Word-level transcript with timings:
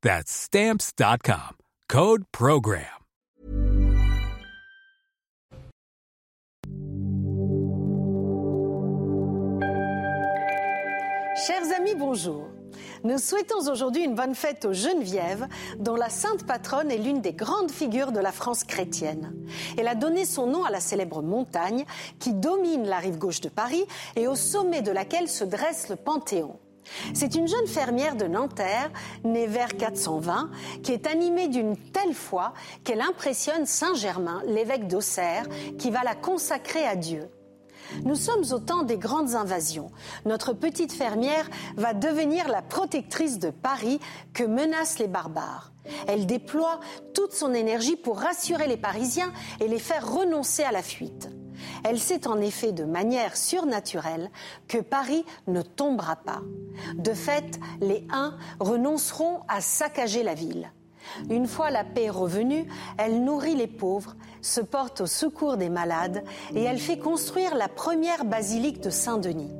That's 0.00 0.30
Stamps.com. 0.30 1.56
Code 1.88 2.22
Program. 2.30 2.84
Chers 11.44 11.72
amis, 11.76 11.96
bonjour. 11.96 12.46
Nous 13.02 13.18
souhaitons 13.18 13.68
aujourd'hui 13.68 14.04
une 14.04 14.14
bonne 14.14 14.36
fête 14.36 14.64
aux 14.64 14.72
Genevièves, 14.72 15.48
dont 15.80 15.96
la 15.96 16.10
sainte 16.10 16.46
patronne 16.46 16.92
est 16.92 16.98
l'une 16.98 17.20
des 17.20 17.32
grandes 17.32 17.72
figures 17.72 18.12
de 18.12 18.20
la 18.20 18.30
France 18.30 18.62
chrétienne. 18.62 19.34
Elle 19.76 19.88
a 19.88 19.96
donné 19.96 20.24
son 20.24 20.46
nom 20.46 20.62
à 20.62 20.70
la 20.70 20.78
célèbre 20.78 21.22
montagne 21.22 21.84
qui 22.20 22.34
domine 22.34 22.86
la 22.86 22.98
rive 22.98 23.18
gauche 23.18 23.40
de 23.40 23.48
Paris 23.48 23.84
et 24.14 24.28
au 24.28 24.36
sommet 24.36 24.82
de 24.82 24.92
laquelle 24.92 25.28
se 25.28 25.42
dresse 25.42 25.88
le 25.88 25.96
Panthéon. 25.96 26.56
C'est 27.14 27.34
une 27.34 27.48
jeune 27.48 27.66
fermière 27.66 28.16
de 28.16 28.26
Nanterre, 28.26 28.90
née 29.24 29.46
vers 29.46 29.76
420, 29.76 30.50
qui 30.82 30.92
est 30.92 31.06
animée 31.06 31.48
d'une 31.48 31.76
telle 31.76 32.14
foi 32.14 32.52
qu'elle 32.84 33.00
impressionne 33.00 33.66
Saint 33.66 33.94
Germain, 33.94 34.42
l'évêque 34.46 34.88
d'Auxerre, 34.88 35.46
qui 35.78 35.90
va 35.90 36.02
la 36.02 36.14
consacrer 36.14 36.86
à 36.86 36.96
Dieu. 36.96 37.28
Nous 38.04 38.16
sommes 38.16 38.44
au 38.52 38.58
temps 38.58 38.82
des 38.82 38.98
grandes 38.98 39.34
invasions. 39.34 39.90
Notre 40.26 40.52
petite 40.52 40.92
fermière 40.92 41.48
va 41.76 41.94
devenir 41.94 42.48
la 42.48 42.62
protectrice 42.62 43.38
de 43.38 43.50
Paris 43.50 43.98
que 44.34 44.44
menacent 44.44 44.98
les 44.98 45.08
barbares. 45.08 45.72
Elle 46.06 46.26
déploie 46.26 46.80
toute 47.14 47.32
son 47.32 47.54
énergie 47.54 47.96
pour 47.96 48.18
rassurer 48.20 48.66
les 48.66 48.76
Parisiens 48.76 49.32
et 49.60 49.68
les 49.68 49.78
faire 49.78 50.12
renoncer 50.12 50.62
à 50.64 50.72
la 50.72 50.82
fuite. 50.82 51.30
Elle 51.84 51.98
sait 51.98 52.26
en 52.26 52.40
effet 52.40 52.72
de 52.72 52.84
manière 52.84 53.36
surnaturelle 53.36 54.30
que 54.66 54.78
Paris 54.78 55.24
ne 55.46 55.62
tombera 55.62 56.16
pas. 56.16 56.42
De 56.94 57.12
fait, 57.12 57.58
les 57.80 58.06
Huns 58.10 58.36
renonceront 58.60 59.40
à 59.48 59.60
saccager 59.60 60.22
la 60.22 60.34
ville. 60.34 60.72
Une 61.30 61.46
fois 61.46 61.70
la 61.70 61.84
paix 61.84 62.10
revenue, 62.10 62.66
elle 62.98 63.24
nourrit 63.24 63.54
les 63.54 63.66
pauvres, 63.66 64.16
se 64.42 64.60
porte 64.60 65.00
au 65.00 65.06
secours 65.06 65.56
des 65.56 65.70
malades 65.70 66.22
et 66.54 66.62
elle 66.62 66.78
fait 66.78 66.98
construire 66.98 67.54
la 67.54 67.68
première 67.68 68.24
basilique 68.24 68.80
de 68.80 68.90
Saint-Denis. 68.90 69.52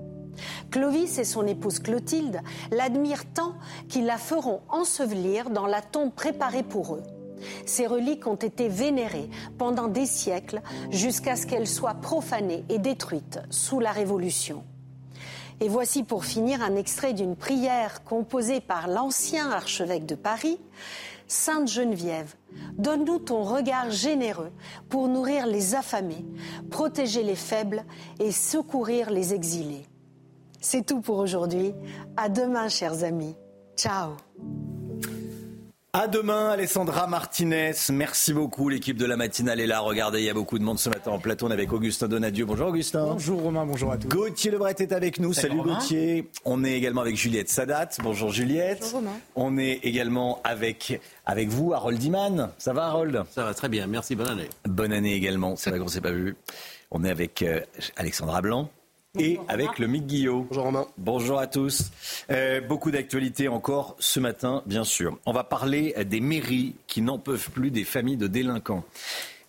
Clovis 0.70 1.18
et 1.18 1.24
son 1.24 1.46
épouse 1.46 1.80
Clotilde 1.80 2.40
l'admirent 2.70 3.32
tant 3.32 3.54
qu'ils 3.88 4.06
la 4.06 4.18
feront 4.18 4.60
ensevelir 4.68 5.50
dans 5.50 5.66
la 5.66 5.82
tombe 5.82 6.12
préparée 6.12 6.62
pour 6.62 6.94
eux. 6.94 7.02
Ces 7.66 7.86
reliques 7.86 8.26
ont 8.26 8.34
été 8.34 8.68
vénérées 8.68 9.30
pendant 9.58 9.88
des 9.88 10.06
siècles 10.06 10.62
jusqu'à 10.90 11.36
ce 11.36 11.46
qu'elles 11.46 11.66
soient 11.66 11.94
profanées 11.94 12.64
et 12.68 12.78
détruites 12.78 13.40
sous 13.50 13.80
la 13.80 13.92
Révolution. 13.92 14.64
Et 15.60 15.68
voici 15.68 16.04
pour 16.04 16.24
finir 16.24 16.62
un 16.62 16.76
extrait 16.76 17.14
d'une 17.14 17.34
prière 17.34 18.04
composée 18.04 18.60
par 18.60 18.86
l'ancien 18.86 19.50
archevêque 19.50 20.06
de 20.06 20.14
Paris. 20.14 20.60
Sainte 21.26 21.68
Geneviève, 21.68 22.34
donne-nous 22.78 23.18
ton 23.18 23.42
regard 23.42 23.90
généreux 23.90 24.50
pour 24.88 25.08
nourrir 25.08 25.46
les 25.46 25.74
affamés, 25.74 26.24
protéger 26.70 27.22
les 27.22 27.34
faibles 27.34 27.84
et 28.18 28.32
secourir 28.32 29.10
les 29.10 29.34
exilés. 29.34 29.86
C'est 30.60 30.86
tout 30.86 31.00
pour 31.00 31.18
aujourd'hui. 31.18 31.74
À 32.16 32.28
demain, 32.28 32.68
chers 32.68 33.04
amis. 33.04 33.36
Ciao. 33.76 34.16
À 35.94 36.06
demain, 36.06 36.50
Alessandra 36.50 37.06
Martinez. 37.06 37.72
Merci 37.90 38.34
beaucoup. 38.34 38.68
L'équipe 38.68 38.98
de 38.98 39.06
la 39.06 39.16
matinale 39.16 39.58
est 39.58 39.66
là. 39.66 39.80
Regardez, 39.80 40.18
il 40.18 40.26
y 40.26 40.28
a 40.28 40.34
beaucoup 40.34 40.58
de 40.58 40.62
monde 40.62 40.78
ce 40.78 40.90
matin 40.90 41.12
en 41.12 41.18
plateau. 41.18 41.46
On 41.46 41.50
est 41.50 41.54
avec 41.54 41.72
Augustin 41.72 42.08
Donadieu. 42.08 42.44
Bonjour 42.44 42.68
Augustin. 42.68 43.06
Bonjour 43.06 43.40
Romain, 43.40 43.64
bonjour 43.64 43.90
à 43.90 43.96
tous. 43.96 44.06
Gauthier 44.06 44.50
Lebret 44.50 44.74
est 44.78 44.92
avec 44.92 45.18
nous. 45.18 45.32
Salut, 45.32 45.62
Gauthier. 45.62 46.28
On 46.44 46.62
est 46.62 46.74
également 46.74 47.00
avec 47.00 47.16
Juliette 47.16 47.48
Sadat. 47.48 47.88
Bonjour 48.02 48.30
Juliette. 48.30 48.80
Bonjour 48.82 48.98
Romain. 48.98 49.18
On 49.34 49.56
est 49.56 49.80
également 49.82 50.42
avec, 50.44 51.00
avec 51.24 51.48
vous, 51.48 51.72
Harold 51.72 52.02
Iman. 52.02 52.50
Ça 52.58 52.74
va 52.74 52.84
Harold? 52.84 53.24
Ça 53.30 53.44
va 53.44 53.54
très 53.54 53.70
bien. 53.70 53.86
Merci. 53.86 54.14
Bonne 54.14 54.28
année. 54.28 54.48
Bonne 54.66 54.92
année 54.92 55.14
également. 55.14 55.56
C'est 55.56 55.70
vrai 55.70 55.78
qu'on 55.78 55.88
s'est 55.88 56.02
pas 56.02 56.12
vu. 56.12 56.36
On 56.90 57.02
est 57.02 57.10
avec 57.10 57.40
euh, 57.40 57.60
Alexandra 57.96 58.42
Blanc 58.42 58.68
et 59.18 59.38
avec 59.48 59.78
le 59.78 59.86
Mick 59.86 60.06
Guillot. 60.06 60.46
Bonjour 60.48 60.64
Romain. 60.64 60.86
Bonjour 60.96 61.38
à 61.38 61.46
tous. 61.46 61.90
Euh, 62.30 62.60
beaucoup 62.60 62.90
d'actualités 62.90 63.48
encore 63.48 63.96
ce 63.98 64.20
matin, 64.20 64.62
bien 64.66 64.84
sûr. 64.84 65.18
On 65.26 65.32
va 65.32 65.44
parler 65.44 65.94
des 66.06 66.20
mairies 66.20 66.74
qui 66.86 67.02
n'en 67.02 67.18
peuvent 67.18 67.50
plus 67.50 67.70
des 67.70 67.84
familles 67.84 68.16
de 68.16 68.26
délinquants. 68.26 68.84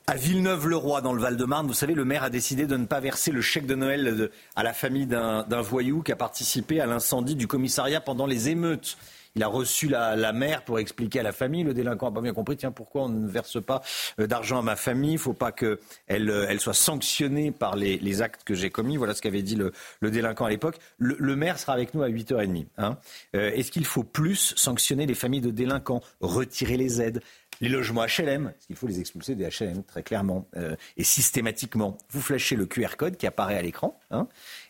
À 0.08 0.16
Villeneuve-le-Roi, 0.16 1.02
dans 1.02 1.14
le 1.14 1.22
Val-de-Marne, 1.22 1.68
vous 1.68 1.74
savez, 1.76 1.94
le 1.94 2.04
maire 2.04 2.24
a 2.24 2.32
décidé 2.32 2.66
de 2.66 2.76
ne 2.78 2.86
pas 2.86 3.00
verser 3.00 3.32
le 3.32 3.42
chèque 3.42 3.68
de 3.68 3.76
Noël 3.76 4.16
de- 4.18 4.32
à 4.56 4.64
la 4.64 4.74
famille 4.74 5.06
d'un 5.06 5.44
d'un 5.44 5.62
voyou 5.62 6.02
qui 6.02 6.12
a 6.12 6.16
participé 6.16 6.82
à 6.82 6.88
l'incendie 6.88 7.36
du 7.36 7.46
commissariat 7.46 8.02
pendant 8.02 8.26
les 8.26 8.50
émeutes. 8.50 8.98
Il 9.36 9.44
a 9.44 9.48
reçu 9.48 9.88
la, 9.88 10.16
la 10.16 10.34
mère 10.34 10.64
pour 10.64 10.80
expliquer 10.80 11.20
à 11.20 11.24
la 11.24 11.32
famille. 11.32 11.64
Le 11.64 11.74
délinquant 11.74 12.10
n'a 12.10 12.16
pas 12.16 12.22
bien 12.22 12.34
compris. 12.34 12.58
Tiens, 12.58 12.72
pourquoi 12.72 13.04
on 13.04 13.10
ne 13.10 13.28
verse 13.28 13.62
pas 13.64 13.82
euh, 14.20 14.28
d'argent 14.28 14.60
à 14.60 14.62
ma 14.62 14.76
famille? 14.76 15.12
Il 15.12 15.16
ne 15.16 15.20
faut 15.20 15.34
pas 15.34 15.52
qu'elle 15.52 15.78
euh, 16.10 16.46
elle 16.50 16.60
soit 16.60 16.74
sanctionnée 16.74 17.52
par 17.52 17.76
les, 17.76 17.98
les 18.00 18.22
actes 18.22 18.44
que 18.44 18.56
j'ai 18.56 18.70
commis. 18.70 18.98
Voilà 18.98 19.14
ce 19.14 19.22
qu'avait 19.22 19.44
dit 19.44 19.56
le, 19.56 19.72
le 20.00 20.12
délinquant 20.12 20.46
à 20.46 20.50
l'époque. 20.50 20.78
Le, 20.98 21.16
le 21.20 21.36
maire 21.36 21.60
sera 21.60 21.74
avec 21.74 21.94
nous 21.94 22.02
à 22.02 22.10
8h30. 22.10 22.66
Hein. 22.78 22.98
Euh, 23.36 23.52
Est-ce 23.52 23.72
qu'il 23.72 23.86
faut 23.86 24.04
plus 24.04 24.54
sanctionner 24.58 25.06
les 25.06 25.16
familles 25.16 25.42
de 25.42 25.52
délinquants 25.52 26.02
Retirer 26.22 26.78
les 26.78 27.02
aides 27.02 27.22
les 27.62 27.68
logements 27.68 28.06
HLM, 28.06 28.52
parce 28.54 28.66
qu'il 28.68 28.78
faut 28.78 28.88
les 28.88 29.02
expulser 29.02 29.36
des 29.36 29.44
HLM 29.44 29.84
très 29.84 30.02
clairement 30.02 30.48
et 30.96 31.04
systématiquement? 31.04 31.98
Vous 32.10 32.22
flashez 32.22 32.56
le 32.56 32.66
QR 32.66 32.96
code 32.98 33.18
qui 33.18 33.28
apparaît 33.28 33.58
à 33.58 33.62
l'écran 33.62 34.00
hein, 34.12 34.30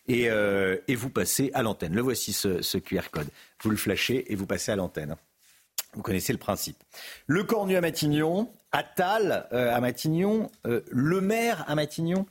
et, 0.10 0.30
euh, 0.30 0.76
et 0.90 0.96
vous 0.96 1.10
passez 1.10 1.52
à 1.54 1.62
l'antenne. 1.64 1.94
Le 1.94 2.02
voici 2.02 2.34
ce, 2.34 2.62
ce 2.62 2.78
QR 2.78 3.04
code. 3.12 3.28
Vous 3.64 3.70
le 3.70 3.78
flashez 3.78 4.32
et 4.32 4.36
vous 4.36 4.46
passez 4.46 4.72
à 4.72 4.76
l'antenne. 4.76 5.16
Vous 5.94 6.02
connaissez 6.02 6.34
le 6.34 6.40
principe. 6.40 6.78
Le 7.26 7.44
Cornu 7.44 7.76
à 7.76 7.82
Matignon, 7.82 8.52
Attal 8.72 9.48
euh, 9.54 9.74
à 9.76 9.80
Matignon, 9.80 10.52
euh, 10.68 10.82
le 10.92 11.22
maire 11.22 11.64
à 11.68 11.76
Matignon. 11.76 12.26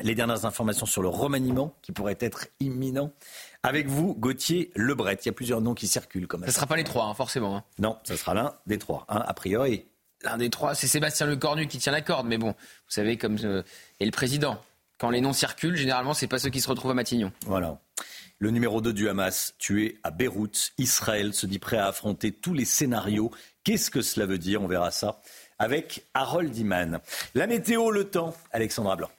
Les 0.00 0.14
dernières 0.14 0.44
informations 0.46 0.86
sur 0.86 1.02
le 1.02 1.08
remaniement 1.08 1.74
qui 1.82 1.90
pourrait 1.90 2.16
être 2.20 2.46
imminent. 2.60 3.12
Avec 3.64 3.88
vous, 3.88 4.14
Gauthier 4.14 4.70
Lebret. 4.76 5.18
Il 5.22 5.26
y 5.26 5.28
a 5.28 5.32
plusieurs 5.32 5.60
noms 5.60 5.74
qui 5.74 5.88
circulent 5.88 6.28
comme 6.28 6.42
Ça 6.42 6.46
ne 6.46 6.52
sera 6.52 6.66
pas 6.66 6.76
les 6.76 6.84
trois, 6.84 7.06
hein, 7.06 7.14
forcément. 7.14 7.56
hein. 7.56 7.64
Non, 7.80 7.98
ça 8.04 8.16
sera 8.16 8.32
l'un 8.32 8.54
des 8.66 8.78
trois, 8.78 9.04
hein, 9.08 9.24
a 9.26 9.34
priori. 9.34 9.86
L'un 10.22 10.36
des 10.36 10.50
trois, 10.50 10.74
c'est 10.76 10.86
Sébastien 10.86 11.26
Lecornu 11.26 11.66
qui 11.66 11.78
tient 11.78 11.90
la 11.92 12.00
corde. 12.00 12.26
Mais 12.28 12.38
bon, 12.38 12.50
vous 12.50 12.54
savez, 12.90 13.16
comme. 13.18 13.36
et 13.98 14.04
le 14.04 14.10
président. 14.12 14.60
Quand 14.98 15.10
les 15.10 15.20
noms 15.20 15.32
circulent, 15.32 15.76
généralement, 15.76 16.12
c'est 16.12 16.26
pas 16.26 16.40
ceux 16.40 16.50
qui 16.50 16.60
se 16.60 16.68
retrouvent 16.68 16.90
à 16.90 16.94
Matignon. 16.94 17.32
Voilà. 17.46 17.80
Le 18.40 18.50
numéro 18.50 18.80
2 18.80 18.92
du 18.92 19.08
Hamas, 19.08 19.54
tué 19.58 19.98
à 20.02 20.10
Beyrouth, 20.10 20.72
Israël 20.76 21.32
se 21.34 21.46
dit 21.46 21.58
prêt 21.58 21.76
à 21.76 21.86
affronter 21.86 22.32
tous 22.32 22.54
les 22.54 22.64
scénarios. 22.64 23.30
Qu'est-ce 23.62 23.90
que 23.90 24.00
cela 24.00 24.26
veut 24.26 24.38
dire? 24.38 24.62
On 24.62 24.66
verra 24.66 24.90
ça 24.90 25.20
avec 25.58 26.04
Harold 26.14 26.56
Iman. 26.56 27.00
La 27.34 27.46
météo, 27.46 27.90
le 27.90 28.04
temps, 28.04 28.34
Alexandra 28.52 28.96
Blanc. 28.96 29.10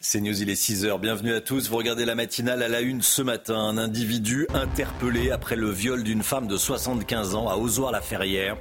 C'est 0.00 0.20
News, 0.20 0.42
il 0.42 0.50
est 0.50 0.60
6h. 0.60 1.00
Bienvenue 1.00 1.34
à 1.34 1.40
tous. 1.40 1.68
Vous 1.68 1.76
regardez 1.76 2.04
la 2.04 2.14
matinale 2.14 2.62
à 2.62 2.68
la 2.68 2.80
une 2.80 3.02
ce 3.02 3.22
matin. 3.22 3.56
Un 3.56 3.78
individu 3.78 4.46
interpellé 4.54 5.30
après 5.30 5.56
le 5.56 5.70
viol 5.70 6.02
d'une 6.02 6.22
femme 6.22 6.46
de 6.46 6.56
75 6.56 7.34
ans 7.34 7.48
à 7.48 7.56
Ozoir-la-Ferrière, 7.56 8.56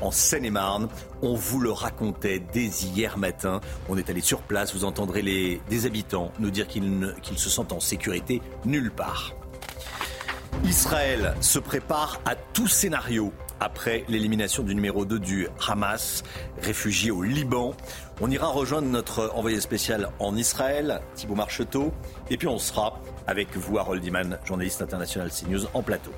en 0.00 0.10
Seine-et-Marne. 0.10 0.88
On 1.22 1.34
vous 1.34 1.60
le 1.60 1.70
racontait 1.70 2.42
dès 2.52 2.66
hier 2.66 3.18
matin. 3.18 3.60
On 3.88 3.96
est 3.96 4.10
allé 4.10 4.20
sur 4.20 4.40
place. 4.42 4.74
Vous 4.74 4.84
entendrez 4.84 5.22
les, 5.22 5.60
des 5.68 5.86
habitants 5.86 6.32
nous 6.38 6.50
dire 6.50 6.66
qu'ils 6.68 7.14
se 7.36 7.50
sentent 7.50 7.72
en 7.72 7.80
sécurité 7.80 8.42
nulle 8.64 8.90
part. 8.90 9.34
Israël 10.64 11.34
se 11.40 11.58
prépare 11.58 12.20
à 12.24 12.34
tout 12.34 12.68
scénario. 12.68 13.32
Après 13.60 14.04
l'élimination 14.08 14.62
du 14.62 14.74
numéro 14.74 15.04
2 15.04 15.18
du 15.18 15.48
Hamas, 15.66 16.22
réfugié 16.62 17.10
au 17.10 17.22
Liban. 17.22 17.74
On 18.20 18.30
ira 18.30 18.48
rejoindre 18.48 18.88
notre 18.88 19.32
envoyé 19.34 19.60
spécial 19.60 20.10
en 20.18 20.36
Israël, 20.36 21.00
Thibault 21.14 21.34
Marcheteau, 21.34 21.92
et 22.30 22.36
puis 22.36 22.48
on 22.48 22.58
sera 22.58 23.00
avec 23.26 23.56
vous, 23.56 23.78
Harold 23.78 24.04
Iman, 24.04 24.38
journaliste 24.44 24.82
international 24.82 25.30
CNews, 25.30 25.66
en 25.74 25.82
plateau. 25.82 26.12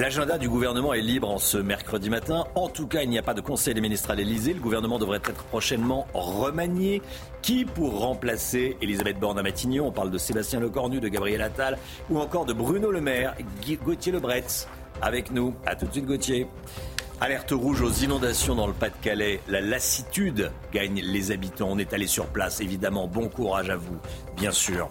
L'agenda 0.00 0.38
du 0.38 0.48
gouvernement 0.48 0.94
est 0.94 1.02
libre 1.02 1.28
en 1.28 1.36
ce 1.36 1.58
mercredi 1.58 2.08
matin. 2.08 2.46
En 2.54 2.70
tout 2.70 2.86
cas, 2.86 3.02
il 3.02 3.10
n'y 3.10 3.18
a 3.18 3.22
pas 3.22 3.34
de 3.34 3.42
conseil 3.42 3.74
des 3.74 3.82
ministres 3.82 4.10
à 4.10 4.14
l'Elysée. 4.14 4.54
Le 4.54 4.60
gouvernement 4.60 4.98
devrait 4.98 5.18
être 5.18 5.44
prochainement 5.44 6.06
remanié. 6.14 7.02
Qui 7.42 7.66
pour 7.66 8.00
remplacer 8.00 8.78
Elisabeth 8.80 9.18
Borne 9.18 9.38
à 9.38 9.42
Matignon 9.42 9.88
On 9.88 9.92
parle 9.92 10.10
de 10.10 10.16
Sébastien 10.16 10.58
Lecornu, 10.58 11.00
de 11.00 11.08
Gabriel 11.08 11.42
Attal 11.42 11.76
ou 12.08 12.18
encore 12.18 12.46
de 12.46 12.54
Bruno 12.54 12.90
Le 12.90 13.02
Maire, 13.02 13.34
Gauthier 13.84 14.12
Lebret 14.12 14.46
avec 15.02 15.30
nous. 15.30 15.54
À 15.66 15.76
tout 15.76 15.86
de 15.86 15.92
suite, 15.92 16.06
Gauthier. 16.06 16.46
Alerte 17.22 17.50
rouge 17.50 17.82
aux 17.82 17.90
inondations 17.90 18.54
dans 18.54 18.66
le 18.66 18.72
Pas-de-Calais. 18.72 19.40
La 19.46 19.60
lassitude 19.60 20.50
gagne 20.72 21.02
les 21.02 21.32
habitants. 21.32 21.68
On 21.70 21.78
est 21.78 21.92
allé 21.92 22.06
sur 22.06 22.24
place, 22.28 22.62
évidemment. 22.62 23.08
Bon 23.08 23.28
courage 23.28 23.68
à 23.68 23.76
vous, 23.76 23.98
bien 24.38 24.52
sûr. 24.52 24.90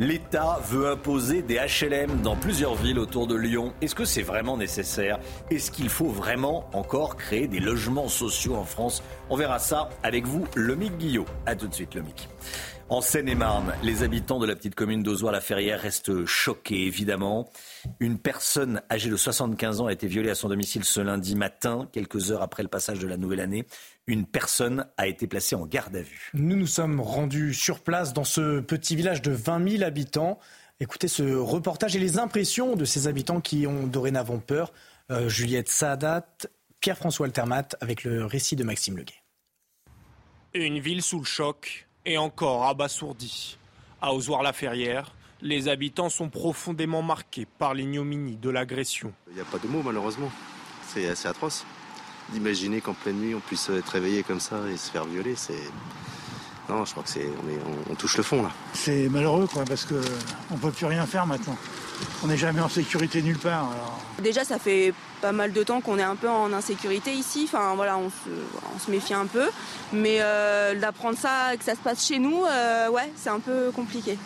L'État 0.00 0.58
veut 0.68 0.90
imposer 0.90 1.42
des 1.42 1.60
HLM 1.60 2.22
dans 2.22 2.34
plusieurs 2.34 2.74
villes 2.74 2.98
autour 2.98 3.28
de 3.28 3.36
Lyon. 3.36 3.72
Est-ce 3.82 3.94
que 3.94 4.04
c'est 4.04 4.22
vraiment 4.22 4.56
nécessaire? 4.56 5.20
Est-ce 5.48 5.70
qu'il 5.70 5.90
faut 5.90 6.08
vraiment 6.08 6.68
encore 6.72 7.16
créer 7.16 7.46
des 7.46 7.60
logements 7.60 8.08
sociaux 8.08 8.56
en 8.56 8.64
France? 8.64 9.04
On 9.28 9.36
verra 9.36 9.60
ça 9.60 9.90
avec 10.02 10.26
vous, 10.26 10.48
Lomic 10.56 10.98
Guillot. 10.98 11.26
A 11.46 11.54
tout 11.54 11.68
de 11.68 11.74
suite, 11.74 11.94
Lomic. 11.94 12.28
En 12.88 13.00
Seine-et-Marne, 13.00 13.72
les 13.84 14.02
habitants 14.02 14.40
de 14.40 14.46
la 14.46 14.56
petite 14.56 14.74
commune 14.74 15.04
d'Ozoir-la-Ferrière 15.04 15.78
restent 15.78 16.24
choqués, 16.26 16.86
évidemment. 16.86 17.48
Une 17.98 18.18
personne 18.18 18.82
âgée 18.90 19.10
de 19.10 19.16
75 19.16 19.80
ans 19.80 19.86
a 19.86 19.92
été 19.92 20.06
violée 20.06 20.30
à 20.30 20.34
son 20.34 20.48
domicile 20.48 20.84
ce 20.84 21.00
lundi 21.00 21.34
matin, 21.34 21.88
quelques 21.92 22.30
heures 22.30 22.42
après 22.42 22.62
le 22.62 22.68
passage 22.68 22.98
de 22.98 23.06
la 23.06 23.16
nouvelle 23.16 23.40
année. 23.40 23.66
Une 24.06 24.26
personne 24.26 24.86
a 24.96 25.06
été 25.06 25.26
placée 25.26 25.54
en 25.54 25.66
garde 25.66 25.96
à 25.96 26.02
vue. 26.02 26.30
Nous 26.34 26.56
nous 26.56 26.66
sommes 26.66 27.00
rendus 27.00 27.54
sur 27.54 27.80
place 27.80 28.12
dans 28.12 28.24
ce 28.24 28.60
petit 28.60 28.96
village 28.96 29.22
de 29.22 29.32
20 29.32 29.68
000 29.68 29.84
habitants. 29.84 30.38
Écoutez 30.80 31.08
ce 31.08 31.34
reportage 31.34 31.96
et 31.96 32.00
les 32.00 32.18
impressions 32.18 32.76
de 32.76 32.84
ces 32.84 33.06
habitants 33.06 33.40
qui 33.40 33.66
ont 33.66 33.86
dorénavant 33.86 34.38
peur. 34.38 34.72
Euh, 35.10 35.28
Juliette 35.28 35.68
Saadat, 35.68 36.26
Pierre-François 36.80 37.26
Altermat 37.26 37.68
avec 37.80 38.04
le 38.04 38.24
récit 38.24 38.56
de 38.56 38.64
Maxime 38.64 38.96
Leguet. 38.96 39.14
Une 40.54 40.80
ville 40.80 41.02
sous 41.02 41.18
le 41.18 41.24
choc, 41.24 41.86
et 42.04 42.18
encore 42.18 42.64
abasourdi. 42.66 43.58
À 44.02 44.14
Ozoir-la-Ferrière, 44.14 45.14
les 45.42 45.68
habitants 45.68 46.10
sont 46.10 46.28
profondément 46.28 47.02
marqués 47.02 47.46
par 47.58 47.74
l'ignominie 47.74 48.36
de 48.36 48.50
l'agression. 48.50 49.12
Il 49.28 49.34
n'y 49.34 49.40
a 49.40 49.44
pas 49.44 49.58
de 49.58 49.66
mots 49.66 49.82
malheureusement. 49.82 50.30
C'est 50.88 51.08
assez 51.08 51.28
atroce. 51.28 51.64
D'imaginer 52.32 52.80
qu'en 52.80 52.94
pleine 52.94 53.16
nuit 53.16 53.34
on 53.34 53.40
puisse 53.40 53.70
être 53.70 53.88
réveillé 53.88 54.22
comme 54.22 54.40
ça 54.40 54.56
et 54.72 54.76
se 54.76 54.90
faire 54.90 55.04
violer, 55.04 55.34
c'est. 55.36 55.54
Non, 56.68 56.84
je 56.84 56.92
crois 56.92 57.02
que 57.02 57.08
c'est. 57.08 57.26
On, 57.90 57.94
touche 57.96 58.16
le 58.16 58.22
fond 58.22 58.42
là. 58.42 58.50
C'est 58.74 59.08
malheureux 59.08 59.48
quoi, 59.52 59.64
parce 59.64 59.84
qu'on 59.84 60.54
ne 60.54 60.60
peut 60.60 60.70
plus 60.70 60.86
rien 60.86 61.04
faire 61.06 61.26
maintenant. 61.26 61.56
On 62.22 62.28
n'est 62.28 62.36
jamais 62.36 62.60
en 62.60 62.68
sécurité 62.68 63.22
nulle 63.22 63.38
part. 63.38 63.70
Déjà, 64.22 64.44
ça 64.44 64.58
fait 64.58 64.94
pas 65.20 65.32
mal 65.32 65.52
de 65.52 65.62
temps 65.62 65.80
qu'on 65.80 65.98
est 65.98 66.02
un 66.02 66.16
peu 66.16 66.30
en 66.30 66.52
insécurité 66.52 67.12
ici. 67.12 67.42
Enfin, 67.44 67.74
voilà, 67.74 67.98
on 67.98 68.10
se, 68.10 68.90
méfie 68.90 69.14
un 69.14 69.26
peu. 69.26 69.48
Mais 69.92 70.18
euh, 70.20 70.78
d'apprendre 70.78 71.18
ça, 71.18 71.56
que 71.58 71.64
ça 71.64 71.74
se 71.74 71.80
passe 71.80 72.06
chez 72.06 72.18
nous, 72.18 72.44
euh, 72.44 72.88
ouais, 72.88 73.12
c'est 73.16 73.30
un 73.30 73.40
peu 73.40 73.70
compliqué. 73.74 74.16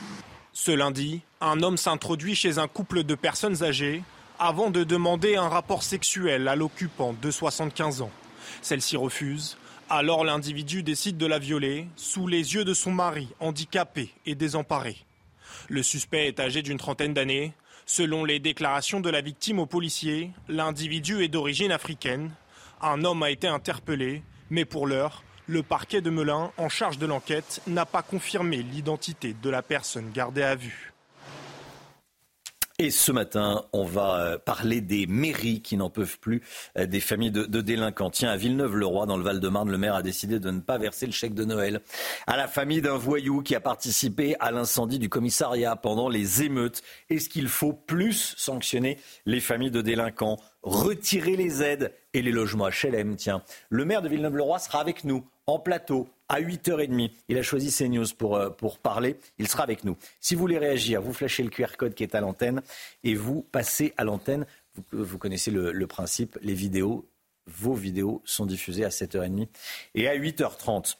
Ce 0.56 0.70
lundi, 0.70 1.20
un 1.40 1.64
homme 1.64 1.76
s'introduit 1.76 2.36
chez 2.36 2.58
un 2.58 2.68
couple 2.68 3.02
de 3.02 3.16
personnes 3.16 3.64
âgées 3.64 4.04
avant 4.38 4.70
de 4.70 4.84
demander 4.84 5.34
un 5.34 5.48
rapport 5.48 5.82
sexuel 5.82 6.46
à 6.46 6.54
l'occupant 6.54 7.12
de 7.20 7.28
75 7.32 8.02
ans. 8.02 8.12
Celle-ci 8.62 8.96
refuse. 8.96 9.58
Alors 9.90 10.24
l'individu 10.24 10.84
décide 10.84 11.16
de 11.16 11.26
la 11.26 11.40
violer 11.40 11.88
sous 11.96 12.28
les 12.28 12.54
yeux 12.54 12.64
de 12.64 12.72
son 12.72 12.92
mari, 12.92 13.28
handicapé 13.40 14.14
et 14.26 14.36
désemparé. 14.36 14.96
Le 15.68 15.82
suspect 15.82 16.28
est 16.28 16.38
âgé 16.38 16.62
d'une 16.62 16.78
trentaine 16.78 17.14
d'années. 17.14 17.52
Selon 17.84 18.24
les 18.24 18.38
déclarations 18.38 19.00
de 19.00 19.10
la 19.10 19.22
victime 19.22 19.58
aux 19.58 19.66
policiers, 19.66 20.30
l'individu 20.48 21.24
est 21.24 21.28
d'origine 21.28 21.72
africaine. 21.72 22.30
Un 22.80 23.04
homme 23.04 23.24
a 23.24 23.32
été 23.32 23.48
interpellé, 23.48 24.22
mais 24.50 24.64
pour 24.64 24.86
l'heure, 24.86 25.23
le 25.46 25.62
parquet 25.62 26.00
de 26.00 26.10
Melun, 26.10 26.50
en 26.56 26.68
charge 26.68 26.98
de 26.98 27.06
l'enquête, 27.06 27.60
n'a 27.66 27.86
pas 27.86 28.02
confirmé 28.02 28.62
l'identité 28.62 29.34
de 29.42 29.50
la 29.50 29.62
personne 29.62 30.10
gardée 30.12 30.42
à 30.42 30.54
vue. 30.54 30.94
Et 32.80 32.90
ce 32.90 33.12
matin, 33.12 33.64
on 33.72 33.84
va 33.84 34.18
euh, 34.18 34.38
parler 34.38 34.80
des 34.80 35.06
mairies 35.06 35.62
qui 35.62 35.76
n'en 35.76 35.90
peuvent 35.90 36.18
plus 36.18 36.42
euh, 36.76 36.86
des 36.86 36.98
familles 36.98 37.30
de, 37.30 37.60
délinquants. 37.60 38.10
Tiens, 38.10 38.30
à 38.30 38.36
Villeneuve-le-Roi, 38.36 39.06
dans 39.06 39.16
le 39.16 39.22
Val-de-Marne, 39.22 39.70
le 39.70 39.78
maire 39.78 39.94
a 39.94 40.02
décidé 40.02 40.40
de 40.40 40.50
ne 40.50 40.58
pas 40.58 40.76
verser 40.76 41.06
le 41.06 41.12
chèque 41.12 41.34
de 41.34 41.44
Noël 41.44 41.82
à 42.26 42.36
la 42.36 42.48
famille 42.48 42.82
d'un 42.82 42.96
voyou 42.96 43.42
qui 43.42 43.54
a 43.54 43.60
participé 43.60 44.34
à 44.40 44.50
l'incendie 44.50 44.98
du 44.98 45.08
commissariat 45.08 45.76
pendant 45.76 46.08
les 46.08 46.42
émeutes. 46.42 46.82
Est-ce 47.10 47.28
qu'il 47.28 47.46
faut 47.46 47.74
plus 47.74 48.34
sanctionner 48.36 48.98
les 49.24 49.40
familles 49.40 49.70
de 49.70 49.80
délinquants 49.80 50.40
Retirer 50.62 51.36
les 51.36 51.62
aides 51.62 51.94
et 52.12 52.22
les 52.22 52.32
logements 52.32 52.70
HLM, 52.70 53.14
tiens. 53.14 53.42
Le 53.68 53.84
maire 53.84 54.02
de 54.02 54.08
Villeneuve-le-Roi 54.08 54.58
sera 54.58 54.80
avec 54.80 55.04
nous 55.04 55.24
en 55.46 55.58
plateau 55.58 56.08
à 56.28 56.40
8h30. 56.40 57.10
Il 57.28 57.38
a 57.38 57.42
choisi 57.42 57.70
CNews 57.70 58.06
pour, 58.16 58.36
euh, 58.36 58.50
pour 58.50 58.78
parler. 58.78 59.16
Il 59.38 59.48
sera 59.48 59.62
avec 59.62 59.84
nous. 59.84 59.96
Si 60.20 60.34
vous 60.34 60.40
voulez 60.40 60.58
réagir, 60.58 61.02
vous 61.02 61.12
flashez 61.12 61.42
le 61.42 61.50
QR 61.50 61.76
code 61.76 61.94
qui 61.94 62.02
est 62.02 62.14
à 62.14 62.20
l'antenne 62.20 62.62
et 63.02 63.14
vous 63.14 63.42
passez 63.42 63.92
à 63.96 64.04
l'antenne. 64.04 64.46
Vous, 64.74 65.04
vous, 65.04 65.18
connaissez 65.18 65.50
le, 65.50 65.72
le 65.72 65.86
principe. 65.86 66.38
Les 66.42 66.54
vidéos, 66.54 67.08
vos 67.46 67.74
vidéos 67.74 68.22
sont 68.24 68.46
diffusées 68.46 68.84
à 68.84 68.88
7h30 68.88 69.48
et 69.94 70.08
à 70.08 70.16
8h30. 70.16 70.96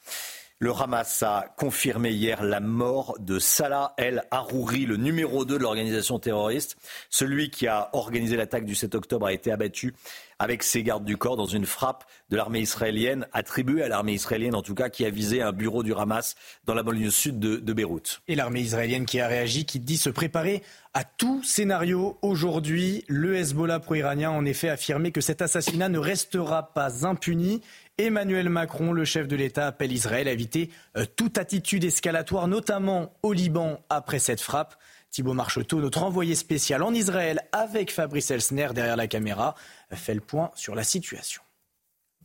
Le 0.61 0.73
Hamas 0.73 1.23
a 1.23 1.52
confirmé 1.58 2.11
hier 2.11 2.43
la 2.44 2.61
mort 2.61 3.17
de 3.19 3.38
Salah 3.38 3.93
El 3.99 4.25
Harouri, 4.31 4.87
le 4.87 4.97
numéro 4.97 5.44
2 5.44 5.58
de 5.58 5.62
l'organisation 5.62 6.19
terroriste. 6.19 6.76
Celui 7.11 7.50
qui 7.50 7.67
a 7.67 7.90
organisé 7.93 8.37
l'attaque 8.37 8.64
du 8.64 8.75
7 8.75 8.94
octobre 8.94 9.26
a 9.26 9.32
été 9.32 9.50
abattu 9.50 9.94
avec 10.39 10.63
ses 10.63 10.83
gardes 10.83 11.05
du 11.05 11.17
corps 11.17 11.37
dans 11.37 11.47
une 11.47 11.67
frappe 11.67 12.05
de 12.31 12.37
l'armée 12.37 12.61
israélienne, 12.61 13.27
attribuée 13.33 13.83
à 13.83 13.89
l'armée 13.89 14.13
israélienne 14.13 14.55
en 14.55 14.63
tout 14.63 14.75
cas, 14.75 14.89
qui 14.89 15.05
a 15.05 15.11
visé 15.11 15.43
un 15.43 15.53
bureau 15.53 15.83
du 15.83 15.95
Hamas 15.95 16.35
dans 16.65 16.75
la 16.75 16.83
banlieue 16.83 17.11
sud 17.11 17.39
de, 17.39 17.73
Beyrouth. 17.73 18.23
Et 18.29 18.35
l'armée 18.35 18.61
israélienne 18.61 19.07
qui 19.07 19.21
a 19.21 19.27
réagi, 19.27 19.65
qui 19.65 19.81
dit 19.81 19.97
se 19.97 20.11
préparer 20.11 20.63
à 20.93 21.05
tout 21.05 21.43
scénario 21.43 22.19
aujourd'hui. 22.23 23.05
Le 23.09 23.37
Hezbollah 23.37 23.81
pro-iranien 23.81 24.31
en 24.31 24.45
effet 24.45 24.69
affirmé 24.69 25.11
que 25.11 25.21
cet 25.21 25.43
assassinat 25.43 25.89
ne 25.89 25.99
restera 25.99 26.73
pas 26.73 27.07
impuni. 27.07 27.63
Emmanuel 27.99 28.49
Macron, 28.49 28.93
le 28.93 29.05
chef 29.05 29.29
de 29.29 29.37
l'État, 29.37 29.69
appelle 29.69 29.93
Israël 29.93 30.29
à 30.29 30.33
éviter 30.33 30.71
euh, 30.97 31.05
toute 31.17 31.38
attitude 31.38 31.85
escalatoire, 31.85 32.49
notamment 32.49 33.12
au 33.23 33.33
Liban 33.33 33.81
après 33.88 34.19
cette 34.19 34.41
frappe. 34.41 34.76
Thibault 35.14 35.35
Marcheteau, 35.35 35.80
notre 35.80 36.02
envoyé 36.02 36.35
spécial 36.35 36.83
en 36.83 36.92
Israël 36.92 37.49
avec 37.52 37.92
Fabrice 37.92 38.33
Elsner 38.33 38.71
derrière 38.75 38.97
la 38.97 39.06
caméra, 39.06 39.54
fait 39.92 40.12
le 40.12 40.21
point 40.21 40.50
sur 40.56 40.75
la 40.75 40.83
situation. 40.83 41.40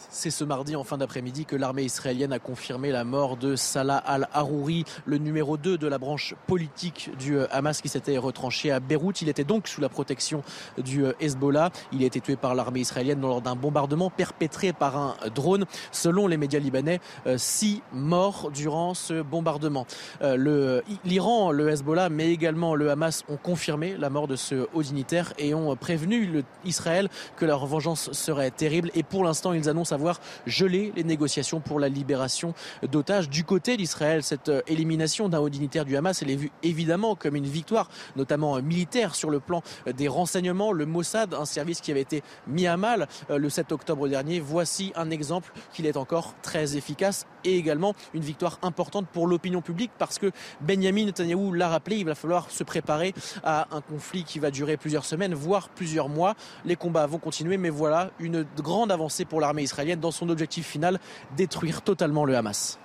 C'est 0.08 0.30
ce 0.30 0.46
mardi 0.46 0.78
en 0.78 0.86
fin 0.86 0.98
d'après-midi 0.98 1.46
que 1.46 1.58
l'armée 1.58 1.84
israélienne 1.84 2.32
a 2.32 2.40
confirmé 2.40 2.90
la 2.90 3.04
mort 3.04 3.36
de 3.36 3.58
Salah 3.58 3.98
al-Harouri, 3.98 4.86
le 5.06 5.18
numéro 5.18 5.58
2 5.58 5.78
de 5.78 5.88
la 5.88 5.98
branche 5.98 6.36
politique 6.48 7.12
du 7.20 7.38
euh, 7.38 7.48
Hamas 7.52 7.82
qui 7.82 7.90
s'était 7.90 8.18
retranché 8.18 8.72
à 8.72 8.80
Beyrouth. 8.80 9.22
Il 9.22 9.28
était 9.28 9.44
donc 9.44 9.68
sous 9.68 9.82
la 9.82 9.90
protection 9.90 10.42
du 10.78 11.04
euh, 11.04 11.12
Hezbollah. 11.20 11.72
Il 11.92 12.02
a 12.04 12.06
été 12.06 12.22
tué 12.22 12.38
par 12.38 12.56
l'armée 12.56 12.80
israélienne 12.80 13.20
lors 13.20 13.42
d'un 13.42 13.56
bombardement 13.56 14.10
perpétré 14.10 14.72
par 14.72 14.98
un 14.98 15.16
drone. 15.36 15.66
Selon 15.92 16.28
les 16.28 16.38
médias 16.38 16.60
libanais, 16.60 17.02
euh, 17.28 17.38
six 17.38 17.84
morts 17.92 18.52
durant 18.52 18.94
ce 18.94 19.22
bombardement. 19.22 19.86
L'Iran, 20.22 21.52
le 21.52 21.70
Hezbollah, 21.70 22.10
mais 22.10 22.32
également 22.32 22.74
le 22.74 22.90
Hamas 22.90 23.26
ont 23.28 23.38
confirmé 23.38 23.98
la 23.98 24.10
mort 24.10 24.28
de 24.28 24.38
ce 24.38 24.68
haut 24.74 24.82
dignitaire 24.82 25.34
et 25.38 25.54
ont 25.54 25.76
prévenu 25.76 26.44
Israël 26.64 27.10
que 27.36 27.46
leur 27.46 27.66
vengeance 27.66 28.12
serait 28.14 28.52
terrible. 28.52 28.92
Et 28.96 29.04
pour 29.04 29.24
l'instant, 29.24 29.54
ils 29.54 29.68
annoncent 29.70 29.89
savoir 29.90 30.20
geler 30.46 30.94
les 30.96 31.04
négociations 31.04 31.60
pour 31.60 31.80
la 31.80 31.90
libération 31.90 32.54
d'otages. 32.84 33.30
Du 33.30 33.44
côté 33.44 33.76
d'Israël, 33.76 34.24
cette 34.24 34.50
euh, 34.50 34.62
élimination 34.68 35.30
d'un 35.30 35.40
haut 35.40 35.50
dignitaire 35.50 35.84
du 35.84 35.98
Hamas, 35.98 36.22
elle 36.22 36.30
est 36.30 36.36
vue 36.36 36.52
évidemment 36.64 37.16
comme 37.16 37.36
une 37.36 37.48
victoire, 37.48 37.90
notamment 38.16 38.58
euh, 38.58 38.62
militaire 38.62 39.16
sur 39.16 39.30
le 39.32 39.40
plan 39.40 39.64
euh, 39.88 39.94
des 39.94 40.08
renseignements. 40.08 40.72
Le 40.72 40.86
Mossad, 40.86 41.34
un 41.34 41.46
service 41.46 41.82
qui 41.82 41.92
avait 41.92 42.02
été 42.02 42.22
mis 42.48 42.68
à 42.68 42.78
mal 42.78 43.08
le 43.30 43.50
7 43.50 43.72
octobre 43.72 44.08
dernier, 44.08 44.40
voici 44.40 44.92
un 44.96 45.10
exemple 45.10 45.52
qu'il 45.74 45.86
est 45.86 45.98
encore 45.98 46.36
très 46.42 46.78
efficace 46.78 47.26
et 47.44 47.58
également 47.58 47.96
une 48.14 48.22
victoire 48.22 48.60
importante 48.62 49.08
pour 49.08 49.28
l'opinion 49.28 49.62
publique 49.62 49.92
parce 49.98 50.20
que 50.20 50.32
Benjamin 50.62 51.06
Netanyahu 51.06 51.56
l'a 51.56 51.70
rappelé, 51.70 51.98
il 51.98 52.06
va 52.06 52.16
falloir 52.16 52.52
se 52.52 52.64
préparer 52.64 53.14
à 53.44 53.68
un 53.72 53.82
conflit 53.82 54.24
qui 54.24 54.40
va 54.40 54.52
durer 54.52 54.78
plusieurs 54.78 55.06
semaines, 55.06 55.34
voire 55.34 55.70
plusieurs 55.70 56.10
mois. 56.10 56.36
Les 56.66 56.76
combats 56.76 57.08
vont 57.08 57.18
continuer, 57.18 57.58
mais 57.58 57.70
voilà 57.70 58.12
une 58.20 58.46
grande 58.58 58.92
avancée 58.92 59.26
pour 59.26 59.42
l'armée 59.42 59.64
israélienne 59.64 59.79
dans 60.00 60.12
son 60.12 60.30
objectif 60.30 60.68
final, 60.68 61.00
détruire 61.36 61.82
totalement 61.82 62.26
le 62.26 62.36
Hamas. 62.36 62.80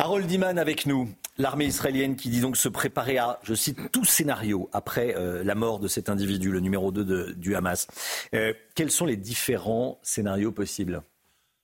Harold 0.00 0.30
Iman 0.30 0.58
avec 0.58 0.86
nous. 0.86 1.08
L'armée 1.38 1.66
israélienne 1.66 2.16
qui 2.16 2.30
dit 2.30 2.40
donc 2.40 2.56
se 2.56 2.68
préparer 2.68 3.18
à, 3.18 3.40
je 3.42 3.54
cite, 3.54 3.92
tout 3.92 4.04
scénario 4.04 4.68
après 4.72 5.14
euh, 5.16 5.42
la 5.44 5.54
mort 5.54 5.80
de 5.80 5.88
cet 5.88 6.08
individu, 6.08 6.50
le 6.50 6.60
numéro 6.60 6.90
2 6.90 7.34
du 7.34 7.54
Hamas. 7.54 7.86
Euh, 8.34 8.52
quels 8.74 8.90
sont 8.90 9.06
les 9.06 9.16
différents 9.16 9.98
scénarios 10.02 10.52
possibles? 10.52 11.02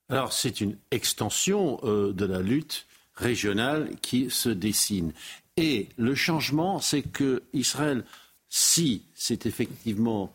Alors 0.09 0.33
c'est 0.33 0.61
une 0.61 0.77
extension 0.91 1.81
euh, 1.85 2.13
de 2.13 2.25
la 2.25 2.41
lutte 2.41 2.87
régionale 3.15 3.91
qui 4.03 4.31
se 4.31 4.49
dessine. 4.49 5.13
Et 5.57 5.89
le 5.97 6.15
changement, 6.15 6.81
c'est 6.81 7.03
que 7.03 7.43
Israël, 7.53 8.05
si 8.49 9.05
c'est 9.15 9.47
effectivement 9.47 10.33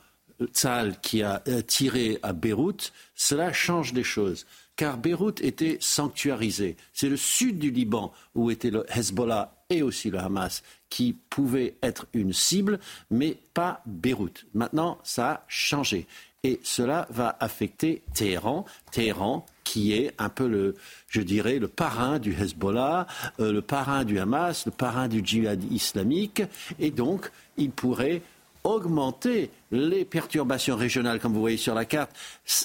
Tzal 0.48 1.00
qui 1.02 1.24
a 1.24 1.42
tiré 1.68 2.20
à 2.24 2.34
Beyrouth, 2.34 2.94
cela 3.16 3.52
change 3.54 3.94
des 3.94 4.04
choses 4.04 4.46
car 4.80 4.98
Beyrouth 4.98 5.42
était 5.42 5.78
sanctuarisé. 5.82 6.78
C'est 6.94 7.10
le 7.10 7.18
sud 7.18 7.60
du 7.60 7.70
Liban 7.70 8.14
où 8.34 8.50
était 8.50 8.72
le 8.72 8.86
Hezbollah 8.88 9.54
et 9.70 9.82
aussi 9.82 10.10
le 10.10 10.20
Hamas 10.20 10.64
qui 10.90 11.18
pouvaient 11.30 11.76
être 11.84 12.06
une 12.14 12.32
cible, 12.32 12.80
mais 13.12 13.38
pas 13.54 13.82
Beyrouth. 13.86 14.46
Maintenant, 14.54 14.98
ça 15.04 15.32
a 15.32 15.44
changé. 15.50 16.08
Et 16.46 16.62
cela 16.64 17.08
va 17.10 17.36
affecter 17.42 18.04
Téhéran. 18.14 18.64
Téhéran, 18.94 19.46
qui 19.66 19.92
est 19.92 20.14
un 20.18 20.30
peu 20.30 20.48
le, 20.48 20.76
je 21.10 21.20
dirais, 21.20 21.60
le 21.60 21.68
parrain 21.68 22.18
du 22.18 22.32
Hezbollah, 22.32 23.06
euh, 23.42 23.52
le 23.52 23.62
parrain 23.62 24.06
du 24.06 24.18
Hamas, 24.18 24.66
le 24.66 24.72
parrain 24.72 25.10
du 25.10 25.20
djihad 25.22 25.62
islamique. 25.74 26.42
Et 26.80 26.92
donc, 26.92 27.30
il 27.58 27.72
pourrait 27.72 28.22
augmenter 28.64 29.52
les 29.72 30.06
perturbations 30.06 30.76
régionales, 30.76 31.20
comme 31.20 31.34
vous 31.34 31.40
voyez 31.40 31.58
sur 31.58 31.76
la 31.76 31.86
carte, 31.86 32.12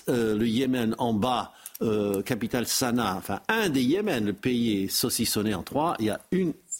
euh, 0.08 0.36
le 0.36 0.46
Yémen 0.46 0.94
en 0.98 1.12
bas, 1.12 1.52
euh, 1.82 2.22
capitale 2.22 2.66
Sanaa, 2.66 3.16
enfin 3.16 3.40
un 3.48 3.68
des 3.68 3.82
Yémen, 3.82 4.24
le 4.24 4.32
pays 4.32 4.84
est 4.84 4.88
saucissonné 4.88 5.54
en 5.54 5.62
trois, 5.62 5.96
il 5.98 6.06
y 6.06 6.10
a 6.10 6.20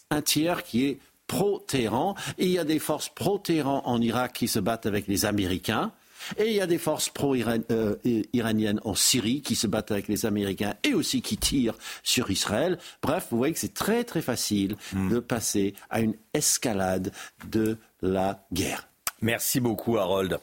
un 0.09 0.21
tiers 0.21 0.63
qui 0.63 0.85
est 0.85 0.99
pro-Téhéran, 1.27 2.15
et 2.37 2.45
il 2.45 2.51
y 2.51 2.59
a 2.59 2.63
des 2.63 2.79
forces 2.79 3.09
pro-Téhéran 3.09 3.81
en 3.85 4.01
Irak 4.01 4.33
qui 4.33 4.47
se 4.47 4.59
battent 4.59 4.85
avec 4.85 5.07
les 5.07 5.25
Américains. 5.25 5.91
Et 6.37 6.47
il 6.47 6.53
y 6.53 6.61
a 6.61 6.65
des 6.65 6.79
forces 6.79 7.09
pro-iraniennes 7.09 8.79
en 8.83 8.95
Syrie 8.95 9.41
qui 9.41 9.55
se 9.55 9.67
battent 9.67 9.91
avec 9.91 10.07
les 10.07 10.25
Américains 10.25 10.73
et 10.83 10.95
aussi 10.95 11.21
qui 11.21 11.37
tirent 11.37 11.77
sur 12.01 12.31
Israël. 12.31 12.79
Bref, 13.03 13.27
vous 13.29 13.37
voyez 13.37 13.53
que 13.53 13.59
c'est 13.59 13.75
très 13.75 14.03
très 14.03 14.23
facile 14.23 14.75
hmm. 14.93 15.09
de 15.09 15.19
passer 15.19 15.75
à 15.89 16.01
une 16.01 16.15
escalade 16.33 17.11
de 17.51 17.77
la 18.01 18.43
guerre. 18.51 18.87
Merci 19.25 19.59
beaucoup, 19.59 19.97
Harold. 19.97 20.39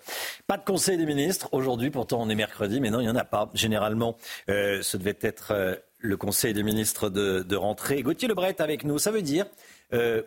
Pas 0.49 0.59
de 0.59 0.65
conseil 0.65 0.97
des 0.97 1.07
ministres 1.07 1.49
aujourd'hui, 1.53 1.91
pourtant 1.91 2.21
on 2.21 2.29
est 2.29 2.35
mercredi, 2.35 2.81
mais 2.81 2.91
non, 2.91 2.99
il 2.99 3.05
n'y 3.05 3.11
en 3.11 3.15
a 3.15 3.25
pas. 3.25 3.49
Généralement, 3.55 4.17
euh, 4.49 4.83
ce 4.83 4.97
devait 4.97 5.19
être 5.21 5.53
euh, 5.53 5.77
le 6.01 6.17
conseil 6.17 6.53
des 6.53 6.65
ministres 6.65 7.09
de, 7.09 7.55
rentrée. 7.55 8.03
Gauthier 8.03 8.27
Lebret 8.27 8.61
avec 8.61 8.83
nous, 8.83 8.99
ça 8.99 9.13
veut 9.13 9.23
dire 9.23 9.47
euh, 9.93 10.23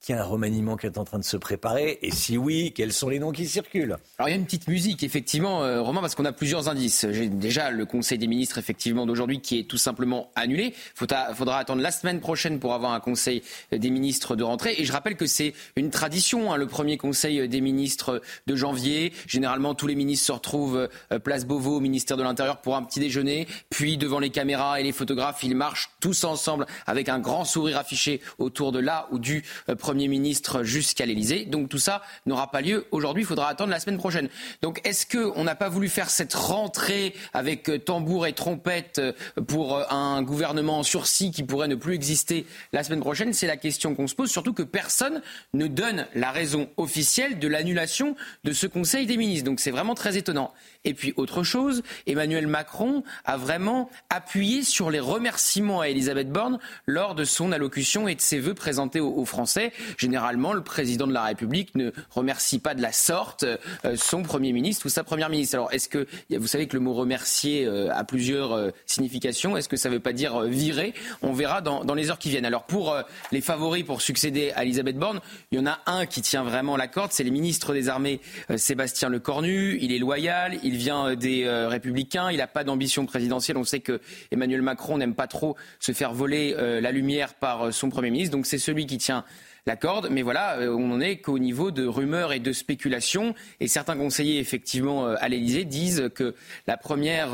qu'il 0.00 0.14
y 0.14 0.18
a 0.18 0.22
un 0.22 0.24
remaniement 0.24 0.76
qui 0.76 0.86
est 0.86 0.96
en 0.96 1.04
train 1.04 1.18
de 1.18 1.24
se 1.24 1.36
préparer 1.36 1.98
Et 2.02 2.10
si 2.10 2.38
oui, 2.38 2.72
quels 2.74 2.92
sont 2.92 3.10
les 3.10 3.18
noms 3.18 3.32
qui 3.32 3.46
circulent? 3.46 3.96
Alors 4.18 4.28
il 4.28 4.32
y 4.32 4.34
a 4.34 4.36
une 4.38 4.46
petite 4.46 4.66
musique, 4.66 5.02
effectivement, 5.02 5.62
euh, 5.62 5.82
Romain, 5.82 6.00
parce 6.00 6.14
qu'on 6.14 6.24
a 6.24 6.32
plusieurs 6.32 6.68
indices. 6.68 7.06
J'ai 7.10 7.28
déjà 7.28 7.70
le 7.70 7.84
Conseil 7.84 8.16
des 8.16 8.26
ministres, 8.26 8.56
effectivement, 8.56 9.04
d'aujourd'hui 9.04 9.40
qui 9.40 9.58
est 9.58 9.64
tout 9.64 9.76
simplement 9.76 10.30
annulé. 10.36 10.74
Il 11.00 11.34
faudra 11.34 11.58
attendre 11.58 11.82
la 11.82 11.90
semaine 11.90 12.20
prochaine 12.20 12.60
pour 12.60 12.72
avoir 12.72 12.92
un 12.92 13.00
Conseil 13.00 13.42
des 13.72 13.90
ministres 13.90 14.36
de 14.36 14.42
rentrée. 14.42 14.74
Et 14.78 14.84
je 14.84 14.92
rappelle 14.92 15.16
que 15.16 15.26
c'est 15.26 15.52
une 15.76 15.90
tradition, 15.90 16.52
hein, 16.52 16.56
le 16.56 16.66
premier 16.66 16.96
Conseil 16.96 17.46
des 17.46 17.60
ministres 17.60 18.22
de 18.46 18.56
janvier. 18.56 19.12
Généralement, 19.26 19.74
tous 19.74 19.86
les 19.86 19.94
ministres 19.94 20.26
se 20.26 20.32
retrouvent 20.32 20.88
euh, 21.12 21.18
place 21.18 21.44
Beauvau 21.44 21.76
au 21.76 21.80
ministère 21.80 22.16
de 22.16 22.22
l'Intérieur 22.22 22.62
pour 22.62 22.76
un 22.76 22.82
petit 22.82 23.00
déjeuner. 23.00 23.46
Puis, 23.68 23.98
devant 23.98 24.18
les 24.18 24.30
caméras 24.30 24.80
et 24.80 24.82
les 24.82 24.92
photographes, 24.92 25.42
ils 25.42 25.54
marchent 25.54 25.90
tous 26.00 26.24
ensemble 26.24 26.66
avec 26.86 27.10
un 27.10 27.18
grand 27.18 27.44
sourire 27.44 27.76
affiché 27.76 28.22
autour 28.38 28.72
de 28.72 28.78
là 28.78 29.06
ou 29.10 29.18
du 29.18 29.44
euh, 29.68 29.74
Premier 29.74 29.89
ministre 29.94 30.62
jusqu'à 30.62 31.06
l'Elysée. 31.06 31.44
Donc 31.44 31.68
tout 31.68 31.78
ça 31.78 32.02
n'aura 32.26 32.50
pas 32.50 32.60
lieu 32.60 32.86
aujourd'hui, 32.90 33.22
il 33.22 33.26
faudra 33.26 33.48
attendre 33.48 33.70
la 33.70 33.80
semaine 33.80 33.98
prochaine. 33.98 34.28
Donc 34.62 34.80
est-ce 34.84 35.06
qu'on 35.06 35.44
n'a 35.44 35.54
pas 35.54 35.68
voulu 35.68 35.88
faire 35.88 36.10
cette 36.10 36.34
rentrée 36.34 37.14
avec 37.32 37.68
euh, 37.68 37.78
tambour 37.78 38.26
et 38.26 38.32
trompette 38.32 38.98
euh, 38.98 39.12
pour 39.46 39.76
euh, 39.76 39.84
un 39.90 40.22
gouvernement 40.22 40.78
en 40.78 40.82
sursis 40.82 41.30
qui 41.30 41.42
pourrait 41.42 41.68
ne 41.68 41.74
plus 41.74 41.94
exister 41.94 42.46
la 42.72 42.84
semaine 42.84 43.00
prochaine? 43.00 43.32
C'est 43.32 43.46
la 43.46 43.56
question 43.56 43.94
qu'on 43.94 44.06
se 44.06 44.14
pose, 44.14 44.30
surtout 44.30 44.52
que 44.52 44.62
personne 44.62 45.22
ne 45.54 45.66
donne 45.66 46.06
la 46.14 46.30
raison 46.30 46.68
officielle 46.76 47.38
de 47.38 47.48
l'annulation 47.48 48.16
de 48.44 48.52
ce 48.52 48.66
Conseil 48.66 49.06
des 49.06 49.16
ministres. 49.16 49.44
Donc 49.44 49.60
c'est 49.60 49.70
vraiment 49.70 49.94
très 49.94 50.16
étonnant. 50.16 50.52
Et 50.84 50.94
puis 50.94 51.12
autre 51.16 51.42
chose, 51.42 51.82
Emmanuel 52.06 52.46
Macron 52.46 53.02
a 53.26 53.36
vraiment 53.36 53.90
appuyé 54.08 54.62
sur 54.62 54.90
les 54.90 55.00
remerciements 55.00 55.80
à 55.80 55.88
Elisabeth 55.88 56.30
Borne 56.30 56.58
lors 56.86 57.14
de 57.14 57.24
son 57.24 57.52
allocution 57.52 58.08
et 58.08 58.14
de 58.14 58.20
ses 58.20 58.38
vœux 58.38 58.54
présentés 58.54 59.00
aux, 59.00 59.24
Français. 59.26 59.72
Généralement, 59.98 60.54
le 60.54 60.62
président 60.62 61.06
de 61.06 61.12
la 61.12 61.24
République 61.24 61.74
ne 61.74 61.90
remercie 62.10 62.58
pas 62.58 62.74
de 62.74 62.80
la 62.80 62.92
sorte 62.92 63.44
euh, 63.44 63.96
son 63.96 64.22
Premier 64.22 64.52
ministre 64.52 64.86
ou 64.86 64.88
sa 64.88 65.04
Première 65.04 65.28
ministre. 65.28 65.54
Alors 65.56 65.72
est-ce 65.72 65.88
que, 65.88 66.06
vous 66.30 66.46
savez 66.46 66.66
que 66.66 66.76
le 66.76 66.80
mot 66.80 66.94
remercier 66.94 67.66
euh, 67.66 67.94
a 67.94 68.02
plusieurs 68.04 68.52
euh, 68.52 68.70
significations, 68.86 69.56
est-ce 69.56 69.68
que 69.68 69.76
ça 69.76 69.90
ne 69.90 69.94
veut 69.94 70.00
pas 70.00 70.14
dire 70.14 70.40
virer? 70.42 70.94
On 71.20 71.32
verra 71.32 71.60
dans, 71.60 71.94
les 71.94 72.10
heures 72.10 72.18
qui 72.18 72.30
viennent. 72.30 72.46
Alors 72.46 72.64
pour 72.64 72.96
les 73.32 73.40
favoris 73.40 73.84
pour 73.84 74.00
succéder 74.00 74.52
à 74.56 74.64
Elisabeth 74.64 74.96
Borne, 74.96 75.20
il 75.52 75.58
y 75.58 75.60
en 75.60 75.66
a 75.66 75.80
un 75.86 76.06
qui 76.06 76.22
tient 76.22 76.42
vraiment 76.42 76.76
la 76.76 76.88
corde, 76.88 77.12
c'est 77.12 77.24
le 77.24 77.30
ministre 77.30 77.74
des 77.74 77.88
Armées 77.88 78.20
Sébastien 78.56 79.10
Lecornu. 79.10 79.78
Il 79.80 79.92
est 79.92 79.98
loyal, 79.98 80.58
vient 80.76 81.08
euh, 81.08 81.16
des 81.16 81.44
euh, 81.44 81.68
Républicains, 81.68 82.30
il 82.30 82.38
n'a 82.38 82.46
pas 82.46 82.64
d'ambition 82.64 83.06
présidentielle. 83.06 83.56
On 83.56 83.64
sait 83.64 83.80
que 83.80 84.00
Emmanuel 84.30 84.62
Macron 84.62 84.98
n'aime 84.98 85.14
pas 85.14 85.26
trop 85.26 85.56
se 85.78 85.92
faire 85.92 86.12
voler 86.12 86.54
euh, 86.56 86.80
la 86.80 86.92
lumière 86.92 87.34
par 87.34 87.72
son 87.72 87.90
Premier 87.90 88.10
ministre. 88.10 88.36
Donc 88.36 88.46
c'est 88.46 88.58
celui 88.58 88.86
qui 88.86 88.98
tient 88.98 89.24
la 89.66 89.76
corde. 89.76 90.08
Mais 90.10 90.22
voilà, 90.22 90.58
on 90.60 90.88
n'en 90.88 91.00
est 91.00 91.18
qu'au 91.18 91.38
niveau 91.38 91.70
de 91.70 91.86
rumeurs 91.86 92.32
et 92.32 92.40
de 92.40 92.52
spéculations. 92.52 93.34
Et 93.60 93.68
certains 93.68 93.96
conseillers, 93.96 94.38
effectivement, 94.38 95.06
à 95.06 95.28
l'Élysée 95.28 95.64
disent 95.64 96.10
que 96.14 96.34
la 96.66 96.78
première. 96.78 97.30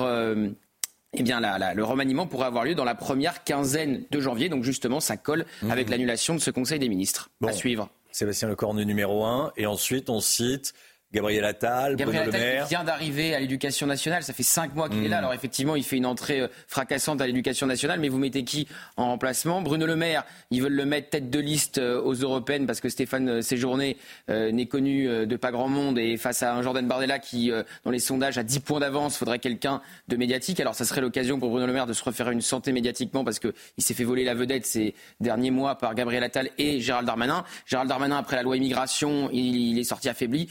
eh 1.12 1.23
bien, 1.23 1.40
le 1.40 1.85
remaniement 1.85 2.26
pourrait 2.26 2.47
avoir 2.47 2.64
lieu 2.64 2.75
dans 2.75 2.85
la 2.85 2.97
première 2.97 3.45
quinzaine 3.45 4.05
de 4.11 4.21
janvier. 4.21 4.49
Donc, 4.49 4.64
justement, 4.64 4.99
ça 4.99 5.16
colle 5.16 5.47
mmh. 5.62 5.71
avec 5.71 5.88
l'annulation 5.88 6.35
de 6.35 6.40
ce 6.40 6.50
Conseil 6.50 6.81
des 6.81 6.88
ministres. 6.88 7.31
à 7.47 7.52
suivre. 7.52 7.88
Sébastien 8.16 8.49
Lecornu 8.49 8.87
numéro 8.87 9.25
1. 9.25 9.52
Et 9.57 9.66
ensuite, 9.66 10.09
on 10.09 10.21
cite 10.21 10.73
Gabriel 11.13 11.45
Attal, 11.45 11.95
Gabriel 11.95 12.25
Bruno 12.25 12.37
Attal 12.37 12.49
Le 12.49 12.55
Maire. 12.57 12.67
vient 12.67 12.85
d'arriver 12.85 13.35
à 13.35 13.41
l'éducation 13.41 13.87
nationale, 13.87 14.25
ça 14.25 14.33
fait 14.33 14.43
cinq 14.43 14.75
mois 14.75 14.89
qu'il 14.89 15.05
est 15.05 15.09
là. 15.09 15.17
Hmm. 15.17 15.19
Alors 15.21 15.35
effectivement, 15.35 15.77
il 15.77 15.85
fait 15.85 15.97
une 15.97 16.07
entrée 16.07 16.41
euh, 16.41 16.49
fracassante 16.67 17.21
à 17.21 17.27
l'éducation 17.27 17.67
nationale, 17.67 18.01
mais 18.01 18.09
vous 18.09 18.19
mettez 18.19 18.43
qui 18.43 18.67
en 18.97 19.07
remplacement? 19.07 19.63
Bruno 19.63 19.87
Le 19.87 19.95
Maire, 19.95 20.25
ils 20.51 20.63
veulent 20.63 20.75
le 20.75 20.85
mettre 20.85 21.11
tête 21.11 21.31
de 21.31 21.39
liste 21.39 21.79
euh, 21.79 22.03
aux 22.03 22.15
européennes 22.15 22.67
parce 22.67 22.81
que 22.81 22.89
Stéphane 22.89 23.29
euh, 23.29 23.41
Séjourné 23.41 23.97
n'est 24.29 24.67
connu 24.67 25.07
de 25.27 25.37
pas 25.37 25.53
grand 25.53 25.69
monde 25.69 25.99
et 25.99 26.17
face 26.17 26.43
à 26.43 26.55
un 26.55 26.63
Jordan 26.63 26.87
Bardella 26.87 27.19
qui, 27.19 27.51
dans 27.85 27.91
les 27.91 27.99
sondages, 27.99 28.39
a 28.39 28.43
10 28.43 28.61
points 28.61 28.81
d'avance, 28.81 29.17
faudrait 29.17 29.39
quelqu'un 29.39 29.81
de 30.09 30.17
médiatique. 30.17 30.59
Alors 30.61 30.75
ça 30.75 30.85
serait 30.85 31.01
l'occasion 31.01 31.39
pour 31.39 31.51
Bruno 31.51 31.67
Le 31.67 31.73
Maire 31.73 31.87
de 31.87 31.93
se 31.93 32.03
refaire 32.03 32.31
une 32.31 32.41
santé 32.41 32.73
médiatiquement 32.73 33.25
parce 33.25 33.39
qu'il 33.39 33.53
s'est 33.79 33.95
fait 33.95 34.05
voler 34.05 34.25
la 34.25 34.35
vedette 34.35 34.67
ces 34.67 34.95
derniers 35.21 35.51
mois 35.51 35.79
par 35.79 35.95
Gabriel 35.95 36.25
Attal 36.25 36.51
et 36.59 36.81
Gérald 36.81 37.07
Darmanin. 37.07 37.45
Gérald 37.67 37.89
Darmanin, 37.89 38.17
après 38.17 38.37
la 38.37 38.43
loi 38.43 38.57
immigration, 38.57 39.31
il, 39.33 39.57
il 39.57 39.79
est 39.79 39.85
sorti 39.85 40.09
affaibli. 40.09 40.49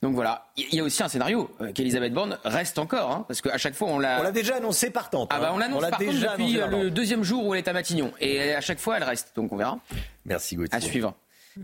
Donc 0.00 0.14
voilà, 0.14 0.46
il 0.56 0.72
y 0.74 0.80
a 0.80 0.84
aussi 0.84 1.02
un 1.02 1.08
scénario 1.08 1.50
euh, 1.60 1.72
qu'Elisabeth 1.72 2.12
Borne 2.12 2.38
reste 2.44 2.78
encore, 2.78 3.10
hein, 3.10 3.24
parce 3.26 3.40
qu'à 3.40 3.58
chaque 3.58 3.74
fois 3.74 3.88
on 3.88 3.98
l'a. 3.98 4.20
On 4.20 4.22
l'a 4.22 4.30
déjà 4.30 4.56
annoncé 4.56 4.90
partante. 4.90 5.28
Ah 5.32 5.40
bah 5.40 5.50
on 5.52 5.58
l'annonce 5.58 5.80
partante 5.80 6.00
déjà 6.00 6.36
depuis 6.36 6.52
le 6.52 6.90
deuxième 6.90 7.24
jour 7.24 7.44
où 7.44 7.54
elle 7.54 7.58
est 7.58 7.68
à 7.68 7.72
Matignon, 7.72 8.12
et 8.20 8.54
à 8.54 8.60
chaque 8.60 8.78
fois 8.78 8.96
elle 8.96 9.02
reste. 9.02 9.32
Donc 9.34 9.52
on 9.52 9.56
verra. 9.56 9.80
Merci 10.24 10.54
Gauthier. 10.54 10.76
À 10.76 10.80
suivre. 10.80 11.14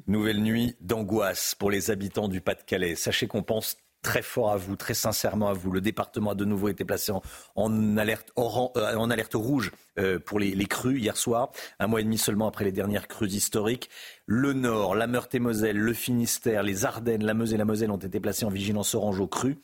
Nouvelle 0.08 0.42
nuit 0.42 0.74
d'angoisse 0.80 1.54
pour 1.54 1.70
les 1.70 1.92
habitants 1.92 2.26
du 2.26 2.40
Pas-de-Calais. 2.40 2.96
Sachez 2.96 3.28
qu'on 3.28 3.44
pense 3.44 3.76
très 4.04 4.22
fort 4.22 4.52
à 4.52 4.56
vous, 4.56 4.76
très 4.76 4.94
sincèrement 4.94 5.48
à 5.48 5.54
vous. 5.54 5.72
Le 5.72 5.80
département 5.80 6.30
a 6.30 6.34
de 6.36 6.44
nouveau 6.44 6.68
été 6.68 6.84
placé 6.84 7.10
en, 7.56 7.96
alerte, 7.96 8.32
euh, 8.38 9.10
alerte, 9.10 9.34
rouge 9.34 9.72
euh, 9.98 10.20
pour 10.20 10.38
les, 10.38 10.66
crues 10.66 11.00
hier 11.00 11.16
soir, 11.16 11.50
un 11.80 11.88
mois 11.88 12.00
et 12.00 12.04
demi 12.04 12.18
seulement 12.18 12.46
après 12.46 12.64
les 12.64 12.72
dernières 12.72 13.08
crues 13.08 13.26
historiques. 13.26 13.90
Le 14.26 14.52
Nord, 14.52 14.94
la 14.94 15.08
Meurthe-et-Moselle, 15.08 15.78
le 15.78 15.92
Finistère, 15.94 16.62
les 16.62 16.84
Ardennes, 16.84 17.24
la 17.24 17.34
Meuse 17.34 17.54
et 17.54 17.56
la 17.56 17.64
Moselle 17.64 17.90
ont 17.90 17.96
été 17.96 18.20
placés 18.20 18.44
en 18.44 18.50
vigilance 18.50 18.94
orange 18.94 19.18
aux 19.18 19.26
crues. 19.26 19.58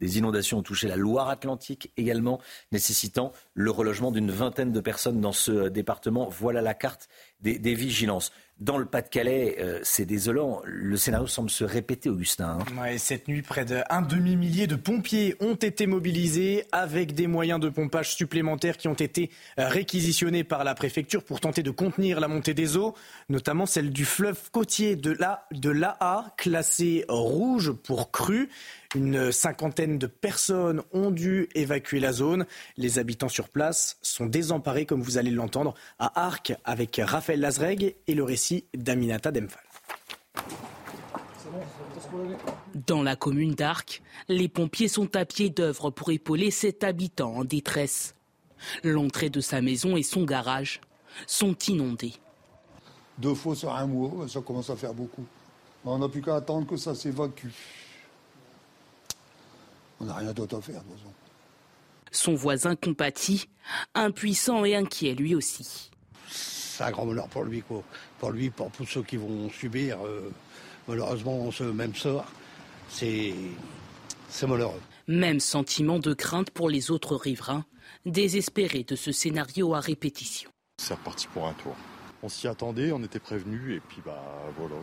Des 0.00 0.16
inondations 0.16 0.58
ont 0.58 0.62
touché 0.62 0.88
la 0.88 0.96
Loire-Atlantique 0.96 1.92
également, 1.98 2.40
nécessitant 2.72 3.32
le 3.52 3.70
relogement 3.70 4.10
d'une 4.10 4.30
vingtaine 4.30 4.72
de 4.72 4.80
personnes 4.80 5.20
dans 5.20 5.32
ce 5.32 5.68
département. 5.68 6.28
Voilà 6.30 6.62
la 6.62 6.72
carte 6.72 7.08
des, 7.40 7.74
vigilances. 7.74 8.32
Dans 8.60 8.76
le 8.76 8.84
Pas-de-Calais, 8.84 9.56
euh, 9.58 9.80
c'est 9.82 10.04
désolant. 10.04 10.60
Le 10.66 10.94
scénario 10.98 11.26
semble 11.26 11.48
se 11.48 11.64
répéter, 11.64 12.10
Augustin. 12.10 12.58
Hein. 12.60 12.98
cette 12.98 13.26
nuit, 13.26 13.40
près 13.40 13.64
d'un 13.64 14.02
demi-millier 14.02 14.66
de 14.66 14.76
pompiers 14.76 15.34
ont 15.40 15.54
été 15.54 15.86
mobilisés 15.86 16.64
avec 16.70 17.14
des 17.14 17.26
moyens 17.26 17.58
de 17.58 17.70
pompage 17.70 18.14
supplémentaires 18.14 18.76
qui 18.76 18.88
ont 18.88 18.92
été 18.94 19.30
euh, 19.58 19.66
réquisitionnés 19.66 20.44
par 20.44 20.62
la 20.62 20.74
préfecture 20.74 21.24
pour 21.24 21.40
tenter 21.40 21.62
de 21.62 21.70
contenir 21.70 22.20
la 22.20 22.28
montée 22.28 22.52
des 22.52 22.76
eaux, 22.76 22.94
notamment 23.30 23.64
celle 23.64 23.90
du 23.90 24.04
fleuve 24.04 24.50
côtier 24.50 24.94
de 24.94 25.70
l'AA, 25.70 26.34
classé 26.36 27.06
rouge 27.08 27.72
pour 27.72 28.10
cru. 28.10 28.50
Une 28.96 29.30
cinquantaine 29.30 29.98
de 29.98 30.08
personnes 30.08 30.82
ont 30.92 31.12
dû 31.12 31.48
évacuer 31.54 32.00
la 32.00 32.12
zone. 32.12 32.44
Les 32.76 32.98
habitants 32.98 33.28
sur 33.28 33.48
place 33.48 33.98
sont 34.02 34.26
désemparés, 34.26 34.84
comme 34.84 35.00
vous 35.00 35.16
allez 35.16 35.30
l'entendre, 35.30 35.74
à 36.00 36.26
Arc 36.26 36.54
avec 36.64 37.00
Raphaël 37.02 37.38
Lazreg 37.38 37.94
et 38.08 38.14
le 38.14 38.24
récit 38.24 38.64
d'Aminata 38.74 39.30
Demphal. 39.30 39.62
Dans 42.74 43.04
la 43.04 43.14
commune 43.14 43.54
d'Arc, 43.54 44.02
les 44.28 44.48
pompiers 44.48 44.88
sont 44.88 45.14
à 45.14 45.24
pied 45.24 45.50
d'œuvre 45.50 45.90
pour 45.90 46.10
épauler 46.10 46.50
cet 46.50 46.82
habitant 46.82 47.32
en 47.36 47.44
détresse. 47.44 48.16
L'entrée 48.82 49.30
de 49.30 49.40
sa 49.40 49.60
maison 49.60 49.96
et 49.96 50.02
son 50.02 50.24
garage 50.24 50.80
sont 51.28 51.56
inondés. 51.68 52.14
Deux 53.18 53.34
fois 53.34 53.54
sur 53.54 53.72
un 53.72 53.86
mois, 53.86 54.26
ça 54.28 54.40
commence 54.40 54.70
à 54.70 54.74
faire 54.74 54.94
beaucoup. 54.94 55.24
On 55.84 55.98
n'a 55.98 56.08
plus 56.08 56.22
qu'à 56.22 56.34
attendre 56.34 56.66
que 56.66 56.76
ça 56.76 56.96
s'évacue. 56.96 57.48
On 60.00 60.06
n'a 60.06 60.14
rien 60.14 60.32
d'autre 60.32 60.56
à 60.58 60.60
faire, 60.62 60.80
de 60.80 60.96
Son 62.10 62.34
voisin 62.34 62.74
compatit, 62.74 63.48
impuissant 63.94 64.64
et 64.64 64.74
inquiet 64.74 65.14
lui 65.14 65.34
aussi. 65.34 65.90
C'est 66.28 66.84
un 66.84 66.90
grand 66.90 67.04
bonheur 67.04 67.28
pour 67.28 67.44
lui, 67.44 67.60
quoi. 67.62 67.82
Pour 68.18 68.30
lui, 68.30 68.48
pour 68.48 68.70
tous 68.70 68.86
ceux 68.86 69.02
qui 69.02 69.18
vont 69.18 69.50
subir, 69.50 69.98
euh, 70.04 70.32
malheureusement, 70.88 71.50
ce 71.50 71.64
même 71.64 71.94
sort. 71.94 72.26
C'est 72.88 73.34
malheureux. 74.46 74.80
Même 75.06 75.40
sentiment 75.40 75.98
de 75.98 76.14
crainte 76.14 76.50
pour 76.50 76.70
les 76.70 76.90
autres 76.90 77.16
riverains, 77.16 77.64
désespérés 78.06 78.84
de 78.84 78.96
ce 78.96 79.12
scénario 79.12 79.74
à 79.74 79.80
répétition. 79.80 80.50
C'est 80.78 80.94
reparti 80.94 81.26
pour 81.28 81.46
un 81.46 81.52
tour. 81.52 81.76
On 82.22 82.28
s'y 82.28 82.48
attendait, 82.48 82.92
on 82.92 83.02
était 83.02 83.18
prévenus, 83.18 83.76
et 83.76 83.80
puis 83.80 84.02
bah 84.04 84.22
voilà. 84.58 84.76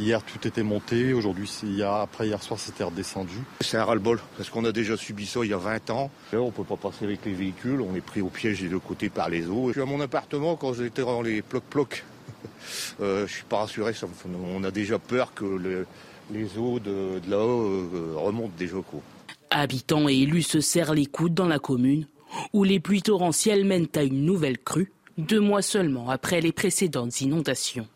Hier, 0.00 0.22
tout 0.22 0.48
était 0.48 0.62
monté. 0.62 1.12
Aujourd'hui, 1.12 1.46
après 1.84 2.26
hier 2.26 2.42
soir, 2.42 2.58
c'était 2.58 2.84
redescendu. 2.84 3.36
C'est 3.60 3.76
un 3.76 3.84
ras-le-bol, 3.84 4.18
parce 4.38 4.48
qu'on 4.48 4.64
a 4.64 4.72
déjà 4.72 4.96
subi 4.96 5.26
ça 5.26 5.40
il 5.42 5.50
y 5.50 5.52
a 5.52 5.58
20 5.58 5.90
ans. 5.90 6.10
Là, 6.32 6.40
on 6.40 6.50
peut 6.50 6.64
pas 6.64 6.78
passer 6.78 7.04
avec 7.04 7.26
les 7.26 7.34
véhicules. 7.34 7.82
On 7.82 7.94
est 7.94 8.00
pris 8.00 8.22
au 8.22 8.28
piège 8.28 8.62
des 8.62 8.70
deux 8.70 8.78
côtés 8.78 9.10
par 9.10 9.28
les 9.28 9.46
eaux. 9.46 9.66
Je 9.68 9.72
suis 9.72 9.82
à 9.82 9.84
mon 9.84 10.00
appartement 10.00 10.56
quand 10.56 10.72
j'étais 10.72 11.02
dans 11.02 11.20
les 11.20 11.42
ploc-ploc. 11.42 12.02
euh, 13.02 13.26
je 13.26 13.32
suis 13.32 13.44
pas 13.44 13.58
rassuré. 13.58 13.92
On 14.54 14.64
a 14.64 14.70
déjà 14.70 14.98
peur 14.98 15.34
que 15.34 15.84
les 16.32 16.56
eaux 16.56 16.80
de, 16.80 17.20
là-haut 17.28 17.66
euh, 17.66 18.14
remontent 18.16 18.54
déjà. 18.56 18.76
Quoi. 18.76 19.02
Habitants 19.50 20.08
et 20.08 20.14
élus 20.14 20.44
se 20.44 20.62
serrent 20.62 20.94
les 20.94 21.06
coudes 21.06 21.34
dans 21.34 21.48
la 21.48 21.58
commune, 21.58 22.06
où 22.54 22.64
les 22.64 22.80
pluies 22.80 23.02
torrentielles 23.02 23.66
mènent 23.66 23.88
à 23.94 24.02
une 24.02 24.24
nouvelle 24.24 24.56
crue, 24.60 24.92
deux 25.18 25.40
mois 25.40 25.60
seulement 25.60 26.08
après 26.08 26.40
les 26.40 26.52
précédentes 26.52 27.20
inondations. 27.20 27.86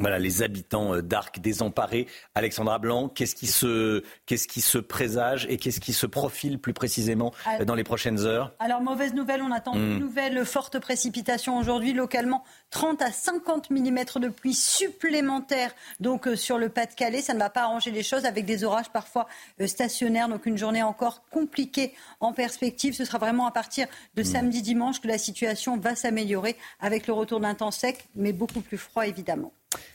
Voilà, 0.00 0.18
les 0.18 0.42
habitants 0.42 0.94
euh, 0.94 1.02
d'Arc 1.02 1.40
désemparés. 1.40 2.06
Alexandra 2.34 2.78
Blanc, 2.78 3.10
qu'est-ce 3.10 3.34
qui 3.34 3.46
se, 3.46 4.02
qu'est-ce 4.24 4.48
qui 4.48 4.62
se 4.62 4.78
présage 4.78 5.46
et 5.50 5.58
qu'est-ce 5.58 5.78
qui 5.78 5.92
se 5.92 6.06
profile 6.06 6.58
plus 6.58 6.72
précisément 6.72 7.34
euh, 7.60 7.66
dans 7.66 7.74
les 7.74 7.84
prochaines 7.84 8.20
heures? 8.20 8.54
Alors, 8.60 8.80
mauvaise 8.80 9.12
nouvelle, 9.12 9.42
on 9.42 9.52
attend 9.52 9.74
une 9.74 9.96
hmm. 9.96 9.98
nouvelle 9.98 10.44
forte 10.46 10.78
précipitation 10.78 11.58
aujourd'hui, 11.58 11.92
localement 11.92 12.44
30 12.70 13.02
à 13.02 13.12
50 13.12 13.68
mm 13.68 13.98
de 14.20 14.28
pluie 14.28 14.54
supplémentaires 14.54 15.72
donc 16.00 16.26
euh, 16.26 16.34
sur 16.34 16.56
le 16.56 16.70
Pas-de-Calais. 16.70 17.20
Ça 17.20 17.34
ne 17.34 17.38
va 17.38 17.50
pas 17.50 17.64
arranger 17.64 17.90
les 17.90 18.02
choses 18.02 18.24
avec 18.24 18.46
des 18.46 18.64
orages 18.64 18.88
parfois 18.90 19.28
stationnaires, 19.66 20.30
donc 20.30 20.46
une 20.46 20.56
journée 20.56 20.82
encore 20.82 21.24
compliquée 21.28 21.92
en 22.20 22.32
perspective. 22.32 22.94
Ce 22.94 23.04
sera 23.04 23.18
vraiment 23.18 23.46
à 23.46 23.50
partir 23.50 23.86
de 24.14 24.22
hmm. 24.22 24.24
samedi, 24.24 24.62
dimanche 24.62 24.98
que 25.02 25.08
la 25.08 25.18
situation 25.18 25.76
va 25.76 25.94
s'améliorer 25.94 26.56
avec 26.80 27.06
le 27.06 27.12
retour 27.12 27.40
d'un 27.40 27.54
temps 27.54 27.70
sec, 27.70 28.08
mais 28.14 28.32
beaucoup 28.32 28.62
plus 28.62 28.78
froid 28.78 29.06
évidemment. 29.06 29.52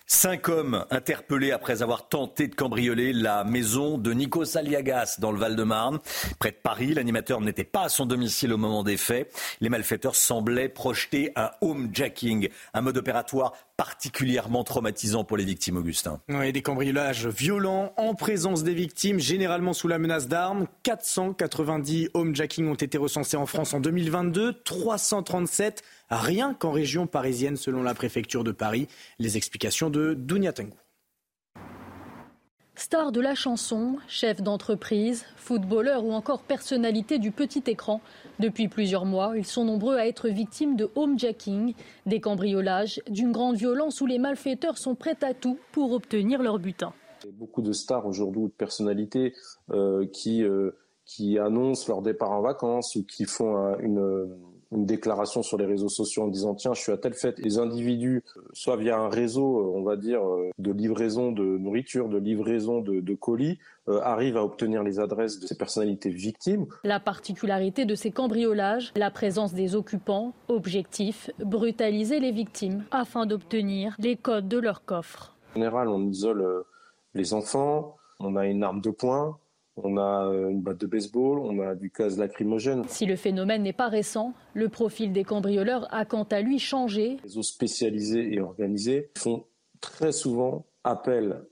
Cinq 0.08 0.50
hommes 0.50 0.86
interpellés 0.92 1.52
après 1.52 1.82
avoir 1.82 2.08
tenté 2.08 2.48
de 2.48 2.54
cambrioler 2.54 3.12
la 3.12 3.44
maison 3.44 3.98
de 3.98 4.14
Nico 4.14 4.46
Saliagas 4.46 5.16
dans 5.20 5.32
le 5.32 5.40
Val-de-Marne. 5.40 5.98
Près 6.38 6.52
de 6.52 6.58
Paris, 6.62 6.94
l'animateur 6.94 7.42
n'était 7.42 7.64
pas 7.64 7.86
à 7.86 7.90
son 7.90 8.06
domicile 8.06 8.54
au 8.54 8.58
moment 8.58 8.84
des 8.84 8.98
faits. 8.98 9.34
Les 9.62 9.70
malfaiteurs 9.70 10.16
semblaient 10.16 10.70
projeter 10.70 11.32
un 11.36 11.50
homejacking, 11.62 12.50
un 12.76 12.82
mode 12.82 12.98
opératoire 12.98 13.54
particulièrement 13.78 14.64
traumatisant 14.64 15.24
pour 15.24 15.38
les 15.38 15.44
victimes, 15.44 15.78
Augustin. 15.78 16.22
Oui, 16.30 16.54
des 16.54 16.62
cambriolages 16.62 17.28
violents 17.28 17.92
en 17.98 18.14
présence 18.14 18.64
des 18.64 18.76
victimes, 18.76 19.20
généralement 19.20 19.74
sous 19.74 19.88
la 19.88 19.98
menace 19.98 20.28
d'armes. 20.28 20.68
490 20.84 22.10
homejacking 22.14 22.70
ont 22.70 22.76
été 22.76 23.00
recensés 23.00 23.38
en 23.38 23.48
France 23.48 23.74
en 23.74 23.80
2022, 23.80 24.62
337 24.64 25.84
rien 26.10 26.54
qu'en 26.54 26.72
région 26.72 27.08
parisienne 27.08 27.58
selon 27.58 27.84
la 27.84 27.94
préfecture 27.94 28.44
de 28.44 28.52
Paris. 28.52 28.88
Les 29.20 29.38
explications 29.38 29.90
de 29.90 29.95
Dounia 29.96 30.54
Tengou. 30.54 30.76
Star 32.78 33.14
de 33.14 33.22
la 33.22 33.36
chanson, 33.36 33.96
chef 34.08 34.42
d'entreprise, 34.42 35.26
footballeur 35.38 36.04
ou 36.04 36.12
encore 36.12 36.42
personnalité 36.44 37.20
du 37.20 37.32
petit 37.32 37.64
écran, 37.68 38.02
depuis 38.40 38.68
plusieurs 38.68 39.06
mois, 39.06 39.38
ils 39.38 39.46
sont 39.46 39.64
nombreux 39.64 39.96
à 39.96 40.06
être 40.08 40.28
victimes 40.28 40.76
de 40.76 40.90
homejacking, 40.96 41.74
des 42.06 42.20
cambriolages, 42.20 43.02
d'une 43.08 43.32
grande 43.32 43.56
violence 43.56 44.02
où 44.02 44.06
les 44.06 44.20
malfaiteurs 44.20 44.78
sont 44.78 44.96
prêts 44.96 45.24
à 45.24 45.34
tout 45.34 45.58
pour 45.72 45.94
obtenir 45.94 46.44
leur 46.44 46.60
butin. 46.60 46.92
Beaucoup 47.34 47.62
de 47.62 47.72
stars 47.72 48.06
aujourd'hui 48.06 48.42
ou 48.42 48.48
de 48.50 48.54
personnalités 48.54 49.34
euh, 49.72 50.06
qui, 50.08 50.44
euh, 50.44 50.72
qui 51.06 51.40
annoncent 51.40 51.86
leur 51.88 52.02
départ 52.02 52.32
en 52.32 52.42
vacances 52.42 52.96
ou 52.98 53.06
qui 53.06 53.24
font 53.24 53.80
une 53.80 54.36
une 54.72 54.86
déclaration 54.86 55.44
sur 55.44 55.58
les 55.58 55.66
réseaux 55.66 55.90
sociaux 55.90 56.24
en 56.24 56.28
disant 56.28 56.56
tiens 56.56 56.74
je 56.74 56.82
suis 56.82 56.92
à 56.92 56.98
telle 56.98 57.14
fête 57.14 57.40
les 57.40 57.58
individus 57.58 58.24
soit 58.54 58.78
via 58.78 58.98
un 58.98 59.10
réseau 59.10 59.60
euh, 59.60 59.78
on 59.78 59.84
va 59.84 59.96
dire 59.96 60.26
euh, 60.26 60.50
de 60.58 60.72
livraison 60.72 61.32
de 61.32 61.44
nourriture 61.44 62.10
de 62.10 62.18
livraison 62.18 62.82
de, 62.82 63.16
colis 63.16 63.60
euh, 63.88 64.02
arrivent 64.02 64.38
à 64.38 64.44
obtenir 64.44 64.84
les 64.84 65.00
adresses 65.00 65.40
de 65.40 65.48
ces 65.48 65.56
personnalités 65.56 66.10
victimes. 66.10 66.66
La 66.84 67.00
particularité 67.00 67.86
de 67.86 67.96
ces 67.96 68.12
cambriolages, 68.12 68.92
la 68.96 69.12
présence 69.12 69.54
des 69.54 69.76
occupants, 69.76 70.34
objectif, 70.48 71.30
brutaliser 71.40 72.20
les 72.20 72.32
victimes 72.32 72.84
afin 72.92 73.26
d'obtenir 73.26 73.96
les 74.00 74.16
codes 74.16 74.48
de 74.48 74.58
leur 74.58 74.86
coffre. 74.86 75.36
En 75.52 75.60
général, 75.60 75.88
on 75.88 76.02
isole 76.08 76.66
les 77.14 77.34
enfants, 77.34 77.96
on 78.20 78.36
a 78.36 78.46
une 78.46 78.64
arme 78.64 78.82
de 78.82 78.90
poing, 78.90 79.38
on 79.78 79.98
a 79.98 80.28
euh, 80.28 80.50
une 80.50 80.62
batte 80.62 80.80
de 80.80 80.88
baseball, 80.88 81.40
on 81.40 81.60
a 81.60 81.76
du 81.76 81.92
gaz 81.96 82.18
lacrymogène. 82.18 82.84
Si 82.88 83.06
le 83.06 83.16
phénomène 83.16 83.64
n'est 83.64 83.74
pas 83.74 83.88
récent, 83.88 84.34
le 84.54 84.70
profil 84.70 85.12
des 85.12 85.24
cambrioleurs 85.24 85.88
a 85.94 86.06
quant 86.06 86.24
à 86.24 86.42
lui 86.42 86.60
changé. 86.60 87.18
Les 87.24 87.38
eaux 87.38 87.44
spécialisés 87.44 88.34
et 88.34 88.40
organisés 88.40 89.12
font 89.18 89.46
très 89.82 90.12
souvent 90.12 90.66
appel 90.84 91.44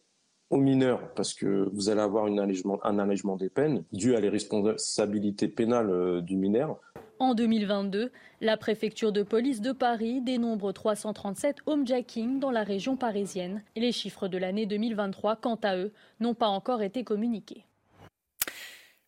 aux 0.49 0.57
mineurs 0.57 1.13
parce 1.15 1.33
que 1.33 1.69
vous 1.73 1.89
allez 1.89 2.01
avoir 2.01 2.25
un 2.25 2.99
allègement 2.99 3.36
des 3.36 3.49
peines 3.49 3.83
dû 3.91 4.15
à 4.15 4.19
les 4.19 4.29
responsabilités 4.29 5.47
pénales 5.47 5.89
euh, 5.89 6.21
du 6.21 6.36
mineur. 6.36 6.79
En 7.19 7.36
2022, 7.36 8.12
la 8.41 8.57
préfecture 8.57 9.12
de 9.12 9.23
police 9.23 9.62
de 9.62 9.71
Paris 9.71 10.21
dénombre 10.21 10.71
337 10.73 11.57
homejacking 11.65 12.39
dans 12.39 12.51
la 12.51 12.63
région 12.63 12.97
parisienne. 12.97 13.63
Les 13.75 13.91
chiffres 13.91 14.27
de 14.27 14.38
l'année 14.38 14.65
2023, 14.65 15.38
quant 15.38 15.59
à 15.63 15.77
eux, 15.77 15.91
n'ont 16.19 16.33
pas 16.33 16.47
encore 16.47 16.81
été 16.81 17.03
communiqués. 17.03 17.65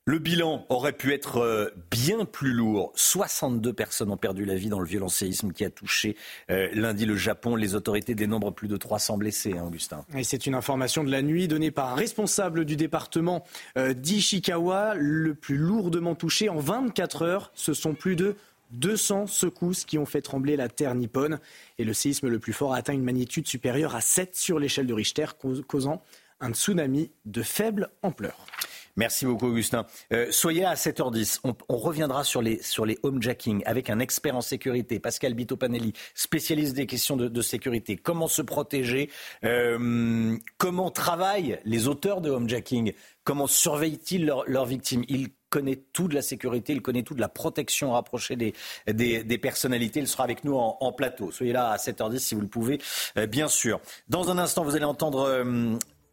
Le 0.08 0.20
bilan 0.20 0.68
aurait 0.70 0.94
pu 0.94 1.14
être 1.14 1.38
euh, 1.38 1.72
bien 1.90 2.26
plus 2.26 2.54
lourd. 2.54 2.92
62 2.94 3.74
personnes 3.74 4.12
ont 4.12 4.18
perdu 4.18 4.46
la 4.46 4.54
vie 4.54 4.70
dans 4.70 4.80
le 4.80 4.86
violent 4.86 5.10
séisme 5.10 5.52
qui 5.52 5.66
a 5.66 5.72
touché 5.72 6.16
euh, 6.52 6.70
lundi 6.74 7.08
le 7.08 7.16
Japon. 7.16 7.56
Les 7.56 7.74
autorités 7.74 8.14
dénombrent 8.14 8.54
plus 8.54 8.68
de 8.68 8.78
300 8.78 9.18
blessés, 9.18 9.54
hein, 9.58 9.64
Augustin. 9.66 10.06
Et 10.16 10.24
c'est 10.24 10.46
une 10.46 10.54
information 10.54 11.04
de 11.04 11.10
la 11.10 11.24
nuit 11.24 11.48
donnée 11.48 11.72
par 11.72 11.92
un 11.92 11.96
responsable 11.96 12.66
du 12.66 12.76
département 12.76 13.44
euh, 13.80 13.96
d'Ishikawa, 13.96 14.94
le 14.94 15.34
plus 15.34 15.58
lourdement 15.58 16.14
touché 16.14 16.50
en 16.50 16.60
24 16.60 17.24
heures. 17.24 17.52
Ce 17.56 17.74
sont 17.74 17.96
plus 17.96 18.16
de 18.16 18.36
200 18.74 19.26
secousses 19.26 19.86
qui 19.86 19.98
ont 19.98 20.06
fait 20.06 20.22
trembler 20.22 20.56
la 20.56 20.70
terre 20.70 20.94
nippone. 20.94 21.40
Et 21.80 21.84
le 21.84 21.94
séisme 21.94 22.28
le 22.28 22.38
plus 22.38 22.54
fort 22.54 22.76
a 22.76 22.78
atteint 22.78 22.94
une 22.94 23.04
magnitude 23.04 23.48
supérieure 23.48 23.96
à 23.96 24.02
7 24.02 24.36
sur 24.36 24.60
l'échelle 24.60 24.86
de 24.86 24.94
Richter, 24.94 25.26
causant 25.68 26.04
un 26.42 26.54
tsunami 26.54 27.10
de 27.26 27.42
faible 27.42 27.90
ampleur. 28.04 28.46
Merci 28.98 29.26
beaucoup, 29.26 29.48
Augustin. 29.48 29.86
Euh, 30.14 30.28
soyez 30.32 30.64
à 30.64 30.76
7h10. 30.76 31.42
On, 31.44 31.78
reviendra 31.78 32.24
sur 32.24 32.42
les, 32.42 32.62
sur 32.62 32.86
les 32.86 32.98
homejacking 33.04 33.62
avec 33.66 33.90
un 33.90 34.00
expert 34.00 34.36
en 34.36 34.42
sécurité, 34.42 35.00
Pascal 35.00 35.34
Bito-Panelli, 35.34 35.94
spécialiste 36.14 36.76
des 36.76 36.86
questions 36.86 37.18
de, 37.18 37.42
sécurité. 37.42 37.98
Comment 37.98 38.28
se 38.28 38.42
protéger 38.42 39.10
euh, 39.44 40.38
Comment 40.58 40.92
travaillent 40.92 41.60
les 41.66 41.88
auteurs 41.88 42.22
de 42.22 42.30
homejacking 42.30 42.94
Comment 43.26 43.48
surveillent-ils 43.48 44.26
leurs 44.26 44.66
victimes? 44.66 45.04
Il 45.10 45.30
connaît 45.50 45.84
tout 45.94 46.08
de 46.08 46.16
la 46.16 46.22
sécurité, 46.22 46.74
il 46.74 46.82
connaît 46.82 47.04
tout 47.04 47.14
de 47.14 47.22
la 47.22 47.30
protection 47.30 47.92
rapprochée 47.92 48.36
des, 48.36 48.54
des, 48.88 49.38
personnalités. 49.38 50.00
Il 50.00 50.08
sera 50.08 50.24
avec 50.24 50.44
nous 50.44 50.56
en, 50.56 50.92
plateau. 50.94 51.32
Soyez 51.32 51.54
là 51.54 51.72
à 51.72 51.78
7h10 51.78 52.20
si 52.20 52.36
vous 52.36 52.42
le 52.42 52.48
pouvez, 52.48 52.80
euh, 53.18 53.26
bien 53.26 53.48
sûr. 53.48 53.80
Dans 54.08 54.30
un 54.30 54.38
instant, 54.38 54.64
vous 54.64 54.76
allez 54.76 54.86
entendre 54.86 55.28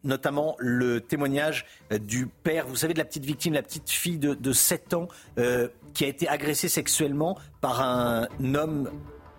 notamment 0.03 0.55
le 0.59 1.01
témoignage 1.01 1.65
euh, 1.91 1.97
du 1.97 2.27
père, 2.27 2.67
vous 2.67 2.75
savez, 2.75 2.93
de 2.93 2.99
la 2.99 3.05
petite 3.05 3.25
victime, 3.25 3.53
la 3.53 3.63
petite 3.63 3.89
fille 3.89 4.17
de, 4.17 4.53
7 4.53 4.93
ans 4.93 5.07
euh, 5.37 5.67
qui 5.93 6.05
a 6.05 6.07
été 6.07 6.27
agressée 6.27 6.69
sexuellement 6.69 7.37
par 7.61 7.81
un 7.81 8.27
homme 8.53 8.89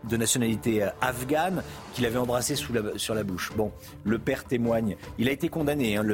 de 0.08 0.16
nationalité 0.16 0.86
afghane 1.00 1.62
qu'il 1.92 2.06
avait 2.06 2.18
embrassé 2.18 2.56
sur 2.56 3.14
la 3.14 3.22
bouche. 3.22 3.52
Bon, 3.56 3.72
le 4.04 4.18
père 4.18 4.44
témoigne. 4.44 4.96
Il 5.18 5.28
a 5.28 5.32
été 5.32 5.48
condamné, 5.48 5.96
hein, 5.96 6.04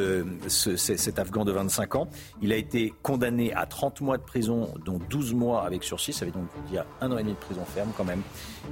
cet 0.47 1.19
Afghan 1.19 1.45
de 1.45 1.53
25 1.53 1.95
ans. 1.97 2.09
Il 2.43 2.53
a 2.53 2.57
été 2.57 2.95
condamné 3.03 3.53
à 3.55 3.67
30 3.67 4.01
mois 4.01 4.19
de 4.19 4.23
prison, 4.23 4.73
dont 4.85 5.01
12 5.11 5.35
mois 5.35 5.65
avec 5.65 5.83
sursis. 5.85 6.13
Ça 6.13 6.25
veut 6.25 6.31
donc 6.31 6.47
dire 6.71 6.85
un 7.01 7.11
an 7.11 7.19
et 7.19 7.23
demi 7.23 7.35
de 7.35 7.39
prison 7.39 7.65
ferme 7.65 7.91
quand 7.97 8.05
même. 8.05 8.23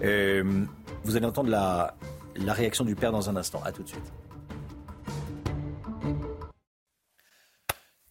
Euh, 0.03 0.65
vous 1.05 1.17
allez 1.17 1.27
entendre 1.27 1.51
la, 1.51 1.97
la 2.37 2.53
réaction 2.53 2.85
du 2.85 2.95
père 2.95 3.13
dans 3.13 3.29
un 3.29 3.37
instant. 3.37 3.61
À 3.65 3.73
tout 3.73 3.83
de 3.83 3.89
suite. 3.89 4.13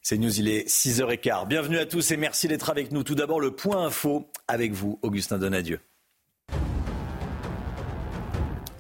C'est 0.10 0.18
News, 0.18 0.40
il 0.40 0.48
est 0.48 0.70
6h15. 0.70 1.50
Bienvenue 1.50 1.78
à 1.80 1.86
tous 1.86 2.12
et 2.12 2.16
merci 2.16 2.48
d'être 2.48 2.70
avec 2.70 2.94
nous. 2.94 3.04
Tout 3.04 3.14
d'abord, 3.14 3.42
le 3.42 3.52
point 3.52 3.88
info 3.88 4.26
avec 4.48 4.72
vous, 4.72 4.98
Augustin 5.02 5.38
Donadieu. 5.38 5.82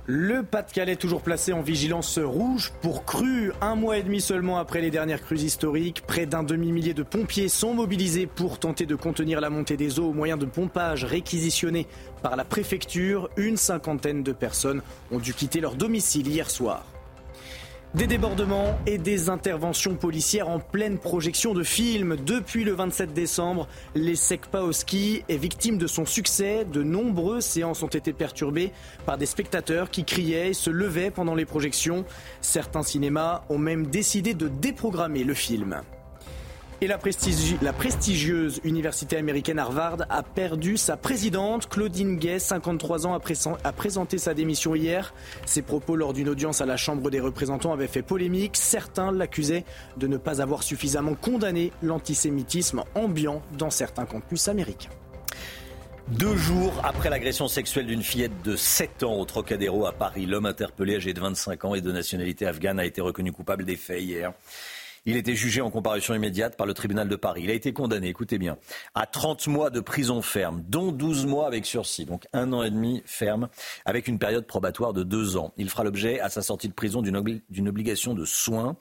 Le 0.06 0.44
Pas-de-Calais 0.44 0.96
toujours 0.96 1.22
placé 1.22 1.52
en 1.52 1.62
vigilance 1.62 2.18
rouge 2.18 2.72
pour 2.82 3.04
crues. 3.04 3.52
Un 3.60 3.76
mois 3.76 3.98
et 3.98 4.04
demi 4.04 4.22
seulement 4.22 4.58
après 4.58 4.80
les 4.80 4.90
dernières 4.90 5.22
crues 5.22 5.42
historiques, 5.42 6.02
près 6.08 6.26
d'un 6.26 6.44
demi-millier 6.44 6.94
de 6.94 7.04
pompiers 7.04 7.50
sont 7.50 7.74
mobilisés 7.74 8.26
pour 8.26 8.58
tenter 8.58 8.86
de 8.86 8.96
contenir 8.96 9.42
la 9.42 9.50
montée 9.50 9.76
des 9.76 10.00
eaux 10.00 10.12
au 10.12 10.13
moyen 10.13 10.38
de 10.38 10.46
pompage 10.46 11.04
réquisitionnés 11.04 11.88
par 12.24 12.38
la 12.38 12.46
préfecture. 12.46 13.30
Une 13.36 13.58
cinquantaine 13.58 14.24
de 14.24 14.32
personnes 14.32 14.82
ont 15.12 15.20
dû 15.20 15.34
quitter 15.34 15.60
leur 15.60 15.76
domicile 15.76 16.26
hier 16.26 16.50
soir. 16.50 16.86
Des 17.95 18.06
débordements 18.06 18.78
et 18.86 18.97
des 18.97 19.30
interventions 19.30 19.95
policières 19.95 20.50
en 20.50 20.60
pleine 20.60 20.97
projection 20.97 21.54
de 21.54 21.63
films. 21.63 22.17
Depuis 22.26 22.65
le 22.65 22.73
27 22.73 23.13
décembre, 23.13 23.67
les 23.95 24.15
ski 24.15 25.23
est 25.30 25.38
victime 25.38 25.78
de 25.78 25.88
son 25.88 26.06
succès. 26.06 26.65
De 26.65 26.84
nombreuses 26.84 27.45
séances 27.45 27.84
ont 27.84 27.88
été 27.88 28.12
perturbées 28.12 28.71
par 29.06 29.17
des 29.17 29.26
spectateurs 29.26 29.89
qui 29.89 30.04
criaient 30.04 30.50
et 30.50 30.54
se 30.54 30.69
levaient 30.69 31.12
pendant 31.12 31.34
les 31.34 31.45
projections. 31.45 32.04
Certains 32.41 32.84
cinémas 32.84 33.45
ont 33.50 33.58
même 33.58 33.88
décidé 33.88 34.34
de 34.34 34.50
déprogrammer 34.50 35.23
le 35.23 35.34
film. 35.34 35.82
Et 36.80 36.86
la, 36.86 37.00
prestigieuse 37.00 38.62
université 38.63 39.18
américaine 39.18 39.58
Harvard 39.58 39.98
a 40.10 40.22
perdu 40.22 40.78
sa 40.78 40.96
présidente. 40.96 41.68
Claudine 41.68 42.18
Gay, 42.18 42.38
53 42.38 43.08
ans, 43.08 43.20
a, 43.63 43.72
présenté 43.72 44.20
sa 44.20 44.36
démission 44.36 44.76
hier. 44.76 45.12
Ses 45.48 45.63
propos 45.63 45.96
lors 45.96 46.13
d'une 46.13 46.30
audience 46.30 46.62
à 46.62 46.68
la 46.68 46.78
Chambre 46.78 47.10
des 47.10 47.20
représentants 47.20 47.74
avaient 47.74 47.88
fait 47.88 48.04
polémique. 48.04 48.58
Certains 48.58 49.12
l'accusaient 49.12 49.66
de 49.98 50.06
ne 50.06 50.18
pas 50.18 50.40
avoir 50.40 50.62
suffisamment 50.62 51.16
condamné 51.16 51.72
l'antisémitisme 51.82 52.84
ambiant 52.94 53.42
dans 53.58 53.72
certains 53.72 54.06
campus 54.06 54.48
américains. 54.48 54.92
Deux 56.10 56.38
jours 56.38 56.80
après 56.84 57.10
l'agression 57.10 57.48
sexuelle 57.48 57.88
d'une 57.88 58.04
fillette 58.04 58.44
de 58.46 58.56
7 58.56 59.02
ans 59.02 59.16
au 59.16 59.26
Trocadéro 59.26 59.88
à 59.88 59.94
Paris, 59.94 60.28
l'homme 60.28 60.46
interpellé 60.46 60.96
âgé 60.96 61.13
de 61.13 61.20
25 61.20 61.66
ans 61.66 61.76
et 61.76 61.82
de 61.82 61.92
nationalité 61.92 62.46
afghane 62.46 62.80
a 62.80 62.86
été 62.86 63.02
reconnu 63.02 63.32
coupable 63.32 63.66
des 63.66 63.76
faits 63.76 64.04
hier. 64.04 64.32
Il 65.10 65.15
était 65.15 65.36
jugé 65.36 65.62
en 65.62 65.72
comparution 65.72 66.13
immédiate 66.13 66.58
par 66.58 66.67
le 66.67 66.74
tribunal 66.74 67.08
de 67.08 67.15
Paris. 67.15 67.43
Il 67.46 67.50
a 67.50 67.54
été 67.54 67.72
condamné, 67.72 68.10
écoutez 68.10 68.38
bien, 68.38 68.58
à 68.93 69.06
30 69.06 69.48
mois 69.48 69.70
de 69.70 69.80
prison 69.80 70.22
ferme, 70.22 70.65
dont 70.67 70.91
12 70.91 71.28
mois 71.28 71.48
avec 71.48 71.65
sursis, 71.65 72.04
donc 72.04 72.28
un 72.34 72.52
an 72.52 72.62
et 72.62 72.70
demi 72.70 73.02
ferme, 73.06 73.48
avec 73.86 74.10
une 74.10 74.20
période 74.20 74.46
probatoire 74.46 74.91
de 74.91 75.04
deux 75.04 75.38
ans. 75.38 75.54
Il 75.56 75.70
fera 75.70 75.86
l'objet, 75.86 76.20
à 76.20 76.30
sa 76.30 76.41
sortie 76.41 76.67
de 76.67 76.74
prison, 76.74 77.02
d'une 77.02 77.67
obligation 77.70 78.15
de 78.15 78.26
soins 78.26 78.76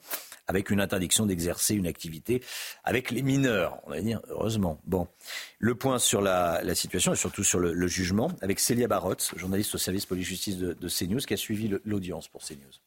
avec 0.47 0.69
une 0.69 0.81
interdiction 0.81 1.25
d'exercer 1.25 1.75
une 1.75 1.87
activité 1.87 2.43
avec 2.83 3.09
les 3.09 3.21
mineurs. 3.21 3.79
On 3.85 3.91
va 3.91 4.01
dire, 4.01 4.19
heureusement. 4.27 4.81
Bon, 4.85 5.07
le 5.59 5.75
point 5.75 5.97
sur 5.97 6.19
la, 6.19 6.61
situation 6.75 7.13
et 7.13 7.15
surtout 7.15 7.45
sur 7.45 7.59
le, 7.59 7.87
jugement 7.87 8.31
avec 8.41 8.59
Célia 8.59 8.89
Barotte, 8.89 9.31
journaliste 9.37 9.75
au 9.75 9.77
service 9.77 10.05
police-justice 10.05 10.57
de, 10.57 10.73
de 10.73 10.89
CNews, 10.89 11.19
qui 11.19 11.33
a 11.33 11.37
suivi 11.37 11.73
l'audience 11.85 12.27
pour 12.27 12.43
CNews. 12.43 12.81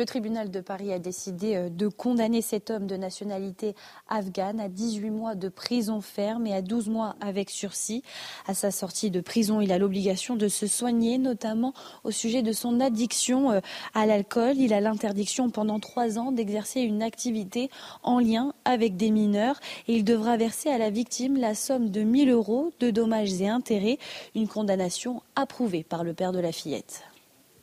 Le 0.00 0.06
tribunal 0.06 0.50
de 0.50 0.60
Paris 0.62 0.94
a 0.94 0.98
décidé 0.98 1.56
euh, 1.56 1.68
de 1.68 1.86
condamner 1.86 2.40
cet 2.40 2.70
homme 2.70 2.86
de 2.86 2.96
nationalité 2.96 3.74
afghane 4.08 4.58
à 4.58 4.70
18 4.70 5.10
mois 5.10 5.34
de 5.34 5.50
prison 5.50 6.00
ferme 6.00 6.46
et 6.46 6.54
à 6.54 6.62
12 6.62 6.88
mois 6.88 7.16
avec 7.20 7.50
sursis. 7.50 8.02
À 8.46 8.54
sa 8.54 8.70
sortie 8.70 9.10
de 9.10 9.20
prison, 9.20 9.60
il 9.60 9.70
a 9.72 9.78
l'obligation 9.78 10.36
de 10.36 10.48
se 10.48 10.66
soigner, 10.66 11.18
notamment 11.18 11.74
au 12.02 12.12
sujet 12.12 12.40
de 12.40 12.52
son 12.52 12.80
addiction 12.80 13.50
euh, 13.50 13.60
à 13.92 14.06
l'alcool. 14.06 14.56
Il 14.56 14.72
a 14.72 14.80
l'interdiction 14.80 15.50
pendant 15.50 15.78
trois 15.80 16.18
ans 16.18 16.32
d'exercer 16.32 16.80
une 16.80 17.02
activité 17.02 17.68
en 18.02 18.20
lien 18.20 18.54
avec 18.64 18.96
des 18.96 19.10
mineurs 19.10 19.60
et 19.86 19.96
il 19.96 20.04
devra 20.04 20.38
verser 20.38 20.70
à 20.70 20.78
la 20.78 20.88
victime 20.88 21.36
la 21.36 21.54
somme 21.54 21.90
de 21.90 22.00
1000 22.00 22.30
euros 22.30 22.72
de 22.80 22.90
dommages 22.90 23.38
et 23.42 23.48
intérêts, 23.48 23.98
une 24.34 24.48
condamnation 24.48 25.20
approuvée 25.36 25.84
par 25.84 26.04
le 26.04 26.14
père 26.14 26.32
de 26.32 26.40
la 26.40 26.52
fillette. 26.52 27.02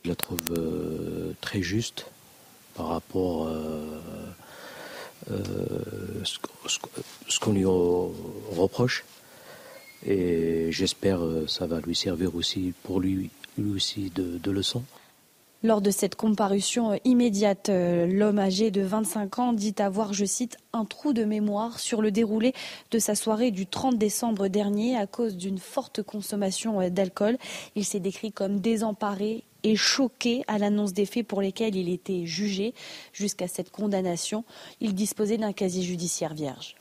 Je 0.04 0.10
la 0.10 0.14
trouve 0.14 0.38
euh, 0.52 1.32
très 1.40 1.62
juste 1.62 2.06
par 2.78 2.86
rapport 2.86 3.48
à 3.48 3.50
euh, 3.50 4.00
euh, 5.32 6.24
ce 6.24 7.40
qu'on 7.40 7.52
lui 7.52 7.64
reproche. 7.64 9.04
Et 10.06 10.70
j'espère 10.70 11.18
que 11.18 11.24
euh, 11.24 11.46
ça 11.48 11.66
va 11.66 11.80
lui 11.80 11.96
servir 11.96 12.36
aussi 12.36 12.72
pour 12.84 13.00
lui, 13.00 13.30
lui 13.58 13.72
aussi 13.72 14.12
de, 14.14 14.38
de 14.38 14.50
leçon. 14.52 14.84
Lors 15.64 15.80
de 15.80 15.90
cette 15.90 16.14
comparution 16.14 17.00
immédiate, 17.04 17.68
l'homme 17.68 18.38
âgé 18.38 18.70
de 18.70 18.80
25 18.80 19.40
ans 19.40 19.52
dit 19.52 19.74
avoir, 19.78 20.12
je 20.12 20.24
cite, 20.24 20.56
un 20.72 20.84
trou 20.84 21.12
de 21.12 21.24
mémoire 21.24 21.80
sur 21.80 22.00
le 22.00 22.12
déroulé 22.12 22.52
de 22.92 23.00
sa 23.00 23.16
soirée 23.16 23.50
du 23.50 23.66
30 23.66 23.98
décembre 23.98 24.46
dernier 24.46 24.96
à 24.96 25.08
cause 25.08 25.36
d'une 25.36 25.58
forte 25.58 26.00
consommation 26.00 26.88
d'alcool. 26.90 27.38
Il 27.74 27.84
s'est 27.84 27.98
décrit 27.98 28.30
comme 28.30 28.60
désemparé, 28.60 29.42
et 29.62 29.76
choqué 29.76 30.44
à 30.46 30.58
l'annonce 30.58 30.92
des 30.92 31.06
faits 31.06 31.26
pour 31.26 31.42
lesquels 31.42 31.76
il 31.76 31.88
était 31.88 32.26
jugé 32.26 32.74
jusqu'à 33.12 33.48
cette 33.48 33.70
condamnation. 33.70 34.44
Il 34.80 34.94
disposait 34.94 35.38
d'un 35.38 35.52
casier 35.52 35.82
judiciaire 35.82 36.34
vierge. 36.34 36.76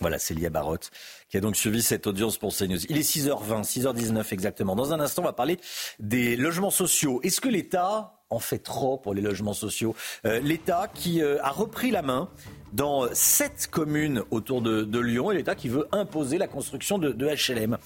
Voilà, 0.00 0.18
c'est 0.18 0.34
Lia 0.34 0.50
Barotte 0.50 0.90
qui 1.28 1.36
a 1.36 1.40
donc 1.40 1.56
suivi 1.56 1.82
cette 1.82 2.06
audience 2.06 2.38
pour 2.38 2.54
CNews. 2.54 2.84
Il 2.88 2.96
est 2.96 3.08
6h20, 3.08 3.64
6h19 3.64 4.32
exactement. 4.32 4.76
Dans 4.76 4.92
un 4.92 5.00
instant, 5.00 5.22
on 5.22 5.24
va 5.24 5.32
parler 5.32 5.58
des 5.98 6.36
logements 6.36 6.70
sociaux. 6.70 7.20
Est-ce 7.22 7.40
que 7.40 7.48
l'État 7.48 8.15
en 8.30 8.38
fait 8.38 8.58
trop 8.58 8.98
pour 8.98 9.14
les 9.14 9.22
logements 9.22 9.52
sociaux 9.52 9.94
euh, 10.24 10.40
L'État 10.40 10.88
qui 10.92 11.22
euh, 11.22 11.38
a 11.42 11.50
repris 11.50 11.90
la 11.90 12.02
main 12.02 12.28
dans 12.72 13.06
sept 13.14 13.68
communes 13.70 14.22
autour 14.30 14.60
de, 14.60 14.98
Lyon 14.98 15.30
et 15.30 15.36
l'État 15.36 15.54
qui 15.54 15.68
veut 15.68 15.86
imposer 15.92 16.36
la 16.36 16.48
construction 16.48 16.98
de, 16.98 17.12
HLM. 17.12 17.78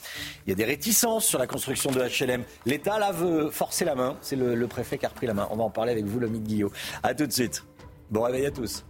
Il 0.46 0.50
y 0.50 0.52
a 0.52 0.56
des 0.56 0.64
réticences 0.64 1.24
sur 1.24 1.38
la 1.38 1.46
construction 1.46 1.90
de 1.90 2.00
HLM. 2.00 2.42
L'État 2.66 2.98
là 2.98 3.12
veut 3.12 3.50
forcer 3.50 3.84
la 3.84 3.94
main. 3.94 4.16
C'est 4.20 4.36
le, 4.36 4.66
préfet 4.66 4.98
qui 4.98 5.06
a 5.06 5.10
repris 5.10 5.26
la 5.26 5.34
main. 5.34 5.48
On 5.50 5.56
va 5.56 5.64
en 5.64 5.70
parler 5.70 5.92
avec 5.92 6.06
vous, 6.06 6.18
Lomi 6.18 6.40
Guillot. 6.40 6.72
A 7.02 7.14
tout 7.14 7.26
de 7.26 7.32
suite. 7.32 7.64
Bon 8.10 8.22
réveil 8.22 8.46
à 8.46 8.50
tous. 8.50 8.84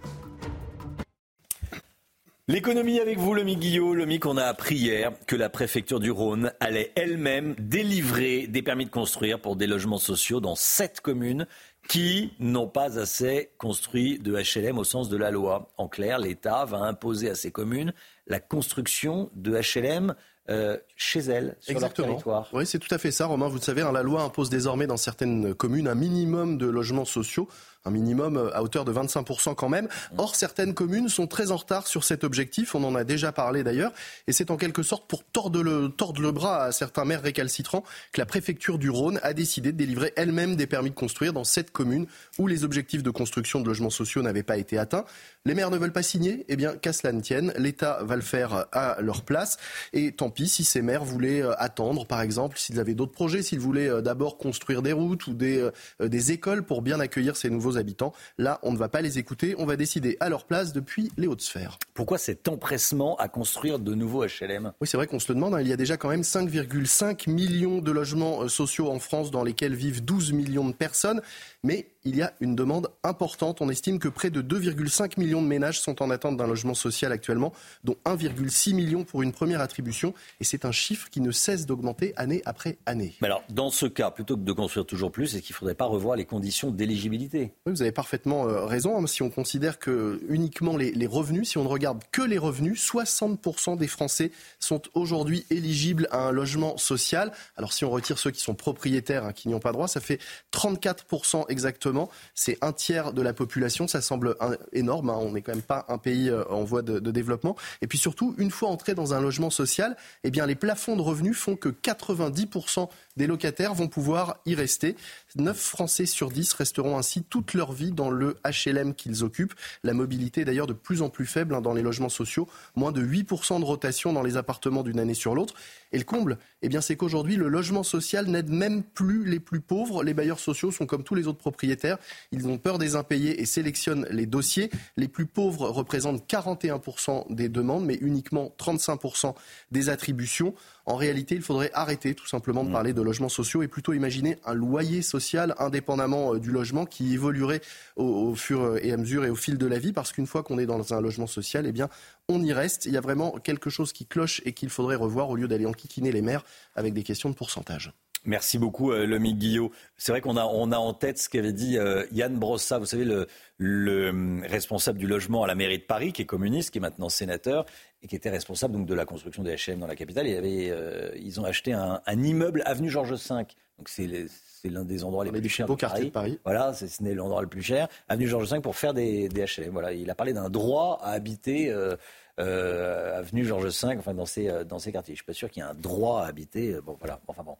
L'économie 2.50 2.98
avec 2.98 3.16
vous, 3.16 3.32
Lomi 3.32 3.54
Guillot. 3.54 3.94
Lomi, 3.94 4.18
qu'on 4.18 4.36
a 4.36 4.42
appris 4.42 4.74
hier 4.74 5.12
que 5.28 5.36
la 5.36 5.48
préfecture 5.48 6.00
du 6.00 6.10
Rhône 6.10 6.52
allait 6.58 6.90
elle-même 6.96 7.54
délivrer 7.60 8.48
des 8.48 8.60
permis 8.60 8.86
de 8.86 8.90
construire 8.90 9.40
pour 9.40 9.54
des 9.54 9.68
logements 9.68 9.98
sociaux 9.98 10.40
dans 10.40 10.56
sept 10.56 11.00
communes 11.00 11.46
qui 11.88 12.32
n'ont 12.40 12.66
pas 12.66 12.98
assez 12.98 13.50
construit 13.56 14.18
de 14.18 14.34
HLM 14.34 14.78
au 14.78 14.84
sens 14.84 15.08
de 15.08 15.16
la 15.16 15.30
loi. 15.30 15.70
En 15.76 15.86
clair, 15.86 16.18
l'État 16.18 16.64
va 16.64 16.78
imposer 16.78 17.30
à 17.30 17.36
ces 17.36 17.52
communes 17.52 17.92
la 18.26 18.40
construction 18.40 19.30
de 19.36 19.52
HLM 19.52 20.16
euh, 20.48 20.76
chez 20.96 21.20
elles, 21.20 21.54
sur 21.60 21.70
Exactement. 21.70 22.08
leur 22.08 22.16
territoire. 22.16 22.48
Oui, 22.52 22.66
c'est 22.66 22.80
tout 22.80 22.92
à 22.92 22.98
fait 22.98 23.12
ça, 23.12 23.26
Romain. 23.26 23.46
Vous 23.46 23.58
le 23.58 23.60
savez, 23.60 23.82
hein, 23.82 23.92
la 23.92 24.02
loi 24.02 24.22
impose 24.22 24.50
désormais 24.50 24.88
dans 24.88 24.96
certaines 24.96 25.54
communes 25.54 25.86
un 25.86 25.94
minimum 25.94 26.58
de 26.58 26.66
logements 26.66 27.04
sociaux 27.04 27.46
un 27.84 27.90
minimum 27.90 28.36
euh, 28.36 28.54
à 28.56 28.62
hauteur 28.62 28.84
de 28.84 28.92
25% 28.92 29.54
quand 29.54 29.68
même. 29.68 29.88
Or, 30.18 30.34
certaines 30.34 30.74
communes 30.74 31.08
sont 31.08 31.26
très 31.26 31.50
en 31.50 31.56
retard 31.56 31.86
sur 31.86 32.04
cet 32.04 32.24
objectif, 32.24 32.74
on 32.74 32.84
en 32.84 32.94
a 32.94 33.04
déjà 33.04 33.32
parlé 33.32 33.62
d'ailleurs, 33.62 33.92
et 34.26 34.32
c'est 34.32 34.50
en 34.50 34.56
quelque 34.56 34.82
sorte 34.82 35.08
pour 35.08 35.24
tordre 35.24 35.62
le, 35.62 35.88
tordre 35.88 36.20
le 36.20 36.32
bras 36.32 36.64
à 36.64 36.72
certains 36.72 37.04
maires 37.04 37.22
récalcitrants 37.22 37.84
que 38.12 38.20
la 38.20 38.26
préfecture 38.26 38.78
du 38.78 38.90
Rhône 38.90 39.18
a 39.22 39.32
décidé 39.32 39.72
de 39.72 39.78
délivrer 39.78 40.12
elle-même 40.16 40.56
des 40.56 40.66
permis 40.66 40.90
de 40.90 40.94
construire 40.94 41.32
dans 41.32 41.44
cette 41.44 41.70
commune 41.70 42.06
où 42.38 42.46
les 42.46 42.64
objectifs 42.64 43.02
de 43.02 43.10
construction 43.10 43.60
de 43.60 43.66
logements 43.66 43.90
sociaux 43.90 44.22
n'avaient 44.22 44.42
pas 44.42 44.56
été 44.56 44.78
atteints. 44.78 45.04
Les 45.46 45.54
maires 45.54 45.70
ne 45.70 45.78
veulent 45.78 45.92
pas 45.92 46.02
signer 46.02 46.44
Eh 46.48 46.56
bien, 46.56 46.76
qu'à 46.76 46.92
cela 46.92 47.12
ne 47.12 47.20
tienne, 47.20 47.52
l'État 47.56 48.00
va 48.02 48.16
le 48.16 48.22
faire 48.22 48.66
à 48.72 48.98
leur 49.00 49.22
place. 49.22 49.56
Et 49.92 50.12
tant 50.12 50.30
pis 50.30 50.48
si 50.48 50.64
ces 50.64 50.82
maires 50.82 51.04
voulaient 51.04 51.42
euh, 51.42 51.54
attendre, 51.58 52.06
par 52.06 52.20
exemple, 52.20 52.58
s'ils 52.58 52.78
avaient 52.78 52.94
d'autres 52.94 53.12
projets, 53.12 53.42
s'ils 53.42 53.60
voulaient 53.60 53.88
euh, 53.88 54.02
d'abord 54.02 54.36
construire 54.36 54.82
des 54.82 54.92
routes 54.92 55.26
ou 55.26 55.32
des, 55.32 55.68
des 56.00 56.32
écoles 56.32 56.62
pour 56.62 56.82
bien 56.82 57.00
accueillir 57.00 57.36
ces 57.36 57.48
nouveaux 57.48 57.69
habitants. 57.76 58.12
Là, 58.38 58.58
on 58.62 58.72
ne 58.72 58.76
va 58.76 58.88
pas 58.88 59.00
les 59.00 59.18
écouter, 59.18 59.54
on 59.58 59.66
va 59.66 59.76
décider 59.76 60.16
à 60.20 60.28
leur 60.28 60.44
place 60.44 60.72
depuis 60.72 61.10
les 61.16 61.26
hautes 61.26 61.42
sphères. 61.42 61.78
Pourquoi 61.94 62.18
cet 62.18 62.48
empressement 62.48 63.16
à 63.16 63.28
construire 63.28 63.78
de 63.78 63.94
nouveaux 63.94 64.24
HLM 64.24 64.72
Oui, 64.80 64.88
c'est 64.88 64.96
vrai 64.96 65.06
qu'on 65.06 65.18
se 65.18 65.30
le 65.30 65.36
demande. 65.36 65.54
Hein. 65.54 65.60
Il 65.60 65.68
y 65.68 65.72
a 65.72 65.76
déjà 65.76 65.96
quand 65.96 66.08
même 66.08 66.22
5,5 66.22 67.30
millions 67.30 67.78
de 67.78 67.90
logements 67.90 68.42
euh, 68.42 68.48
sociaux 68.48 68.90
en 68.90 68.98
France 68.98 69.30
dans 69.30 69.44
lesquels 69.44 69.74
vivent 69.74 70.04
12 70.04 70.32
millions 70.32 70.68
de 70.68 70.74
personnes. 70.74 71.20
Mais 71.62 71.88
il 72.04 72.16
y 72.16 72.22
a 72.22 72.32
une 72.40 72.56
demande 72.56 72.88
importante. 73.04 73.60
On 73.60 73.68
estime 73.68 73.98
que 73.98 74.08
près 74.08 74.30
de 74.30 74.42
2,5 74.42 75.18
millions 75.18 75.42
de 75.42 75.46
ménages 75.46 75.80
sont 75.80 76.02
en 76.02 76.10
attente 76.10 76.36
d'un 76.36 76.46
logement 76.46 76.74
social 76.74 77.12
actuellement, 77.12 77.52
dont 77.84 77.96
1,6 78.06 78.74
million 78.74 79.04
pour 79.04 79.22
une 79.22 79.32
première 79.32 79.60
attribution. 79.60 80.14
Et 80.40 80.44
c'est 80.44 80.64
un 80.64 80.72
chiffre 80.72 81.08
qui 81.10 81.20
ne 81.20 81.30
cesse 81.30 81.66
d'augmenter 81.66 82.12
année 82.16 82.42
après 82.44 82.78
année. 82.86 83.14
Mais 83.20 83.26
alors, 83.26 83.42
dans 83.50 83.70
ce 83.70 83.86
cas, 83.86 84.10
plutôt 84.10 84.36
que 84.36 84.42
de 84.42 84.52
construire 84.52 84.86
toujours 84.86 85.12
plus, 85.12 85.34
est-ce 85.34 85.42
qu'il 85.42 85.54
ne 85.54 85.58
faudrait 85.58 85.74
pas 85.74 85.84
revoir 85.84 86.16
les 86.16 86.24
conditions 86.24 86.70
d'éligibilité? 86.70 87.52
Oui, 87.66 87.72
Vous 87.72 87.82
avez 87.82 87.92
parfaitement 87.92 88.48
euh, 88.48 88.64
raison. 88.64 88.98
Hein. 88.98 89.06
Si 89.06 89.22
on 89.22 89.30
considère 89.30 89.78
que 89.78 90.20
uniquement 90.28 90.76
les, 90.76 90.92
les 90.92 91.06
revenus, 91.06 91.50
si 91.50 91.58
on 91.58 91.64
ne 91.64 91.68
regarde 91.68 92.02
que 92.12 92.22
les 92.22 92.38
revenus, 92.38 92.80
60% 92.80 93.76
des 93.76 93.88
Français 93.88 94.32
sont 94.58 94.82
aujourd'hui 94.94 95.44
éligibles 95.50 96.08
à 96.10 96.18
un 96.18 96.32
logement 96.32 96.76
social. 96.76 97.32
Alors 97.56 97.72
si 97.72 97.84
on 97.84 97.90
retire 97.90 98.18
ceux 98.18 98.30
qui 98.30 98.40
sont 98.40 98.54
propriétaires, 98.54 99.24
hein, 99.24 99.32
qui 99.32 99.48
n'y 99.48 99.54
ont 99.54 99.60
pas 99.60 99.72
droit, 99.72 99.88
ça 99.88 100.00
fait 100.00 100.20
34% 100.52 101.44
exactement. 101.48 101.89
C'est 102.34 102.58
un 102.62 102.72
tiers 102.72 103.12
de 103.12 103.22
la 103.22 103.32
population. 103.32 103.88
Ça 103.88 104.00
semble 104.00 104.36
énorme. 104.72 105.10
Hein. 105.10 105.18
On 105.20 105.32
n'est 105.32 105.42
quand 105.42 105.52
même 105.52 105.62
pas 105.62 105.84
un 105.88 105.98
pays 105.98 106.28
euh, 106.28 106.44
en 106.48 106.64
voie 106.64 106.82
de, 106.82 106.98
développement. 107.10 107.56
Et 107.82 107.86
puis 107.86 107.98
surtout, 107.98 108.34
une 108.38 108.50
fois 108.50 108.68
entré 108.68 108.94
dans 108.94 109.14
un 109.14 109.20
logement 109.20 109.50
social, 109.50 109.96
eh 110.24 110.30
les 110.30 110.54
plafonds 110.54 110.96
de 110.96 111.02
revenus 111.02 111.36
font 111.36 111.56
que 111.56 111.68
90% 111.68 112.88
des 113.20 113.26
locataires 113.26 113.74
vont 113.74 113.88
pouvoir 113.88 114.38
y 114.46 114.54
rester. 114.54 114.96
9 115.36 115.54
Français 115.54 116.06
sur 116.06 116.30
10 116.30 116.54
resteront 116.54 116.96
ainsi 116.96 117.22
toute 117.22 117.52
leur 117.52 117.70
vie 117.70 117.92
dans 117.92 118.08
le 118.08 118.38
HLM 118.46 118.94
qu'ils 118.94 119.24
occupent. 119.24 119.52
La 119.84 119.92
mobilité 119.92 120.40
est 120.40 120.44
d'ailleurs 120.46 120.66
de 120.66 120.72
plus 120.72 121.02
en 121.02 121.10
plus 121.10 121.26
faible 121.26 121.54
hein, 121.54 121.60
dans 121.60 121.74
les 121.74 121.82
logements 121.82 122.08
sociaux. 122.08 122.48
Moins 122.76 122.92
de 122.92 123.02
8% 123.04 123.60
de 123.60 123.64
rotation 123.66 124.14
dans 124.14 124.22
les 124.22 124.38
appartements 124.38 124.82
d'une 124.82 124.98
année 124.98 125.12
sur 125.12 125.34
l'autre. 125.34 125.52
Et 125.92 125.98
le 125.98 126.04
comble, 126.04 126.38
eh 126.62 126.80
c'est 126.80 126.96
qu'aujourd'hui, 126.96 127.36
le 127.36 127.48
logement 127.48 127.82
social 127.82 128.26
n'aide 128.26 128.48
même 128.48 128.82
plus 128.82 129.26
les 129.26 129.38
plus 129.38 129.60
pauvres. 129.60 130.02
Les 130.02 130.14
bailleurs 130.14 130.40
sociaux 130.40 130.70
sont 130.70 130.86
comme 130.86 131.04
tous 131.04 131.14
les 131.14 131.26
autres 131.26 131.38
propriétaires. 131.38 131.98
Ils 132.32 132.48
ont 132.48 132.56
peur 132.56 132.78
des 132.78 132.96
impayés 132.96 133.42
et 133.42 133.44
sélectionnent 133.44 134.06
les 134.10 134.24
dossiers. 134.24 134.70
Les 134.96 135.08
plus 135.08 135.26
pauvres 135.26 135.68
représentent 135.68 136.26
41% 136.26 137.34
des 137.34 137.50
demandes, 137.50 137.84
mais 137.84 137.98
uniquement 138.00 138.54
35% 138.58 139.34
des 139.72 139.90
attributions. 139.90 140.54
En 140.86 140.96
réalité, 140.96 141.34
il 141.34 141.42
faudrait 141.42 141.70
arrêter 141.74 142.14
tout 142.14 142.26
simplement 142.26 142.64
de 142.64 142.68
mmh. 142.68 142.72
parler 142.72 142.92
de 142.92 143.02
logements 143.02 143.28
sociaux 143.28 143.62
et 143.62 143.68
plutôt 143.68 143.92
imaginer 143.92 144.38
un 144.44 144.54
loyer 144.54 145.02
social 145.02 145.54
indépendamment 145.58 146.34
euh, 146.34 146.40
du 146.40 146.50
logement 146.50 146.86
qui 146.86 147.12
évoluerait 147.14 147.60
au, 147.96 148.34
fur 148.34 148.78
et 148.82 148.92
à 148.92 148.96
mesure 148.96 149.24
et 149.24 149.30
au 149.30 149.36
fil 149.36 149.58
de 149.58 149.66
la 149.66 149.78
vie 149.78 149.92
parce 149.92 150.12
qu'une 150.12 150.26
fois 150.26 150.42
qu'on 150.42 150.58
est 150.58 150.66
dans 150.66 150.94
un 150.94 151.00
logement 151.00 151.26
social, 151.26 151.66
eh 151.66 151.72
bien, 151.72 151.88
on 152.28 152.42
y 152.42 152.52
reste. 152.52 152.86
Il 152.86 152.92
y 152.92 152.96
a 152.96 153.00
vraiment 153.00 153.32
quelque 153.32 153.70
chose 153.70 153.92
qui 153.92 154.06
cloche 154.06 154.40
et 154.44 154.52
qu'il 154.52 154.70
faudrait 154.70 154.96
revoir 154.96 155.30
au 155.30 155.36
lieu 155.36 155.48
d'aller 155.48 155.66
enquiquiner 155.66 156.12
les 156.12 156.22
maires 156.22 156.44
avec 156.74 156.94
des 156.94 157.02
questions 157.02 157.30
de 157.30 157.34
pourcentage. 157.34 157.92
Merci 158.24 158.58
beaucoup, 158.58 158.92
euh, 158.92 159.06
Lomique 159.06 159.38
Guillot. 159.38 159.72
C'est 159.96 160.12
vrai 160.12 160.20
qu'on 160.20 160.36
a, 160.36 160.44
on 160.44 160.72
a 160.72 160.76
en 160.76 160.92
tête 160.92 161.16
ce 161.16 161.30
qu'avait 161.30 161.54
dit 161.54 161.78
euh, 161.78 162.04
Yann 162.12 162.38
Brossa, 162.38 162.78
vous 162.78 162.84
savez, 162.84 163.06
le, 163.06 163.26
le, 163.56 164.10
hum, 164.10 164.44
responsable 164.46 164.98
du 164.98 165.06
logement 165.06 165.42
à 165.42 165.46
la 165.46 165.54
mairie 165.54 165.78
de 165.78 165.84
Paris, 165.84 166.12
qui 166.12 166.22
est 166.22 166.26
communiste, 166.26 166.70
qui 166.70 166.78
est 166.78 166.82
maintenant 166.82 167.08
sénateur, 167.08 167.64
et 168.02 168.06
qui 168.06 168.16
était 168.16 168.30
responsable 168.30 168.74
donc, 168.74 168.86
de 168.86 168.94
la 168.94 169.04
construction 169.04 169.42
des 169.42 169.56
HM 169.56 169.78
dans 169.78 169.86
la 169.86 169.96
capitale. 169.96 170.26
Et 170.26 170.36
avait, 170.36 170.70
euh, 170.70 171.10
ils 171.16 171.40
ont 171.40 171.44
acheté 171.44 171.72
un, 171.72 172.00
un, 172.06 172.22
immeuble 172.22 172.62
avenue 172.64 172.88
Georges 172.88 173.12
V. 173.12 173.34
Donc 173.78 173.88
c'est, 173.88 174.26
c'est 174.28 174.68
l'un 174.68 174.84
des 174.84 175.04
endroits 175.04 175.24
les 175.24 175.32
plus 175.32 175.48
chers 175.48 175.66
de 175.66 175.74
Paris. 175.74 176.06
de 176.06 176.10
Paris. 176.10 176.38
Voilà, 176.44 176.72
c'est, 176.72 176.88
ce 176.88 177.02
n'est 177.02 177.14
l'endroit 177.14 177.42
le 177.42 177.48
plus 177.48 177.62
cher. 177.62 177.88
Avenue 178.08 178.26
Georges 178.26 178.52
V 178.52 178.60
pour 178.60 178.76
faire 178.76 178.94
des, 178.94 179.28
des 179.28 179.44
HLM. 179.44 179.70
Voilà, 179.70 179.92
il 179.92 180.08
a 180.10 180.14
parlé 180.14 180.32
d'un 180.32 180.50
droit 180.50 180.98
à 181.02 181.10
habiter. 181.10 181.70
Euh, 181.70 181.96
euh, 182.38 183.18
avenue 183.18 183.44
Georges 183.44 183.66
V, 183.66 183.96
enfin 183.98 184.14
dans 184.14 184.24
ces, 184.24 184.64
dans 184.64 184.78
ces 184.78 184.92
quartiers. 184.92 185.14
Je 185.14 185.18
suis 185.18 185.26
pas 185.26 185.34
sûr 185.34 185.50
qu'il 185.50 185.62
y 185.62 185.66
ait 185.66 185.68
un 185.68 185.74
droit 185.74 186.22
à 186.22 186.26
habiter. 186.26 186.78
Bon, 186.80 186.96
voilà. 186.98 187.20
Enfin 187.26 187.42
bon. 187.42 187.56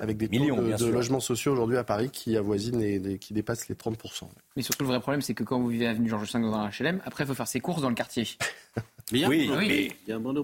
Avec 0.00 0.18
des 0.18 0.28
millions 0.28 0.60
de, 0.60 0.86
logements 0.86 1.20
sociaux 1.20 1.52
aujourd'hui 1.52 1.78
à 1.78 1.84
Paris 1.84 2.10
qui 2.10 2.36
avoisinent 2.36 2.82
et 2.82 3.18
qui 3.18 3.32
dépassent 3.32 3.68
les 3.68 3.74
30%. 3.74 4.24
Mais 4.54 4.62
surtout, 4.62 4.82
le 4.82 4.88
vrai 4.88 5.00
problème, 5.00 5.22
c'est 5.22 5.32
que 5.32 5.44
quand 5.44 5.58
vous 5.58 5.68
vivez 5.68 5.86
avenue 5.86 6.10
Georges 6.10 6.30
V 6.30 6.40
dans 6.40 6.54
un 6.54 6.68
HLM, 6.68 7.00
après, 7.06 7.24
il 7.24 7.26
faut 7.26 7.34
faire 7.34 7.48
ses 7.48 7.60
courses 7.60 7.80
dans 7.80 7.88
le 7.88 7.94
quartier. 7.94 8.26
oui, 9.10 9.50
oui. 9.56 9.92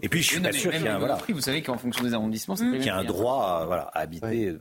et 0.03 0.09
puis 0.09 0.23
je 0.23 0.27
suis 0.27 0.41
pas 0.41 0.53
sûr 0.53 0.73
qu'il 0.73 0.83
y 0.83 0.89
a 0.89 0.97
un 0.97 0.99
voilà. 0.99 1.19
Vous 1.29 1.41
savez 1.41 1.63
qu'en 1.63 1.79
fonction 1.79 2.05
des 2.05 2.15
arrondissements, 2.15 2.57
c'est 2.57 2.71
qu'il 2.71 2.85
y 2.85 2.89
a 2.91 2.97
un 2.97 3.05
droit 3.05 3.61
à, 3.63 3.67
voilà, 3.67 3.83
à 3.95 4.01
habiter. 4.01 4.57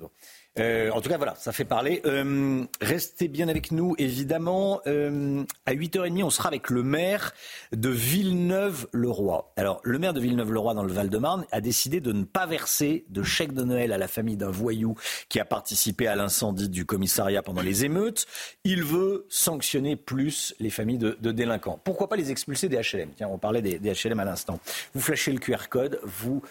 Euh, 0.60 0.90
en 0.92 1.02
tout 1.02 1.10
cas, 1.10 1.18
voilà, 1.18 1.36
ça 1.36 1.52
fait 1.52 1.66
parler. 1.66 2.02
Euh, 2.06 2.66
restez 2.82 3.28
bien 3.28 3.48
avec 3.48 3.72
nous, 3.72 3.96
évidemment. 3.98 4.82
Euh, 4.88 5.44
à 5.66 5.74
8h30, 5.74 6.24
on 6.24 6.30
sera 6.30 6.50
avec 6.50 6.70
le 6.70 6.84
maire 6.84 7.34
de 7.72 7.90
Villeneuve-le-Roi. 7.90 9.54
Alors, 9.56 9.82
le 9.84 10.00
maire 10.00 10.14
de 10.14 10.20
Villeneuve-le-Roi, 10.20 10.74
dans 10.74 10.84
le 10.84 10.94
Val-de-Marne, 10.94 11.46
a 11.52 11.62
décidé 11.62 12.02
de 12.02 12.12
ne 12.12 12.24
pas 12.24 12.46
verser 12.46 13.06
de 13.10 13.24
chèque 13.24 13.54
de 13.54 13.64
Noël 13.64 13.92
à 13.92 13.98
la 13.98 14.08
famille 14.08 14.38
d'un 14.38 14.50
voyou 14.50 14.96
qui 15.30 15.40
a 15.40 15.46
participé 15.46 16.08
à 16.08 16.16
l'incendie 16.16 16.70
du 16.70 16.86
commissariat 16.86 17.44
pendant 17.44 17.62
les 17.62 17.86
émeutes. 17.86 18.26
Il 18.64 18.84
veut 18.84 19.26
sanctionner 19.30 19.96
plus 19.96 20.56
les 20.60 20.70
familles 20.70 20.98
de, 20.98 21.32
délinquants. 21.32 21.80
Pourquoi 21.84 22.10
pas 22.10 22.16
les 22.16 22.32
expulser 22.32 22.70
des 22.70 22.78
HLM 22.78 23.10
Tiens, 23.16 23.28
on 23.30 23.38
parlait 23.38 23.62
des, 23.62 23.80
des 23.80 23.94
HLM 23.94 24.20
à 24.20 24.26
l'instant. 24.26 24.60
Vous 24.94 25.02
flashez 25.02 25.32
le 25.32 25.40
QR 25.40 25.68
code, 25.70 26.00
vous 26.04 26.42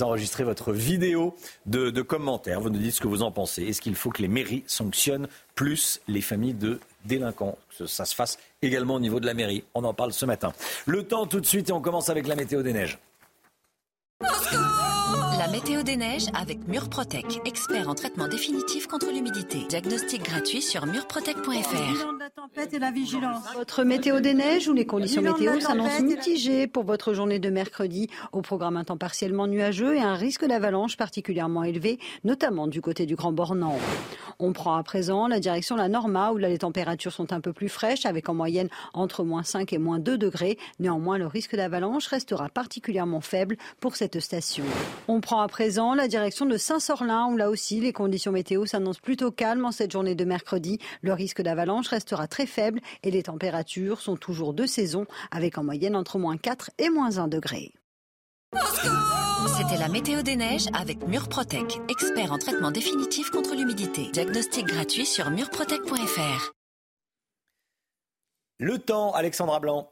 enregistrez 0.00 0.44
votre 0.44 0.72
vidéo 0.72 1.34
de, 1.66 1.90
de 1.90 2.02
commentaires. 2.02 2.60
Vous 2.60 2.70
nous 2.70 2.78
dites 2.78 2.94
ce 2.94 3.00
que 3.00 3.08
vous 3.08 3.22
en 3.22 3.30
pensez. 3.30 3.64
Est-ce 3.64 3.80
qu'il 3.80 3.94
faut 3.94 4.10
que 4.10 4.22
les 4.22 4.28
mairies 4.28 4.64
sanctionnent 4.66 5.28
plus 5.54 6.00
les 6.08 6.20
familles 6.20 6.54
de 6.54 6.80
délinquants? 7.04 7.58
Que 7.78 7.86
ça 7.86 8.04
se 8.04 8.14
fasse 8.14 8.38
également 8.62 8.94
au 8.94 9.00
niveau 9.00 9.20
de 9.20 9.26
la 9.26 9.34
mairie. 9.34 9.64
On 9.74 9.84
en 9.84 9.94
parle 9.94 10.12
ce 10.12 10.26
matin. 10.26 10.52
Le 10.86 11.02
temps 11.04 11.26
tout 11.26 11.40
de 11.40 11.46
suite 11.46 11.70
et 11.70 11.72
on 11.72 11.80
commence 11.80 12.08
avec 12.08 12.26
la 12.26 12.36
météo 12.36 12.62
des 12.62 12.72
neiges. 12.72 12.98
La 15.38 15.46
météo 15.46 15.84
des 15.84 15.96
neiges 15.96 16.26
avec 16.34 16.66
Murprotec, 16.66 17.40
expert 17.44 17.88
en 17.88 17.94
traitement 17.94 18.26
définitif 18.26 18.88
contre 18.88 19.12
l'humidité. 19.12 19.58
Diagnostic 19.68 20.24
gratuit 20.24 20.60
sur 20.60 20.84
murprotec.fr. 20.84 22.06
la 22.18 22.30
tempête 22.30 22.74
et 22.74 22.80
la 22.80 22.90
vigilance. 22.90 23.44
Votre 23.54 23.84
météo 23.84 24.18
des 24.18 24.34
neiges 24.34 24.68
ou 24.68 24.72
les 24.72 24.84
conditions 24.84 25.22
météo 25.22 25.60
s'annoncent 25.60 26.02
mitigées 26.02 26.66
pour 26.66 26.82
votre 26.82 27.14
journée 27.14 27.38
de 27.38 27.50
mercredi. 27.50 28.08
Au 28.32 28.42
programme 28.42 28.76
un 28.76 28.84
temps 28.84 28.96
partiellement 28.96 29.46
nuageux 29.46 29.94
et 29.94 30.00
un 30.00 30.14
risque 30.14 30.44
d'avalanche 30.44 30.96
particulièrement 30.96 31.62
élevé, 31.62 32.00
notamment 32.24 32.66
du 32.66 32.80
côté 32.80 33.06
du 33.06 33.14
Grand 33.14 33.32
Bornand. 33.32 33.78
On 34.40 34.52
prend 34.52 34.76
à 34.76 34.82
présent 34.82 35.26
la 35.26 35.40
direction 35.40 35.76
la 35.76 35.88
Norma 35.88 36.32
où 36.32 36.38
là 36.38 36.48
les 36.48 36.58
températures 36.58 37.12
sont 37.12 37.32
un 37.32 37.40
peu 37.40 37.52
plus 37.52 37.68
fraîches 37.68 38.06
avec 38.06 38.28
en 38.28 38.34
moyenne 38.34 38.68
entre 38.92 39.24
moins 39.24 39.42
5 39.42 39.72
et 39.72 39.78
moins 39.78 39.98
2 39.98 40.18
degrés. 40.18 40.58
Néanmoins, 40.78 41.18
le 41.18 41.26
risque 41.26 41.56
d'avalanche 41.56 42.06
restera 42.06 42.48
particulièrement 42.48 43.20
faible 43.20 43.56
pour 43.80 43.96
cette 43.96 44.20
station. 44.20 44.64
On 45.08 45.20
prend 45.28 45.42
à 45.42 45.48
présent 45.48 45.92
la 45.94 46.08
direction 46.08 46.46
de 46.46 46.56
Saint-Sorlin, 46.56 47.26
où 47.26 47.36
là 47.36 47.50
aussi 47.50 47.80
les 47.80 47.92
conditions 47.92 48.32
météo 48.32 48.64
s'annoncent 48.64 49.02
plutôt 49.02 49.30
calmes 49.30 49.66
en 49.66 49.72
cette 49.72 49.92
journée 49.92 50.14
de 50.14 50.24
mercredi. 50.24 50.78
Le 51.02 51.12
risque 51.12 51.42
d'avalanche 51.42 51.88
restera 51.88 52.26
très 52.26 52.46
faible 52.46 52.80
et 53.02 53.10
les 53.10 53.24
températures 53.24 54.00
sont 54.00 54.16
toujours 54.16 54.54
de 54.54 54.64
saison, 54.64 55.04
avec 55.30 55.58
en 55.58 55.64
moyenne 55.64 55.96
entre 55.96 56.18
moins 56.18 56.38
4 56.38 56.70
et 56.78 56.88
moins 56.88 57.18
1 57.18 57.28
degré. 57.28 57.74
C'était 59.58 59.78
la 59.78 59.88
météo 59.88 60.22
des 60.22 60.36
neiges 60.36 60.68
avec 60.72 61.06
Murprotec, 61.06 61.78
expert 61.90 62.32
en 62.32 62.38
traitement 62.38 62.70
définitif 62.70 63.28
contre 63.28 63.54
l'humidité. 63.54 64.08
Diagnostic 64.10 64.64
gratuit 64.64 65.04
sur 65.04 65.28
murprotec.fr. 65.28 66.52
Le 68.60 68.78
temps, 68.78 69.12
Alexandra 69.12 69.60
Blanc. 69.60 69.90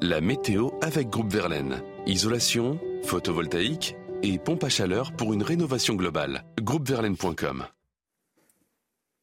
La 0.00 0.20
météo 0.20 0.70
avec 0.80 1.10
Groupe 1.10 1.32
Verlaine. 1.32 1.82
Isolation, 2.06 2.78
photovoltaïque 3.06 3.96
et 4.22 4.38
pompe 4.38 4.64
à 4.64 4.68
chaleur 4.68 5.12
pour 5.12 5.32
une 5.32 5.42
rénovation 5.42 5.94
globale. 5.94 6.44
Groupeverlaine.com 6.60 7.66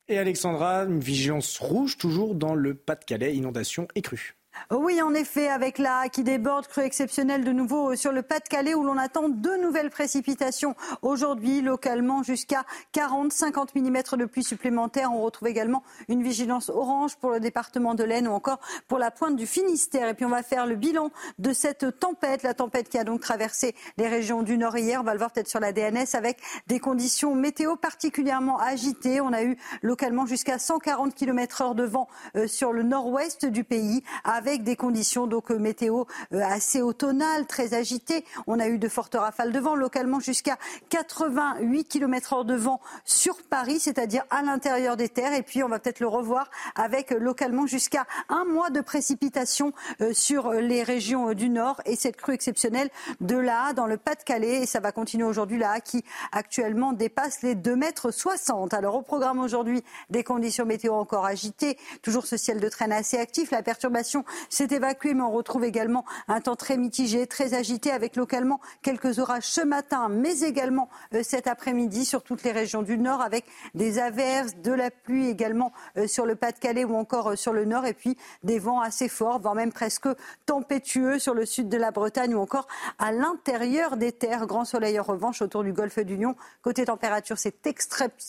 Et 0.07 0.17
Alexandra, 0.17 0.83
une 0.83 1.01
vigilance 1.01 1.59
rouge 1.59 1.97
toujours 1.97 2.33
dans 2.33 2.55
le 2.55 2.73
Pas-de-Calais, 2.73 3.35
inondation 3.35 3.87
et 3.95 4.01
crue. 4.01 4.35
Oui, 4.71 5.01
en 5.01 5.13
effet, 5.13 5.49
avec 5.49 5.77
la 5.77 6.09
qui 6.09 6.23
déborde, 6.23 6.67
crue 6.67 6.83
exceptionnelle 6.83 7.43
de 7.43 7.51
nouveau 7.51 7.95
sur 7.95 8.11
le 8.11 8.21
Pas-de-Calais 8.21 8.73
où 8.73 8.83
l'on 8.83 8.97
attend 8.97 9.29
deux 9.29 9.61
nouvelles 9.61 9.89
précipitations 9.89 10.75
aujourd'hui, 11.01 11.61
localement 11.61 12.23
jusqu'à 12.23 12.63
40-50 12.93 13.69
mm 13.75 14.17
de 14.17 14.25
pluie 14.25 14.43
supplémentaires. 14.43 15.11
On 15.11 15.21
retrouve 15.21 15.47
également 15.47 15.83
une 16.07 16.23
vigilance 16.23 16.69
orange 16.69 17.15
pour 17.17 17.31
le 17.31 17.39
département 17.39 17.93
de 17.93 18.03
l'Aisne 18.03 18.27
ou 18.27 18.31
encore 18.31 18.59
pour 18.87 18.99
la 18.99 19.11
pointe 19.11 19.35
du 19.35 19.45
Finistère. 19.45 20.07
Et 20.07 20.13
puis 20.13 20.25
on 20.25 20.29
va 20.29 20.43
faire 20.43 20.65
le 20.65 20.75
bilan 20.75 21.11
de 21.39 21.53
cette 21.53 21.99
tempête, 21.99 22.43
la 22.43 22.53
tempête 22.53 22.89
qui 22.89 22.97
a 22.97 23.03
donc 23.03 23.21
traversé 23.21 23.75
les 23.97 24.07
régions 24.07 24.43
du 24.43 24.57
Nord 24.57 24.77
hier. 24.77 25.01
On 25.01 25.03
va 25.03 25.13
le 25.13 25.19
voir 25.19 25.31
peut-être 25.31 25.49
sur 25.49 25.59
la 25.59 25.71
DNS 25.73 26.15
avec 26.15 26.37
des 26.67 26.79
conditions 26.79 27.35
météo 27.35 27.75
particulièrement 27.75 28.59
agitées. 28.59 29.21
On 29.21 29.33
a 29.33 29.43
eu 29.43 29.57
localement 29.81 30.25
jusqu'à 30.25 30.59
140 30.59 31.13
km 31.15 31.61
heure 31.61 31.75
de 31.75 31.83
vent 31.83 32.07
euh, 32.35 32.47
sur 32.47 32.71
le 32.71 32.83
nord-ouest 32.83 33.45
du 33.45 33.63
pays 33.63 34.03
des 34.43 34.75
conditions 34.75 35.25
donc 35.25 35.49
météo 35.51 36.03
assez 36.31 36.81
automnales, 36.81 37.45
très 37.47 37.73
agitées. 37.73 38.25
On 38.45 38.59
a 38.59 38.67
eu 38.67 38.77
de 38.77 38.89
fortes 38.89 39.15
rafales 39.15 39.51
de 39.51 39.59
vent, 39.59 39.75
localement 39.75 40.19
jusqu'à 40.19 40.57
88 40.89 41.85
km 41.85 42.35
h 42.35 42.45
de 42.45 42.55
vent 42.55 42.81
sur 43.05 43.41
Paris, 43.43 43.79
c'est-à-dire 43.79 44.23
à, 44.29 44.41
l'intérieur 44.41 44.97
des 44.97 45.07
terres. 45.07 45.33
Et 45.33 45.43
puis 45.43 45.63
on 45.63 45.69
va 45.69 45.79
peut-être 45.79 46.01
le 46.01 46.07
revoir 46.07 46.49
avec 46.75 47.11
localement 47.11 47.67
jusqu'à 47.67 48.05
un 48.27 48.43
mois 48.43 48.69
de 48.69 48.81
précipitations 48.81 49.73
sur 50.11 50.51
les 50.51 50.83
régions 50.83 51.33
du 51.33 51.49
nord 51.49 51.81
et 51.85 51.95
cette 51.95 52.17
crue 52.17 52.33
exceptionnelle 52.33 52.89
de 53.21 53.37
la 53.37 53.71
dans 53.73 53.87
le 53.87 53.97
Pas-de-Calais. 53.97 54.63
Et 54.63 54.65
ça 54.65 54.81
va 54.81 54.91
continuer 54.91 55.23
aujourd'hui, 55.23 55.57
la 55.57 55.79
qui 55.79 56.03
actuellement 56.33 56.91
dépasse 56.91 57.41
les 57.43 57.55
2 57.55 57.75
mètres 57.75 58.11
60. 58.11 58.73
Alors 58.73 58.95
au 58.95 59.01
programme 59.01 59.39
aujourd'hui, 59.39 59.83
des 60.09 60.23
conditions 60.23 60.65
météo 60.65 60.93
encore 60.93 61.25
agitées, 61.25 61.77
toujours 62.01 62.25
ce 62.25 62.35
ciel 62.35 62.59
de 62.59 62.67
traîne 62.67 62.91
assez 62.91 63.17
actif. 63.17 63.51
La 63.51 63.63
perturbation 63.63 64.25
s'est 64.49 64.67
évacuée, 64.71 65.13
mais 65.13 65.23
on 65.23 65.31
retrouve 65.31 65.63
également 65.63 66.05
un 66.27 66.41
temps 66.41 66.55
très 66.55 66.77
mitigé, 66.77 67.27
très 67.27 67.53
agité, 67.53 67.91
avec 67.91 68.15
localement 68.15 68.59
quelques 68.81 69.19
orages 69.19 69.47
ce 69.47 69.61
matin, 69.61 70.09
mais 70.09 70.41
également 70.41 70.89
euh, 71.13 71.23
cet 71.23 71.47
après-midi 71.47 72.05
sur 72.05 72.23
toutes 72.23 72.43
les 72.43 72.51
régions 72.51 72.81
du 72.81 72.97
nord, 72.97 73.21
avec 73.21 73.45
des 73.73 73.99
averses, 73.99 74.55
de 74.57 74.71
la 74.71 74.91
pluie 74.91 75.27
également 75.27 75.71
euh, 75.97 76.07
sur 76.07 76.25
le 76.25 76.35
Pas-de-Calais 76.35 76.83
ou 76.83 76.95
encore 76.95 77.31
euh, 77.31 77.35
sur 77.35 77.53
le 77.53 77.65
nord, 77.65 77.85
et 77.85 77.93
puis 77.93 78.17
des 78.43 78.59
vents 78.59 78.81
assez 78.81 79.07
forts, 79.07 79.39
voire 79.39 79.55
même 79.55 79.71
presque 79.71 80.07
tempétueux 80.45 81.19
sur 81.19 81.33
le 81.33 81.45
sud 81.45 81.69
de 81.69 81.77
la 81.77 81.91
Bretagne 81.91 82.35
ou 82.35 82.39
encore 82.39 82.67
à 82.99 83.11
l'intérieur 83.11 83.97
des 83.97 84.11
terres. 84.11 84.45
Grand 84.47 84.65
soleil 84.65 84.99
en 84.99 85.03
revanche 85.03 85.41
autour 85.41 85.63
du 85.63 85.73
golfe 85.73 85.99
du 85.99 86.17
Lion. 86.17 86.35
Côté 86.61 86.85
température, 86.85 87.37
c'est 87.37 87.55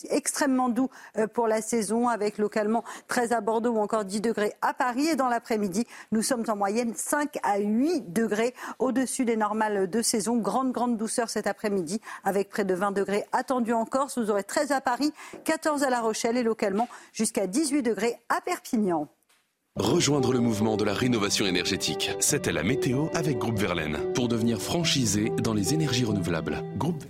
extrêmement 0.09 0.69
doux 0.69 0.89
pour 1.33 1.47
la 1.47 1.61
saison, 1.61 2.07
avec 2.07 2.37
localement 2.37 2.83
13 3.07 3.31
à 3.31 3.41
Bordeaux 3.41 3.71
ou 3.71 3.79
encore 3.79 4.05
10 4.05 4.21
degrés 4.21 4.53
à 4.61 4.73
Paris. 4.73 5.07
Et 5.07 5.15
dans 5.15 5.29
l'après-midi, 5.29 5.85
nous 6.11 6.21
sommes 6.21 6.43
en 6.47 6.55
moyenne 6.55 6.93
5 6.95 7.37
à 7.43 7.59
8 7.59 8.13
degrés 8.13 8.53
au-dessus 8.79 9.25
des 9.25 9.37
normales 9.37 9.89
de 9.89 10.01
saison. 10.01 10.37
Grande, 10.37 10.71
grande 10.71 10.97
douceur 10.97 11.29
cet 11.29 11.47
après-midi, 11.47 12.01
avec 12.23 12.49
près 12.49 12.65
de 12.65 12.73
20 12.73 12.91
degrés 12.91 13.25
attendus 13.31 13.73
en 13.73 13.85
Corse. 13.85 14.17
Vous 14.17 14.29
aurez 14.29 14.43
13 14.43 14.71
à 14.71 14.81
Paris, 14.81 15.13
14 15.43 15.83
à 15.83 15.89
La 15.89 16.01
Rochelle 16.01 16.37
et 16.37 16.43
localement 16.43 16.87
jusqu'à 17.13 17.47
18 17.47 17.81
degrés 17.81 18.17
à 18.29 18.41
Perpignan. 18.41 19.07
Rejoindre 19.77 20.31
le 20.31 20.39
mouvement 20.39 20.77
de 20.77 20.85
la 20.85 20.93
rénovation 20.93 21.45
énergétique. 21.45 22.11
C'était 22.21 22.53
la 22.53 22.63
météo 22.63 23.07
avec 23.13 23.37
Groupe 23.37 23.59
Verlaine 23.59 23.99
pour 24.13 24.29
devenir 24.29 24.61
franchisé 24.61 25.33
dans 25.43 25.53
les 25.53 25.73
énergies 25.73 26.05
renouvelables. 26.05 26.63
Groupe 26.77 27.03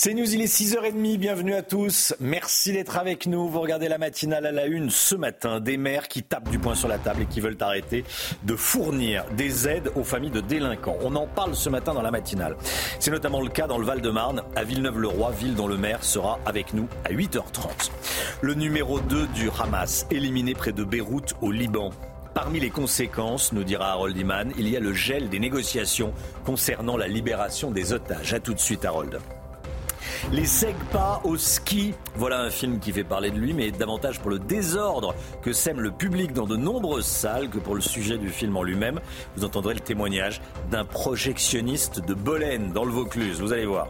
c'est 0.00 0.14
News, 0.14 0.32
il 0.32 0.40
est 0.40 0.44
6h30, 0.44 1.16
bienvenue 1.16 1.54
à 1.54 1.62
tous. 1.62 2.14
Merci 2.20 2.72
d'être 2.72 2.98
avec 2.98 3.26
nous. 3.26 3.48
Vous 3.48 3.60
regardez 3.60 3.88
la 3.88 3.98
matinale 3.98 4.46
à 4.46 4.52
la 4.52 4.66
une 4.66 4.90
ce 4.90 5.16
matin. 5.16 5.58
Des 5.58 5.76
maires 5.76 6.06
qui 6.06 6.22
tapent 6.22 6.50
du 6.50 6.60
poing 6.60 6.76
sur 6.76 6.86
la 6.86 6.98
table 6.98 7.22
et 7.22 7.26
qui 7.26 7.40
veulent 7.40 7.56
arrêter 7.58 8.04
de 8.44 8.54
fournir 8.54 9.24
des 9.36 9.66
aides 9.66 9.90
aux 9.96 10.04
familles 10.04 10.30
de 10.30 10.40
délinquants. 10.40 10.96
On 11.02 11.16
en 11.16 11.26
parle 11.26 11.56
ce 11.56 11.68
matin 11.68 11.94
dans 11.94 12.02
la 12.02 12.12
matinale. 12.12 12.56
C'est 13.00 13.10
notamment 13.10 13.40
le 13.40 13.48
cas 13.48 13.66
dans 13.66 13.76
le 13.76 13.84
Val-de-Marne, 13.84 14.44
à 14.54 14.62
Villeneuve-le-Roi, 14.62 15.32
ville 15.32 15.56
dont 15.56 15.66
le 15.66 15.76
maire 15.76 16.04
sera 16.04 16.38
avec 16.46 16.74
nous 16.74 16.86
à 17.04 17.12
8h30. 17.12 17.90
Le 18.40 18.54
numéro 18.54 19.00
2 19.00 19.26
du 19.34 19.50
Hamas, 19.60 20.06
éliminé 20.12 20.54
près 20.54 20.70
de 20.70 20.84
Beyrouth 20.84 21.34
au 21.42 21.50
Liban. 21.50 21.90
Parmi 22.34 22.60
les 22.60 22.70
conséquences, 22.70 23.52
nous 23.52 23.64
dira 23.64 23.90
Harold 23.90 24.16
Iman, 24.16 24.52
il 24.58 24.68
y 24.68 24.76
a 24.76 24.80
le 24.80 24.92
gel 24.92 25.28
des 25.28 25.40
négociations 25.40 26.14
concernant 26.44 26.96
la 26.96 27.08
libération 27.08 27.72
des 27.72 27.92
otages. 27.92 28.32
A 28.32 28.38
tout 28.38 28.54
de 28.54 28.60
suite, 28.60 28.84
Harold. 28.84 29.18
Les 30.32 30.46
Segpas 30.46 31.20
au 31.24 31.36
ski. 31.36 31.94
Voilà 32.16 32.40
un 32.40 32.50
film 32.50 32.78
qui 32.78 32.92
fait 32.92 33.04
parler 33.04 33.30
de 33.30 33.38
lui, 33.38 33.52
mais 33.52 33.70
davantage 33.70 34.20
pour 34.20 34.30
le 34.30 34.38
désordre 34.38 35.14
que 35.42 35.52
sème 35.52 35.80
le 35.80 35.90
public 35.90 36.32
dans 36.32 36.46
de 36.46 36.56
nombreuses 36.56 37.06
salles 37.06 37.48
que 37.48 37.58
pour 37.58 37.74
le 37.74 37.80
sujet 37.80 38.18
du 38.18 38.28
film 38.28 38.56
en 38.56 38.62
lui-même. 38.62 39.00
Vous 39.36 39.44
entendrez 39.44 39.74
le 39.74 39.80
témoignage 39.80 40.40
d'un 40.70 40.84
projectionniste 40.84 42.00
de 42.04 42.14
Bolène 42.14 42.72
dans 42.72 42.84
le 42.84 42.92
Vaucluse. 42.92 43.40
Vous 43.40 43.52
allez 43.52 43.66
voir. 43.66 43.88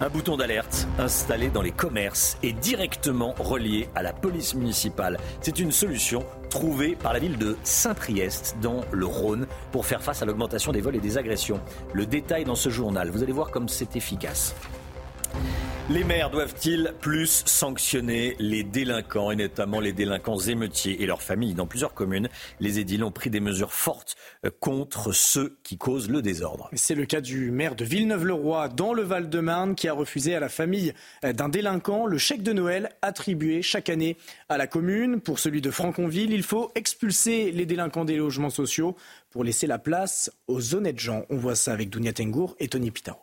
Un 0.00 0.08
bouton 0.08 0.36
d'alerte 0.36 0.86
installé 0.98 1.48
dans 1.48 1.62
les 1.62 1.70
commerces 1.70 2.36
et 2.42 2.52
directement 2.52 3.34
relié 3.38 3.88
à 3.94 4.02
la 4.02 4.12
police 4.12 4.54
municipale. 4.54 5.18
C'est 5.40 5.58
une 5.58 5.72
solution 5.72 6.24
trouvée 6.50 6.96
par 6.96 7.12
la 7.12 7.18
ville 7.18 7.38
de 7.38 7.56
Saint-Priest 7.64 8.56
dans 8.60 8.82
le 8.90 9.06
Rhône 9.06 9.46
pour 9.70 9.86
faire 9.86 10.02
face 10.02 10.22
à 10.22 10.26
l'augmentation 10.26 10.72
des 10.72 10.80
vols 10.80 10.96
et 10.96 11.00
des 11.00 11.18
agressions. 11.18 11.60
Le 11.92 12.06
détail 12.06 12.44
dans 12.44 12.54
ce 12.54 12.68
journal. 12.68 13.10
Vous 13.10 13.22
allez 13.22 13.32
voir 13.32 13.50
comme 13.50 13.68
c'est 13.68 13.96
efficace. 13.96 14.54
Les 15.90 16.04
maires 16.04 16.30
doivent-ils 16.30 16.94
plus 17.00 17.42
sanctionner 17.44 18.36
les 18.38 18.62
délinquants 18.62 19.32
et 19.32 19.36
notamment 19.36 19.80
les 19.80 19.92
délinquants 19.92 20.38
émeutiers 20.38 21.02
et 21.02 21.06
leurs 21.06 21.22
familles 21.22 21.54
Dans 21.54 21.66
plusieurs 21.66 21.92
communes, 21.92 22.28
les 22.60 22.78
édiles 22.78 23.02
ont 23.02 23.10
pris 23.10 23.30
des 23.30 23.40
mesures 23.40 23.72
fortes 23.72 24.14
euh, 24.46 24.50
contre 24.60 25.10
ceux 25.10 25.58
qui 25.64 25.78
causent 25.78 26.08
le 26.08 26.22
désordre. 26.22 26.70
C'est 26.72 26.94
le 26.94 27.04
cas 27.04 27.20
du 27.20 27.50
maire 27.50 27.74
de 27.74 27.84
Villeneuve-le-Roi 27.84 28.68
dans 28.68 28.94
le 28.94 29.02
Val-de-Marne 29.02 29.74
qui 29.74 29.88
a 29.88 29.92
refusé 29.92 30.36
à 30.36 30.40
la 30.40 30.48
famille 30.48 30.94
euh, 31.24 31.32
d'un 31.32 31.48
délinquant 31.48 32.06
le 32.06 32.16
chèque 32.16 32.44
de 32.44 32.52
Noël 32.52 32.90
attribué 33.02 33.60
chaque 33.60 33.90
année 33.90 34.16
à 34.48 34.58
la 34.58 34.68
commune. 34.68 35.20
Pour 35.20 35.40
celui 35.40 35.60
de 35.60 35.70
Franconville, 35.72 36.32
il 36.32 36.44
faut 36.44 36.70
expulser 36.76 37.50
les 37.50 37.66
délinquants 37.66 38.04
des 38.04 38.16
logements 38.16 38.50
sociaux 38.50 38.96
pour 39.30 39.42
laisser 39.42 39.66
la 39.66 39.80
place 39.80 40.30
aux 40.46 40.76
honnêtes 40.76 41.00
gens. 41.00 41.24
On 41.28 41.36
voit 41.36 41.56
ça 41.56 41.72
avec 41.72 41.90
Dounia 41.90 42.12
Tengour 42.12 42.54
et 42.60 42.68
Tony 42.68 42.92
Pitaro. 42.92 43.18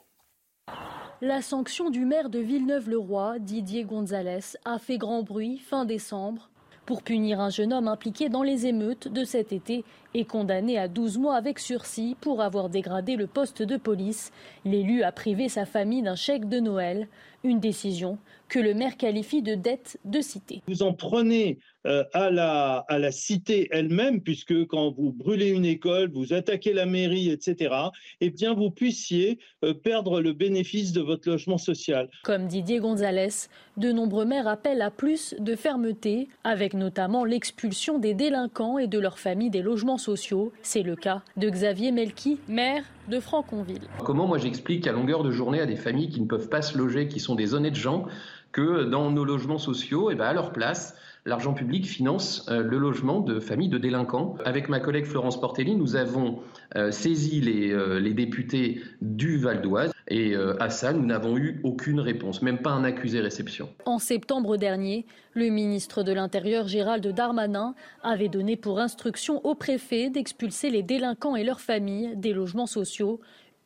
La 1.22 1.42
sanction 1.42 1.90
du 1.90 2.06
maire 2.06 2.30
de 2.30 2.40
Villeneuve-le-Roi, 2.40 3.40
Didier 3.40 3.84
Gonzalez, 3.84 4.56
a 4.64 4.80
fait 4.80 4.98
grand 4.98 5.22
bruit 5.22 5.58
fin 5.58 5.84
décembre 5.84 6.50
pour 6.86 7.04
punir 7.04 7.42
un 7.42 7.50
jeune 7.50 7.74
homme 7.74 7.90
impliqué 7.90 8.30
dans 8.30 8.42
les 8.42 8.68
émeutes 8.68 9.10
de 9.10 9.26
cet 9.26 9.52
été 9.52 9.84
et 10.14 10.24
condamné 10.24 10.80
à 10.80 10.88
12 10.88 11.18
mois 11.18 11.36
avec 11.36 11.60
sursis 11.60 12.16
pour 12.22 12.42
avoir 12.42 12.70
dégradé 12.70 13.18
le 13.18 13.28
poste 13.28 13.62
de 13.62 13.76
police. 13.76 14.32
L'élu 14.64 15.04
a 15.04 15.12
privé 15.12 15.50
sa 15.50 15.66
famille 15.66 16.04
d'un 16.04 16.16
chèque 16.16 16.48
de 16.48 16.62
Noël, 16.62 17.10
une 17.44 17.60
décision 17.60 18.18
que 18.48 18.60
le 18.60 18.74
maire 18.74 18.96
qualifie 18.96 19.42
de 19.42 19.56
dette 19.56 20.00
de 20.06 20.22
cité. 20.22 20.62
Vous 20.70 20.84
en 20.84 20.94
prenez 20.94 21.60
euh, 21.86 22.04
à, 22.14 22.30
la, 22.30 22.84
à 22.90 23.00
la 23.00 23.12
cité 23.12 23.70
elle-même, 23.72 24.22
puisque 24.22 24.66
quand 24.68 24.92
vous 24.92 25.14
brûlez 25.14 25.48
une 25.48 25.66
école, 25.66 26.12
vous 26.12 26.34
attaquez 26.34 26.74
la 26.74 26.86
mairie, 26.86 27.30
etc., 27.30 27.74
eh 28.20 28.30
bien 28.30 28.54
vous 28.54 28.70
puissiez 28.70 29.40
euh, 29.64 29.74
perdre 29.74 30.20
le 30.20 30.34
bénéfice 30.34 30.92
de 30.92 31.00
votre 31.00 31.30
logement 31.30 31.58
social. 31.58 32.10
Comme 32.24 32.48
Didier 32.48 32.80
Gonzalez, 32.80 33.48
de 33.78 33.94
nombreux 33.94 34.26
maires 34.26 34.50
appellent 34.50 34.82
à 34.82 34.92
plus 34.92 35.36
de 35.40 35.56
fermeté, 35.56 36.28
avec 36.44 36.74
notamment 36.74 37.24
l'expulsion 37.24 37.98
des 37.98 38.14
délinquants 38.14 38.78
et 38.78 38.88
de 38.88 39.00
leurs 39.00 39.20
familles 39.20 39.50
des 39.50 39.62
logements 39.62 39.98
sociaux. 39.98 40.52
C'est 40.62 40.84
le 40.84 40.98
cas 40.98 41.22
de 41.38 41.50
Xavier 41.50 41.94
Melki, 41.94 42.40
maire 42.50 42.84
de 43.08 43.22
Franconville. 43.22 43.88
Comment 44.04 44.28
moi 44.28 44.38
j'explique 44.38 44.86
à 44.86 44.92
longueur 44.92 45.24
de 45.24 45.32
journée 45.32 45.62
à 45.62 45.66
des 45.66 45.78
familles 45.78 46.10
qui 46.10 46.20
ne 46.20 46.28
peuvent 46.28 46.50
pas 46.50 46.62
se 46.62 46.78
loger, 46.78 47.08
qui 47.08 47.22
sont 47.22 47.36
des 47.36 47.54
honnêtes 47.54 47.76
gens, 47.76 48.06
que 48.52 48.84
dans 48.84 49.12
nos 49.12 49.24
logements 49.24 49.58
sociaux, 49.58 50.10
et 50.10 50.14
eh 50.14 50.18
ben 50.18 50.26
à 50.26 50.34
leur 50.34 50.52
place, 50.52 50.96
l'argent 51.30 51.54
public 51.54 51.86
finance 51.86 52.46
euh, 52.50 52.62
le 52.62 52.78
logement 52.78 53.22
de 53.22 53.40
familles 53.40 53.70
de 53.70 53.78
délinquants. 53.78 54.36
Avec 54.44 54.68
ma 54.68 54.80
collègue 54.80 55.06
Florence 55.06 55.40
Portelli, 55.40 55.76
nous 55.76 55.96
avons 55.96 56.40
euh, 56.76 56.92
saisi 56.92 57.40
les, 57.40 57.72
euh, 57.72 58.00
les, 58.00 58.14
députés 58.14 58.82
du 59.02 59.38
Val 59.38 59.62
d'Oise 59.62 59.94
et 60.12 60.36
à 60.60 60.72
ça, 60.72 60.92
nous 60.92 61.06
n'avons 61.06 61.38
eu 61.38 61.62
aucune 61.64 62.00
réponse, 62.00 62.42
même 62.42 62.58
pas 62.58 62.72
un 62.72 62.84
accusé 62.84 63.20
réception. 63.20 63.70
En 63.86 64.00
septembre 64.00 64.58
dernier, 64.58 65.06
le 65.34 65.50
ministre 65.50 66.02
de 66.02 66.12
l'Intérieur 66.12 66.68
Gérald 66.68 67.06
Darmanin 67.08 67.76
avait 68.02 68.28
donné 68.28 68.56
pour 68.56 68.80
instruction 68.80 69.46
au 69.46 69.54
préfet 69.54 70.10
d'expulser 70.10 70.72
les 70.72 70.82
délinquants 70.82 71.36
et 71.36 71.44
leurs 71.44 71.62
familles 71.62 72.16
des 72.16 72.34
logements 72.34 72.66
sociaux. 72.66 73.22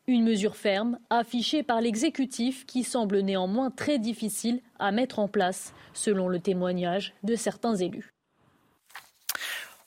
Une 0.05 0.25
mesure 0.25 0.57
ferme, 0.57 0.99
affichée 1.09 1.63
par 1.63 1.79
l'exécutif, 1.79 2.65
qui 2.65 2.83
semble 2.83 3.19
néanmoins 3.19 3.71
très 3.71 3.99
difficile 3.99 4.59
à 4.77 4.91
mettre 4.91 5.19
en 5.19 5.29
place, 5.29 5.73
selon 5.93 6.27
le 6.27 6.39
témoignage 6.39 7.13
de 7.23 7.35
certains 7.35 7.75
élus. 7.75 8.13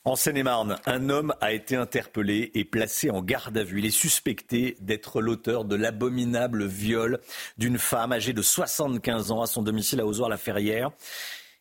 En 0.05 0.15
Seine-et-Marne, 0.15 0.77
un 0.85 1.09
homme 1.09 1.35
a 1.39 1.51
été 1.51 1.75
interpellé 1.75 2.49
et 2.55 2.63
placé 2.63 3.11
en 3.11 3.21
garde 3.21 3.57
à 3.57 3.63
vue. 3.63 3.79
Il 3.79 3.85
est 3.85 3.91
suspecté 3.91 4.77
d'être 4.79 5.21
l'auteur 5.21 5.65
de 5.65 5.75
l'abominable 5.75 6.65
viol 6.65 7.19
d'une 7.57 7.77
femme 7.77 8.13
âgée 8.13 8.31
de 8.31 8.41
75 8.41 9.31
ans 9.31 9.41
à 9.41 9.47
son 9.47 9.61
domicile 9.61 9.99
à 9.99 10.05
Ozoir-la-Ferrière 10.05 10.91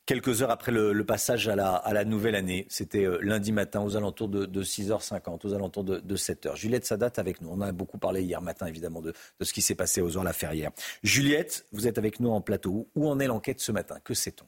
quelques 0.07 0.43
heures 0.43 0.51
après 0.51 0.73
le, 0.73 1.05
passage 1.05 1.49
à 1.49 1.57
la, 1.57 2.05
nouvelle 2.05 2.35
année. 2.35 2.67
C'était 2.69 3.05
euh, 3.05 3.19
lundi 3.21 3.53
matin 3.53 3.83
aux 3.83 3.97
alentours 3.97 4.29
de, 4.29 4.63
6h50, 4.63 5.47
aux 5.47 5.55
alentours 5.55 5.85
de, 5.85 6.17
7h. 6.17 6.57
Juliette 6.57 6.87
Sadat 6.87 7.13
avec 7.17 7.41
nous. 7.41 7.51
On 7.51 7.61
a 7.61 7.73
beaucoup 7.73 7.99
parlé 7.99 8.23
hier 8.23 8.41
matin, 8.41 8.67
évidemment, 8.67 9.03
de, 9.03 9.13
ce 9.41 9.53
qui 9.53 9.63
s'est 9.63 9.75
passé 9.75 10.01
aux 10.01 10.17
heures 10.17 10.25
la 10.25 10.33
Ferrière. 10.33 10.71
Juliette, 11.03 11.67
vous 11.73 11.87
êtes 11.87 11.99
avec 11.99 12.21
nous 12.21 12.31
en 12.31 12.41
plateau. 12.41 12.89
Où 12.95 13.09
en 13.09 13.19
est 13.19 13.27
l'enquête 13.27 13.61
ce 13.61 13.73
matin? 13.73 13.99
Que 14.03 14.15
sait-on? 14.15 14.47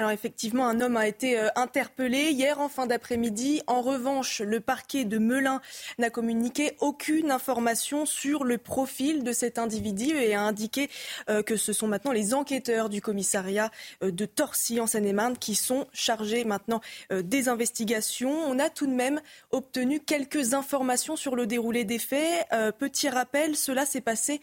Alors 0.00 0.10
effectivement, 0.10 0.66
un 0.66 0.80
homme 0.80 0.96
a 0.96 1.06
été 1.06 1.38
euh, 1.38 1.50
interpellé 1.54 2.32
hier 2.32 2.60
en 2.60 2.68
fin 2.68 2.86
d'après-midi. 2.86 3.62
En 3.68 3.80
revanche, 3.80 4.40
le 4.40 4.58
parquet 4.58 5.04
de 5.04 5.18
Melun 5.18 5.60
n'a 5.98 6.10
communiqué 6.10 6.72
aucune 6.80 7.30
information 7.30 8.04
sur 8.04 8.42
le 8.42 8.58
profil 8.58 9.22
de 9.22 9.32
cet 9.32 9.56
individu 9.56 10.16
et 10.16 10.34
a 10.34 10.40
indiqué 10.40 10.90
euh, 11.30 11.44
que 11.44 11.54
ce 11.54 11.72
sont 11.72 11.86
maintenant 11.86 12.10
les 12.10 12.34
enquêteurs 12.34 12.88
du 12.88 13.00
commissariat 13.00 13.70
euh, 14.02 14.10
de 14.10 14.26
Torcy 14.26 14.80
en 14.80 14.88
Seine-et-Marne 14.88 15.38
qui 15.38 15.54
sont 15.54 15.86
chargés 15.92 16.42
maintenant 16.42 16.80
des 17.12 17.48
investigations. 17.48 18.36
On 18.48 18.58
a 18.58 18.70
tout 18.70 18.88
de 18.88 18.92
même 18.92 19.20
obtenu 19.52 20.00
quelques 20.00 20.54
informations 20.54 21.14
sur 21.14 21.36
le 21.36 21.46
déroulé 21.46 21.84
des 21.84 22.00
faits. 22.00 22.48
Petit 22.78 23.08
rappel, 23.08 23.54
cela 23.54 23.86
s'est 23.86 24.00
passé 24.00 24.40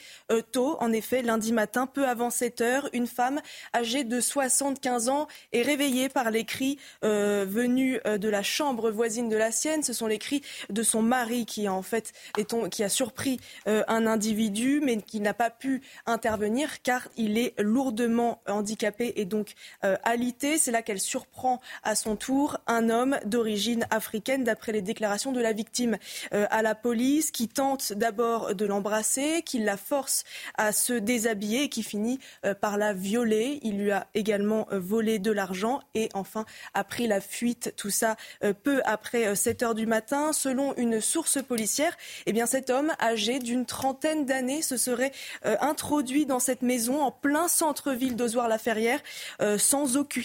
tôt, 0.52 0.78
en 0.80 0.92
effet, 0.92 1.22
lundi 1.22 1.52
matin, 1.52 1.88
peu 1.88 2.08
avant 2.08 2.30
7 2.30 2.62
heures. 2.62 2.90
Une 2.94 3.08
femme 3.08 3.42
âgée 3.74 4.04
de 4.04 4.20
75 4.20 5.10
ans 5.10 5.28
est 5.54 5.62
réveillée 5.62 6.10
par 6.10 6.32
les 6.32 6.46
cris 6.46 6.78
euh, 7.04 7.46
venus 7.48 8.00
euh, 8.06 8.18
de 8.18 8.30
la 8.30 8.44
chambre 8.44 8.92
voisine 8.92 9.30
de 9.30 9.38
la 9.38 9.52
sienne. 9.52 9.84
Ce 9.84 9.94
sont 9.94 10.08
les 10.08 10.18
cris 10.18 10.42
de 10.70 10.84
son 10.84 11.02
mari 11.02 11.46
qui 11.46 11.68
en 11.68 11.82
fait 11.82 12.14
a 12.80 12.90
surpris 12.90 13.40
euh, 13.68 13.84
un 13.88 14.08
individu, 14.08 14.82
mais 14.84 14.98
qui 15.02 15.20
n'a 15.20 15.34
pas 15.34 15.50
pu 15.50 15.82
intervenir 16.06 16.82
car 16.82 17.08
il 17.18 17.38
est 17.38 17.54
lourdement 17.60 18.42
handicapé 18.48 19.14
et 19.16 19.26
donc 19.26 19.54
alité. 19.82 20.58
C'est 20.58 20.72
là 20.72 20.82
qu'elle 20.82 21.00
surprend 21.00 21.62
à 21.84 21.96
son 21.96 22.16
tour 22.16 22.58
un 22.68 22.90
homme 22.90 23.18
d'origine 23.26 23.86
africaine, 23.90 24.44
d'après 24.44 24.72
les 24.72 24.82
déclarations 24.82 25.32
de 25.32 25.40
la 25.40 25.54
victime 25.54 25.98
à 26.32 26.62
la 26.62 26.76
police, 26.76 27.32
qui 27.32 27.48
tente 27.48 27.94
d'abord 27.94 28.56
de 28.56 28.66
l'embrasser, 28.66 29.42
qui 29.44 29.60
la 29.60 29.78
force 29.78 30.24
à 30.58 30.72
se 30.72 30.94
déshabiller 30.94 31.64
et 31.64 31.70
qui 31.70 31.84
finit 31.84 32.20
par 32.60 32.78
la 32.78 32.94
violer. 32.94 33.60
Il 33.64 33.78
lui 33.78 33.92
a 33.92 34.08
également 34.14 34.68
volé 34.72 35.20
l'argent 35.32 35.82
et 35.96 36.10
enfin 36.14 36.46
a 36.74 36.84
pris 36.84 37.08
la 37.08 37.22
fuite. 37.22 37.74
Tout 37.78 37.90
ça 37.90 38.16
euh, 38.44 38.54
peu 38.54 38.82
après 38.86 39.36
7 39.36 39.62
euh, 39.62 39.66
heures 39.66 39.76
du 39.76 39.86
matin. 39.86 40.34
Selon 40.34 40.76
une 40.76 41.02
source 41.02 41.42
policière, 41.42 41.96
eh 42.26 42.42
cet 42.46 42.70
homme 42.70 42.92
âgé 43.00 43.40
d'une 43.40 43.66
trentaine 43.66 44.26
d'années 44.26 44.62
se 44.62 44.78
serait 44.78 45.12
euh, 45.46 45.56
introduit 45.62 46.26
dans 46.26 46.40
cette 46.40 46.64
maison 46.64 47.02
en 47.02 47.12
plein 47.12 47.48
centre-ville 47.48 48.16
d'Ozoir-la-Ferrière 48.16 49.00
sans 49.58 49.98
aucune 49.98 50.24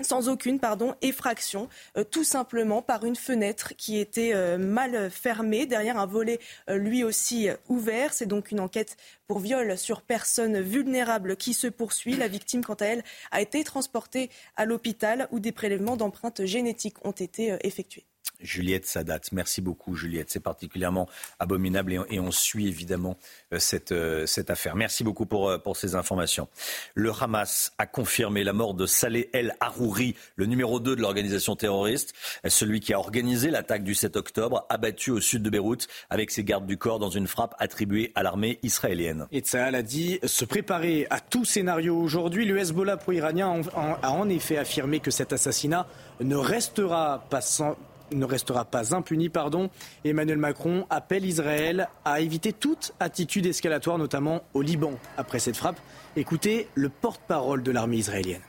sans 0.00 0.28
aucune 0.28 0.60
effraction, 1.02 1.68
euh, 1.96 2.04
tout 2.04 2.24
simplement 2.24 2.82
par 2.82 3.04
une 3.04 3.16
fenêtre 3.16 3.74
qui 3.76 3.98
était 3.98 4.32
euh, 4.34 4.58
mal 4.58 5.10
fermée, 5.10 5.66
derrière 5.66 5.98
un 5.98 6.06
volet 6.06 6.38
euh, 6.70 6.76
lui 6.76 7.04
aussi 7.04 7.48
ouvert. 7.68 8.12
C'est 8.12 8.26
donc 8.26 8.50
une 8.50 8.60
enquête 8.60 8.96
pour 9.26 9.40
viol 9.40 9.76
sur 9.76 10.02
personne 10.02 10.60
vulnérable 10.60 11.36
qui 11.36 11.54
se 11.54 11.66
poursuit. 11.66 12.16
La 12.16 12.28
victime, 12.28 12.64
quant 12.64 12.74
à 12.74 12.86
elle, 12.86 13.04
a 13.30 13.40
été 13.40 13.64
transportée 13.64 14.30
à 14.56 14.64
l'hôpital 14.64 15.28
où 15.32 15.40
des 15.40 15.52
prélèvements 15.52 15.96
d'empreintes 15.96 16.44
génétiques 16.44 17.04
ont 17.04 17.12
été 17.12 17.56
effectués. 17.62 18.06
Juliette 18.40 18.86
Sadat. 18.86 19.20
Merci 19.32 19.60
beaucoup, 19.60 19.94
Juliette. 19.94 20.30
C'est 20.30 20.40
particulièrement 20.40 21.08
abominable 21.38 22.04
et, 22.10 22.20
on 22.20 22.30
suit 22.30 22.68
évidemment 22.68 23.16
euh, 23.52 23.58
cette, 23.58 23.92
euh, 23.92 24.26
cette 24.26 24.50
affaire. 24.50 24.76
Merci 24.76 25.04
beaucoup 25.04 25.26
pour, 25.26 25.48
euh, 25.48 25.58
pour 25.58 25.76
ces 25.76 25.94
informations. 25.94 26.48
Le 26.94 27.12
Hamas 27.12 27.72
a 27.78 27.86
confirmé 27.86 28.44
la 28.44 28.52
mort 28.52 28.74
de 28.74 28.86
Saleh 28.86 29.30
El 29.32 29.54
Harouri, 29.60 30.14
le 30.36 30.46
numéro 30.46 30.80
2 30.80 30.96
de 30.96 31.00
l'organisation 31.00 31.56
terroriste, 31.56 32.14
celui 32.46 32.80
qui 32.80 32.92
a 32.92 32.98
organisé 32.98 33.50
l'attaque 33.50 33.84
du 33.84 33.94
7 33.94 34.16
octobre, 34.16 34.66
abattu 34.68 35.10
au 35.10 35.20
sud 35.20 35.42
de 35.42 35.50
Beyrouth 35.50 35.86
avec 36.10 36.30
ses 36.30 36.44
gardes 36.44 36.66
du 36.66 36.76
corps 36.76 36.98
dans 36.98 37.10
une 37.10 37.26
frappe 37.26 37.54
attribuée 37.58 38.12
à 38.14 38.22
l'armée 38.22 38.58
israélienne. 38.62 39.26
Et 39.32 39.40
Tsahal 39.40 39.74
a 39.74 39.82
dit 39.82 40.18
se 40.24 40.44
préparer 40.44 41.06
à 41.10 41.20
tout 41.20 41.44
scénario 41.44 41.96
aujourd'hui. 41.96 42.44
Le 42.44 42.58
Hezbollah 42.58 42.96
pro-iranien 42.96 43.60
a 43.74 44.10
en 44.12 44.28
effet 44.28 44.56
affirmé 44.56 45.00
que 45.00 45.10
cet 45.10 45.32
assassinat 45.32 45.86
ne 46.20 46.36
restera 46.36 47.26
pas 47.30 47.40
sans 47.40 47.76
ne 48.12 48.24
restera 48.24 48.64
pas 48.64 48.94
impuni. 48.94 49.28
Pardon. 49.28 49.70
Emmanuel 50.04 50.38
Macron 50.38 50.86
appelle 50.90 51.24
Israël 51.24 51.88
à 52.04 52.20
éviter 52.20 52.52
toute 52.52 52.92
attitude 53.00 53.46
escalatoire, 53.46 53.98
notamment 53.98 54.42
au 54.54 54.62
Liban, 54.62 54.92
après 55.16 55.38
cette 55.38 55.56
frappe. 55.56 55.80
Écoutez 56.16 56.68
le 56.74 56.88
porte-parole 56.88 57.62
de 57.62 57.70
l'armée 57.70 57.98
israélienne. 57.98 58.42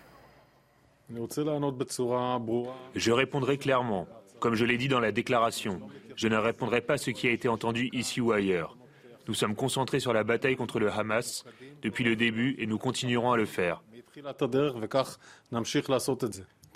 Je 2.96 3.12
répondrai 3.12 3.58
clairement. 3.58 4.08
Comme 4.40 4.56
je 4.56 4.64
l'ai 4.64 4.78
dit 4.78 4.88
dans 4.88 5.00
la 5.00 5.12
déclaration, 5.12 5.82
je 6.16 6.28
ne 6.28 6.38
répondrai 6.38 6.82
pas 6.82 6.94
à 6.94 6.98
ce 6.98 7.12
qui 7.12 7.28
a 7.28 7.32
été 7.32 7.48
entendu 7.48 7.90
ici 7.94 8.22
ou 8.22 8.32
ailleurs. 8.32 8.78
Nous 9.28 9.34
sommes 9.34 9.56
concentrés 9.56 10.00
sur 10.00 10.14
la 10.14 10.24
bataille 10.24 10.56
contre 10.56 10.80
le 10.80 10.92
Hamas 10.92 11.46
depuis 11.82 12.04
le 12.04 12.16
début 12.16 12.56
et 12.58 12.66
nous 12.66 12.78
continuerons 12.78 13.32
à 13.32 13.38
le 13.38 13.46
faire. 13.46 13.84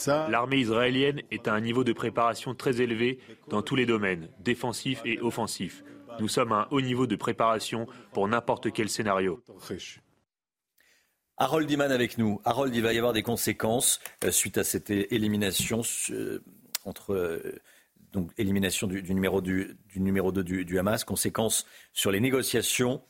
L'armée 0.08 0.58
israélienne 0.58 1.22
est 1.32 1.48
à 1.48 1.54
un 1.54 1.62
niveau 1.62 1.84
de 1.84 1.94
préparation 1.94 2.56
très 2.56 2.82
élevé 2.82 3.20
dans 3.50 3.62
tous 3.62 3.76
les 3.76 3.86
domaines, 3.86 4.30
défensifs 4.40 5.02
et 5.06 5.20
offensifs. 5.22 5.84
Nous 6.20 6.28
sommes 6.28 6.52
à 6.52 6.56
un 6.56 6.68
haut 6.72 6.82
niveau 6.82 7.08
de 7.08 7.16
préparation 7.16 7.88
pour 8.12 8.28
n'importe 8.28 8.72
quel 8.72 8.90
scénario. 8.90 9.44
Harold 11.38 11.70
Iman 11.70 11.92
avec 11.92 12.18
nous. 12.18 12.40
Harold, 12.46 12.76
il 12.76 12.84
va 12.84 12.94
y 12.94 12.98
avoir 12.98 13.14
des 13.14 13.24
conséquences 13.24 14.00
euh, 14.24 14.32
suite 14.32 14.58
à 14.58 14.64
cette 14.64 14.92
élimination 14.92 15.82
euh, 16.12 16.44
entre 16.86 17.14
euh, 17.14 17.60
donc 18.12 18.32
élimination 18.38 18.86
du, 18.86 19.02
numéro 19.14 19.42
du, 19.42 19.76
numéro 19.96 20.32
2 20.32 20.44
du, 20.64 20.80
Hamas, 20.80 21.04
conséquences 21.04 21.66
sur 21.92 22.12
les 22.12 22.20
négociations 22.20 23.02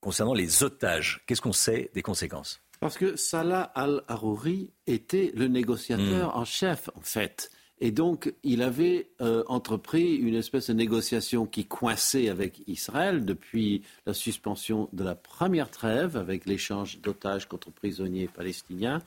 concernant 0.00 0.32
les 0.32 0.62
otages. 0.62 1.22
Qu'est-ce 1.26 1.42
qu'on 1.42 1.52
sait 1.52 1.90
des 1.92 2.02
conséquences? 2.02 2.62
Parce 2.80 2.96
que 2.96 3.16
Salah 3.16 3.62
al-Harouri 3.74 4.70
était 4.86 5.32
le 5.34 5.48
négociateur 5.48 6.34
hmm. 6.34 6.40
en 6.40 6.44
chef, 6.44 6.90
en 6.94 7.00
fait. 7.00 7.50
Et 7.80 7.90
donc, 7.92 8.34
il 8.42 8.62
avait 8.62 9.10
euh, 9.20 9.44
entrepris 9.46 10.16
une 10.16 10.34
espèce 10.34 10.68
de 10.68 10.72
négociation 10.72 11.46
qui 11.46 11.64
coinçait 11.64 12.28
avec 12.28 12.62
Israël 12.66 13.24
depuis 13.24 13.82
la 14.04 14.14
suspension 14.14 14.88
de 14.92 15.04
la 15.04 15.14
première 15.14 15.70
trêve, 15.70 16.16
avec 16.16 16.46
l'échange 16.46 17.00
d'otages 17.00 17.46
contre 17.46 17.70
prisonniers 17.70 18.28
palestiniens. 18.28 19.00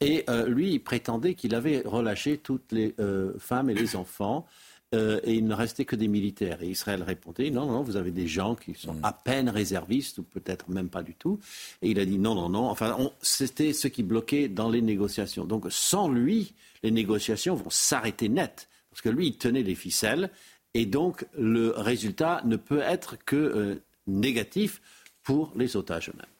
Et 0.00 0.24
euh, 0.30 0.46
lui, 0.46 0.72
il 0.72 0.78
prétendait 0.78 1.34
qu'il 1.34 1.54
avait 1.54 1.82
relâché 1.84 2.38
toutes 2.38 2.70
les 2.70 2.94
euh, 3.00 3.32
femmes 3.38 3.70
et 3.70 3.74
les 3.74 3.96
enfants. 3.96 4.46
Euh, 4.94 5.20
et 5.24 5.34
il 5.34 5.46
ne 5.46 5.54
restait 5.54 5.84
que 5.84 5.96
des 5.96 6.08
militaires. 6.08 6.62
Et 6.62 6.68
Israël 6.68 7.02
répondait 7.02 7.50
non, 7.50 7.66
non, 7.66 7.82
vous 7.82 7.96
avez 7.96 8.10
des 8.10 8.26
gens 8.26 8.54
qui 8.54 8.74
sont 8.74 8.96
à 9.02 9.12
peine 9.12 9.48
réservistes, 9.48 10.18
ou 10.18 10.22
peut-être 10.22 10.68
même 10.68 10.88
pas 10.88 11.02
du 11.02 11.14
tout. 11.14 11.38
Et 11.80 11.90
il 11.90 11.98
a 11.98 12.04
dit 12.04 12.18
non, 12.18 12.34
non, 12.34 12.48
non. 12.48 12.68
Enfin, 12.68 12.96
c'était 13.22 13.72
ce 13.72 13.88
qui 13.88 14.02
bloquait 14.02 14.48
dans 14.48 14.68
les 14.68 14.82
négociations. 14.82 15.44
Donc, 15.44 15.66
sans 15.70 16.08
lui, 16.08 16.52
les 16.82 16.90
négociations 16.90 17.54
vont 17.54 17.70
s'arrêter 17.70 18.28
net. 18.28 18.68
Parce 18.90 19.00
que 19.00 19.08
lui, 19.08 19.28
il 19.28 19.38
tenait 19.38 19.62
les 19.62 19.74
ficelles. 19.74 20.30
Et 20.74 20.84
donc, 20.84 21.26
le 21.38 21.70
résultat 21.70 22.42
ne 22.44 22.56
peut 22.56 22.80
être 22.80 23.16
que 23.24 23.36
euh, 23.36 23.82
négatif 24.06 24.82
pour 25.22 25.52
les 25.56 25.76
otages 25.76 26.10
eux-mêmes. 26.10 26.31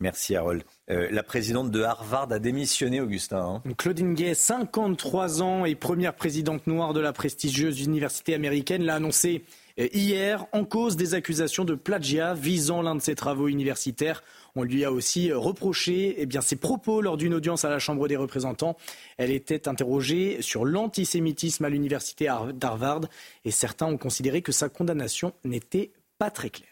Merci 0.00 0.36
Harold. 0.36 0.62
Euh, 0.90 1.08
la 1.10 1.24
présidente 1.24 1.72
de 1.72 1.82
Harvard 1.82 2.30
a 2.30 2.38
démissionné, 2.38 3.00
Augustin. 3.00 3.62
Hein. 3.66 3.72
Claudine 3.76 4.14
Gay, 4.14 4.32
53 4.32 5.42
ans 5.42 5.64
et 5.64 5.74
première 5.74 6.14
présidente 6.14 6.68
noire 6.68 6.92
de 6.92 7.00
la 7.00 7.12
prestigieuse 7.12 7.80
université 7.80 8.32
américaine, 8.34 8.84
l'a 8.84 8.94
annoncé 8.94 9.44
euh, 9.80 9.88
hier 9.92 10.46
en 10.52 10.64
cause 10.64 10.96
des 10.96 11.14
accusations 11.14 11.64
de 11.64 11.74
plagiat 11.74 12.34
visant 12.34 12.80
l'un 12.80 12.94
de 12.94 13.00
ses 13.00 13.16
travaux 13.16 13.48
universitaires. 13.48 14.22
On 14.54 14.62
lui 14.62 14.84
a 14.84 14.92
aussi 14.92 15.32
euh, 15.32 15.38
reproché 15.38 16.14
eh 16.18 16.26
bien, 16.26 16.42
ses 16.42 16.56
propos 16.56 17.00
lors 17.00 17.16
d'une 17.16 17.34
audience 17.34 17.64
à 17.64 17.68
la 17.68 17.80
Chambre 17.80 18.06
des 18.06 18.16
représentants. 18.16 18.76
Elle 19.16 19.32
était 19.32 19.66
interrogée 19.66 20.42
sur 20.42 20.64
l'antisémitisme 20.64 21.64
à 21.64 21.70
l'université 21.70 22.30
d'Harvard 22.54 23.00
et 23.44 23.50
certains 23.50 23.86
ont 23.86 23.98
considéré 23.98 24.42
que 24.42 24.52
sa 24.52 24.68
condamnation 24.68 25.32
n'était 25.44 25.90
pas 26.18 26.30
très 26.30 26.50
claire. 26.50 26.68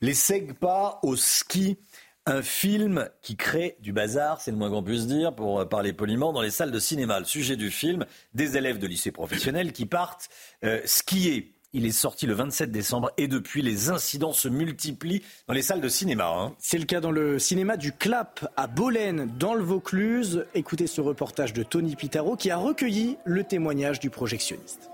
Les 0.00 0.14
SEGPA 0.14 0.98
au 1.02 1.16
ski 1.16 1.78
un 2.26 2.42
film 2.42 3.08
qui 3.22 3.36
crée 3.36 3.76
du 3.80 3.92
bazar, 3.92 4.40
c'est 4.40 4.50
le 4.50 4.56
moins 4.56 4.68
qu'on 4.68 4.82
puisse 4.82 5.06
dire, 5.06 5.34
pour 5.34 5.68
parler 5.68 5.92
poliment, 5.92 6.32
dans 6.32 6.42
les 6.42 6.50
salles 6.50 6.72
de 6.72 6.78
cinéma. 6.80 7.20
Le 7.20 7.24
sujet 7.24 7.56
du 7.56 7.70
film, 7.70 8.04
des 8.34 8.56
élèves 8.56 8.78
de 8.78 8.86
lycée 8.86 9.12
professionnel 9.12 9.72
qui 9.72 9.86
partent 9.86 10.28
euh, 10.64 10.80
skier. 10.84 11.52
Il 11.72 11.84
est 11.84 11.92
sorti 11.92 12.26
le 12.26 12.34
27 12.34 12.72
décembre 12.72 13.10
et 13.16 13.28
depuis, 13.28 13.62
les 13.62 13.90
incidents 13.90 14.32
se 14.32 14.48
multiplient 14.48 15.22
dans 15.46 15.54
les 15.54 15.62
salles 15.62 15.80
de 15.80 15.88
cinéma. 15.88 16.28
Hein. 16.28 16.54
C'est 16.58 16.78
le 16.78 16.84
cas 16.84 17.00
dans 17.00 17.10
le 17.10 17.38
cinéma 17.38 17.76
du 17.76 17.92
Clap 17.92 18.50
à 18.56 18.66
Bolène, 18.66 19.30
dans 19.38 19.54
le 19.54 19.62
Vaucluse. 19.62 20.46
Écoutez 20.54 20.86
ce 20.86 21.00
reportage 21.00 21.52
de 21.52 21.62
Tony 21.62 21.94
Pitaro 21.94 22.36
qui 22.36 22.50
a 22.50 22.56
recueilli 22.56 23.18
le 23.24 23.44
témoignage 23.44 24.00
du 24.00 24.10
projectionniste. 24.10 24.90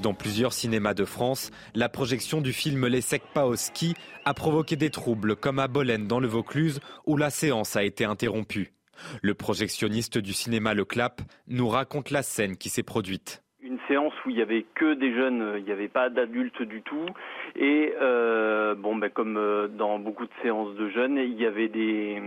Dans 0.00 0.14
plusieurs 0.14 0.52
cinémas 0.52 0.94
de 0.94 1.04
France, 1.04 1.50
la 1.74 1.88
projection 1.88 2.40
du 2.40 2.52
film 2.52 2.86
Les 2.86 3.02
pas 3.34 3.46
au 3.46 3.54
a 4.24 4.34
provoqué 4.34 4.76
des 4.76 4.90
troubles, 4.90 5.36
comme 5.36 5.58
à 5.58 5.68
Bolène 5.68 6.06
dans 6.06 6.20
le 6.20 6.28
Vaucluse, 6.28 6.80
où 7.06 7.16
la 7.16 7.30
séance 7.30 7.76
a 7.76 7.82
été 7.82 8.04
interrompue. 8.04 8.72
Le 9.22 9.34
projectionniste 9.34 10.18
du 10.18 10.32
cinéma 10.32 10.74
Le 10.74 10.84
Clap 10.84 11.22
nous 11.46 11.68
raconte 11.68 12.10
la 12.10 12.22
scène 12.22 12.56
qui 12.56 12.68
s'est 12.68 12.82
produite 12.82 13.42
une 13.68 13.78
séance 13.86 14.14
où 14.24 14.30
il 14.30 14.38
y 14.38 14.42
avait 14.42 14.64
que 14.74 14.94
des 14.94 15.12
jeunes, 15.12 15.54
il 15.58 15.64
n'y 15.64 15.72
avait 15.72 15.88
pas 15.88 16.08
d'adultes 16.08 16.62
du 16.62 16.82
tout. 16.82 17.06
Et 17.54 17.92
euh, 18.00 18.74
bon, 18.74 18.96
ben, 18.96 19.10
comme 19.10 19.36
euh, 19.36 19.68
dans 19.68 19.98
beaucoup 19.98 20.24
de 20.24 20.32
séances 20.42 20.74
de 20.74 20.88
jeunes, 20.88 21.18
il 21.18 21.38
y 21.38 21.44
avait 21.44 21.68
des, 21.68 22.20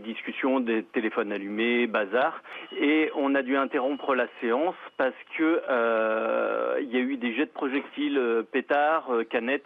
discussions, 0.00 0.60
des 0.60 0.82
téléphones 0.84 1.32
allumés, 1.32 1.86
bazar. 1.86 2.42
Et 2.80 3.10
on 3.14 3.34
a 3.34 3.42
dû 3.42 3.56
interrompre 3.56 4.14
la 4.14 4.26
séance 4.40 4.74
parce 4.96 5.14
que 5.36 5.62
euh, 5.68 6.78
il 6.80 6.90
y 6.90 6.96
a 6.96 7.00
eu 7.00 7.16
des 7.16 7.34
jets 7.34 7.46
de 7.46 7.50
projectiles, 7.50 8.20
pétards, 8.50 9.10
canettes. 9.28 9.64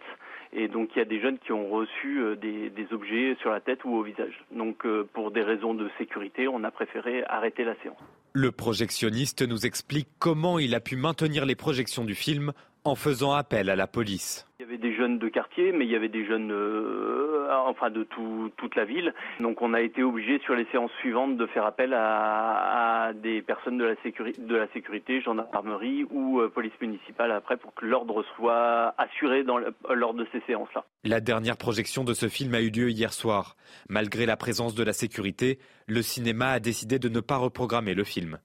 Et 0.53 0.67
donc 0.67 0.89
il 0.95 0.99
y 0.99 1.01
a 1.01 1.05
des 1.05 1.21
jeunes 1.21 1.39
qui 1.39 1.53
ont 1.53 1.69
reçu 1.69 2.21
des, 2.41 2.71
objets 2.91 3.37
sur 3.39 3.51
la 3.51 3.61
tête 3.61 3.85
ou 3.85 3.95
au 3.95 4.01
visage. 4.01 4.43
Donc 4.51 4.85
pour 5.13 5.31
des 5.31 5.43
raisons 5.43 5.73
de 5.73 5.89
sécurité, 5.97 6.49
on 6.49 6.63
a 6.65 6.71
préféré 6.71 7.23
arrêter 7.25 7.63
la 7.63 7.75
séance. 7.75 8.20
Le 8.33 8.53
projectionniste 8.53 9.41
nous 9.41 9.65
explique 9.65 10.07
comment 10.17 10.57
il 10.57 10.73
a 10.73 10.79
pu 10.79 10.95
maintenir 10.95 11.45
les 11.45 11.55
projections 11.55 12.05
du 12.05 12.15
film 12.15 12.53
en 12.85 12.95
faisant 12.95 13.33
appel 13.33 13.69
à 13.69 13.75
la 13.75 13.87
police. 13.87 14.47
Il 14.59 14.63
y 14.63 14.65
avait 14.65 14.77
des 14.77 14.95
jeunes 14.95 15.19
de 15.19 15.27
quartier, 15.27 15.73
mais 15.73 15.83
il 15.83 15.91
y 15.91 15.97
avait 15.97 16.07
des 16.07 16.25
jeunes, 16.25 16.51
euh, 16.51 17.30
enfin 17.59 17.89
de 17.89 18.03
tout, 18.03 18.51
toute 18.57 18.75
la 18.75 18.85
ville. 18.85 19.13
Donc 19.39 19.61
on 19.61 19.73
a 19.73 19.81
été 19.81 20.03
obligé 20.03 20.39
sur 20.39 20.55
les 20.55 20.65
séances 20.71 20.91
suivantes 20.99 21.37
de 21.37 21.45
faire 21.47 21.65
appel 21.65 21.93
à, 21.93 23.07
à 23.07 23.13
des 23.13 23.41
personnes 23.41 23.77
de 23.77 23.85
la, 23.85 23.95
sécurité, 24.03 24.41
de 24.41 24.55
la 24.55 24.67
sécurité, 24.73 25.21
gendarmerie 25.21 26.05
ou 26.11 26.39
euh, 26.39 26.49
police 26.49 26.73
municipale 26.81 27.31
après 27.31 27.57
pour 27.57 27.73
que 27.73 27.85
l'ordre 27.85 28.23
soit 28.35 28.93
assuré 28.97 29.43
dans 29.43 29.57
le- 29.57 29.73
lors 29.93 30.13
de 30.13 30.25
ces 30.31 30.41
séances-là. 30.47 30.85
La 31.03 31.19
dernière 31.19 31.57
projection 31.57 32.03
de 32.03 32.13
ce 32.13 32.29
film 32.29 32.53
a 32.53 32.61
eu 32.61 32.69
lieu 32.69 32.89
hier 32.89 33.13
soir. 33.13 33.55
Malgré 33.89 34.25
la 34.25 34.37
présence 34.37 34.75
de 34.75 34.83
la 34.83 34.93
sécurité, 34.93 35.59
le 35.87 36.01
cinéma 36.01 36.49
a 36.51 36.59
décidé 36.59 36.99
de 36.99 37.09
ne 37.09 37.19
pas 37.19 37.37
reprogrammer 37.37 37.93
le 37.93 38.03
film. 38.03 38.37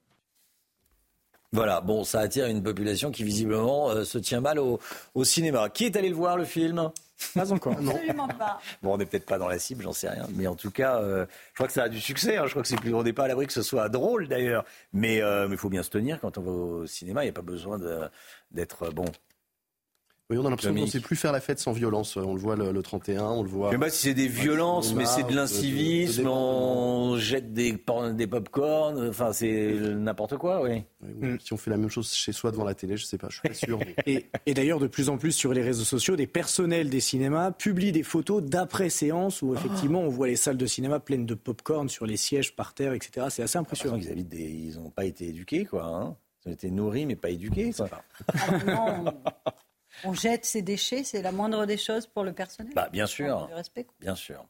Voilà, 1.53 1.81
bon, 1.81 2.03
ça 2.05 2.21
attire 2.21 2.47
une 2.47 2.63
population 2.63 3.11
qui 3.11 3.23
visiblement 3.23 3.91
euh, 3.91 4.05
se 4.05 4.19
tient 4.19 4.41
mal 4.41 4.59
au, 4.59 4.79
au 5.15 5.25
cinéma. 5.25 5.71
Qui 5.71 5.85
est 5.85 5.97
allé 5.97 6.09
le 6.09 6.15
voir 6.15 6.37
le 6.37 6.45
film? 6.45 6.91
Pas 7.35 7.51
encore. 7.53 7.73
Absolument 7.73 8.29
pas. 8.29 8.61
Bon, 8.83 8.95
on 8.95 8.99
n'est 8.99 9.07
peut-être 9.07 9.27
pas 9.27 9.39
dans 9.39 9.49
la 9.49 9.59
cible, 9.59 9.83
j'en 9.85 9.93
sais 9.93 10.09
rien. 10.09 10.27
Mais 10.35 10.47
en 10.47 10.55
tout 10.55 10.71
cas, 10.71 11.01
euh, 11.01 11.27
je 11.51 11.55
crois 11.55 11.67
que 11.67 11.73
ça 11.73 11.85
a 11.85 11.89
du 11.89 12.01
succès. 12.01 12.37
hein. 12.37 12.45
Je 12.47 12.51
crois 12.51 12.63
que 12.63 12.69
c'est 12.69 12.81
plus, 12.81 12.95
on 12.95 13.03
n'est 13.03 13.13
pas 13.13 13.25
à 13.25 13.29
l'abri 13.29 13.47
que 13.47 13.53
ce 13.53 13.63
soit 13.63 13.89
drôle 13.89 14.29
d'ailleurs. 14.29 14.65
Mais 14.93 15.23
euh, 15.23 15.49
il 15.51 15.57
faut 15.57 15.71
bien 15.71 15.83
se 15.83 15.91
tenir 15.91 16.21
quand 16.21 16.37
on 16.39 16.43
va 16.43 16.51
au 16.51 16.87
cinéma. 16.87 17.23
Il 17.23 17.27
n'y 17.27 17.31
a 17.31 17.35
pas 17.35 17.43
besoin 17.43 17.79
d'être 18.51 18.91
bon. 18.91 19.07
Oui, 20.29 20.39
on 20.39 20.45
a 20.45 20.51
l'impression 20.51 20.75
qu'on 20.75 20.81
ne 20.81 20.87
sait 20.87 20.99
plus 20.99 21.15
faire 21.15 21.31
la 21.31 21.41
fête 21.41 21.61
sans 21.61 21.71
violence. 21.71 22.17
On 22.17 22.35
le 22.35 22.41
voit 22.41 22.57
le, 22.57 22.73
le 22.73 22.83
31, 22.83 23.23
on 23.27 23.43
le 23.45 23.49
voit. 23.49 23.69
Je 23.71 23.75
sais 23.77 23.79
pas 23.81 23.91
si 23.91 24.03
c'est 24.09 24.15
des 24.15 24.27
violences, 24.27 24.93
mais 24.93 25.07
c'est 25.07 25.23
de 25.23 25.33
l'incivisme. 25.33 26.23
de- 26.23 26.25
de- 26.25 26.29
On 26.29 27.17
jette 27.17 27.53
des, 27.53 27.79
des 28.15 28.27
pop-corn. 28.27 29.09
Enfin, 29.09 29.33
c'est 29.33 29.73
n'importe 29.95 30.37
quoi, 30.37 30.63
oui. 30.63 30.83
Oui, 31.23 31.37
Si 31.45 31.53
on 31.53 31.57
fait 31.57 31.71
la 31.71 31.77
même 31.77 31.91
chose 31.91 32.13
chez 32.13 32.33
soi 32.33 32.51
devant 32.51 32.65
la 32.65 32.75
télé, 32.75 32.97
je 32.97 33.05
sais 33.05 33.19
pas, 33.19 33.29
je 33.31 33.39
suis 33.39 33.49
pas 33.49 33.55
sûr. 33.67 33.79
mais- 33.79 33.95
Et, 34.07 34.27
et 34.47 34.55
d'ailleurs, 34.55 34.81
de 34.81 34.89
plus 34.89 35.11
en 35.11 35.17
plus 35.17 35.31
sur 35.31 35.53
les 35.53 35.63
réseaux 35.63 35.85
sociaux, 35.85 36.17
des 36.17 36.27
personnels 36.27 36.91
des 36.91 36.99
cinémas 37.01 37.53
publient 37.53 37.93
des 37.93 38.03
photos 38.03 38.43
d'après-séance 38.43 39.43
où 39.43 39.55
effectivement 39.55 40.01
on 40.01 40.09
voit 40.09 40.27
les 40.27 40.35
salles 40.35 40.57
de 40.57 40.67
cinéma 40.67 40.99
pleines 40.99 41.27
de 41.27 41.35
pop-corn 41.35 41.89
sur 41.89 42.05
les 42.05 42.17
sièges 42.17 42.57
par 42.57 42.75
terre, 42.75 42.95
etc. 42.95 43.29
C'est 43.31 43.45
assez 43.45 43.59
impressionnant. 43.59 43.97
Ils 43.97 44.11
habitent 44.11 44.29
des, 44.29 44.43
ils 44.51 44.75
n'ont 44.75 44.91
pas 44.91 45.05
été 45.05 45.29
éduqués, 45.29 45.65
quoi. 45.67 45.85
hein. 45.85 46.17
Ils 46.45 46.49
ont 46.49 46.53
été 46.53 46.71
nourris, 46.73 47.07
mais 47.07 47.15
pas 47.17 47.31
éduqués. 47.31 47.73
quoi. 47.73 47.89
Non, 48.67 49.05
on, 50.05 50.13
jette 50.15 50.45
ses 50.45 50.63
déchets, 50.63 51.05
c'est 51.05 51.23
la 51.23 51.33
moindre 51.33 51.67
des 51.67 51.77
choses 51.77 52.07
pour 52.07 52.25
le 52.25 52.33
personnel. 52.33 52.73
Bah, 52.75 52.89
bien 52.91 53.07
sûr. 53.07 53.47
Du 53.47 53.55
respect. 53.55 53.87
Bien 54.01 54.15
sûr. 54.15 54.45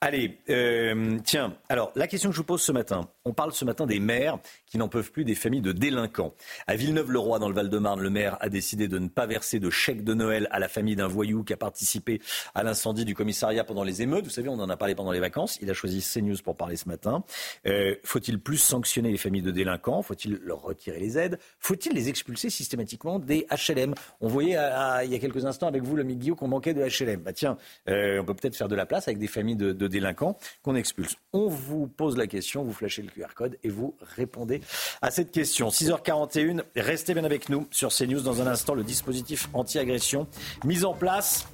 Allez, 0.00 0.38
euh, 0.48 1.18
tiens, 1.24 1.56
alors 1.68 1.90
la 1.96 2.06
question 2.06 2.30
que 2.30 2.34
je 2.36 2.40
vous 2.40 2.46
pose 2.46 2.62
ce 2.62 2.70
matin, 2.70 3.08
on 3.24 3.32
parle 3.32 3.52
ce 3.52 3.64
matin 3.64 3.84
des 3.84 3.98
maires 3.98 4.38
qui 4.64 4.78
n'en 4.78 4.86
peuvent 4.88 5.10
plus 5.10 5.24
des 5.24 5.34
familles 5.34 5.60
de 5.60 5.72
délinquants. 5.72 6.34
À 6.68 6.76
Villeneuve-le-Roi, 6.76 7.40
dans 7.40 7.48
le 7.48 7.54
Val-de-Marne, 7.56 8.00
le 8.00 8.08
maire 8.08 8.36
a 8.40 8.48
décidé 8.48 8.86
de 8.86 8.96
ne 9.00 9.08
pas 9.08 9.26
verser 9.26 9.58
de 9.58 9.70
chèque 9.70 10.04
de 10.04 10.14
Noël 10.14 10.46
à 10.52 10.60
la 10.60 10.68
famille 10.68 10.94
d'un 10.94 11.08
voyou 11.08 11.42
qui 11.42 11.52
a 11.52 11.56
participé 11.56 12.20
à 12.54 12.62
l'incendie 12.62 13.04
du 13.04 13.16
commissariat 13.16 13.64
pendant 13.64 13.82
les 13.82 14.00
émeutes. 14.00 14.22
Vous 14.22 14.30
savez, 14.30 14.48
on 14.48 14.60
en 14.60 14.68
a 14.68 14.76
parlé 14.76 14.94
pendant 14.94 15.10
les 15.10 15.18
vacances. 15.18 15.58
Il 15.62 15.68
a 15.68 15.74
choisi 15.74 16.00
CNews 16.00 16.36
pour 16.44 16.56
parler 16.56 16.76
ce 16.76 16.88
matin. 16.88 17.24
Euh, 17.66 17.96
Faut-il 18.04 18.38
plus 18.38 18.58
sanctionner 18.58 19.10
les 19.10 19.18
familles 19.18 19.42
de 19.42 19.50
délinquants? 19.50 20.02
Faut-il 20.02 20.36
leur 20.44 20.62
retirer 20.62 21.00
les 21.00 21.18
aides? 21.18 21.40
Faut-il 21.58 21.92
les 21.94 22.08
expulser 22.08 22.50
systématiquement 22.50 23.18
des 23.18 23.48
HLM 23.50 23.94
On 24.20 24.28
voyait 24.28 24.54
à- 24.54 25.04
il 25.04 25.10
y 25.10 25.16
a 25.16 25.18
quelques 25.18 25.44
instants 25.44 25.66
avec 25.66 25.82
vous, 25.82 25.96
le 25.96 26.04
Guillaume, 26.04 26.36
qu'on 26.36 26.46
manquait 26.46 26.72
de 26.74 26.82
HLM. 26.84 27.20
Bah 27.20 27.32
tiens, 27.32 27.58
euh, 27.88 28.20
on 28.20 28.24
peut 28.24 28.34
peut-être 28.34 28.54
faire 28.54 28.68
de 28.68 28.76
la 28.76 28.86
place 28.86 29.08
avec 29.08 29.18
des 29.18 29.26
familles 29.26 29.56
de, 29.56 29.72
de 29.72 29.87
délinquants 29.88 30.38
qu'on 30.62 30.74
expulse. 30.74 31.16
On 31.32 31.48
vous 31.48 31.86
pose 31.86 32.16
la 32.16 32.26
question, 32.26 32.62
vous 32.62 32.72
flashez 32.72 33.02
le 33.02 33.10
QR 33.10 33.34
code 33.34 33.58
et 33.62 33.68
vous 33.68 33.96
répondez 34.16 34.60
à 35.02 35.10
cette 35.10 35.30
question. 35.30 35.68
6h41, 35.68 36.62
restez 36.76 37.14
bien 37.14 37.24
avec 37.24 37.48
nous 37.48 37.66
sur 37.70 37.90
CNews 37.90 38.20
dans 38.20 38.40
un 38.42 38.46
instant. 38.46 38.74
Le 38.74 38.84
dispositif 38.84 39.48
anti-agression 39.52 40.26
mis 40.64 40.84
en 40.84 40.94
place 40.94 41.46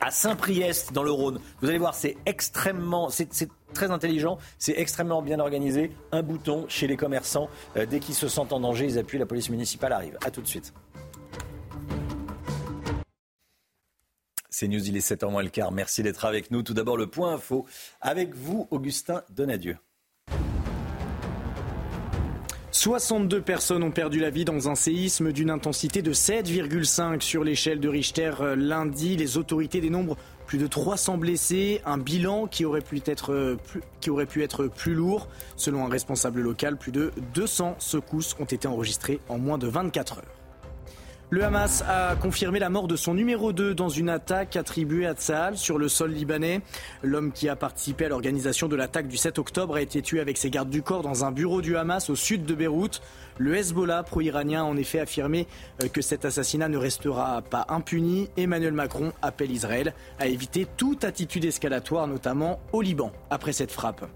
à 0.00 0.10
Saint-Priest 0.10 0.92
dans 0.92 1.02
le 1.02 1.10
Rhône. 1.10 1.40
Vous 1.60 1.68
allez 1.68 1.78
voir, 1.78 1.94
c'est 1.94 2.16
extrêmement, 2.26 3.08
c'est 3.08 3.48
très 3.74 3.90
intelligent, 3.90 4.38
c'est 4.58 4.74
extrêmement 4.78 5.22
bien 5.22 5.38
organisé. 5.38 5.90
Un 6.12 6.22
bouton 6.22 6.66
chez 6.68 6.86
les 6.86 6.96
commerçants. 6.96 7.48
Euh, 7.76 7.86
dès 7.86 8.00
qu'ils 8.00 8.14
se 8.14 8.28
sentent 8.28 8.52
en 8.52 8.60
danger, 8.60 8.84
ils 8.86 8.98
appuient, 8.98 9.18
la 9.18 9.26
police 9.26 9.50
municipale 9.50 9.92
arrive. 9.92 10.18
À 10.24 10.30
tout 10.30 10.42
de 10.42 10.46
suite. 10.46 10.72
C'est 14.58 14.68
News, 14.68 14.88
il 14.88 14.96
est 14.96 15.06
7h 15.06 15.30
moins 15.30 15.42
le 15.42 15.50
quart. 15.50 15.70
Merci 15.70 16.02
d'être 16.02 16.24
avec 16.24 16.50
nous. 16.50 16.62
Tout 16.62 16.72
d'abord, 16.72 16.96
le 16.96 17.06
point 17.06 17.34
info 17.34 17.66
avec 18.00 18.34
vous, 18.34 18.66
Augustin 18.70 19.22
Donadieu. 19.28 19.76
62 22.70 23.42
personnes 23.42 23.82
ont 23.82 23.90
perdu 23.90 24.18
la 24.18 24.30
vie 24.30 24.46
dans 24.46 24.70
un 24.70 24.74
séisme 24.74 25.30
d'une 25.30 25.50
intensité 25.50 26.00
de 26.00 26.14
7,5 26.14 27.20
sur 27.20 27.44
l'échelle 27.44 27.80
de 27.80 27.88
Richter 27.90 28.32
euh, 28.40 28.56
lundi. 28.56 29.18
Les 29.18 29.36
autorités 29.36 29.82
dénombrent 29.82 30.16
plus 30.46 30.56
de 30.56 30.66
300 30.66 31.18
blessés, 31.18 31.82
un 31.84 31.98
bilan 31.98 32.46
qui 32.46 32.64
aurait 32.64 32.80
pu 32.80 33.02
être 33.04 33.34
euh, 33.34 33.56
plus, 33.62 33.82
qui 34.00 34.08
aurait 34.08 34.24
pu 34.24 34.42
être 34.42 34.68
plus 34.68 34.94
lourd. 34.94 35.28
Selon 35.56 35.84
un 35.84 35.90
responsable 35.90 36.40
local, 36.40 36.78
plus 36.78 36.92
de 36.92 37.12
200 37.34 37.76
secousses 37.78 38.34
ont 38.40 38.46
été 38.46 38.66
enregistrées 38.66 39.20
en 39.28 39.36
moins 39.36 39.58
de 39.58 39.66
24 39.66 40.20
heures. 40.20 40.35
Le 41.28 41.42
Hamas 41.42 41.82
a 41.88 42.14
confirmé 42.14 42.60
la 42.60 42.70
mort 42.70 42.86
de 42.86 42.94
son 42.94 43.12
numéro 43.12 43.52
2 43.52 43.74
dans 43.74 43.88
une 43.88 44.08
attaque 44.10 44.54
attribuée 44.54 45.06
à 45.06 45.14
Tsahal 45.14 45.58
sur 45.58 45.76
le 45.76 45.88
sol 45.88 46.12
libanais. 46.12 46.60
L'homme 47.02 47.32
qui 47.32 47.48
a 47.48 47.56
participé 47.56 48.04
à 48.04 48.08
l'organisation 48.08 48.68
de 48.68 48.76
l'attaque 48.76 49.08
du 49.08 49.16
7 49.16 49.40
octobre 49.40 49.74
a 49.74 49.80
été 49.80 50.02
tué 50.02 50.20
avec 50.20 50.38
ses 50.38 50.50
gardes 50.50 50.70
du 50.70 50.82
corps 50.82 51.02
dans 51.02 51.24
un 51.24 51.32
bureau 51.32 51.62
du 51.62 51.76
Hamas 51.76 52.10
au 52.10 52.14
sud 52.14 52.44
de 52.44 52.54
Beyrouth. 52.54 53.02
Le 53.38 53.56
Hezbollah 53.56 54.04
pro-iranien 54.04 54.60
a 54.60 54.66
en 54.66 54.76
effet 54.76 55.00
affirmé 55.00 55.48
euh, 55.82 55.88
que 55.88 56.00
cet 56.00 56.24
assassinat 56.24 56.68
ne 56.68 56.78
restera 56.78 57.42
pas 57.42 57.66
impuni. 57.70 58.28
Emmanuel 58.36 58.72
Macron 58.72 59.12
appelle 59.20 59.50
Israël 59.50 59.94
à 60.20 60.28
éviter 60.28 60.64
toute 60.76 61.02
attitude 61.02 61.44
escalatoire, 61.44 62.06
notamment 62.06 62.60
au 62.72 62.82
Liban, 62.82 63.10
après 63.30 63.52
cette 63.52 63.72
frappe. 63.72 64.06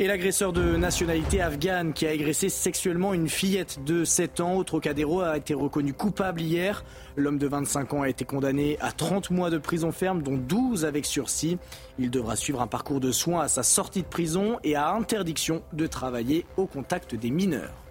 Et 0.00 0.08
l'agresseur 0.08 0.52
de 0.52 0.76
nationalité 0.76 1.40
afghane 1.40 1.92
qui 1.92 2.04
a 2.04 2.10
agressé 2.10 2.48
sexuellement 2.48 3.14
une 3.14 3.28
fillette 3.28 3.84
de 3.84 4.04
7 4.04 4.40
ans 4.40 4.56
au 4.56 4.64
Trocadéro 4.64 5.20
a 5.20 5.36
été 5.36 5.54
reconnu 5.54 5.92
coupable 5.92 6.40
hier. 6.40 6.84
L'homme 7.16 7.38
de 7.38 7.46
25 7.46 7.94
ans 7.94 8.02
a 8.02 8.08
été 8.08 8.24
condamné 8.24 8.76
à 8.80 8.90
30 8.90 9.30
mois 9.30 9.50
de 9.50 9.58
prison 9.58 9.92
ferme, 9.92 10.20
dont 10.20 10.36
12 10.36 10.84
avec 10.84 11.06
sursis. 11.06 11.58
Il 12.00 12.10
devra 12.10 12.34
suivre 12.34 12.60
un 12.60 12.66
parcours 12.66 12.98
de 12.98 13.12
soins 13.12 13.42
à 13.42 13.48
sa 13.48 13.62
sortie 13.62 14.02
de 14.02 14.08
prison 14.08 14.58
et 14.64 14.74
à 14.74 14.90
interdiction 14.90 15.62
de 15.72 15.86
travailler 15.86 16.44
au 16.56 16.66
contact 16.66 17.14
des 17.14 17.30
mineurs. 17.30 17.83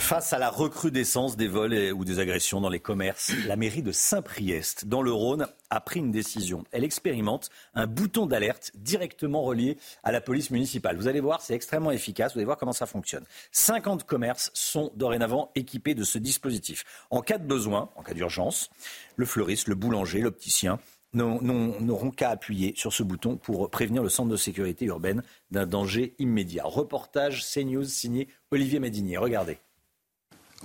Face 0.00 0.32
à 0.32 0.38
la 0.38 0.50
recrudescence 0.50 1.36
des 1.36 1.46
vols 1.46 1.92
ou 1.92 2.04
des 2.04 2.18
agressions 2.18 2.60
dans 2.60 2.68
les 2.68 2.80
commerces, 2.80 3.32
la 3.46 3.54
mairie 3.54 3.82
de 3.82 3.92
Saint-Priest, 3.92 4.86
dans 4.86 5.02
le 5.02 5.12
Rhône, 5.12 5.46
a 5.68 5.80
pris 5.80 6.00
une 6.00 6.10
décision. 6.10 6.64
Elle 6.72 6.82
expérimente 6.84 7.50
un 7.74 7.86
bouton 7.86 8.26
d'alerte 8.26 8.72
directement 8.74 9.42
relié 9.42 9.76
à 10.02 10.10
la 10.10 10.20
police 10.20 10.50
municipale. 10.50 10.96
Vous 10.96 11.06
allez 11.06 11.20
voir, 11.20 11.42
c'est 11.42 11.54
extrêmement 11.54 11.92
efficace. 11.92 12.32
Vous 12.32 12.38
allez 12.38 12.46
voir 12.46 12.56
comment 12.56 12.72
ça 12.72 12.86
fonctionne. 12.86 13.24
50 13.52 14.04
commerces 14.04 14.50
sont 14.54 14.90
dorénavant 14.96 15.52
équipés 15.54 15.94
de 15.94 16.02
ce 16.02 16.18
dispositif. 16.18 16.84
En 17.10 17.20
cas 17.20 17.38
de 17.38 17.46
besoin, 17.46 17.90
en 17.94 18.02
cas 18.02 18.14
d'urgence, 18.14 18.70
le 19.16 19.26
fleuriste, 19.26 19.68
le 19.68 19.76
boulanger, 19.76 20.22
l'opticien 20.22 20.80
n'auront 21.12 22.10
qu'à 22.10 22.30
appuyer 22.30 22.72
sur 22.74 22.92
ce 22.92 23.02
bouton 23.02 23.36
pour 23.36 23.70
prévenir 23.70 24.02
le 24.02 24.08
centre 24.08 24.30
de 24.30 24.36
sécurité 24.36 24.86
urbaine 24.86 25.22
d'un 25.50 25.66
danger 25.66 26.14
immédiat. 26.18 26.64
Reportage 26.64 27.44
CNews 27.44 27.84
signé 27.84 28.28
Olivier 28.50 28.80
Madinier. 28.80 29.18
Regardez. 29.18 29.58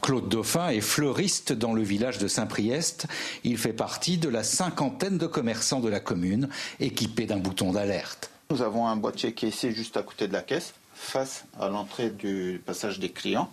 Claude 0.02 0.30
Dauphin 0.30 0.70
est 0.70 0.82
fleuriste 0.82 1.52
dans 1.52 1.74
le 1.74 1.82
village 1.82 2.20
de 2.20 2.28
Saint-Priest. 2.28 3.08
Il 3.44 3.58
fait 3.58 3.74
partie 3.74 4.18
de 4.18 4.30
la 4.30 4.44
cinquantaine 4.44 5.18
de 5.18 5.26
commerçants 5.26 5.80
de 5.80 5.90
la 5.90 6.00
commune 6.00 6.50
équipés 6.80 7.26
d'un 7.26 7.38
bouton 7.38 7.72
d'alerte. 7.72 8.30
Nous 8.52 8.62
avons 8.62 8.88
un 8.88 8.98
boîtier 8.98 9.34
qui 9.34 9.48
est 9.48 9.50
ici 9.50 9.72
juste 9.72 9.98
à 9.98 10.04
côté 10.04 10.28
de 10.28 10.34
la 10.34 10.42
caisse, 10.42 10.76
face 10.94 11.46
à 11.60 11.70
l'entrée 11.70 12.12
du 12.12 12.62
passage 12.66 13.00
des 13.00 13.10
clients. 13.10 13.50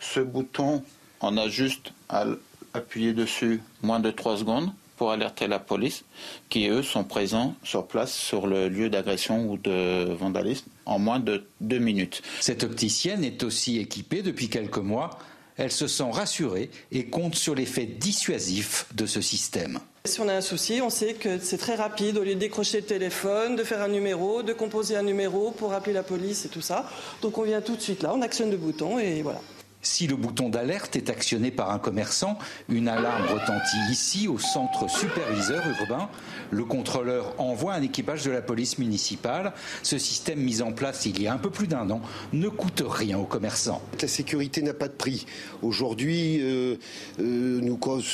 Ce 0.00 0.20
bouton, 0.20 0.82
on 1.20 1.38
a 1.38 1.48
juste 1.48 1.92
à 2.10 2.26
appuyer 2.74 3.14
dessus 3.14 3.62
moins 3.82 4.00
de 4.00 4.10
3 4.10 4.38
secondes 4.38 4.70
pour 4.96 5.10
alerter 5.10 5.48
la 5.48 5.58
police, 5.58 6.04
qui 6.50 6.68
eux 6.68 6.82
sont 6.82 7.04
présents 7.04 7.54
sur 7.64 7.86
place 7.86 8.12
sur 8.12 8.46
le 8.46 8.68
lieu 8.68 8.90
d'agression 8.90 9.50
ou 9.50 9.56
de 9.56 10.12
vandalisme 10.12 10.66
en 10.86 10.98
moins 10.98 11.18
de 11.18 11.46
2 11.62 11.78
minutes. 11.78 12.22
Cette 12.40 12.62
opticienne 12.62 13.24
est 13.24 13.42
aussi 13.42 13.78
équipée 13.78 14.22
depuis 14.22 14.48
quelques 14.48 14.78
mois 14.78 15.18
elle 15.56 15.72
se 15.72 15.86
sent 15.86 16.10
rassurée 16.10 16.70
et 16.92 17.06
compte 17.06 17.34
sur 17.34 17.54
l'effet 17.54 17.86
dissuasif 17.86 18.86
de 18.94 19.06
ce 19.06 19.20
système. 19.20 19.80
Si 20.06 20.20
on 20.20 20.28
a 20.28 20.34
un 20.34 20.42
souci, 20.42 20.80
on 20.82 20.90
sait 20.90 21.14
que 21.14 21.38
c'est 21.38 21.56
très 21.56 21.76
rapide, 21.76 22.18
au 22.18 22.24
lieu 22.24 22.34
de 22.34 22.40
décrocher 22.40 22.80
le 22.80 22.86
téléphone, 22.86 23.56
de 23.56 23.64
faire 23.64 23.80
un 23.80 23.88
numéro, 23.88 24.42
de 24.42 24.52
composer 24.52 24.96
un 24.96 25.02
numéro 25.02 25.50
pour 25.50 25.72
appeler 25.72 25.94
la 25.94 26.02
police 26.02 26.44
et 26.44 26.48
tout 26.48 26.60
ça. 26.60 26.88
Donc 27.22 27.38
on 27.38 27.42
vient 27.42 27.62
tout 27.62 27.76
de 27.76 27.80
suite 27.80 28.02
là, 28.02 28.12
on 28.14 28.20
actionne 28.20 28.50
le 28.50 28.58
bouton 28.58 28.98
et 28.98 29.22
voilà. 29.22 29.40
Si 29.84 30.06
le 30.06 30.16
bouton 30.16 30.48
d'alerte 30.48 30.96
est 30.96 31.10
actionné 31.10 31.50
par 31.50 31.70
un 31.70 31.78
commerçant, 31.78 32.38
une 32.70 32.88
alarme 32.88 33.26
retentit 33.26 33.92
ici 33.92 34.28
au 34.28 34.38
centre 34.38 34.88
superviseur 34.88 35.62
urbain. 35.78 36.08
Le 36.50 36.64
contrôleur 36.64 37.34
envoie 37.38 37.74
un 37.74 37.82
équipage 37.82 38.24
de 38.24 38.30
la 38.30 38.40
police 38.40 38.78
municipale. 38.78 39.52
Ce 39.82 39.98
système 39.98 40.40
mis 40.40 40.62
en 40.62 40.72
place 40.72 41.04
il 41.04 41.20
y 41.20 41.26
a 41.26 41.34
un 41.34 41.38
peu 41.38 41.50
plus 41.50 41.66
d'un 41.66 41.90
an 41.90 42.00
ne 42.32 42.48
coûte 42.48 42.82
rien 42.86 43.18
aux 43.18 43.26
commerçants. 43.26 43.82
La 44.00 44.08
sécurité 44.08 44.62
n'a 44.62 44.72
pas 44.72 44.88
de 44.88 44.94
prix. 44.94 45.26
Aujourd'hui, 45.60 46.40
euh, 46.40 46.76
euh, 47.20 47.60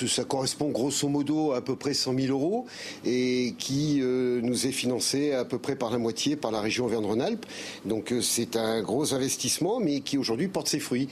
ça 0.09 0.25
correspond 0.25 0.71
grosso 0.71 1.09
modo 1.09 1.53
à 1.53 1.61
à 1.61 1.63
peu 1.63 1.77
près 1.77 1.93
100 1.93 2.19
000 2.19 2.33
euros 2.33 2.65
et 3.05 3.55
qui 3.59 4.01
euh, 4.01 4.41
nous 4.43 4.67
est 4.67 4.73
financé 4.73 5.35
à 5.35 5.45
peu 5.45 5.59
près 5.59 5.77
par 5.77 5.91
la 5.91 5.99
moitié 5.99 6.35
par 6.35 6.51
la 6.51 6.63
région 6.63 6.87
Auvergne-Rhône-Alpes. 6.87 7.45
Donc 7.85 8.15
c'est 8.23 8.57
un 8.57 8.81
gros 8.81 9.13
investissement 9.13 9.79
mais 9.79 10.01
qui 10.01 10.17
aujourd'hui 10.17 10.49
porte 10.49 10.69
ses 10.69 10.81
fruits. 10.81 11.09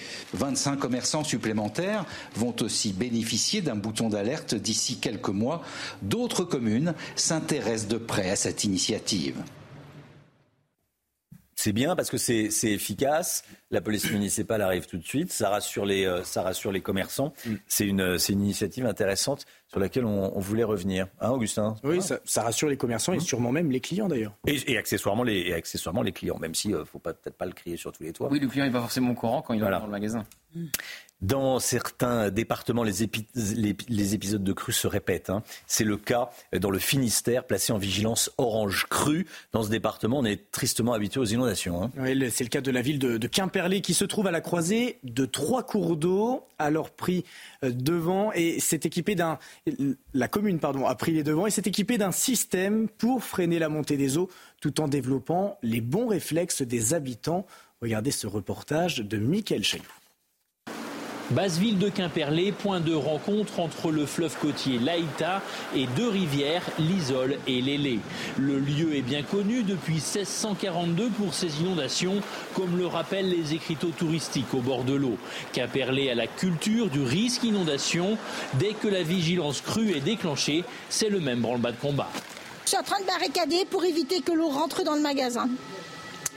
25 0.49 0.77
commerçants 0.77 1.25
supplémentaires 1.25 2.07
vont 2.35 2.55
aussi 2.61 2.93
bénéficier 2.93 3.61
d'un 3.61 3.77
bouton 3.77 4.09
d'alerte 4.09 4.55
d'ici 4.55 4.99
quelques 4.99 5.29
mois. 5.29 5.63
D'autres 6.01 6.45
communes 6.45 6.95
s'intéressent 7.17 7.89
de 7.89 7.99
près 7.99 8.31
à 8.31 8.37
cette 8.37 8.65
initiative. 8.65 9.43
C'est 11.55 11.73
bien 11.73 11.97
parce 11.97 12.09
que 12.09 12.19
c'est 12.19 12.49
efficace. 12.63 13.43
La 13.73 13.81
police 13.81 14.09
municipale 14.11 14.63
arrive 14.63 14.87
tout 14.87 14.97
de 14.97 15.05
suite. 15.05 15.33
Ça 15.33 15.51
rassure 15.51 15.85
les, 15.85 16.07
euh, 16.07 16.23
ça 16.23 16.43
rassure 16.43 16.71
les 16.71 16.81
commerçants. 16.81 17.35
Mm. 17.45 17.55
C'est 17.67 17.85
une, 17.85 18.17
une, 18.29 18.45
initiative 18.45 18.87
intéressante 18.87 19.45
sur 19.69 19.81
laquelle 19.81 20.05
on, 20.05 20.39
voulait 20.41 20.65
revenir. 20.65 21.07
Hein, 21.21 21.31
Augustin 21.31 21.77
Oui, 21.85 22.01
ça, 22.01 22.43
rassure 22.43 22.69
les 22.69 22.77
commerçants 22.77 23.13
et 23.13 23.19
mm. 23.19 23.21
sûrement 23.21 23.53
même 23.53 23.71
les 23.71 23.81
clients 23.81 24.09
d'ailleurs. 24.09 24.35
Et, 24.47 24.77
accessoirement 24.77 25.23
les, 25.23 25.53
accessoirement 25.53 26.03
les 26.03 26.13
clients, 26.13 26.39
même 26.39 26.55
s'il 26.55 26.73
ne 26.73 26.79
euh, 26.79 26.85
faut 26.85 26.99
peut-être 26.99 27.37
pas 27.37 27.47
le 27.47 27.53
crier 27.53 27.77
sur 27.77 27.93
tous 27.93 28.03
les 28.03 28.13
toits. 28.13 28.29
Oui, 28.31 28.41
le 28.41 28.49
client 28.49 28.65
n'est 28.65 28.73
pas 28.73 28.81
forcément 28.81 29.11
au 29.11 29.15
courant 29.15 29.43
quand 29.43 29.55
il 29.55 29.61
va 29.61 29.71
dans 29.71 29.87
le 29.87 29.91
magasin. 29.91 30.25
Mm. 30.55 30.67
Dans 31.21 31.59
certains 31.59 32.31
départements, 32.31 32.85
les, 32.85 33.03
épisodes 33.03 34.45
de 34.45 34.53
crue 34.53 34.73
se 34.73 34.87
répètent. 34.87 35.31
Hein. 35.31 35.43
C'est 35.67 35.83
le 35.83 35.97
cas 35.97 36.31
dans 36.53 36.71
le 36.71 36.79
Finistère, 36.79 37.45
placé 37.45 37.73
en 37.73 37.79
vigilance 37.79 38.31
orange 38.39 38.87
crue. 38.89 39.27
Dans 39.51 39.65
ce 39.65 39.69
département, 39.69 40.21
on 40.21 40.25
est 40.25 40.53
tristement 40.53 40.93
habitué 40.93 41.19
aux 41.19 41.25
inondations. 41.25 41.83
Hein. 41.83 41.91
c'est 42.31 42.45
le 42.45 42.51
cas 42.51 42.61
de 42.61 42.71
la 42.71 42.83
ville 42.83 43.01
de, 43.01 43.27
Quimperlé 43.27 43.81
qui 43.81 43.95
se 43.95 44.05
trouve 44.05 44.29
à 44.29 44.31
la 44.31 44.41
croisée 44.41 45.01
de 45.03 45.27
trois 45.27 45.65
cours 45.65 45.97
d'eau, 45.97 46.47
alors 46.61 46.91
pris 46.91 47.25
euh, 47.65 47.71
devant 47.73 48.33
et 48.33 48.61
s'est 48.61 48.81
équipé 48.85 49.17
d'un. 49.17 49.41
La 50.15 50.29
commune, 50.29 50.59
a 50.63 50.95
pris 50.95 51.13
les 51.13 51.23
devants 51.23 51.47
et 51.47 51.51
s'est 51.51 51.63
équipé 51.65 51.99
d'un 51.99 52.13
système 52.13 52.89
pour 52.89 53.25
freiner 53.25 53.59
la 53.59 53.69
montée 53.69 53.97
des 53.97 54.19
eaux 54.19 54.29
tout 54.61 54.81
en 54.81 54.89
développant 54.89 55.59
les 55.63 55.81
bons 55.81 56.09
réflexes 56.09 56.63
des 56.63 56.95
habitants. 56.95 57.47
Regardez 57.81 58.11
ce 58.11 58.27
reportage 58.27 58.99
de 58.99 59.17
Mickaël 59.19 59.65
Chaillou. 59.65 59.85
Basseville 61.31 61.79
de 61.79 61.91
Quimperlé, 61.91 62.53
point 62.53 62.81
de 62.81 62.95
rencontre 62.95 63.61
entre 63.61 63.91
le 63.91 64.07
fleuve 64.07 64.35
côtier 64.39 64.79
Laïta 64.79 65.43
et 65.77 65.87
deux 65.95 66.09
rivières, 66.09 66.63
l'Isole 66.79 67.37
et 67.47 67.61
l'Élé. 67.61 67.99
Le 68.39 68.59
lieu 68.59 68.97
est 68.97 69.03
bien 69.03 69.23
connu 69.23 69.63
depuis 69.63 69.95
1642 69.97 71.11
pour 71.11 71.35
ses 71.35 71.61
inondations, 71.61 72.23
comme 72.55 72.79
le 72.79 72.87
rappellent 72.87 73.29
les 73.29 73.53
écriteaux 73.53 73.91
touristiques 73.91 74.55
au 74.55 74.61
bord 74.61 74.85
de 74.85 74.95
l'eau. 74.95 75.19
Quimperlé 75.53 76.09
a 76.11 76.15
la 76.15 76.27
culture 76.27 76.89
du 76.89 77.03
risque 77.03 77.45
inondation. 77.45 78.17
Dès 78.55 78.73
que 78.73 78.89
la 78.89 79.03
vigilance 79.03 79.61
crue 79.61 79.91
est 79.91 80.01
déclenchée, 80.01 80.65
c'est 80.89 81.11
le 81.11 81.21
même 81.21 81.41
branle-bas 81.41 81.73
de 81.73 81.77
combat. 81.77 82.09
Je 82.65 82.71
suis 82.71 82.79
en 82.79 82.83
train 82.83 83.01
de 83.01 83.07
barricader 83.07 83.67
pour 83.71 83.85
éviter 83.85 84.23
que 84.23 84.33
l'eau 84.33 84.49
rentre 84.49 84.83
dans 84.83 84.95
le 84.95 85.03
magasin. 85.03 85.49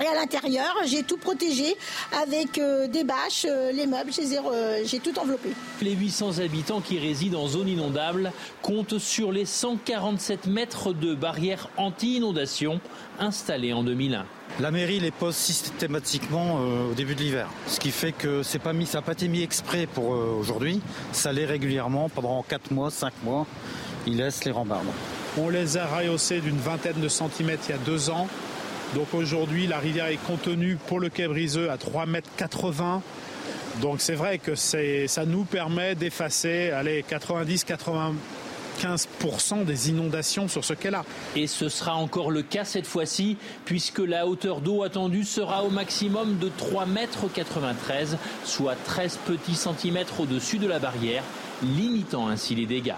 Et 0.01 0.07
à 0.07 0.15
l'intérieur, 0.15 0.73
j'ai 0.87 1.03
tout 1.03 1.17
protégé 1.17 1.75
avec 2.23 2.57
euh, 2.57 2.87
des 2.87 3.03
bâches, 3.03 3.45
euh, 3.47 3.71
les 3.71 3.85
meubles, 3.85 4.09
euh, 4.19 4.81
j'ai 4.83 4.99
tout 4.99 5.17
enveloppé. 5.19 5.49
Les 5.81 5.91
800 5.91 6.39
habitants 6.39 6.81
qui 6.81 6.97
résident 6.97 7.43
en 7.43 7.47
zone 7.47 7.67
inondable 7.67 8.31
comptent 8.63 8.97
sur 8.97 9.31
les 9.31 9.45
147 9.45 10.47
mètres 10.47 10.93
de 10.93 11.13
barrières 11.13 11.69
anti-inondation 11.77 12.79
installées 13.19 13.73
en 13.73 13.83
2001. 13.83 14.25
La 14.59 14.71
mairie 14.71 14.99
les 14.99 15.11
pose 15.11 15.35
systématiquement 15.35 16.59
au 16.89 16.93
début 16.93 17.15
de 17.15 17.21
l'hiver, 17.21 17.47
ce 17.67 17.79
qui 17.79 17.91
fait 17.91 18.11
que 18.11 18.43
c'est 18.43 18.59
pas 18.59 18.73
mis, 18.73 18.85
ça 18.85 18.97
n'a 18.97 19.01
pas 19.03 19.13
été 19.13 19.27
mis 19.29 19.43
exprès 19.43 19.87
pour 19.87 20.09
aujourd'hui. 20.09 20.81
Ça 21.13 21.31
l'est 21.31 21.45
régulièrement 21.45 22.09
pendant 22.09 22.43
4 22.43 22.71
mois, 22.71 22.91
5 22.91 23.13
mois. 23.23 23.47
Ils 24.07 24.17
laissent 24.17 24.43
les 24.43 24.51
rambardes. 24.51 24.87
On 25.37 25.47
les 25.47 25.77
a 25.77 25.85
rehaussés 25.85 26.41
d'une 26.41 26.57
vingtaine 26.57 26.99
de 26.99 27.07
centimètres 27.07 27.63
il 27.69 27.71
y 27.71 27.75
a 27.75 27.77
deux 27.77 28.09
ans. 28.09 28.27
Donc 28.95 29.13
aujourd'hui, 29.13 29.67
la 29.67 29.79
rivière 29.79 30.07
est 30.07 30.17
contenue 30.17 30.77
pour 30.87 30.99
le 30.99 31.07
quai 31.09 31.27
briseux 31.27 31.69
à 31.71 31.77
3,80 31.77 32.07
mètres. 32.07 32.29
Donc 33.81 34.01
c'est 34.01 34.15
vrai 34.15 34.37
que 34.37 34.53
ça 34.55 35.25
nous 35.25 35.45
permet 35.45 35.95
d'effacer 35.95 36.73
90-95% 37.09 39.63
des 39.63 39.89
inondations 39.89 40.49
sur 40.49 40.65
ce 40.65 40.73
quai-là. 40.73 41.05
Et 41.37 41.47
ce 41.47 41.69
sera 41.69 41.95
encore 41.95 42.31
le 42.31 42.41
cas 42.41 42.65
cette 42.65 42.85
fois-ci, 42.85 43.37
puisque 43.63 43.99
la 43.99 44.27
hauteur 44.27 44.59
d'eau 44.59 44.83
attendue 44.83 45.23
sera 45.23 45.63
au 45.63 45.69
maximum 45.69 46.37
de 46.37 46.49
3,93 46.49 46.87
mètres, 46.87 47.25
soit 48.43 48.75
13 48.83 49.19
petits 49.25 49.55
centimètres 49.55 50.19
au-dessus 50.19 50.57
de 50.57 50.67
la 50.67 50.79
barrière, 50.79 51.23
limitant 51.63 52.27
ainsi 52.27 52.55
les 52.55 52.65
dégâts. 52.65 52.91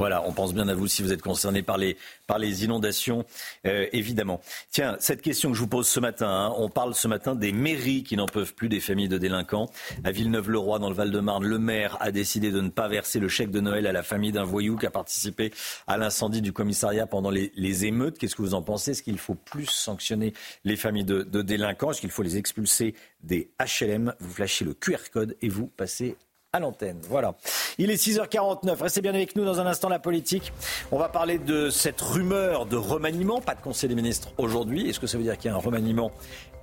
Voilà, 0.00 0.26
on 0.26 0.32
pense 0.32 0.54
bien 0.54 0.66
à 0.66 0.72
vous 0.72 0.88
si 0.88 1.02
vous 1.02 1.12
êtes 1.12 1.20
concerné 1.20 1.62
par 1.62 1.76
les, 1.76 1.98
par 2.26 2.38
les 2.38 2.64
inondations, 2.64 3.26
euh, 3.66 3.86
évidemment. 3.92 4.40
Tiens, 4.70 4.96
cette 4.98 5.20
question 5.20 5.50
que 5.50 5.56
je 5.56 5.60
vous 5.60 5.68
pose 5.68 5.86
ce 5.86 6.00
matin, 6.00 6.26
hein, 6.26 6.54
on 6.56 6.70
parle 6.70 6.94
ce 6.94 7.06
matin 7.06 7.34
des 7.34 7.52
mairies 7.52 8.02
qui 8.02 8.16
n'en 8.16 8.24
peuvent 8.24 8.54
plus 8.54 8.70
des 8.70 8.80
familles 8.80 9.10
de 9.10 9.18
délinquants. 9.18 9.68
À 10.02 10.10
Villeneuve-le-Roi, 10.10 10.78
dans 10.78 10.88
le 10.88 10.94
Val-de-Marne, 10.94 11.44
le 11.44 11.58
maire 11.58 11.98
a 12.00 12.12
décidé 12.12 12.50
de 12.50 12.62
ne 12.62 12.70
pas 12.70 12.88
verser 12.88 13.20
le 13.20 13.28
chèque 13.28 13.50
de 13.50 13.60
Noël 13.60 13.86
à 13.86 13.92
la 13.92 14.02
famille 14.02 14.32
d'un 14.32 14.44
voyou 14.44 14.78
qui 14.78 14.86
a 14.86 14.90
participé 14.90 15.52
à 15.86 15.98
l'incendie 15.98 16.40
du 16.40 16.54
commissariat 16.54 17.06
pendant 17.06 17.28
les, 17.28 17.50
émeutes. 17.84 18.16
Qu'est-ce 18.16 18.36
que 18.36 18.40
vous 18.40 18.54
en 18.54 18.62
pensez? 18.62 18.92
Est-ce 18.92 19.02
qu'il 19.02 19.18
faut 19.18 19.34
plus 19.34 19.66
sanctionner 19.66 20.32
les 20.64 20.76
familles 20.76 21.04
de, 21.04 21.24
de 21.24 21.42
délinquants? 21.42 21.90
Est-ce 21.90 22.00
qu'il 22.00 22.10
faut 22.10 22.22
les 22.22 22.38
expulser 22.38 22.94
des 23.22 23.50
HLM 23.60 24.14
Vous 24.18 24.32
flashez 24.32 24.64
le 24.64 24.72
QR 24.72 25.10
code 25.12 25.36
et 25.42 25.50
vous 25.50 25.66
passez 25.66 26.16
à 26.52 26.58
l'antenne. 26.58 26.98
Voilà. 27.08 27.36
Il 27.78 27.92
est 27.92 27.94
6h49. 27.94 28.82
Restez 28.82 29.00
bien 29.00 29.14
avec 29.14 29.36
nous 29.36 29.44
dans 29.44 29.60
un 29.60 29.66
instant 29.66 29.88
la 29.88 30.00
politique. 30.00 30.52
On 30.90 30.98
va 30.98 31.08
parler 31.08 31.38
de 31.38 31.70
cette 31.70 32.00
rumeur 32.00 32.66
de 32.66 32.76
remaniement. 32.76 33.40
Pas 33.40 33.54
de 33.54 33.60
conseil 33.60 33.88
des 33.88 33.94
ministres 33.94 34.32
aujourd'hui. 34.36 34.90
Est-ce 34.90 34.98
que 34.98 35.06
ça 35.06 35.16
veut 35.16 35.22
dire 35.22 35.38
qu'il 35.38 35.48
y 35.48 35.54
a 35.54 35.56
un 35.56 35.60
remaniement 35.60 36.10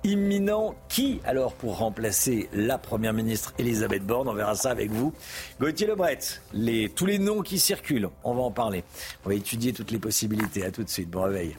imminent? 0.04 0.74
Qui 0.90 1.22
alors 1.24 1.54
pour 1.54 1.78
remplacer 1.78 2.50
la 2.52 2.76
première 2.76 3.14
ministre 3.14 3.54
Elisabeth 3.58 4.04
Borne? 4.04 4.28
On 4.28 4.34
verra 4.34 4.54
ça 4.56 4.70
avec 4.70 4.90
vous. 4.90 5.14
Gauthier 5.58 5.86
Lebret, 5.86 6.18
les, 6.52 6.90
tous 6.90 7.06
les 7.06 7.18
noms 7.18 7.40
qui 7.40 7.58
circulent, 7.58 8.10
on 8.24 8.34
va 8.34 8.42
en 8.42 8.50
parler. 8.50 8.84
On 9.24 9.30
va 9.30 9.36
étudier 9.36 9.72
toutes 9.72 9.90
les 9.90 9.98
possibilités. 9.98 10.66
À 10.66 10.70
tout 10.70 10.84
de 10.84 10.90
suite. 10.90 11.08
Bon 11.08 11.22
réveil. 11.22 11.56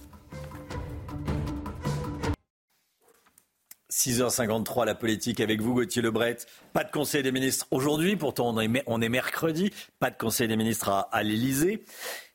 6h53, 3.99 4.85
la 4.85 4.95
politique 4.95 5.41
avec 5.41 5.59
vous, 5.59 5.73
Gauthier 5.73 6.01
Lebret. 6.01 6.37
Pas 6.71 6.85
de 6.85 6.91
conseil 6.91 7.21
des 7.21 7.33
ministres 7.33 7.67
aujourd'hui, 7.69 8.15
pourtant 8.15 8.55
on 8.55 9.01
est, 9.01 9.09
mercredi. 9.09 9.73
Pas 9.99 10.09
de 10.09 10.17
conseil 10.17 10.47
des 10.47 10.55
ministres 10.55 10.87
à, 10.87 11.09
à 11.11 11.21
l'Elysée 11.21 11.83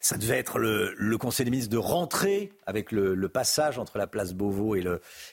ça 0.04 0.18
devait 0.18 0.36
être 0.36 0.58
le, 0.58 1.16
Conseil 1.18 1.44
des 1.44 1.50
ministres 1.50 1.72
de 1.72 1.78
rentrer 1.78 2.52
avec 2.66 2.92
le, 2.92 3.28
passage 3.28 3.78
entre 3.78 3.96
la 3.96 4.06
place 4.06 4.34
Beauvau 4.34 4.76
et 4.76 4.84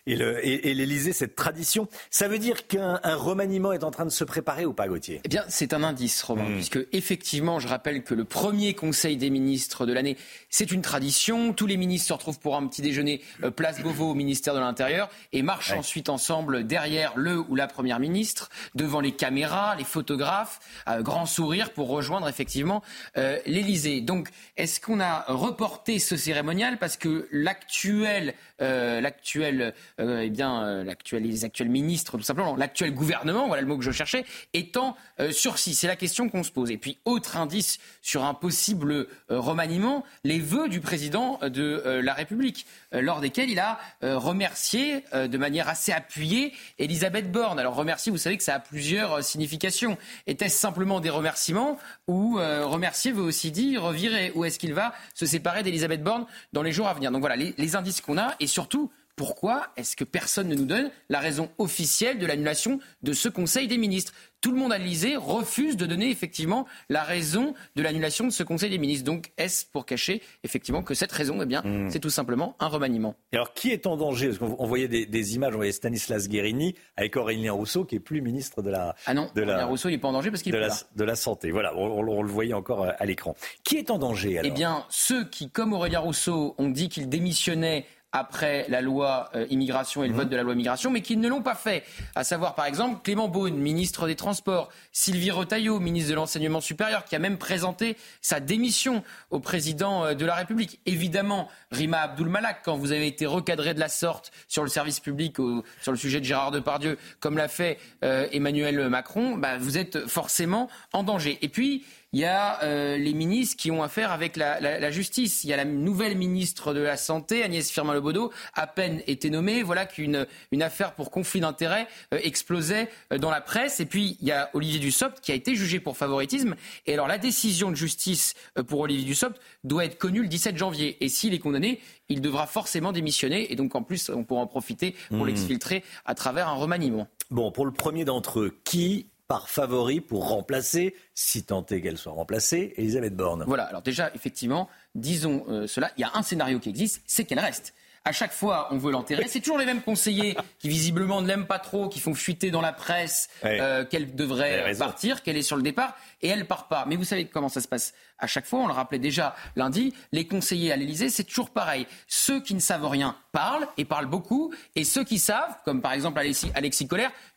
l'Élysée, 0.06 1.10
et, 1.10 1.14
cette 1.14 1.36
tradition. 1.36 1.90
Ça 2.10 2.30
veut 2.30 2.40
dire 2.40 2.68
qu'un 2.68 3.02
remaniement 3.04 3.74
est 3.74 3.84
en 3.84 3.92
train 3.92 4.06
de 4.06 4.12
se 4.12 4.24
préparer 4.24 4.66
ou 4.66 4.72
pas, 4.74 4.88
Gauthier? 4.88 5.20
Eh 5.26 5.28
bien, 5.28 5.44
c'est 5.50 5.74
un 5.74 5.84
indice, 5.84 6.24
Romain, 6.24 6.48
hmm. 6.48 6.54
puisque 6.54 6.80
effectivement, 6.94 7.60
je 7.60 7.68
rappelle 7.68 8.04
que 8.04 8.14
le 8.14 8.24
premier 8.24 8.74
Conseil 8.74 9.18
des 9.18 9.30
ministres 9.30 9.86
de 9.86 9.92
l'année, 9.92 10.16
c'est 10.50 10.72
une 10.72 10.82
tradition. 10.82 11.52
Tous 11.52 11.68
les 11.68 11.76
ministres 11.76 12.08
se 12.08 12.14
retrouvent 12.14 12.40
pour 12.40 12.56
un 12.56 12.66
petit 12.68 12.82
déjeuner 12.82 13.22
euh, 13.44 13.52
place 13.52 13.82
Beauvau 13.82 14.12
au 14.12 14.16
ministère 14.16 14.54
de 14.54 14.60
l'Intérieur 14.60 15.10
et 15.34 15.42
marchent 15.42 15.74
ensuite 15.74 16.08
ensemble 16.08 16.66
derrière 16.66 17.12
le 17.18 17.40
ou 17.40 17.56
la 17.56 17.68
première 17.68 18.00
ministre, 18.00 18.50
devant 18.76 19.02
les 19.02 19.12
caméras, 19.12 19.76
les 19.76 19.84
photographes, 19.84 20.62
grand 21.02 21.26
sourire 21.26 21.74
pour 21.74 21.90
rejoindre 21.90 22.30
effectivement 22.30 22.82
euh, 23.18 23.38
l'Élysée. 23.46 24.00
Donc, 24.00 24.30
est-ce 24.62 24.80
qu'on 24.80 25.00
a 25.00 25.26
reporté 25.28 25.98
ce 25.98 26.16
cérémonial 26.16 26.78
parce 26.78 26.96
que 26.96 27.28
l'actuel, 27.32 28.36
euh, 28.62 29.02
l'actuel, 29.02 29.74
euh, 30.00 30.22
eh 30.24 30.30
bien, 30.30 30.64
euh, 30.64 30.84
l'actuel, 30.84 31.24
les 31.24 31.46
actuels 31.46 31.70
ministres, 31.70 32.16
tout 32.16 32.24
simplement, 32.24 32.56
l'actuel 32.56 32.94
gouvernement, 32.94 33.48
voilà 33.48 33.64
le 33.64 33.68
mot 33.68 33.80
que 33.80 33.84
je 33.84 33.90
cherchais, 33.90 34.24
étant 34.54 34.96
sursis? 35.32 35.74
C'est 35.74 35.88
la 35.88 35.96
question 35.96 36.30
qu'on 36.30 36.44
se 36.44 36.52
pose. 36.52 36.70
Et 36.70 36.78
puis, 36.78 37.00
autre 37.06 37.38
indice 37.38 37.80
sur 38.04 38.24
un 38.24 38.36
possible 38.36 39.08
remaniement, 39.30 40.04
les 40.24 40.38
vœux 40.38 40.70
du 40.70 40.80
président 40.80 41.40
de 41.42 42.00
la 42.04 42.14
République, 42.14 42.66
lors 42.92 43.20
desquels 43.20 43.50
il 43.50 43.60
a 43.60 43.80
remercié 44.02 45.04
de 45.14 45.38
manière 45.38 45.70
assez 45.70 45.92
appuyée 45.92 46.54
Elisabeth 46.80 47.32
Borne. 47.32 47.60
Alors, 47.60 47.76
remercier, 47.76 48.12
vous 48.12 48.18
savez 48.18 48.38
que 48.38 48.44
ça 48.44 48.56
a 48.56 48.60
plusieurs 48.60 49.24
significations. 49.24 49.98
Était-ce 50.26 50.58
simplement 50.58 51.00
des 51.00 51.12
remerciements 51.12 51.78
ou 52.08 52.38
remercier 52.38 53.12
veut 53.12 53.24
aussi 53.24 53.52
dire 53.52 53.92
virer 53.92 54.32
Ou 54.34 54.44
est-ce 54.52 54.60
qu'il 54.60 54.74
va 54.74 54.94
se 55.16 55.26
séparer 55.26 55.64
d'Elisabeth 55.64 56.04
Borne 56.04 56.26
dans 56.54 56.62
les 56.62 56.72
jours 56.72 56.88
à 56.88 56.94
venir. 56.94 57.12
Donc 57.12 57.22
voilà 57.22 57.36
les, 57.36 57.56
les 57.58 57.76
indices 57.76 58.02
qu'on 58.02 58.18
a 58.18 58.36
et 58.40 58.48
surtout 58.48 58.92
pourquoi 59.16 59.70
est-ce 59.78 59.96
que 59.96 60.04
personne 60.04 60.48
ne 60.48 60.56
nous 60.56 60.66
donne 60.66 60.92
la 61.10 61.20
raison 61.20 61.50
officielle 61.58 62.20
de 62.20 62.26
l'annulation 62.26 62.80
de 63.04 63.14
ce 63.14 63.30
Conseil 63.30 63.68
des 63.68 63.78
ministres? 63.78 64.14
Tout 64.42 64.52
le 64.52 64.58
monde 64.58 64.74
à 64.74 64.80
l'Elysée 64.80 65.18
refuse 65.18 65.78
de 65.78 65.86
donner 65.86 66.10
effectivement 66.10 66.66
la 66.90 67.04
raison 67.04 67.54
de 67.76 67.84
l'annulation 67.84 68.26
de 68.26 68.32
ce 68.32 68.42
Conseil 68.42 68.72
des 68.72 68.80
ministres. 68.80 69.06
Donc 69.06 69.32
est-ce 69.38 69.66
pour 69.68 69.86
cacher 69.86 70.24
effectivement 70.44 70.82
que 70.82 70.96
cette 70.96 71.12
raison, 71.12 71.40
eh 71.44 71.46
bien, 71.46 71.62
hmm. 71.62 71.92
c'est 71.92 72.00
tout 72.00 72.10
simplement 72.10 72.56
un 72.60 72.68
remaniement? 72.68 73.16
Et 73.32 73.36
Alors 73.36 73.54
qui 73.54 73.70
est 73.70 73.86
en 73.86 73.98
danger? 73.98 74.30
Parce 74.30 74.40
qu'on 74.40 74.66
voyait 74.66 74.88
des, 74.88 75.36
images, 75.36 75.54
on 75.54 75.58
voyait 75.58 75.72
Stanislas 75.72 76.28
Guérini 76.28 76.74
avec 76.98 77.16
Aurélien 77.18 77.54
Rousseau 77.54 77.86
qui 77.86 77.96
est 77.96 78.00
plus 78.00 78.22
ministre 78.22 78.64
de 78.64 78.72
la... 78.72 78.96
Ah 79.06 79.14
non, 79.14 79.30
de 79.36 79.44
Aurélien 79.44 79.66
Rousseau 79.66 79.90
il 79.90 79.94
n'est 79.94 79.98
pas 80.00 80.08
en 80.08 80.14
danger 80.14 80.32
parce 80.32 80.42
qu'il 80.42 80.56
est 80.56 80.58
de, 80.58 80.62
la, 80.62 80.70
là. 80.70 80.76
de 80.96 81.04
la 81.04 81.16
santé. 81.16 81.52
Voilà, 81.52 81.78
on, 81.78 82.02
le 82.02 82.32
voyait 82.32 82.54
encore 82.54 82.84
euh, 82.84 82.92
à 82.98 83.06
l'écran. 83.06 83.36
Qui 83.64 83.78
est 83.78 83.92
en 83.92 84.00
danger 84.00 84.40
alors? 84.40 84.52
Eh 84.52 84.56
bien, 84.56 84.86
ceux 84.90 85.24
qui, 85.26 85.52
comme 85.52 85.74
Aurélien 85.74 86.00
Rousseau, 86.00 86.56
ont 86.58 86.70
dit 86.70 86.90
qu'il 86.90 87.10
démissionnait 87.10 87.86
après 88.12 88.66
la 88.68 88.82
loi 88.82 89.30
euh, 89.36 89.46
immigration 89.50 90.04
et 90.04 90.08
le 90.08 90.14
vote 90.14 90.30
de 90.30 90.36
la 90.36 90.44
loi 90.44 90.54
immigration, 90.54 90.92
mais 90.92 91.02
qui 91.02 91.18
ne 91.18 91.28
l'ont 91.28 91.42
pas 91.42 91.56
fait. 91.56 91.84
À 92.16 92.24
savoir, 92.24 92.56
par 92.56 92.66
exemple, 92.66 93.02
Clément 93.04 93.30
Beaune, 93.30 93.56
ministre 93.56 94.08
des 94.08 94.16
Transports, 94.16 94.70
Sylvie 94.92 95.32
Retailleau, 95.32 95.80
ministre 95.80 96.10
de 96.10 96.16
l'Enseignement 96.16 96.62
supérieur, 96.62 97.06
qui 97.06 97.16
a 97.16 97.20
même 97.20 97.38
présenté 97.38 97.96
sa 98.22 98.40
démission 98.40 99.04
au 99.30 99.40
président 99.40 100.06
euh, 100.06 100.14
de 100.14 100.26
la 100.26 100.36
République. 100.36 100.80
Évidemment, 100.86 101.48
Rima 101.72 102.00
Abdul-Malak, 102.02 102.62
quand 102.64 102.76
vous 102.76 102.92
avez 102.92 103.08
été 103.08 103.26
recadré 103.26 103.74
de 103.74 103.80
la 103.80 103.90
sorte 103.90 104.32
sur 104.48 104.64
le 104.64 104.70
service 104.70 105.00
public, 105.00 105.38
sur 105.82 105.92
le 105.92 105.98
sujet 105.98 106.20
de 106.20 106.26
Gérard 106.26 106.52
Depardieu, 106.52 106.98
comme 107.20 107.38
l'a 107.38 107.48
fait 107.48 107.80
euh, 108.04 108.28
Emmanuel 108.32 108.90
Macron, 108.90 109.38
bah, 109.38 109.58
vous 109.58 109.78
êtes 109.78 110.08
forcément 110.08 110.70
en 110.92 111.04
danger. 111.04 111.40
Et 111.42 111.50
puis, 111.50 111.84
il 112.14 112.20
y 112.20 112.26
a 112.26 112.62
euh, 112.64 112.98
les 112.98 113.14
ministres 113.14 113.56
qui 113.56 113.72
ont 113.72 113.84
affaire 113.84 114.12
avec 114.12 114.36
la, 114.36 114.92
justice. 114.92 115.44
Il 115.44 115.50
y 115.50 115.54
a 115.54 115.58
la 115.58 115.66
nouvelle 115.66 116.18
ministre 116.18 116.74
de 116.74 116.82
la 116.82 116.98
Santé, 116.98 117.44
Agnès 117.44 117.72
Firmin-Lebaudot, 117.72 118.32
à 118.54 118.68
peine 118.68 119.02
été 119.08 119.30
nommée. 119.30 119.64
Voilà 119.64 119.86
qu'une 119.86 120.28
une 120.52 120.64
affaire 120.64 120.94
pour 120.94 121.10
conflit 121.10 121.40
d'intérêts 121.40 121.88
euh, 122.14 122.20
explosait 122.22 122.90
euh, 123.14 123.18
dans 123.18 123.32
la 123.32 123.40
presse. 123.40 123.80
Et 123.80 123.86
puis, 123.86 124.18
il 124.20 124.28
y 124.28 124.32
a 124.32 124.50
Olivier 124.54 124.80
Dussopt 124.80 125.22
qui 125.22 125.32
a 125.32 125.36
été 125.36 125.56
jugé 125.56 125.80
pour 125.80 125.96
favoritisme. 125.96 126.56
Et 126.86 126.94
alors, 126.94 127.08
la 127.08 127.18
décision 127.18 127.72
de 127.72 127.76
justice 127.76 128.34
pour 128.68 128.82
Olivier 128.82 129.06
Dussopt 129.06 129.40
doit 129.64 129.86
être 129.86 129.98
connue 129.98 130.22
le 130.22 130.28
17 130.28 130.58
janvier. 130.58 130.98
Et 131.04 131.08
s'il 131.08 131.34
est 131.34 131.40
condamné, 131.40 131.80
il 132.10 132.20
devra 132.20 132.46
forcément 132.46 132.92
démissionner. 132.92 133.54
Et 133.54 133.56
donc, 133.56 133.74
en 133.76 133.84
plus, 133.84 134.10
on 134.10 134.26
pourra 134.26 134.42
en 134.42 134.48
profiter 134.48 134.96
pour 135.10 135.20
mmh. 135.20 135.28
l'exfiltrer 135.28 135.84
à 136.06 136.14
travers 136.14 136.50
un 136.50 136.56
remaniement. 136.56 137.08
Bon, 137.30 137.52
pour 137.52 137.66
le 137.66 137.72
premier 137.72 138.04
d'entre 138.04 138.42
eux, 138.42 138.60
qui 138.66 139.11
par 139.32 139.48
favori 139.48 140.02
pour 140.02 140.28
remplacer, 140.28 140.94
si 141.14 141.46
tant 141.46 141.66
est 141.68 141.80
qu'elle 141.80 141.98
soit 141.98 142.12
remplacée, 142.12 142.74
Elisabeth 142.76 143.16
Borne. 143.16 143.46
Voilà, 143.48 143.64
alors 143.64 143.82
déjà, 143.82 144.12
effectivement, 144.14 144.68
disons 144.94 145.46
euh, 145.48 145.68
cela, 145.68 145.90
il 145.96 146.02
y 146.02 146.04
a 146.04 146.12
un 146.16 146.22
scénario 146.22 146.60
qui 146.60 146.68
existe, 146.68 147.02
c'est 147.08 147.24
qu'elle 147.24 147.40
reste. 147.40 147.74
À 148.04 148.12
chaque 148.12 148.34
fois, 148.34 148.68
on 148.72 148.78
veut 148.78 148.92
l'enterrer. 148.92 149.30
C'est 149.30 149.40
toujours 149.40 149.58
les 149.58 149.66
mêmes 149.66 149.84
conseillers 149.84 150.36
qui 150.60 150.68
visiblement 150.68 151.22
ne 151.22 151.28
l'aiment 151.28 151.48
pas 151.48 151.60
trop, 151.60 151.88
qui 151.88 152.02
font 152.02 152.14
fuiter 152.14 152.52
dans 152.52 152.60
la 152.60 152.74
presse 152.74 153.30
euh, 153.46 153.86
qu'elle 153.86 154.16
devrait 154.16 154.74
partir, 154.78 155.24
qu'elle 155.24 155.38
est 155.38 155.44
sur 155.44 155.56
le 155.56 155.64
départ, 155.64 155.96
et 156.22 156.28
elle 156.28 156.46
part 156.46 156.68
pas. 156.68 156.84
Mais 156.86 156.98
vous 156.98 157.06
savez 157.06 157.26
comment 157.26 157.48
ça 157.48 157.62
se 157.62 157.70
passe 157.70 157.94
à 158.22 158.28
chaque 158.28 158.46
fois. 158.46 158.60
On 158.60 158.68
le 158.68 158.74
rappelait 158.74 159.00
déjà 159.00 159.36
lundi. 159.56 159.94
Les 160.12 160.26
conseillers 160.26 160.72
à 160.72 160.76
l'Élysée, 160.76 161.10
c'est 161.10 161.24
toujours 161.24 161.50
pareil. 161.50 161.88
Ceux 162.08 162.42
qui 162.42 162.54
ne 162.54 162.60
savent 162.60 162.88
rien 162.88 163.18
parlent 163.32 163.68
et 163.78 163.86
parlent 163.86 164.08
beaucoup, 164.08 164.54
et 164.76 164.84
ceux 164.84 165.04
qui 165.04 165.20
savent, 165.20 165.58
comme 165.66 165.82
par 165.82 165.94
exemple 165.94 166.20
Alexis, 166.20 166.52
Alexis 166.56 166.88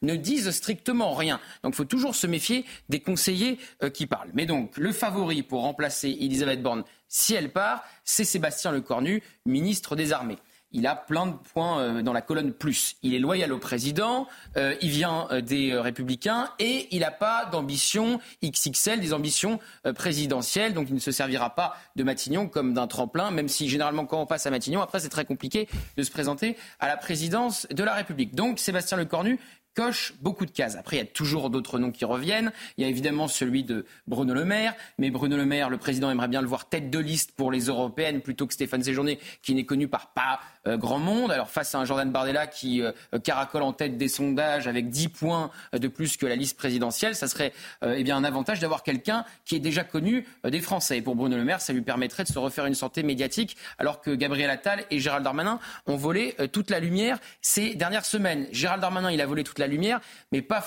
ne 0.02 0.16
disent 0.16 0.50
strictement 0.50 1.14
rien. 1.14 1.40
Donc, 1.62 1.74
il 1.74 1.76
faut 1.76 1.84
toujours 1.84 2.14
se 2.14 2.26
méfier 2.26 2.64
des 2.88 3.00
conseillers 3.00 3.58
euh, 3.82 3.90
qui 3.90 4.06
parlent. 4.06 4.30
Mais 4.34 4.46
donc, 4.46 4.76
le 4.76 4.92
favori 4.92 5.42
pour 5.42 5.62
remplacer 5.62 6.08
Elisabeth 6.20 6.62
Borne, 6.62 6.84
si 7.08 7.34
elle 7.34 7.52
part, 7.52 7.84
c'est 8.04 8.24
Sébastien 8.24 8.72
Lecornu, 8.72 9.22
ministre 9.46 9.96
des 9.96 10.12
Armées 10.12 10.38
il 10.74 10.86
a 10.86 10.96
plein 10.96 11.26
de 11.26 11.32
points 11.32 11.80
euh, 11.80 12.02
dans 12.02 12.12
la 12.12 12.20
colonne 12.20 12.52
plus. 12.52 12.96
Il 13.02 13.14
est 13.14 13.18
loyal 13.18 13.52
au 13.52 13.58
président, 13.58 14.26
euh, 14.56 14.74
il 14.82 14.90
vient 14.90 15.28
euh, 15.30 15.40
des 15.40 15.74
républicains 15.74 16.50
et 16.58 16.88
il 16.90 17.00
n'a 17.00 17.12
pas 17.12 17.46
d'ambition 17.46 18.20
XXL, 18.44 19.00
des 19.00 19.14
ambitions 19.14 19.60
présidentielles. 19.94 20.74
Donc 20.74 20.88
il 20.88 20.94
ne 20.94 21.00
se 21.00 21.12
servira 21.12 21.54
pas 21.54 21.76
de 21.96 22.02
Matignon 22.02 22.48
comme 22.48 22.74
d'un 22.74 22.88
tremplin, 22.88 23.30
même 23.30 23.48
si 23.48 23.68
généralement 23.68 24.04
quand 24.04 24.20
on 24.20 24.26
passe 24.26 24.46
à 24.46 24.50
Matignon, 24.50 24.82
après 24.82 24.98
c'est 24.98 25.08
très 25.08 25.24
compliqué 25.24 25.68
de 25.96 26.02
se 26.02 26.10
présenter 26.10 26.56
à 26.80 26.88
la 26.88 26.96
présidence 26.96 27.66
de 27.70 27.84
la 27.84 27.94
République. 27.94 28.34
Donc 28.34 28.58
Sébastien 28.58 28.98
Lecornu 28.98 29.38
coche 29.74 30.14
beaucoup 30.20 30.46
de 30.46 30.50
cases. 30.50 30.76
Après, 30.76 30.96
il 30.96 31.00
y 31.00 31.02
a 31.02 31.06
toujours 31.06 31.50
d'autres 31.50 31.78
noms 31.78 31.90
qui 31.90 32.04
reviennent. 32.04 32.52
Il 32.76 32.82
y 32.82 32.86
a 32.86 32.88
évidemment 32.88 33.28
celui 33.28 33.64
de 33.64 33.84
Bruno 34.06 34.32
Le 34.32 34.44
Maire, 34.44 34.74
mais 34.98 35.10
Bruno 35.10 35.36
Le 35.36 35.44
Maire, 35.44 35.68
le 35.68 35.78
président 35.78 36.10
aimerait 36.10 36.28
bien 36.28 36.40
le 36.40 36.46
voir 36.46 36.68
tête 36.68 36.90
de 36.90 36.98
liste 36.98 37.32
pour 37.32 37.50
les 37.50 37.64
européennes 37.64 38.20
plutôt 38.20 38.46
que 38.46 38.54
Stéphane 38.54 38.82
Séjourné, 38.82 39.18
qui 39.42 39.54
n'est 39.54 39.64
connu 39.64 39.88
par 39.88 40.12
pas 40.12 40.40
grand 40.66 40.98
monde. 40.98 41.30
Alors 41.30 41.50
face 41.50 41.74
à 41.74 41.78
un 41.78 41.84
Jordan 41.84 42.10
Bardella 42.10 42.46
qui 42.46 42.82
euh, 42.82 42.92
caracole 43.22 43.62
en 43.62 43.72
tête 43.72 43.96
des 43.96 44.08
sondages 44.08 44.66
avec 44.66 44.88
10 44.88 45.08
points 45.08 45.50
de 45.72 45.88
plus 45.88 46.16
que 46.16 46.26
la 46.26 46.36
liste 46.36 46.56
présidentielle, 46.56 47.14
ça 47.14 47.28
serait 47.28 47.52
euh, 47.82 47.96
eh 47.98 48.10
un 48.10 48.24
avantage 48.24 48.60
d'avoir 48.60 48.82
quelqu'un 48.82 49.24
qui 49.44 49.56
est 49.56 49.60
déjà 49.60 49.82
connu 49.82 50.26
des 50.44 50.60
Français. 50.60 51.00
Pour 51.00 51.16
Bruno 51.16 51.36
Le 51.36 51.44
Maire, 51.44 51.60
ça 51.60 51.72
lui 51.72 51.82
permettrait 51.82 52.22
de 52.22 52.28
se 52.28 52.38
refaire 52.38 52.66
une 52.66 52.74
santé 52.74 53.02
médiatique, 53.02 53.56
alors 53.78 54.00
que 54.00 54.10
Gabriel 54.10 54.50
Attal 54.50 54.84
et 54.90 55.00
Gérald 55.00 55.24
Darmanin 55.24 55.58
ont 55.86 55.96
volé 55.96 56.36
toute 56.52 56.70
la 56.70 56.78
lumière 56.78 57.18
ces 57.40 57.74
dernières 57.74 58.04
semaines. 58.04 58.46
Gérald 58.52 58.80
Darmanin, 58.80 59.10
il 59.10 59.20
a 59.20 59.26
volé 59.26 59.42
toute 59.42 59.58
la 59.58 59.66
lumière, 59.66 60.00
mais 60.30 60.42
pas, 60.42 60.64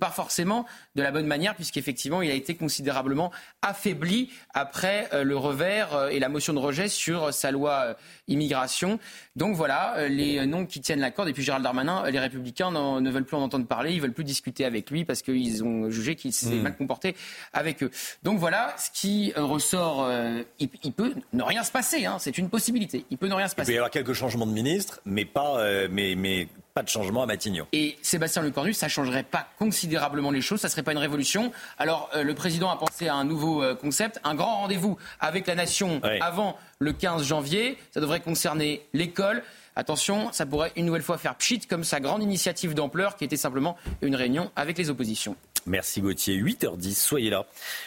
pas 0.00 0.10
forcément 0.10 0.66
de 0.96 1.02
la 1.02 1.12
bonne 1.12 1.26
manière, 1.26 1.54
puisqu'effectivement, 1.54 2.20
il 2.22 2.30
a 2.30 2.34
été 2.34 2.56
considérablement 2.56 3.30
affaibli 3.62 4.30
après 4.54 5.08
le 5.12 5.36
revers 5.36 6.08
et 6.10 6.18
la 6.18 6.28
motion 6.28 6.52
de 6.52 6.58
rejet 6.58 6.88
sur 6.88 7.32
sa 7.32 7.52
loi 7.52 7.96
immigration. 8.26 8.98
Donc 9.38 9.54
voilà, 9.54 9.96
euh, 9.98 10.08
les 10.08 10.44
noms 10.46 10.66
qui 10.66 10.80
tiennent 10.80 10.98
la 10.98 11.12
corde. 11.12 11.28
Et 11.28 11.32
puis 11.32 11.44
Gérald 11.44 11.62
Darmanin, 11.62 12.04
euh, 12.04 12.10
les 12.10 12.18
Républicains 12.18 12.72
ne 12.72 13.10
veulent 13.10 13.24
plus 13.24 13.36
en 13.36 13.42
entendre 13.42 13.66
parler, 13.66 13.92
ils 13.92 14.00
veulent 14.00 14.12
plus 14.12 14.24
discuter 14.24 14.64
avec 14.64 14.90
lui 14.90 15.04
parce 15.04 15.22
qu'ils 15.22 15.62
ont 15.62 15.88
jugé 15.90 16.16
qu'il 16.16 16.32
s'est 16.32 16.56
hmm. 16.56 16.62
mal 16.62 16.76
comporté 16.76 17.14
avec 17.52 17.84
eux. 17.84 17.90
Donc 18.24 18.40
voilà, 18.40 18.74
ce 18.76 18.90
qui 18.90 19.32
euh, 19.36 19.44
ressort, 19.44 20.10
il, 20.58 20.92
peut 20.92 21.14
ne 21.32 21.42
rien 21.44 21.62
se 21.62 21.70
passer. 21.70 22.04
Hein, 22.04 22.16
c'est 22.18 22.36
une 22.36 22.50
possibilité. 22.50 23.04
Il 23.10 23.18
peut 23.18 23.28
ne 23.28 23.34
rien 23.34 23.46
se 23.46 23.54
passer. 23.54 23.70
Il 23.70 23.74
peut 23.74 23.76
y 23.76 23.78
avoir 23.78 23.92
quelques 23.92 24.12
changements 24.12 24.46
de 24.46 24.52
ministre, 24.52 25.00
mais 25.04 25.24
pas, 25.24 25.62
mais, 25.88 26.16
mais 26.16 26.48
pas 26.78 26.84
de 26.84 26.88
changement 26.88 27.24
à 27.24 27.26
Matignon. 27.26 27.66
Et 27.72 27.96
Sébastien 28.02 28.40
Lecornu, 28.40 28.72
ça 28.72 28.86
changerait 28.86 29.24
pas 29.24 29.48
considérablement 29.58 30.30
les 30.30 30.40
choses, 30.40 30.60
ça 30.60 30.68
serait 30.68 30.84
pas 30.84 30.92
une 30.92 30.98
révolution. 30.98 31.50
Alors 31.76 32.08
le 32.14 32.34
président 32.36 32.70
a 32.70 32.76
pensé 32.76 33.08
à 33.08 33.16
un 33.16 33.24
nouveau 33.24 33.64
concept, 33.80 34.20
un 34.22 34.36
grand 34.36 34.58
rendez-vous 34.60 34.96
avec 35.18 35.48
la 35.48 35.56
nation 35.56 36.00
avant 36.20 36.56
le 36.78 36.92
15 36.92 37.24
janvier. 37.24 37.76
Ça 37.90 38.00
devrait 38.00 38.20
concerner 38.20 38.86
l'école. 38.92 39.42
Attention, 39.74 40.32
ça 40.32 40.46
pourrait 40.46 40.70
une 40.76 40.86
nouvelle 40.86 41.02
fois 41.02 41.18
faire 41.18 41.34
pchit 41.34 41.60
comme 41.60 41.82
sa 41.82 41.98
grande 41.98 42.22
initiative 42.22 42.74
d'ampleur 42.74 43.16
qui 43.16 43.24
était 43.24 43.36
simplement 43.36 43.76
une 44.00 44.14
réunion 44.14 44.52
avec 44.54 44.78
les 44.78 44.88
oppositions. 44.88 45.34
Merci 45.68 46.00
Gauthier. 46.00 46.36
8h10, 46.36 46.94
soyez 46.94 47.30
là. 47.30 47.46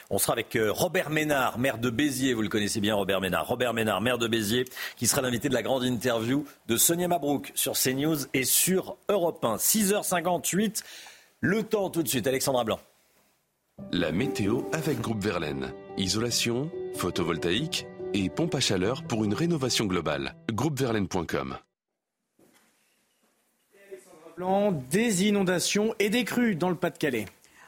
On 0.10 0.18
sera 0.18 0.34
avec 0.34 0.56
euh, 0.56 0.72
Robert 0.72 1.10
Ménard, 1.10 1.60
maire 1.60 1.78
de 1.78 1.90
Béziers. 1.90 2.34
Vous 2.34 2.42
le 2.42 2.50
connaissez 2.50 2.80
bien, 2.80 2.96
Robert 2.96 3.22
Ménard. 3.22 3.48
Robert 3.48 3.74
Ménard, 3.74 4.02
maire 4.02 4.18
de 4.18 4.28
Béziers, 4.28 4.66
qui 4.98 5.08
sera 5.08 5.22
l'invité 5.22 5.50
de 5.50 5.54
la 5.54 5.64
grande 5.64 5.84
interview 5.84 6.46
de 6.68 6.78
Sonia 6.78 7.08
Mabrouk 7.08 7.52
sur 7.56 7.74
CNews 7.74 8.18
et 8.34 8.44
sur 8.44 8.98
Europe 9.10 9.44
1. 9.44 9.56
6h58. 9.58 10.84
Le 11.40 11.64
temps 11.64 11.90
tout 11.90 12.04
de 12.04 12.08
suite, 12.08 12.28
Alexandra 12.28 12.64
Blanc. 12.64 12.80
La 13.92 14.12
météo 14.12 14.62
avec 14.74 15.02
Groupe 15.02 15.24
Verlaine. 15.24 15.74
Isolation, 15.98 16.70
photovoltaïque 16.96 17.88
et 18.14 18.30
pompe 18.30 18.56
à 18.56 18.60
chaleur 18.60 19.04
pour 19.04 19.24
une 19.24 19.34
rénovation 19.34 19.86
globale. 19.86 20.36
Groupeverlaine.com 20.52 21.58
Des 24.90 25.28
inondations 25.28 25.96
et 26.00 26.10
des 26.10 26.24
crues 26.24 26.56
dans 26.56 26.70
le 26.70 26.76
Pas-de-Calais. 26.76 27.26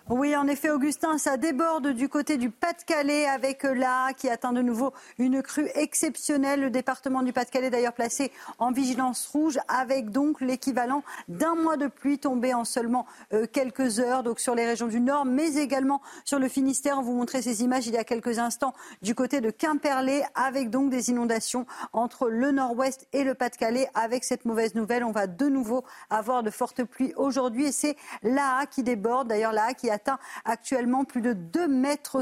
Oui, 0.10 0.36
en 0.36 0.48
effet, 0.48 0.70
Augustin, 0.70 1.18
ça 1.18 1.38
déborde 1.38 1.94
du 1.94 2.10
côté 2.10 2.36
du 2.36 2.50
Pas-de-Calais 2.50 3.26
avec 3.26 3.64
là 3.64 4.12
qui 4.12 4.28
atteint 4.28 4.52
de 4.52 4.62
nouveau 4.62 4.92
une 5.18 5.42
crue 5.42 5.70
exceptionnelle. 5.76 6.60
Le 6.60 6.70
département 6.70 7.24
du 7.24 7.32
Pas-de-Calais 7.32 7.70
d'ailleurs 7.70 7.94
placé 7.94 8.30
en 8.60 8.74
vigilance 8.74 9.26
rouge 9.28 9.60
avec 9.70 10.12
donc 10.12 10.42
l'équivalent 10.42 11.04
d'un 11.30 11.56
mois 11.56 11.78
de 11.78 11.88
pluie 11.88 12.20
tombé 12.20 12.54
en 12.54 12.66
seulement 12.66 13.06
euh, 13.32 13.46
quelques 13.50 14.02
heures 14.02 14.24
donc 14.24 14.42
sur 14.42 14.56
les 14.56 14.66
régions 14.66 14.88
du 14.88 15.00
Nord, 15.00 15.24
mais 15.24 15.56
également 15.56 16.02
sur 16.26 16.38
le 16.38 16.50
Finistère. 16.50 17.00
On 17.00 17.02
vous 17.02 17.14
montrait 17.14 17.42
ces 17.42 17.64
images 17.64 17.88
il 17.88 17.94
y 17.94 17.98
a 17.98 18.04
quelques 18.04 18.40
instants 18.40 18.74
du 19.02 19.16
côté 19.16 19.40
de 19.40 19.52
Quimperlé 19.52 20.24
avec 20.36 20.70
donc 20.70 20.90
des 20.90 21.12
inondations 21.12 21.66
entre 21.94 22.28
le 22.28 22.52
Nord-Ouest 22.52 23.08
et 23.14 23.24
le 23.24 23.36
Pas-de-Calais. 23.36 23.90
Avec 23.94 24.26
cette 24.26 24.44
mauvaise 24.44 24.76
nouvelle, 24.76 25.06
on 25.06 25.14
va 25.14 25.28
de 25.28 25.48
nouveau 25.48 25.86
avoir 26.10 26.44
de 26.44 26.50
fortes 26.50 26.84
pluies 26.84 27.14
aujourd'hui 27.16 27.68
et 27.68 27.72
c'est 27.72 27.96
là 28.22 28.66
qui 28.66 28.84
déborde. 28.84 29.30
D'ailleurs, 29.30 29.54
là 29.54 29.74
qui 29.74 29.93
atteint 29.94 30.20
actuellement 30.44 31.06
plus 31.06 31.22
de 31.22 31.34
2,60 31.34 31.70
mètres 31.70 32.18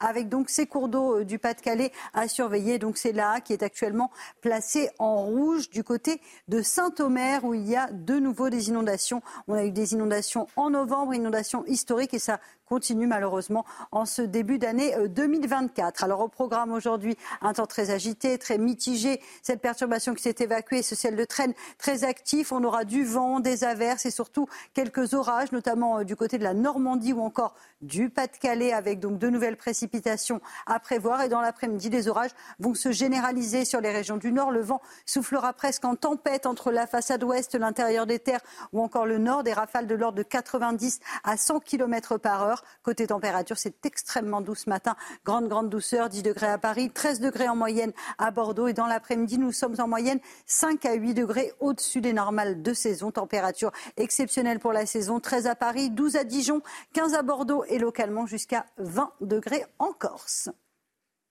avec 0.00 0.28
donc 0.28 0.48
ces 0.48 0.66
cours 0.66 0.88
d'eau 0.88 1.18
euh, 1.18 1.24
du 1.24 1.38
Pas-de-Calais 1.38 1.92
à 2.14 2.28
surveiller. 2.28 2.78
Donc 2.78 2.96
c'est 2.96 3.12
là 3.12 3.40
qui 3.40 3.52
est 3.52 3.62
actuellement 3.62 4.10
placé 4.40 4.90
en 4.98 5.16
rouge 5.24 5.68
du 5.68 5.84
côté 5.84 6.20
de 6.48 6.62
Saint-Omer 6.62 7.44
où 7.44 7.52
il 7.54 7.68
y 7.68 7.76
a 7.76 7.90
de 7.92 8.18
nouveau 8.18 8.48
des 8.48 8.68
inondations. 8.68 9.22
On 9.48 9.54
a 9.54 9.64
eu 9.64 9.72
des 9.72 9.92
inondations 9.92 10.46
en 10.56 10.70
novembre, 10.70 11.14
inondations 11.14 11.64
historiques 11.66 12.14
et 12.14 12.18
ça 12.18 12.40
continue 12.66 13.06
malheureusement 13.06 13.64
en 13.92 14.04
ce 14.04 14.22
début 14.22 14.58
d'année 14.58 14.94
2024. 15.08 16.02
Euh, 16.02 16.04
Alors 16.04 16.20
au 16.20 16.28
programme 16.28 16.72
aujourd'hui, 16.72 17.16
un 17.40 17.52
temps 17.52 17.66
très 17.66 17.90
agité, 17.90 18.38
très 18.38 18.58
mitigé. 18.58 19.20
Cette 19.42 19.60
perturbation 19.60 20.14
qui 20.14 20.22
s'est 20.22 20.36
évacuée, 20.40 20.82
ce 20.82 20.94
ciel 20.94 21.16
de 21.16 21.24
traîne 21.24 21.54
très 21.78 22.04
actif. 22.04 22.52
On 22.52 22.62
aura 22.64 22.84
du 22.84 23.04
vent, 23.04 23.40
des 23.40 23.64
averses 23.64 24.06
et 24.06 24.10
surtout 24.10 24.48
quelques 24.74 25.14
orages, 25.14 25.52
notamment 25.52 26.00
euh, 26.00 26.04
du 26.04 26.16
côté 26.16 26.38
de 26.38 26.44
la 26.44 26.54
Normandie 26.54 27.12
ou 27.12 27.22
encore 27.22 27.54
du 27.82 28.10
Pas-de-Calais, 28.10 28.72
avec 28.72 29.00
donc 29.00 29.18
de 29.18 29.28
nouvelles 29.28 29.56
précipitations 29.56 30.40
à 30.66 30.80
prévoir. 30.80 31.22
Et 31.22 31.28
dans 31.28 31.40
l'après-midi, 31.40 31.90
les 31.90 32.08
orages 32.08 32.30
vont 32.58 32.74
se 32.74 32.90
généraliser 32.90 33.64
sur 33.64 33.80
les 33.80 33.90
régions 33.90 34.16
du 34.16 34.32
Nord. 34.32 34.50
Le 34.50 34.60
vent 34.60 34.80
soufflera 35.04 35.52
presque 35.52 35.84
en 35.84 35.94
tempête 35.94 36.46
entre 36.46 36.72
la 36.72 36.86
façade 36.86 37.22
ouest, 37.22 37.54
l'intérieur 37.54 38.06
des 38.06 38.18
terres 38.18 38.40
ou 38.72 38.82
encore 38.82 39.06
le 39.06 39.18
nord. 39.18 39.42
Des 39.42 39.52
rafales 39.52 39.86
de 39.86 39.94
l'ordre 39.94 40.18
de 40.18 40.22
90 40.22 41.00
à 41.24 41.36
100 41.36 41.60
km 41.60 42.16
par 42.18 42.42
heure. 42.42 42.55
Côté 42.82 43.06
température, 43.06 43.58
c'est 43.58 43.84
extrêmement 43.86 44.40
doux 44.40 44.54
ce 44.54 44.68
matin. 44.68 44.96
Grande, 45.24 45.48
grande 45.48 45.68
douceur, 45.68 46.08
10 46.08 46.22
degrés 46.22 46.46
à 46.46 46.58
Paris, 46.58 46.90
13 46.90 47.20
degrés 47.20 47.48
en 47.48 47.56
moyenne 47.56 47.92
à 48.18 48.30
Bordeaux. 48.30 48.68
Et 48.68 48.72
dans 48.72 48.86
l'après-midi, 48.86 49.38
nous 49.38 49.52
sommes 49.52 49.76
en 49.78 49.88
moyenne 49.88 50.20
5 50.46 50.84
à 50.86 50.94
8 50.94 51.14
degrés 51.14 51.52
au-dessus 51.60 52.00
des 52.00 52.12
normales 52.12 52.62
de 52.62 52.72
saison. 52.72 53.10
Température 53.10 53.72
exceptionnelle 53.96 54.58
pour 54.58 54.72
la 54.72 54.86
saison. 54.86 55.20
13 55.20 55.46
à 55.46 55.54
Paris, 55.54 55.90
12 55.90 56.16
à 56.16 56.24
Dijon, 56.24 56.62
15 56.92 57.14
à 57.14 57.22
Bordeaux 57.22 57.64
et 57.68 57.78
localement 57.78 58.26
jusqu'à 58.26 58.66
20 58.78 59.12
degrés 59.20 59.64
en 59.78 59.92
Corse. 59.92 60.50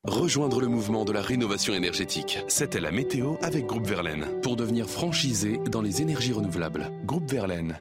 Rejoindre 0.07 0.61
le 0.61 0.67
mouvement 0.67 1.03
de 1.03 1.11
la 1.11 1.21
rénovation 1.21 1.73
énergétique. 1.73 2.37
C'était 2.47 2.79
la 2.79 2.91
météo 2.91 3.35
avec 3.41 3.65
Groupe 3.65 3.87
Verlaine 3.87 4.39
pour 4.43 4.55
devenir 4.55 4.87
franchisé 4.87 5.57
dans 5.71 5.81
les 5.81 6.03
énergies 6.03 6.33
renouvelables. 6.33 6.91
Groupe 7.05 7.29
Verlaine. 7.29 7.79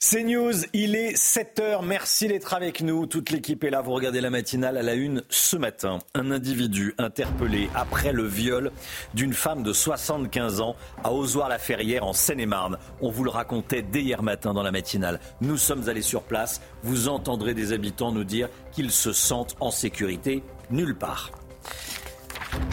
C'est 0.00 0.22
News, 0.22 0.52
il 0.74 0.94
est 0.94 1.16
7h. 1.16 1.84
Merci 1.84 2.28
d'être 2.28 2.54
avec 2.54 2.82
nous. 2.82 3.06
Toute 3.06 3.30
l'équipe 3.30 3.64
est 3.64 3.70
là. 3.70 3.80
Vous 3.80 3.90
regardez 3.90 4.20
la 4.20 4.30
matinale 4.30 4.76
à 4.76 4.82
la 4.82 4.94
une 4.94 5.24
ce 5.28 5.56
matin. 5.56 5.98
Un 6.14 6.30
individu 6.30 6.94
interpellé 6.98 7.68
après 7.74 8.12
le 8.12 8.24
viol 8.24 8.70
d'une 9.14 9.32
femme 9.32 9.64
de 9.64 9.72
75 9.72 10.60
ans 10.60 10.76
à 11.02 11.12
Ozoir-la-Ferrière 11.12 12.04
en 12.04 12.12
Seine-et-Marne. 12.12 12.78
On 13.00 13.10
vous 13.10 13.24
le 13.24 13.30
racontait 13.30 13.82
dès 13.82 14.02
hier 14.02 14.22
matin 14.22 14.54
dans 14.54 14.62
la 14.62 14.70
matinale. 14.70 15.18
Nous 15.40 15.56
sommes 15.56 15.88
allés 15.88 16.00
sur 16.02 16.22
place. 16.22 16.60
Vous 16.84 17.08
entendrez 17.08 17.54
des 17.54 17.72
habitants 17.72 18.12
nous 18.12 18.22
dire 18.22 18.48
qu'ils 18.70 18.92
se 18.92 19.12
sentent 19.12 19.56
en 19.58 19.72
sécurité 19.72 20.44
nulle 20.70 20.94
part. 20.94 21.32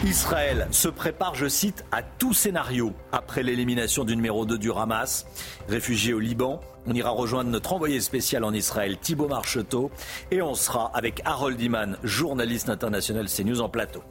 Israël 0.04 0.68
se 0.70 0.88
prépare, 0.88 1.34
je 1.34 1.48
cite, 1.48 1.84
à 1.92 2.02
tout 2.02 2.32
scénario 2.32 2.92
après 3.12 3.42
l'élimination 3.42 4.04
du 4.04 4.16
numéro 4.16 4.46
2 4.46 4.58
du 4.58 4.70
Hamas. 4.72 5.26
Réfugié 5.68 6.14
au 6.14 6.18
Liban, 6.18 6.60
on 6.86 6.94
ira 6.94 7.10
rejoindre 7.10 7.50
notre 7.50 7.72
envoyé 7.72 8.00
spécial 8.00 8.44
en 8.44 8.52
Israël, 8.52 8.98
Thibault 8.98 9.28
Marcheteau, 9.28 9.90
et 10.30 10.42
on 10.42 10.54
sera 10.54 10.90
avec 10.94 11.20
Harold 11.24 11.60
Iman, 11.60 11.96
journaliste 12.02 12.68
international 12.68 13.26
CNews 13.28 13.60
en 13.60 13.68
plateau. 13.68 14.02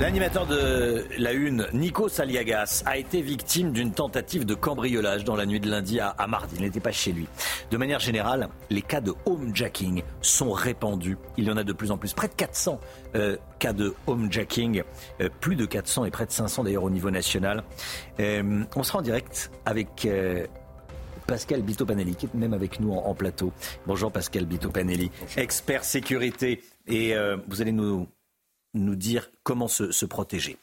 L'animateur 0.00 0.44
de 0.44 1.04
la 1.18 1.32
Une, 1.32 1.68
Nico 1.72 2.08
Saliagas, 2.08 2.82
a 2.84 2.98
été 2.98 3.22
victime 3.22 3.70
d'une 3.70 3.92
tentative 3.92 4.44
de 4.44 4.54
cambriolage 4.54 5.22
dans 5.22 5.36
la 5.36 5.46
nuit 5.46 5.60
de 5.60 5.70
lundi 5.70 6.00
à, 6.00 6.16
mardi. 6.26 6.56
Il 6.58 6.62
n'était 6.62 6.80
pas 6.80 6.90
chez 6.90 7.12
lui. 7.12 7.28
De 7.70 7.76
manière 7.76 8.00
générale, 8.00 8.48
les 8.70 8.82
cas 8.82 9.00
de 9.00 9.14
homejacking 9.24 10.02
sont 10.20 10.50
répandus. 10.50 11.16
Il 11.36 11.44
y 11.44 11.50
en 11.52 11.56
a 11.56 11.62
de 11.62 11.72
plus 11.72 11.92
en 11.92 11.96
plus. 11.96 12.12
Près 12.12 12.26
de 12.26 12.34
400 12.34 12.80
euh, 13.14 13.36
cas 13.60 13.72
de 13.72 13.94
homejacking. 14.08 14.82
Euh, 15.20 15.28
plus 15.40 15.54
de 15.54 15.64
400 15.64 16.06
et 16.06 16.10
près 16.10 16.26
de 16.26 16.32
500 16.32 16.64
d'ailleurs 16.64 16.82
au 16.82 16.90
niveau 16.90 17.12
national. 17.12 17.62
Euh, 18.18 18.64
on 18.74 18.82
sera 18.82 18.98
en 18.98 19.02
direct 19.02 19.52
avec... 19.64 20.08
Pascal 21.26 21.62
Bito-Panelli, 21.62 22.16
qui 22.16 22.26
est 22.26 22.34
même 22.34 22.52
avec 22.52 22.80
nous 22.80 22.92
en, 22.92 23.14
plateau. 23.14 23.50
Bonjour 23.86 24.12
Pascal 24.12 24.44
Bito-Panelli, 24.44 25.10
expert 25.38 25.82
sécurité. 25.82 26.60
Et 26.86 27.14
vous 27.48 27.62
allez 27.62 27.72
nous 27.72 28.06
nous 28.74 28.96
dire 28.96 29.30
comment 29.42 29.68
se, 29.68 30.04
protéger. 30.04 30.58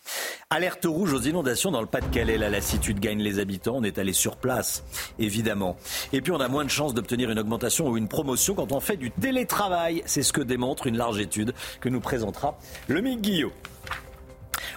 Alerte 0.50 0.86
rouge 0.86 1.14
aux 1.14 1.22
inondations 1.22 1.72
dans 1.72 1.82
le 1.82 1.88
Pas-de-Calais. 1.88 2.38
La 2.38 2.50
lassitude 2.50 3.00
gagne 3.00 3.22
les 3.22 3.40
habitants. 3.40 3.78
On 3.78 3.84
est 3.84 3.98
allé 3.98 4.14
sur 4.14 4.38
place, 4.38 4.84
évidemment. 5.20 5.78
Et 6.14 6.22
puis 6.22 6.32
on 6.32 6.40
a 6.40 6.48
moins 6.48 6.66
de 6.66 6.70
chances 6.70 6.94
d'obtenir 6.94 7.32
une 7.32 7.40
augmentation 7.40 7.88
ou 7.88 7.98
une 7.98 8.08
promotion 8.08 8.54
quand 8.54 8.72
on 8.72 8.80
fait 8.80 8.98
du 8.98 9.12
télétravail. 9.12 10.04
C'est 10.06 10.24
ce 10.24 10.34
que 10.34 10.42
démontre 10.42 10.88
une 10.88 10.98
large 10.98 11.20
étude 11.20 11.54
que 11.80 11.90
nous 11.90 12.02
présentera 12.02 12.58
le 12.88 13.02
Guillot. 13.02 13.52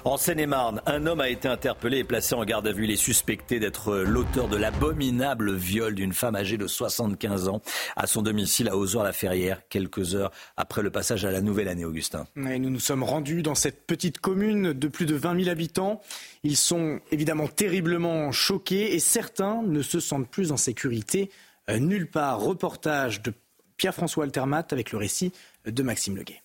En 0.04 0.16
Seine-et-Marne, 0.16 0.82
un 0.86 1.06
homme 1.06 1.20
a 1.20 1.28
été 1.28 1.48
interpellé 1.48 1.98
et 1.98 2.04
placé 2.04 2.34
en 2.34 2.44
garde 2.44 2.66
à 2.66 2.72
vue. 2.72 2.84
Il 2.84 2.90
est 2.90 2.96
suspecté 2.96 3.60
d'être 3.60 3.96
l'auteur 3.96 4.48
de 4.48 4.56
l'abominable 4.56 5.54
viol 5.54 5.94
d'une 5.94 6.12
femme 6.12 6.36
âgée 6.36 6.58
de 6.58 6.66
75 6.66 7.48
ans 7.48 7.62
à 7.96 8.06
son 8.06 8.22
domicile 8.22 8.68
à 8.68 8.76
Ozor-la-Ferrière, 8.76 9.62
quelques 9.68 10.14
heures 10.14 10.30
après 10.56 10.82
le 10.82 10.90
passage 10.90 11.24
à 11.24 11.30
la 11.30 11.40
nouvelle 11.40 11.68
année, 11.68 11.84
Augustin. 11.84 12.26
nous 12.36 12.70
nous 12.70 12.80
sommes 12.80 13.02
rendus 13.02 13.42
dans 13.42 13.54
cette 13.54 13.86
petite 13.86 14.18
commune 14.18 14.72
de 14.72 14.88
plus 14.88 15.06
de 15.06 15.14
20 15.14 15.38
000 15.44 15.50
habitants. 15.50 16.00
Ils 16.42 16.56
sont 16.56 17.00
évidemment 17.10 17.48
terriblement 17.48 18.32
choqués 18.32 18.94
et 18.94 19.00
certains 19.00 19.62
ne 19.62 19.82
se 19.82 20.00
sentent 20.00 20.28
plus 20.28 20.52
en 20.52 20.56
sécurité 20.56 21.30
euh, 21.68 21.78
nulle 21.78 22.10
part. 22.10 22.40
Reportage 22.40 23.22
de 23.22 23.32
Pierre-François 23.76 24.24
Altermat 24.24 24.66
avec 24.70 24.92
le 24.92 24.98
récit 24.98 25.32
de 25.66 25.82
Maxime 25.82 26.16
Leguet. 26.16 26.42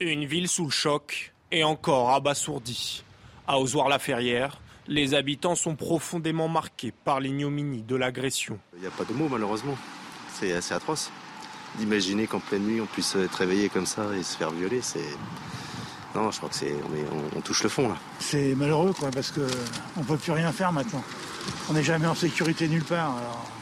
Une 0.00 0.24
ville 0.24 0.48
sous 0.48 0.64
le 0.64 0.70
choc, 0.70 1.34
et 1.52 1.64
encore 1.64 2.10
abasourdi. 2.10 3.02
À 3.46 3.58
Ozoir-la-Ferrière, 3.58 4.60
les 4.86 5.14
habitants 5.14 5.54
sont 5.54 5.76
profondément 5.76 6.48
marqués 6.48 6.92
par 7.04 7.20
l'ignominie 7.20 7.82
de 7.82 7.96
l'agression. 7.96 8.58
Il 8.76 8.80
n'y 8.80 8.86
a 8.86 8.90
pas 8.90 9.04
de 9.04 9.12
mots 9.12 9.28
malheureusement. 9.28 9.76
C'est 10.32 10.52
assez 10.52 10.74
atroce. 10.74 11.10
D'imaginer 11.78 12.26
qu'en 12.26 12.40
pleine 12.40 12.64
nuit 12.64 12.80
on 12.80 12.86
puisse 12.86 13.14
être 13.14 13.34
réveillé 13.34 13.68
comme 13.68 13.86
ça 13.86 14.04
et 14.18 14.22
se 14.22 14.36
faire 14.36 14.50
violer, 14.50 14.80
c'est. 14.82 15.04
Non, 16.14 16.30
je 16.32 16.38
crois 16.38 16.48
que 16.48 16.56
c'est. 16.56 16.74
On, 17.36 17.40
touche 17.40 17.62
le 17.62 17.68
fond 17.68 17.88
là. 17.88 17.96
C'est 18.18 18.54
malheureux 18.56 18.92
quoi, 18.92 19.10
parce 19.10 19.30
qu'on 19.30 20.00
ne 20.00 20.04
peut 20.04 20.16
plus 20.16 20.32
rien 20.32 20.50
faire 20.50 20.72
maintenant. 20.72 21.04
On 21.68 21.74
n'est 21.74 21.82
jamais 21.82 22.06
en 22.06 22.14
sécurité 22.14 22.68
nulle 22.68 22.84
part. 22.84 23.14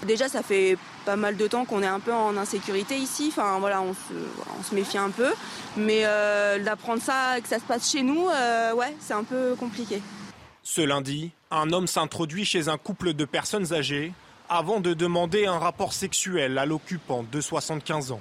Déjà, 0.07 0.29
ça 0.29 0.43
fait 0.43 0.77
pas 1.05 1.17
mal 1.17 1.37
de 1.37 1.47
temps 1.47 1.65
qu'on 1.65 1.83
est 1.83 1.87
un 1.87 2.01
peu 2.01 2.13
en 2.13 2.37
insécurité 2.37 2.97
ici. 2.97 3.29
Enfin, 3.31 3.59
voilà, 3.59 3.83
on 3.83 3.95
se, 3.95 4.75
méfie 4.75 4.99
un 4.99 5.11
peu. 5.11 5.33
Mais 5.77 6.03
euh, 6.05 6.63
d'apprendre 6.63 7.03
ça, 7.03 7.41
que 7.43 7.49
ça 7.49 7.59
se 7.59 7.65
passe 7.65 7.91
chez 7.91 8.03
nous, 8.03 8.29
euh, 8.29 8.75
ouais, 8.75 8.95
c'est 9.01 9.15
un 9.15 9.25
peu 9.25 9.55
compliqué. 9.59 10.01
Ce 10.63 10.81
lundi, 10.81 11.31
un 11.51 11.73
homme 11.73 11.87
s'introduit 11.87 12.45
chez 12.45 12.69
un 12.69 12.77
couple 12.77 13.15
de 13.15 13.25
personnes 13.25 13.73
âgées 13.73 14.13
avant 14.49 14.81
de 14.81 14.95
demander 14.95 15.47
un 15.47 15.59
rapport 15.59 15.93
sexuel 15.93 16.59
à 16.59 16.67
l'occupant 16.67 17.25
de 17.31 17.41
75 17.41 18.13
ans. 18.13 18.21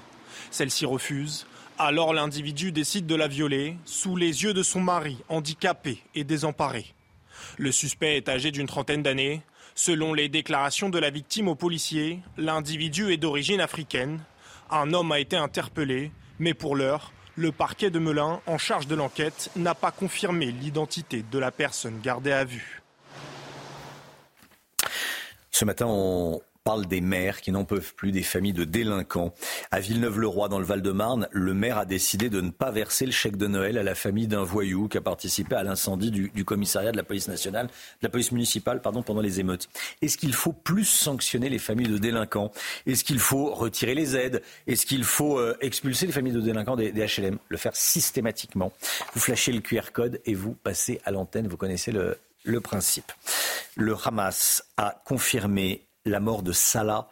Celle-ci 0.52 0.86
refuse. 0.86 1.46
Alors 1.80 2.14
l'individu 2.14 2.72
décide 2.72 3.06
de 3.06 3.16
la 3.16 3.28
violer 3.28 3.78
sous 3.86 4.16
les 4.16 4.44
yeux 4.44 4.54
de 4.54 4.64
son 4.64 4.80
mari, 4.82 5.18
handicapé 5.30 6.02
et 6.16 6.24
désemparé. 6.24 6.94
Le 7.58 7.72
suspect 7.72 8.18
est 8.18 8.30
âgé 8.30 8.52
d'une 8.52 8.68
trentaine 8.68 9.04
d'années. 9.04 9.42
Selon 9.80 10.16
les 10.16 10.28
déclarations 10.28 10.90
de 10.90 10.98
la 10.98 11.12
victime 11.12 11.48
aux 11.48 11.54
policiers, 11.54 12.20
l'individu 12.36 13.14
est 13.14 13.18
d'origine 13.18 13.62
africaine. 13.62 14.20
Un 14.72 14.92
homme 14.92 15.12
a 15.12 15.20
été 15.20 15.38
interpellé, 15.38 16.12
mais 16.40 16.56
pour 16.56 16.76
l'heure, 16.76 17.14
le 17.36 17.52
parquet 17.52 17.92
de 17.92 18.00
Melun, 18.00 18.42
en 18.48 18.58
charge 18.58 18.88
de 18.88 18.96
l'enquête, 18.96 19.52
n'a 19.56 19.76
pas 19.76 19.92
confirmé 19.92 20.48
l'identité 20.48 21.24
de 21.32 21.38
la 21.38 21.52
personne 21.52 22.00
gardée 22.02 22.32
à 22.32 22.44
vue. 22.44 22.82
Ce 25.52 25.64
matin, 25.64 25.86
on 25.88 26.42
parle 26.68 26.86
des 26.86 27.00
maires 27.00 27.40
qui 27.40 27.54
n'en 27.54 27.64
peuvent 27.64 27.94
plus 27.94 28.12
des 28.12 28.24
familles 28.24 28.52
de 28.52 28.66
délinquants. 28.66 29.34
À 29.72 29.80
Villeneuve-le-Roi, 29.80 30.50
dans 30.50 30.60
le 30.60 30.66
Val-de-Marne, 30.66 31.30
le 31.32 31.54
maire 31.54 31.78
a 31.78 31.86
décidé 31.86 32.30
de 32.30 32.42
ne 32.42 32.50
pas 32.50 32.72
verser 32.72 33.06
le 33.06 33.14
chèque 33.14 33.38
de 33.38 33.48
Noël 33.48 33.78
à 33.78 33.84
la 33.84 33.96
famille 33.96 34.28
d'un 34.28 34.44
voyou 34.44 34.90
qui 34.90 34.98
a 34.98 35.02
participé 35.02 35.56
à 35.56 35.64
l'incendie 35.64 36.12
du, 36.12 36.44
commissariat 36.44 36.92
de 36.92 36.98
la 36.98 37.04
police 37.04 37.30
nationale, 37.30 37.68
de 37.68 37.72
la 38.02 38.10
police 38.10 38.34
municipale, 38.34 38.82
pardon, 38.82 39.02
pendant 39.02 39.22
les 39.22 39.40
émeutes. 39.40 39.70
Est-ce 40.02 40.18
qu'il 40.18 40.34
faut 40.34 40.52
plus 40.52 40.84
sanctionner 40.84 41.48
les 41.48 41.58
familles 41.58 41.88
de 41.88 42.00
délinquants? 42.00 42.52
Est-ce 42.86 43.06
qu'il 43.06 43.20
faut 43.20 43.56
retirer 43.56 43.96
les 43.96 44.18
aides? 44.18 44.44
Est-ce 44.68 44.86
qu'il 44.86 45.06
faut 45.06 45.40
euh, 45.40 45.56
expulser 45.62 46.06
les 46.06 46.12
familles 46.12 46.34
de 46.34 46.42
délinquants 46.42 46.76
des, 46.76 46.92
HLM 46.92 47.38
Le 47.48 47.56
faire 47.56 47.78
systématiquement. 47.78 48.74
Vous 49.14 49.22
flashez 49.22 49.54
le 49.54 49.62
QR 49.62 49.94
code 49.94 50.20
et 50.26 50.34
vous 50.34 50.52
passez 50.52 51.00
à 51.06 51.12
l'antenne. 51.12 51.48
Vous 51.48 51.56
connaissez 51.56 51.94
le, 51.94 52.18
le 52.44 52.60
principe. 52.60 53.14
Le 53.78 53.96
Hamas 54.04 54.66
a 54.76 55.02
confirmé 55.06 55.87
la 56.08 56.20
mort 56.20 56.44
de 56.44 56.52
Salah 56.52 57.10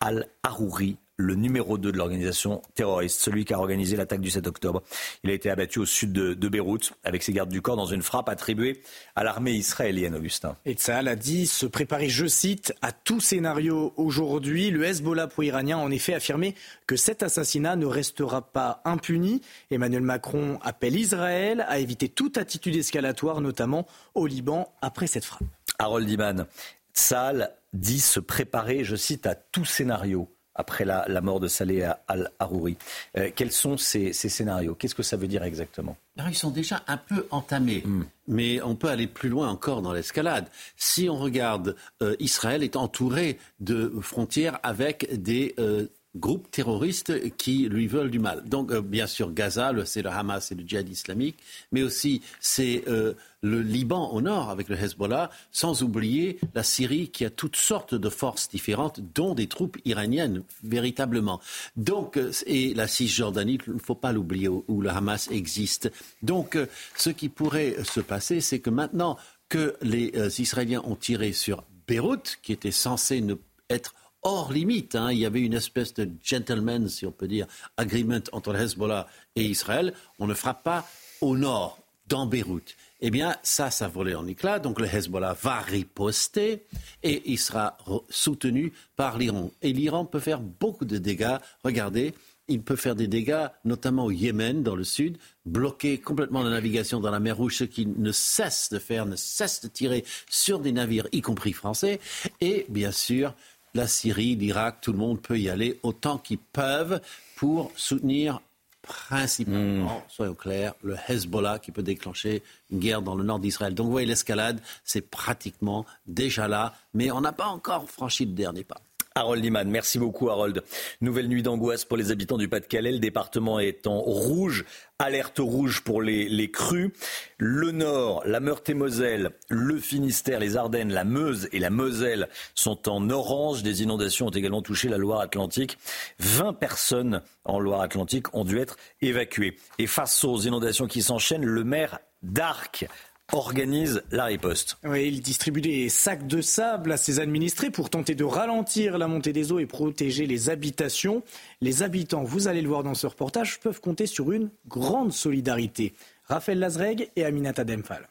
al-Harouri, 0.00 0.96
le 1.20 1.34
numéro 1.34 1.76
2 1.76 1.92
de 1.92 1.98
l'organisation 1.98 2.62
terroriste, 2.74 3.20
celui 3.20 3.44
qui 3.44 3.52
a 3.52 3.58
organisé 3.58 3.96
l'attaque 3.96 4.22
du 4.22 4.30
7 4.30 4.46
octobre. 4.46 4.82
Il 5.22 5.30
a 5.30 5.34
été 5.34 5.50
abattu 5.50 5.78
au 5.78 5.84
sud 5.84 6.12
de, 6.12 6.48
Beyrouth 6.48 6.94
avec 7.04 7.22
ses 7.22 7.32
gardes 7.32 7.50
du 7.50 7.60
corps 7.60 7.76
dans 7.76 7.86
une 7.86 8.02
frappe 8.02 8.30
attribuée 8.30 8.82
à 9.14 9.22
l'armée 9.22 9.52
israélienne, 9.52 10.14
Augustin. 10.14 10.56
Et 10.64 10.72
Tsahal 10.72 11.08
a 11.08 11.16
dit 11.16 11.46
se 11.46 11.66
préparer, 11.66 12.08
je 12.08 12.26
cite, 12.26 12.74
à 12.80 12.92
tout 12.92 13.20
scénario 13.20 13.92
aujourd'hui. 13.96 14.70
Le 14.70 14.84
Hezbollah 14.84 15.26
pro-iranien 15.26 15.78
a 15.78 15.80
en 15.80 15.90
effet 15.90 16.14
affirmé 16.14 16.54
que 16.86 16.96
cet 16.96 17.22
assassinat 17.22 17.76
ne 17.76 17.86
restera 17.86 18.40
pas 18.40 18.80
impuni. 18.86 19.42
Emmanuel 19.70 20.02
Macron 20.02 20.58
appelle 20.62 20.96
Israël 20.96 21.66
à 21.68 21.78
éviter 21.78 22.08
toute 22.08 22.38
attitude 22.38 22.76
escalatoire, 22.76 23.42
notamment 23.42 23.86
au 24.14 24.26
Liban, 24.26 24.72
après 24.80 25.06
cette 25.06 25.26
frappe. 25.26 25.46
Harold 25.78 26.08
Iman, 26.08 26.46
Tsahal 26.94 27.54
dit 27.72 28.00
se 28.00 28.20
préparer, 28.20 28.84
je 28.84 28.96
cite, 28.96 29.26
à 29.26 29.34
tout 29.34 29.64
scénario 29.64 30.28
après 30.54 30.84
la, 30.84 31.20
mort 31.20 31.40
de 31.40 31.48
Saleh 31.48 31.88
al-Harouri. 32.08 32.76
Euh, 33.16 33.30
quels 33.34 33.52
sont 33.52 33.76
ces, 33.76 34.12
scénarios? 34.12 34.74
Qu'est-ce 34.74 34.94
que 34.94 35.02
ça 35.02 35.16
veut 35.16 35.28
dire 35.28 35.42
exactement? 35.42 35.96
Ils 36.28 36.34
sont 36.34 36.50
déjà 36.50 36.82
un 36.86 36.96
peu 36.96 37.26
entamés, 37.30 37.82
hmm. 37.84 38.04
mais 38.28 38.60
on 38.62 38.74
peut 38.74 38.88
aller 38.88 39.06
plus 39.06 39.28
loin 39.28 39.48
encore 39.48 39.80
dans 39.80 39.92
l'escalade. 39.92 40.48
Si 40.76 41.08
on 41.08 41.18
regarde, 41.18 41.76
euh, 42.02 42.14
Israël 42.18 42.62
est 42.62 42.76
entouré 42.76 43.38
de 43.60 43.92
frontières 44.00 44.58
avec 44.62 45.22
des 45.22 45.54
euh, 45.58 45.86
groupes 46.16 46.50
terroristes 46.50 47.36
qui 47.36 47.68
lui 47.68 47.86
veulent 47.86 48.10
du 48.10 48.18
mal. 48.18 48.42
Donc, 48.44 48.72
euh, 48.72 48.82
bien 48.82 49.06
sûr, 49.06 49.32
Gaza, 49.32 49.72
c'est 49.84 50.02
le 50.02 50.10
Hamas 50.10 50.50
et 50.50 50.54
le 50.54 50.66
djihad 50.66 50.88
islamique, 50.88 51.38
mais 51.70 51.82
aussi 51.82 52.22
c'est 52.40 52.82
euh, 52.88 53.14
le 53.42 53.62
Liban 53.62 54.10
au 54.10 54.20
nord 54.20 54.50
avec 54.50 54.68
le 54.68 54.76
Hezbollah, 54.76 55.30
sans 55.52 55.82
oublier 55.82 56.38
la 56.54 56.64
Syrie 56.64 57.10
qui 57.10 57.24
a 57.24 57.30
toutes 57.30 57.56
sortes 57.56 57.94
de 57.94 58.08
forces 58.08 58.48
différentes, 58.48 59.00
dont 59.14 59.34
des 59.34 59.46
troupes 59.46 59.78
iraniennes, 59.84 60.42
véritablement. 60.64 61.40
Donc, 61.76 62.16
euh, 62.16 62.32
et 62.46 62.74
la 62.74 62.88
Cisjordanie, 62.88 63.58
il 63.66 63.74
ne 63.74 63.78
faut 63.78 63.94
pas 63.94 64.12
l'oublier, 64.12 64.48
où, 64.48 64.80
le 64.80 64.90
Hamas 64.90 65.28
existe. 65.30 65.92
Donc, 66.22 66.58
ce 66.96 67.10
qui 67.10 67.28
pourrait 67.28 67.76
se 67.84 68.00
passer, 68.00 68.40
c'est 68.40 68.60
que 68.60 68.70
maintenant 68.70 69.16
que 69.48 69.76
les 69.82 70.12
Israéliens 70.40 70.82
ont 70.84 70.96
tiré 70.96 71.32
sur 71.32 71.64
Beyrouth, 71.86 72.38
qui 72.42 72.52
était 72.52 72.70
censé 72.70 73.20
ne 73.20 73.34
être 73.68 73.94
hors 74.22 74.52
limite. 74.52 74.94
Hein. 74.94 75.12
Il 75.12 75.18
y 75.18 75.26
avait 75.26 75.40
une 75.40 75.54
espèce 75.54 75.94
de 75.94 76.08
gentleman, 76.22 76.88
si 76.88 77.06
on 77.06 77.12
peut 77.12 77.28
dire, 77.28 77.46
agreement 77.76 78.20
entre 78.32 78.52
le 78.52 78.60
Hezbollah 78.60 79.06
et 79.36 79.44
Israël. 79.44 79.92
On 80.18 80.26
ne 80.26 80.34
frappe 80.34 80.62
pas 80.62 80.86
au 81.20 81.36
nord, 81.36 81.78
dans 82.10 82.26
Beyrouth. 82.26 82.76
Eh 83.00 83.10
bien, 83.10 83.36
ça, 83.42 83.70
ça 83.70 83.88
volait 83.88 84.14
en 84.14 84.26
éclats. 84.26 84.58
Donc 84.58 84.78
le 84.78 84.86
Hezbollah 84.86 85.34
va 85.40 85.60
riposter 85.60 86.66
et 87.02 87.22
il 87.30 87.38
sera 87.38 87.78
soutenu 88.10 88.72
par 88.96 89.16
l'Iran. 89.16 89.50
Et 89.62 89.72
l'Iran 89.72 90.04
peut 90.04 90.20
faire 90.20 90.40
beaucoup 90.40 90.84
de 90.84 90.98
dégâts. 90.98 91.38
Regardez, 91.64 92.12
il 92.48 92.62
peut 92.62 92.76
faire 92.76 92.96
des 92.96 93.06
dégâts, 93.06 93.46
notamment 93.64 94.06
au 94.06 94.10
Yémen, 94.10 94.62
dans 94.62 94.74
le 94.74 94.82
sud, 94.82 95.18
bloquer 95.46 95.98
complètement 95.98 96.42
la 96.42 96.50
navigation 96.50 96.98
dans 96.98 97.12
la 97.12 97.20
mer 97.20 97.36
Rouge, 97.36 97.56
ce 97.56 97.64
qui 97.64 97.86
ne 97.86 98.12
cesse 98.12 98.70
de 98.70 98.80
faire, 98.80 99.06
ne 99.06 99.14
cesse 99.14 99.62
de 99.62 99.68
tirer 99.68 100.04
sur 100.28 100.58
des 100.58 100.72
navires, 100.72 101.06
y 101.12 101.20
compris 101.20 101.52
français. 101.52 102.00
Et 102.40 102.66
bien 102.68 102.90
sûr, 102.90 103.34
la 103.74 103.86
Syrie, 103.86 104.36
l'Irak, 104.36 104.80
tout 104.80 104.92
le 104.92 104.98
monde 104.98 105.20
peut 105.20 105.38
y 105.38 105.48
aller 105.48 105.78
autant 105.82 106.18
qu'ils 106.18 106.38
peuvent 106.38 107.00
pour 107.36 107.72
soutenir 107.76 108.40
principalement, 108.82 109.98
hmm. 109.98 110.02
soyons 110.08 110.34
clairs, 110.34 110.74
le 110.82 110.96
Hezbollah 111.08 111.58
qui 111.58 111.70
peut 111.70 111.82
déclencher 111.82 112.42
une 112.70 112.80
guerre 112.80 113.02
dans 113.02 113.14
le 113.14 113.22
nord 113.22 113.38
d'Israël. 113.38 113.74
Donc 113.74 113.86
vous 113.86 113.92
voyez, 113.92 114.06
l'escalade, 114.06 114.60
c'est 114.84 115.02
pratiquement 115.02 115.84
déjà 116.06 116.48
là, 116.48 116.74
mais 116.94 117.10
on 117.10 117.20
n'a 117.20 117.32
pas 117.32 117.46
encore 117.46 117.88
franchi 117.90 118.24
le 118.24 118.32
dernier 118.32 118.64
pas. 118.64 118.80
Harold 119.16 119.42
Liman, 119.42 119.68
merci 119.68 119.98
beaucoup 119.98 120.30
Harold. 120.30 120.62
Nouvelle 121.00 121.26
nuit 121.26 121.42
d'angoisse 121.42 121.84
pour 121.84 121.96
les 121.96 122.12
habitants 122.12 122.38
du 122.38 122.48
Pas-de-Calais. 122.48 122.92
Le 122.92 123.00
département 123.00 123.58
est 123.58 123.88
en 123.88 123.98
rouge, 123.98 124.64
alerte 125.00 125.40
rouge 125.40 125.80
pour 125.80 126.00
les, 126.00 126.28
les 126.28 126.52
crues. 126.52 126.92
Le 127.36 127.72
Nord, 127.72 128.22
la 128.24 128.38
Meurthe-et-Moselle, 128.38 129.32
le 129.48 129.78
Finistère, 129.78 130.38
les 130.38 130.56
Ardennes, 130.56 130.92
la 130.92 131.02
Meuse 131.02 131.48
et 131.50 131.58
la 131.58 131.70
Moselle 131.70 132.28
sont 132.54 132.88
en 132.88 133.10
orange. 133.10 133.64
Des 133.64 133.82
inondations 133.82 134.28
ont 134.28 134.30
également 134.30 134.62
touché 134.62 134.88
la 134.88 134.96
Loire-Atlantique. 134.96 135.76
20 136.20 136.52
personnes 136.52 137.22
en 137.44 137.58
Loire-Atlantique 137.58 138.32
ont 138.32 138.44
dû 138.44 138.58
être 138.60 138.76
évacuées. 139.02 139.56
Et 139.78 139.88
face 139.88 140.22
aux 140.22 140.38
inondations 140.38 140.86
qui 140.86 141.02
s'enchaînent, 141.02 141.44
le 141.44 141.64
maire 141.64 141.98
d'Arc 142.22 142.86
organise 143.32 144.02
la 144.10 144.24
riposte. 144.24 144.78
Oui, 144.84 145.08
il 145.08 145.20
distribue 145.20 145.60
des 145.60 145.88
sacs 145.88 146.26
de 146.26 146.40
sable 146.40 146.92
à 146.92 146.96
ses 146.96 147.20
administrés 147.20 147.70
pour 147.70 147.90
tenter 147.90 148.14
de 148.14 148.24
ralentir 148.24 148.98
la 148.98 149.08
montée 149.08 149.32
des 149.32 149.52
eaux 149.52 149.58
et 149.58 149.66
protéger 149.66 150.26
les 150.26 150.50
habitations. 150.50 151.22
Les 151.60 151.82
habitants, 151.82 152.24
vous 152.24 152.48
allez 152.48 152.62
le 152.62 152.68
voir 152.68 152.82
dans 152.82 152.94
ce 152.94 153.06
reportage, 153.06 153.60
peuvent 153.60 153.80
compter 153.80 154.06
sur 154.06 154.32
une 154.32 154.50
grande 154.68 155.12
solidarité. 155.12 155.94
Raphaël 156.26 156.58
Lazreg 156.58 157.10
et 157.16 157.24
Aminata 157.24 157.64
Demphal. 157.64 158.08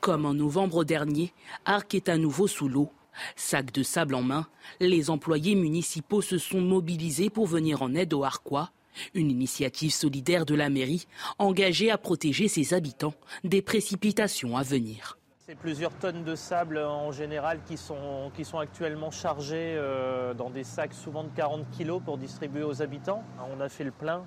Comme 0.00 0.26
en 0.26 0.34
novembre 0.34 0.84
dernier, 0.84 1.32
Arc 1.64 1.94
est 1.94 2.08
à 2.08 2.18
nouveau 2.18 2.46
sous 2.46 2.68
l'eau. 2.68 2.90
Sacs 3.36 3.72
de 3.72 3.82
sable 3.82 4.14
en 4.14 4.22
main, 4.22 4.46
les 4.80 5.08
employés 5.08 5.54
municipaux 5.54 6.20
se 6.20 6.36
sont 6.36 6.60
mobilisés 6.60 7.30
pour 7.30 7.46
venir 7.46 7.82
en 7.82 7.94
aide 7.94 8.12
aux 8.12 8.24
Arquois 8.24 8.70
une 9.14 9.30
initiative 9.30 9.92
solidaire 9.92 10.46
de 10.46 10.54
la 10.54 10.70
mairie 10.70 11.06
engagée 11.38 11.90
à 11.90 11.98
protéger 11.98 12.48
ses 12.48 12.74
habitants 12.74 13.14
des 13.42 13.62
précipitations 13.62 14.56
à 14.56 14.62
venir. 14.62 15.18
C'est 15.46 15.54
plusieurs 15.54 15.92
tonnes 15.98 16.24
de 16.24 16.34
sable 16.34 16.78
en 16.78 17.12
général 17.12 17.60
qui 17.66 17.76
sont, 17.76 18.30
qui 18.34 18.46
sont 18.46 18.58
actuellement 18.58 19.10
chargées 19.10 19.74
euh, 19.76 20.32
dans 20.32 20.48
des 20.48 20.64
sacs 20.64 20.94
souvent 20.94 21.22
de 21.22 21.28
40 21.36 21.66
kg 21.76 22.00
pour 22.02 22.16
distribuer 22.16 22.62
aux 22.62 22.80
habitants. 22.80 23.22
On 23.54 23.60
a 23.60 23.68
fait 23.68 23.84
le 23.84 23.90
plein, 23.90 24.24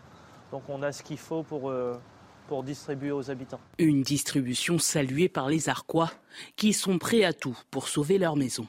donc 0.52 0.62
on 0.70 0.84
a 0.84 0.92
ce 0.92 1.02
qu'il 1.02 1.18
faut 1.18 1.42
pour, 1.42 1.72
euh, 1.72 1.96
pour 2.48 2.62
distribuer 2.62 3.12
aux 3.12 3.32
habitants. 3.32 3.60
Une 3.80 4.04
distribution 4.04 4.78
saluée 4.78 5.28
par 5.28 5.50
les 5.50 5.70
Arquois 5.70 6.12
qui 6.56 6.72
sont 6.72 7.00
prêts 7.00 7.24
à 7.24 7.34
tout 7.34 7.58
pour 7.72 7.88
sauver 7.88 8.20
leur 8.20 8.36
maison. 8.36 8.68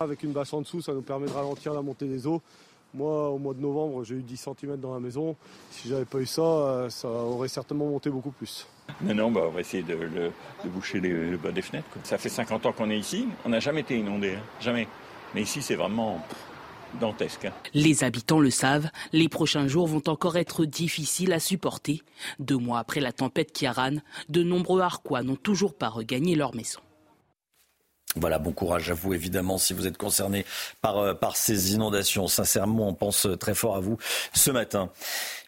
Avec 0.00 0.22
une 0.22 0.32
bâche 0.32 0.54
en 0.54 0.62
dessous, 0.62 0.80
ça 0.80 0.94
nous 0.94 1.02
permet 1.02 1.26
de 1.26 1.32
ralentir 1.32 1.74
la 1.74 1.82
montée 1.82 2.08
des 2.08 2.26
eaux 2.26 2.40
moi, 2.94 3.30
au 3.30 3.38
mois 3.38 3.54
de 3.54 3.60
novembre, 3.60 4.04
j'ai 4.04 4.16
eu 4.16 4.22
10 4.22 4.48
cm 4.60 4.76
dans 4.76 4.92
la 4.92 5.00
maison. 5.00 5.36
Si 5.70 5.88
j'avais 5.88 6.04
pas 6.04 6.18
eu 6.18 6.26
ça, 6.26 6.42
euh, 6.42 6.90
ça 6.90 7.08
aurait 7.08 7.48
certainement 7.48 7.86
monté 7.86 8.10
beaucoup 8.10 8.30
plus. 8.30 8.66
Non, 9.00 9.14
non, 9.14 9.30
bah, 9.30 9.42
on 9.46 9.50
va 9.50 9.60
essayer 9.60 9.82
de, 9.82 9.96
boucher 10.66 11.00
le 11.00 11.36
bas 11.36 11.52
des 11.52 11.62
fenêtres. 11.62 11.88
Ça 12.04 12.18
fait 12.18 12.28
50 12.28 12.66
ans 12.66 12.72
qu'on 12.72 12.90
est 12.90 12.98
ici. 12.98 13.28
On 13.44 13.48
n'a 13.48 13.60
jamais 13.60 13.80
été 13.80 13.96
inondé, 13.96 14.34
hein. 14.34 14.42
jamais. 14.60 14.86
Mais 15.34 15.42
ici, 15.42 15.62
c'est 15.62 15.76
vraiment 15.76 16.20
dantesque. 17.00 17.46
Hein. 17.46 17.52
Les 17.74 18.04
habitants 18.04 18.40
le 18.40 18.50
savent, 18.50 18.90
les 19.12 19.28
prochains 19.28 19.66
jours 19.66 19.86
vont 19.86 20.02
encore 20.06 20.36
être 20.36 20.64
difficiles 20.64 21.32
à 21.32 21.40
supporter. 21.40 22.02
Deux 22.38 22.58
mois 22.58 22.78
après 22.78 23.00
la 23.00 23.12
tempête 23.12 23.52
Kiaran, 23.52 23.96
de 24.28 24.42
nombreux 24.42 24.80
Harquois 24.80 25.22
n'ont 25.22 25.36
toujours 25.36 25.74
pas 25.74 25.88
regagné 25.88 26.34
leur 26.34 26.54
maison. 26.54 26.80
Voilà, 28.16 28.38
bon 28.38 28.52
courage 28.52 28.90
à 28.90 28.94
vous 28.94 29.14
évidemment 29.14 29.56
si 29.56 29.72
vous 29.72 29.86
êtes 29.86 29.96
concerné 29.96 30.44
par, 30.80 30.98
euh, 30.98 31.14
ces 31.34 31.72
inondations. 31.72 32.28
Sincèrement, 32.28 32.88
on 32.88 32.94
pense 32.94 33.26
très 33.40 33.54
fort 33.54 33.76
à 33.76 33.80
vous 33.80 33.96
ce 34.34 34.50
matin. 34.50 34.90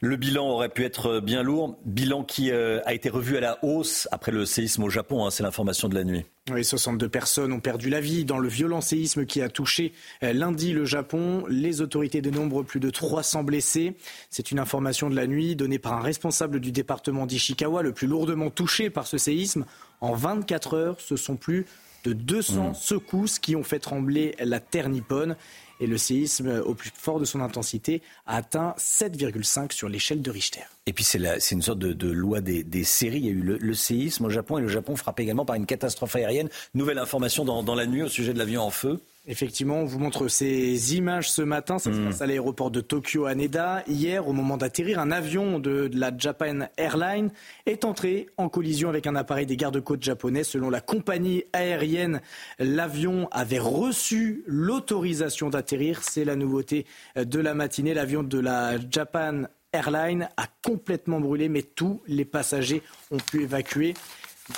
Le 0.00 0.16
bilan 0.16 0.48
aurait 0.48 0.68
pu 0.68 0.84
être 0.84 1.20
bien 1.20 1.42
lourd, 1.42 1.76
bilan 1.84 2.24
qui 2.24 2.50
euh, 2.50 2.80
a 2.86 2.94
été 2.94 3.10
revu 3.10 3.36
à 3.36 3.40
la 3.40 3.58
hausse 3.62 4.08
après 4.12 4.32
le 4.32 4.46
séisme 4.46 4.82
au 4.84 4.90
Japon, 4.90 5.24
hein, 5.24 5.30
c'est 5.30 5.42
l'information 5.42 5.88
de 5.88 5.94
la 5.94 6.04
nuit. 6.04 6.24
Oui, 6.50 6.62
62 6.62 7.08
personnes 7.08 7.52
ont 7.54 7.60
perdu 7.60 7.88
la 7.88 8.00
vie 8.00 8.26
dans 8.26 8.38
le 8.38 8.48
violent 8.48 8.82
séisme 8.82 9.24
qui 9.24 9.40
a 9.40 9.48
touché 9.48 9.92
euh, 10.22 10.34
lundi 10.34 10.72
le 10.72 10.84
Japon. 10.84 11.44
Les 11.48 11.80
autorités 11.80 12.20
dénombrent 12.20 12.64
plus 12.64 12.80
de 12.80 12.90
300 12.90 13.44
blessés. 13.44 13.96
C'est 14.28 14.50
une 14.50 14.58
information 14.58 15.08
de 15.08 15.16
la 15.16 15.26
nuit 15.26 15.56
donnée 15.56 15.78
par 15.78 15.94
un 15.94 16.02
responsable 16.02 16.60
du 16.60 16.70
département 16.70 17.24
d'Ishikawa, 17.24 17.82
le 17.82 17.92
plus 17.92 18.06
lourdement 18.06 18.50
touché 18.50 18.90
par 18.90 19.06
ce 19.06 19.16
séisme. 19.16 19.64
En 20.02 20.12
24 20.12 20.74
heures, 20.74 20.96
ce 21.00 21.16
sont 21.16 21.36
plus 21.36 21.64
de 22.04 22.12
200 22.12 22.70
mm. 22.70 22.74
secousses 22.74 23.38
qui 23.38 23.56
ont 23.56 23.64
fait 23.64 23.78
trembler 23.78 24.34
la 24.38 24.60
terre 24.60 24.88
nippone. 24.88 25.36
Et 25.80 25.88
le 25.88 25.98
séisme, 25.98 26.62
au 26.64 26.74
plus 26.74 26.92
fort 26.94 27.18
de 27.18 27.24
son 27.24 27.40
intensité, 27.40 28.00
a 28.26 28.36
atteint 28.36 28.76
7,5 28.78 29.72
sur 29.72 29.88
l'échelle 29.88 30.22
de 30.22 30.30
Richter. 30.30 30.62
Et 30.86 30.92
puis 30.92 31.02
c'est 31.02 31.18
une 31.50 31.62
sorte 31.62 31.80
de, 31.80 32.10
loi 32.10 32.40
des, 32.40 32.84
séries. 32.84 33.18
Il 33.18 33.24
y 33.24 33.28
a 33.28 33.32
eu 33.32 33.58
le, 33.58 33.74
séisme 33.74 34.26
au 34.26 34.30
Japon 34.30 34.58
et 34.58 34.60
le 34.60 34.68
Japon 34.68 34.94
frappé 34.94 35.24
également 35.24 35.44
par 35.44 35.56
une 35.56 35.66
catastrophe 35.66 36.14
aérienne. 36.14 36.48
Nouvelle 36.74 36.98
information 36.98 37.44
dans, 37.44 37.74
la 37.74 37.86
nuit 37.86 38.02
au 38.02 38.08
sujet 38.08 38.32
de 38.32 38.38
l'avion 38.38 38.62
en 38.62 38.70
feu. 38.70 39.00
Effectivement, 39.26 39.76
on 39.78 39.84
vous 39.86 39.98
montre 39.98 40.28
ces 40.28 40.96
images 40.96 41.30
ce 41.30 41.40
matin. 41.40 41.78
Ça 41.78 41.90
se 41.90 41.96
Hmm. 41.98 42.06
passe 42.08 42.20
à 42.20 42.26
l'aéroport 42.26 42.70
de 42.70 42.82
Tokyo 42.82 43.24
Haneda. 43.24 43.82
Hier, 43.88 44.28
au 44.28 44.34
moment 44.34 44.58
d'atterrir, 44.58 44.98
un 44.98 45.10
avion 45.10 45.58
de, 45.58 45.88
de 45.88 45.98
la 45.98 46.12
Japan 46.16 46.68
Airlines 46.76 47.30
est 47.64 47.86
entré 47.86 48.28
en 48.36 48.50
collision 48.50 48.90
avec 48.90 49.06
un 49.06 49.16
appareil 49.16 49.46
des 49.46 49.56
gardes-côtes 49.56 50.02
japonais. 50.02 50.44
Selon 50.44 50.68
la 50.68 50.82
compagnie 50.82 51.44
aérienne, 51.54 52.20
l'avion 52.58 53.28
avait 53.30 53.58
reçu 53.58 54.44
l'autorisation 54.46 55.48
d'atterrir. 55.48 56.02
C'est 56.02 56.24
la 56.26 56.36
nouveauté 56.36 56.84
de 57.16 57.40
la 57.40 57.54
matinée. 57.54 57.94
L'avion 57.94 58.22
de 58.24 58.38
la 58.38 58.76
Japan 58.90 59.44
Airlines 59.72 60.28
a 60.36 60.46
complètement 60.62 61.18
brûlé, 61.18 61.48
mais 61.48 61.62
tous 61.62 62.02
les 62.06 62.26
passagers 62.26 62.82
ont 63.10 63.16
pu 63.16 63.44
évacuer. 63.44 63.94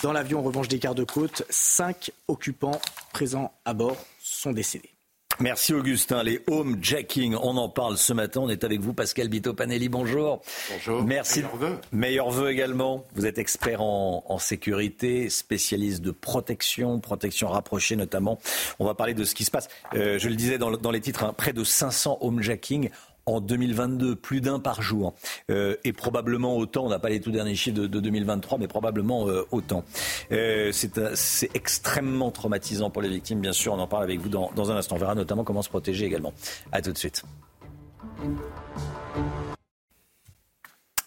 Dans 0.02 0.12
l'avion, 0.12 0.40
en 0.40 0.42
revanche, 0.42 0.66
des 0.66 0.80
gardes-côtes, 0.80 1.44
cinq 1.48 2.10
occupants 2.26 2.80
présents 3.12 3.52
à 3.64 3.72
bord 3.72 3.96
sont 4.36 4.52
décédés. 4.52 4.96
Merci 5.38 5.74
Augustin. 5.74 6.22
Les 6.22 6.40
home 6.46 6.78
jacking, 6.80 7.34
on 7.34 7.58
en 7.58 7.68
parle 7.68 7.98
ce 7.98 8.14
matin. 8.14 8.40
On 8.40 8.48
est 8.48 8.64
avec 8.64 8.80
vous, 8.80 8.94
Pascal 8.94 9.28
Bito 9.28 9.52
Panelli. 9.52 9.90
Bonjour. 9.90 10.40
Bonjour. 10.70 11.02
Merci. 11.02 11.40
Meilleurs 11.40 11.56
vœux. 11.56 11.78
Meilleurs 11.92 12.30
vœux 12.30 12.50
également. 12.50 13.04
Vous 13.14 13.26
êtes 13.26 13.36
expert 13.36 13.82
en, 13.82 14.24
en 14.26 14.38
sécurité, 14.38 15.28
spécialiste 15.28 16.00
de 16.00 16.10
protection, 16.10 17.00
protection 17.00 17.48
rapprochée 17.48 17.96
notamment. 17.96 18.38
On 18.78 18.86
va 18.86 18.94
parler 18.94 19.12
de 19.12 19.24
ce 19.24 19.34
qui 19.34 19.44
se 19.44 19.50
passe. 19.50 19.68
Euh, 19.94 20.18
je 20.18 20.28
le 20.30 20.36
disais 20.36 20.56
dans 20.56 20.90
les 20.90 21.00
titres, 21.00 21.24
hein, 21.24 21.34
près 21.36 21.52
de 21.52 21.64
500 21.64 22.18
home 22.22 22.40
jacking. 22.40 22.88
En 23.26 23.40
2022, 23.40 24.14
plus 24.14 24.40
d'un 24.40 24.60
par 24.60 24.82
jour. 24.82 25.14
Euh, 25.50 25.76
et 25.84 25.92
probablement 25.92 26.56
autant, 26.56 26.86
on 26.86 26.88
n'a 26.88 27.00
pas 27.00 27.08
les 27.08 27.20
tout 27.20 27.32
derniers 27.32 27.56
chiffres 27.56 27.76
de, 27.76 27.86
de 27.88 28.00
2023, 28.00 28.58
mais 28.58 28.68
probablement 28.68 29.28
euh, 29.28 29.44
autant. 29.50 29.84
Euh, 30.30 30.70
c'est 30.72 31.50
extrêmement 31.54 32.30
traumatisant 32.30 32.90
pour 32.90 33.02
les 33.02 33.08
victimes, 33.08 33.40
bien 33.40 33.52
sûr. 33.52 33.72
On 33.72 33.78
en 33.80 33.88
parle 33.88 34.04
avec 34.04 34.20
vous 34.20 34.28
dans, 34.28 34.52
dans 34.54 34.70
un 34.70 34.76
instant. 34.76 34.94
On 34.94 34.98
verra 34.98 35.16
notamment 35.16 35.42
comment 35.42 35.62
se 35.62 35.68
protéger 35.68 36.06
également. 36.06 36.32
À 36.70 36.80
tout 36.82 36.92
de 36.92 36.98
suite. 36.98 37.24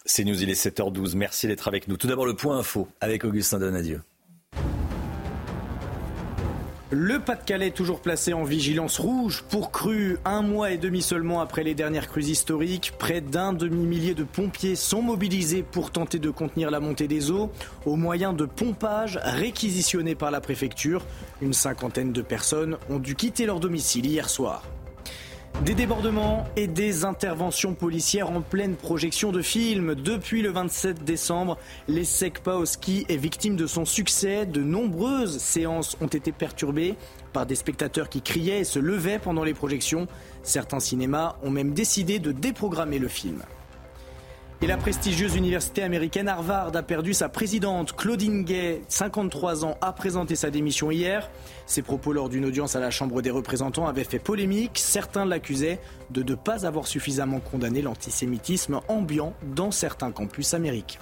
C'est 0.06 0.24
News, 0.24 0.42
il 0.42 0.50
est 0.50 0.62
7h12. 0.62 1.16
Merci 1.16 1.48
d'être 1.48 1.68
avec 1.68 1.88
nous. 1.88 1.96
Tout 1.96 2.08
d'abord, 2.08 2.26
le 2.26 2.36
point 2.36 2.58
info 2.58 2.88
avec 3.00 3.24
Augustin 3.24 3.60
Donadieu. 3.60 4.02
Le 6.92 7.20
Pas-de-Calais 7.20 7.70
toujours 7.70 8.00
placé 8.00 8.34
en 8.34 8.44
vigilance 8.44 8.98
rouge 8.98 9.44
pour 9.48 9.72
crue 9.72 10.18
un 10.26 10.42
mois 10.42 10.72
et 10.72 10.80
demi 10.80 11.04
seulement 11.04 11.40
après 11.40 11.64
les 11.64 11.76
dernières 11.76 12.08
crues 12.08 12.24
historiques. 12.24 12.94
Près 12.98 13.22
d'un 13.22 13.54
demi-millier 13.54 14.16
de 14.16 14.24
pompiers 14.24 14.76
sont 14.76 15.04
mobilisés 15.04 15.62
pour 15.62 15.92
tenter 15.92 16.18
de 16.18 16.32
contenir 16.32 16.72
la 16.72 16.80
montée 16.80 17.08
des 17.08 17.30
eaux 17.30 17.52
au 17.86 17.96
moyen 17.96 18.34
de 18.34 18.46
pompages 18.46 19.20
réquisitionnés 19.22 20.16
par 20.16 20.32
la 20.32 20.42
préfecture. 20.42 21.06
Une 21.44 21.54
cinquantaine 21.54 22.12
de 22.12 22.24
personnes 22.24 22.78
ont 22.90 22.98
dû 22.98 23.14
quitter 23.14 23.46
leur 23.46 23.60
domicile 23.60 24.08
hier 24.08 24.28
soir. 24.28 24.64
Des 25.66 25.74
débordements 25.74 26.46
et 26.56 26.68
des 26.68 27.04
interventions 27.04 27.74
policières 27.74 28.32
en 28.32 28.40
pleine 28.42 28.76
projection 28.76 29.34
de 29.34 29.42
films. 29.42 29.94
Depuis 29.94 30.42
le 30.42 30.52
27 30.52 31.04
décembre, 31.04 31.58
l'ESSEC 31.90 32.40
Paoski 32.40 33.06
est 33.10 33.18
victime 33.18 33.58
de 33.58 33.68
son 33.68 33.84
succès. 33.84 34.46
De 34.46 34.62
nombreuses 34.62 35.38
séances 35.38 35.98
ont 36.00 36.08
été 36.08 36.32
perturbées 36.32 36.96
par 37.34 37.46
des 37.46 37.56
spectateurs 37.56 38.08
qui 38.08 38.22
criaient 38.22 38.62
et 38.62 38.64
se 38.64 38.80
levaient 38.80 39.20
pendant 39.20 39.44
les 39.44 39.54
projections. 39.54 40.08
Certains 40.44 40.80
cinémas 40.80 41.36
ont 41.44 41.52
même 41.52 41.74
décidé 41.74 42.20
de 42.20 42.32
déprogrammer 42.32 42.98
le 42.98 43.10
film. 43.10 43.44
Et 44.62 44.68
la 44.68 44.76
prestigieuse 44.76 45.38
université 45.38 45.84
américaine 45.84 46.28
Harvard 46.28 46.76
a 46.76 46.84
perdu 46.84 47.14
sa 47.14 47.30
présidente. 47.30 47.96
Claudine 47.96 48.44
Gay, 48.44 48.82
53 48.90 49.64
ans, 49.64 49.78
a 49.80 49.94
présenté 49.94 50.36
sa 50.36 50.50
démission 50.50 50.92
hier. 50.92 51.30
Ses 51.66 51.82
propos 51.82 52.12
lors 52.12 52.28
d'une 52.28 52.44
audience 52.44 52.76
à 52.76 52.82
la 52.82 52.92
Chambre 52.92 53.22
des 53.22 53.32
représentants 53.32 53.88
avaient 53.88 54.04
fait 54.04 54.20
polémique. 54.20 54.74
Certains 54.76 55.24
l'accusaient 55.24 55.80
de 56.10 56.24
ne 56.24 56.36
pas 56.36 56.66
avoir 56.66 56.88
suffisamment 56.88 57.40
condamné 57.40 57.82
l'antisémitisme 57.82 58.82
ambiant 58.90 59.34
dans 59.56 59.72
certains 59.72 60.12
campus 60.12 60.54
américains. 60.54 61.00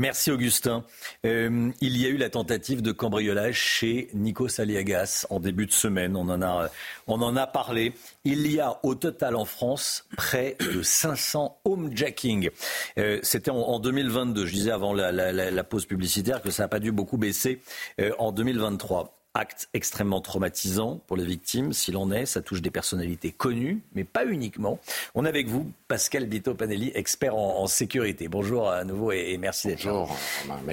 Merci 0.00 0.30
Augustin. 0.30 0.82
Euh, 1.26 1.70
il 1.82 1.98
y 1.98 2.06
a 2.06 2.08
eu 2.08 2.16
la 2.16 2.30
tentative 2.30 2.80
de 2.80 2.90
cambriolage 2.90 3.58
chez 3.58 4.08
Nico 4.14 4.48
Saliagas 4.48 5.26
en 5.28 5.40
début 5.40 5.66
de 5.66 5.72
semaine. 5.72 6.16
On 6.16 6.26
en 6.30 6.40
a, 6.40 6.70
on 7.06 7.20
en 7.20 7.36
a 7.36 7.46
parlé. 7.46 7.92
Il 8.24 8.50
y 8.50 8.60
a 8.60 8.80
au 8.82 8.94
total 8.94 9.36
en 9.36 9.44
France 9.44 10.06
près 10.16 10.56
de 10.58 10.80
500 10.82 11.60
homejacking. 11.66 12.48
Euh, 12.96 13.18
C'était 13.22 13.50
en, 13.50 13.58
en 13.58 13.78
2022. 13.78 14.46
Je 14.46 14.52
disais 14.54 14.70
avant 14.70 14.94
la- 14.94 15.12
la 15.12 15.64
pause 15.64 15.84
publicitaire 15.84 16.40
que 16.40 16.50
ça 16.50 16.62
n'a 16.62 16.68
pas 16.68 16.80
dû 16.80 16.92
beaucoup 16.92 17.18
baisser 17.18 17.60
euh, 18.00 18.12
en 18.18 18.32
2023. 18.32 19.19
Acte 19.34 19.68
extrêmement 19.74 20.20
traumatisant 20.20 21.00
pour 21.06 21.16
les 21.16 21.24
victimes, 21.24 21.72
s'il 21.72 21.96
en 21.96 22.10
est. 22.10 22.26
Ça 22.26 22.42
touche 22.42 22.62
des 22.62 22.70
personnalités 22.70 23.30
connues, 23.30 23.80
mais 23.94 24.02
pas 24.02 24.26
uniquement. 24.26 24.80
On 25.14 25.24
est 25.24 25.28
avec 25.28 25.46
vous, 25.46 25.70
Pascal 25.86 26.26
Bito 26.26 26.54
Panelli, 26.54 26.90
expert 26.96 27.36
en, 27.36 27.62
en 27.62 27.66
sécurité. 27.68 28.26
Bonjour 28.26 28.68
à 28.68 28.82
nouveau 28.84 29.12
et, 29.12 29.30
et 29.30 29.38
merci 29.38 29.68
d'être 29.68 29.84
là. 29.84 30.06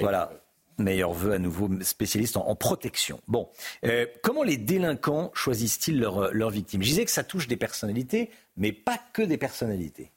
Voilà. 0.00 0.32
Meilleur 0.76 1.12
vœu 1.12 1.32
à 1.32 1.38
nouveau, 1.38 1.68
spécialiste 1.82 2.36
en, 2.36 2.48
en 2.48 2.54
protection. 2.56 3.20
Bon, 3.28 3.48
Euh, 3.84 4.06
comment 4.22 4.42
les 4.42 4.56
délinquants 4.56 5.30
choisissent-ils 5.34 5.98
leurs 5.98 6.32
leurs 6.32 6.50
victimes? 6.50 6.82
Je 6.82 6.88
disais 6.88 7.04
que 7.04 7.10
ça 7.12 7.24
touche 7.24 7.48
des 7.48 7.56
personnalités, 7.56 8.30
mais 8.56 8.72
pas 8.72 8.98
que 9.12 9.22
des 9.22 9.38
personnalités. 9.38 10.10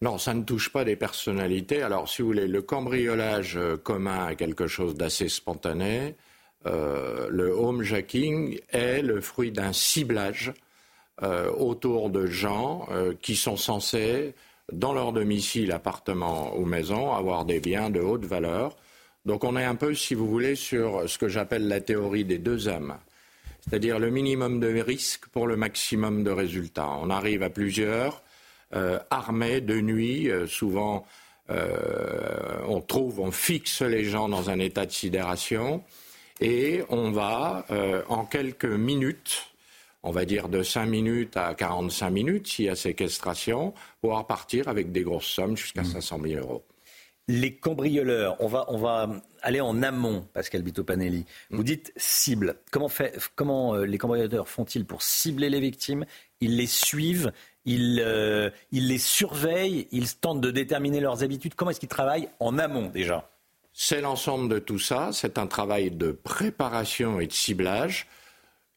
Non, 0.00 0.16
ça 0.16 0.32
ne 0.32 0.42
touche 0.42 0.70
pas 0.70 0.84
des 0.84 0.96
personnalités. 0.96 1.82
Alors, 1.82 2.08
si 2.08 2.22
vous 2.22 2.28
voulez, 2.28 2.46
le 2.46 2.62
cambriolage 2.62 3.56
euh, 3.56 3.76
commun 3.76 4.28
est 4.28 4.36
quelque 4.36 4.66
chose 4.66 4.94
d'assez 4.94 5.28
spontané. 5.28 6.14
Euh, 6.66 7.28
le 7.30 7.50
homejacking 7.50 8.58
est 8.70 9.02
le 9.02 9.20
fruit 9.20 9.52
d'un 9.52 9.72
ciblage 9.72 10.52
euh, 11.22 11.50
autour 11.50 12.10
de 12.10 12.26
gens 12.26 12.86
euh, 12.90 13.14
qui 13.20 13.36
sont 13.36 13.56
censés, 13.56 14.34
dans 14.72 14.92
leur 14.92 15.12
domicile, 15.12 15.72
appartement 15.72 16.56
ou 16.56 16.64
maison, 16.64 17.12
avoir 17.12 17.44
des 17.44 17.58
biens 17.58 17.90
de 17.90 18.00
haute 18.00 18.24
valeur. 18.24 18.76
Donc, 19.24 19.44
on 19.44 19.56
est 19.56 19.64
un 19.64 19.74
peu, 19.74 19.94
si 19.94 20.14
vous 20.14 20.28
voulez, 20.28 20.54
sur 20.56 21.08
ce 21.08 21.18
que 21.18 21.28
j'appelle 21.28 21.66
la 21.68 21.80
théorie 21.80 22.24
des 22.24 22.38
deux 22.38 22.68
âmes. 22.68 22.98
C'est-à-dire 23.60 23.98
le 23.98 24.10
minimum 24.10 24.60
de 24.60 24.68
risque 24.80 25.26
pour 25.28 25.46
le 25.46 25.56
maximum 25.56 26.22
de 26.22 26.30
résultats. 26.30 26.90
On 27.00 27.10
arrive 27.10 27.42
à 27.42 27.50
plusieurs, 27.50 28.22
euh, 28.74 28.98
armés 29.10 29.60
de 29.60 29.80
nuit, 29.80 30.30
souvent 30.46 31.06
on 32.68 32.82
trouve, 32.82 33.20
on 33.20 33.30
fixe 33.30 33.80
les 33.80 34.04
gens 34.04 34.28
dans 34.28 34.50
un 34.50 34.58
état 34.58 34.84
de 34.84 34.92
sidération 34.92 35.82
et 36.40 36.82
on 36.88 37.10
va 37.10 37.64
euh, 37.70 38.02
en 38.08 38.24
quelques 38.24 38.64
minutes, 38.64 39.48
on 40.02 40.10
va 40.10 40.24
dire 40.24 40.48
de 40.48 40.62
5 40.62 40.86
minutes 40.86 41.36
à 41.36 41.54
45 41.54 42.10
minutes, 42.10 42.46
s'il 42.46 42.66
y 42.66 42.68
a 42.68 42.76
séquestration, 42.76 43.74
pouvoir 44.00 44.26
partir 44.26 44.68
avec 44.68 44.92
des 44.92 45.02
grosses 45.02 45.26
sommes 45.26 45.56
jusqu'à 45.56 45.84
500 45.84 46.20
000 46.22 46.40
euros. 46.40 46.64
Les 47.30 47.54
cambrioleurs, 47.54 48.36
on 48.40 48.46
va, 48.46 48.64
on 48.68 48.78
va 48.78 49.10
aller 49.42 49.60
en 49.60 49.82
amont, 49.82 50.24
Pascal 50.32 50.62
Bito 50.62 50.82
Panelli. 50.82 51.26
Vous 51.50 51.62
dites 51.62 51.92
cible. 51.96 52.56
Comment, 52.70 52.88
fait, 52.88 53.18
comment 53.36 53.74
euh, 53.74 53.84
les 53.84 53.98
cambrioleurs 53.98 54.48
font-ils 54.48 54.86
pour 54.86 55.02
cibler 55.02 55.50
les 55.50 55.60
victimes? 55.60 56.06
Ils 56.40 56.56
les 56.56 56.66
suivent, 56.66 57.32
ils, 57.66 58.00
euh, 58.02 58.48
ils 58.72 58.88
les 58.88 58.96
surveillent, 58.96 59.88
ils 59.90 60.16
tentent 60.16 60.40
de 60.40 60.50
déterminer 60.50 61.00
leurs 61.00 61.22
habitudes. 61.22 61.54
Comment 61.54 61.70
est-ce 61.70 61.80
qu'ils 61.80 61.90
travaillent 61.90 62.30
en 62.40 62.58
amont 62.58 62.88
déjà? 62.88 63.28
C'est 63.80 64.00
l'ensemble 64.00 64.48
de 64.48 64.58
tout 64.58 64.80
ça. 64.80 65.10
C'est 65.12 65.38
un 65.38 65.46
travail 65.46 65.92
de 65.92 66.10
préparation 66.10 67.20
et 67.20 67.28
de 67.28 67.32
ciblage. 67.32 68.08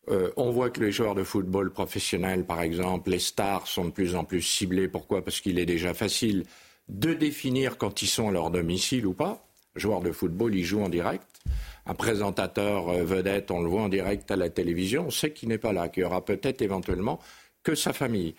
Euh, 0.09 0.29
on 0.37 0.51
voit 0.51 0.69
que 0.69 0.79
les 0.79 0.91
joueurs 0.91 1.15
de 1.15 1.23
football 1.23 1.71
professionnels, 1.71 2.45
par 2.45 2.61
exemple, 2.61 3.09
les 3.09 3.17
stars 3.17 3.65
sont 3.65 3.85
de 3.85 3.89
plus 3.89 4.15
en 4.15 4.25
plus 4.25 4.43
ciblés. 4.43 4.87
Pourquoi? 4.87 5.23
Parce 5.23 5.41
qu'il 5.41 5.57
est 5.57 5.65
déjà 5.65 5.95
facile 5.95 6.43
de 6.87 7.15
définir 7.15 7.79
quand 7.79 8.03
ils 8.03 8.07
sont 8.07 8.29
à 8.29 8.31
leur 8.31 8.51
domicile 8.51 9.07
ou 9.07 9.13
pas. 9.13 9.43
Joueur 9.75 10.01
de 10.01 10.11
football, 10.11 10.53
il 10.53 10.63
joue 10.63 10.83
en 10.83 10.89
direct. 10.89 11.41
Un 11.87 11.95
présentateur 11.95 12.89
euh, 12.89 13.03
vedette, 13.03 13.49
on 13.49 13.63
le 13.63 13.69
voit 13.69 13.81
en 13.81 13.89
direct 13.89 14.29
à 14.29 14.35
la 14.35 14.51
télévision, 14.51 15.07
on 15.07 15.11
sait 15.11 15.33
qu'il 15.33 15.49
n'est 15.49 15.57
pas 15.57 15.73
là, 15.73 15.89
qu'il 15.89 16.03
y 16.03 16.05
aura 16.05 16.23
peut-être 16.23 16.61
éventuellement 16.61 17.19
que 17.63 17.73
sa 17.73 17.91
famille. 17.91 18.35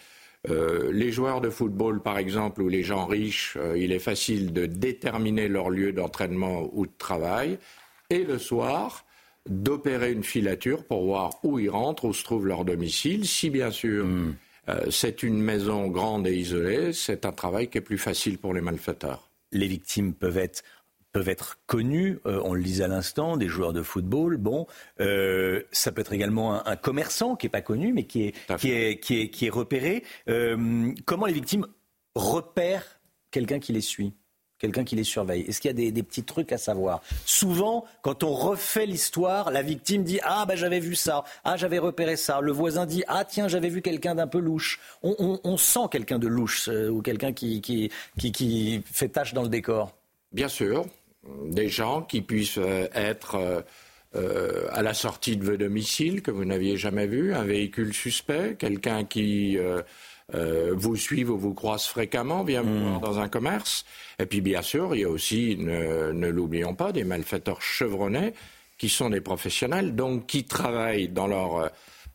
Euh, 0.51 0.91
les 0.93 1.13
joueurs 1.13 1.41
de 1.41 1.51
football, 1.51 2.03
par 2.03 2.19
exemple, 2.19 2.63
ou 2.63 2.69
les 2.69 2.83
gens 2.83 3.07
riches, 3.07 3.57
euh, 3.61 3.79
il 3.79 3.93
est 3.93 4.01
facile 4.01 4.53
de 4.53 4.67
déterminer 4.67 5.49
leur 5.49 5.71
lieu 5.71 5.93
d'entraînement 5.93 6.69
ou 6.73 6.87
de 6.87 6.93
travail, 6.99 7.59
et 8.11 8.25
le 8.25 8.39
soir, 8.39 9.05
d'opérer 9.49 10.13
une 10.13 10.25
filature 10.25 10.85
pour 10.85 11.05
voir 11.05 11.39
où 11.45 11.59
ils 11.59 11.71
rentrent, 11.71 12.07
où 12.07 12.13
se 12.13 12.25
trouve 12.25 12.47
leur 12.47 12.65
domicile. 12.65 13.27
Si 13.27 13.51
bien 13.51 13.71
sûr 13.71 14.07
euh, 14.69 14.91
c'est 14.91 15.23
une 15.23 15.41
maison 15.41 15.89
grande 15.89 16.27
et 16.27 16.37
isolée, 16.37 16.93
c'est 16.93 17.25
un 17.25 17.33
travail 17.33 17.69
qui 17.69 17.79
est 17.79 17.83
plus 17.83 17.99
facile 17.99 18.39
pour 18.39 18.55
les 18.55 18.61
malfaiteurs. 18.61 19.31
Les 19.53 19.67
victimes 19.67 20.15
peuvent 20.15 20.39
être 20.39 20.63
peuvent 21.13 21.29
être 21.29 21.59
connues, 21.67 22.19
euh, 22.27 22.41
on 22.45 22.55
le 22.55 22.63
disait 22.63 22.85
à 22.85 22.89
l'instant, 22.89 23.37
des 23.37 23.49
joueurs 23.49 23.73
de 23.73 23.83
football. 23.83 24.37
Bon, 24.37 24.67
euh, 25.01 25.63
ça 25.73 25.93
peut 25.93 26.01
être 26.01 26.13
également 26.13 26.55
un, 26.55 26.63
un 26.65 26.77
commerçant 26.77 27.37
qui 27.37 27.47
est 27.47 27.51
pas 27.51 27.61
connu, 27.61 27.93
mais 27.93 28.05
qui 28.05 28.25
est 28.25 28.57
qui 28.59 28.73
est 28.73 28.99
qui 28.99 29.21
est 29.21 29.29
qui 29.29 29.47
est 29.47 29.51
repéré. 29.51 30.05
Euh, 30.29 30.93
comment 31.05 31.27
les 31.27 31.33
victimes 31.33 31.67
repèrent 32.15 33.01
quelqu'un 33.31 33.59
qui 33.59 33.73
les 33.73 33.81
suit 33.81 34.15
quelqu'un 34.63 34.85
qui 34.85 34.95
les 34.95 35.05
surveille? 35.05 35.43
Est-ce 35.43 35.61
qu'il 35.61 35.77
y 35.77 35.89
a 35.89 35.91
des, 35.91 36.03
petits 36.03 36.23
trucs 36.23 36.53
à 36.53 36.59
savoir? 36.59 37.03
Souvent, 37.27 37.85
quand 38.01 38.23
on 38.23 38.33
refait 38.33 38.87
l'histoire, 38.87 39.51
la 39.51 39.61
victime 39.61 40.05
dit 40.05 40.21
Ah, 40.23 40.47
ben 40.47 40.57
j'avais 40.57 40.79
vu 40.79 40.95
ça, 40.95 41.25
ah, 41.43 41.57
j'avais 41.57 41.79
repéré 41.79 42.17
ça. 42.17 42.41
Le 42.41 42.53
voisin 42.53 42.87
dit 42.87 43.03
Ah, 43.09 43.25
tiens, 43.25 43.49
j'avais 43.49 43.69
vu 43.69 43.83
quelqu'un 43.83 44.15
d'un 44.15 44.29
peu 44.29 44.39
louche. 44.39 44.81
On, 45.03 45.57
sent 45.57 45.89
quelqu'un 45.91 46.19
de 46.19 46.29
louche 46.29 46.69
euh, 46.69 46.89
ou 46.89 47.03
quelqu'un 47.03 47.33
qui, 47.33 47.61
qui, 47.61 47.91
qui, 48.17 48.83
fait 48.87 49.09
tâche 49.09 49.35
dans 49.35 49.43
le 49.43 49.49
décor. 49.49 49.93
Bien 50.31 50.49
sûr, 50.49 50.87
des 51.47 51.69
gens 51.69 52.03
qui 52.03 52.23
puissent 52.23 52.59
euh, 52.59 52.89
être. 52.95 53.65
Euh, 54.15 54.69
à 54.73 54.83
la 54.83 54.93
sortie 54.93 55.39
de 55.39 55.45
votre 55.47 55.57
domicile 55.57 56.21
que 56.21 56.31
vous 56.31 56.45
n'aviez 56.45 56.77
jamais 56.77 57.07
vu, 57.07 57.33
un 57.33 57.45
véhicule 57.45 57.95
suspect, 57.95 58.57
quelqu'un 58.59 59.05
qui 59.07 59.57
euh, 60.35 60.73
vous 60.75 60.97
suivent 60.97 61.31
ou 61.31 61.37
vous 61.37 61.53
croisent 61.53 61.89
fréquemment, 61.89 62.43
vient 62.43 62.63
vous 62.63 62.79
voir 62.79 62.99
mm. 62.99 63.03
dans 63.03 63.19
un 63.19 63.29
commerce. 63.29 63.85
Et 64.19 64.27
puis 64.27 64.41
bien 64.41 64.63
sûr, 64.63 64.95
il 64.95 65.03
y 65.03 65.05
a 65.05 65.09
aussi, 65.09 65.57
ne, 65.59 66.29
l'oublions 66.29 66.75
pas, 66.75 66.93
des 66.93 67.05
malfaiteurs 67.05 67.61
chevronnés 67.61 68.33
qui 68.79 68.89
sont 68.89 69.11
des 69.11 69.21
professionnels, 69.21 69.95
donc 69.95 70.27
qui 70.27 70.45
travaillent 70.45 71.09
dans 71.09 71.27
leur, 71.27 71.71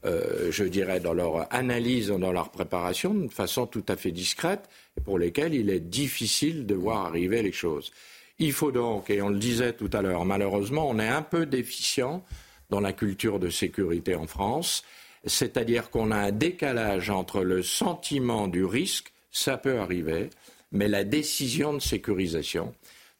euh, 0.05 0.51
je 0.51 0.63
dirais, 0.63 0.99
dans 0.99 1.13
leur 1.13 1.53
analyse, 1.53 2.07
dans 2.07 2.31
leur 2.31 2.49
préparation, 2.49 3.13
de 3.13 3.27
façon 3.27 3.67
tout 3.67 3.85
à 3.87 3.95
fait 3.95 4.11
discrète, 4.11 4.67
et 4.97 5.01
pour 5.01 5.19
lesquels 5.19 5.53
il 5.53 5.69
est 5.69 5.79
difficile 5.79 6.65
de 6.65 6.75
voir 6.75 7.05
arriver 7.05 7.43
les 7.43 7.51
choses. 7.51 7.91
Il 8.39 8.53
faut 8.53 8.71
donc, 8.71 9.09
et 9.09 9.21
on 9.21 9.29
le 9.29 9.39
disait 9.39 9.73
tout 9.73 9.89
à 9.93 10.01
l'heure, 10.01 10.25
malheureusement, 10.25 10.87
on 10.89 10.99
est 10.99 11.07
un 11.07 11.23
peu 11.23 11.45
déficient 11.45 12.23
dans 12.69 12.79
la 12.79 12.93
culture 12.93 13.39
de 13.39 13.49
sécurité 13.49 14.15
en 14.15 14.27
France 14.27 14.83
c'est-à-dire 15.27 15.89
qu'on 15.89 16.11
a 16.11 16.17
un 16.17 16.31
décalage 16.31 17.09
entre 17.09 17.41
le 17.41 17.63
sentiment 17.63 18.47
du 18.47 18.65
risque, 18.65 19.11
ça 19.31 19.57
peut 19.57 19.79
arriver, 19.79 20.29
mais 20.71 20.87
la 20.87 21.03
décision 21.03 21.73
de 21.73 21.79
sécurisation, 21.79 22.73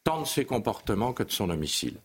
tant 0.04 0.22
de 0.22 0.28
ses 0.28 0.46
comportements 0.46 1.14
que 1.14 1.24
de 1.24 1.32
son 1.32 1.48
domicile. 1.48 1.98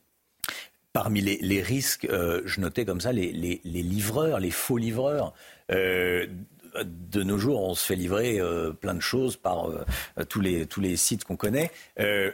Parmi 0.92 1.22
les, 1.22 1.62
risques, 1.62 2.04
euh, 2.04 2.42
je 2.44 2.60
notais 2.60 2.84
comme 2.84 3.00
ça 3.00 3.12
les, 3.12 3.32
livreurs, 3.64 4.40
les 4.40 4.50
faux 4.50 4.76
livreurs. 4.76 5.32
Euh, 5.70 6.26
de 6.84 7.22
nos 7.22 7.38
jours, 7.38 7.62
on 7.62 7.74
se 7.74 7.84
fait 7.84 7.96
livrer 7.96 8.40
euh, 8.40 8.72
plein 8.72 8.94
de 8.94 9.00
choses 9.00 9.36
par 9.36 9.68
tous, 10.28 10.40
les, 10.40 10.66
tous 10.66 10.80
les 10.80 10.96
sites 10.96 11.24
qu'on 11.24 11.36
connaît. 11.36 11.70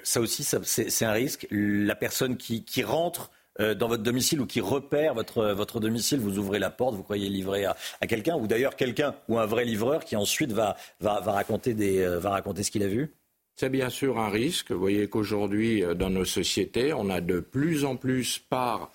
ça 0.02 0.20
aussi, 0.20 0.44
c'est 0.44 1.05
un 1.05 1.12
risque. 1.12 1.47
La 1.51 1.94
personne 1.94 2.36
qui 2.36 2.82
rentre 2.82 3.31
euh, 3.60 3.74
dans 3.74 3.89
votre 3.89 4.02
domicile 4.02 4.40
ou 4.40 4.47
qui 4.47 4.60
repère 4.60 5.15
votre, 5.15 5.47
votre 5.47 5.81
domicile, 5.81 6.20
vous 6.20 6.39
ouvrez 6.39 6.60
la 6.60 6.70
porte, 6.70 6.94
vous 6.94 7.02
croyez 7.02 7.28
livrer 7.28 7.65
à, 7.65 7.77
quelqu'un, 8.06 8.36
ou 8.36 8.47
d'ailleurs 8.47 8.77
quelqu'un 8.77 9.16
ou 9.28 9.39
un 9.39 9.47
vrai 9.47 9.65
livreur 9.65 10.05
qui 10.05 10.15
ensuite 10.15 10.52
va, 10.52 10.77
va, 11.01 11.20
va 11.20 11.32
raconter, 11.32 11.74
des, 11.74 12.01
euh, 12.01 12.19
va 12.19 12.31
raconter 12.31 12.62
ce 12.62 12.70
qu'il 12.70 12.85
a 12.85 12.89
vu? 12.89 13.12
C'est 13.56 13.70
bien 13.70 13.90
sûr 13.90 14.20
un 14.20 14.28
risque. 14.28 14.70
Vous 14.70 14.78
voyez 14.78 15.09
qu'aujourd'hui, 15.09 15.82
euh, 15.82 15.94
dans 15.94 16.10
nos 16.10 16.24
sociétés, 16.24 16.93
on 16.93 17.10
a 17.10 17.20
de 17.20 17.40
plus 17.40 17.85
en 17.85 17.97
plus 17.97 18.39
par 18.39 18.93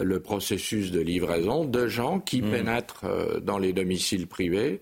le 0.00 0.20
processus 0.20 0.90
de 0.90 1.00
livraison 1.00 1.64
de 1.64 1.86
gens 1.86 2.20
qui 2.20 2.42
mmh. 2.42 2.50
pénètrent 2.50 3.40
dans 3.40 3.58
les 3.58 3.72
domiciles 3.72 4.26
privés 4.26 4.80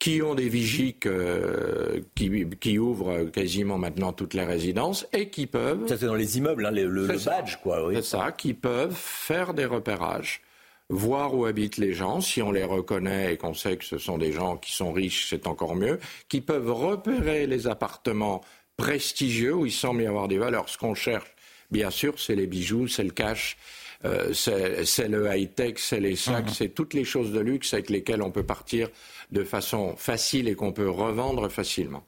qui 0.00 0.22
ont 0.22 0.34
des 0.34 0.48
vigies 0.48 0.96
qui, 0.98 2.78
ouvrent 2.78 3.24
quasiment 3.30 3.78
maintenant 3.78 4.12
toutes 4.12 4.32
les 4.32 4.44
résidences 4.44 5.06
et 5.12 5.28
qui 5.28 5.46
peuvent. 5.46 5.86
Ça, 5.86 5.98
c'est 5.98 6.06
dans 6.06 6.14
les 6.14 6.38
immeubles, 6.38 6.66
hein, 6.66 6.70
le, 6.70 7.06
badge, 7.06 7.56
quoi. 7.62 7.86
Oui. 7.86 7.94
C'est 7.96 8.02
ça, 8.16 8.32
qui 8.32 8.54
peuvent 8.54 8.96
faire 8.96 9.52
des 9.52 9.66
repérages, 9.66 10.40
voir 10.88 11.34
où 11.34 11.44
habitent 11.44 11.76
les 11.76 11.92
gens, 11.92 12.22
si 12.22 12.40
on 12.40 12.50
les 12.50 12.64
reconnaît 12.64 13.34
et 13.34 13.36
qu'on 13.36 13.52
sait 13.52 13.76
que 13.76 13.84
ce 13.84 13.98
sont 13.98 14.16
des 14.16 14.32
gens 14.32 14.56
qui 14.56 14.72
sont 14.72 14.90
riches, 14.90 15.26
c'est 15.28 15.46
encore 15.46 15.76
mieux, 15.76 16.00
qui 16.30 16.40
peuvent 16.40 16.72
repérer 16.72 17.46
les 17.46 17.66
appartements 17.66 18.40
prestigieux 18.78 19.54
où 19.54 19.66
il 19.66 19.72
semble 19.72 20.02
y 20.02 20.06
avoir 20.06 20.28
des 20.28 20.38
valeurs. 20.38 20.70
Ce 20.70 20.78
qu'on 20.78 20.94
cherche, 20.94 21.30
bien 21.70 21.90
sûr, 21.90 22.18
c'est 22.18 22.34
les 22.34 22.46
bijoux, 22.46 22.88
c'est 22.88 23.04
le 23.04 23.10
cash. 23.10 23.58
Euh, 24.04 24.32
c'est 24.32 25.08
le 25.08 25.26
high-tech, 25.30 25.74
c'est 25.76 26.00
les 26.00 26.16
sacs, 26.16 26.46
mmh. 26.46 26.54
c'est 26.54 26.68
toutes 26.70 26.94
les 26.94 27.04
choses 27.04 27.32
de 27.32 27.40
luxe 27.40 27.74
avec 27.74 27.90
lesquelles 27.90 28.22
on 28.22 28.30
peut 28.30 28.46
partir 28.46 28.88
de 29.30 29.44
façon 29.44 29.94
facile 29.96 30.48
et 30.48 30.54
qu'on 30.54 30.72
peut 30.72 30.88
revendre 30.88 31.50
facilement. 31.50 32.02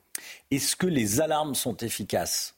Est-ce 0.50 0.76
que 0.76 0.86
les 0.86 1.20
alarmes 1.20 1.54
sont 1.54 1.76
efficaces? 1.78 2.54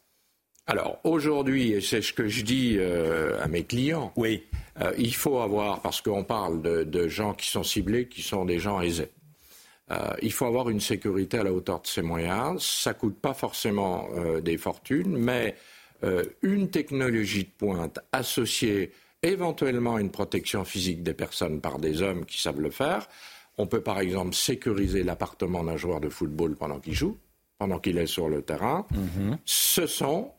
Alors 0.66 0.98
aujourd'hui, 1.05 1.73
et 1.73 1.81
c'est 1.82 2.01
ce 2.01 2.12
que 2.12 2.27
je 2.27 2.43
dis 2.43 2.77
euh, 2.78 3.43
à 3.43 3.48
mes 3.48 3.65
clients, 3.65 4.12
oui. 4.16 4.44
Euh, 4.81 4.93
il 4.97 5.15
faut 5.15 5.39
avoir, 5.39 5.81
parce 5.82 6.01
qu'on 6.01 6.24
parle 6.24 6.62
de, 6.62 7.09
gens 7.09 7.35
qui 7.35 7.48
sont 7.48 7.62
ciblés, 7.62 8.09
qui 8.09 8.23
sont 8.23 8.47
des 8.47 8.59
gens 8.59 8.81
aisés, 8.81 9.11
euh, 9.90 10.15
il 10.23 10.32
faut 10.32 10.47
avoir 10.47 10.70
une 10.70 10.81
sécurité 10.81 11.39
à 11.39 11.44
la 11.44 11.52
hauteur 11.52 11.82
de 11.82 11.86
ses 11.86 12.01
moyens. 12.01 12.65
Ça 12.65 12.90
ne 12.90 12.98
coûte 12.98 13.20
pas 13.20 13.35
forcément 13.35 14.09
des 14.43 14.56
fortunes, 14.56 15.16
mais 15.16 15.55
une 16.43 16.70
technologie 16.70 17.44
de 17.44 17.51
pointe 17.56 17.98
associée 18.12 18.93
éventuellement 19.25 19.99
une 19.99 20.11
protection 20.11 20.65
physique 20.65 21.03
des 21.03 21.15
personnes 21.15 21.61
par 21.61 21.79
des 21.79 22.03
hommes 22.03 22.25
qui 22.25 22.41
savent 22.41 22.61
le 22.61 22.71
faire, 22.71 23.09
on 23.59 23.67
peut 23.67 23.81
par 23.81 24.01
exemple 24.01 24.35
sécuriser 24.35 25.03
l'appartement 25.03 25.63
d'un 25.65 25.77
joueur 25.77 26.01
de 26.01 26.09
football 26.09 26.57
pendant 26.57 26.81
qu'il 26.81 26.95
joue, 26.95 27.17
pendant 27.59 27.79
qu'il 27.79 27.99
est 27.99 28.07
sur 28.07 28.29
le 28.29 28.43
terrain. 28.43 28.87
Mhm. 28.93 29.39
Ce 29.45 29.87
sont 29.87 30.33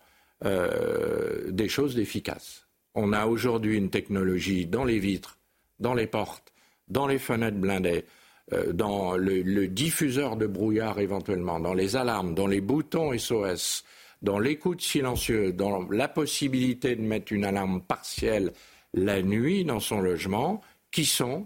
euh, 0.43 1.49
des 1.51 1.69
choses 1.69 1.97
efficaces. 1.97 2.67
On 2.93 3.13
a 3.13 3.25
aujourd'hui 3.25 3.77
une 3.77 3.89
technologie 3.89 4.65
dans 4.65 4.83
les 4.83 4.99
vitres, 4.99 5.37
dans 5.79 5.93
les 5.93 6.07
portes, 6.07 6.53
dans 6.87 7.07
les 7.07 7.19
fenêtres 7.19 7.57
blindées, 7.57 8.05
euh, 8.53 8.73
dans 8.73 9.17
le, 9.17 9.67
diffuseur 9.67 10.35
de 10.35 10.45
brouillard 10.45 10.99
éventuellement, 10.99 11.59
dans 11.59 11.73
les 11.73 11.95
alarmes, 11.95 12.35
dans 12.35 12.47
les 12.47 12.61
boutons 12.61 13.17
SOS, 13.17 13.83
dans 14.21 14.39
l'écoute 14.39 14.81
silencieuse, 14.81 15.53
dans 15.55 15.89
la 15.89 16.07
possibilité 16.07 16.95
de 16.95 17.01
mettre 17.01 17.33
une 17.33 17.45
alarme 17.45 17.81
partielle 17.81 18.51
la 18.95 19.21
nuit 19.21 19.63
dans 19.65 19.79
son 19.79 20.01
logement, 20.01 20.61
qui 20.91 21.05
sont 21.05 21.45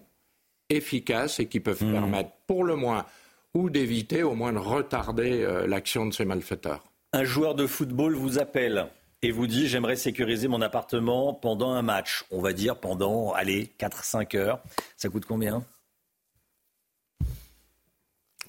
efficaces 0.69 1.39
et 1.39 1.47
qui 1.47 1.59
peuvent 1.59 1.83
hmm. 1.83 1.91
permettre, 1.91 2.31
pour 2.47 2.63
le 2.63 2.75
moins, 2.75 3.05
ou 3.53 3.69
d'éviter, 3.69 4.23
au 4.23 4.35
moins 4.35 4.53
de 4.53 4.59
retarder 4.59 5.41
euh, 5.41 5.67
l'action 5.67 6.05
de 6.05 6.13
ces 6.13 6.25
malfaiteurs. 6.25 6.83
Un 7.11 7.23
joueur 7.23 7.55
de 7.55 7.65
football 7.65 8.13
vous 8.13 8.37
appelle 8.37 8.87
et 9.21 9.31
vous 9.31 9.47
dit 9.47 9.67
j'aimerais 9.67 9.95
sécuriser 9.95 10.47
mon 10.47 10.61
appartement 10.61 11.33
pendant 11.33 11.71
un 11.71 11.81
match. 11.81 12.23
On 12.31 12.41
va 12.41 12.53
dire 12.53 12.75
pendant, 12.75 13.33
allez, 13.33 13.71
4-5 13.79 14.37
heures. 14.37 14.59
Ça 14.95 15.09
coûte 15.09 15.25
combien? 15.25 15.65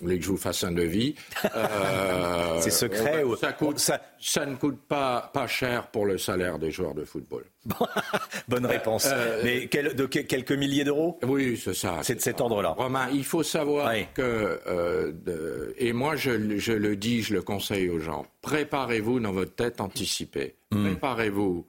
Vous 0.01 0.07
voulez 0.07 0.19
que 0.19 0.25
je 0.25 0.31
vous 0.31 0.39
fasse 0.39 0.65
un 0.65 0.73
devis? 0.73 1.15
Euh, 1.55 2.59
c'est 2.61 2.71
secret 2.71 3.23
ou... 3.23 3.37
ça, 3.37 3.53
coûte, 3.53 3.79
ça... 3.79 4.47
ne 4.47 4.55
coûte 4.55 4.81
pas, 4.89 5.31
pas 5.35 5.47
cher 5.47 5.89
pour 5.89 6.07
le 6.07 6.17
salaire 6.17 6.59
des 6.59 6.71
joueurs 6.71 6.95
de 6.95 7.05
football. 7.05 7.45
Bonne 8.49 8.65
réponse. 8.65 9.07
Euh, 9.11 9.41
Mais 9.45 9.67
de 9.67 10.07
quelques 10.07 10.53
milliers 10.53 10.85
d'euros? 10.85 11.19
Oui, 11.23 11.61
c'est 11.63 11.75
ça. 11.75 11.99
C'est 12.03 12.15
de 12.15 12.21
cet 12.21 12.41
ordre-là. 12.41 12.71
Romain, 12.71 13.09
il 13.13 13.25
faut 13.25 13.43
savoir 13.43 13.93
que, 14.15 14.61
euh, 14.67 15.73
et 15.77 15.93
moi 15.93 16.17
je, 16.17 16.31
le 16.31 16.97
dis, 16.97 17.23
je 17.23 17.35
le 17.35 17.43
conseille 17.43 17.91
aux 17.91 18.01
gens, 18.01 18.25
préparez-vous 18.41 19.21
dans 19.21 19.33
votre 19.33 19.55
tête 19.55 19.81
anticipée. 19.81 20.55
Hmm. 20.71 20.87
Préparez-vous 20.87 21.67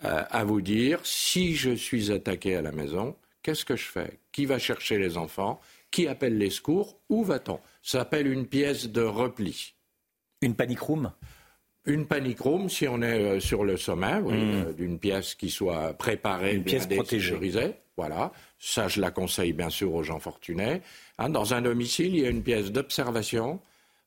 à 0.00 0.42
vous 0.42 0.60
dire, 0.60 0.98
si 1.04 1.54
je 1.54 1.70
suis 1.70 2.10
attaqué 2.10 2.56
à 2.56 2.62
la 2.62 2.72
maison, 2.72 3.14
qu'est-ce 3.44 3.64
que 3.64 3.76
je 3.76 3.84
fais? 3.84 4.18
Qui 4.32 4.46
va 4.46 4.58
chercher 4.58 4.98
les 4.98 5.16
enfants? 5.16 5.60
Qui 5.92 6.08
appelle 6.08 6.36
les 6.36 6.50
secours 6.50 6.98
Où 7.08 7.22
va-t-on? 7.22 7.60
Ça 7.82 8.00
s'appelle 8.00 8.26
une 8.26 8.46
pièce 8.46 8.88
de 8.88 9.02
repli. 9.02 9.74
Une 10.40 10.56
panic 10.56 10.80
room? 10.80 11.12
Une 11.84 12.06
panic 12.06 12.40
room, 12.40 12.68
si 12.68 12.88
on 12.88 13.02
est 13.02 13.22
euh, 13.22 13.40
sur 13.40 13.64
le 13.64 13.76
sommet, 13.76 14.20
hmm. 14.20 14.30
euh, 14.30 14.72
d'une 14.72 14.98
pièce 14.98 15.34
qui 15.34 15.50
soit 15.50 15.94
préparée, 15.94 16.54
une 16.54 16.64
pièce 16.64 16.86
protégée. 16.86 17.36
Voilà, 17.96 18.32
ça 18.58 18.88
je 18.88 19.00
la 19.00 19.10
conseille 19.10 19.52
bien 19.52 19.68
sûr 19.68 19.92
aux 19.94 20.02
gens 20.02 20.18
fortunés. 20.18 20.80
Hein, 21.18 21.28
dans 21.28 21.54
un 21.54 21.60
domicile, 21.60 22.14
il 22.14 22.22
y 22.22 22.26
a 22.26 22.30
une 22.30 22.42
pièce 22.42 22.72
d'observation, 22.72 23.60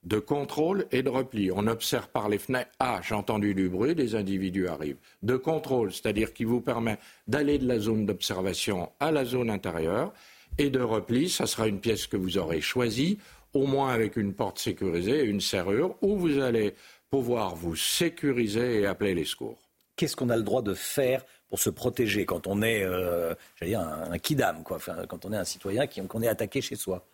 de 0.04 0.20
contrôle 0.20 0.88
et 0.92 1.04
de 1.04 1.10
repli. 1.10 1.52
On 1.52 1.68
observe 1.68 2.08
par 2.10 2.30
les 2.30 2.38
fenêtres. 2.38 2.72
Ah, 2.80 3.02
j'ai 3.04 3.14
entendu 3.16 3.54
du 3.54 3.70
bruit, 3.70 3.94
des 3.94 4.16
individus 4.16 4.68
arrivent. 4.68 4.98
De 5.22 5.36
contrôle, 5.36 5.92
c'est-à-dire 5.92 6.34
qui 6.34 6.46
vous 6.46 6.62
permet 6.62 6.98
d'aller 7.28 7.60
de 7.60 7.68
la 7.68 7.80
zone 7.80 8.06
d'observation 8.06 8.92
à 9.00 9.12
la 9.12 9.26
zone 9.26 9.50
intérieure 9.50 10.14
et 10.58 10.70
de 10.70 10.82
repli. 10.82 11.30
Ça 11.30 11.46
sera 11.46 11.68
une 11.68 11.80
pièce 11.80 12.08
que 12.08 12.18
vous 12.18 12.38
aurez 12.38 12.62
choisie, 12.62 13.20
au 13.54 13.66
moins 13.66 13.94
avec 13.94 14.18
une 14.18 14.34
porte 14.34 14.60
sécurisée 14.60 15.20
et 15.22 15.26
une 15.26 15.42
serrure, 15.42 15.96
où 16.02 16.18
vous 16.18 16.40
allez 16.40 16.76
pouvoir 17.10 17.56
vous 17.56 17.76
sécuriser 17.76 18.82
et 18.82 18.86
appeler 18.86 19.16
les 19.16 19.26
secours. 19.26 19.60
Qu'est-ce 19.96 20.16
qu'on 20.16 20.30
a 20.30 20.36
le 20.36 20.44
droit 20.44 20.62
de 20.62 20.74
faire 20.74 21.24
pour 21.48 21.60
se 21.60 21.70
protéger 21.70 22.26
quand 22.26 22.48
on 22.48 22.62
est, 22.62 22.84
euh, 22.84 23.34
dire, 23.62 23.80
un, 23.80 24.18
kidam, 24.18 24.64
quoi, 24.64 24.78
quand 25.08 25.26
on 25.26 25.32
est 25.32 25.38
un 25.38 25.46
citoyen, 25.46 25.88
qu'on 25.88 26.22
est 26.22 26.28
attaqué 26.28 26.60
chez 26.60 26.76
soi? 26.76 27.06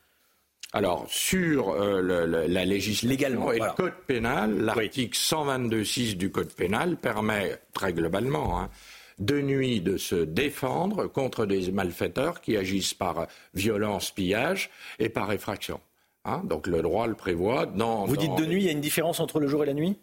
Alors, 0.73 1.05
sur 1.09 1.69
euh, 1.71 2.47
la 2.47 2.65
législation 2.65 3.09
Légalement, 3.09 3.51
et 3.51 3.59
le 3.59 3.75
code 3.75 3.93
pénal, 4.07 4.57
l'article 4.61 5.17
122.6 5.17 6.15
du 6.15 6.31
code 6.31 6.53
pénal 6.53 6.95
permet, 6.95 7.59
très 7.73 7.91
globalement, 7.91 8.59
hein, 8.59 8.69
de 9.21 9.39
nuit 9.41 9.79
de 9.79 9.95
se 9.97 10.15
défendre 10.15 11.07
contre 11.07 11.45
des 11.45 11.71
malfaiteurs 11.71 12.41
qui 12.41 12.57
agissent 12.57 12.93
par 12.93 13.27
violence, 13.53 14.11
pillage 14.11 14.69
et 14.99 15.09
par 15.09 15.31
effraction. 15.31 15.79
Hein. 16.25 16.41
Donc 16.43 16.67
le 16.67 16.81
droit 16.81 17.07
le 17.07 17.15
prévoit. 17.15 17.65
Vous 17.65 18.17
dites 18.17 18.35
de 18.35 18.45
nuit, 18.45 18.63
il 18.63 18.65
y 18.65 18.69
a 18.69 18.73
une 18.73 18.81
différence 18.81 19.19
entre 19.19 19.39
le 19.39 19.47
jour 19.47 19.63
et 19.63 19.67
la 19.67 19.73
nuit? 19.73 19.97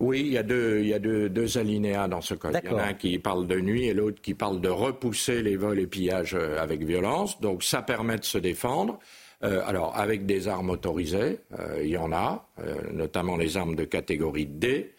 Oui, 0.00 0.20
il 0.20 0.32
y 0.32 0.38
a 0.38 0.44
deux, 0.44 0.78
il 0.80 0.86
y 0.86 0.94
a 0.94 1.00
deux, 1.00 1.28
deux 1.28 1.58
alinéas 1.58 2.06
dans 2.06 2.20
ce 2.20 2.34
code. 2.34 2.56
Il 2.62 2.70
y 2.70 2.72
en 2.72 2.78
a 2.78 2.84
un 2.84 2.94
qui 2.94 3.18
parle 3.18 3.48
de 3.48 3.58
nuit 3.58 3.86
et 3.86 3.94
l'autre 3.94 4.20
qui 4.20 4.34
parle 4.34 4.60
de 4.60 4.68
repousser 4.68 5.42
les 5.42 5.56
vols 5.56 5.80
et 5.80 5.88
pillages 5.88 6.34
euh, 6.34 6.62
avec 6.62 6.84
violence. 6.84 7.40
Donc 7.40 7.64
ça 7.64 7.82
permet 7.82 8.18
de 8.18 8.24
se 8.24 8.38
défendre. 8.38 9.00
Euh, 9.44 9.62
alors 9.66 9.96
avec 9.96 10.26
des 10.26 10.48
armes 10.48 10.70
autorisées, 10.70 11.38
euh, 11.58 11.80
il 11.82 11.90
y 11.90 11.96
en 11.96 12.12
a, 12.12 12.48
euh, 12.60 12.74
notamment 12.92 13.36
les 13.36 13.56
armes 13.56 13.76
de 13.76 13.84
catégorie 13.84 14.46
D. 14.46 14.94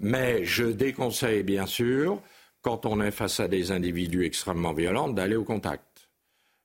Mais 0.00 0.44
je 0.44 0.64
déconseille 0.64 1.42
bien 1.42 1.66
sûr, 1.66 2.22
quand 2.64 2.86
on 2.86 3.00
est 3.02 3.10
face 3.10 3.40
à 3.40 3.46
des 3.46 3.70
individus 3.70 4.24
extrêmement 4.24 4.72
violents, 4.72 5.10
d'aller 5.10 5.36
au 5.36 5.44
contact. 5.44 6.08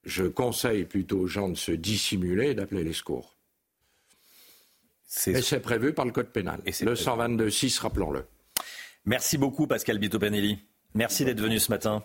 Je 0.05 0.23
conseille 0.23 0.85
plutôt 0.85 1.19
aux 1.19 1.27
gens 1.27 1.49
de 1.49 1.57
se 1.57 1.73
dissimuler 1.73 2.51
et 2.51 2.55
d'appeler 2.55 2.85
les 2.85 2.93
secours. 2.93 3.35
Et 5.27 5.41
c'est 5.41 5.59
prévu 5.59 5.93
par 5.93 6.05
le 6.05 6.11
code 6.11 6.31
pénal. 6.31 6.61
Et 6.65 6.71
le 6.85 6.93
122.6, 6.93 7.81
rappelons-le. 7.81 8.25
Merci 9.05 9.37
beaucoup, 9.37 9.67
Pascal 9.67 9.99
Bito-Panelli. 9.99 10.59
Merci 10.95 11.23
d'être 11.23 11.39
venu 11.39 11.59
ce 11.59 11.69
matin 11.69 12.01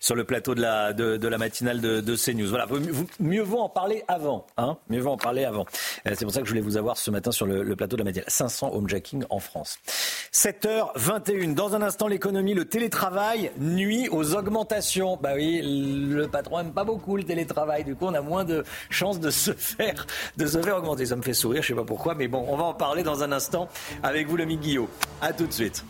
sur 0.00 0.16
le 0.16 0.24
plateau 0.24 0.56
de 0.56 0.60
la, 0.60 0.92
de, 0.92 1.28
la 1.28 1.38
matinale 1.38 1.80
de, 1.80 2.00
de 2.00 2.16
CNews. 2.16 2.48
Voilà, 2.48 2.66
mieux 3.20 3.42
vaut 3.42 3.60
en 3.60 3.68
parler 3.68 4.02
avant. 4.08 4.46
Hein 4.56 4.76
mieux 4.88 5.00
vaut 5.00 5.12
en 5.12 5.16
parler 5.16 5.44
avant. 5.44 5.66
Euh, 6.06 6.14
C'est 6.16 6.24
pour 6.24 6.34
ça 6.34 6.40
que 6.40 6.46
je 6.46 6.50
voulais 6.50 6.60
vous 6.60 6.76
avoir 6.76 6.98
ce 6.98 7.12
matin 7.12 7.30
sur 7.30 7.46
le, 7.46 7.76
plateau 7.76 7.96
de 7.96 8.02
la 8.02 8.04
matinale. 8.04 8.28
500 8.28 8.72
homejacking 8.74 9.24
en 9.30 9.38
France. 9.38 9.78
7h21. 10.32 11.54
Dans 11.54 11.76
un 11.76 11.82
instant, 11.82 12.08
l'économie, 12.08 12.54
le 12.54 12.64
télétravail 12.64 13.52
nuit 13.58 14.08
aux 14.10 14.34
augmentations. 14.34 15.16
Bah 15.16 15.34
oui, 15.36 15.60
le 15.62 16.26
patron 16.26 16.58
aime 16.58 16.72
pas 16.72 16.84
beaucoup 16.84 17.16
le 17.16 17.22
télétravail. 17.22 17.84
Du 17.84 17.94
coup, 17.94 18.06
on 18.06 18.14
a 18.14 18.20
moins 18.20 18.44
de 18.44 18.64
chances 18.90 19.20
de 19.20 19.30
se 19.30 19.52
faire, 19.52 20.06
de 20.36 20.46
se 20.46 20.60
faire 20.60 20.76
augmenter. 20.78 21.06
Ça 21.06 21.14
me 21.14 21.22
fait 21.22 21.34
sourire, 21.34 21.62
je 21.62 21.68
sais 21.68 21.74
pas 21.74 21.84
pourquoi, 21.84 22.16
mais 22.16 22.26
bon, 22.26 22.44
on 22.48 22.56
va 22.56 22.64
en 22.64 22.74
parler 22.74 23.04
dans 23.04 23.22
un 23.22 23.30
instant 23.30 23.68
avec 24.02 24.26
vous, 24.26 24.36
le 24.36 24.44
Guillot. 24.44 24.88
À 25.20 25.32
tout 25.32 25.46
de 25.46 25.52
suite. 25.52 25.84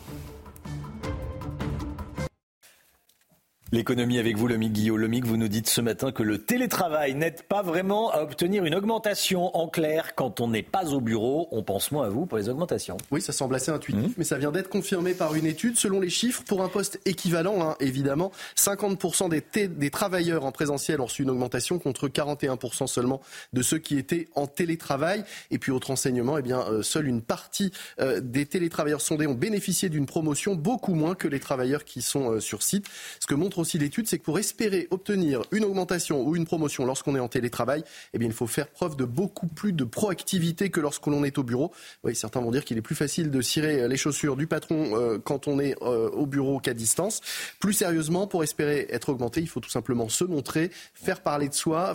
L'économie 3.79 4.21
avec 4.21 4.37
vous, 4.37 4.47
Lomic 4.47 4.73
Guillaume. 4.73 4.99
Lomic, 5.01 5.25
vous 5.25 5.37
nous 5.37 5.49
dites 5.49 5.69
ce 5.69 5.81
matin 5.81 6.13
que 6.13 6.23
le 6.23 6.39
télétravail 6.39 7.15
n'aide 7.17 7.43
pas 7.43 7.61
vraiment 7.61 8.13
à 8.13 8.21
obtenir 8.23 8.65
une 8.65 8.75
augmentation. 8.77 9.51
En 9.57 9.67
clair, 9.67 10.15
quand 10.15 10.39
on 10.39 10.47
n'est 10.47 10.63
pas 10.63 10.93
au 10.93 11.01
bureau, 11.01 11.49
on 11.51 11.65
pense 11.65 11.91
moins 11.91 12.07
à 12.07 12.09
vous 12.09 12.25
pour 12.25 12.39
les 12.39 12.49
augmentations. 12.49 12.97
Oui, 13.11 13.21
ça 13.21 13.33
semble 13.33 13.57
assez 13.57 13.73
intuitif, 13.73 14.13
mais 14.17 14.23
ça 14.23 14.39
vient 14.39 14.53
d'être 14.53 14.69
confirmé 14.69 15.13
par 15.13 15.35
une 15.35 15.45
étude. 15.45 15.77
Selon 15.77 15.99
les 15.99 16.09
chiffres, 16.09 16.45
pour 16.47 16.63
un 16.63 16.69
poste 16.69 17.01
équivalent, 17.05 17.69
hein, 17.69 17.75
évidemment, 17.81 18.31
50% 18.57 19.29
des, 19.29 19.41
té- 19.41 19.67
des 19.67 19.91
travailleurs 19.91 20.45
en 20.45 20.53
présentiel 20.53 21.01
ont 21.01 21.07
reçu 21.07 21.25
une 21.25 21.31
augmentation 21.31 21.81
contre 21.81 22.07
41% 22.07 22.87
seulement 22.87 23.21
de 23.55 23.63
ceux 23.63 23.79
qui 23.79 23.99
étaient 23.99 24.29
en 24.37 24.47
télétravail. 24.47 25.25
Et 25.51 25.59
puis, 25.59 25.73
autre 25.73 25.91
enseignement, 25.91 26.39
eh 26.39 26.43
bien, 26.43 26.61
euh, 26.71 26.83
seule 26.85 27.09
une 27.09 27.23
partie 27.23 27.73
euh, 27.99 28.21
des 28.21 28.47
télétravailleurs 28.47 29.01
sondés 29.01 29.27
ont 29.27 29.35
bénéficié 29.35 29.89
d'une 29.89 30.07
promotion, 30.07 30.55
beaucoup 30.55 30.95
moins 30.95 31.17
que 31.17 31.27
les 31.27 31.41
travailleurs 31.41 31.85
qui 31.85 32.03
sont 32.03 32.35
euh, 32.35 32.39
sur 32.41 32.63
site. 32.63 32.87
Ce 33.19 33.27
que 33.27 33.35
montre 33.35 33.64
aussi 33.65 33.79
l'étude, 33.79 34.07
c'est 34.07 34.19
que 34.19 34.25
pour 34.25 34.39
espérer 34.39 34.89
obtenir 34.91 35.41
une 35.51 35.65
augmentation 35.65 36.23
ou 36.23 36.37
une 36.37 36.45
promotion 36.45 36.85
lorsqu'on 36.85 37.17
est 37.17 37.21
en 37.21 37.29
télétravail, 37.29 37.83
eh 38.13 38.19
bien, 38.19 38.29
il 38.29 38.35
faut 38.35 38.47
faire 38.47 38.69
preuve 38.69 38.95
de 38.97 39.05
beaucoup 39.07 39.47
plus 39.47 39.73
de 39.73 39.85
proactivité 39.85 40.69
que 40.69 40.81
lorsque 40.81 41.07
l'on 41.07 41.25
est 41.25 41.39
au 41.39 41.43
bureau. 41.43 41.73
Oui, 42.05 42.15
certains 42.15 42.41
vont 42.41 42.51
dire 42.51 42.65
qu'il 42.65 42.77
est 42.77 42.83
plus 42.83 42.95
facile 42.95 43.31
de 43.31 43.41
cirer 43.41 43.89
les 43.89 43.97
chaussures 43.97 44.37
du 44.37 44.47
patron 44.47 44.91
euh, 44.93 45.19
quand 45.19 45.49
on 45.49 45.59
est 45.59 45.75
euh, 45.83 46.11
au 46.11 46.27
bureau 46.27 46.61
qu'à 46.61 46.75
distance. 46.75 47.23
Plus 47.59 47.73
sérieusement, 47.73 48.27
pour 48.27 48.45
espérer 48.45 48.87
être 48.91 49.09
augmenté, 49.09 49.41
il 49.41 49.49
faut 49.49 49.61
tout 49.61 49.71
simplement 49.71 50.09
se 50.11 50.25
montrer, 50.25 50.71
faire 50.93 51.23
parler 51.23 51.49
de 51.49 51.55
soi, 51.55 51.95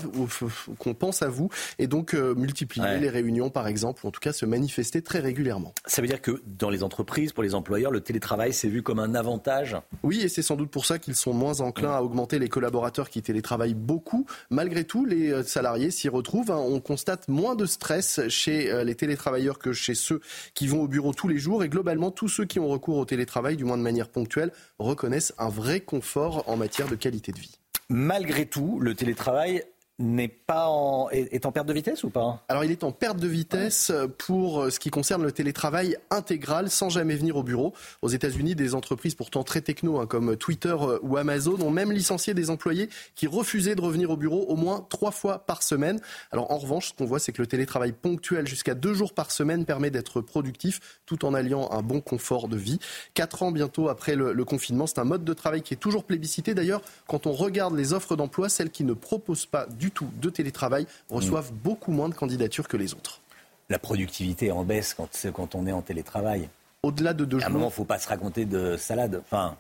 qu'on 0.79 0.93
pense 0.95 1.21
à 1.21 1.27
vous, 1.29 1.49
et 1.77 1.85
donc 1.85 2.13
euh, 2.15 2.33
multiplier 2.33 2.79
Ouais. 2.79 2.99
les 2.99 3.09
réunions, 3.09 3.49
par 3.49 3.67
exemple, 3.67 4.05
ou 4.05 4.07
en 4.07 4.11
tout 4.11 4.21
cas 4.21 4.33
se 4.33 4.45
manifester 4.45 5.01
très 5.01 5.19
régulièrement. 5.19 5.73
Ça 5.85 6.01
veut 6.01 6.07
dire 6.07 6.21
que 6.21 6.41
dans 6.47 6.69
les 6.69 6.81
entreprises, 6.81 7.33
pour 7.33 7.43
les 7.43 7.53
employeurs, 7.53 7.91
le 7.91 8.01
télétravail, 8.01 8.53
c'est 8.53 8.69
vu 8.69 8.81
comme 8.81 8.99
un 8.99 9.13
avantage? 9.15 9.75
Oui, 10.01 10.21
et 10.21 10.29
c'est 10.29 10.41
sans 10.41 10.55
doute 10.55 10.71
pour 10.71 10.85
ça 10.85 10.97
qu'ils 10.97 11.15
sont 11.15 11.33
moins 11.33 11.58
enclins 11.61 11.95
à 11.95 12.01
augmenter 12.01 12.39
les 12.39 12.49
collaborateurs 12.49 13.09
qui 13.09 13.21
télétravaillent 13.21 13.73
beaucoup. 13.73 14.25
Malgré 14.49 14.83
tout, 14.83 15.05
les 15.05 15.31
euh, 15.31 15.43
salariés 15.43 15.91
s'y 15.91 16.09
retrouvent. 16.09 16.51
hein. 16.51 16.57
On 16.57 16.79
constate 16.79 17.27
moins 17.27 17.55
de 17.55 17.65
stress 17.65 18.21
chez 18.29 18.71
euh, 18.71 18.83
les 18.83 18.95
télétravailleurs 18.95 19.59
que 19.59 19.73
chez 19.73 19.95
ceux 19.95 20.21
qui 20.53 20.67
vont 20.67 20.81
au 20.81 20.87
bureau 20.87 21.13
tous 21.13 21.27
les 21.27 21.37
jours. 21.37 21.63
Et 21.63 21.69
globalement, 21.69 22.11
tous 22.11 22.27
ceux 22.29 22.45
qui 22.45 22.59
ont 22.59 22.67
recours 22.67 22.97
au 22.97 23.05
télétravail, 23.05 23.57
du 23.57 23.65
moins 23.65 23.77
de 23.77 23.83
manière 23.83 24.09
ponctuelle, 24.09 24.51
reconnaissent 24.77 25.33
un 25.37 25.49
vrai 25.49 25.81
confort 25.81 26.43
en 26.47 26.57
matière 26.57 26.87
de 26.87 26.95
qualité 26.95 27.31
de 27.31 27.39
vie. 27.39 27.59
Malgré 27.89 28.45
tout, 28.45 28.79
le 28.79 28.93
télétravail 28.93 29.63
n'est 29.99 30.29
pas 30.29 30.69
en, 30.69 31.09
est, 31.09 31.45
en 31.45 31.51
perte 31.51 31.67
de 31.67 31.73
vitesse 31.73 32.03
ou 32.03 32.09
pas? 32.09 32.43
Alors 32.47 32.63
il 32.63 32.71
est 32.71 32.83
en 32.83 32.91
perte 32.91 33.17
de 33.17 33.27
vitesse 33.27 33.91
pour 34.17 34.61
euh, 34.61 34.69
ce 34.69 34.79
qui 34.79 34.89
concerne 34.89 35.23
le 35.23 35.31
télétravail 35.31 35.97
intégral 36.09 36.69
sans 36.69 36.89
jamais 36.89 37.15
venir 37.15 37.35
au 37.35 37.43
bureau. 37.43 37.73
Aux 38.01 38.07
États-Unis, 38.07 38.55
des 38.55 38.75
entreprises 38.75 39.13
pourtant 39.13 39.43
très 39.43 39.61
techno 39.61 39.99
hein, 39.99 40.07
comme 40.07 40.37
Twitter 40.37 40.75
euh, 40.79 40.99
ou 41.01 41.17
Amazon 41.17 41.59
ont 41.61 41.69
même 41.69 41.91
licencié 41.91 42.33
des 42.33 42.49
employés 42.49 42.89
qui 43.15 43.27
refusaient 43.27 43.75
de 43.75 43.81
revenir 43.81 44.09
au 44.09 44.17
bureau 44.17 44.45
au 44.47 44.55
moins 44.55 44.85
trois 44.89 45.11
fois 45.11 45.39
par 45.39 45.61
semaine. 45.63 45.99
Alors 46.31 46.51
en 46.51 46.57
revanche, 46.57 46.89
ce 46.89 46.93
qu'on 46.93 47.05
voit, 47.05 47.19
c'est 47.19 47.33
que 47.33 47.41
le 47.41 47.47
télétravail 47.47 47.91
ponctuel 47.91 48.47
jusqu'à 48.47 48.75
deux 48.75 48.93
jours 48.93 49.13
par 49.13 49.31
semaine 49.31 49.65
permet 49.65 49.91
d'être 49.91 50.21
productif 50.21 50.79
tout 51.05 51.25
en 51.25 51.33
alliant 51.33 51.69
un 51.71 51.81
bon 51.81 51.99
confort 51.99 52.47
de 52.47 52.55
vie. 52.55 52.79
Quatre 53.13 53.43
ans 53.43 53.51
bientôt 53.51 53.89
après 53.89 54.15
le, 54.15 54.31
le 54.31 54.45
confinement, 54.45 54.87
c'est 54.87 54.99
un 54.99 55.03
mode 55.03 55.25
de 55.25 55.33
travail 55.33 55.61
qui 55.61 55.73
est 55.73 55.77
toujours 55.77 56.05
plébiscité. 56.05 56.53
D'ailleurs, 56.53 56.81
quand 57.07 57.27
on 57.27 57.33
regarde 57.33 57.75
les 57.75 57.91
offres 57.91 58.15
d'emploi, 58.15 58.47
celles 58.47 58.69
qui 58.69 58.85
ne 58.85 58.93
proposent 58.93 59.45
pas 59.45 59.65
du 59.65 59.88
tout 59.91 60.09
de 60.21 60.29
télétravail 60.29 60.85
reçoivent 61.09 61.51
beaucoup 61.51 61.91
moins 61.91 62.09
de 62.09 62.15
candidatures 62.15 62.67
que 62.67 62.77
les 62.77 62.93
autres. 62.93 63.21
La 63.69 63.79
productivité 63.79 64.51
en 64.51 64.63
baisse 64.63 64.95
quand, 65.33 65.55
on 65.55 65.67
est 65.67 65.71
en 65.71 65.81
télétravail. 65.81 66.49
Au-delà 66.81 67.13
de 67.13 67.25
deux 67.25 67.37
À 67.37 67.41
un 67.41 67.43
jours. 67.43 67.51
moment, 67.51 67.65
il 67.65 67.69
ne 67.69 67.73
faut 67.73 67.85
pas 67.85 67.99
se 67.99 68.07
raconter 68.07 68.45
de 68.45 68.77
salade. 68.77 69.21
Enfin, 69.25 69.57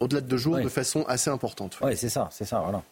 Au-delà 0.00 0.20
de 0.20 0.26
deux 0.28 0.36
jours, 0.36 0.56
de 0.56 0.68
façon 0.68 1.04
assez 1.08 1.28
importante. 1.30 1.78
Oui, 1.82 1.96
c'est 1.96 2.08
ça, 2.08 2.28
c'est 2.32 2.44
ça, 2.44 2.60
voilà. 2.60 2.82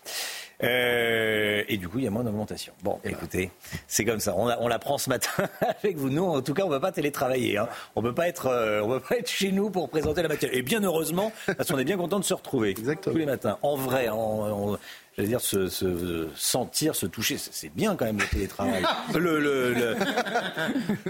Euh, 0.62 1.64
et 1.68 1.76
du 1.78 1.88
coup, 1.88 1.98
il 1.98 2.04
y 2.04 2.06
a 2.06 2.10
moins 2.10 2.22
d'augmentation. 2.22 2.72
Bon, 2.82 2.98
écoutez, 3.04 3.50
c'est 3.88 4.04
comme 4.04 4.20
ça. 4.20 4.34
On, 4.36 4.46
la- 4.46 4.60
on 4.60 4.68
l'apprend 4.68 4.98
ce 4.98 5.08
matin 5.08 5.30
avec 5.82 5.96
vous. 5.96 6.10
Nous, 6.10 6.22
en 6.24 6.42
tout 6.42 6.52
cas, 6.54 6.64
on 6.64 6.66
ne 6.66 6.72
va 6.72 6.80
pas 6.80 6.92
télétravailler. 6.92 7.56
Hein. 7.56 7.68
On 7.96 8.02
ne 8.02 8.08
peut 8.08 8.14
pas 8.14 8.28
être, 8.28 8.46
euh, 8.46 8.82
on 8.82 8.88
peut 8.88 9.00
pas 9.00 9.16
être 9.18 9.28
chez 9.30 9.52
nous 9.52 9.70
pour 9.70 9.88
présenter 9.88 10.20
la 10.22 10.28
matière. 10.28 10.54
Et 10.54 10.62
bien 10.62 10.82
heureusement, 10.84 11.32
parce 11.56 11.70
qu'on 11.70 11.78
est 11.78 11.84
bien 11.84 11.96
content 11.96 12.18
de 12.18 12.24
se 12.24 12.34
retrouver 12.34 12.74
tous 12.74 13.14
les 13.14 13.26
matins. 13.26 13.58
En 13.62 13.76
vrai, 13.76 14.08
en- 14.10 14.76
j'allais 15.20 15.28
dire 15.28 15.40
se, 15.40 15.68
se 15.68 16.28
sentir, 16.34 16.94
se 16.94 17.06
toucher, 17.06 17.36
c'est 17.38 17.52
c'est 17.52 17.68
bien 17.68 17.94
quand 17.96 18.04
même 18.06 18.18
le 18.18 18.26
télétravail. 18.26 18.82
Le- 19.14 19.38
le- 19.40 19.74
le- 19.74 19.96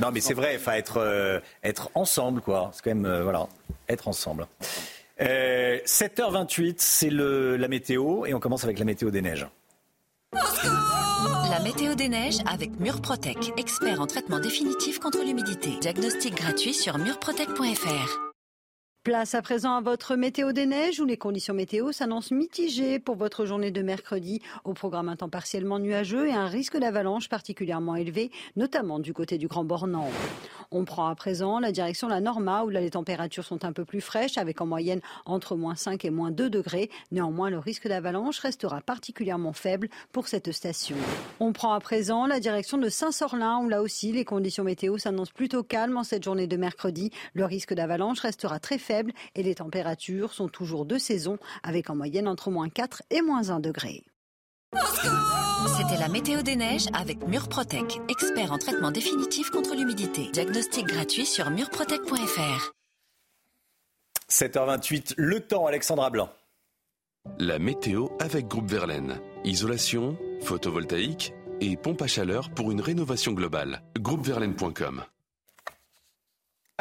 Non, 0.01 0.11
mais 0.13 0.21
c'est 0.21 0.35
vrai. 0.35 0.57
Enfin, 0.57 0.73
être, 0.73 0.97
euh, 0.99 1.39
être 1.63 1.91
ensemble, 1.95 2.41
quoi. 2.41 2.71
C'est 2.73 2.83
quand 2.83 2.91
même, 2.91 3.07
euh, 3.07 3.23
voilà, 3.23 3.47
être 3.89 4.09
ensemble. 4.09 4.47
Euh, 5.21 5.79
7h28, 5.85 6.77
c'est 6.79 7.11
le- 7.11 7.57
la 7.57 7.69
météo 7.69 8.25
et 8.27 8.35
on 8.35 8.41
commence 8.41 8.65
avec 8.65 8.79
la 8.79 8.85
météo 8.85 9.11
des 9.11 9.23
neiges. 9.23 9.47
La 10.33 11.61
météo 11.63 11.95
des 11.95 12.09
neiges 12.09 12.39
avec 12.47 12.79
Murprotec, 12.81 13.53
expert 13.59 14.01
en 14.01 14.07
traitement 14.07 14.39
définitif 14.41 14.99
contre 14.99 15.19
l'humidité. 15.25 15.71
Diagnostic 15.81 16.35
gratuit 16.35 16.73
sur 16.75 16.97
murprotec.fr. 16.99 18.30
Place 19.03 19.35
à 19.35 19.41
présent 19.41 19.77
à 19.77 19.81
votre 19.81 20.15
météo 20.15 20.53
des 20.53 20.67
neiges 20.67 21.01
où 21.01 21.07
les 21.07 21.17
conditions 21.17 21.55
météo 21.55 21.91
s'annoncent 21.91 22.35
mitigées 22.35 22.99
pour 22.99 23.17
votre 23.17 23.47
journée 23.47 23.71
de 23.71 23.81
mercredi. 23.81 24.43
Au 24.65 24.75
programme 24.75 25.09
un 25.09 25.17
temps 25.17 25.31
partiellement 25.31 25.79
nuageux 25.79 26.29
et 26.29 26.35
un 26.35 26.49
risque 26.49 26.77
d'avalanche 26.77 27.31
particulièrement 27.31 27.97
élevé, 27.97 28.31
notamment 28.57 28.99
du 28.99 29.15
côté 29.15 29.39
du 29.39 29.49
Grand 29.49 29.65
Bornand. 29.65 30.11
On 30.71 30.85
prend 30.85 31.09
à 31.09 31.15
présent 31.15 31.61
la 31.61 31.73
direction 31.73 32.09
la 32.09 32.21
Norma 32.21 32.63
où 32.63 32.69
là 32.69 32.81
les 32.81 32.91
températures 32.91 33.45
sont 33.45 33.65
un 33.65 33.73
peu 33.73 33.87
plus 33.87 34.03
fraîches 34.03 34.37
avec 34.37 34.61
en 34.61 34.67
moyenne 34.67 35.01
entre 35.25 35.57
moins 35.57 35.75
5 35.75 36.05
et 36.05 36.11
moins 36.11 36.31
2 36.31 36.51
degrés. 36.51 36.91
Néanmoins, 37.11 37.49
le 37.49 37.59
risque 37.59 37.89
d'avalanche 37.89 38.39
restera 38.39 38.83
particulièrement 38.83 39.55
faible 39.55 39.89
pour 40.13 40.29
cette 40.29 40.53
station. 40.53 40.97
On 41.41 41.55
prend 41.55 41.73
à 41.73 41.81
présent 41.81 42.27
la 42.27 42.39
direction 42.39 42.77
de 42.77 42.91
Saint-Sorlin 42.91 43.61
où 43.65 43.69
là 43.71 43.81
aussi 43.81 44.13
les 44.13 44.27
conditions 44.27 44.63
météo 44.63 44.99
s'annoncent 44.99 45.33
plutôt 45.35 45.63
calmes 45.63 45.97
en 45.97 46.05
cette 46.05 46.23
journée 46.23 46.47
de 46.47 46.57
mercredi. 46.59 47.11
Le 47.33 47.47
risque 47.47 47.73
d'avalanche 47.73 48.21
restera 48.21 48.61
très 48.61 48.77
faible 48.77 48.91
et 49.35 49.43
les 49.43 49.57
températures 49.57 50.33
sont 50.33 50.49
toujours 50.49 50.87
de 50.87 50.99
saison 50.99 51.39
avec 51.63 51.91
en 51.91 51.97
moyenne 51.97 52.29
entre 52.29 52.51
moins 52.51 52.69
4 52.69 53.03
et 53.11 53.23
moins 53.23 53.51
1 53.51 53.61
degré. 53.61 54.05
C'était 55.77 55.99
la 55.99 56.09
météo 56.09 56.43
des 56.43 56.57
neiges 56.57 56.87
avec 56.93 57.27
Murprotec, 57.27 58.01
expert 58.09 58.53
en 58.53 58.59
traitement 58.59 58.91
définitif 58.91 59.51
contre 59.51 59.75
l'humidité. 59.75 60.29
Diagnostic 60.33 60.87
gratuit 60.87 61.27
sur 61.27 61.51
murprotec.fr. 61.51 62.73
7h28, 64.31 65.15
le 65.17 65.41
temps, 65.41 65.67
Alexandra 65.67 66.11
Blanc. 66.11 66.31
La 67.39 67.59
météo 67.59 68.09
avec 68.21 68.47
Groupe 68.47 68.71
Verlaine. 68.71 69.21
Isolation, 69.45 70.17
photovoltaïque 70.43 71.35
et 71.61 71.77
pompe 71.77 72.03
à 72.03 72.07
chaleur 72.07 72.51
pour 72.51 72.71
une 72.71 72.81
rénovation 72.81 73.33
globale. 73.33 73.83
Groupeverlaine.com. 73.99 75.05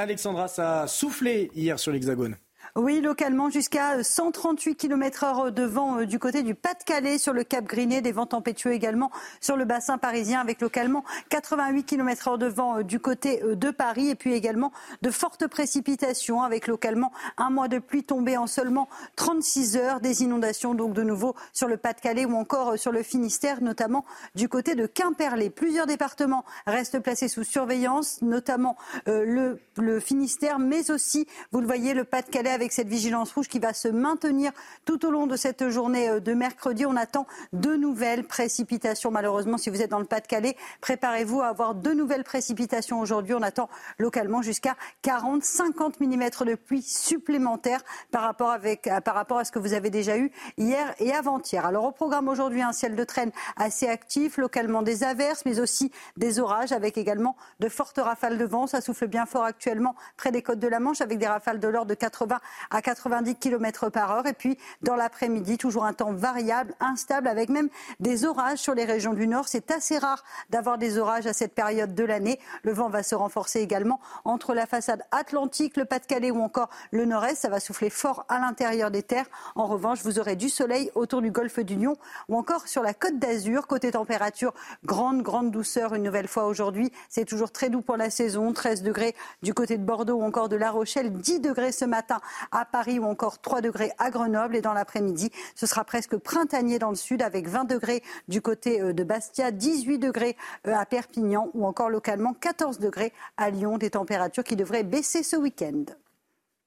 Alexandra, 0.02 0.48
ça 0.48 0.84
a 0.84 0.88
soufflé 0.88 1.52
hier 1.54 1.78
sur 1.78 1.92
l'Hexagone. 1.92 2.38
Oui, 2.80 3.02
localement, 3.02 3.50
jusqu'à 3.50 4.02
138 4.02 4.76
km 4.76 5.26
heure 5.26 5.52
de 5.52 5.64
vent 5.64 6.00
euh, 6.00 6.06
du 6.06 6.18
côté 6.18 6.44
du 6.44 6.56
Pas-de-Calais 6.56 7.18
sur 7.18 7.34
le 7.34 7.44
Cap 7.44 7.66
Griné, 7.66 8.00
des 8.00 8.14
vents 8.14 8.26
tempétueux 8.26 8.72
également 8.72 9.12
sur 9.42 9.58
le 9.58 9.66
bassin 9.66 9.98
parisien 9.98 10.40
avec 10.40 10.62
localement 10.62 11.04
88 11.28 11.84
km 11.84 12.30
heure 12.30 12.38
de 12.38 12.46
vent 12.46 12.78
euh, 12.78 12.84
du 12.84 13.02
côté 13.02 13.44
euh, 13.44 13.58
de 13.58 13.70
Paris 13.70 14.08
et 14.08 14.16
puis 14.16 14.34
également 14.34 14.72
de 15.02 15.12
fortes 15.12 15.46
précipitations 15.48 16.42
avec 16.42 16.68
localement 16.68 17.12
un 17.36 17.50
mois 17.50 17.68
de 17.68 17.80
pluie 17.80 18.06
tombée 18.06 18.38
en 18.38 18.48
seulement 18.48 18.88
36 19.18 19.76
heures, 19.76 20.00
des 20.00 20.24
inondations 20.24 20.74
donc 20.74 20.94
de 20.94 21.04
nouveau 21.04 21.36
sur 21.52 21.68
le 21.68 21.76
Pas-de-Calais 21.76 22.24
ou 22.24 22.38
encore 22.38 22.80
sur 22.80 22.94
le 22.94 23.04
Finistère, 23.04 23.62
notamment 23.62 24.06
du 24.36 24.48
côté 24.48 24.76
de 24.76 24.86
Quimperlé. 24.86 25.50
Plusieurs 25.50 25.86
départements 25.86 26.46
restent 26.66 27.00
placés 27.00 27.28
sous 27.28 27.44
surveillance, 27.44 28.22
notamment 28.22 28.78
le 29.06 30.00
Finistère, 30.00 30.60
mais 30.60 30.92
aussi, 30.92 31.28
vous 31.52 31.60
le 31.60 31.66
voyez, 31.66 31.94
le 31.94 32.06
Pas-de-Calais 32.06 32.50
avec 32.50 32.69
cette 32.72 32.88
vigilance 32.88 33.32
rouge 33.34 33.48
qui 33.48 33.60
va 33.60 33.74
se 33.74 33.88
maintenir 33.88 34.52
tout 34.86 35.06
au 35.06 35.12
long 35.12 35.28
de 35.28 35.36
cette 35.36 35.70
journée 35.70 36.10
euh, 36.10 36.20
de 36.20 36.34
mercredi. 36.34 36.86
On 36.86 36.96
attend 36.96 37.28
de 37.54 37.76
nouvelles 37.76 38.26
précipitations. 38.26 39.12
Malheureusement, 39.12 39.58
si 39.58 39.70
vous 39.70 39.82
êtes 39.82 39.92
dans 39.92 40.00
le 40.00 40.06
Pas-de-Calais, 40.06 40.56
préparez-vous 40.82 41.42
à 41.42 41.48
avoir 41.48 41.76
de 41.76 41.92
nouvelles 41.92 42.24
précipitations 42.24 43.00
aujourd'hui. 43.00 43.34
On 43.34 43.42
attend 43.42 43.70
localement 43.98 44.42
jusqu'à 44.42 44.76
40, 45.02 45.44
50 45.44 46.00
mm 46.00 46.30
de 46.46 46.56
pluie 46.56 46.82
supplémentaires 46.82 47.82
par 48.12 48.22
rapport, 48.22 48.52
avec, 48.52 48.90
par 49.04 49.16
rapport 49.16 49.38
à 49.38 49.46
ce 49.46 49.52
que 49.52 49.60
vous 49.60 49.74
avez 49.74 49.90
déjà 49.90 50.18
eu 50.18 50.32
hier 50.58 50.94
et 51.00 51.12
avant-hier. 51.12 51.66
Alors 51.66 51.86
au 51.86 51.92
programme 51.92 52.28
aujourd'hui, 52.28 52.62
un 52.62 52.72
ciel 52.72 52.96
de 52.96 53.04
traîne 53.04 53.32
assez 53.58 53.88
actif, 53.88 54.38
localement 54.38 54.82
des 54.82 55.04
averses, 55.04 55.44
mais 55.46 55.60
aussi 55.60 55.92
des 56.18 56.40
orages 56.40 56.72
avec 56.72 56.98
également 56.98 57.36
de 57.60 57.70
fortes 57.70 58.00
rafales 58.00 58.38
de 58.38 58.46
vent. 58.46 58.68
Ça 58.68 58.82
souffle 58.82 59.08
bien 59.08 59.26
fort 59.26 59.44
actuellement 59.44 59.96
près 60.18 60.32
des 60.32 60.42
côtes 60.42 60.60
de 60.60 60.68
la 60.68 60.80
Manche 60.80 61.02
avec 61.02 61.18
des 61.18 61.28
rafales 61.28 61.60
de 61.60 61.68
l'ordre 61.68 61.90
de 61.90 61.96
80 61.96 62.40
à 62.72 62.82
90 62.82 63.36
km 63.36 63.90
par 63.90 64.12
heure. 64.12 64.28
Et 64.28 64.34
puis, 64.34 64.58
dans 64.82 64.96
l'après-midi, 64.96 65.58
toujours 65.58 65.86
un 65.86 65.94
temps 65.94 66.14
variable, 66.14 66.74
instable, 66.80 67.28
avec 67.28 67.50
même 67.50 67.70
des 68.00 68.26
orages 68.26 68.60
sur 68.60 68.74
les 68.74 68.86
régions 68.86 69.14
du 69.14 69.28
Nord. 69.28 69.48
C'est 69.48 69.72
assez 69.72 69.98
rare 69.98 70.24
d'avoir 70.50 70.78
des 70.78 70.98
orages 70.98 71.28
à 71.28 71.34
cette 71.34 71.54
période 71.54 71.96
de 71.96 72.04
l'année. 72.04 72.40
Le 72.64 72.74
vent 72.74 72.90
va 72.90 73.04
se 73.04 73.16
renforcer 73.16 73.60
également 73.60 74.00
entre 74.26 74.54
la 74.54 74.66
façade 74.66 75.04
atlantique, 75.12 75.78
le 75.78 75.86
Pas-de-Calais 75.86 76.32
ou 76.32 76.42
encore 76.42 76.70
le 76.92 77.06
Nord-Est. 77.06 77.42
Ça 77.42 77.50
va 77.50 77.60
souffler 77.60 77.90
fort 77.90 78.26
à 78.30 78.40
l'intérieur 78.40 78.92
des 78.92 79.04
terres. 79.04 79.28
En 79.56 79.66
revanche, 79.66 80.04
vous 80.04 80.20
aurez 80.20 80.36
du 80.36 80.50
soleil 80.50 80.92
autour 80.96 81.22
du 81.22 81.32
golfe 81.32 81.60
du 81.60 81.76
Lion 81.76 81.96
ou 82.28 82.38
encore 82.38 82.68
sur 82.68 82.84
la 82.84 82.94
côte 82.94 83.20
d'Azur. 83.20 83.68
Côté 83.68 83.92
température, 83.92 84.54
grande, 84.86 85.22
grande 85.22 85.52
douceur 85.52 85.94
une 85.94 86.04
nouvelle 86.04 86.28
fois 86.28 86.46
aujourd'hui. 86.46 86.92
C'est 87.10 87.26
toujours 87.26 87.52
très 87.52 87.70
doux 87.70 87.82
pour 87.82 87.98
la 87.98 88.10
saison. 88.10 88.52
13 88.54 88.84
degrés 88.84 89.16
du 89.44 89.54
côté 89.54 89.78
de 89.78 89.84
Bordeaux 89.84 90.16
ou 90.16 90.24
encore 90.24 90.50
de 90.50 90.56
La 90.56 90.72
Rochelle. 90.72 91.12
10 91.12 91.40
degrés 91.40 91.72
ce 91.72 91.86
matin 91.86 92.20
à 92.52 92.66
Paris 92.66 93.00
ou 93.00 93.06
encore 93.06 93.40
3 93.40 93.62
degrés 93.62 93.92
à 93.98 94.10
Grenoble. 94.10 94.56
Et 94.56 94.62
dans 94.62 94.74
l'après-midi, 94.74 95.32
ce 95.56 95.66
sera 95.66 95.84
presque 95.84 96.18
printanier 96.18 96.80
dans 96.80 96.90
le 96.90 96.96
sud 96.96 97.22
avec 97.22 97.48
20 97.48 97.66
degrés 97.66 98.04
du 98.28 98.42
côté 98.42 98.82
euh, 98.82 98.94
de 98.94 99.04
Bastia, 99.04 99.52
18 99.52 100.00
degrés 100.00 100.36
euh, 100.68 100.76
à 100.76 100.86
Perpignan 100.86 101.50
ou 101.54 101.66
encore 101.66 101.90
localement 101.90 102.34
14 102.34 102.80
degrés 102.80 103.14
à 103.38 103.50
Lyon. 103.50 103.78
Des 103.78 103.92
températures 103.92 104.44
qui 104.44 104.56
devraient 104.56 104.84
baisser 104.84 105.24
ce 105.24 105.36
week-end. 105.36 105.86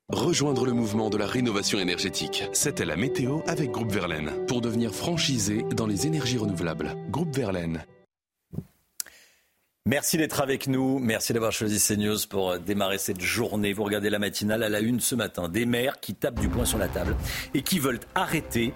Rejoindre 0.08 0.66
le 0.66 0.72
mouvement 0.72 1.08
de 1.08 1.16
la 1.16 1.26
rénovation 1.26 1.78
énergétique. 1.78 2.44
C'était 2.52 2.84
la 2.84 2.96
météo 2.96 3.38
avec 3.46 3.70
Groupe 3.70 3.90
Verlaine. 3.90 4.30
Pour 4.46 4.60
devenir 4.60 4.94
franchisé 4.94 5.62
dans 5.74 5.86
les 5.86 6.06
énergies 6.06 6.38
renouvelables. 6.38 6.94
Groupe 7.10 7.34
Verlaine. 7.34 7.84
Merci 9.84 10.16
d'être 10.16 10.40
avec 10.40 10.68
nous. 10.68 11.00
Merci 11.00 11.32
d'avoir 11.32 11.50
choisi 11.50 11.80
CNews 11.80 12.28
pour 12.30 12.52
euh, 12.52 12.58
démarrer 12.58 12.98
cette 12.98 13.20
journée. 13.20 13.72
Vous 13.72 13.82
regardez 13.82 14.10
la 14.10 14.20
matinale 14.20 14.62
à 14.62 14.68
la 14.68 14.78
une 14.78 15.00
ce 15.00 15.16
matin. 15.16 15.48
Des 15.48 15.66
maires 15.66 15.98
qui 15.98 16.14
tapent 16.14 16.38
du 16.38 16.48
poing 16.48 16.64
sur 16.64 16.78
la 16.78 16.86
table 16.86 17.16
et 17.52 17.62
qui 17.62 17.80
veulent 17.80 17.98
arrêter 18.14 18.74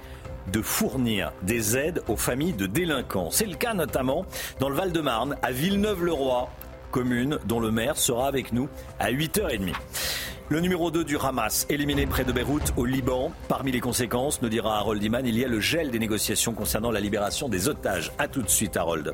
de 0.52 0.60
fournir 0.60 1.32
des 1.42 1.76
aides 1.76 2.02
aux 2.08 2.16
familles 2.16 2.54
de 2.54 2.66
délinquants. 2.66 3.30
C'est 3.30 3.46
le 3.46 3.54
cas 3.54 3.72
notamment 3.72 4.26
dans 4.58 4.68
le 4.68 4.74
Val-de-Marne, 4.74 5.36
à 5.42 5.52
Villeneuve-le-Roi, 5.52 6.50
commune 6.90 7.38
dont 7.46 7.60
le 7.60 7.70
maire 7.70 7.96
sera 7.96 8.26
avec 8.26 8.52
nous 8.52 8.68
à 8.98 9.12
8h30. 9.12 9.74
Le 10.48 10.60
numéro 10.60 10.92
2 10.92 11.02
du 11.02 11.16
Hamas, 11.18 11.66
éliminé 11.68 12.06
près 12.06 12.22
de 12.22 12.30
Beyrouth 12.30 12.72
au 12.76 12.84
Liban. 12.84 13.32
Parmi 13.48 13.72
les 13.72 13.80
conséquences, 13.80 14.40
nous 14.42 14.48
dira 14.48 14.78
Harold 14.78 15.02
Iman, 15.02 15.26
il 15.26 15.36
y 15.36 15.44
a 15.44 15.48
le 15.48 15.58
gel 15.58 15.90
des 15.90 15.98
négociations 15.98 16.52
concernant 16.52 16.92
la 16.92 17.00
libération 17.00 17.48
des 17.48 17.66
otages. 17.66 18.12
A 18.16 18.28
tout 18.28 18.42
de 18.42 18.48
suite, 18.48 18.76
Harold. 18.76 19.12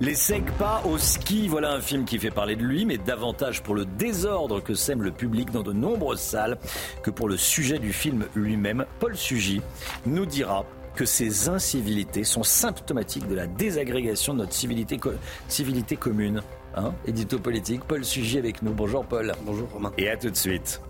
Les 0.00 0.14
pas 0.60 0.80
au 0.84 0.96
ski, 0.96 1.48
voilà 1.48 1.72
un 1.72 1.80
film 1.80 2.04
qui 2.04 2.20
fait 2.20 2.30
parler 2.30 2.54
de 2.54 2.62
lui, 2.62 2.84
mais 2.84 2.98
davantage 2.98 3.64
pour 3.64 3.74
le 3.74 3.84
désordre 3.84 4.62
que 4.62 4.74
sème 4.74 5.02
le 5.02 5.10
public 5.10 5.50
dans 5.50 5.64
de 5.64 5.72
nombreuses 5.72 6.20
salles 6.20 6.56
que 7.02 7.10
pour 7.10 7.28
le 7.28 7.36
sujet 7.36 7.80
du 7.80 7.92
film 7.92 8.26
lui-même. 8.36 8.86
Paul 9.00 9.16
Sugy 9.16 9.60
nous 10.06 10.24
dira 10.24 10.64
que 10.94 11.04
ces 11.04 11.48
incivilités 11.48 12.22
sont 12.22 12.44
symptomatiques 12.44 13.26
de 13.26 13.34
la 13.34 13.48
désagrégation 13.48 14.34
de 14.34 14.38
notre 14.38 14.52
civilité, 14.52 15.00
civilité 15.48 15.96
commune. 15.96 16.42
Hein, 16.76 16.94
édito 17.06 17.38
politique. 17.38 17.82
Paul 17.84 18.04
Sugy 18.04 18.38
avec 18.38 18.62
nous. 18.62 18.72
Bonjour 18.72 19.04
Paul. 19.04 19.32
Bonjour 19.42 19.68
Romain. 19.70 19.92
Et 19.98 20.08
à 20.08 20.16
tout 20.16 20.30
de 20.30 20.36
suite. 20.36 20.80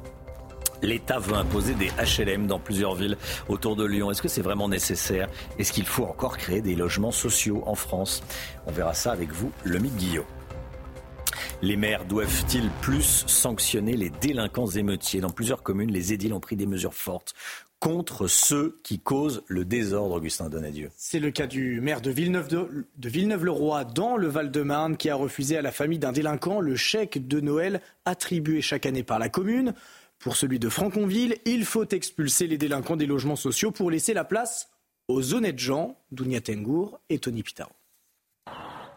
L'État 0.83 1.19
veut 1.19 1.35
imposer 1.35 1.75
des 1.75 1.91
HLM 1.99 2.47
dans 2.47 2.59
plusieurs 2.59 2.95
villes 2.95 3.19
autour 3.49 3.77
de 3.77 3.85
Lyon. 3.85 4.11
Est-ce 4.11 4.23
que 4.23 4.29
c'est 4.29 4.41
vraiment 4.41 4.69
nécessaire? 4.69 5.29
Est-ce 5.59 5.73
qu'il 5.73 5.87
faut 5.87 6.05
encore 6.05 6.39
créer 6.39 6.63
des 6.63 6.75
logements 6.75 7.13
sociaux 7.13 7.63
en 7.67 7.75
France? 7.75 8.23
On 8.67 8.73
verra 8.73 8.95
ça 8.95 9.13
avec 9.13 9.31
vous, 9.31 9.53
Lomi 9.65 9.91
Guillot. 9.91 10.25
Les 11.63 11.77
maires 11.77 12.07
doivent-ils 12.07 12.71
plus 12.81 13.25
sanctionner 13.27 13.95
les 13.95 14.09
délinquants 14.09 14.69
émeutiers? 14.69 15.21
Dans 15.21 15.29
plusieurs 15.29 15.63
communes, 15.63 15.93
les 15.93 16.15
édiles 16.15 16.33
ont 16.33 16.41
pris 16.41 16.57
des 16.57 16.67
mesures 16.67 16.95
fortes 16.95 17.35
contre 17.81 18.27
ceux 18.29 18.79
qui 18.85 19.01
causent 19.01 19.43
le 19.49 19.65
désordre, 19.65 20.17
Augustin 20.17 20.51
Donadieu. 20.51 20.91
C'est 20.97 21.19
le 21.19 21.31
cas 21.31 21.47
du 21.47 21.81
maire 21.81 22.03
de 22.03 22.11
Villeneuve-le-Roi 22.11 23.85
dans 23.85 24.17
le 24.17 24.29
Val-de-Marne 24.29 24.99
qui 24.99 25.09
a 25.09 25.15
refusé 25.15 25.57
à 25.57 25.63
la 25.63 25.73
famille 25.73 25.99
d'un 25.99 26.13
délinquant 26.13 26.61
le 26.61 26.77
chèque 26.77 27.27
de 27.27 27.41
Noël 27.41 27.81
attribué 28.05 28.61
chaque 28.61 28.85
année 28.85 29.03
par 29.03 29.19
la 29.19 29.31
commune. 29.31 29.75
Pour 30.19 30.37
celui 30.37 30.59
de 30.59 30.69
Franconville, 30.69 31.39
il 31.47 31.65
faut 31.65 31.89
expulser 31.89 32.47
les 32.47 32.59
délinquants 32.59 32.97
des 32.97 33.07
logements 33.07 33.37
sociaux 33.37 33.71
pour 33.71 33.91
laisser 33.91 34.13
la 34.13 34.25
place 34.25 34.69
aux 35.09 35.35
honnêtes 35.35 35.59
gens, 35.59 35.97
Dounia 36.13 36.43
Tengour 36.43 37.01
et 37.09 37.19
Tony 37.19 37.43
Pitaro. 37.43 37.73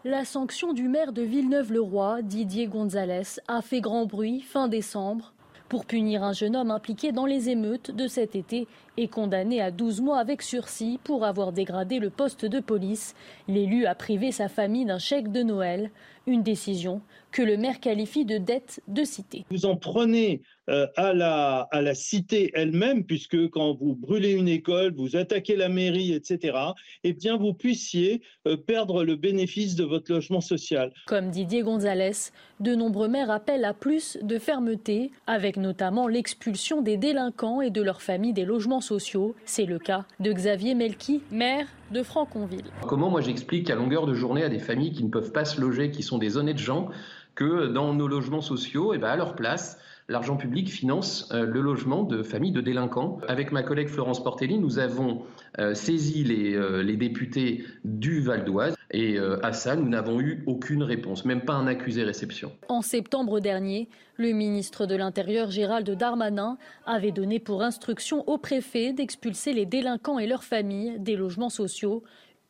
La 0.04 0.26
sanction 0.26 0.74
du 0.74 0.86
maire 0.86 1.14
de 1.14 1.22
Villeneuve-le-Roi, 1.22 2.20
Didier 2.20 2.66
Gonzalez, 2.66 3.40
a 3.48 3.62
fait 3.62 3.80
grand 3.80 4.04
bruit 4.04 4.42
fin 4.42 4.68
décembre 4.68 5.33
pour 5.74 5.86
punir 5.86 6.22
un 6.22 6.32
jeune 6.32 6.54
homme 6.54 6.70
impliqué 6.70 7.10
dans 7.10 7.26
les 7.26 7.50
émeutes 7.50 7.90
de 7.90 8.06
cet 8.06 8.36
été 8.36 8.68
et 8.96 9.08
condamné 9.08 9.60
à 9.60 9.72
12 9.72 10.02
mois 10.02 10.20
avec 10.20 10.40
sursis 10.40 11.00
pour 11.02 11.24
avoir 11.24 11.50
dégradé 11.50 11.98
le 11.98 12.10
poste 12.10 12.44
de 12.44 12.60
police. 12.60 13.16
L'élu 13.48 13.84
a 13.84 13.96
privé 13.96 14.30
sa 14.30 14.48
famille 14.48 14.84
d'un 14.84 15.00
chèque 15.00 15.32
de 15.32 15.42
Noël, 15.42 15.90
une 16.28 16.44
décision 16.44 17.00
que 17.32 17.42
le 17.42 17.56
maire 17.56 17.80
qualifie 17.80 18.24
de 18.24 18.38
dette 18.38 18.82
de 18.86 19.02
cité. 19.02 19.46
Vous 19.50 19.66
en 19.66 19.74
prenez 19.74 20.42
euh, 20.70 20.86
à, 20.96 21.12
la, 21.12 21.68
à 21.70 21.82
la 21.82 21.94
cité 21.94 22.50
elle-même, 22.54 23.04
puisque 23.04 23.50
quand 23.50 23.74
vous 23.74 23.94
brûlez 23.94 24.32
une 24.32 24.48
école, 24.48 24.94
vous 24.96 25.14
attaquez 25.16 25.56
la 25.56 25.68
mairie, 25.68 26.12
etc., 26.12 26.56
eh 27.02 27.12
bien 27.12 27.36
vous 27.36 27.52
puissiez 27.52 28.22
euh, 28.46 28.56
perdre 28.56 29.04
le 29.04 29.16
bénéfice 29.16 29.74
de 29.74 29.84
votre 29.84 30.10
logement 30.10 30.40
social. 30.40 30.92
Comme 31.06 31.30
Didier 31.30 31.62
Gonzalez, 31.62 32.30
de 32.60 32.74
nombreux 32.74 33.08
maires 33.08 33.30
appellent 33.30 33.64
à 33.64 33.74
plus 33.74 34.18
de 34.22 34.38
fermeté, 34.38 35.10
avec 35.26 35.56
notamment 35.56 36.08
l'expulsion 36.08 36.80
des 36.80 36.96
délinquants 36.96 37.60
et 37.60 37.70
de 37.70 37.82
leurs 37.82 38.02
familles 38.02 38.32
des 38.32 38.44
logements 38.44 38.80
sociaux. 38.80 39.34
C'est 39.44 39.66
le 39.66 39.78
cas 39.78 40.06
de 40.20 40.32
Xavier 40.32 40.74
Melki, 40.74 41.20
maire 41.30 41.66
de 41.90 42.02
Franconville. 42.02 42.64
Comment 42.86 43.10
moi 43.10 43.20
j'explique 43.20 43.68
à 43.70 43.74
longueur 43.74 44.06
de 44.06 44.14
journée 44.14 44.44
à 44.44 44.48
des 44.48 44.58
familles 44.58 44.92
qui 44.92 45.04
ne 45.04 45.10
peuvent 45.10 45.32
pas 45.32 45.44
se 45.44 45.60
loger, 45.60 45.90
qui 45.90 46.02
sont 46.02 46.18
des 46.18 46.36
honnêtes 46.36 46.58
gens, 46.58 46.88
que 47.34 47.66
dans 47.66 47.92
nos 47.94 48.08
logements 48.08 48.40
sociaux, 48.40 48.92
et 48.92 48.96
eh 48.96 48.98
ben 48.98 49.08
à 49.08 49.16
leur 49.16 49.34
place, 49.34 49.78
l'argent 50.08 50.36
public 50.36 50.70
finance 50.70 51.28
euh, 51.32 51.46
le 51.46 51.60
logement 51.60 52.02
de 52.02 52.22
familles 52.22 52.52
de 52.52 52.60
délinquants. 52.60 53.18
Avec 53.28 53.52
ma 53.52 53.62
collègue 53.62 53.88
Florence 53.88 54.22
Portelli, 54.22 54.58
nous 54.58 54.78
avons 54.78 55.22
euh, 55.58 55.74
saisi 55.74 56.24
les, 56.24 56.54
euh, 56.54 56.82
les, 56.82 56.96
députés 56.96 57.64
du 57.84 58.20
Val 58.20 58.44
d'Oise 58.44 58.76
et 58.90 59.18
à 59.42 59.52
ça, 59.52 59.74
nous 59.74 59.88
n'avons 59.88 60.20
eu 60.20 60.44
aucune 60.46 60.84
réponse, 60.84 61.24
même 61.24 61.40
pas 61.40 61.54
un 61.54 61.66
accusé 61.66 62.04
réception. 62.04 62.52
En 62.68 62.80
septembre 62.80 63.40
dernier, 63.40 63.88
le 64.16 64.30
ministre 64.30 64.86
de 64.86 64.94
l'Intérieur 64.94 65.50
Gérald 65.50 65.90
Darmanin 65.90 66.58
avait 66.86 67.10
donné 67.10 67.40
pour 67.40 67.62
instruction 67.62 68.22
au 68.28 68.38
préfet 68.38 68.92
d'expulser 68.92 69.52
les 69.52 69.66
délinquants 69.66 70.20
et 70.20 70.28
leurs 70.28 70.44
familles 70.44 71.00
des 71.00 71.16
logements 71.16 71.50
sociaux. 71.50 72.04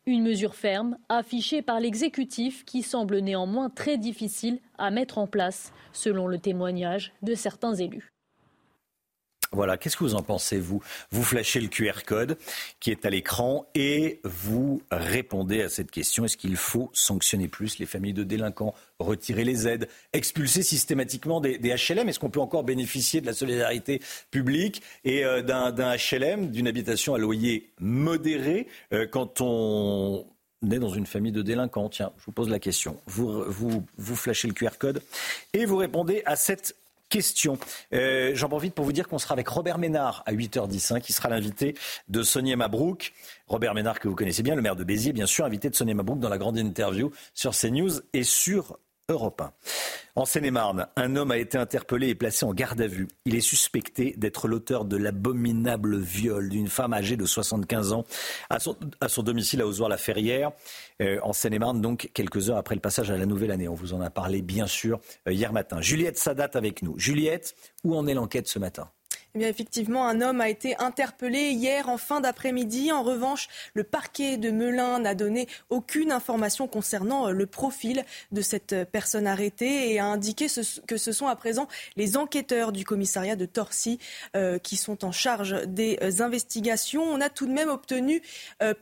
Une 0.06 0.22
mesure 0.22 0.54
ferme, 0.54 0.98
affichée 1.08 1.62
par 1.62 1.80
l'exécutif, 1.80 2.64
qui 2.66 2.82
semble 2.82 3.20
néanmoins 3.20 3.70
très 3.70 3.96
difficile 3.96 4.60
à 4.76 4.90
mettre 4.90 5.16
en 5.16 5.26
place, 5.26 5.72
selon 5.92 6.26
le 6.26 6.38
témoignage 6.38 7.14
de 7.22 7.34
certains 7.34 7.74
élus. 7.74 8.13
Voilà, 9.54 9.76
qu'est-ce 9.76 9.96
que 9.96 10.04
vous 10.04 10.16
en 10.16 10.22
pensez, 10.22 10.58
vous? 10.58 10.82
Vous 11.10 11.22
flashez 11.22 11.60
le 11.60 11.68
QR 11.68 12.02
code 12.04 12.36
qui 12.80 12.90
est 12.90 13.06
à 13.06 13.10
l'écran 13.10 13.66
et 13.74 14.20
vous 14.24 14.82
répondez 14.90 15.62
à 15.62 15.68
cette 15.68 15.90
question. 15.90 16.24
Est-ce 16.24 16.36
qu'il 16.36 16.56
faut 16.56 16.90
sanctionner 16.92 17.48
plus 17.48 17.78
les 17.78 17.86
familles 17.86 18.12
de 18.12 18.24
délinquants, 18.24 18.74
retirer 18.98 19.44
les 19.44 19.68
aides, 19.68 19.88
expulser 20.12 20.62
systématiquement 20.62 21.40
des, 21.40 21.58
HLM 21.58 22.08
Est-ce 22.08 22.18
qu'on 22.18 22.30
peut 22.30 22.40
encore 22.40 22.64
bénéficier 22.64 23.20
de 23.20 23.26
la 23.26 23.32
solidarité 23.32 24.00
publique 24.30 24.82
et 25.04 25.24
euh, 25.24 25.42
d'un 25.42 25.94
HLM, 25.96 26.50
d'une 26.50 26.66
habitation 26.66 27.14
à 27.14 27.18
loyer 27.18 27.70
modéré, 27.78 28.66
euh, 28.92 29.06
quand 29.06 29.40
on 29.40 30.26
est 30.70 30.78
dans 30.78 30.90
une 30.90 31.06
famille 31.06 31.32
de 31.32 31.42
délinquants? 31.42 31.88
Tiens, 31.88 32.12
je 32.18 32.24
vous 32.24 32.32
pose 32.32 32.48
la 32.48 32.58
question. 32.58 33.00
Vous, 33.06 33.44
vous, 33.46 33.84
vous 33.98 34.16
flashez 34.16 34.48
le 34.48 34.54
QR 34.54 34.78
code 34.78 35.02
et 35.52 35.64
vous 35.64 35.76
répondez 35.76 36.22
à 36.26 36.34
cette 36.34 36.74
question. 37.14 37.58
Euh, 37.92 38.32
j'en 38.34 38.48
profite 38.48 38.74
pour 38.74 38.84
vous 38.84 38.92
dire 38.92 39.06
qu'on 39.06 39.18
sera 39.18 39.34
avec 39.34 39.46
Robert 39.46 39.78
Ménard 39.78 40.24
à 40.26 40.32
8h10, 40.32 41.00
qui 41.00 41.12
sera 41.12 41.28
l'invité 41.28 41.76
de 42.08 42.24
Sonia 42.24 42.56
Mabrouk. 42.56 43.12
Robert 43.46 43.72
Ménard, 43.72 44.00
que 44.00 44.08
vous 44.08 44.16
connaissez 44.16 44.42
bien, 44.42 44.56
le 44.56 44.62
maire 44.62 44.74
de 44.74 44.82
Béziers, 44.82 45.12
bien 45.12 45.26
sûr, 45.26 45.44
invité 45.44 45.70
de 45.70 45.76
Sonia 45.76 45.94
Mabrouk 45.94 46.18
dans 46.18 46.28
la 46.28 46.38
grande 46.38 46.58
interview 46.58 47.12
sur 47.32 47.52
CNews 47.52 48.00
et 48.14 48.24
sur 48.24 48.78
En 50.16 50.24
Seine-et-Marne, 50.24 50.86
un 50.96 51.14
homme 51.16 51.30
a 51.30 51.36
été 51.36 51.58
interpellé 51.58 52.08
et 52.08 52.14
placé 52.14 52.46
en 52.46 52.54
garde 52.54 52.80
à 52.80 52.86
vue. 52.86 53.06
Il 53.26 53.34
est 53.34 53.42
suspecté 53.42 54.14
d'être 54.16 54.48
l'auteur 54.48 54.86
de 54.86 54.96
l'abominable 54.96 55.98
viol 55.98 56.48
d'une 56.48 56.68
femme 56.68 56.94
âgée 56.94 57.18
de 57.18 57.26
75 57.26 57.92
ans 57.92 58.06
à 58.48 58.60
son, 58.60 59.22
domicile 59.22 59.60
à 59.60 59.66
Ozoir-la-Ferrière, 59.66 60.52
euh, 61.02 61.18
en 61.22 61.34
Seine-et-Marne, 61.34 61.82
donc 61.82 62.12
quelques 62.14 62.48
heures 62.48 62.56
après 62.56 62.76
le 62.76 62.80
passage 62.80 63.10
à 63.10 63.18
la 63.18 63.26
nouvelle 63.26 63.50
année. 63.50 63.68
On 63.68 63.74
vous 63.74 63.92
en 63.92 64.00
a 64.00 64.08
parlé 64.08 64.40
bien 64.40 64.66
sûr 64.66 65.00
euh, 65.28 65.32
hier 65.32 65.52
matin. 65.52 65.82
Juliette 65.82 66.16
Sadat 66.16 66.50
avec 66.54 66.80
nous. 66.80 66.98
Juliette, 66.98 67.54
où 67.84 67.94
en 67.94 68.06
est 68.06 68.14
l'enquête 68.14 68.48
ce 68.48 68.58
matin? 68.58 68.88
Eh 69.36 69.48
effectivement, 69.48 70.06
un 70.06 70.20
homme 70.20 70.40
a 70.40 70.48
été 70.48 70.76
interpellé 70.76 71.50
hier 71.50 71.88
en 71.88 71.98
fin 71.98 72.20
d'après-midi. 72.20 72.92
En 72.92 73.02
revanche, 73.02 73.48
le 73.74 73.82
parquet 73.82 74.36
de 74.36 74.52
Melun 74.52 75.00
n'a 75.00 75.16
donné 75.16 75.48
aucune 75.70 76.12
information 76.12 76.68
concernant 76.68 77.26
euh, 77.26 77.30
le 77.32 77.46
profil 77.46 78.04
de 78.30 78.42
cette 78.42 78.88
personne 78.92 79.26
arrêtée 79.26 79.92
et 79.92 79.98
a 79.98 80.04
indiqué 80.06 80.46
que 80.86 80.96
ce 80.96 81.10
sont 81.10 81.26
à 81.26 81.34
présent 81.34 81.66
les 81.96 82.16
enquêteurs 82.16 82.70
du 82.70 82.84
commissariat 82.84 83.34
de 83.34 83.44
Torcy 83.44 83.98
euh, 84.36 84.58
qui 84.60 84.76
sont 84.76 85.04
en 85.04 85.10
charge 85.10 85.66
des 85.66 85.98
euh, 86.00 86.22
investigations. 86.22 87.02
On 87.02 87.20
a 87.20 87.28
tout 87.28 87.46
de 87.46 87.52
même 87.52 87.70
obtenu 87.70 88.22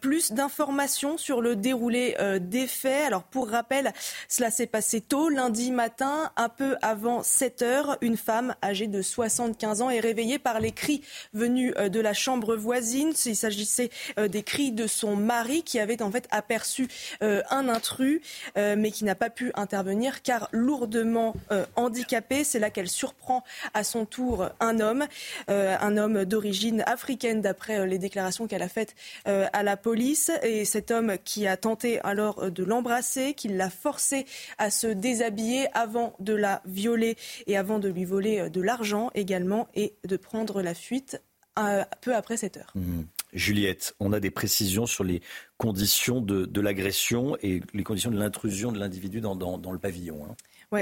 plus 0.02 0.32
d'informations 0.32 1.16
sur 1.16 1.40
le 1.40 1.56
déroulé 1.56 2.14
des 2.40 2.66
faits. 2.66 3.06
Alors, 3.06 3.22
pour 3.22 3.48
rappel, 3.48 3.92
cela 4.28 4.50
s'est 4.50 4.66
passé 4.66 5.00
tôt, 5.00 5.28
lundi 5.28 5.70
matin, 5.70 6.30
un 6.36 6.48
peu 6.48 6.76
avant 6.82 7.22
7 7.22 7.62
heures. 7.62 7.98
Une 8.00 8.16
femme 8.16 8.54
âgée 8.62 8.86
de 8.86 9.00
75 9.00 9.82
ans 9.82 9.90
est 9.90 10.00
réveillée 10.00 10.38
par 10.42 10.60
les 10.60 10.72
cris 10.72 11.02
venus 11.32 11.72
euh, 11.76 11.88
de 11.88 12.00
la 12.00 12.12
chambre 12.12 12.56
voisine. 12.56 13.12
Il 13.24 13.36
s'agissait 13.36 13.90
euh, 14.18 14.28
des 14.28 14.42
cris 14.42 14.72
de 14.72 14.86
son 14.86 15.16
mari 15.16 15.62
qui 15.62 15.78
avait 15.78 16.02
en 16.02 16.10
fait 16.10 16.26
aperçu 16.30 16.88
euh, 17.22 17.42
un 17.50 17.68
intrus, 17.68 18.20
mais 18.56 18.90
qui 18.90 19.04
n'a 19.04 19.14
pas 19.14 19.30
pu 19.30 19.52
intervenir 19.54 20.22
car 20.22 20.48
lourdement 20.52 21.34
handicapé. 21.76 22.44
C'est 22.44 22.58
là 22.58 22.70
qu'elle 22.70 22.88
surprend 22.88 23.44
à 23.74 23.84
son 23.84 24.04
tour 24.04 24.48
un 24.60 24.80
homme, 24.80 25.06
un 25.48 25.96
homme 25.96 26.24
d'origine 26.24 26.82
africaine 26.86 27.40
d'après 27.40 27.86
les 27.86 27.98
déclarations 27.98 28.46
qu'elle 28.46 28.62
a 28.62 28.68
faites 28.68 28.94
à 29.24 29.62
la 29.62 29.76
police. 29.76 30.30
Et 30.42 30.64
cet 30.64 30.90
homme 30.90 31.16
qui 31.24 31.46
a 31.46 31.56
tenté 31.56 32.00
alors 32.00 32.50
de 32.50 32.64
l'embrasser, 32.64 33.34
qui 33.34 33.48
l'a 33.48 33.70
forcé 33.70 34.26
à 34.58 34.70
se 34.70 34.86
déshabiller 34.86 35.68
avant 35.74 36.14
de 36.18 36.34
la 36.34 36.62
violer 36.64 37.16
et 37.46 37.56
avant 37.56 37.78
de 37.78 37.88
lui 37.88 38.04
voler 38.04 38.50
de 38.50 38.60
l'argent 38.60 39.10
également 39.14 39.68
et 39.74 39.94
de 40.04 40.16
prendre 40.16 40.31
la 40.62 40.74
fuite 40.74 41.22
euh, 41.58 41.84
peu 42.00 42.14
après 42.14 42.36
cette 42.36 42.56
heure. 42.56 42.72
Mmh. 42.74 43.02
Juliette, 43.32 43.94
on 44.00 44.12
a 44.12 44.20
des 44.20 44.30
précisions 44.30 44.86
sur 44.86 45.04
les 45.04 45.22
conditions 45.56 46.20
de, 46.20 46.60
l'agression 46.60 47.36
et 47.42 47.62
les 47.72 47.82
conditions 47.82 48.10
de 48.10 48.18
l'intrusion 48.18 48.72
de 48.72 48.78
l'individu 48.78 49.20
dans, 49.20 49.72
le 49.72 49.78
pavillon. 49.78 50.26
Hein. 50.28 50.34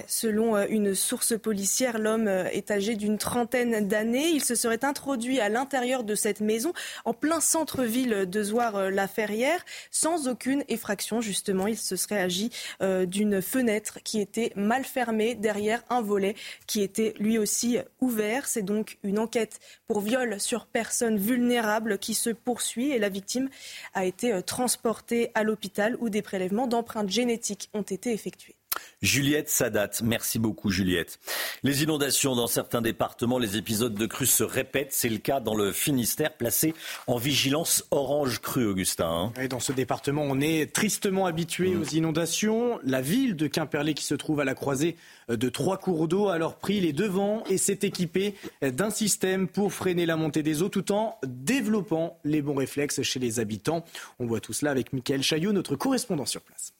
Selon 0.06 0.56
euh, 0.56 0.66
une 0.68 0.94
source 0.94 1.36
policière, 1.38 1.98
l'homme 1.98 2.28
euh, 2.28 2.48
est 2.50 2.70
âgé 2.70 2.94
d'une 2.94 3.18
trentaine 3.18 3.88
d'années. 3.88 4.28
Il 4.28 4.42
se 4.42 4.54
serait 4.54 4.84
introduit 4.84 5.40
à 5.40 5.48
l'intérieur 5.48 6.04
de 6.04 6.14
cette 6.14 6.40
maison, 6.40 6.72
en 7.04 7.12
plein 7.12 7.40
centre-ville 7.40 8.30
de 8.30 8.42
Zoire-la-Ferrière, 8.42 9.64
sans 9.90 10.28
aucune 10.28 10.64
effraction. 10.68 11.20
Justement, 11.20 11.66
il 11.66 11.76
se 11.76 11.96
serait 11.96 12.20
agi 12.20 12.50
euh, 12.82 13.04
d'une 13.04 13.42
fenêtre 13.42 13.98
qui 14.04 14.20
était 14.20 14.52
mal 14.54 14.84
fermée 14.84 15.34
derrière 15.34 15.82
un 15.90 16.02
volet 16.02 16.36
qui 16.66 16.82
était 16.82 17.14
lui 17.18 17.38
aussi 17.38 17.78
ouvert. 18.00 18.46
C'est 18.46 18.62
donc 18.62 18.98
une 19.02 19.18
enquête 19.18 19.58
pour 19.88 20.00
viol 20.00 20.40
sur 20.40 20.66
personne 20.66 21.18
vulnérable 21.18 21.98
qui 21.98 22.14
se 22.14 22.30
poursuit 22.30 22.92
et 22.92 22.98
la 22.98 23.08
victime 23.08 23.48
a 23.94 24.04
été 24.04 24.40
transportée 24.42 25.30
à 25.34 25.42
l'hôpital 25.42 25.96
où 26.00 26.08
des 26.08 26.22
prélèvements 26.22 26.66
d'empreintes 26.66 27.10
génétiques 27.10 27.70
ont 27.74 27.82
été 27.82 28.12
effectués. 28.12 28.59
Juliette 29.02 29.48
Sadat, 29.48 29.92
merci 30.02 30.38
beaucoup 30.38 30.70
Juliette. 30.70 31.18
Les 31.62 31.82
inondations 31.82 32.36
dans 32.36 32.46
certains 32.46 32.82
départements, 32.82 33.38
les 33.38 33.56
épisodes 33.56 33.94
de 33.94 34.04
crues 34.04 34.26
se 34.26 34.44
répètent. 34.44 34.92
C'est 34.92 35.08
le 35.08 35.16
cas 35.16 35.40
dans 35.40 35.54
le 35.54 35.72
Finistère, 35.72 36.34
placé 36.34 36.74
en 37.06 37.16
vigilance 37.16 37.86
orange 37.92 38.40
crue, 38.40 38.66
Augustin. 38.66 39.32
Hein. 39.34 39.40
Et 39.40 39.48
dans 39.48 39.58
ce 39.58 39.72
département, 39.72 40.22
on 40.22 40.38
est 40.40 40.70
tristement 40.74 41.24
habitué 41.24 41.70
mmh. 41.70 41.80
aux 41.80 41.84
inondations. 41.84 42.78
La 42.84 43.00
ville 43.00 43.36
de 43.36 43.46
Quimperlé, 43.46 43.94
qui 43.94 44.04
se 44.04 44.14
trouve 44.14 44.40
à 44.40 44.44
la 44.44 44.54
croisée 44.54 44.96
de 45.30 45.48
trois 45.48 45.78
cours 45.78 46.06
d'eau, 46.06 46.28
a 46.28 46.34
alors 46.34 46.56
pris 46.56 46.80
les 46.80 46.92
devants 46.92 47.42
et 47.48 47.56
s'est 47.56 47.80
équipé 47.82 48.34
d'un 48.60 48.90
système 48.90 49.48
pour 49.48 49.72
freiner 49.72 50.04
la 50.04 50.16
montée 50.16 50.42
des 50.42 50.60
eaux 50.60 50.68
tout 50.68 50.92
en 50.92 51.16
développant 51.26 52.18
les 52.24 52.42
bons 52.42 52.56
réflexes 52.56 53.00
chez 53.00 53.18
les 53.18 53.40
habitants. 53.40 53.82
On 54.18 54.26
voit 54.26 54.40
tout 54.40 54.52
cela 54.52 54.72
avec 54.72 54.92
Michael 54.92 55.22
Chaillot, 55.22 55.52
notre 55.52 55.74
correspondant 55.74 56.26
sur 56.26 56.42
place. 56.42 56.74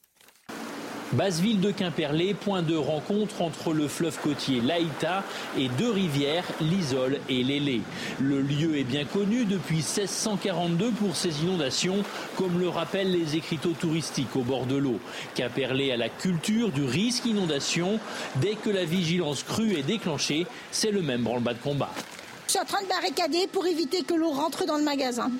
Basse-ville 1.12 1.61
de 1.61 1.73
Quimperlé, 1.73 2.35
point 2.35 2.62
de 2.62 2.77
rencontre 2.77 3.43
entre 3.43 3.73
le 3.73 3.89
fleuve 3.89 4.16
côtier 4.20 4.61
Laïta 4.61 5.24
et 5.59 5.69
deux 5.70 5.91
rivières, 5.91 6.45
l'Isole 6.61 7.19
et 7.28 7.43
l'Élé. 7.43 7.81
Le 8.20 8.41
lieu 8.41 8.78
est 8.78 8.85
bien 8.85 9.05
connu 9.05 9.45
depuis 9.45 9.78
1642 9.78 10.93
pour 10.93 11.16
ses 11.16 11.43
inondations, 11.43 12.05
comme 12.37 12.61
le 12.61 12.69
rappellent 12.69 13.11
les 13.11 13.35
écriteaux 13.35 13.73
touristiques 13.73 14.37
au 14.37 14.43
bord 14.43 14.66
de 14.66 14.77
l'eau. 14.77 15.01
Quimperlé 15.35 15.91
a 15.91 15.97
la 15.97 16.09
culture 16.09 16.70
du 16.70 16.85
risque 16.85 17.27
inondation. 17.27 17.99
Dès 18.37 18.55
que 18.55 18.70
la 18.70 18.85
vigilance 18.85 19.43
crue 19.43 19.74
est 19.74 19.82
déclenchée, 19.82 20.47
c'est 20.70 20.93
le 20.93 21.03
même 21.03 21.24
branle-bas 21.24 21.55
de 21.55 21.59
combat. 21.59 21.91
Je 22.47 22.53
suis 22.53 22.61
en 22.61 22.65
train 22.65 22.82
de 22.82 22.89
barricader 22.89 23.49
pour 23.53 23.66
éviter 23.66 24.03
que 24.03 24.15
l'eau 24.15 24.31
rentre 24.31 24.65
dans 24.65 24.77
le 24.77 24.85
magasin. 24.85 25.31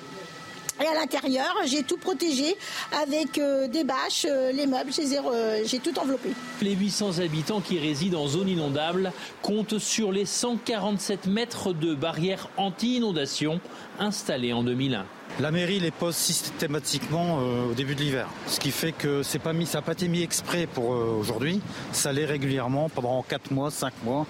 Et 0.81 0.87
à 0.87 0.95
l'intérieur, 0.95 1.53
j'ai 1.65 1.83
tout 1.83 1.97
protégé 1.97 2.55
avec 3.03 3.37
euh, 3.37 3.67
des 3.67 3.83
bâches, 3.83 4.25
euh, 4.27 4.51
les 4.51 4.65
meubles, 4.65 4.89
euh, 4.99 5.61
j'ai 5.63 5.77
tout 5.77 5.97
enveloppé. 5.99 6.29
Les 6.61 6.73
800 6.73 7.19
habitants 7.19 7.61
qui 7.61 7.77
résident 7.77 8.23
en 8.23 8.27
zone 8.27 8.49
inondable 8.49 9.11
comptent 9.43 9.77
sur 9.77 10.11
les 10.11 10.25
147 10.25 11.27
mètres 11.27 11.73
de 11.73 11.93
barrières 11.93 12.49
anti-inondation 12.57 13.59
installées 13.99 14.53
en 14.53 14.63
2001. 14.63 15.05
La 15.39 15.51
mairie 15.51 15.79
les 15.79 15.91
pose 15.91 16.15
systématiquement 16.15 17.37
au 17.69 17.73
début 17.73 17.95
de 17.95 18.01
l'hiver, 18.01 18.27
ce 18.47 18.59
qui 18.59 18.71
fait 18.71 18.91
que 18.91 19.23
c'est 19.23 19.39
pas 19.39 19.53
mis, 19.53 19.65
ça 19.65 19.77
n'a 19.77 19.81
pas 19.81 19.93
été 19.93 20.09
mis 20.09 20.23
exprès 20.23 20.67
pour 20.67 20.89
aujourd'hui. 20.89 21.61
Ça 21.93 22.11
l'est 22.11 22.25
régulièrement 22.25 22.89
pendant 22.89 23.23
4 23.23 23.51
mois, 23.51 23.71
5 23.71 23.93
mois. 24.03 24.27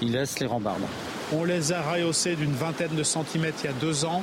Ils 0.00 0.12
laissent 0.12 0.38
les 0.38 0.46
rambardes. 0.46 0.82
On 1.32 1.42
les 1.42 1.72
a 1.72 1.82
rehaussés 1.82 2.36
d'une 2.36 2.52
vingtaine 2.52 2.94
de 2.94 3.02
centimètres 3.02 3.58
il 3.64 3.66
y 3.66 3.70
a 3.70 3.72
deux 3.72 4.04
ans. 4.04 4.22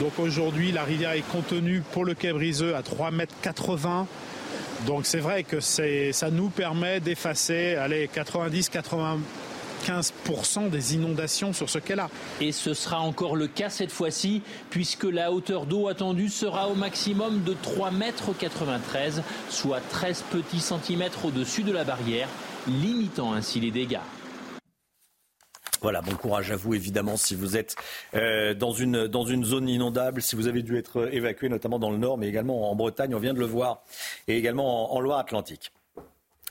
Donc 0.00 0.18
aujourd'hui, 0.18 0.72
la 0.72 0.84
rivière 0.84 1.12
est 1.12 1.26
contenue 1.32 1.82
pour 1.92 2.04
le 2.04 2.12
quai 2.14 2.32
Briseux 2.32 2.76
à 2.76 2.82
3,80 2.82 3.12
mètres. 3.12 3.34
Donc 4.86 5.06
c'est 5.06 5.20
vrai 5.20 5.42
que 5.42 5.58
ça 5.60 6.30
nous 6.30 6.50
permet 6.50 7.00
d'effacer 7.00 7.78
90-95% 8.14 10.68
des 10.68 10.94
inondations 10.94 11.54
sur 11.54 11.70
ce 11.70 11.78
quai-là. 11.78 12.10
Et 12.42 12.52
ce 12.52 12.74
sera 12.74 13.00
encore 13.00 13.36
le 13.36 13.46
cas 13.46 13.70
cette 13.70 13.90
fois-ci, 13.90 14.42
puisque 14.68 15.04
la 15.04 15.32
hauteur 15.32 15.64
d'eau 15.64 15.88
attendue 15.88 16.28
sera 16.28 16.68
au 16.68 16.74
maximum 16.74 17.42
de 17.44 17.54
3,93 17.54 17.92
mètres, 17.92 18.24
soit 19.48 19.80
13 19.88 20.24
petits 20.30 20.60
centimètres 20.60 21.24
au-dessus 21.24 21.62
de 21.62 21.72
la 21.72 21.84
barrière, 21.84 22.28
limitant 22.68 23.32
ainsi 23.32 23.60
les 23.60 23.70
dégâts. 23.70 23.96
Voilà, 25.86 26.00
bon 26.00 26.16
courage 26.16 26.50
à 26.50 26.56
vous 26.56 26.74
évidemment 26.74 27.16
si 27.16 27.36
vous 27.36 27.56
êtes 27.56 27.76
euh, 28.14 28.54
dans, 28.54 28.72
une, 28.72 29.06
zone 29.44 29.68
inondable, 29.68 30.20
si 30.20 30.34
vous 30.34 30.48
avez 30.48 30.64
dû 30.64 30.76
être 30.76 31.08
évacué 31.14 31.48
notamment 31.48 31.78
dans 31.78 31.92
le 31.92 31.96
nord, 31.96 32.18
mais 32.18 32.26
également 32.26 32.72
en 32.72 32.74
Bretagne, 32.74 33.14
on 33.14 33.20
vient 33.20 33.34
de 33.34 33.38
le 33.38 33.46
voir, 33.46 33.84
et 34.26 34.36
également 34.36 34.92
en, 34.96 35.00
Loire-Atlantique. 35.00 35.70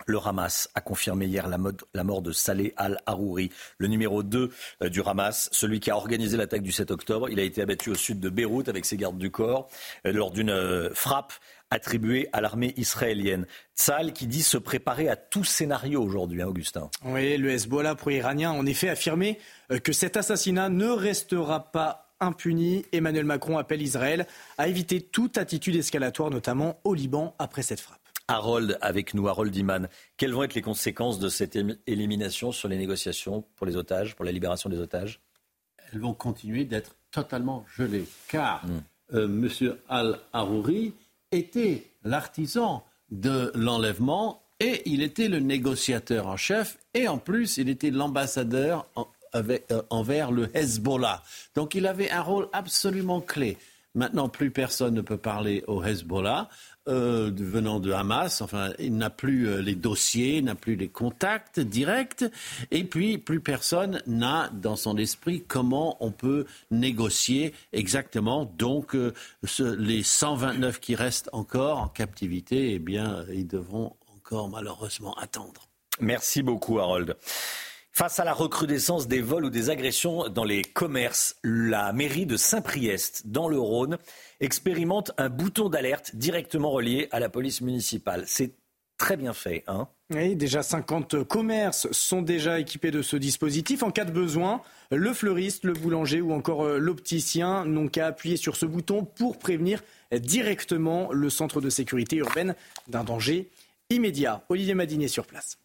Le 0.06 0.20
Hamas 0.26 0.70
a 0.74 0.80
confirmé 0.80 1.26
hier 1.26 1.50
la, 1.50 2.04
mort 2.04 2.22
de 2.22 2.32
Saleh 2.32 2.74
al-Harouri, 2.78 3.52
le 3.78 3.88
numéro 3.88 4.24
2 4.24 4.52
euh, 4.84 4.90
du 4.90 5.02
Hamas, 5.02 5.50
celui 5.52 5.82
qui 5.82 5.92
a 5.92 5.98
organisé 5.98 6.38
l'attaque 6.38 6.62
du 6.62 6.72
7 6.72 6.92
octobre. 6.92 7.30
Il 7.30 7.40
a 7.40 7.44
été 7.44 7.62
abattu 7.62 7.90
au 7.90 7.96
sud 7.96 8.22
de 8.22 8.30
Beyrouth 8.30 8.70
avec 8.70 8.86
ses 8.86 8.96
gardes 8.96 9.18
du 9.18 9.32
corps 9.32 9.68
euh, 10.06 10.14
lors 10.14 10.32
d'une 10.32 10.50
euh, 10.50 10.94
frappe 10.94 11.34
attribuée 11.76 12.28
à 12.34 12.42
l'armée 12.42 12.74
israélienne. 12.78 13.46
Tzal 13.76 14.14
qui 14.14 14.26
dit 14.26 14.42
se 14.42 14.58
préparer 14.58 15.10
à 15.10 15.16
tout 15.16 15.44
scénario 15.44 16.02
aujourd'hui, 16.02 16.42
hein, 16.42 16.48
Augustin. 16.48 16.90
Oui, 17.04 17.38
le 17.38 17.52
Hezbollah 17.52 17.96
pro-iranien 17.96 18.52
a 18.52 18.54
en 18.54 18.66
effet 18.66 18.90
affirmé 18.90 19.38
que 19.84 19.94
cet 19.94 20.18
assassinat 20.18 20.70
ne 20.70 20.88
restera 20.88 21.72
pas 21.72 22.14
impuni. 22.20 22.86
Emmanuel 22.94 23.26
Macron 23.26 23.58
appelle 23.58 23.82
Israël 23.82 24.26
à 24.58 24.68
éviter 24.68 25.02
toute 25.02 25.38
attitude 25.38 25.76
escalatoire, 25.76 26.30
notamment 26.30 26.80
au 26.84 26.94
Liban, 26.94 27.36
après 27.40 27.62
cette 27.62 27.82
frappe. 27.82 28.00
Harold 28.28 28.78
avec 28.82 29.14
nous, 29.14 29.28
Harold 29.28 29.56
Iman. 29.56 29.88
Quelles 30.18 30.34
vont 30.34 30.44
être 30.44 30.56
les 30.56 30.62
conséquences 30.62 31.20
de 31.20 31.30
cette 31.30 31.58
élimination 31.86 32.52
sur 32.52 32.70
les 32.70 32.78
négociations 32.78 33.44
pour 33.56 33.68
les 33.68 33.76
otages, 33.76 34.16
pour 34.16 34.26
la 34.26 34.32
libération 34.32 34.70
des 34.70 34.80
otages? 34.80 35.20
Elles 35.92 36.00
vont 36.00 36.14
continuer 36.14 36.66
d'être 36.66 36.96
totalement 37.12 37.66
gelées, 37.76 38.08
car 38.28 38.66
hmm. 38.66 39.16
euh, 39.16 39.26
M. 39.26 39.78
Al-Harouri 39.90 40.94
était 41.36 41.84
l'artisan 42.04 42.84
de 43.12 43.52
l'enlèvement 43.56 44.42
et 44.60 44.82
il 44.86 45.02
était 45.02 45.28
le 45.28 45.40
négociateur 45.40 46.28
en 46.28 46.38
chef 46.38 46.78
et 46.94 47.08
en 47.08 47.18
plus 47.18 47.58
il 47.58 47.70
était 47.70 47.92
l'ambassadeur 47.92 48.88
euh, 49.36 49.60
envers 49.90 50.32
le 50.32 50.50
Hezbollah. 50.56 51.22
Donc 51.56 51.76
il 51.76 51.88
avait 51.88 52.10
un 52.10 52.22
rôle 52.22 52.48
absolument 52.54 53.22
clé. 53.22 53.58
Maintenant, 53.94 54.28
plus 54.28 54.52
personne 54.52 54.94
ne 54.94 55.02
peut 55.02 55.18
parler 55.18 55.64
au 55.68 55.82
Hezbollah. 55.82 56.50
Euh, 56.88 57.32
venant 57.36 57.80
de 57.80 57.92
Hamas. 57.92 58.42
Enfin, 58.42 58.72
il 58.78 58.96
n'a 58.96 59.10
plus 59.10 59.48
euh, 59.48 59.60
les 59.60 59.74
dossiers, 59.74 60.44
n'a 60.44 60.54
plus 60.54 60.76
les 60.76 60.88
contacts 60.88 61.60
directs. 61.60 62.24
Et 62.70 62.84
puis, 62.84 63.18
plus 63.18 63.40
personne 63.40 64.04
n'a 64.06 64.52
dans 64.54 64.76
son 64.76 64.96
esprit 64.98 65.44
comment 65.48 65.98
on 66.00 66.12
peut 66.12 66.46
négocier 66.70 67.56
exactement. 67.74 68.46
Donc, 68.46 68.96
euh, 68.96 69.14
les 69.60 70.04
129 70.04 70.80
qui 70.80 70.94
restent 70.94 71.30
encore 71.34 71.80
en 71.80 71.88
captivité, 71.88 72.74
eh 72.74 72.80
bien, 72.80 73.26
ils 73.34 73.48
devront 73.48 73.96
encore 74.16 74.50
malheureusement 74.50 75.16
attendre. 75.16 75.68
Merci 76.00 76.44
beaucoup, 76.44 76.78
Harold. 76.80 77.18
Face 77.98 78.20
à 78.20 78.26
la 78.26 78.34
recrudescence 78.34 79.08
des 79.08 79.22
vols 79.22 79.46
ou 79.46 79.50
des 79.50 79.70
agressions 79.70 80.28
dans 80.28 80.44
les 80.44 80.64
commerces, 80.64 81.38
la 81.46 81.94
mairie 81.94 82.26
de 82.26 82.36
Saint-Priest, 82.36 83.28
dans 83.28 83.48
le 83.48 83.58
Rhône, 83.58 83.98
expérimente 84.42 85.14
un 85.18 85.30
bouton 85.30 85.70
d'alerte 85.70 86.14
directement 86.14 86.72
relié 86.72 87.08
à 87.12 87.22
la 87.22 87.30
police 87.30 87.62
municipale. 87.62 88.26
C'est 88.28 88.52
très 88.98 89.16
bien 89.16 89.32
fait. 89.32 89.64
Hein 89.68 89.88
déjà 90.10 90.62
50 90.62 91.24
commerces 91.24 91.90
sont 91.92 92.22
déjà 92.22 92.60
équipés 92.60 92.92
de 92.92 93.02
ce 93.02 93.16
dispositif. 93.16 93.82
En 93.82 93.92
cas 93.92 94.04
de 94.04 94.12
besoin, 94.12 94.62
le 94.92 95.14
fleuriste, 95.14 95.64
le 95.64 95.72
boulanger 95.72 96.20
ou 96.20 96.34
encore 96.34 96.66
euh, 96.66 96.80
l'opticien 96.80 97.64
n'ont 97.64 97.88
qu'à 97.88 98.08
appuyer 98.08 98.36
sur 98.36 98.58
ce 98.58 98.66
bouton 98.66 99.06
pour 99.06 99.40
prévenir 99.40 99.82
directement 100.12 101.14
le 101.14 101.30
centre 101.30 101.62
de 101.62 101.70
sécurité 101.70 102.18
urbaine 102.18 102.56
d'un 102.90 103.06
danger 103.06 103.50
immédiat. 103.90 104.44
Olivier 104.50 104.74
Madinier 104.74 105.08
sur 105.08 105.26
place. 105.26 105.60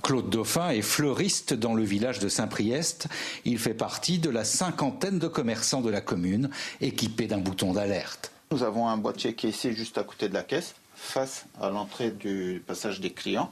Claude 0.00 0.30
Dauphin 0.30 0.70
est 0.70 0.82
fleuriste 0.82 1.54
dans 1.54 1.74
le 1.74 1.84
village 1.84 2.18
de 2.18 2.28
Saint-Priest. 2.28 3.08
Il 3.44 3.58
fait 3.58 3.74
partie 3.74 4.18
de 4.18 4.30
la 4.30 4.44
cinquantaine 4.44 5.18
de 5.18 5.28
commerçants 5.28 5.80
de 5.80 5.90
la 5.90 6.00
commune 6.00 6.50
équipés 6.80 7.26
d'un 7.26 7.38
bouton 7.38 7.72
d'alerte. 7.72 8.32
Nous 8.50 8.62
avons 8.62 8.88
un 8.88 8.96
boîtier 8.96 9.34
qui 9.34 9.46
est 9.46 9.50
ici 9.50 9.72
juste 9.72 9.98
à 9.98 10.04
côté 10.04 10.28
de 10.28 10.34
la 10.34 10.42
caisse, 10.42 10.74
face 10.94 11.46
à 11.60 11.70
l'entrée 11.70 12.10
du 12.10 12.62
passage 12.66 13.00
des 13.00 13.10
clients. 13.10 13.50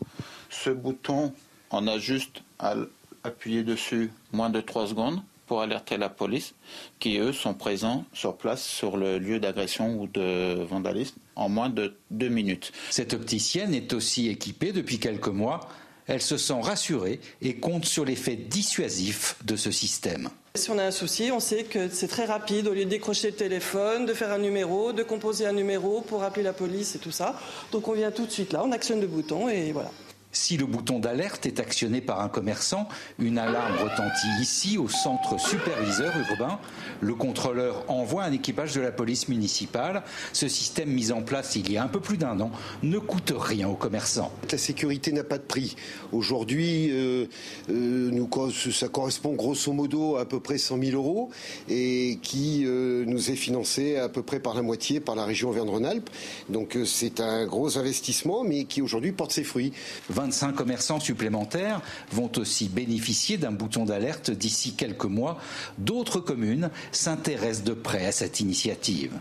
Ce 0.48 0.70
bouton, 0.70 1.32
on 1.70 1.86
a 1.86 1.98
juste 1.98 2.42
à 2.58 2.74
appuyer 3.22 3.62
dessus 3.62 4.10
moins 4.32 4.50
de 4.50 4.60
3 4.60 4.88
secondes 4.88 5.22
pour 5.46 5.62
alerter 5.62 5.96
la 5.96 6.08
police, 6.08 6.54
qui 7.00 7.18
eux 7.18 7.32
sont 7.32 7.54
présents 7.54 8.04
sur 8.12 8.36
place 8.36 8.62
sur 8.62 8.96
le 8.96 9.18
lieu 9.18 9.40
d'agression 9.40 10.00
ou 10.00 10.06
de 10.06 10.62
vandalisme 10.62 11.16
en 11.34 11.48
moins 11.48 11.70
de 11.70 11.96
2 12.10 12.28
minutes. 12.28 12.72
Cette 12.90 13.14
opticienne 13.14 13.74
est 13.74 13.92
aussi 13.92 14.28
équipée 14.28 14.72
depuis 14.72 14.98
quelques 14.98 15.28
mois 15.28 15.68
elle 16.10 16.20
se 16.20 16.36
sent 16.36 16.60
rassurée 16.60 17.20
et 17.40 17.54
compte 17.54 17.84
sur 17.84 18.04
l'effet 18.04 18.34
dissuasif 18.34 19.36
de 19.44 19.54
ce 19.54 19.70
système. 19.70 20.28
Si 20.56 20.68
on 20.70 20.78
a 20.78 20.82
un 20.82 20.90
souci, 20.90 21.30
on 21.32 21.38
sait 21.38 21.62
que 21.62 21.88
c'est 21.88 22.08
très 22.08 22.24
rapide. 22.24 22.66
Au 22.66 22.74
lieu 22.74 22.84
de 22.84 22.90
décrocher 22.90 23.28
le 23.28 23.36
téléphone, 23.36 24.06
de 24.06 24.12
faire 24.12 24.32
un 24.32 24.38
numéro, 24.38 24.92
de 24.92 25.04
composer 25.04 25.46
un 25.46 25.52
numéro 25.52 26.00
pour 26.00 26.24
appeler 26.24 26.42
la 26.42 26.52
police 26.52 26.96
et 26.96 26.98
tout 26.98 27.12
ça. 27.12 27.38
Donc 27.70 27.86
on 27.86 27.92
vient 27.92 28.10
tout 28.10 28.26
de 28.26 28.32
suite 28.32 28.52
là, 28.52 28.62
on 28.64 28.72
actionne 28.72 29.00
le 29.00 29.06
bouton 29.06 29.48
et 29.48 29.70
voilà. 29.70 29.92
Si 30.32 30.56
le 30.56 30.64
bouton 30.64 31.00
d'alerte 31.00 31.44
est 31.46 31.58
actionné 31.58 32.00
par 32.00 32.20
un 32.20 32.28
commerçant, 32.28 32.88
une 33.18 33.36
alarme 33.36 33.76
retentit 33.78 34.28
ici 34.40 34.78
au 34.78 34.88
centre 34.88 35.40
superviseur 35.40 36.12
urbain. 36.30 36.60
Le 37.00 37.14
contrôleur 37.14 37.84
envoie 37.88 38.22
un 38.22 38.32
équipage 38.32 38.72
de 38.74 38.80
la 38.80 38.92
police 38.92 39.28
municipale. 39.28 40.04
Ce 40.32 40.46
système 40.46 40.88
mis 40.88 41.10
en 41.10 41.22
place 41.22 41.56
il 41.56 41.72
y 41.72 41.76
a 41.76 41.82
un 41.82 41.88
peu 41.88 41.98
plus 41.98 42.16
d'un 42.16 42.38
an 42.40 42.52
ne 42.84 42.98
coûte 42.98 43.32
rien 43.36 43.68
aux 43.68 43.74
commerçants. 43.74 44.30
La 44.52 44.58
sécurité 44.58 45.10
n'a 45.10 45.24
pas 45.24 45.38
de 45.38 45.42
prix. 45.42 45.74
Aujourd'hui, 46.12 46.90
euh, 46.92 47.26
euh, 47.68 48.50
ça 48.70 48.86
correspond 48.86 49.32
grosso 49.32 49.72
modo 49.72 50.16
à, 50.16 50.28
peu 50.28 50.38
près 50.38 50.58
100 50.58 50.80
000 50.80 50.96
euros 50.96 51.30
et 51.68 52.20
qui 52.22 52.62
euh, 52.66 53.04
nous 53.04 53.32
est 53.32 53.36
financé 53.36 53.96
à 53.96 54.08
peu 54.08 54.22
près 54.22 54.38
par 54.38 54.54
la 54.54 54.62
moitié 54.62 55.00
par 55.00 55.16
la 55.16 55.24
région 55.24 55.48
Auvergne-Rhône-Alpes. 55.48 56.08
Donc 56.48 56.78
c'est 56.84 57.18
un 57.18 57.46
gros 57.46 57.78
investissement 57.78 58.44
mais 58.44 58.64
qui 58.64 58.80
aujourd'hui 58.80 59.10
porte 59.10 59.32
ses 59.32 59.44
fruits. 59.44 59.72
25 60.20 60.52
commerçants 60.52 61.00
supplémentaires 61.00 61.80
vont 62.12 62.30
aussi 62.36 62.68
bénéficier 62.68 63.38
d'un 63.38 63.52
bouton 63.52 63.86
d'alerte 63.86 64.30
d'ici 64.30 64.74
quelques 64.74 65.06
mois. 65.06 65.38
D'autres 65.78 66.20
communes 66.20 66.70
s'intéressent 66.92 67.64
de 67.64 67.72
près 67.72 68.04
à 68.04 68.12
cette 68.12 68.40
initiative. 68.40 69.12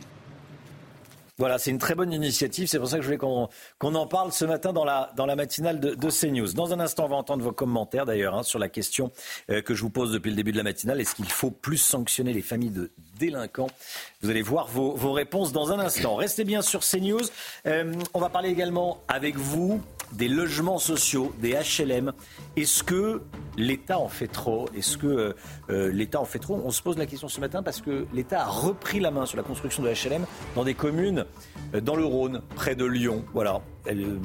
Voilà, 1.37 1.57
c'est 1.57 1.71
une 1.71 1.77
très 1.77 1.95
bonne 1.95 2.11
initiative. 2.11 2.67
C'est 2.67 2.79
pour 2.79 2.89
ça 2.89 2.97
que 2.97 3.01
je 3.01 3.07
voulais 3.07 3.17
qu'on 3.17 3.95
en 3.95 4.07
parle 4.07 4.33
ce 4.33 4.43
matin 4.43 4.73
dans 4.73 4.83
la, 4.83 5.13
dans 5.15 5.25
la 5.25 5.37
matinale 5.37 5.79
de, 5.79 6.09
CNews. 6.09 6.51
Dans 6.51 6.73
un 6.73 6.81
instant, 6.81 7.05
on 7.05 7.07
va 7.07 7.15
entendre 7.15 7.43
vos 7.43 7.53
commentaires 7.53 8.05
d'ailleurs 8.05 8.35
hein, 8.35 8.43
sur 8.43 8.59
la 8.59 8.67
question 8.67 9.09
euh, 9.49 9.61
que 9.61 9.73
je 9.73 9.81
vous 9.81 9.89
pose 9.89 10.11
depuis 10.11 10.31
le 10.31 10.35
début 10.35 10.51
de 10.51 10.57
la 10.57 10.63
matinale. 10.63 10.99
Est-ce 10.99 11.15
qu'il 11.15 11.31
faut 11.31 11.49
plus 11.49 11.77
sanctionner 11.77 12.33
les 12.33 12.41
familles 12.41 12.71
de 12.71 12.91
délinquants? 13.17 13.69
Vous 14.21 14.29
allez 14.29 14.41
voir 14.41 14.67
vos, 14.67 14.91
vos, 14.95 15.13
réponses 15.13 15.53
dans 15.53 15.71
un 15.71 15.79
instant. 15.79 16.15
Restez 16.15 16.43
bien 16.43 16.61
sur 16.61 16.81
CNews. 16.81 17.21
Euh, 17.67 17.93
on 18.13 18.19
va 18.19 18.27
parler 18.27 18.49
également 18.49 19.01
avec 19.07 19.37
vous 19.37 19.81
des 20.13 20.27
logements 20.27 20.79
sociaux, 20.79 21.33
des 21.39 21.53
HLM. 21.53 22.13
Est-ce 22.55 22.83
que 22.83 23.21
l'État 23.57 23.99
en 23.99 24.07
fait 24.07 24.27
trop? 24.27 24.69
Est-ce 24.75 24.97
que 24.97 25.07
euh, 25.07 25.33
euh, 25.69 25.91
l'État 25.91 26.19
en 26.19 26.25
fait 26.25 26.39
trop? 26.39 26.61
On 26.63 26.71
se 26.71 26.81
pose 26.81 26.97
la 26.97 27.05
question 27.05 27.27
ce 27.27 27.39
matin 27.39 27.63
parce 27.63 27.81
que 27.81 28.05
l'État 28.13 28.43
a 28.43 28.47
repris 28.47 28.99
la 28.99 29.11
main 29.11 29.25
sur 29.25 29.37
la 29.37 29.43
construction 29.43 29.83
de 29.83 29.89
HLM 29.89 30.25
dans 30.55 30.63
des 30.63 30.73
communes 30.73 31.25
euh, 31.73 31.81
dans 31.81 31.95
le 31.95 32.05
Rhône, 32.05 32.41
près 32.55 32.75
de 32.75 32.85
Lyon. 32.85 33.23
Voilà, 33.33 33.61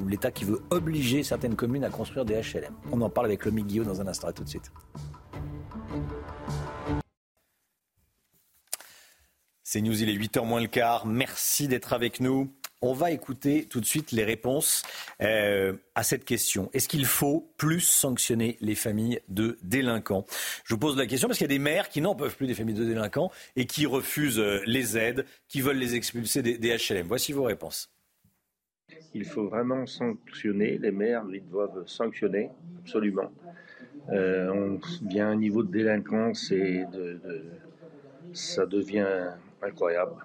l'État 0.09 0.31
qui 0.31 0.45
veut 0.45 0.63
obliger 0.71 1.23
certaines 1.23 1.57
communes 1.57 1.85
à 1.85 1.91
construire 1.91 2.25
des 2.25 2.35
HLM. 2.35 2.75
On 2.93 3.01
en 3.01 3.11
parle 3.11 3.27
avec 3.27 3.45
Lomi 3.45 3.63
Guillaume 3.63 3.87
dans 3.87 4.01
un 4.01 4.07
instant. 4.07 4.29
À 4.29 4.33
tout 4.33 4.45
de 4.45 4.49
suite. 4.49 4.71
C'est 9.75 9.81
News, 9.81 10.03
il 10.03 10.09
est 10.09 10.15
8h 10.15 10.47
moins 10.47 10.61
le 10.61 10.69
quart. 10.69 11.05
Merci 11.05 11.67
d'être 11.67 11.93
avec 11.93 12.21
nous. 12.21 12.55
On 12.87 12.93
va 12.93 13.13
écouter 13.13 13.65
tout 13.65 13.81
de 13.81 13.87
suite 13.87 14.13
les 14.13 14.25
réponses 14.25 14.83
euh, 15.23 15.73
à 15.95 16.03
cette 16.03 16.27
question. 16.27 16.69
Est-ce 16.75 16.87
qu'il 16.87 17.07
faut 17.07 17.51
plus 17.57 17.81
sanctionner 17.81 18.59
les 18.61 18.75
familles 18.75 19.21
de 19.29 19.57
délinquants? 19.63 20.27
Je 20.67 20.75
vous 20.75 20.79
pose 20.79 20.99
la 20.99 21.07
question 21.07 21.27
parce 21.27 21.39
qu'il 21.39 21.47
y 21.47 21.51
a 21.51 21.57
des 21.57 21.59
maires 21.59 21.89
qui 21.89 22.03
n'en 22.03 22.15
peuvent 22.15 22.37
plus 22.37 22.47
des 22.47 22.53
familles 22.53 22.75
de 22.75 22.85
délinquants 22.85 23.31
et 23.57 23.65
qui 23.65 23.87
refusent 23.87 24.39
euh, 24.39 24.61
les 24.67 24.99
aides, 24.99 25.25
qui 25.49 25.63
veulent 25.63 25.79
les 25.79 25.95
expulser 25.95 26.43
des, 26.43 26.77
HLM. 26.77 27.07
Voici 27.07 27.33
vos 27.33 27.45
réponses. 27.45 27.89
Il 29.15 29.25
faut 29.25 29.49
vraiment 29.49 29.87
sanctionner. 29.87 30.77
Les 30.77 30.91
maires, 30.91 31.25
ils 31.33 31.49
doivent 31.49 31.85
sanctionner, 31.87 32.51
absolument. 32.81 33.33
Euh, 34.11 34.51
on 34.53 35.09
vient 35.09 35.29
un 35.29 35.37
niveau 35.37 35.63
de 35.63 35.73
délinquance 35.73 36.51
et 36.51 36.85
de, 36.93 37.19
ça 38.35 38.67
devient 38.67 39.31
incroyable. 39.63 40.17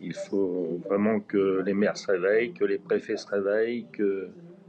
Il 0.00 0.14
faut 0.14 0.80
vraiment 0.88 1.20
que 1.20 1.62
les 1.64 1.74
maires 1.74 1.96
se 1.96 2.10
réveillent, 2.10 2.52
que 2.52 2.64
les 2.64 2.78
préfets 2.78 3.16
se 3.16 3.26
réveillent, 3.26 3.86
que 3.92 4.28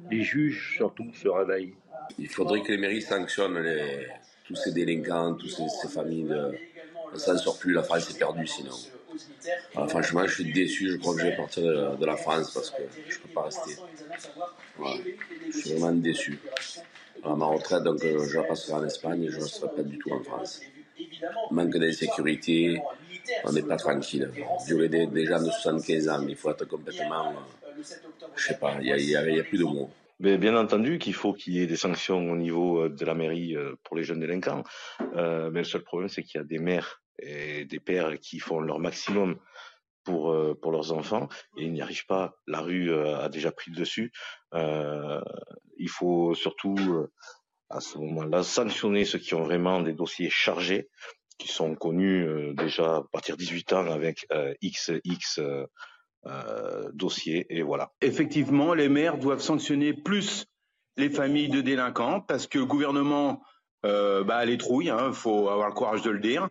les 0.09 0.21
juges 0.21 0.75
surtout 0.77 1.11
se 1.13 1.27
réveillent. 1.27 1.73
Il 2.19 2.27
faudrait 2.29 2.61
que 2.61 2.71
les 2.71 2.77
mairies 2.77 3.01
sanctionnent 3.01 3.63
tous 4.45 4.55
ces 4.55 4.71
délinquants, 4.71 5.33
toutes 5.33 5.49
ces, 5.51 5.87
familles. 5.89 6.33
Ça 7.15 7.33
ne 7.33 7.37
sort 7.37 7.57
plus, 7.59 7.73
la 7.73 7.83
France 7.83 8.09
est 8.09 8.17
perdue 8.17 8.47
sinon. 8.47 8.75
franchement, 9.87 10.25
je 10.25 10.33
suis 10.35 10.51
déçu, 10.51 10.91
je 10.91 10.97
crois 10.97 11.15
que 11.15 11.21
je 11.21 11.27
vais 11.27 11.35
partir 11.35 11.63
de, 11.97 12.05
la 12.05 12.15
France 12.15 12.53
parce 12.53 12.69
que 12.71 12.83
je 13.09 13.17
ne 13.17 13.21
peux 13.23 13.33
pas 13.33 13.43
rester. 13.43 13.75
Je 15.49 15.57
suis 15.57 15.71
vraiment 15.73 15.91
déçu. 15.93 16.39
À 17.23 17.35
ma 17.35 17.45
retraite, 17.45 17.83
donc 17.83 18.03
euh, 18.05 18.25
je 18.25 18.37
la 18.37 18.43
passerai 18.43 18.73
en 18.73 18.85
Espagne 18.85 19.23
et 19.23 19.29
je 19.29 19.37
ne 19.37 19.43
resterai 19.43 19.75
pas 19.75 19.83
du 19.83 19.97
tout 19.97 20.11
en 20.11 20.21
France. 20.23 20.61
Manque 21.51 21.75
d'insécurité, 21.77 22.79
on 23.43 23.51
n'est 23.51 23.63
pas 23.63 23.77
tranquille. 23.77 24.31
J'aurais 24.67 24.89
des, 24.89 25.07
des 25.07 25.25
gens 25.25 25.39
de 25.39 25.49
75 25.49 26.09
ans, 26.09 26.25
il 26.27 26.35
faut 26.35 26.51
être 26.51 26.65
complètement. 26.65 27.29
Euh, 27.29 27.83
je 28.35 28.43
sais 28.43 28.57
pas, 28.57 28.77
il 28.81 28.95
n'y 28.95 29.15
a, 29.15 29.43
plus 29.43 29.57
de 29.57 29.63
mots. 29.63 29.89
Bien 30.19 30.55
entendu 30.55 30.97
qu'il 30.97 31.13
faut 31.13 31.33
qu'il 31.33 31.53
y 31.53 31.61
ait 31.61 31.67
des 31.67 31.75
sanctions 31.75 32.31
au 32.31 32.35
niveau 32.35 32.83
euh, 32.83 32.89
de 32.89 33.05
la 33.05 33.13
mairie 33.13 33.55
euh, 33.55 33.75
pour 33.83 33.95
les 33.95 34.03
jeunes 34.03 34.19
délinquants. 34.19 34.63
Mais 35.13 35.59
le 35.59 35.63
seul 35.63 35.83
problème, 35.83 36.09
c'est 36.09 36.23
qu'il 36.23 36.39
y 36.39 36.43
a 36.43 36.45
des 36.45 36.59
mères 36.59 37.01
et 37.19 37.65
des 37.65 37.79
pères 37.79 38.19
qui 38.19 38.39
font 38.39 38.59
leur 38.59 38.79
maximum 38.79 39.37
pour, 40.03 40.35
pour 40.61 40.71
leurs 40.71 40.93
enfants 40.93 41.27
et 41.57 41.65
ils 41.65 41.73
n'y 41.73 41.81
arrivent 41.81 42.05
pas. 42.05 42.37
La 42.47 42.61
rue 42.61 42.93
a 42.93 43.27
déjà 43.29 43.51
pris 43.51 43.71
le 43.71 43.77
dessus. 43.77 44.11
il 44.53 45.89
faut 45.89 46.33
surtout, 46.33 47.07
à 47.69 47.79
ce 47.79 47.97
moment-là, 47.97 48.43
sanctionner 48.43 49.03
ceux 49.03 49.19
qui 49.19 49.33
ont 49.33 49.43
vraiment 49.43 49.81
des 49.81 49.93
dossiers 49.93 50.29
chargés, 50.29 50.89
qui 51.37 51.47
sont 51.47 51.75
connus 51.75 52.53
déjà 52.55 52.97
à 52.97 53.03
partir 53.11 53.35
de 53.35 53.41
18 53.41 53.73
ans 53.73 53.91
avec 53.91 54.27
XX 54.61 55.39
euh, 56.25 56.89
dossier 56.93 57.45
et 57.49 57.61
voilà. 57.61 57.93
Effectivement, 58.01 58.73
les 58.73 58.89
maires 58.89 59.17
doivent 59.17 59.41
sanctionner 59.41 59.93
plus 59.93 60.45
les 60.97 61.09
familles 61.09 61.47
de 61.47 61.61
délinquants 61.61 62.19
parce 62.19 62.47
que 62.47 62.57
le 62.57 62.65
gouvernement 62.65 63.43
euh, 63.85 64.23
bah, 64.23 64.43
les 64.43 64.57
trouille, 64.57 64.85
il 64.85 64.89
hein, 64.89 65.13
faut 65.13 65.47
avoir 65.47 65.69
le 65.69 65.73
courage 65.73 66.01
de 66.01 66.09
le 66.09 66.19
dire. 66.19 66.49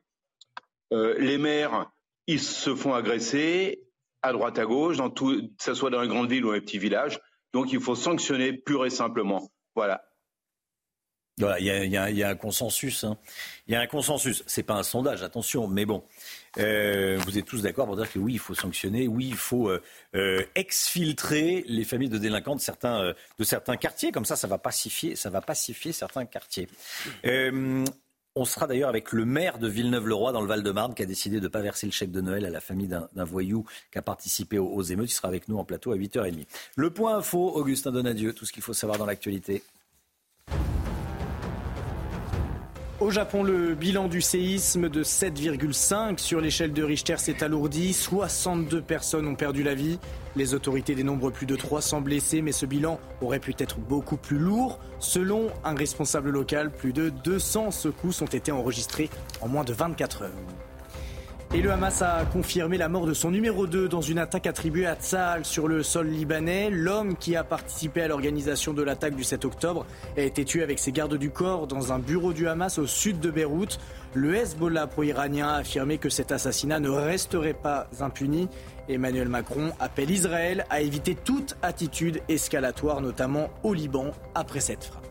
Euh, 0.92 1.16
les 1.18 1.36
maires, 1.36 1.90
ils 2.26 2.40
se 2.40 2.74
font 2.74 2.94
agresser 2.94 3.82
à 4.22 4.32
droite 4.32 4.58
à 4.58 4.64
gauche, 4.64 4.96
dans 4.96 5.10
tout, 5.10 5.36
que 5.36 5.62
ce 5.62 5.74
soit 5.74 5.90
dans 5.90 6.00
les 6.00 6.08
grandes 6.08 6.30
villes 6.30 6.44
ou 6.46 6.52
les 6.52 6.62
petits 6.62 6.78
villages. 6.78 7.20
Donc 7.52 7.72
il 7.72 7.80
faut 7.80 7.96
sanctionner 7.96 8.54
pur 8.54 8.86
et 8.86 8.90
simplement. 8.90 9.50
Voilà. 9.74 10.05
Il 11.38 11.44
y, 11.44 12.22
a, 12.22 12.28
un 12.30 12.34
consensus. 12.34 13.04
Hein. 13.04 13.18
Il 13.68 13.74
y 13.74 13.76
a 13.76 13.80
un 13.80 13.86
consensus. 13.86 14.42
C'est 14.46 14.62
pas 14.62 14.72
un 14.72 14.82
sondage, 14.82 15.22
attention, 15.22 15.68
mais 15.68 15.84
bon. 15.84 16.02
Euh, 16.56 17.18
vous 17.26 17.36
êtes 17.36 17.44
tous 17.44 17.60
d'accord 17.60 17.84
pour 17.84 17.96
dire 17.96 18.10
que 18.10 18.18
oui, 18.18 18.32
il 18.32 18.38
faut 18.38 18.54
sanctionner, 18.54 19.06
oui, 19.06 19.26
il 19.28 19.36
faut 19.36 19.68
euh, 19.68 19.82
euh, 20.14 20.42
exfiltrer 20.54 21.62
les 21.68 21.84
familles 21.84 22.08
de 22.08 22.16
délinquants 22.16 22.56
de 22.56 22.60
certains, 22.62 23.12
de 23.38 23.44
certains 23.44 23.76
quartiers. 23.76 24.12
Comme 24.12 24.24
ça, 24.24 24.34
ça 24.34 24.46
va 24.46 24.56
pacifier, 24.56 25.14
ça 25.14 25.28
va 25.28 25.42
pacifier 25.42 25.92
certains 25.92 26.24
quartiers. 26.24 26.68
on 27.22 28.44
sera 28.46 28.66
d'ailleurs 28.66 28.88
avec 28.88 29.12
le 29.12 29.26
maire 29.26 29.58
de 29.58 29.68
Villeneuve-le-Roi 29.68 30.32
dans 30.32 30.40
le 30.40 30.48
Val-de-Marne 30.48 30.94
qui 30.94 31.02
a 31.02 31.06
décidé 31.06 31.36
de 31.36 31.44
ne 31.44 31.48
pas 31.48 31.60
verser 31.60 31.84
le 31.84 31.92
chèque 31.92 32.12
de 32.12 32.22
Noël 32.22 32.46
à 32.46 32.50
la 32.50 32.60
famille 32.62 32.88
d'un 32.88 33.24
voyou 33.24 33.66
qui 33.92 33.98
a 33.98 34.02
participé 34.02 34.58
aux, 34.58 34.68
aux, 34.68 34.82
émeutes. 34.82 35.10
Il 35.10 35.14
sera 35.14 35.28
avec 35.28 35.48
nous 35.48 35.58
en 35.58 35.64
plateau 35.64 35.92
à 35.92 35.96
8h30. 35.96 36.46
Le 36.76 36.90
point 36.90 37.18
info, 37.18 37.50
Augustin 37.54 37.92
Donadieu, 37.92 38.32
tout 38.32 38.46
ce 38.46 38.54
qu'il 38.54 38.62
faut 38.62 38.72
savoir 38.72 38.96
dans 38.96 39.06
l'actualité. 39.06 39.62
Au 42.98 43.10
Japon, 43.10 43.42
le 43.42 43.74
bilan 43.74 44.08
du 44.08 44.22
séisme 44.22 44.88
de 44.88 45.04
7,5 45.04 46.16
sur 46.16 46.40
l'échelle 46.40 46.72
de 46.72 46.82
Richter 46.82 47.18
s'est 47.18 47.44
alourdi. 47.44 47.92
62 47.92 48.80
personnes 48.80 49.26
ont 49.28 49.34
perdu 49.34 49.62
la 49.62 49.74
vie. 49.74 49.98
Les 50.34 50.54
autorités 50.54 50.94
dénombrent 50.94 51.30
plus 51.30 51.44
de 51.44 51.56
300 51.56 52.00
blessés, 52.00 52.40
mais 52.40 52.52
ce 52.52 52.64
bilan 52.64 52.98
aurait 53.20 53.38
pu 53.38 53.52
être 53.58 53.78
beaucoup 53.80 54.16
plus 54.16 54.38
lourd. 54.38 54.78
Selon 54.98 55.48
un 55.62 55.74
responsable 55.74 56.30
local, 56.30 56.72
plus 56.72 56.94
de 56.94 57.10
200 57.10 57.70
secousses 57.70 58.22
ont 58.22 58.24
été 58.24 58.50
enregistrées 58.50 59.10
en 59.42 59.48
moins 59.48 59.64
de 59.64 59.74
24 59.74 60.22
heures. 60.22 60.65
Et 61.54 61.62
le 61.62 61.70
Hamas 61.70 62.02
a 62.02 62.24
confirmé 62.26 62.76
la 62.76 62.88
mort 62.88 63.06
de 63.06 63.14
son 63.14 63.30
numéro 63.30 63.66
2 63.66 63.88
dans 63.88 64.00
une 64.00 64.18
attaque 64.18 64.46
attribuée 64.46 64.86
à 64.86 64.96
Tsahal 64.96 65.44
sur 65.44 65.68
le 65.68 65.82
sol 65.82 66.08
libanais. 66.08 66.70
L'homme 66.70 67.16
qui 67.16 67.36
a 67.36 67.44
participé 67.44 68.02
à 68.02 68.08
l'organisation 68.08 68.74
de 68.74 68.82
l'attaque 68.82 69.14
du 69.14 69.24
7 69.24 69.44
octobre 69.44 69.86
a 70.16 70.22
été 70.22 70.44
tué 70.44 70.62
avec 70.62 70.78
ses 70.78 70.92
gardes 70.92 71.16
du 71.16 71.30
corps 71.30 71.66
dans 71.66 71.92
un 71.92 71.98
bureau 71.98 72.32
du 72.32 72.48
Hamas 72.48 72.78
au 72.78 72.86
sud 72.86 73.20
de 73.20 73.30
Beyrouth. 73.30 73.78
Le 74.12 74.34
Hezbollah 74.34 74.86
pro-iranien 74.88 75.48
a 75.48 75.56
affirmé 75.58 75.98
que 75.98 76.08
cet 76.08 76.32
assassinat 76.32 76.80
ne 76.80 76.90
resterait 76.90 77.54
pas 77.54 77.86
impuni. 78.00 78.48
Emmanuel 78.88 79.28
Macron 79.28 79.72
appelle 79.78 80.10
Israël 80.10 80.66
à 80.68 80.80
éviter 80.80 81.14
toute 81.14 81.56
attitude 81.62 82.20
escalatoire, 82.28 83.00
notamment 83.00 83.50
au 83.62 83.72
Liban, 83.72 84.10
après 84.34 84.60
cette 84.60 84.84
frappe. 84.84 85.05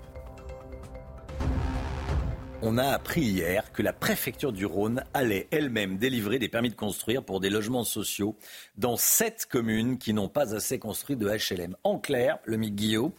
On 2.61 2.77
a 2.77 2.87
appris 2.87 3.21
hier 3.21 3.71
que 3.73 3.83
la 3.83 3.93
préfecture 3.93 4.51
du 4.51 4.65
Rhône 4.65 5.03
allait 5.13 5.47
elle-même 5.51 5.97
délivrer 5.97 6.39
des 6.39 6.47
permis 6.47 6.69
de 6.69 6.75
construire 6.75 7.23
pour 7.23 7.39
des 7.39 7.49
logements 7.49 7.83
sociaux 7.83 8.35
dans 8.77 8.95
sept 8.95 9.45
communes 9.45 9.97
qui 9.97 10.13
n'ont 10.13 10.29
pas 10.29 10.55
assez 10.55 10.79
construit 10.79 11.15
de 11.15 11.27
HLM. 11.27 11.75
En 11.83 11.99
clair, 11.99 12.39
le 12.45 12.57
Guillot, 12.57 13.13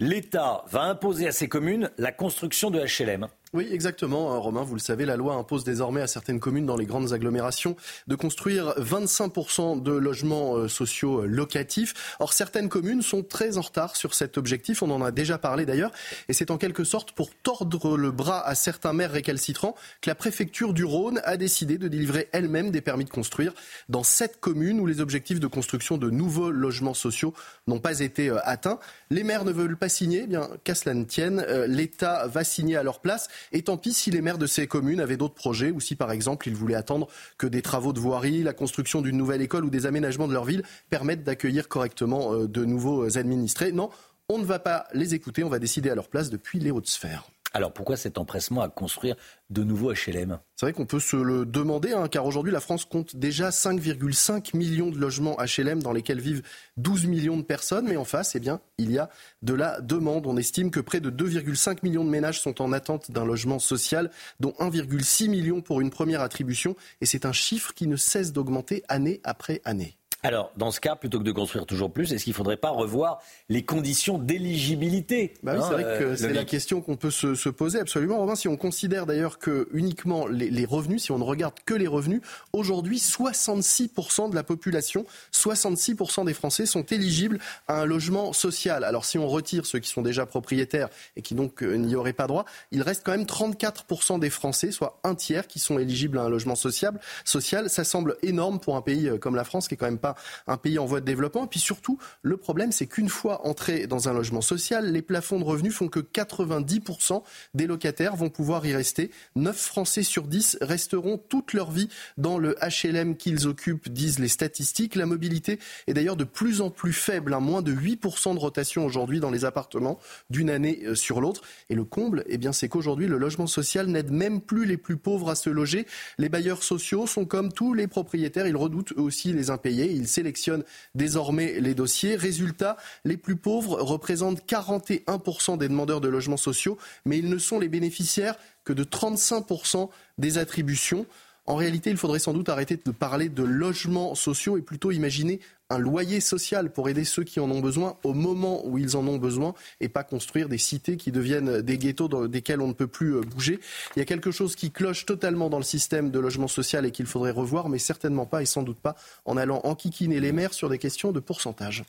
l'État 0.00 0.64
va 0.68 0.82
imposer 0.82 1.28
à 1.28 1.32
ces 1.32 1.48
communes 1.48 1.90
la 1.98 2.12
construction 2.12 2.70
de 2.70 2.80
HLM. 2.80 3.28
Oui, 3.54 3.66
exactement, 3.72 4.34
hein, 4.34 4.36
Romain. 4.36 4.62
Vous 4.62 4.74
le 4.74 4.80
savez, 4.80 5.06
la 5.06 5.16
loi 5.16 5.32
impose 5.32 5.64
désormais 5.64 6.02
à 6.02 6.06
certaines 6.06 6.38
communes 6.38 6.66
dans 6.66 6.76
les 6.76 6.84
grandes 6.84 7.14
agglomérations 7.14 7.76
de 8.06 8.14
construire 8.14 8.74
25% 8.78 9.82
de 9.82 9.92
logements 9.92 10.56
euh, 10.56 10.68
sociaux 10.68 11.22
euh, 11.22 11.26
locatifs. 11.26 12.16
Or, 12.20 12.34
certaines 12.34 12.68
communes 12.68 13.00
sont 13.00 13.22
très 13.22 13.56
en 13.56 13.62
retard 13.62 13.96
sur 13.96 14.12
cet 14.12 14.36
objectif. 14.36 14.82
On 14.82 14.90
en 14.90 15.00
a 15.00 15.12
déjà 15.12 15.38
parlé 15.38 15.64
d'ailleurs. 15.64 15.92
Et 16.28 16.34
c'est 16.34 16.50
en 16.50 16.58
quelque 16.58 16.84
sorte 16.84 17.12
pour 17.12 17.34
tordre 17.34 17.96
le 17.96 18.10
bras 18.10 18.46
à 18.46 18.54
certains 18.54 18.92
maires 18.92 19.12
récalcitrants 19.12 19.74
que 20.02 20.10
la 20.10 20.14
préfecture 20.14 20.74
du 20.74 20.84
Rhône 20.84 21.22
a 21.24 21.38
décidé 21.38 21.78
de 21.78 21.88
délivrer 21.88 22.28
elle-même 22.32 22.70
des 22.70 22.82
permis 22.82 23.06
de 23.06 23.10
construire 23.10 23.54
dans 23.88 24.02
sept 24.02 24.40
communes 24.40 24.78
où 24.78 24.84
les 24.84 25.00
objectifs 25.00 25.40
de 25.40 25.46
construction 25.46 25.96
de 25.96 26.10
nouveaux 26.10 26.50
logements 26.50 26.92
sociaux 26.92 27.32
n'ont 27.66 27.80
pas 27.80 28.00
été 28.00 28.28
euh, 28.28 28.40
atteints. 28.42 28.78
Les 29.08 29.22
maires 29.22 29.46
ne 29.46 29.52
veulent 29.52 29.78
pas 29.78 29.88
signer. 29.88 30.24
Eh 30.24 30.26
bien, 30.26 30.50
qu'à 30.64 30.74
cela 30.74 30.92
ne 30.92 31.04
tienne, 31.04 31.46
l'État 31.66 32.26
va 32.26 32.44
signer 32.44 32.76
à 32.76 32.82
leur 32.82 33.00
place. 33.00 33.28
Et 33.52 33.62
tant 33.62 33.76
pis 33.76 33.92
si 33.92 34.10
les 34.10 34.20
maires 34.20 34.38
de 34.38 34.46
ces 34.46 34.66
communes 34.66 35.00
avaient 35.00 35.16
d'autres 35.16 35.34
projets 35.34 35.70
ou 35.70 35.80
si, 35.80 35.96
par 35.96 36.12
exemple, 36.12 36.48
ils 36.48 36.54
voulaient 36.56 36.74
attendre 36.74 37.08
que 37.36 37.46
des 37.46 37.62
travaux 37.62 37.92
de 37.92 38.00
voirie, 38.00 38.42
la 38.42 38.52
construction 38.52 39.00
d'une 39.02 39.16
nouvelle 39.16 39.42
école 39.42 39.64
ou 39.64 39.70
des 39.70 39.86
aménagements 39.86 40.28
de 40.28 40.32
leur 40.32 40.44
ville 40.44 40.62
permettent 40.90 41.24
d'accueillir 41.24 41.68
correctement 41.68 42.34
euh, 42.34 42.48
de 42.48 42.64
nouveaux 42.64 43.16
administrés. 43.18 43.72
Non, 43.72 43.90
on 44.28 44.38
ne 44.38 44.44
va 44.44 44.58
pas 44.58 44.86
les 44.92 45.14
écouter, 45.14 45.42
on 45.44 45.48
va 45.48 45.58
décider 45.58 45.90
à 45.90 45.94
leur 45.94 46.08
place 46.08 46.30
depuis 46.30 46.58
les 46.58 46.70
hautes 46.70 46.88
sphères. 46.88 47.30
Alors 47.54 47.72
pourquoi 47.72 47.96
cet 47.96 48.18
empressement 48.18 48.60
à 48.60 48.68
construire 48.68 49.16
de 49.48 49.64
nouveaux 49.64 49.92
HLM 49.92 50.38
C'est 50.54 50.66
vrai 50.66 50.74
qu'on 50.74 50.84
peut 50.84 51.00
se 51.00 51.16
le 51.16 51.46
demander, 51.46 51.92
hein, 51.92 52.06
car 52.08 52.26
aujourd'hui 52.26 52.52
la 52.52 52.60
France 52.60 52.84
compte 52.84 53.16
déjà 53.16 53.48
5,5 53.48 54.54
millions 54.54 54.90
de 54.90 54.98
logements 54.98 55.36
HLM 55.38 55.82
dans 55.82 55.92
lesquels 55.92 56.20
vivent 56.20 56.42
12 56.76 57.06
millions 57.06 57.38
de 57.38 57.42
personnes, 57.42 57.86
mais 57.88 57.96
en 57.96 58.04
face, 58.04 58.36
eh 58.36 58.40
bien, 58.40 58.60
il 58.76 58.92
y 58.92 58.98
a 58.98 59.08
de 59.40 59.54
la 59.54 59.80
demande. 59.80 60.26
On 60.26 60.36
estime 60.36 60.70
que 60.70 60.80
près 60.80 61.00
de 61.00 61.10
2,5 61.10 61.78
millions 61.82 62.04
de 62.04 62.10
ménages 62.10 62.40
sont 62.40 62.60
en 62.60 62.72
attente 62.72 63.10
d'un 63.10 63.24
logement 63.24 63.58
social, 63.58 64.10
dont 64.40 64.52
1,6 64.58 65.30
million 65.30 65.62
pour 65.62 65.80
une 65.80 65.90
première 65.90 66.20
attribution, 66.20 66.76
et 67.00 67.06
c'est 67.06 67.24
un 67.24 67.32
chiffre 67.32 67.72
qui 67.72 67.86
ne 67.86 67.96
cesse 67.96 68.32
d'augmenter 68.34 68.84
année 68.88 69.20
après 69.24 69.62
année. 69.64 69.96
Alors, 70.24 70.50
dans 70.56 70.72
ce 70.72 70.80
cas, 70.80 70.96
plutôt 70.96 71.20
que 71.20 71.24
de 71.24 71.30
construire 71.30 71.64
toujours 71.64 71.92
plus, 71.92 72.12
est-ce 72.12 72.24
qu'il 72.24 72.32
ne 72.32 72.36
faudrait 72.36 72.56
pas 72.56 72.70
revoir 72.70 73.22
les 73.48 73.64
conditions 73.64 74.18
d'éligibilité 74.18 75.34
bah 75.44 75.54
C'est 75.62 75.72
vrai 75.72 75.82
que 75.84 76.04
euh, 76.04 76.16
c'est 76.16 76.32
la 76.32 76.44
question 76.44 76.80
qu'on 76.80 76.96
peut 76.96 77.12
se, 77.12 77.48
poser 77.48 77.78
absolument. 77.78 78.18
Romain, 78.18 78.34
si 78.34 78.48
on 78.48 78.56
considère 78.56 79.06
d'ailleurs 79.06 79.38
que 79.38 79.68
uniquement 79.72 80.26
les, 80.26 80.64
revenus, 80.64 81.04
si 81.04 81.12
on 81.12 81.18
ne 81.18 81.24
regarde 81.24 81.54
que 81.64 81.74
les 81.74 81.86
revenus, 81.86 82.20
aujourd'hui, 82.52 82.98
66% 82.98 84.30
de 84.30 84.34
la 84.34 84.42
population, 84.42 85.06
66% 85.32 86.24
des 86.24 86.34
Français 86.34 86.66
sont 86.66 86.82
éligibles 86.82 87.38
à 87.68 87.82
un 87.82 87.84
logement 87.84 88.32
social. 88.32 88.82
Alors, 88.82 89.04
si 89.04 89.18
on 89.18 89.28
retire 89.28 89.66
ceux 89.66 89.78
qui 89.78 89.88
sont 89.88 90.02
déjà 90.02 90.26
propriétaires 90.26 90.88
et 91.14 91.22
qui 91.22 91.36
donc 91.36 91.62
euh, 91.62 91.76
n'y 91.76 91.94
auraient 91.94 92.12
pas 92.12 92.26
droit, 92.26 92.44
il 92.72 92.82
reste 92.82 93.02
quand 93.04 93.12
même 93.12 93.22
34% 93.22 94.18
des 94.18 94.30
Français, 94.30 94.72
soit 94.72 94.98
un 95.04 95.14
tiers, 95.14 95.46
qui 95.46 95.60
sont 95.60 95.78
éligibles 95.78 96.18
à 96.18 96.22
un 96.22 96.28
logement 96.28 96.56
social. 96.56 96.98
social. 97.24 97.70
Ça 97.70 97.84
semble 97.84 98.16
énorme 98.22 98.58
pour 98.58 98.74
un 98.74 98.82
pays 98.82 99.08
euh, 99.08 99.16
comme 99.16 99.36
la 99.36 99.44
France, 99.44 99.68
qui 99.68 99.74
est 99.74 99.76
quand 99.76 99.86
même 99.86 99.98
pas 99.98 100.07
un 100.46 100.56
pays 100.56 100.78
en 100.78 100.86
voie 100.86 101.00
de 101.00 101.06
développement. 101.06 101.44
Et 101.44 101.48
puis 101.48 101.60
surtout, 101.60 101.98
le 102.22 102.36
problème, 102.36 102.72
c'est 102.72 102.86
qu'une 102.86 103.08
fois 103.08 103.46
entrés 103.46 103.86
dans 103.86 104.08
un 104.08 104.12
logement 104.12 104.40
social, 104.40 104.90
les 104.92 105.02
plafonds 105.02 105.38
de 105.38 105.44
revenus 105.44 105.74
font 105.74 105.88
que 105.88 106.00
90% 106.00 107.22
des 107.54 107.66
locataires 107.66 108.16
vont 108.16 108.30
pouvoir 108.30 108.66
y 108.66 108.74
rester. 108.74 109.10
9 109.36 109.56
Français 109.56 110.02
sur 110.02 110.24
10 110.24 110.58
resteront 110.60 111.18
toute 111.18 111.52
leur 111.52 111.70
vie 111.70 111.88
dans 112.16 112.38
le 112.38 112.56
HLM 112.62 113.16
qu'ils 113.16 113.46
occupent, 113.46 113.88
disent 113.88 114.18
les 114.18 114.28
statistiques. 114.28 114.94
La 114.94 115.06
mobilité 115.06 115.58
est 115.86 115.94
d'ailleurs 115.94 116.16
de 116.16 116.24
plus 116.24 116.60
en 116.60 116.70
plus 116.70 116.92
faible, 116.92 117.34
hein. 117.34 117.40
moins 117.40 117.62
de 117.62 117.72
8% 117.72 118.34
de 118.34 118.38
rotation 118.38 118.84
aujourd'hui 118.84 119.20
dans 119.20 119.30
les 119.30 119.44
appartements 119.44 119.98
d'une 120.30 120.50
année 120.50 120.82
euh, 120.84 120.94
sur 120.94 121.20
l'autre. 121.20 121.42
Et 121.70 121.74
le 121.74 121.84
comble, 121.84 122.24
eh 122.28 122.38
bien, 122.38 122.52
c'est 122.52 122.68
qu'aujourd'hui, 122.68 123.06
le 123.06 123.18
logement 123.18 123.46
social 123.46 123.86
n'aide 123.86 124.10
même 124.10 124.40
plus 124.40 124.66
les 124.66 124.76
plus 124.76 124.96
pauvres 124.96 125.30
à 125.30 125.34
se 125.34 125.50
loger. 125.50 125.86
Les 126.18 126.28
bailleurs 126.28 126.62
sociaux 126.62 127.06
sont 127.06 127.24
comme 127.24 127.52
tous 127.52 127.74
les 127.74 127.86
propriétaires, 127.86 128.46
ils 128.46 128.56
redoutent 128.56 128.92
eux 128.96 129.02
aussi 129.02 129.32
les 129.32 129.50
impayés. 129.50 129.92
Il 129.98 130.08
sélectionne 130.08 130.64
désormais 130.94 131.60
les 131.60 131.74
dossiers. 131.74 132.16
Résultat, 132.16 132.76
les 133.04 133.16
plus 133.16 133.36
pauvres 133.36 133.80
représentent 133.80 134.42
41% 134.48 135.58
des 135.58 135.68
demandeurs 135.68 136.00
de 136.00 136.08
logements 136.08 136.36
sociaux, 136.36 136.78
mais 137.04 137.18
ils 137.18 137.28
ne 137.28 137.38
sont 137.38 137.58
les 137.58 137.68
bénéficiaires 137.68 138.36
que 138.64 138.72
de 138.72 138.84
35% 138.84 139.90
des 140.18 140.38
attributions. 140.38 141.06
En 141.46 141.56
réalité, 141.56 141.90
il 141.90 141.96
faudrait 141.96 142.18
sans 142.18 142.34
doute 142.34 142.48
arrêter 142.48 142.78
de 142.82 142.90
parler 142.90 143.28
de 143.28 143.42
logements 143.42 144.14
sociaux 144.14 144.56
et 144.56 144.62
plutôt 144.62 144.90
imaginer 144.90 145.40
un 145.70 145.78
loyer 145.78 146.20
social 146.20 146.72
pour 146.72 146.88
aider 146.88 147.04
ceux 147.04 147.24
qui 147.24 147.40
en 147.40 147.50
ont 147.50 147.60
besoin 147.60 147.96
au 148.02 148.14
moment 148.14 148.66
où 148.66 148.78
ils 148.78 148.96
en 148.96 149.06
ont 149.06 149.18
besoin 149.18 149.54
et 149.80 149.88
pas 149.88 150.02
construire 150.02 150.48
des 150.48 150.58
cités 150.58 150.96
qui 150.96 151.12
deviennent 151.12 151.60
des 151.60 151.76
ghettos 151.76 152.08
dans 152.08 152.26
desquels 152.26 152.62
on 152.62 152.68
ne 152.68 152.72
peut 152.72 152.86
plus 152.86 153.16
euh, 153.16 153.20
bouger. 153.20 153.60
Il 153.94 153.98
y 153.98 154.02
a 154.02 154.06
quelque 154.06 154.30
chose 154.30 154.56
qui 154.56 154.70
cloche 154.70 155.04
totalement 155.04 155.50
dans 155.50 155.58
le 155.58 155.64
système 155.64 156.10
de 156.10 156.18
logement 156.18 156.48
social 156.48 156.86
et 156.86 156.90
qu'il 156.90 157.06
faudrait 157.06 157.30
revoir, 157.30 157.68
mais 157.68 157.78
certainement 157.78 158.26
pas 158.26 158.42
et 158.42 158.46
sans 158.46 158.62
doute 158.62 158.78
pas 158.78 158.96
en 159.24 159.36
allant 159.36 159.60
enquiquiner 159.64 160.20
les 160.20 160.32
maires 160.32 160.54
sur 160.54 160.70
des 160.70 160.78
questions 160.78 161.12
de 161.12 161.20
pourcentage. 161.20 161.84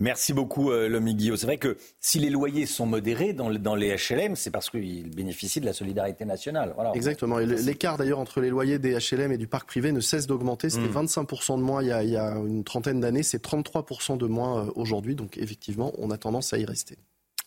Merci 0.00 0.32
beaucoup, 0.32 0.72
euh, 0.72 0.88
Lomi 0.88 1.14
Guillaume. 1.14 1.36
C'est 1.36 1.46
vrai 1.46 1.58
que 1.58 1.76
si 2.00 2.18
les 2.18 2.30
loyers 2.30 2.66
sont 2.66 2.84
modérés 2.84 3.32
dans, 3.32 3.50
dans 3.50 3.76
les 3.76 3.94
HLM, 3.94 4.34
c'est 4.34 4.50
parce 4.50 4.68
qu'ils 4.68 5.14
bénéficient 5.14 5.60
de 5.60 5.66
la 5.66 5.72
solidarité 5.72 6.24
nationale. 6.24 6.72
Voilà. 6.74 6.92
Exactement. 6.94 7.38
Et 7.38 7.46
l'écart 7.46 7.96
d'ailleurs 7.96 8.18
entre 8.18 8.40
les 8.40 8.50
loyers 8.50 8.80
des 8.80 8.98
HLM 8.98 9.30
et 9.30 9.38
du 9.38 9.46
parc 9.46 9.68
privé 9.68 9.92
ne 9.92 10.00
cesse 10.00 10.26
d'augmenter. 10.26 10.68
C'était 10.68 10.88
25% 10.88 11.58
de 11.58 11.62
moins 11.62 11.82
il 11.82 11.88
y, 11.88 11.92
a, 11.92 12.02
il 12.02 12.10
y 12.10 12.16
a 12.16 12.34
une 12.34 12.64
trentaine 12.64 13.00
d'années. 13.00 13.22
C'est 13.22 13.42
33% 13.42 14.18
de 14.18 14.26
moins 14.26 14.66
euh, 14.66 14.70
aujourd'hui. 14.74 15.14
Donc 15.14 15.38
effectivement, 15.38 15.92
on 15.98 16.10
a 16.10 16.18
tendance 16.18 16.52
à 16.52 16.58
y 16.58 16.64
rester. 16.64 16.98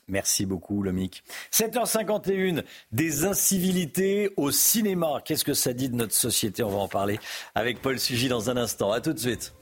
Merci 0.08 0.46
beaucoup, 0.46 0.84
Lomic. 0.84 1.24
7h51, 1.52 2.64
des 2.94 3.26
incivilités 3.26 4.32
au 4.38 4.52
cinéma. 4.52 5.22
Qu'est-ce 5.26 5.44
que 5.44 5.54
ça 5.54 5.74
dit 5.74 5.90
de 5.90 5.96
notre 5.96 6.14
société? 6.14 6.64
On 6.64 6.70
va 6.70 6.78
en 6.78 6.88
parler 6.88 7.20
avec 7.56 7.82
Paul 7.82 8.00
Sugy 8.00 8.30
dans 8.30 8.50
un 8.50 8.56
instant. 8.56 8.94
À 8.94 9.02
tout 9.02 9.12
de 9.12 9.20
suite. 9.20 9.54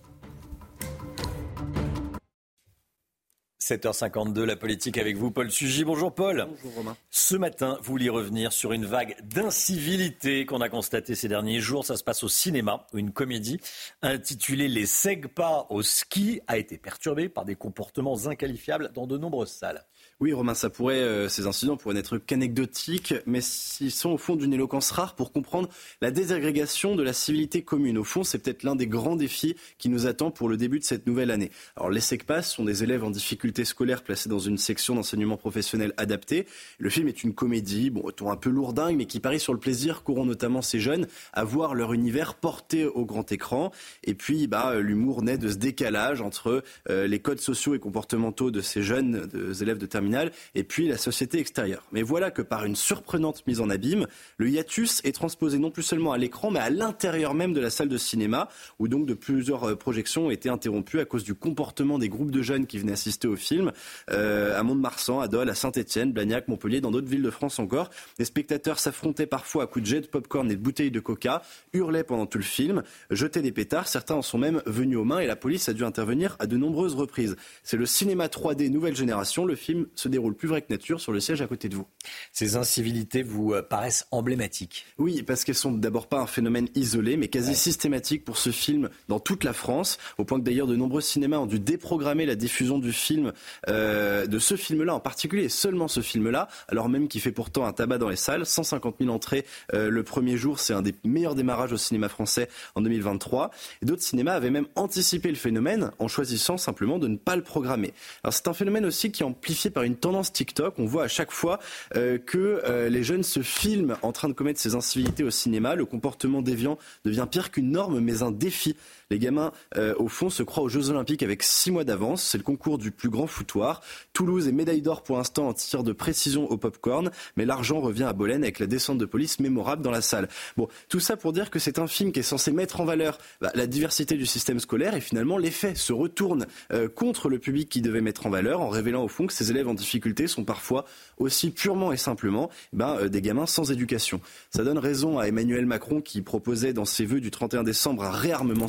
7h52, 3.66 4.44
la 4.44 4.56
politique 4.56 5.00
avec 5.00 5.18
vous, 5.18 5.32
Paul 5.32 5.50
Sugy. 5.50 5.84
Bonjour 5.86 6.14
Paul. 6.14 6.46
Bonjour 6.48 6.72
Romain. 6.76 6.96
Ce 7.10 7.36
matin, 7.36 7.80
vous 7.82 7.94
voulez 7.94 8.10
revenir 8.10 8.54
sur 8.54 8.74
une 8.74 8.86
vague 8.86 9.16
d'incivilité 9.24 10.46
qu'on 10.46 10.62
a 10.62 10.70
constatée 10.70 11.16
ces 11.16 11.28
derniers 11.28 11.62
jours. 11.62 11.84
Ça 11.84 11.98
se 11.98 12.04
passe 12.04 12.24
au 12.24 12.30
cinéma, 12.30 12.86
où 12.94 13.00
une 13.00 13.12
comédie 13.12 13.60
intitulée 14.04 14.68
Les 14.68 14.86
Segpas 14.86 15.66
au 15.72 15.82
ski 15.82 16.42
a 16.46 16.60
été 16.60 16.78
perturbée 16.78 17.28
par 17.28 17.44
des 17.44 17.56
comportements 17.56 18.28
inqualifiables 18.28 18.92
dans 18.94 19.08
de 19.08 19.18
nombreuses 19.18 19.50
salles. 19.50 19.84
Oui, 20.22 20.32
Romain, 20.32 20.54
ça 20.54 20.70
pourrait, 20.70 21.02
euh, 21.02 21.28
ces 21.28 21.46
incidents 21.46 21.76
pourraient 21.76 21.96
n'être 21.96 22.18
qu'anecdotiques, 22.18 23.14
mais 23.26 23.42
ils 23.82 23.92
sont 23.92 24.12
au 24.12 24.18
fond 24.18 24.38
d'une 24.38 24.54
éloquence 24.54 24.92
rare 24.92 25.14
pour 25.14 25.34
comprendre 25.34 25.68
la 26.00 26.10
désagrégation 26.10 26.96
de 26.96 27.04
la 27.04 27.12
civilité 27.12 27.64
commune. 27.64 27.98
Au 27.98 28.06
fond, 28.06 28.24
c'est 28.24 28.40
peut-être 28.40 28.64
l'un 28.64 28.78
des 28.78 28.88
grands 28.88 29.18
défis 29.18 29.58
qui 29.78 29.90
nous 29.90 30.08
attend 30.08 30.32
pour 30.32 30.48
le 30.48 30.56
début 30.56 30.80
de 30.80 30.86
cette 30.86 31.06
nouvelle 31.06 31.32
année. 31.32 31.52
Alors, 31.76 31.90
les 31.90 32.00
SECPAS 32.00 32.44
sont 32.44 32.64
des 32.64 32.82
élèves 32.82 33.04
en 33.04 33.10
difficulté 33.10 33.66
scolaire 33.66 34.04
placés 34.04 34.30
dans 34.30 34.40
une 34.40 34.58
section 34.58 34.96
d'enseignement 34.96 35.36
professionnel 35.36 35.94
adapté. 35.98 36.48
Le 36.80 36.90
film 36.90 37.10
est 37.10 37.26
une 37.26 37.34
comédie, 37.34 37.90
bon, 37.90 38.10
un 38.26 38.38
peu 38.38 38.50
lourdingue, 38.50 38.96
mais 38.96 39.08
qui 39.08 39.20
parie 39.20 39.42
sur 39.42 39.52
le 39.52 39.60
plaisir 39.60 40.04
qu'auront 40.04 40.26
notamment 40.26 40.62
ces 40.62 40.80
jeunes 40.80 41.08
à 41.34 41.44
voir 41.44 41.76
leur 41.76 41.92
univers 41.92 42.36
porté 42.36 42.86
au 42.86 43.04
grand 43.04 43.30
écran. 43.34 43.70
Et 44.06 44.14
puis, 44.14 44.48
bah, 44.48 44.80
l'humour 44.80 45.24
naît 45.24 45.38
de 45.38 45.50
ce 45.50 45.58
décalage 45.58 46.22
entre 46.22 46.64
euh, 46.90 47.06
les 47.06 47.20
codes 47.20 47.42
sociaux 47.42 47.76
et 47.76 47.80
comportementaux 47.80 48.50
de 48.50 48.62
ces 48.62 48.82
jeunes 48.82 49.30
élèves 49.60 49.78
de 49.78 49.86
terminale 49.86 50.05
et 50.54 50.64
puis 50.64 50.88
la 50.88 50.98
société 50.98 51.40
extérieure. 51.40 51.84
Mais 51.92 52.02
voilà 52.02 52.32
que 52.32 52.42
par 52.42 52.66
une 52.66 52.76
surprenante 52.76 53.46
mise 53.48 53.62
en 53.62 53.70
abîme, 53.70 54.08
le 54.38 54.50
hiatus 54.50 55.02
est 55.04 55.14
transposé 55.14 55.58
non 55.58 55.72
plus 55.72 55.84
seulement 55.84 56.12
à 56.12 56.18
l'écran, 56.18 56.52
mais 56.52 56.60
à 56.60 56.70
l'intérieur 56.70 57.34
même 57.34 57.54
de 57.54 57.62
la 57.62 57.70
salle 57.70 57.90
de 57.90 57.98
cinéma, 57.98 58.50
où 58.80 58.88
donc 58.88 59.06
de 59.06 59.14
plusieurs 59.14 59.64
euh, 59.64 59.76
projections 59.76 60.28
ont 60.28 60.32
été 60.32 60.50
interrompues 60.50 61.00
à 61.00 61.06
cause 61.06 61.24
du 61.24 61.36
comportement 61.36 62.00
des 62.00 62.10
groupes 62.10 62.32
de 62.32 62.42
jeunes 62.42 62.66
qui 62.66 62.78
venaient 62.78 62.94
assister 62.94 63.28
au 63.28 63.36
film, 63.36 63.72
euh, 64.10 64.58
à 64.58 64.64
Mont-de-Marsan, 64.64 65.20
à 65.20 65.28
Dole, 65.28 65.50
à 65.50 65.56
Saint-Etienne, 65.56 66.12
Blagnac, 66.12 66.48
Montpellier, 66.48 66.82
dans 66.82 66.92
d'autres 66.92 67.08
villes 67.08 67.24
de 67.24 67.30
France 67.30 67.60
encore. 67.60 67.90
Les 68.20 68.26
spectateurs 68.26 68.80
s'affrontaient 68.80 69.28
parfois 69.28 69.64
à 69.64 69.68
coups 69.68 69.84
de 69.84 69.90
jet 69.90 70.02
de 70.02 70.08
popcorn 70.08 70.50
et 70.52 70.56
de 70.56 70.62
bouteilles 70.62 70.92
de 70.92 71.00
coca, 71.00 71.42
hurlaient 71.74 72.04
pendant 72.04 72.26
tout 72.26 72.38
le 72.38 72.44
film, 72.44 72.84
jetaient 73.10 73.42
des 73.42 73.52
pétards, 73.52 73.88
certains 73.88 74.16
en 74.16 74.22
sont 74.22 74.38
même 74.38 74.62
venus 74.66 74.98
aux 74.98 75.04
mains 75.04 75.20
et 75.20 75.28
la 75.28 75.36
police 75.36 75.70
a 75.70 75.74
dû 75.74 75.84
intervenir 75.84 76.36
à 76.40 76.48
de 76.48 76.58
nombreuses 76.58 76.96
reprises. 76.96 77.36
C'est 77.64 77.78
le 77.78 77.86
cinéma 77.86 78.28
3D 78.28 78.70
nouvelle 78.70 78.96
génération, 78.96 79.46
le 79.46 79.56
film 79.56 79.88
se 80.00 80.08
déroule 80.08 80.36
plus 80.36 80.48
vrai 80.48 80.62
que 80.62 80.68
nature 80.70 81.00
sur 81.00 81.12
le 81.12 81.20
siège 81.20 81.42
à 81.42 81.48
côté 81.48 81.70
de 81.70 81.76
vous. 81.76 81.88
Ces 82.32 82.56
incivilités 82.56 83.24
vous 83.24 83.54
euh, 83.54 83.62
paraissent 83.62 84.08
emblématiques 84.12 84.86
Oui, 84.98 85.24
parce 85.24 85.44
qu'elles 85.44 85.56
sont 85.56 85.72
d'abord 85.72 86.08
pas 86.08 86.20
un 86.20 86.28
phénomène 86.28 86.68
isolé, 86.76 87.18
mais 87.18 87.28
quasi 87.28 87.56
systématique 87.56 88.24
pour 88.24 88.38
ce 88.38 88.52
film 88.52 88.90
dans 89.08 89.20
toute 89.20 89.44
la 89.44 89.54
France, 89.54 89.98
au 90.18 90.26
point 90.26 90.40
que 90.40 90.46
d'ailleurs 90.46 90.68
de 90.68 90.76
nombreux 90.76 91.02
cinémas 91.02 91.38
ont 91.38 91.46
dû 91.46 91.60
déprogrammer 91.60 92.26
la 92.26 92.36
diffusion 92.36 92.80
du 92.80 92.92
film, 92.92 93.34
euh, 93.70 94.28
de 94.28 94.40
ce 94.40 94.56
film-là 94.56 94.96
en 94.96 95.00
particulier, 95.00 95.46
et 95.46 95.50
seulement 95.50 95.88
ce 95.88 96.02
film-là, 96.02 96.48
alors 96.68 96.90
même 96.90 97.08
qu'il 97.08 97.22
fait 97.22 97.32
pourtant 97.32 97.66
un 97.66 97.74
tabac 97.74 97.98
dans 97.98 98.10
les 98.10 98.16
salles, 98.16 98.46
150 98.46 98.96
000 99.00 99.14
entrées 99.14 99.46
euh, 99.74 99.90
le 99.90 100.04
premier 100.04 100.38
jour, 100.38 100.60
c'est 100.60 100.74
un 100.74 100.82
des 100.82 100.96
meilleurs 101.04 101.36
démarrages 101.36 101.74
au 101.74 101.78
cinéma 101.78 102.10
français 102.10 102.50
en 102.76 102.82
2023. 102.82 103.52
Et 103.82 103.86
d'autres 103.86 104.02
cinémas 104.02 104.34
avaient 104.34 104.50
même 104.50 104.68
anticipé 104.76 105.30
le 105.30 105.36
phénomène 105.36 105.92
en 106.00 106.08
choisissant 106.08 106.58
simplement 106.58 107.00
de 107.00 107.08
ne 107.08 107.18
pas 107.18 107.36
le 107.36 107.44
programmer. 107.44 107.94
Alors 108.24 108.34
c'est 108.34 108.48
un 108.48 108.54
phénomène 108.54 108.86
aussi 108.86 109.12
qui 109.12 109.24
est 109.24 109.26
amplifié 109.26 109.70
par 109.70 109.84
une 109.86 109.96
tendance 109.96 110.32
TikTok. 110.32 110.76
On 110.80 110.86
voit 110.86 111.04
à 111.04 111.08
chaque 111.08 111.32
fois 111.32 111.60
euh, 111.96 112.18
que 112.18 112.62
euh, 112.66 112.90
les 112.90 113.04
jeunes 113.04 113.24
se 113.24 113.42
filment 113.42 113.98
en 114.02 114.12
train 114.12 114.28
de 114.28 114.34
commettre 114.34 114.60
ces 114.60 114.76
incivilités 114.76 115.24
au 115.24 115.32
cinéma. 115.32 115.76
Le 115.76 115.86
comportement 115.86 116.42
déviant 116.42 116.78
devient 117.04 117.28
pire 117.30 117.52
qu'une 117.52 117.72
norme, 117.72 118.00
mais 118.00 118.24
un 118.24 118.32
défi 118.32 118.76
les 119.10 119.20
gamins, 119.20 119.52
euh, 119.78 119.94
au 119.98 120.08
fond, 120.08 120.30
se 120.30 120.44
croient 120.44 120.64
aux 120.64 120.70
Jeux 120.70 120.90
Olympiques 120.90 121.24
avec 121.24 121.44
six 121.44 121.72
mois 121.72 121.84
d'avance. 121.84 122.24
C'est 122.24 122.38
le 122.38 122.44
concours 122.44 122.78
du 122.78 122.92
plus 122.92 123.10
grand 123.10 123.28
foutoir. 123.28 123.82
Toulouse 124.14 124.48
est 124.48 124.52
médaille 124.52 124.82
d'or 124.82 125.04
pour 125.04 125.18
l'instant 125.18 125.48
en 125.48 125.54
tir 125.54 125.84
de 125.84 125.94
précision 125.94 126.50
au 126.50 126.58
popcorn, 126.58 127.12
mais 127.38 127.46
l'argent 127.46 127.80
revient 127.80 128.04
à 128.04 128.14
Bolène 128.14 128.44
avec 128.44 128.60
la 128.60 128.68
descente 128.68 128.98
de 128.98 129.06
police 129.06 129.40
mémorable 129.40 129.82
dans 129.82 129.92
la 129.92 130.02
salle. 130.02 130.28
Bon, 130.58 130.68
tout 130.90 131.00
ça 131.00 131.18
pour 131.18 131.34
dire 131.34 131.50
que 131.50 131.60
c'est 131.60 131.80
un 131.80 131.88
film 131.88 132.12
qui 132.12 132.20
est 132.20 132.24
censé 132.24 132.52
mettre 132.52 132.82
en 132.82 132.86
valeur 132.86 133.18
bah, 133.42 133.52
la 133.54 133.68
diversité 133.68 134.16
du 134.16 134.26
système 134.26 134.60
scolaire 134.60 134.96
et 134.96 135.02
finalement 135.02 135.38
l'effet 135.38 135.76
se 135.76 135.94
retourne 135.94 136.48
euh, 136.72 136.88
contre 136.88 137.30
le 137.30 137.40
public 137.40 137.70
qui 137.70 137.82
devait 137.82 138.02
mettre 138.02 138.26
en 138.26 138.30
valeur 138.30 138.62
en 138.62 138.70
révélant 138.70 139.04
au 139.04 139.08
fond 139.08 139.28
que 139.28 139.34
ces 139.34 139.52
élèves 139.52 139.68
en 139.68 139.74
difficulté 139.74 140.28
sont 140.28 140.44
parfois 140.44 140.86
aussi 141.18 141.52
purement 141.52 141.92
et 141.92 141.98
simplement 141.98 142.50
ben, 142.74 142.98
euh, 143.02 143.10
des 143.10 143.22
gamins 143.22 143.46
sans 143.46 143.72
éducation. 143.72 144.22
Ça 144.50 144.64
donne 144.64 144.78
raison 144.78 145.20
à 145.20 145.28
Emmanuel 145.28 145.66
Macron 145.66 146.02
qui 146.02 146.22
proposait 146.22 146.74
dans 146.74 146.86
ses 146.86 147.06
vœux 147.06 147.22
du 147.22 147.32
31 147.32 147.64
décembre 147.64 148.04
un 148.04 148.12
réarmement 148.12 148.68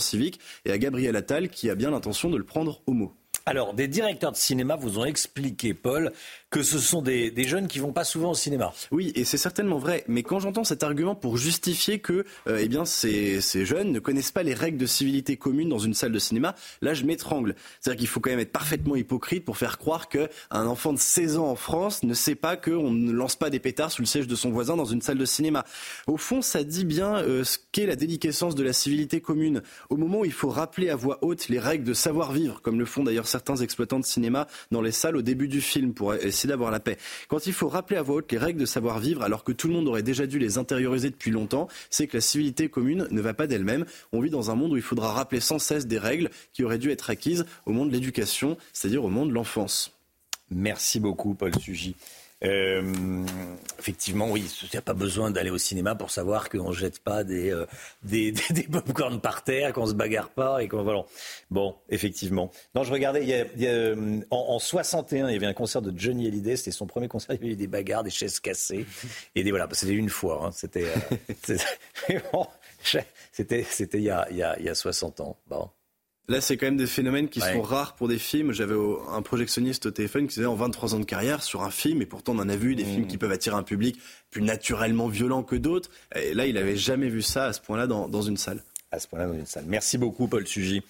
et 0.65 0.73
à 0.73 0.79
Gabriel 0.79 1.17
Attal 1.17 1.49
qui 1.49 1.71
a 1.71 1.75
bien 1.75 1.91
l'intention 1.91 2.31
de 2.31 2.37
le 2.37 2.45
prendre 2.45 2.81
au 2.87 2.93
mot. 2.93 3.13
Alors, 3.49 3.75
des 3.75 3.87
directeurs 3.87 4.33
de 4.33 4.37
cinéma 4.37 4.75
vous 4.75 4.99
ont 4.99 5.05
expliqué, 5.05 5.73
Paul, 5.73 6.11
que 6.57 6.63
ce 6.63 6.79
sont 6.79 7.03
des, 7.03 7.33
jeunes 7.45 7.69
qui 7.69 7.81
vont 7.81 7.93
pas 7.93 8.05
souvent 8.05 8.31
au 8.31 8.35
cinéma. 8.35 8.73
Oui, 8.91 9.13
et 9.15 9.25
c'est 9.25 9.37
certainement 9.37 9.77
vrai. 9.77 10.05
Mais 10.09 10.23
quand 10.23 10.39
j'entends 10.39 10.65
cet 10.65 10.85
argument 10.85 11.15
pour 11.15 11.37
justifier 11.37 11.99
que 11.99 12.25
euh, 12.49 12.59
eh 12.59 12.67
bien, 12.67 12.87
ces, 12.87 13.43
jeunes 13.67 13.93
ne 13.93 13.99
connaissent 13.99 14.33
pas 14.33 14.43
les 14.43 14.55
règles 14.55 14.79
de 14.79 14.87
civilité 14.87 15.37
commune 15.37 15.69
dans 15.69 15.79
une 15.79 15.93
salle 15.93 16.13
de 16.13 16.19
cinéma, 16.19 16.55
là, 16.81 16.95
je 16.95 17.05
m'étrangle. 17.05 17.57
C'est-à-dire 17.79 17.99
qu'il 17.99 18.09
faut 18.09 18.21
quand 18.21 18.31
même 18.31 18.39
être 18.39 18.53
parfaitement 18.53 18.97
hypocrite 18.97 19.45
pour 19.45 19.59
faire 19.59 19.77
croire 19.77 20.09
qu'un 20.09 20.29
enfant 20.51 20.95
de 20.95 20.99
16 20.99 21.37
ans 21.37 21.47
en 21.47 21.57
France 21.57 22.05
ne 22.05 22.15
sait 22.15 22.35
pas 22.35 22.57
qu'on 22.57 22.91
ne 22.91 23.13
lance 23.13 23.37
pas 23.37 23.51
des 23.51 23.61
pétards 23.61 23.93
sous 23.93 24.01
le 24.01 24.07
siège 24.07 24.27
de 24.27 24.35
son 24.35 24.49
voisin 24.49 24.77
dans 24.77 24.87
une 24.87 25.03
salle 25.03 25.19
de 25.19 25.27
cinéma. 25.27 25.67
Au 26.07 26.17
fond, 26.17 26.41
ça 26.41 26.65
dit 26.65 26.87
bien 26.87 27.17
euh, 27.17 27.45
ce 27.45 27.59
qu'est 27.71 27.85
la 27.85 27.97
déliquescence 27.97 28.55
de 28.55 28.65
la 28.65 28.73
civilité 28.73 29.21
commune. 29.21 29.61
Au 29.91 29.99
moment 29.99 30.21
où 30.21 30.25
il 30.25 30.33
faut 30.33 30.49
rappeler 30.49 30.89
à 30.89 30.97
voix 30.97 31.19
haute 31.21 31.51
les 31.51 31.59
règles 31.59 31.85
de 31.85 31.93
savoir-vivre, 31.93 32.63
comme 32.63 32.79
le 32.79 32.87
font 32.87 33.05
d'ailleurs 33.05 33.29
certains 33.29 33.57
exploitants 33.57 34.01
de 34.01 34.07
cinéma 34.07 34.47
dans 34.71 34.81
les 34.81 34.93
salles 34.93 35.19
au 35.19 35.23
début 35.23 35.49
du 35.49 35.61
film, 35.61 35.93
pour 35.93 36.15
essayer 36.15 36.46
d'avoir 36.47 36.71
la 36.71 36.81
paix. 36.81 36.97
Quand 37.29 37.47
il 37.47 37.53
faut 37.53 37.69
rappeler 37.69 37.97
à 37.97 38.03
voix 38.03 38.17
haute 38.17 38.33
les 38.33 38.39
règles 38.39 38.61
de 38.61 38.67
savoir-vivre 38.67 39.23
alors 39.23 39.45
que 39.45 39.53
tout 39.53 39.69
le 39.69 39.75
monde 39.75 39.89
aurait 39.89 40.03
déjà 40.03 40.27
dû 40.27 40.39
les 40.39 40.59
intérioriser 40.59 41.11
depuis 41.11 41.31
longtemps, 41.31 41.69
c'est 41.91 42.07
que 42.07 42.17
la 42.17 42.21
civilité 42.21 42.69
commune 42.69 43.07
ne 43.11 43.21
va 43.21 43.35
pas 43.35 43.47
d'elle-même. 43.47 43.85
On 44.13 44.21
vit 44.21 44.31
dans 44.31 44.51
un 44.51 44.55
monde 44.55 44.73
où 44.73 44.77
il 44.77 44.83
faudra 44.83 45.13
rappeler 45.13 45.41
sans 45.41 45.59
cesse 45.59 45.87
des 45.87 45.99
règles 45.99 46.31
qui 46.53 46.65
auraient 46.65 46.79
dû 46.79 46.91
être 46.91 47.11
acquises 47.11 47.47
au 47.65 47.73
monde 47.73 47.89
de 47.89 47.95
l'éducation, 47.95 48.57
c'est-à-dire 48.73 49.05
au 49.05 49.11
monde 49.11 49.31
de 49.31 49.35
l'enfance. 49.35 49.93
Merci 50.51 51.01
beaucoup, 51.01 51.35
Paul 51.35 51.55
Sugy. 51.59 51.97
Euh, 52.45 53.25
effectivement, 53.79 54.31
oui, 54.31 54.45
il 54.63 54.69
n'y 54.71 54.77
a 54.77 54.83
pas 54.83 54.93
besoin 54.93 55.31
d'aller 55.31 55.49
au 55.49 55.57
cinéma 55.57 55.95
pour 55.95 56.11
savoir 56.11 56.51
qu'on 56.51 56.69
ne 56.69 56.75
jette 56.75 56.99
pas 56.99 57.25
des, 57.25 57.51
euh, 57.51 57.65
des, 58.03 58.33
des, 58.51 58.65
pop-corn 58.65 59.21
par 59.21 59.43
terre, 59.43 59.73
qu'on 59.73 59.87
se 59.87 59.95
bagarre 59.95 60.29
pas 60.29 60.63
et 60.63 60.69
qu'on 60.69 60.83
voilà. 60.83 61.05
Bon, 61.51 61.77
effectivement. 61.89 62.51
Non, 62.75 62.85
je 62.85 62.93
regardais, 62.93 63.23
il 63.23 63.29
y 63.29 63.35
a, 63.35 63.47
il 63.55 63.63
y 63.63 63.67
a, 63.67 63.71
euh, 63.71 64.21
en, 64.31 64.37
en, 64.37 64.59
61, 64.59 65.29
il 65.29 65.33
y 65.33 65.37
avait 65.37 65.47
un 65.47 65.55
concert 65.55 65.81
de 65.81 65.99
Johnny 65.99 66.27
Hallyday, 66.27 66.57
c'était 66.57 66.73
son 66.73 66.87
premier 66.87 67.09
concert, 67.09 67.35
il 67.37 67.41
y 67.41 67.45
avait 67.45 67.53
eu 67.55 67.57
des 67.57 67.69
bagarres, 67.69 68.05
des 68.05 68.11
chaises 68.11 68.39
cassées 68.39 68.87
et 69.35 69.43
des 69.43 69.51
voilà, 69.51 69.67
c'était 69.73 69.93
une 69.93 70.11
fois, 70.11 70.47
hein, 70.47 70.51
c'était, 70.53 70.85
euh, 71.49 71.57
c'était, 73.33 73.63
c'était 73.63 73.99
il 73.99 74.05
y 74.05 74.11
a, 74.11 74.27
il 74.31 74.37
y 74.37 74.43
a, 74.43 74.59
il 74.59 74.67
y 74.67 74.69
a 74.69 74.75
60 74.75 75.21
ans. 75.21 75.39
Bon. 75.49 75.71
Là, 76.29 76.41
c'est 76.41 76.57
quand 76.57 76.67
même 76.67 76.77
des 76.77 76.87
phénomènes 76.87 77.29
qui 77.29 77.41
sont 77.41 77.63
rares 77.63 77.95
pour 77.95 78.09
des 78.09 78.19
films. 78.19 78.53
J'avais 78.53 78.75
un 79.13 79.23
projectionniste 79.23 79.87
au 79.87 79.91
téléphone 79.93 80.27
qui 80.27 80.35
disait 80.35 80.47
en 80.47 80.57
23 80.57 80.95
ans 80.95 80.99
de 80.99 81.05
carrière 81.05 81.43
sur 81.43 81.63
un 81.63 81.71
film, 81.71 82.03
et 82.03 82.07
pourtant 82.07 82.33
on 82.35 82.41
en 82.41 82.49
a 82.49 82.57
vu 82.57 82.75
des 82.75 82.85
films 82.85 83.05
mmh. 83.05 83.07
qui 83.07 83.19
peuvent 83.19 83.31
attirer 83.31 83.57
un 83.57 83.63
public 83.63 84.01
plus 84.31 84.43
naturellement 84.43 85.07
violent 85.07 85.45
que 85.45 85.55
d'autres. 85.55 85.91
Et 86.17 86.35
là, 86.35 86.47
il 86.47 86.55
n'avait 86.55 86.77
jamais 86.77 87.09
vu 87.09 87.23
ça 87.23 87.47
à 87.47 87.53
ce 87.53 87.61
point-là 87.61 87.87
dans, 87.87 88.09
dans, 88.09 88.23
une 88.23 88.37
salle. 88.37 88.63
À 88.91 88.99
ce 88.99 89.07
point-là 89.07 89.27
dans 89.27 89.35
une 89.35 89.47
salle. 89.47 89.65
Merci 89.69 89.99
beaucoup, 89.99 90.27
Paul 90.27 90.47
Sugy. 90.47 90.83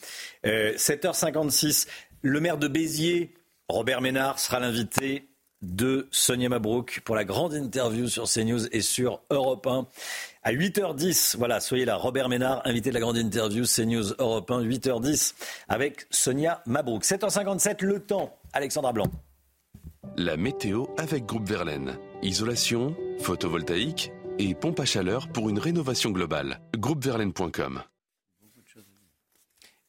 Euh, 0.47 0.73
7h56, 0.75 1.87
le 2.23 2.41
maire 2.41 2.57
de 2.57 2.69
Béziers, 2.69 3.35
Robert 3.69 4.01
Ménard, 4.01 4.39
sera 4.39 4.59
l'invité 4.59 5.29
de 5.63 6.07
Sonia 6.11 6.49
Mabrouk 6.49 7.01
pour 7.05 7.17
la 7.17 7.25
grande 7.25 7.55
interview 7.55 8.09
sur 8.09 8.25
CNews 8.25 8.67
et 8.73 8.81
sur 8.81 9.21
Europe 9.31 9.67
1. 9.67 9.87
À 10.47 10.53
8h10, 10.53 11.37
voilà, 11.39 11.59
soyez 11.59 11.85
là. 11.85 11.97
Robert 11.97 12.29
Ménard, 12.29 12.63
invité 12.65 12.91
de 12.91 12.95
la 12.95 13.01
grande 13.01 13.17
interview 13.17 13.65
CNews 13.65 14.15
Europe 14.21 14.49
1, 14.49 14.63
8h10 14.63 15.35
avec 15.67 16.07
Sonia 16.11 16.63
Mabrouk. 16.67 17.03
7h57, 17.03 17.85
le 17.85 17.99
temps. 17.99 18.33
Alexandra 18.53 18.93
Blanc. 18.93 19.11
La 20.17 20.37
météo 20.37 20.85
avec 20.99 21.27
Groupe 21.27 21.49
Verlaine. 21.49 21.99
Isolation, 22.23 22.95
photovoltaïque 23.19 24.13
et 24.39 24.55
pompe 24.55 24.79
à 24.79 24.85
chaleur 24.85 25.27
pour 25.27 25.51
une 25.51 25.59
rénovation 25.59 26.11
globale. 26.11 26.61
Groupeverlaine.com 26.77 27.83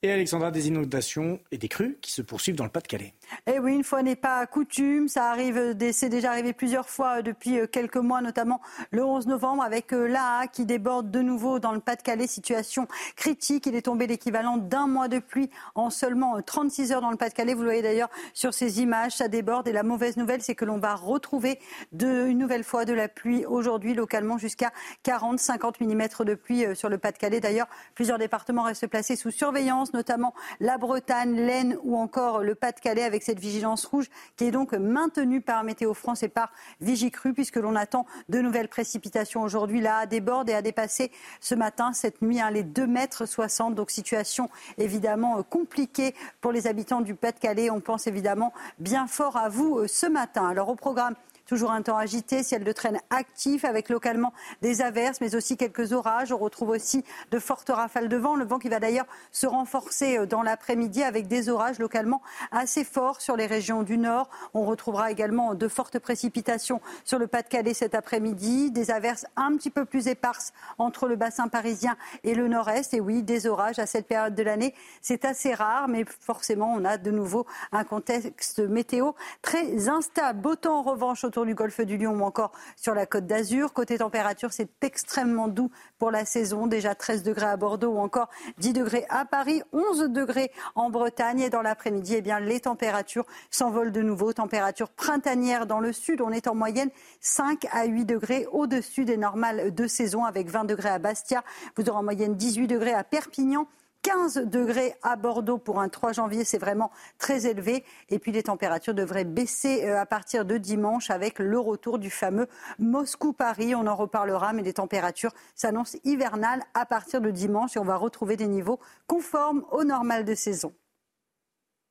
Et 0.02 0.12
Alexandra, 0.12 0.50
des 0.50 0.70
inondations 0.70 1.40
et 1.52 1.60
des 1.60 1.68
crues 1.68 2.00
qui 2.02 2.12
se 2.12 2.24
poursuivent 2.24 2.56
dans 2.56 2.64
le 2.64 2.72
Pas-de-Calais. 2.72 3.14
Eh 3.48 3.60
oui, 3.60 3.74
une 3.74 3.84
fois 3.84 4.04
n'est 4.04 4.16
pas 4.16 4.45
coutume, 4.45 5.08
ça 5.08 5.30
arrive, 5.30 5.76
c'est 5.91 6.10
déjà 6.10 6.32
arrivé 6.32 6.54
plusieurs 6.54 6.90
fois 6.90 7.22
depuis 7.22 7.60
euh, 7.60 7.68
quelques 7.68 7.98
mois, 7.98 8.22
notamment 8.22 8.62
le 8.91 9.04
11 9.04 9.28
novembre 9.28 9.64
avec 9.64 9.94
euh, 9.94 10.08
l'AA 10.08 10.48
qui 10.48 10.66
déborde 10.66 11.12
de 11.12 11.22
nouveau 11.22 11.60
dans 11.60 11.72
le 11.72 11.80
Pas-de-Calais, 11.80 12.28
situation 12.28 12.88
critique. 13.16 13.66
Il 13.66 13.76
est 13.76 13.84
tombé 13.84 14.08
l'équivalent 14.08 14.58
d'un 14.58 14.88
mois 14.88 15.08
de 15.08 15.20
pluie 15.20 15.49
en 15.76 15.90
seulement 15.90 16.41
36 16.41 16.91
euh, 16.91 16.95
heures 16.95 17.02
dans 17.02 17.12
le 17.12 17.18
Pas-de-Calais. 17.18 17.54
Vous 17.54 17.62
le 17.62 17.68
voyez 17.68 17.82
d'ailleurs 17.82 18.10
sur 18.34 18.54
ces 18.54 18.82
images, 18.82 19.14
ça 19.14 19.28
déborde. 19.28 19.68
Et 19.68 19.74
la 19.74 19.84
mauvaise 19.84 20.18
nouvelle, 20.18 20.41
c'est 20.41 20.56
que 20.56 20.66
l'on 20.66 20.78
va 20.78 20.95
retrouver 20.95 21.60
de, 21.91 22.28
une 22.28 22.38
nouvelle 22.38 22.64
fois 22.64 22.86
de 22.86 22.94
la 22.94 23.08
pluie 23.08 23.45
aujourd'hui, 23.45 23.94
localement 23.94 24.38
jusqu'à 24.38 24.72
40-50 25.06 25.84
mm 25.84 26.26
de 26.26 26.36
pluie 26.36 26.66
sur 26.76 26.90
le 26.90 26.98
Pas-de-Calais. 26.98 27.40
D'ailleurs, 27.40 27.68
plusieurs 27.95 28.18
départements 28.18 28.64
restent 28.64 28.88
placés 28.88 29.16
sous 29.16 29.32
surveillance, 29.32 29.94
notamment 29.94 30.34
la 30.60 30.78
Bretagne, 30.78 31.36
l'Aisne 31.36 31.78
ou 31.84 31.98
encore 31.98 32.44
le 32.44 32.56
Pas-de-Calais 32.56 33.04
cette 33.23 33.39
vigilance 33.39 33.85
rouge 33.85 34.07
qui 34.35 34.45
est 34.45 34.52
donc 34.52 34.73
maintenue 34.73 35.41
par 35.41 35.64
Météo 35.64 35.94
France 35.94 36.23
et 36.23 36.27
par 36.27 36.52
Vigicru 36.81 37.34
puisque 37.34 37.57
l'on 37.57 37.76
attend 37.76 38.06
de 38.30 38.39
nouvelles 38.39 38.68
précipitations 38.68 39.41
aujourd'hui. 39.41 39.81
Là, 39.81 40.06
déborde 40.06 40.49
et 40.49 40.53
a 40.53 40.61
dépassé 40.61 41.11
ce 41.41 41.56
matin, 41.56 41.94
cette 41.94 42.22
nuit, 42.22 42.39
hein, 42.39 42.52
les 42.52 42.64
2 42.64 42.88
mètres 42.88 43.26
60. 43.26 43.76
Donc 43.76 43.91
situation 43.91 44.49
évidemment 44.77 45.44
compliquée 45.44 46.15
pour 46.41 46.52
les 46.52 46.68
habitants 46.68 47.02
du 47.02 47.15
Pas-de-Calais. 47.15 47.69
On 47.69 47.80
pense 47.80 48.07
évidemment 48.07 48.53
bien 48.80 49.07
fort 49.07 49.38
à 49.38 49.49
vous 49.49 49.80
euh, 49.80 49.88
ce 49.88 50.06
matin. 50.06 50.48
Alors 50.48 50.69
au 50.69 50.76
programme 50.76 51.15
Toujours 51.48 51.72
un 51.72 51.82
temps 51.82 51.98
agité, 51.98 52.44
ciel 52.44 52.65
de 52.65 52.72
traîne 52.74 52.99
actif 53.10 53.64
avec 53.64 53.88
localement 53.88 54.34
des 54.61 54.82
averses, 54.82 55.22
mais 55.22 55.34
aussi 55.34 55.56
quelques 55.56 55.94
orages. 55.94 56.34
On 56.34 56.38
retrouve 56.38 56.69
aussi 56.69 57.06
de 57.32 57.40
fortes 57.40 57.69
rafales 57.69 58.10
de 58.10 58.18
vent. 58.18 58.36
Le 58.36 58.44
vent 58.44 58.60
qui 58.60 58.68
va 58.68 58.82
d'ailleurs 58.82 59.06
se 59.32 59.48
renforcer 59.48 60.18
euh, 60.18 60.26
dans 60.26 60.44
l'après-midi 60.44 61.03
avec 61.03 61.28
des 61.28 61.48
orages 61.48 61.80
localement 61.80 62.22
assez 62.52 62.84
forts 62.84 63.22
sur 63.22 63.38
les 63.38 63.45
régions 63.45 63.84
du 63.84 63.98
nord. 63.98 64.30
On 64.53 64.65
retrouvera 64.65 65.10
également 65.10 65.56
de 65.56 65.68
fortes 65.69 65.99
précipitations 65.99 66.82
sur 67.06 67.18
le 67.18 67.28
Pas-de-Calais 67.28 67.74
cet 67.74 67.95
après-midi, 67.95 68.69
des 68.72 68.91
averses 68.91 69.26
un 69.38 69.56
petit 69.56 69.69
peu 69.69 69.86
plus 69.86 70.10
éparses 70.10 70.52
entre 70.78 71.07
le 71.07 71.15
bassin 71.15 71.48
parisien 71.48 71.95
et 72.26 72.36
le 72.36 72.49
nord-est. 72.49 72.94
Et 72.94 72.99
oui, 72.99 73.24
des 73.24 73.48
orages 73.48 73.80
à 73.80 73.86
cette 73.86 74.07
période 74.07 74.36
de 74.36 74.44
l'année, 74.44 74.74
c'est 75.02 75.24
assez 75.24 75.53
rare, 75.53 75.88
mais 75.88 76.03
forcément, 76.19 76.74
on 76.74 76.84
a 76.84 76.98
de 76.98 77.11
nouveau 77.11 77.45
un 77.72 77.86
contexte 77.86 78.60
météo 78.60 79.14
très 79.41 79.88
instable. 79.88 80.41
Beau 80.41 80.56
temps 80.56 80.80
en 80.80 80.84
revanche 80.84 81.24
autour 81.24 81.37
du 81.46 81.56
golfe 81.56 81.82
du 81.82 81.98
Lion 81.98 82.14
ou 82.14 82.24
encore 82.24 82.52
sur 82.76 82.94
la 82.94 83.06
côte 83.06 83.26
d'Azur. 83.26 83.74
Côté 83.74 83.98
température, 83.98 84.52
c'est 84.52 84.70
extrêmement 84.82 85.48
doux 85.48 85.70
pour 85.98 86.12
la 86.12 86.26
saison. 86.26 86.68
Déjà 86.68 86.96
13 86.96 87.24
degrés 87.24 87.48
à 87.48 87.58
Bordeaux 87.58 87.92
ou 87.92 88.00
encore 88.00 88.30
10 88.58 88.74
degrés 88.74 89.06
à 89.10 89.26
Paris, 89.26 89.62
11 89.74 90.10
degrés 90.10 90.52
en 90.76 90.90
Bretagne. 90.90 91.42
Et 91.42 91.50
dans 91.50 91.62
l'après-midi, 91.62 92.16
eh 92.18 92.22
bien, 92.22 92.40
les 92.40 92.62
températures 92.62 93.26
s'envolent 93.50 93.92
de 93.92 94.02
nouveau. 94.02 94.34
Température 94.34 94.90
printanière 94.90 95.68
dans 95.68 95.80
le 95.80 95.94
sud. 95.94 96.22
On 96.22 96.32
est 96.32 96.48
en 96.48 96.56
moyenne 96.56 96.90
5 97.22 97.68
à 97.72 97.86
8 97.86 98.06
degrés 98.06 98.48
au-dessus 98.52 99.06
des 99.06 99.18
normales 99.18 99.74
de 99.74 99.88
saison 99.88 100.26
avec 100.26 100.50
20 100.50 100.66
degrés 100.66 100.90
à 100.90 101.00
Bastia. 101.00 101.44
Vous 101.76 101.90
aurez 101.90 102.00
en 102.00 102.04
moyenne 102.04 102.36
18 102.36 102.68
degrés 102.68 102.94
à 102.94 103.04
Perpignan. 103.04 103.68
15 104.08 104.46
degrés 104.46 104.96
à 105.04 105.18
Bordeaux 105.18 105.58
pour 105.58 105.82
un 105.82 105.90
3 105.90 106.14
janvier, 106.14 106.46
c'est 106.46 106.58
vraiment 106.58 106.92
très 107.18 107.46
élevé. 107.46 107.84
Et 108.10 108.20
puis 108.20 108.32
les 108.32 108.44
températures 108.44 108.94
devraient 108.94 109.26
baisser 109.26 109.84
euh, 109.84 110.00
à 110.00 110.06
partir 110.06 110.46
de 110.46 110.58
dimanche 110.58 111.10
avec 111.10 111.40
le 111.40 111.60
retour 111.60 112.00
du 112.00 112.10
fameux 112.10 112.48
Moscou-Paris. 112.80 113.76
On 113.76 113.86
en 113.86 113.98
reparlera, 113.98 114.54
mais 114.54 114.64
les 114.64 114.72
températures 114.72 115.34
s'annoncent 115.56 115.98
hivernales 116.06 116.64
à 116.74 116.86
partir 116.86 117.20
de 117.20 117.32
dimanche 117.32 117.76
et 117.76 117.80
on 117.80 117.84
va 117.84 117.98
retrouver 117.98 118.38
des 118.38 118.48
niveaux 118.48 118.80
conformes 119.08 119.66
au 119.72 119.84
normal 119.84 120.24
de 120.24 120.36
saison. 120.36 120.72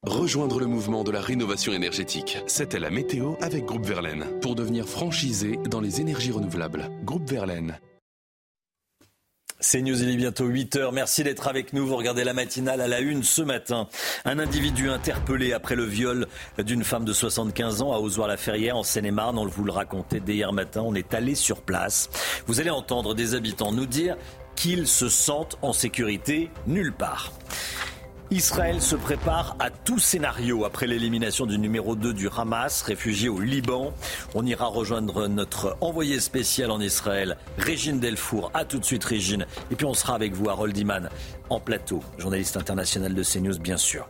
Rejoindre 0.07 0.59
le 0.59 0.67
mouvement 0.67 1.05
de 1.05 1.11
la 1.11 1.21
rénovation 1.21 1.75
énergétique. 1.75 2.39
C'était 2.47 2.79
la 2.79 2.89
météo 2.89 3.35
avec 3.43 3.67
Groupe 3.67 3.85
Verlaine. 3.85 4.25
Pour 4.41 4.55
devenir 4.55 4.89
franchisé 4.89 5.59
dans 5.69 5.83
les 5.83 6.01
énergies 6.01 6.33
renouvelables. 6.33 6.89
Groupe 7.05 7.29
Verlaine. 7.29 7.79
C'est 9.59 9.81
News, 9.81 10.03
il 10.03 10.11
est 10.11 10.17
bientôt 10.17 10.45
8 10.45 10.77
heures. 10.77 10.93
Merci 10.93 11.25
d'être 11.25 11.49
avec 11.49 11.73
nous. 11.73 11.87
Vous 11.87 11.97
regardez 11.97 12.25
la 12.25 12.35
matinale 12.35 12.83
à 12.83 12.87
la 12.87 13.01
une 13.01 13.23
ce 13.23 13.41
matin. 13.41 13.89
Un 14.27 14.39
individu 14.39 14.91
interpellé 14.91 15.55
après 15.55 15.77
le 15.77 15.85
viol 15.85 16.27
d'une 16.59 16.85
femme 16.85 17.07
de 17.07 17.15
75 17.15 17.81
ans 17.81 17.93
à 17.95 17.99
Ozoir-la-Ferrière 17.99 18.77
en 18.77 18.83
Seine-et-Marne. 18.83 19.39
On 19.39 19.47
vous 19.47 19.65
le 19.65 19.73
racontait 19.73 20.21
dès 20.21 20.35
hier 20.35 20.53
matin. 20.53 20.83
On 20.85 20.95
est 20.95 21.15
allé 21.15 21.35
sur 21.35 21.63
place. 21.63 22.11
Vous 22.47 22.61
allez 22.61 22.69
entendre 22.71 23.15
des 23.15 23.35
habitants 23.35 23.73
nous 23.73 23.87
dire 23.87 24.17
qu'ils 24.57 24.87
se 24.87 25.09
sentent 25.09 25.57
en 25.63 25.73
sécurité 25.73 26.51
nulle 26.67 26.93
part. 26.93 27.33
Israël 28.33 28.83
se 28.83 28.97
prépare 28.97 29.55
à 29.61 29.71
tout 29.71 30.01
scénario 30.01 30.65
après 30.65 30.89
l'élimination 30.89 31.47
du 31.47 31.59
numéro 31.59 31.95
2 31.95 32.13
du 32.13 32.29
Hamas, 32.29 32.83
réfugié 32.83 33.29
au 33.29 33.39
Liban. 33.39 33.93
On 34.35 34.45
ira 34.45 34.67
rejoindre 34.67 35.29
notre 35.29 35.77
envoyé 35.81 36.19
spécial 36.19 36.73
en 36.73 36.81
Israël, 36.81 37.37
Régine 37.57 38.01
Delfour. 38.01 38.51
A 38.53 38.65
tout 38.65 38.81
de 38.81 38.85
suite, 38.85 39.05
Régine. 39.05 39.47
Et 39.71 39.77
puis 39.77 39.87
on 39.87 39.95
sera 39.95 40.17
avec 40.17 40.33
vous, 40.33 40.49
Harold 40.49 40.77
Iman, 40.77 41.09
en 41.51 41.61
plateau, 41.61 42.03
journaliste 42.19 42.57
international 42.57 43.15
de 43.15 43.23
CNews, 43.23 43.61
bien 43.61 43.77
sûr. 43.77 44.09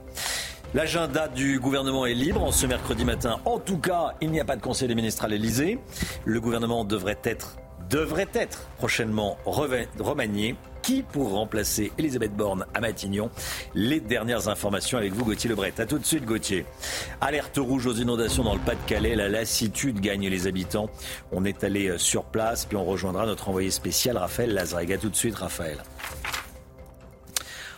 L'agenda 0.72 1.28
du 1.28 1.60
gouvernement 1.60 2.06
est 2.06 2.14
libre 2.14 2.42
en 2.42 2.52
ce 2.52 2.64
mercredi 2.64 3.04
matin. 3.04 3.38
En 3.44 3.58
tout 3.58 3.78
cas, 3.78 4.14
il 4.22 4.30
n'y 4.30 4.40
a 4.40 4.46
pas 4.46 4.56
de 4.56 4.62
conseil 4.62 4.88
des 4.88 4.94
ministres 4.94 5.26
à 5.26 5.28
l'Elysée. 5.28 5.78
Le 6.24 6.40
gouvernement 6.40 6.84
devrait 6.84 7.18
être, 7.22 7.56
devrait 7.90 8.28
être 8.32 8.66
prochainement 8.78 9.36
remanié 9.44 10.56
qui 10.86 11.02
pour 11.02 11.32
remplacer 11.32 11.90
Elisabeth 11.98 12.32
Borne 12.32 12.64
à 12.72 12.80
Matignon? 12.80 13.28
Les 13.74 13.98
dernières 13.98 14.46
informations 14.46 14.98
avec 14.98 15.12
vous, 15.12 15.24
Gauthier 15.24 15.50
Lebret. 15.50 15.74
A 15.78 15.84
tout 15.84 15.98
de 15.98 16.04
suite, 16.04 16.24
Gauthier. 16.24 16.64
Alerte 17.20 17.58
rouge 17.58 17.86
aux 17.86 17.94
inondations 17.94 18.44
dans 18.44 18.54
le 18.54 18.60
Pas-de-Calais. 18.60 19.16
La 19.16 19.28
lassitude 19.28 19.98
gagne 19.98 20.28
les 20.28 20.46
habitants. 20.46 20.88
On 21.32 21.44
est 21.44 21.64
allé 21.64 21.98
sur 21.98 22.22
place, 22.22 22.66
puis 22.66 22.76
on 22.76 22.84
rejoindra 22.84 23.26
notre 23.26 23.48
envoyé 23.48 23.72
spécial, 23.72 24.16
Raphaël 24.16 24.54
Lazareg. 24.54 24.92
A 24.92 24.98
tout 24.98 25.10
de 25.10 25.16
suite, 25.16 25.34
Raphaël. 25.34 25.82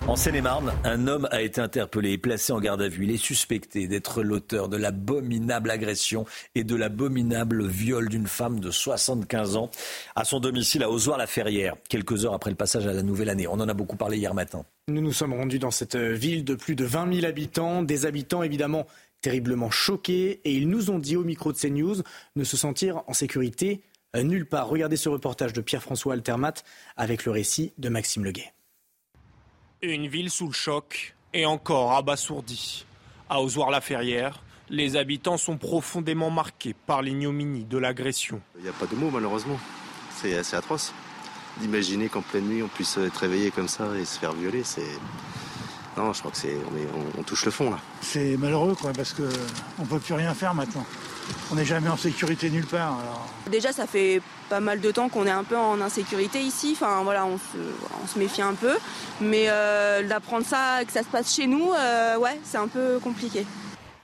En 0.06 0.16
Seine-et-Marne, 0.16 0.72
un 0.84 1.06
homme 1.06 1.28
a 1.30 1.42
été 1.42 1.60
interpellé 1.60 2.12
et 2.12 2.18
placé 2.18 2.52
en 2.52 2.60
garde 2.60 2.80
à 2.80 2.88
vue. 2.88 3.04
Il 3.04 3.10
est 3.10 3.18
suspecté 3.18 3.86
d'être 3.86 4.22
l'auteur 4.22 4.68
de 4.68 4.76
l'abominable 4.76 5.70
agression 5.70 6.24
et 6.54 6.64
de 6.64 6.74
l'abominable 6.74 7.66
viol 7.66 8.08
d'une 8.08 8.26
femme 8.26 8.60
de 8.60 8.70
75 8.70 9.56
ans 9.56 9.70
à 10.16 10.24
son 10.24 10.40
domicile 10.40 10.82
à 10.82 10.90
Ozoir-la-Ferrière, 10.90 11.76
quelques 11.88 12.24
heures 12.24 12.34
après 12.34 12.50
le 12.50 12.56
passage 12.56 12.86
à 12.86 12.92
la 12.92 13.02
nouvelle 13.02 13.28
année. 13.28 13.46
On 13.46 13.60
en 13.60 13.68
a 13.68 13.74
beaucoup 13.74 13.96
parlé 13.96 14.16
hier 14.16 14.32
matin. 14.34 14.64
Nous 14.88 15.02
nous 15.02 15.12
sommes 15.12 15.34
rendus 15.34 15.58
dans 15.58 15.70
cette 15.70 15.96
ville 15.96 16.44
de 16.44 16.54
plus 16.54 16.74
de 16.74 16.84
20 16.84 17.12
000 17.12 17.26
habitants, 17.26 17.82
des 17.82 18.06
habitants 18.06 18.42
évidemment 18.42 18.86
terriblement 19.20 19.70
choqués, 19.70 20.40
et 20.44 20.54
ils 20.54 20.68
nous 20.68 20.90
ont 20.90 20.98
dit 20.98 21.16
au 21.16 21.24
micro 21.24 21.52
de 21.52 21.58
CNews 21.58 21.96
ne 22.36 22.44
se 22.44 22.56
sentir 22.56 23.02
en 23.08 23.12
sécurité 23.12 23.82
euh, 24.16 24.22
nulle 24.22 24.46
part. 24.46 24.68
Regardez 24.68 24.96
ce 24.96 25.08
reportage 25.08 25.52
de 25.52 25.60
Pierre-François 25.60 26.14
Altermat 26.14 26.54
avec 26.96 27.24
le 27.24 27.32
récit 27.32 27.72
de 27.78 27.88
Maxime 27.88 28.24
Leguet. 28.24 28.52
Une 29.80 30.08
ville 30.08 30.28
sous 30.28 30.48
le 30.48 30.52
choc 30.52 31.14
et 31.32 31.46
encore 31.46 31.92
abasourdie. 31.92 32.84
À 33.30 33.40
Ozoir-la-Ferrière, 33.40 34.42
les 34.70 34.96
habitants 34.96 35.36
sont 35.36 35.56
profondément 35.56 36.30
marqués 36.30 36.74
par 36.74 37.00
l'ignominie 37.00 37.64
de 37.64 37.78
l'agression. 37.78 38.40
Il 38.56 38.64
n'y 38.64 38.68
a 38.68 38.72
pas 38.72 38.86
de 38.86 38.96
mots 38.96 39.10
malheureusement. 39.12 39.56
C'est 40.16 40.36
assez 40.36 40.56
atroce. 40.56 40.92
D'imaginer 41.60 42.08
qu'en 42.08 42.22
pleine 42.22 42.48
nuit 42.48 42.60
on 42.60 42.68
puisse 42.68 42.96
être 42.98 43.18
réveillé 43.18 43.52
comme 43.52 43.68
ça 43.68 43.94
et 43.96 44.04
se 44.04 44.18
faire 44.18 44.32
violer, 44.32 44.64
c'est. 44.64 44.82
Non, 45.96 46.12
je 46.12 46.18
crois 46.18 46.32
que 46.32 46.38
c'est. 46.38 46.56
On, 47.16 47.22
touche 47.22 47.44
le 47.44 47.52
fond 47.52 47.70
là. 47.70 47.78
C'est 48.00 48.36
malheureux 48.36 48.74
quoi, 48.74 48.92
parce 48.92 49.12
qu'on 49.12 49.22
ne 49.82 49.86
peut 49.88 50.00
plus 50.00 50.14
rien 50.14 50.34
faire 50.34 50.54
maintenant 50.54 50.86
on 51.50 51.54
n'est 51.54 51.64
jamais 51.64 51.88
en 51.88 51.96
sécurité 51.96 52.50
nulle 52.50 52.66
part. 52.66 52.98
Déjà, 53.50 53.72
ça 53.72 53.86
fait 53.86 54.20
pas 54.48 54.60
mal 54.60 54.80
de 54.80 54.90
temps 54.90 55.08
qu'on 55.08 55.26
est 55.26 55.30
un 55.30 55.44
peu 55.44 55.56
en 55.56 55.80
insécurité 55.80 56.40
ici. 56.40 56.72
Enfin, 56.72 57.02
voilà, 57.02 57.26
on 57.26 57.38
se, 57.38 58.18
méfie 58.18 58.42
un 58.42 58.54
peu. 58.54 58.76
Mais 59.20 59.46
euh, 59.48 60.06
d'apprendre 60.06 60.44
ça, 60.44 60.84
que 60.86 60.92
ça 60.92 61.02
se 61.02 61.08
passe 61.08 61.34
chez 61.34 61.46
nous, 61.46 61.72
euh, 61.72 62.16
ouais, 62.18 62.38
c'est 62.44 62.58
un 62.58 62.68
peu 62.68 62.98
compliqué. 63.02 63.46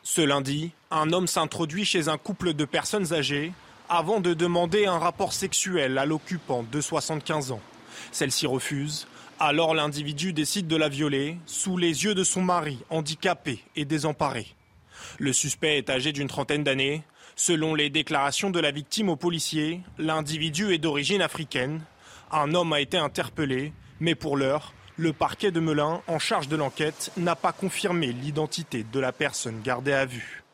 Ce 0.03 0.21
lundi, 0.21 0.73
un 0.91 1.13
homme 1.13 1.27
s'introduit 1.27 1.85
chez 1.85 2.09
un 2.09 2.19
couple 2.19 2.55
de 2.55 2.65
personnes 2.65 3.13
âgées 3.13 3.53
avant 3.89 4.21
de 4.21 4.35
demander 4.35 4.87
un 4.87 4.99
rapport 4.99 5.33
sexuel 5.33 5.99
à 5.99 6.07
l'occupant 6.07 6.65
de 6.71 6.81
75 6.81 7.53
ans. 7.53 7.61
Celle-ci 8.13 8.47
refuse. 8.47 9.07
Alors 9.41 9.75
l'individu 9.75 10.33
décide 10.33 10.69
de 10.69 10.77
la 10.77 10.89
violer 10.89 11.39
sous 11.47 11.77
les 11.77 12.05
yeux 12.05 12.15
de 12.15 12.23
son 12.25 12.41
mari, 12.41 12.79
handicapé 12.89 13.65
et 13.77 13.85
désemparé. 13.85 14.47
Le 15.19 15.33
suspect 15.33 15.79
est 15.79 15.91
âgé 15.91 16.13
d'une 16.13 16.29
trentaine 16.29 16.65
d'années. 16.65 17.03
Selon 17.37 17.75
les 17.75 17.91
déclarations 17.91 18.51
de 18.51 18.61
la 18.61 18.71
victime 18.71 19.09
aux 19.09 19.17
policiers, 19.17 19.81
l'individu 19.99 20.73
est 20.73 20.79
d'origine 20.79 21.21
africaine. 21.21 21.81
Un 22.31 22.55
homme 22.55 22.73
a 22.73 22.81
été 22.81 22.97
interpellé, 22.97 23.73
mais 23.99 24.15
pour 24.15 24.37
l'heure, 24.37 24.73
le 24.97 25.13
parquet 25.13 25.51
de 25.51 25.59
Melun, 25.59 26.01
en 26.07 26.21
charge 26.21 26.47
de 26.47 26.57
l'enquête, 26.57 27.11
n'a 27.17 27.35
pas 27.35 27.53
confirmé 27.53 28.13
l'identité 28.13 28.85
de 28.85 29.01
la 29.01 29.11
personne 29.11 29.61
gardée 29.63 29.93
à 29.93 30.07
vue. 30.07 30.45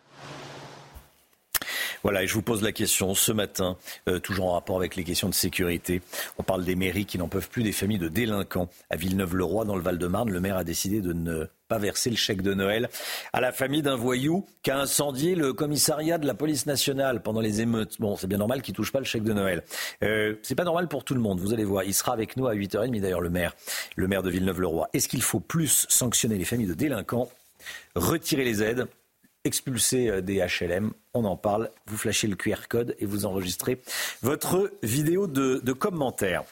Voilà, 2.02 2.23
et 2.23 2.27
je 2.27 2.32
vous 2.32 2.40
pose 2.40 2.62
la 2.62 2.73
question 2.73 3.15
ce 3.15 3.31
matin, 3.31 3.77
euh, 4.09 4.19
toujours 4.19 4.47
en 4.47 4.52
rapport 4.55 4.78
avec 4.78 4.97
les 4.97 5.05
questions 5.05 5.28
de 5.28 5.35
sécurité. 5.35 6.01
On 6.39 6.43
parle 6.43 6.65
des 6.65 6.77
mairies 6.77 7.05
qui 7.05 7.19
n'en 7.19 7.28
peuvent 7.28 7.51
plus, 7.51 7.62
des 7.62 7.73
familles 7.73 7.98
de 7.98 8.09
délinquants. 8.09 8.70
À 8.89 8.97
Villeneuve-le-Roi, 8.97 9.66
dans 9.66 9.77
le 9.77 9.82
Val-de-Marne, 9.82 10.31
le 10.31 10.40
maire 10.40 10.57
a 10.57 10.65
décidé 10.65 11.02
de 11.02 11.12
ne 11.12 11.47
pas 11.71 11.79
versé 11.79 12.11
le 12.11 12.17
chèque 12.17 12.43
de 12.43 12.53
Noël 12.53 12.91
à 13.33 13.41
la 13.41 13.53
famille 13.53 13.81
d'un 13.81 13.95
voyou 13.95 14.45
qui 14.65 14.73
a 14.73 14.79
incendié 14.79 15.37
le 15.37 15.53
commissariat 15.53 16.19
de 16.19 16.27
la 16.27 16.35
police 16.35 16.67
nationale 16.67 17.23
pendant 17.23 17.41
les 17.41 17.61
émeutes. 17.61 17.97
Bon, 18.01 18.17
c'est 18.17 18.27
bien 18.27 18.39
normal 18.39 18.61
qu'il 18.61 18.75
touche 18.75 18.91
pas 18.91 18.99
le 18.99 19.05
chèque 19.05 19.23
de 19.23 19.33
Noël. 19.33 19.63
Euh, 20.03 20.35
c'est 20.43 20.57
pas 20.57 20.65
normal 20.65 20.89
pour 20.89 21.05
tout 21.05 21.15
le 21.15 21.21
monde, 21.21 21.39
vous 21.39 21.55
allez 21.55 21.65
voir. 21.65 21.85
Il 21.85 21.95
sera 21.95 22.13
avec 22.13 22.37
nous 22.37 22.49
à 22.49 22.55
8h30 22.55 23.01
d'ailleurs 23.01 23.21
le 23.21 23.31
maire, 23.31 23.55
le 23.95 24.09
maire 24.09 24.25
de 24.25 24.31
Villeneuve-le-Roi. 24.31 24.91
Est-ce 24.93 25.09
qu'il 25.09 25.23
faut 25.23 25.39
plus 25.39 25.87
sanctionner 25.89 26.37
les 26.37 26.45
familles 26.45 26.67
de 26.67 26.75
délinquants, 26.75 27.29
retirer 27.95 28.43
les 28.43 28.65
aides 28.65 28.89
expulser 29.45 30.09
euh, 30.09 30.21
des 30.21 30.39
HLM. 30.39 30.93
On 31.15 31.25
en 31.25 31.37
parle. 31.37 31.71
Vous 31.87 31.97
flashez 31.97 32.29
le 32.29 32.37
QR 32.37 32.69
code 32.69 32.95
et 32.99 33.07
vous 33.07 33.25
enregistrez 33.25 33.81
votre 34.23 34.71
vidéo 34.83 35.27
de, 35.27 35.73
commentaire. 35.73 36.45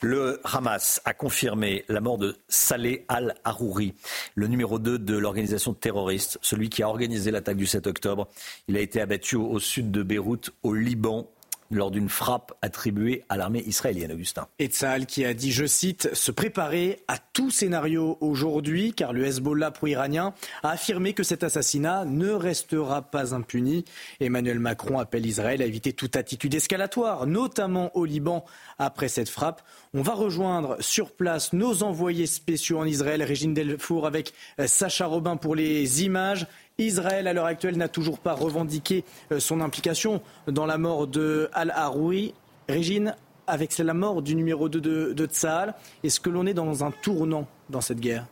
Le 0.00 0.40
Hamas 0.44 1.00
a 1.04 1.14
confirmé 1.14 1.84
la 1.88 2.00
mort 2.00 2.18
de 2.18 2.36
Saleh 2.48 3.04
al-Harouri, 3.08 3.94
le 4.34 4.48
numéro 4.48 4.78
2 4.78 4.98
de 4.98 5.16
l'organisation 5.16 5.72
terroriste, 5.72 6.38
celui 6.42 6.68
qui 6.68 6.82
a 6.82 6.88
organisé 6.88 7.30
l'attaque 7.30 7.56
du 7.56 7.66
7 7.66 7.86
octobre. 7.86 8.28
Il 8.68 8.76
a 8.76 8.80
été 8.80 9.00
abattu 9.00 9.36
au 9.36 9.58
sud 9.60 9.90
de 9.90 10.02
Beyrouth, 10.02 10.50
au 10.62 10.74
Liban, 10.74 11.30
lors 11.76 11.90
d'une 11.90 12.08
frappe 12.08 12.52
attribuée 12.62 13.24
à 13.28 13.36
l'armée 13.36 13.62
israélienne, 13.66 14.12
Augustin. 14.12 14.46
Et 14.58 14.68
qui 15.06 15.24
a 15.24 15.34
dit, 15.34 15.52
je 15.52 15.64
cite, 15.64 16.14
se 16.14 16.30
préparer 16.30 17.02
à 17.08 17.18
tout 17.18 17.50
scénario 17.50 18.18
aujourd'hui, 18.20 18.92
car 18.92 19.12
le 19.12 19.24
Hezbollah 19.24 19.70
pro-iranien 19.70 20.34
a 20.62 20.70
affirmé 20.70 21.12
que 21.12 21.22
cet 21.22 21.44
assassinat 21.44 22.04
ne 22.04 22.30
restera 22.30 23.02
pas 23.02 23.34
impuni. 23.34 23.84
Emmanuel 24.20 24.58
Macron 24.58 24.98
appelle 24.98 25.26
Israël 25.26 25.62
à 25.62 25.66
éviter 25.66 25.92
toute 25.92 26.16
attitude 26.16 26.54
escalatoire, 26.54 27.26
notamment 27.26 27.96
au 27.96 28.04
Liban, 28.04 28.44
après 28.78 29.08
cette 29.08 29.28
frappe. 29.28 29.62
On 29.94 30.02
va 30.02 30.14
rejoindre 30.14 30.76
sur 30.80 31.12
place 31.12 31.52
nos 31.52 31.82
envoyés 31.82 32.26
spéciaux 32.26 32.78
en 32.78 32.84
Israël, 32.84 33.22
Régine 33.22 33.54
Delfour 33.54 34.06
avec 34.06 34.32
euh, 34.58 34.66
Sacha 34.66 35.06
Robin 35.06 35.36
pour 35.36 35.54
les 35.54 36.04
images. 36.04 36.46
Israël, 36.78 37.26
à 37.26 37.32
l'heure 37.32 37.46
actuelle, 37.46 37.76
n'a 37.76 37.88
toujours 37.88 38.18
pas 38.18 38.32
revendiqué 38.32 39.04
euh, 39.30 39.40
son 39.40 39.60
implication 39.60 40.22
dans 40.46 40.66
la 40.66 40.78
mort 40.78 41.06
de 41.06 41.48
Al-Haroui. 41.52 42.34
Régine, 42.68 43.16
avec 43.46 43.76
la 43.76 43.94
mort 43.94 44.22
du 44.22 44.34
numéro 44.34 44.68
2 44.68 44.80
de, 44.80 45.12
de 45.12 45.28
est-ce 46.04 46.20
que 46.20 46.30
l'on 46.30 46.46
est 46.46 46.54
dans 46.54 46.84
un 46.84 46.90
tournant 46.90 47.46
dans 47.70 47.80
cette 47.80 48.00
guerre? 48.00 48.26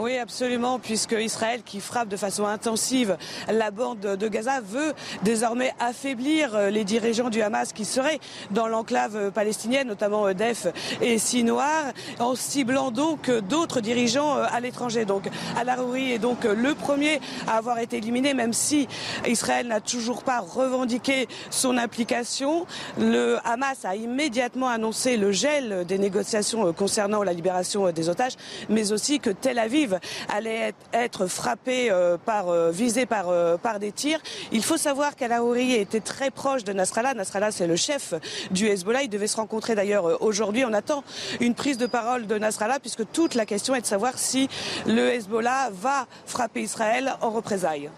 Oui, 0.00 0.16
absolument, 0.16 0.78
puisque 0.78 1.16
Israël, 1.18 1.62
qui 1.64 1.80
frappe 1.80 2.06
de 2.06 2.16
façon 2.16 2.46
intensive 2.46 3.16
la 3.52 3.72
bande 3.72 3.98
de 3.98 4.28
Gaza, 4.28 4.60
veut 4.60 4.92
désormais 5.24 5.72
affaiblir 5.80 6.54
euh, 6.54 6.70
les 6.70 6.84
dirigeants 6.84 7.30
du 7.30 7.42
Hamas 7.42 7.72
qui 7.72 7.84
seraient 7.84 8.20
dans 8.52 8.68
l'enclave 8.68 9.32
palestinienne, 9.32 9.88
notamment 9.88 10.32
Def 10.34 10.68
et 11.00 11.18
Sinoir, 11.18 11.86
en 12.20 12.36
ciblant 12.36 12.92
donc 12.92 13.28
d'autres 13.48 13.80
dirigeants 13.80 14.36
euh, 14.36 14.44
à 14.52 14.60
l'étranger. 14.60 15.04
Donc 15.04 15.24
Al-Arouri 15.56 16.12
est 16.12 16.20
donc 16.20 16.44
le 16.44 16.76
premier 16.76 17.20
à 17.48 17.56
avoir 17.56 17.80
été 17.80 17.96
éliminé, 17.96 18.34
même 18.34 18.52
si 18.52 18.86
Israël 19.26 19.66
n'a 19.66 19.80
toujours 19.80 20.22
pas 20.22 20.38
revendiqué 20.38 21.26
son 21.50 21.76
implication. 21.76 22.66
Le 23.00 23.38
Hamas 23.44 23.84
a 23.84 23.96
immédiatement 23.96 24.68
annoncé 24.68 25.16
le 25.16 25.32
gel 25.32 25.84
des 25.86 25.98
négociations 25.98 26.68
euh, 26.68 26.72
concernant 26.72 27.24
la 27.24 27.32
libération 27.32 27.90
des 27.90 28.08
otages, 28.08 28.36
mais 28.68 28.92
aussi 28.92 29.18
que 29.18 29.30
Tel 29.30 29.58
Aviv 29.58 29.87
allait 30.28 30.74
être 30.92 31.26
frappé 31.26 31.90
euh, 31.90 32.16
par, 32.16 32.48
euh, 32.48 32.72
euh, 32.72 33.56
par 33.56 33.78
des 33.78 33.92
tirs. 33.92 34.20
Il 34.52 34.62
faut 34.62 34.76
savoir 34.76 35.16
qu'Alaouri 35.16 35.74
était 35.74 36.00
très 36.00 36.30
proche 36.30 36.64
de 36.64 36.72
Nasrallah. 36.72 37.14
Nasrallah, 37.14 37.50
c'est 37.50 37.66
le 37.66 37.76
chef 37.76 38.14
du 38.50 38.66
Hezbollah. 38.66 39.02
Il 39.02 39.10
devait 39.10 39.26
se 39.26 39.36
rencontrer 39.36 39.74
d'ailleurs 39.74 40.22
aujourd'hui. 40.22 40.64
On 40.64 40.72
attend 40.72 41.04
une 41.40 41.54
prise 41.54 41.78
de 41.78 41.86
parole 41.86 42.26
de 42.26 42.38
Nasrallah 42.38 42.78
puisque 42.80 43.10
toute 43.12 43.34
la 43.34 43.46
question 43.46 43.74
est 43.74 43.80
de 43.80 43.86
savoir 43.86 44.18
si 44.18 44.48
le 44.86 45.12
Hezbollah 45.12 45.70
va 45.72 46.06
frapper 46.26 46.62
Israël 46.62 47.14
en 47.20 47.30
représailles. 47.30 47.90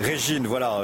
Régine, 0.00 0.46
voilà 0.48 0.82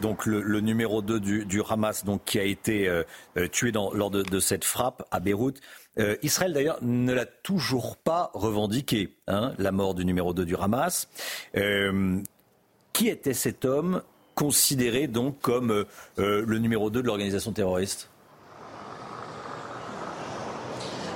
donc 0.00 0.24
le, 0.24 0.60
numéro 0.60 1.02
2 1.02 1.18
du, 1.20 1.62
Hamas 1.68 2.04
qui 2.24 2.38
a 2.38 2.44
été 2.44 3.02
tué 3.50 3.72
lors 3.72 4.10
de, 4.10 4.40
cette 4.40 4.64
frappe 4.64 5.02
à 5.10 5.18
Beyrouth. 5.18 5.60
Euh, 5.98 6.16
Israël 6.22 6.52
d'ailleurs 6.52 6.78
ne 6.82 7.12
l'a 7.12 7.26
toujours 7.26 7.96
pas 7.96 8.30
revendiqué, 8.34 9.14
hein, 9.28 9.52
la 9.58 9.72
mort 9.72 9.94
du 9.94 10.04
numéro 10.04 10.32
2 10.32 10.44
du 10.44 10.56
Hamas. 10.56 11.08
qui 12.92 13.08
était 13.08 13.34
cet 13.34 13.64
homme 13.64 14.02
considéré 14.34 15.06
donc 15.06 15.40
comme 15.40 15.84
le 16.16 16.58
numéro 16.58 16.90
2 16.90 17.02
de 17.02 17.06
l'organisation 17.06 17.52
terroriste? 17.52 18.08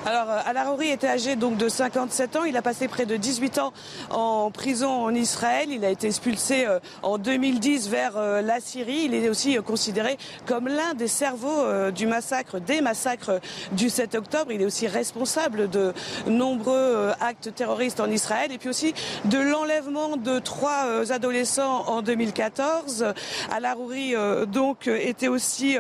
Alors, 0.09 0.29
Al-Arouri 0.47 0.91
était 0.91 1.09
âgé 1.09 1.35
donc 1.35 1.57
de 1.57 1.69
57 1.69 2.37
ans. 2.37 2.45
Il 2.45 2.57
a 2.57 2.63
passé 2.63 2.87
près 2.87 3.07
de 3.07 3.17
18 3.17 3.59
ans 3.59 3.73
en 4.11 4.53
prison 4.53 4.89
en 4.89 5.13
Israël. 5.13 5.67
Il 5.69 5.85
a 5.85 5.91
été 5.91 6.07
expulsé 6.07 6.65
en 7.03 7.19
2010 7.19 7.89
vers 7.89 8.17
la 8.41 8.61
Syrie. 8.61 9.01
Il 9.07 9.15
est 9.15 9.29
aussi 9.29 9.57
considéré 9.57 10.17
comme 10.47 10.69
l'un 10.69 10.95
des 10.95 11.09
cerveaux 11.09 11.91
du 11.91 12.07
massacre, 12.07 12.61
des 12.61 12.83
massacres 12.83 13.41
du 13.73 13.91
7 13.91 14.15
octobre. 14.15 14.53
Il 14.53 14.63
est 14.63 14.65
aussi 14.65 14.87
responsable 14.87 15.69
de 15.69 15.93
nombreux 16.29 17.11
actes 17.21 17.53
terroristes 17.53 17.99
en 17.99 18.09
Israël 18.09 18.53
et 18.53 18.59
puis 18.59 18.69
aussi 18.69 18.95
de 19.25 19.39
l'enlèvement 19.39 20.17
de 20.17 20.39
trois 20.39 21.11
adolescents 21.11 21.83
en 21.89 22.03
2014. 22.03 23.07
Al-Arouri 23.51 24.15
donc 24.47 24.87
était 24.87 25.27
aussi 25.27 25.77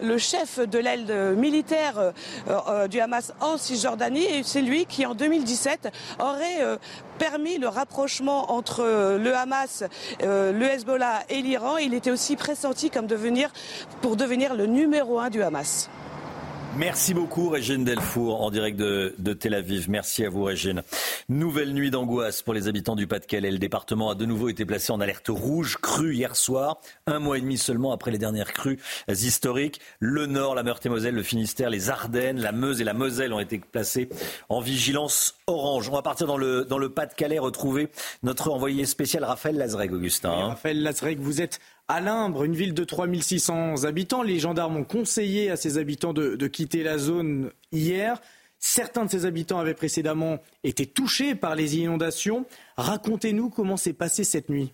le 0.00 0.18
chef 0.18 0.58
de 0.58 0.80
l'aile 0.80 1.36
militaire 1.36 2.12
du 2.90 2.98
Hamas 2.98 3.32
en 3.40 3.56
Et 3.70 4.42
c'est 4.44 4.62
lui 4.62 4.86
qui 4.86 5.04
en 5.04 5.14
2017 5.14 5.92
aurait 6.20 6.62
euh, 6.62 6.76
permis 7.18 7.58
le 7.58 7.68
rapprochement 7.68 8.52
entre 8.52 8.80
euh, 8.82 9.18
le 9.18 9.34
Hamas, 9.34 9.84
euh, 10.22 10.52
le 10.52 10.64
Hezbollah 10.66 11.24
et 11.28 11.42
l'Iran. 11.42 11.76
Il 11.76 11.92
était 11.92 12.10
aussi 12.10 12.36
pressenti 12.36 12.88
comme 12.88 13.06
devenir, 13.06 13.52
pour 14.00 14.16
devenir 14.16 14.54
le 14.54 14.66
numéro 14.66 15.18
un 15.18 15.28
du 15.28 15.42
Hamas. 15.42 15.90
Merci 16.78 17.12
beaucoup 17.12 17.48
Régine 17.48 17.84
Delfour 17.84 18.40
en 18.40 18.52
direct 18.52 18.78
de, 18.78 19.32
Tel 19.32 19.54
Aviv. 19.54 19.90
Merci 19.90 20.24
à 20.24 20.30
vous 20.30 20.44
Régine. 20.44 20.84
Nouvelle 21.28 21.74
nuit 21.74 21.90
d'angoisse 21.90 22.40
pour 22.40 22.54
les 22.54 22.68
habitants 22.68 22.94
du 22.94 23.08
Pas-de-Calais. 23.08 23.50
Le 23.50 23.58
département 23.58 24.10
a 24.10 24.14
de 24.14 24.24
nouveau 24.24 24.48
été 24.48 24.64
placé 24.64 24.92
en 24.92 25.00
alerte 25.00 25.26
rouge 25.28 25.78
crue 25.78 26.14
hier 26.14 26.36
soir, 26.36 26.78
un 27.08 27.18
mois 27.18 27.36
et 27.36 27.40
demi 27.40 27.58
seulement 27.58 27.90
après 27.90 28.12
les 28.12 28.18
dernières 28.18 28.52
crues 28.52 28.78
historiques. 29.08 29.80
Le 29.98 30.26
Nord, 30.26 30.54
la 30.54 30.62
Meurthe-et-Moselle, 30.62 31.16
le 31.16 31.24
Finistère, 31.24 31.68
les 31.68 31.90
Ardennes, 31.90 32.38
la 32.38 32.52
Meuse 32.52 32.80
et 32.80 32.84
la 32.84 32.94
Moselle 32.94 33.32
ont 33.32 33.40
été 33.40 33.58
placés 33.58 34.08
en 34.48 34.60
vigilance 34.60 35.34
orange. 35.48 35.88
On 35.88 35.94
va 35.94 36.02
partir 36.02 36.28
dans 36.28 36.38
le, 36.38 36.64
dans 36.64 36.78
le 36.78 36.90
Pas-de-Calais 36.90 37.40
retrouver 37.40 37.88
notre 38.22 38.52
envoyé 38.52 38.86
spécial 38.86 39.24
Raphaël 39.24 39.56
Lazreg, 39.56 39.92
Augustin. 39.92 40.30
Raphaël 40.30 40.80
Lazreg, 40.80 41.18
vous 41.18 41.40
êtes 41.40 41.58
à 41.88 42.00
Limbre, 42.00 42.44
une 42.44 42.54
ville 42.54 42.74
de 42.74 42.84
3600 42.84 43.84
habitants. 43.84 44.22
Les 44.22 44.38
gendarmes 44.38 44.76
ont 44.76 44.84
conseillé 44.84 45.50
à 45.50 45.56
ses 45.56 45.78
habitants 45.78 46.12
de, 46.12 46.46
quitter 46.46 46.82
la 46.82 46.98
zone 46.98 47.50
hier. 47.72 48.20
Certains 48.58 49.06
de 49.06 49.10
ces 49.10 49.24
habitants 49.24 49.58
avaient 49.58 49.74
précédemment 49.74 50.38
été 50.64 50.84
touchés 50.86 51.34
par 51.34 51.54
les 51.54 51.78
inondations. 51.78 52.44
Racontez-nous 52.76 53.50
comment 53.50 53.76
s'est 53.76 53.92
passée 53.94 54.24
cette 54.24 54.50
nuit. 54.50 54.72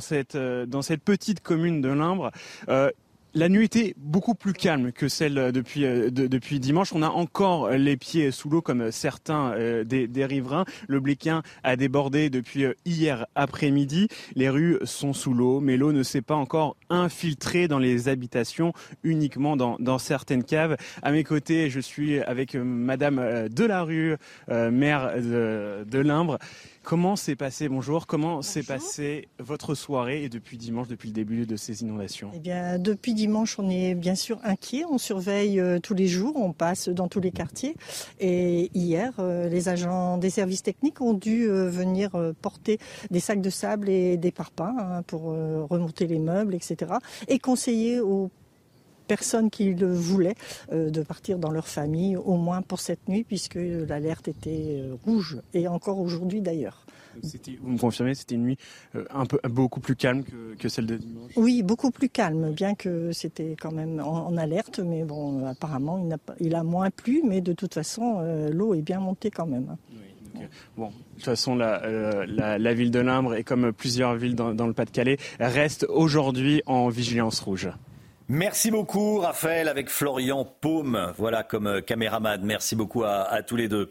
Cette, 0.00 0.36
dans 0.36 0.82
cette 0.82 1.02
petite 1.02 1.40
commune 1.40 1.80
de 1.80 1.88
Limbre, 1.88 2.30
euh, 2.68 2.90
la 3.38 3.48
nuit 3.48 3.66
était 3.66 3.94
beaucoup 3.96 4.34
plus 4.34 4.52
calme 4.52 4.90
que 4.90 5.06
celle 5.06 5.52
depuis, 5.52 5.82
de, 5.82 6.10
depuis 6.10 6.58
dimanche. 6.58 6.92
On 6.92 7.02
a 7.02 7.08
encore 7.08 7.70
les 7.70 7.96
pieds 7.96 8.32
sous 8.32 8.50
l'eau 8.50 8.62
comme 8.62 8.90
certains 8.90 9.52
euh, 9.52 9.84
des, 9.84 10.08
des, 10.08 10.24
riverains. 10.24 10.64
Le 10.88 10.98
Bléquin 10.98 11.42
a 11.62 11.76
débordé 11.76 12.30
depuis 12.30 12.66
hier 12.84 13.26
après-midi. 13.36 14.08
Les 14.34 14.48
rues 14.48 14.78
sont 14.82 15.12
sous 15.12 15.34
l'eau, 15.34 15.60
mais 15.60 15.76
l'eau 15.76 15.92
ne 15.92 16.02
s'est 16.02 16.20
pas 16.20 16.34
encore 16.34 16.76
infiltrée 16.90 17.68
dans 17.68 17.78
les 17.78 18.08
habitations, 18.08 18.72
uniquement 19.04 19.56
dans, 19.56 19.76
dans, 19.78 19.98
certaines 19.98 20.42
caves. 20.42 20.76
À 21.02 21.12
mes 21.12 21.22
côtés, 21.22 21.70
je 21.70 21.78
suis 21.78 22.18
avec 22.18 22.56
Madame 22.56 23.48
Delarue, 23.50 24.16
euh, 24.48 24.72
maire 24.72 25.12
de, 25.16 25.84
de 25.88 25.98
Limbre. 26.00 26.38
Comment 26.82 27.16
s'est 27.16 27.36
passé, 27.36 27.68
bonjour, 27.68 28.06
comment 28.06 28.40
s'est 28.40 28.62
passé 28.62 29.28
votre 29.38 29.74
soirée 29.74 30.24
et 30.24 30.28
depuis 30.28 30.56
dimanche, 30.56 30.88
depuis 30.88 31.08
le 31.08 31.14
début 31.14 31.46
de 31.46 31.56
ces 31.56 31.82
inondations 31.82 32.30
Eh 32.34 32.38
bien, 32.38 32.78
depuis 32.78 33.14
dimanche, 33.14 33.58
on 33.58 33.68
est 33.68 33.94
bien 33.94 34.14
sûr 34.14 34.38
inquiet. 34.42 34.84
On 34.90 34.98
surveille 34.98 35.60
euh, 35.60 35.78
tous 35.80 35.94
les 35.94 36.06
jours, 36.06 36.36
on 36.36 36.52
passe 36.52 36.88
dans 36.88 37.08
tous 37.08 37.20
les 37.20 37.30
quartiers. 37.30 37.74
Et 38.20 38.70
hier, 38.74 39.12
euh, 39.18 39.48
les 39.48 39.68
agents 39.68 40.16
des 40.18 40.30
services 40.30 40.62
techniques 40.62 41.00
ont 41.00 41.14
dû 41.14 41.48
euh, 41.48 41.68
venir 41.68 42.10
porter 42.40 42.78
des 43.10 43.20
sacs 43.20 43.42
de 43.42 43.50
sable 43.50 43.88
et 43.88 44.16
des 44.16 44.32
parpaings 44.32 44.76
hein, 44.78 45.02
pour 45.02 45.22
remonter 45.24 46.06
les 46.06 46.18
meubles, 46.18 46.54
etc. 46.54 46.92
Et 47.28 47.38
conseiller 47.38 48.00
aux 48.00 48.30
personnes 49.08 49.50
qui 49.50 49.74
le 49.74 49.92
voulaient 49.92 50.36
euh, 50.72 50.90
de 50.90 51.02
partir 51.02 51.38
dans 51.38 51.50
leur 51.50 51.66
famille, 51.66 52.16
au 52.16 52.36
moins 52.36 52.62
pour 52.62 52.78
cette 52.80 53.08
nuit, 53.08 53.24
puisque 53.24 53.58
l'alerte 53.58 54.28
était 54.28 54.84
rouge, 55.04 55.40
et 55.54 55.66
encore 55.66 55.98
aujourd'hui 55.98 56.40
d'ailleurs. 56.40 56.84
Vous 57.62 57.70
me 57.70 57.78
confirmez, 57.78 58.14
c'était 58.14 58.34
une 58.34 58.44
nuit 58.44 58.58
euh, 58.94 59.04
un 59.10 59.26
peu 59.26 59.38
beaucoup 59.48 59.80
plus 59.80 59.96
calme 59.96 60.24
que, 60.58 60.68
celle 60.68 60.86
de 60.86 60.96
dimanche? 60.96 61.32
Oui, 61.36 61.62
beaucoup 61.62 61.90
plus 61.90 62.08
calme, 62.08 62.52
bien 62.52 62.74
que 62.74 63.12
c'était 63.12 63.56
quand 63.60 63.72
même 63.72 64.00
en, 64.00 64.36
alerte, 64.36 64.80
mais 64.80 65.04
bon, 65.04 65.44
apparemment 65.46 65.98
il 66.04 66.12
a, 66.12 66.18
il 66.40 66.54
a 66.54 66.62
moins 66.62 66.90
plu, 66.90 67.22
mais 67.26 67.40
de 67.40 67.52
toute 67.52 67.74
façon 67.74 68.18
euh, 68.20 68.50
l'eau 68.50 68.74
est 68.74 68.82
bien 68.82 69.00
montée 69.00 69.30
quand 69.30 69.46
même. 69.46 69.76
bon, 70.76 70.88
de 70.88 70.92
toute 71.14 71.24
façon, 71.24 71.56
la, 71.56 72.26
la, 72.26 72.74
ville 72.74 72.90
de 72.90 73.00
Limbre 73.00 73.34
et 73.34 73.44
comme 73.44 73.72
plusieurs 73.72 74.14
villes 74.14 74.36
dans, 74.36 74.54
dans 74.54 74.66
le 74.66 74.72
Pas-de-Calais 74.72 75.18
reste 75.40 75.86
aujourd'hui 75.88 76.62
en 76.66 76.88
vigilance 76.88 77.40
rouge. 77.40 77.70
Merci 78.30 78.70
beaucoup, 78.70 79.20
Raphaël, 79.20 79.68
avec 79.68 79.88
Florian 79.88 80.44
Paume, 80.44 81.14
voilà, 81.16 81.42
comme 81.42 81.66
euh, 81.66 81.80
caméraman. 81.80 82.42
Merci 82.44 82.76
beaucoup 82.76 83.02
à, 83.02 83.42
tous 83.42 83.56
les 83.56 83.68
deux. 83.68 83.90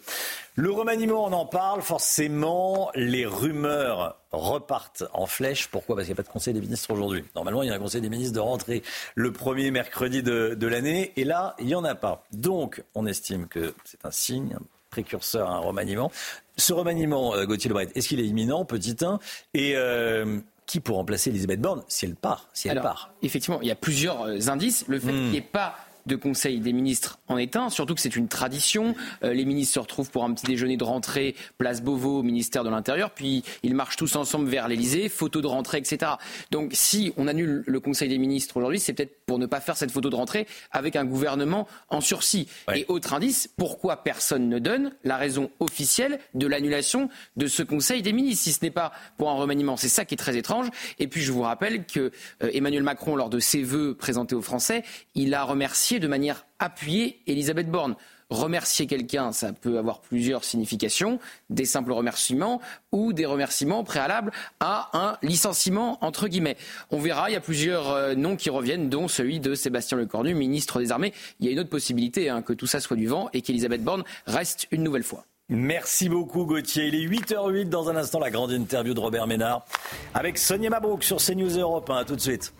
Le 0.53 0.69
remaniement, 0.69 1.25
on 1.25 1.33
en 1.33 1.47
parle, 1.47 1.81
forcément, 1.81 2.91
les 2.93 3.25
rumeurs 3.25 4.15
repartent 4.31 5.05
en 5.13 5.25
flèche. 5.25 5.69
Pourquoi? 5.69 5.95
Parce 5.95 6.05
qu'il 6.05 6.13
n'y 6.13 6.19
a 6.19 6.21
pas 6.21 6.27
de 6.27 6.31
Conseil 6.31 6.53
des 6.53 6.61
ministres 6.61 6.91
aujourd'hui. 6.91 7.25
Normalement, 7.35 7.63
il 7.63 7.69
y 7.69 7.71
a 7.71 7.73
un 7.73 7.79
Conseil 7.79 7.99
des 7.99 8.09
ministres 8.09 8.35
de 8.35 8.39
rentrée 8.39 8.83
le 9.15 9.31
premier 9.31 9.71
mercredi 9.71 10.21
de, 10.21 10.67
l'année, 10.67 11.13
et 11.15 11.23
là, 11.23 11.55
il 11.57 11.65
n'y 11.65 11.75
en 11.75 11.83
a 11.83 11.95
pas. 11.95 12.23
Donc, 12.31 12.83
on 12.93 13.07
estime 13.07 13.47
que 13.47 13.73
c'est 13.85 14.05
un 14.05 14.11
signe, 14.11 14.53
un 14.53 14.63
précurseur 14.91 15.49
à 15.49 15.55
un 15.55 15.59
remaniement. 15.59 16.11
Ce 16.57 16.73
remaniement, 16.73 17.33
euh, 17.33 17.45
Gauthier 17.45 17.69
Lebret, 17.69 17.87
est-ce 17.95 18.07
qu'il 18.07 18.19
est 18.19 18.27
imminent, 18.27 18.65
petit 18.65 18.97
1 19.01 19.17
Et 19.55 19.73
euh, 19.75 20.39
qui 20.67 20.81
pour 20.81 20.97
remplacer 20.97 21.31
Elisabeth 21.31 21.61
Borne 21.61 21.83
si 21.87 22.05
elle 22.05 22.15
part, 22.15 22.49
si 22.53 22.67
elle 22.67 22.81
part 22.81 23.13
Effectivement, 23.23 23.59
il 23.61 23.67
y 23.67 23.71
a 23.71 23.75
plusieurs 23.75 24.21
euh, 24.23 24.49
indices. 24.49 24.85
Le 24.87 24.99
fait 24.99 25.11
hmm. 25.11 25.15
qu'il 25.15 25.29
n'y 25.31 25.37
ait 25.37 25.41
pas 25.41 25.75
de 26.07 26.15
Conseil 26.15 26.59
des 26.59 26.73
ministres 26.73 27.19
en 27.27 27.37
est 27.37 27.55
un, 27.55 27.69
surtout 27.69 27.93
que 27.93 28.01
c'est 28.01 28.15
une 28.15 28.27
tradition. 28.27 28.95
Euh, 29.23 29.33
les 29.33 29.45
ministres 29.45 29.75
se 29.75 29.79
retrouvent 29.79 30.09
pour 30.09 30.23
un 30.23 30.33
petit 30.33 30.45
déjeuner 30.45 30.77
de 30.77 30.83
rentrée, 30.83 31.35
place 31.57 31.81
Beauvau, 31.81 32.23
ministère 32.23 32.63
de 32.63 32.69
l'Intérieur, 32.69 33.11
puis 33.11 33.43
ils 33.63 33.75
marchent 33.75 33.97
tous 33.97 34.15
ensemble 34.15 34.47
vers 34.49 34.67
l'Elysée, 34.67 35.09
photo 35.09 35.41
de 35.41 35.47
rentrée, 35.47 35.77
etc. 35.77 36.13
Donc 36.51 36.71
si 36.73 37.13
on 37.17 37.27
annule 37.27 37.63
le 37.67 37.79
Conseil 37.79 38.09
des 38.09 38.17
ministres 38.17 38.57
aujourd'hui, 38.57 38.79
c'est 38.79 38.93
peut-être 38.93 39.17
pour 39.25 39.39
ne 39.39 39.45
pas 39.45 39.59
faire 39.59 39.77
cette 39.77 39.91
photo 39.91 40.09
de 40.09 40.15
rentrée 40.15 40.47
avec 40.71 40.95
un 40.95 41.05
gouvernement 41.05 41.67
en 41.89 42.01
sursis. 42.01 42.47
Et 42.73 42.85
autre 42.87 43.13
indice, 43.13 43.49
pourquoi 43.57 44.03
personne 44.03 44.49
ne 44.49 44.59
donne 44.59 44.93
la 45.03 45.17
raison 45.17 45.51
officielle 45.59 46.19
de 46.33 46.47
l'annulation 46.47 47.09
de 47.35 47.47
ce 47.47 47.63
Conseil 47.63 48.01
des 48.01 48.13
ministres, 48.13 48.45
si 48.45 48.53
ce 48.53 48.63
n'est 48.63 48.71
pas 48.71 48.93
pour 49.17 49.29
un 49.29 49.35
remaniement? 49.35 49.75
C'est 49.75 49.89
ça 49.89 50.05
qui 50.05 50.13
est 50.13 50.17
très 50.17 50.37
étrange. 50.37 50.69
Et 50.99 51.07
puis 51.07 51.21
je 51.21 51.31
vous 51.31 51.41
rappelle 51.41 51.85
que 51.85 52.11
euh, 52.43 52.49
Emmanuel 52.53 52.83
Macron, 52.83 53.15
lors 53.15 53.29
de 53.29 53.39
ses 53.39 53.63
vœux 53.63 53.95
présentés 53.95 54.35
aux 54.35 54.41
Français, 54.41 54.83
il 55.15 55.33
a 55.33 55.43
remercié 55.43 55.96
de 55.99 56.07
manière 56.07 56.45
appuyée 56.59 57.21
Elisabeth 57.27 57.69
Borne. 57.69 57.95
Remercier 58.29 58.87
quelqu'un, 58.87 59.31
ça 59.31 59.53
peut 59.53 59.77
avoir 59.77 60.01
plusieurs 60.01 60.43
significations, 60.43 61.19
des 61.49 61.63
simples 61.63 61.93
remerciements 61.93 62.61
ou 62.91 63.13
des 63.13 63.25
remerciements 63.25 63.85
préalables 63.85 64.31
à 64.59 64.89
un 64.93 65.17
licenciement, 65.21 65.97
entre 66.03 66.27
guillemets. 66.27 66.57
On 66.91 66.99
verra, 66.99 67.29
il 67.29 67.33
y 67.33 67.37
a 67.37 67.41
plusieurs 67.41 67.89
euh, 67.91 68.15
noms 68.15 68.35
qui 68.35 68.49
reviennent, 68.49 68.89
dont 68.89 69.07
celui 69.07 69.39
de 69.39 69.55
Sébastien 69.55 69.97
Lecornu, 69.97 70.33
ministre 70.33 70.79
des 70.79 70.91
Armées. 70.91 71.13
Il 71.39 71.45
y 71.45 71.49
a 71.49 71.53
une 71.53 71.59
autre 71.59 71.69
possibilité, 71.69 72.29
hein, 72.29 72.41
que 72.41 72.51
tout 72.51 72.67
ça 72.67 72.81
soit 72.81 72.97
du 72.97 73.07
vent 73.07 73.29
et 73.31 73.41
qu'Elisabeth 73.41 73.81
Borne 73.81 74.03
reste 74.25 74.67
une 74.71 74.83
nouvelle 74.83 75.03
fois. 75.03 75.23
Merci 75.49 76.09
beaucoup 76.09 76.45
Gauthier. 76.45 76.87
Il 76.87 76.95
est 76.95 77.07
8h08 77.07 77.69
dans 77.69 77.89
un 77.89 77.95
instant 77.95 78.19
la 78.19 78.29
grande 78.29 78.51
interview 78.51 78.93
de 78.93 78.99
Robert 78.99 79.27
Ménard 79.27 79.65
avec 80.13 80.37
Sonia 80.37 80.69
Mabrouk 80.69 81.05
sur 81.05 81.17
CNews 81.17 81.57
Europe. 81.57 81.89
A 81.89 82.03
tout 82.03 82.17
de 82.17 82.21
suite. 82.21 82.53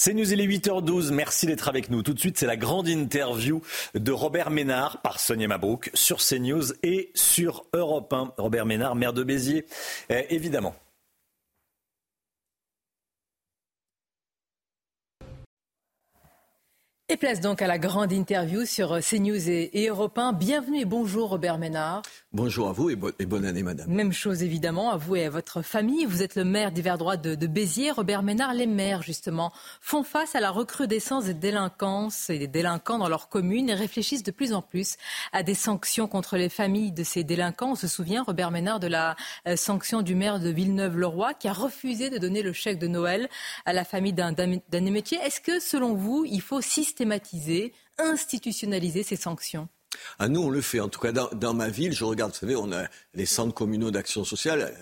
C'est 0.00 0.14
News, 0.14 0.32
il 0.32 0.40
est 0.40 0.46
8h12. 0.46 1.10
Merci 1.10 1.46
d'être 1.46 1.68
avec 1.68 1.90
nous. 1.90 2.04
Tout 2.04 2.14
de 2.14 2.20
suite, 2.20 2.38
c'est 2.38 2.46
la 2.46 2.56
grande 2.56 2.86
interview 2.86 3.60
de 3.96 4.12
Robert 4.12 4.48
Ménard 4.48 5.02
par 5.02 5.18
Sonia 5.18 5.48
Mabrouk 5.48 5.90
sur 5.92 6.18
CNews 6.18 6.72
et 6.84 7.10
sur 7.14 7.64
Europe 7.72 8.12
1. 8.12 8.34
Robert 8.38 8.64
Ménard, 8.64 8.94
maire 8.94 9.12
de 9.12 9.24
Béziers, 9.24 9.66
euh, 10.12 10.22
évidemment. 10.30 10.76
Et 17.10 17.16
place 17.16 17.40
donc 17.40 17.62
à 17.62 17.66
la 17.66 17.78
grande 17.78 18.12
interview 18.12 18.66
sur 18.66 18.98
CNews 19.00 19.48
et, 19.48 19.86
Europe 19.88 20.18
1. 20.18 20.34
Bienvenue 20.34 20.80
et 20.80 20.84
bonjour 20.84 21.30
Robert 21.30 21.56
Ménard. 21.56 22.02
Bonjour 22.34 22.68
à 22.68 22.72
vous 22.72 22.90
et, 22.90 22.96
bonne 22.96 23.46
année 23.46 23.62
madame. 23.62 23.90
Même 23.90 24.12
chose 24.12 24.42
évidemment 24.42 24.90
à 24.90 24.98
vous 24.98 25.16
et 25.16 25.24
à 25.24 25.30
votre 25.30 25.62
famille. 25.62 26.04
Vous 26.04 26.22
êtes 26.22 26.36
le 26.36 26.44
maire 26.44 26.70
d'hiver 26.70 26.98
droit 26.98 27.16
de, 27.16 27.34
de, 27.34 27.46
Béziers. 27.46 27.92
Robert 27.92 28.22
Ménard, 28.22 28.52
les 28.52 28.66
maires 28.66 29.00
justement 29.00 29.52
font 29.80 30.02
face 30.02 30.34
à 30.34 30.40
la 30.40 30.50
recrudescence 30.50 31.24
des 31.24 31.32
délinquances 31.32 32.28
et 32.28 32.38
des 32.38 32.46
délinquants 32.46 32.98
dans 32.98 33.08
leur 33.08 33.30
commune 33.30 33.70
et 33.70 33.74
réfléchissent 33.74 34.22
de 34.22 34.30
plus 34.30 34.52
en 34.52 34.60
plus 34.60 34.98
à 35.32 35.42
des 35.42 35.54
sanctions 35.54 36.08
contre 36.08 36.36
les 36.36 36.50
familles 36.50 36.92
de 36.92 37.04
ces 37.04 37.24
délinquants. 37.24 37.70
On 37.70 37.74
se 37.74 37.88
souvient, 37.88 38.22
Robert 38.22 38.50
Ménard, 38.50 38.80
de 38.80 38.86
la 38.86 39.16
euh, 39.46 39.56
sanction 39.56 40.02
du 40.02 40.14
maire 40.14 40.40
de 40.40 40.50
Villeneuve-le-Roi 40.50 41.32
qui 41.32 41.48
a 41.48 41.54
refusé 41.54 42.10
de 42.10 42.18
donner 42.18 42.42
le 42.42 42.52
chèque 42.52 42.78
de 42.78 42.86
Noël 42.86 43.30
à 43.64 43.72
la 43.72 43.84
famille 43.84 44.12
d'un 44.12 44.34
émétier. 44.70 45.16
Est-ce 45.24 45.40
que 45.40 45.58
selon 45.58 45.94
vous, 45.94 46.26
il 46.26 46.42
faut 46.42 46.60
systématiquement 46.60 46.97
systématiser, 46.98 47.72
institutionnaliser 47.98 49.04
ces 49.04 49.14
sanctions 49.14 49.68
ah, 50.18 50.28
Nous, 50.28 50.40
on 50.40 50.50
le 50.50 50.60
fait. 50.60 50.80
En 50.80 50.88
tout 50.88 51.00
cas, 51.00 51.12
dans, 51.12 51.54
ma 51.54 51.68
ville, 51.68 51.92
je 51.92 52.04
regarde, 52.04 52.32
vous 52.32 52.38
savez, 52.38 52.56
on 52.56 52.72
a 52.72 52.86
les 53.14 53.26
centres 53.26 53.54
communaux 53.54 53.92
d'action 53.92 54.24
sociale. 54.24 54.74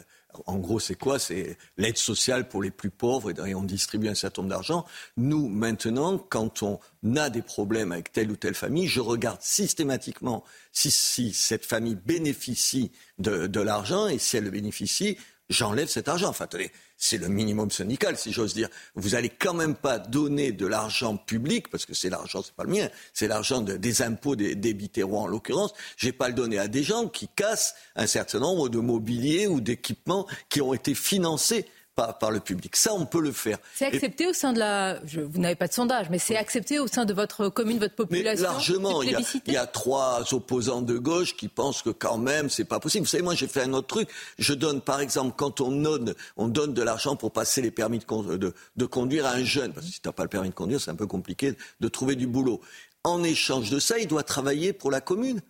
En 0.47 0.57
gros, 0.57 0.81
c'est 0.81 0.95
quoi? 0.95 1.19
C'est 1.19 1.59
l'aide 1.77 1.99
sociale 1.99 2.49
pour 2.49 2.63
les 2.63 2.71
plus 2.71 2.91
pauvres 2.91 3.31
et 3.47 3.55
on 3.55 3.63
distribue 3.63 4.09
un 4.09 4.15
certain 4.15 4.43
nombre 4.43 4.55
d'argent. 4.55 4.87
Nous, 5.19 5.49
maintenant, 5.49 6.19
quand 6.19 6.63
on 6.63 6.81
a 7.17 7.29
des 7.29 7.43
problèmes 7.43 7.93
avec 7.93 8.13
telle 8.13 8.31
ou 8.31 8.37
telle 8.37 8.55
famille, 8.55 8.87
je 8.87 9.01
regarde 9.01 9.43
systématiquement 9.43 10.43
si, 10.73 11.33
cette 11.33 11.67
famille 11.67 11.97
bénéficie 11.97 12.93
de, 13.19 13.61
l'argent 13.61 14.09
et 14.09 14.19
si 14.19 14.39
elle 14.39 14.45
le 14.45 14.51
bénéficie, 14.51 15.19
j'enlève 15.51 15.89
cet 15.89 16.09
argent. 16.09 16.29
Enfin, 16.29 16.45
attendez, 16.47 16.73
c'est 16.97 17.19
le 17.19 17.29
minimum 17.29 17.71
syndical, 17.71 18.17
si 18.17 18.33
j'ose 18.33 18.55
dire. 18.55 18.69
Vous 18.95 19.11
n'allez 19.11 19.29
quand 19.29 19.55
même 19.55 19.75
pas 19.75 19.99
donner 19.99 20.53
de 20.53 20.67
l'argent 20.67 21.17
public, 21.17 21.69
parce 21.69 21.87
que 21.87 21.95
c'est 21.95 22.11
l'argent, 22.11 22.43
c'est 22.43 22.55
pas 22.55 22.65
le 22.65 22.71
mien, 22.71 22.89
c'est 23.13 23.29
l'argent 23.29 23.61
des 23.61 24.03
impôts 24.03 24.37
des, 24.37 24.55
des 24.55 25.03
en 25.05 25.27
l'occurrence. 25.27 25.73
Je 25.97 26.07
vais 26.07 26.13
pas 26.13 26.29
le 26.29 26.35
donner 26.35 26.59
à 26.59 26.69
des 26.69 26.83
gens 26.83 27.09
qui 27.09 27.29
cassent 27.29 27.75
un 27.97 28.07
certain 28.07 28.41
nombre 28.41 28.69
de 28.69 28.79
mobiliers 28.79 29.47
ou 29.47 29.61
d'équipements 29.61 30.27
qui 30.49 30.61
ont 30.61 30.75
été 30.75 30.95
financés 30.95 31.67
par, 31.97 32.31
le 32.31 32.41
public. 32.41 32.77
Ça, 32.77 32.93
on 32.93 33.07
peut 33.07 33.21
le 33.21 33.33
faire. 33.33 33.59
C'est 33.75 33.87
accepté 33.87 34.27
au 34.27 34.33
sein 34.35 34.53
de 34.53 34.59
la. 34.59 35.01
vous 35.03 35.41
n'avez 35.41 35.55
pas 35.55 35.67
de 35.67 35.73
sondage, 35.73 36.11
mais 36.11 36.19
c'est 36.19 36.37
accepté 36.37 36.79
au 36.79 36.87
sein 36.87 37.07
de 37.07 37.15
votre 37.15 37.49
commune, 37.49 37.79
votre 37.79 37.95
population. 37.95 38.47
Mais 38.47 38.53
largement. 38.53 39.03
Il 39.03 39.53
y, 39.53 39.57
a, 39.57 39.67
trois 39.67 40.35
opposants 40.35 40.83
de 40.83 40.99
gauche 40.99 41.37
qui 41.37 41.49
pensent 41.49 41.83
que 41.83 41.91
quand 41.91 42.19
même, 42.19 42.51
c'est 42.51 42.65
pas 42.65 42.81
possible. 42.81 43.05
Vous 43.05 43.11
savez, 43.11 43.23
moi, 43.23 43.35
j'ai 43.35 43.49
fait 43.49 43.63
un 43.63 43.73
autre 43.73 43.87
truc. 43.87 44.09
Je 44.39 44.53
donne, 44.53 44.81
par 44.81 45.01
exemple, 45.01 45.35
quand 45.37 45.61
on 45.61 45.71
donne, 45.71 46.15
on 46.37 46.49
donne 46.49 46.75
de 46.75 46.83
l'argent 46.83 47.17
pour 47.17 47.33
passer 47.33 47.63
les 47.63 47.71
permis 47.71 47.99
de, 47.99 48.37
de, 48.37 48.55
de 48.77 48.85
conduire 48.85 49.27
à 49.27 49.31
un 49.31 49.45
jeune, 49.45 49.73
parce 49.73 49.87
que 49.87 49.93
si 49.93 50.01
tu 50.01 50.09
n'as 50.09 50.13
pas 50.13 50.25
le 50.25 50.29
permis 50.29 50.51
de 50.51 50.55
conduire, 50.55 50.81
c'est 50.81 50.91
un 50.91 50.97
peu 50.97 51.07
compliqué 51.07 51.55
de 51.81 51.89
trouver 51.89 52.15
du 52.15 52.27
boulot. 52.27 52.61
En 53.05 53.23
échange 53.25 53.71
de 53.71 53.79
ça, 53.79 53.99
il 53.99 54.07
doit 54.07 54.23
travailler 54.23 54.73
pour 54.73 54.91
la 54.91 55.01
commune. 55.01 55.41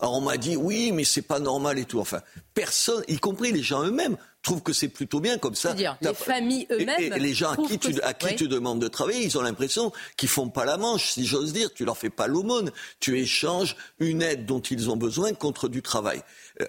Alors 0.00 0.14
on 0.14 0.22
m'a 0.22 0.38
dit 0.38 0.56
oui, 0.56 0.92
mais 0.92 1.04
c'est 1.04 1.22
pas 1.22 1.38
normal 1.38 1.78
et 1.78 1.84
tout. 1.84 2.00
Enfin, 2.00 2.20
personne, 2.54 3.04
y 3.06 3.18
compris 3.18 3.52
les 3.52 3.62
gens 3.62 3.84
eux-mêmes, 3.84 4.16
trouvent 4.42 4.62
que 4.62 4.72
c'est 4.72 4.88
plutôt 4.88 5.20
bien 5.20 5.38
comme 5.38 5.54
ça. 5.54 5.74
Les 5.74 6.14
familles 6.14 6.66
eux-mêmes. 6.70 7.12
Et, 7.12 7.18
les 7.18 7.34
gens 7.34 7.50
à 7.50 7.56
qui, 7.56 7.78
tu, 7.78 8.00
à 8.02 8.14
qui 8.14 8.36
tu 8.36 8.48
demandes 8.48 8.80
de 8.80 8.88
travailler, 8.88 9.24
ils 9.24 9.36
ont 9.38 9.42
l'impression 9.42 9.92
qu'ils 10.16 10.28
font 10.28 10.48
pas 10.48 10.64
la 10.64 10.76
manche, 10.76 11.12
si 11.12 11.26
j'ose 11.26 11.52
dire. 11.52 11.72
Tu 11.74 11.84
leur 11.84 11.98
fais 11.98 12.10
pas 12.10 12.26
l'aumône. 12.26 12.70
Tu 13.00 13.18
échanges 13.18 13.76
une 13.98 14.22
aide 14.22 14.46
dont 14.46 14.60
ils 14.60 14.90
ont 14.90 14.96
besoin 14.96 15.32
contre 15.32 15.68
du 15.68 15.82
travail. 15.82 16.22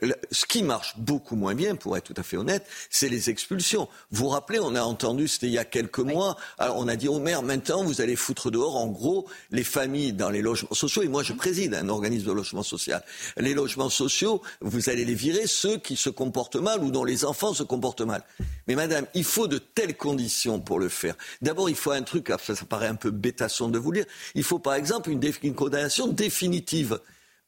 Euh, 0.04 0.12
ce 0.32 0.46
qui 0.46 0.64
marche 0.64 0.98
beaucoup 0.98 1.36
moins 1.36 1.56
bien, 1.56 1.76
pour 1.76 1.98
être 1.98 2.14
tout 2.14 2.14
à 2.18 2.24
fait 2.24 2.38
honnête, 2.38 2.66
c'est 2.90 3.10
les 3.10 3.30
expulsions. 3.30 3.88
Vous 4.12 4.26
vous 4.26 4.30
rappelez, 4.30 4.60
on 4.60 4.76
a 4.76 4.82
entendu, 4.82 5.28
c'était 5.28 5.48
il 5.48 5.54
y 5.54 5.58
a 5.58 5.66
quelques 5.66 6.00
mois, 6.00 6.38
alors 6.58 6.78
on 6.78 6.88
a 6.88 6.96
dit 6.96 7.08
au 7.08 7.20
maire, 7.20 7.42
maintenant 7.42 7.84
vous 7.84 8.02
allez 8.02 8.16
foutre 8.16 8.52
dehors, 8.52 8.78
en 8.78 8.88
gros, 8.88 9.28
les 9.50 9.64
familles 9.64 10.14
dans 10.14 10.30
les 10.30 10.42
logements 10.42 10.74
sociaux, 10.74 11.02
et 11.02 11.08
moi 11.08 11.24
je 11.24 11.34
préside 11.34 11.74
un 11.74 11.90
organisme 11.90 12.28
de 12.28 12.32
logement 12.32 12.64
social. 12.64 13.04
Les 13.38 13.54
logements 13.54 13.90
sociaux, 13.90 14.42
vous 14.62 14.90
allez 14.90 15.06
les 15.06 15.16
virer, 15.16 15.48
ceux 15.48 15.78
qui 15.78 15.96
se 15.96 16.10
comportent 16.10 16.56
mal 16.56 16.84
ou 16.84 16.92
dont 16.92 17.04
les 17.04 17.26
enfants 17.26 17.54
se 17.54 17.61
comportent 17.64 18.02
mal. 18.02 18.24
Mais 18.68 18.76
madame, 18.76 19.06
il 19.14 19.24
faut 19.24 19.48
de 19.48 19.58
telles 19.58 19.96
conditions 19.96 20.60
pour 20.60 20.80
le 20.80 20.90
faire. 20.90 21.16
D'abord, 21.42 21.70
il 21.70 21.76
faut 21.76 21.92
un 21.92 22.04
truc, 22.04 22.32
ça, 22.44 22.56
ça 22.56 22.66
paraît 22.66 22.88
un 22.88 22.96
peu 22.96 23.12
bêtasson 23.12 23.70
de 23.70 23.80
vous 23.80 23.94
dire, 23.94 24.06
il 24.36 24.44
faut 24.44 24.60
par 24.60 24.76
exemple 24.76 25.10
une, 25.10 25.22
une 25.44 25.56
condamnation 25.56 26.08
définitive. 26.08 27.00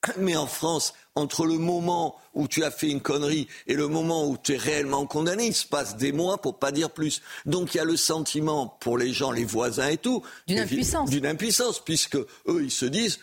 Mais 0.18 0.36
en 0.36 0.48
France, 0.48 0.94
entre 1.16 1.46
le 1.46 1.58
moment 1.58 2.16
où 2.34 2.48
tu 2.48 2.64
as 2.64 2.72
fait 2.72 2.90
une 2.90 3.02
connerie 3.02 3.48
et 3.68 3.76
le 3.76 3.88
moment 3.88 4.28
où 4.28 4.38
tu 4.38 4.54
es 4.54 4.58
réellement 4.58 5.06
condamné, 5.06 5.48
il 5.48 5.56
se 5.56 5.68
passe 5.68 5.98
des 5.98 6.12
mois 6.12 6.40
pour 6.40 6.60
pas 6.60 6.72
dire 6.72 6.90
plus. 6.90 7.22
Donc 7.46 7.74
il 7.74 7.78
y 7.78 7.82
a 7.82 7.86
le 7.86 7.98
sentiment 7.98 8.68
pour 8.80 8.98
les 8.98 9.14
gens, 9.14 9.32
les 9.32 9.46
voisins 9.46 9.88
et 9.88 9.98
tout, 9.98 10.24
d'une 10.48 10.60
impuissance. 10.60 11.10
D'une 11.10 11.26
impuissance, 11.26 11.84
puisque 11.84 12.18
eux 12.18 12.64
ils 12.64 12.72
se 12.72 12.86
disent, 12.86 13.20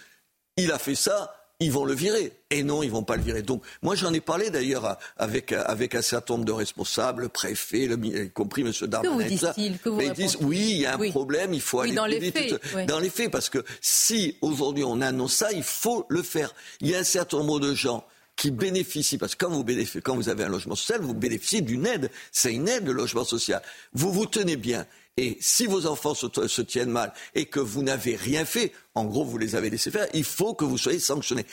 il 0.57 0.73
a 0.73 0.79
fait 0.79 0.95
ça, 0.95 1.40
ils 1.61 1.71
vont 1.71 1.85
le 1.85 1.95
virer. 1.95 2.33
Et 2.51 2.63
non, 2.63 2.83
ils 2.83 2.91
vont 2.91 3.03
pas 3.03 3.17
le 3.17 3.23
virer. 3.23 3.43
Donc, 3.43 3.63
moi, 3.83 3.95
j'en 3.95 4.13
ai 4.13 4.21
parlé 4.21 4.51
d'ailleurs 4.51 4.99
avec, 5.17 5.53
avec 5.53 5.95
un 5.95 6.03
certain 6.03 6.35
nombre 6.35 6.47
de 6.47 6.53
responsables, 6.53 7.29
préfets, 7.29 7.87
le, 7.87 8.05
y 8.05 8.31
compris 8.31 8.63
M. 8.63 8.73
Darmanin. 8.89 9.17
Que 9.17 9.23
vous 9.23 9.29
disent-ils 9.29 9.79
Ils 10.01 10.13
disent, 10.13 10.39
oui, 10.41 10.71
il 10.71 10.79
y 10.79 10.87
a 10.87 10.95
un 10.95 11.11
problème, 11.11 11.55
il 11.55 11.61
faut 11.61 11.81
aller 11.81 11.93
dans 11.93 12.07
les 12.07 12.31
faits. 12.31 12.61
Dans 12.89 12.99
les 12.99 13.11
faits, 13.11 13.31
parce 13.31 13.51
que 13.51 13.63
si 13.81 14.37
aujourd'hui 14.41 14.85
on 14.85 15.01
annonce 15.01 15.35
ça, 15.35 15.53
il 15.53 15.63
faut 15.63 16.07
le 16.09 16.23
faire. 16.23 16.55
Il 16.81 16.89
y 16.89 16.95
a 16.95 16.99
un 16.99 17.05
certain 17.05 17.39
nombre 17.39 17.61
de 17.61 17.75
gens 17.75 18.05
qui 18.37 18.51
bénéficient, 18.51 19.19
parce 19.19 19.35
que 19.35 19.45
quand 19.45 19.53
vous, 19.53 19.65
bénéficiez, 19.65 20.01
quand 20.01 20.17
vous 20.17 20.31
avez 20.31 20.45
un 20.45 20.49
logement 20.49 20.75
social, 20.75 21.03
vous 21.03 21.13
bénéficiez 21.13 21.61
d'une 21.61 21.87
aide. 21.87 22.11
C'est 22.33 22.55
une 22.55 22.69
aide, 22.69 22.87
le 22.87 22.93
logement 22.93 23.25
social. 23.25 23.61
Vous 23.93 24.11
vous 24.11 24.25
tenez 24.25 24.57
bien. 24.57 24.87
Et 25.21 25.37
si 25.39 25.67
vos 25.67 25.85
enfants 25.85 26.15
se, 26.15 26.27
se 26.49 26.63
tiennent 26.63 26.91
mal 26.91 27.13
et 27.35 27.45
que 27.45 27.61
vous 27.61 27.83
n'avez 27.83 28.17
rien 28.17 28.47
fait, 28.47 28.73
en 28.95 29.05
gros, 29.05 29.23
vous 29.23 29.37
les 29.37 29.55
avez 29.55 29.69
laissés 29.69 29.91
faire, 29.91 30.09
il 30.15 30.25
faut 30.25 30.55
que 30.55 30.65
vous 30.65 30.79
soyez 30.79 30.99
sanctionnés. 30.99 31.45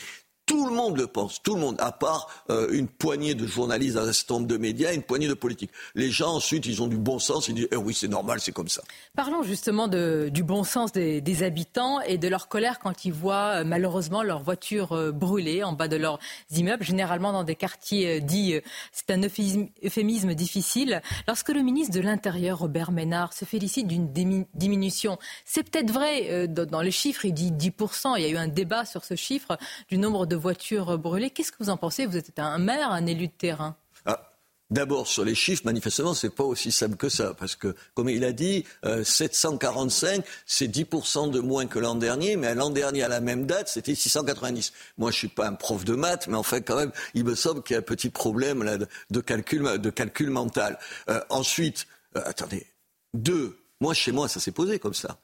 Tout 0.48 0.66
le 0.66 0.74
monde 0.74 0.96
le 0.96 1.08
pense, 1.08 1.44
tout 1.44 1.56
le 1.56 1.60
monde, 1.60 1.76
à 1.80 1.92
part 1.92 2.46
euh, 2.50 2.70
une 2.72 2.88
poignée 2.88 3.36
de 3.36 3.46
journalistes 3.46 3.98
un 3.98 4.14
certain 4.14 4.36
nombre 4.36 4.48
de 4.48 4.56
médias, 4.56 4.94
une 4.94 5.04
poignée 5.04 5.28
de 5.28 5.34
politiques. 5.34 5.72
Les 5.94 6.10
gens, 6.10 6.36
ensuite, 6.36 6.66
ils 6.66 6.82
ont 6.82 6.88
du 6.88 6.98
bon 6.98 7.20
sens, 7.20 7.50
ils 7.50 7.54
disent 7.54 7.68
eh 7.70 7.76
oui, 7.76 7.94
c'est 7.94 8.08
normal, 8.08 8.40
c'est 8.40 8.54
comme 8.54 8.70
ça. 8.70 8.82
Parlons 9.14 9.44
justement 9.44 9.90
du 9.90 10.44
bon 10.44 10.64
sens 10.64 10.94
des, 10.94 11.44
habitants 11.44 12.00
et 12.00 12.18
de 12.18 12.30
leur 12.30 12.48
colère 12.48 12.80
quand 12.80 13.04
ils 13.04 13.12
voient 13.12 13.60
euh, 13.60 13.64
malheureusement 13.66 14.24
leurs 14.24 14.42
voitures 14.42 14.94
euh, 14.94 15.12
brûlées 15.12 15.66
en 15.66 15.74
bas 15.74 15.90
de 15.90 15.98
leurs 15.98 16.18
immeubles, 16.52 16.86
généralement 16.86 17.34
dans 17.34 17.44
des 17.44 17.56
quartiers 17.56 18.22
dits, 18.22 18.56
c'est 18.94 19.12
un 19.12 19.22
euphémisme, 19.22 19.68
euphémisme, 19.84 20.34
difficile. 20.34 21.02
Lorsque 21.28 21.50
le 21.50 21.62
ministre 21.62 21.94
de 21.94 22.00
l'Intérieur, 22.00 22.60
Robert 22.60 22.94
Ménard, 22.94 23.34
se 23.34 23.44
félicite 23.44 23.88
d'une 23.88 24.46
diminution, 24.54 25.20
c'est 25.44 25.70
peut-être 25.70 25.92
vrai, 25.92 26.48
dans 26.48 26.82
les 26.82 26.92
chiffres, 26.92 27.26
il 27.26 27.34
dit 27.34 27.52
10%, 27.52 28.14
il 28.16 28.24
y 28.24 28.26
a 28.26 28.30
eu 28.30 28.38
un 28.38 28.48
débat 28.48 28.86
sur 28.86 29.04
ce 29.04 29.16
chiffre 29.16 29.58
du 29.90 29.98
nombre 29.98 30.26
de 30.26 30.37
voitures 30.38 30.98
brûlées. 30.98 31.30
Qu'est-ce 31.30 31.52
que 31.52 31.58
vous 31.60 31.70
en 31.70 31.78
pensez? 31.78 32.06
Vous 32.06 32.18
êtes 32.18 32.38
un 32.40 32.58
maire, 32.58 32.92
un 32.92 33.06
élu 33.06 33.28
de 33.28 33.34
terrain. 33.34 33.76
Ah. 34.06 34.32
D'abord, 34.70 35.08
sur 35.08 35.24
les 35.24 35.34
chiffres, 35.34 35.62
manifestement, 35.64 36.14
c'est 36.14 36.30
pas 36.30 36.44
aussi 36.44 36.74
simple 36.74 36.98
que 36.98 37.08
ça, 37.08 37.34
parce 37.34 37.56
que, 37.56 37.74
comme 37.94 38.10
il 38.10 38.26
a 38.26 38.34
dit, 38.34 38.66
euh, 38.84 39.02
745, 39.02 40.26
c'est 40.46 40.68
10% 40.68 41.32
de 41.32 41.40
moins 41.40 41.68
que 41.68 41.80
l'an 41.80 41.96
dernier, 41.96 42.36
mais 42.36 42.54
l'an 42.54 42.70
dernier, 42.70 43.04
à 43.04 43.08
la 43.08 43.22
même 43.22 43.46
date, 43.46 43.70
c'était 43.70 43.96
690. 43.96 44.74
Moi, 44.98 45.12
je 45.12 45.18
suis 45.20 45.28
pas 45.30 45.48
un 45.48 45.54
prof 45.54 45.86
de 45.86 45.96
maths, 45.96 46.28
mais 46.28 46.36
enfin, 46.36 46.60
quand 46.60 46.76
même, 46.76 46.92
il 47.14 47.24
me 47.24 47.34
semble 47.34 47.64
qu'il 47.64 47.76
y 47.76 47.78
a 47.78 47.80
un 47.80 47.84
petit 47.84 48.10
problème 48.10 48.62
là, 48.62 48.78
de, 48.78 48.88
de 49.10 49.22
calcul, 49.22 49.78
de 49.78 49.90
calcul 49.90 50.32
mental. 50.32 50.78
Euh, 51.10 51.22
ensuite, 51.30 51.88
euh, 52.18 52.22
attendez, 52.26 52.68
deux, 53.14 53.58
moi, 53.80 53.94
chez 53.94 54.12
moi, 54.12 54.28
ça 54.28 54.42
s'est 54.42 54.52
posé 54.52 54.80
comme 54.80 54.94
ça. 54.94 55.18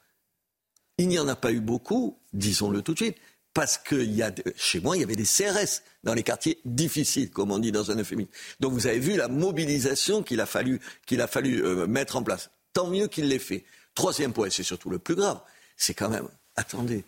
Il 0.96 1.08
n'y 1.08 1.18
en 1.18 1.28
a 1.28 1.36
pas 1.36 1.52
eu 1.52 1.60
beaucoup, 1.60 2.18
disons-le 2.32 2.80
tout 2.80 2.92
de 2.92 2.98
suite, 2.98 3.18
parce 3.54 3.78
que 3.78 3.94
y 3.94 4.22
a, 4.22 4.32
chez 4.56 4.80
moi, 4.80 4.96
il 4.96 5.00
y 5.00 5.04
avait 5.04 5.16
des 5.16 5.24
CRS 5.24 5.82
dans 6.02 6.12
les 6.12 6.24
quartiers 6.24 6.60
difficiles, 6.64 7.30
comme 7.30 7.52
on 7.52 7.60
dit 7.60 7.70
dans 7.70 7.92
un 7.92 7.96
euphémisme. 7.96 8.30
Donc 8.58 8.72
vous 8.72 8.88
avez 8.88 8.98
vu 8.98 9.16
la 9.16 9.28
mobilisation 9.28 10.24
qu'il 10.24 10.40
a 10.40 10.46
fallu, 10.46 10.80
qu'il 11.06 11.20
a 11.20 11.28
fallu 11.28 11.64
euh, 11.64 11.86
mettre 11.86 12.16
en 12.16 12.22
place. 12.24 12.50
Tant 12.72 12.88
mieux 12.88 13.06
qu'il 13.06 13.28
l'ait 13.28 13.38
fait. 13.38 13.64
Troisième 13.94 14.32
point, 14.32 14.50
c'est 14.50 14.64
surtout 14.64 14.90
le 14.90 14.98
plus 14.98 15.14
grave, 15.14 15.40
c'est 15.76 15.94
quand 15.94 16.08
même, 16.08 16.28
attendez, 16.56 17.04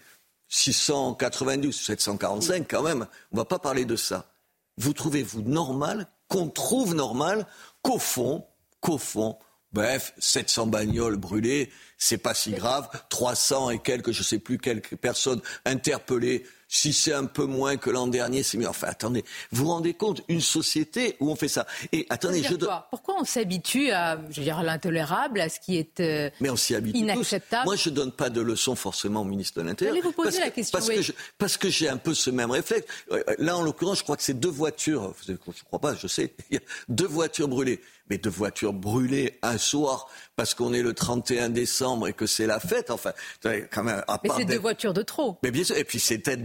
692, 0.49 1.75
745, 1.75 2.67
quand 2.71 2.83
même, 2.83 3.07
on 3.33 3.37
ne 3.37 3.41
va 3.41 3.45
pas 3.45 3.59
parler 3.59 3.85
de 3.85 3.97
ça. 3.97 4.33
Vous 4.79 4.93
trouvez-vous 4.93 5.43
normal, 5.43 6.07
qu'on 6.29 6.49
trouve 6.49 6.95
normal, 6.95 7.47
qu'au 7.83 7.99
fond, 7.99 8.47
qu'au 8.81 8.99
fond, 8.99 9.37
Bref, 9.73 10.15
700 10.19 10.69
bagnoles 10.69 11.17
brûlées, 11.17 11.71
c'est 11.99 12.19
pas 12.19 12.35
si 12.35 12.53
grave. 12.53 12.89
300 13.11 13.71
et 13.71 13.79
quelques, 13.79 14.13
je 14.13 14.23
sais 14.23 14.39
plus 14.39 14.59
quelques 14.59 14.97
personnes 14.97 15.43
interpellées. 15.65 16.47
Si 16.69 16.93
c'est 16.93 17.13
un 17.13 17.27
peu 17.27 17.45
moins 17.45 17.77
que 17.77 17.91
l'an 17.91 18.07
dernier, 18.07 18.43
c'est 18.43 18.59
mieux. 18.59 18.69
Enfin, 18.69 18.89
attendez, 18.89 19.25
vous 19.53 19.65
vous 19.65 19.71
rendez 19.71 19.95
compte, 19.95 20.23
une 20.29 20.41
société 20.41 21.17
où 21.21 21.31
on 21.31 21.37
fait 21.37 21.49
ça. 21.49 21.67
Et 21.93 22.07
attendez, 22.11 22.43
je 22.43 22.55
dois... 22.55 22.89
Pourquoi 22.91 23.15
on 23.21 23.25
s'habitue 23.25 23.91
à, 23.91 24.19
je 24.31 24.41
veux 24.41 24.45
dire, 24.45 24.63
l'intolérable, 24.63 25.41
à 25.41 25.49
ce 25.49 25.61
qui 25.61 25.77
est 25.77 26.01
euh, 26.01 26.31
Mais 26.41 26.51
on 26.51 26.57
s'y 26.57 26.75
habitue 26.75 26.99
inacceptable? 26.99 27.63
Tous. 27.63 27.69
Moi, 27.69 27.77
je 27.77 27.91
donne 27.91 28.13
pas 28.13 28.31
de 28.31 28.41
leçons 28.41 28.75
forcément 28.75 29.21
au 29.21 29.25
ministre 29.25 29.61
de 29.61 29.67
l'Intérieur. 29.67 29.95
Allez 29.95 30.03
vous 30.03 30.13
poser 30.13 30.31
parce 30.31 30.41
la 30.41 30.51
que, 30.51 30.55
question. 30.57 30.79
Parce 30.79 30.89
oui. 30.89 30.97
que 30.97 31.03
je, 31.03 31.13
parce 31.39 31.57
que 31.57 31.69
j'ai 31.69 31.89
un 31.89 31.99
peu 31.99 32.15
ce 32.15 32.31
même 32.31 32.51
réflexe. 32.51 32.87
Euh, 33.13 33.23
Là, 33.39 33.57
en 33.57 33.63
l'occurrence, 33.63 33.99
je 33.99 34.03
crois 34.03 34.17
que 34.17 34.23
c'est 34.23 34.39
deux 34.39 34.49
voitures. 34.51 35.15
Je 35.27 35.33
ne 35.33 35.37
crois 35.37 35.81
pas, 35.81 35.95
je 35.95 36.07
sais. 36.07 36.35
Il 36.51 36.55
y 36.55 36.59
a 36.59 36.63
deux 36.89 37.07
voitures 37.07 37.49
brûlées 37.49 37.81
mais 38.09 38.19
deux 38.19 38.31
voitures 38.31 38.73
brûlées 38.73 39.39
un 39.43 39.59
soir 39.59 40.09
parce 40.37 40.55
qu'on 40.55 40.73
est 40.73 40.83
le 40.83 40.93
31 40.93 41.49
décembre 41.49 42.09
et 42.09 42.13
que 42.13 42.27
c'est 42.27 42.47
la 42.47 42.61
fête. 42.61 42.91
Enfin, 42.91 43.13
quand 43.43 43.83
même. 43.83 44.03
À 44.07 44.21
mais 44.23 44.29
part 44.29 44.39
c'est 44.39 44.45
deux 44.45 44.59
voitures 44.59 44.95
de 44.95 45.03
trop. 45.03 45.39
Mais 45.43 45.51
bien 45.51 45.65
sûr. 45.65 45.77
Et 45.77 45.85
puis 45.85 45.99
c'était 45.99 46.37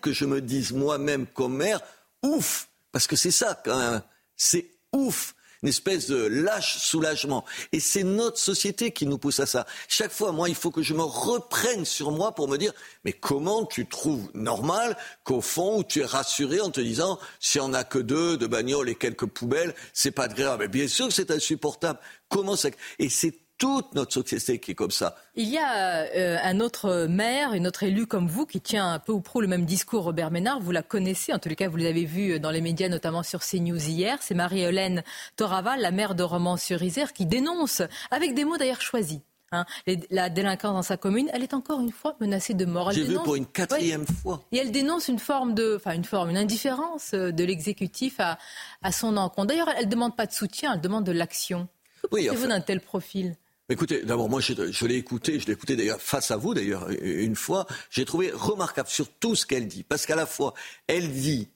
que 0.00 0.12
je 0.12 0.24
me 0.24 0.40
dise 0.40 0.72
moi-même 0.72 1.26
comme 1.26 1.56
maire, 1.56 1.80
ouf, 2.22 2.68
parce 2.92 3.06
que 3.06 3.16
c'est 3.16 3.30
ça 3.30 3.60
quand 3.64 3.78
même. 3.78 4.02
C'est 4.36 4.70
ouf 4.92 5.34
une 5.62 5.68
espèce 5.68 6.08
de 6.08 6.16
lâche 6.16 6.78
soulagement. 6.78 7.44
Et 7.70 7.78
c'est 7.78 8.02
notre 8.02 8.38
société 8.38 8.90
qui 8.90 9.06
nous 9.06 9.18
pousse 9.18 9.38
à 9.38 9.46
ça. 9.46 9.64
Chaque 9.86 10.10
fois, 10.10 10.32
moi, 10.32 10.48
il 10.48 10.54
faut 10.54 10.72
que 10.72 10.82
je 10.82 10.92
me 10.92 11.02
reprenne 11.02 11.84
sur 11.84 12.10
moi 12.10 12.34
pour 12.34 12.48
me 12.48 12.56
dire, 12.56 12.72
mais 13.04 13.12
comment 13.12 13.64
tu 13.64 13.86
trouves 13.86 14.28
normal 14.34 14.96
qu'au 15.22 15.40
fond, 15.40 15.84
tu 15.84 16.00
es 16.00 16.04
rassuré 16.04 16.60
en 16.60 16.70
te 16.70 16.80
disant, 16.80 17.18
si 17.38 17.60
on 17.60 17.68
n'a 17.68 17.84
que 17.84 18.00
deux, 18.00 18.36
de 18.36 18.46
bagnoles 18.46 18.88
et 18.88 18.96
quelques 18.96 19.26
poubelles, 19.26 19.74
c'est 19.92 20.10
pas 20.10 20.26
grave. 20.26 20.58
Mais 20.58 20.68
bien 20.68 20.88
sûr 20.88 21.08
que 21.08 21.14
c'est 21.14 21.30
insupportable. 21.30 22.00
Comment 22.28 22.56
ça... 22.56 22.70
Et 22.98 23.08
c'est 23.08 23.34
toute 23.62 23.94
notre 23.94 24.12
société 24.12 24.58
qui 24.58 24.72
est 24.72 24.74
comme 24.74 24.90
ça. 24.90 25.14
Il 25.36 25.48
y 25.48 25.56
a 25.56 26.04
euh, 26.16 26.36
un 26.42 26.58
autre 26.58 27.06
maire, 27.08 27.54
une 27.54 27.68
autre 27.68 27.84
élue 27.84 28.08
comme 28.08 28.26
vous 28.26 28.44
qui 28.44 28.60
tient 28.60 28.92
un 28.92 28.98
peu 28.98 29.12
ou 29.12 29.20
prou 29.20 29.40
le 29.40 29.46
même 29.46 29.64
discours, 29.64 30.02
Robert 30.02 30.32
Ménard. 30.32 30.58
Vous 30.58 30.72
la 30.72 30.82
connaissez, 30.82 31.32
en 31.32 31.38
tous 31.38 31.48
les 31.48 31.54
cas, 31.54 31.68
vous 31.68 31.76
l'avez 31.76 32.04
vu 32.04 32.40
dans 32.40 32.50
les 32.50 32.60
médias, 32.60 32.88
notamment 32.88 33.22
sur 33.22 33.38
CNews 33.40 33.88
hier. 33.88 34.18
C'est 34.20 34.34
Marie-Hélène 34.34 35.04
Torava, 35.36 35.76
la 35.76 35.92
maire 35.92 36.16
de 36.16 36.24
Romans-sur-Isère, 36.24 37.12
qui 37.12 37.24
dénonce, 37.24 37.82
avec 38.10 38.34
des 38.34 38.44
mots 38.44 38.56
d'ailleurs 38.56 38.80
choisis, 38.80 39.20
Hein, 39.54 39.66
les, 39.86 40.00
la 40.10 40.30
délinquance 40.30 40.72
dans 40.72 40.82
sa 40.82 40.96
commune, 40.96 41.28
elle 41.34 41.42
est 41.42 41.52
encore 41.52 41.80
une 41.80 41.92
fois 41.92 42.16
menacée 42.20 42.54
de 42.54 42.64
mort. 42.64 42.90
J'ai 42.90 43.04
vu 43.04 43.16
pour 43.16 43.36
une 43.36 43.44
quatrième 43.44 44.00
ouais, 44.00 44.14
fois. 44.22 44.40
Et 44.50 44.56
elle 44.56 44.72
dénonce 44.72 45.08
une 45.08 45.18
forme 45.18 45.52
de, 45.52 45.76
enfin 45.76 45.92
une 45.92 46.04
forme, 46.04 46.30
une 46.30 46.38
indifférence 46.38 47.12
de 47.12 47.44
l'exécutif 47.44 48.18
à, 48.18 48.38
à, 48.80 48.92
son 48.92 49.18
encontre. 49.18 49.48
D'ailleurs, 49.48 49.68
elle 49.76 49.84
ne 49.84 49.90
demande 49.90 50.16
pas 50.16 50.24
de 50.24 50.32
soutien, 50.32 50.72
elle 50.72 50.80
demande 50.80 51.04
de 51.04 51.12
l'action. 51.12 51.68
Que 52.02 52.08
oui, 52.12 52.26
pensez-vous 52.28 52.46
enfin, 52.46 52.54
d'un 52.54 52.60
tel 52.62 52.80
profil? 52.80 53.36
Écoutez, 53.72 54.02
d'abord, 54.02 54.28
moi, 54.28 54.40
je, 54.42 54.86
l'ai 54.86 54.96
écouté, 54.96 55.40
je 55.40 55.46
l'ai 55.46 55.54
écouté 55.54 55.76
d'ailleurs 55.76 56.00
face 56.00 56.30
à 56.30 56.36
vous, 56.36 56.52
d'ailleurs, 56.52 56.90
une 57.00 57.36
fois. 57.36 57.66
J'ai 57.90 58.04
trouvé 58.04 58.30
remarquable 58.30 58.90
sur 58.90 59.08
tout 59.08 59.34
ce 59.34 59.46
qu'elle 59.46 59.66
dit. 59.66 59.82
Parce 59.82 60.04
qu'à 60.04 60.14
la 60.14 60.26
fois, 60.26 60.52
elle 60.86 61.10
dit 61.10 61.48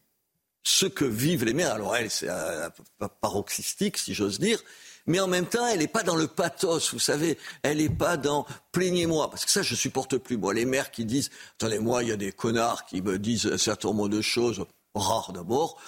ce 0.62 0.86
que 0.86 1.05
vivent 1.05 1.44
les 1.44 1.52
maires. 1.52 1.74
Alors, 1.74 1.94
elle, 1.94 2.10
c'est 2.10 2.28
paroxystique, 3.20 3.98
si 3.98 4.14
j'ose 4.14 4.38
dire. 4.38 4.62
Mais 5.06 5.20
en 5.20 5.28
même 5.28 5.44
temps, 5.44 5.66
elle 5.66 5.80
n'est 5.80 5.88
pas 5.88 6.02
dans 6.02 6.16
le 6.16 6.26
pathos, 6.26 6.94
vous 6.94 6.98
savez. 6.98 7.36
Elle 7.62 7.78
n'est 7.78 7.90
pas 7.90 8.16
dans 8.16 8.47
plaignez-moi. 8.72 9.30
Parce 9.30 9.44
que 9.44 9.51
ça, 9.51 9.60
je 9.60 9.74
supporte 9.74 10.16
plus. 10.16 10.38
Moi, 10.38 10.55
les 10.55 10.64
maires 10.64 10.90
qui 10.90 11.05
disent, 11.05 11.30
attendez, 11.56 11.78
moi, 11.78 12.02
il 12.02 12.09
y 12.09 12.12
a 12.12 12.16
des 12.16 12.32
connards 12.32 12.86
qui 12.86 13.02
me 13.02 13.18
disent 13.18 13.47
un 13.47 13.59
certain 13.59 13.88
nombre 13.88 14.09
de 14.09 14.22
choses, 14.22 14.64
rares 14.94 15.34
d'abord. 15.34 15.80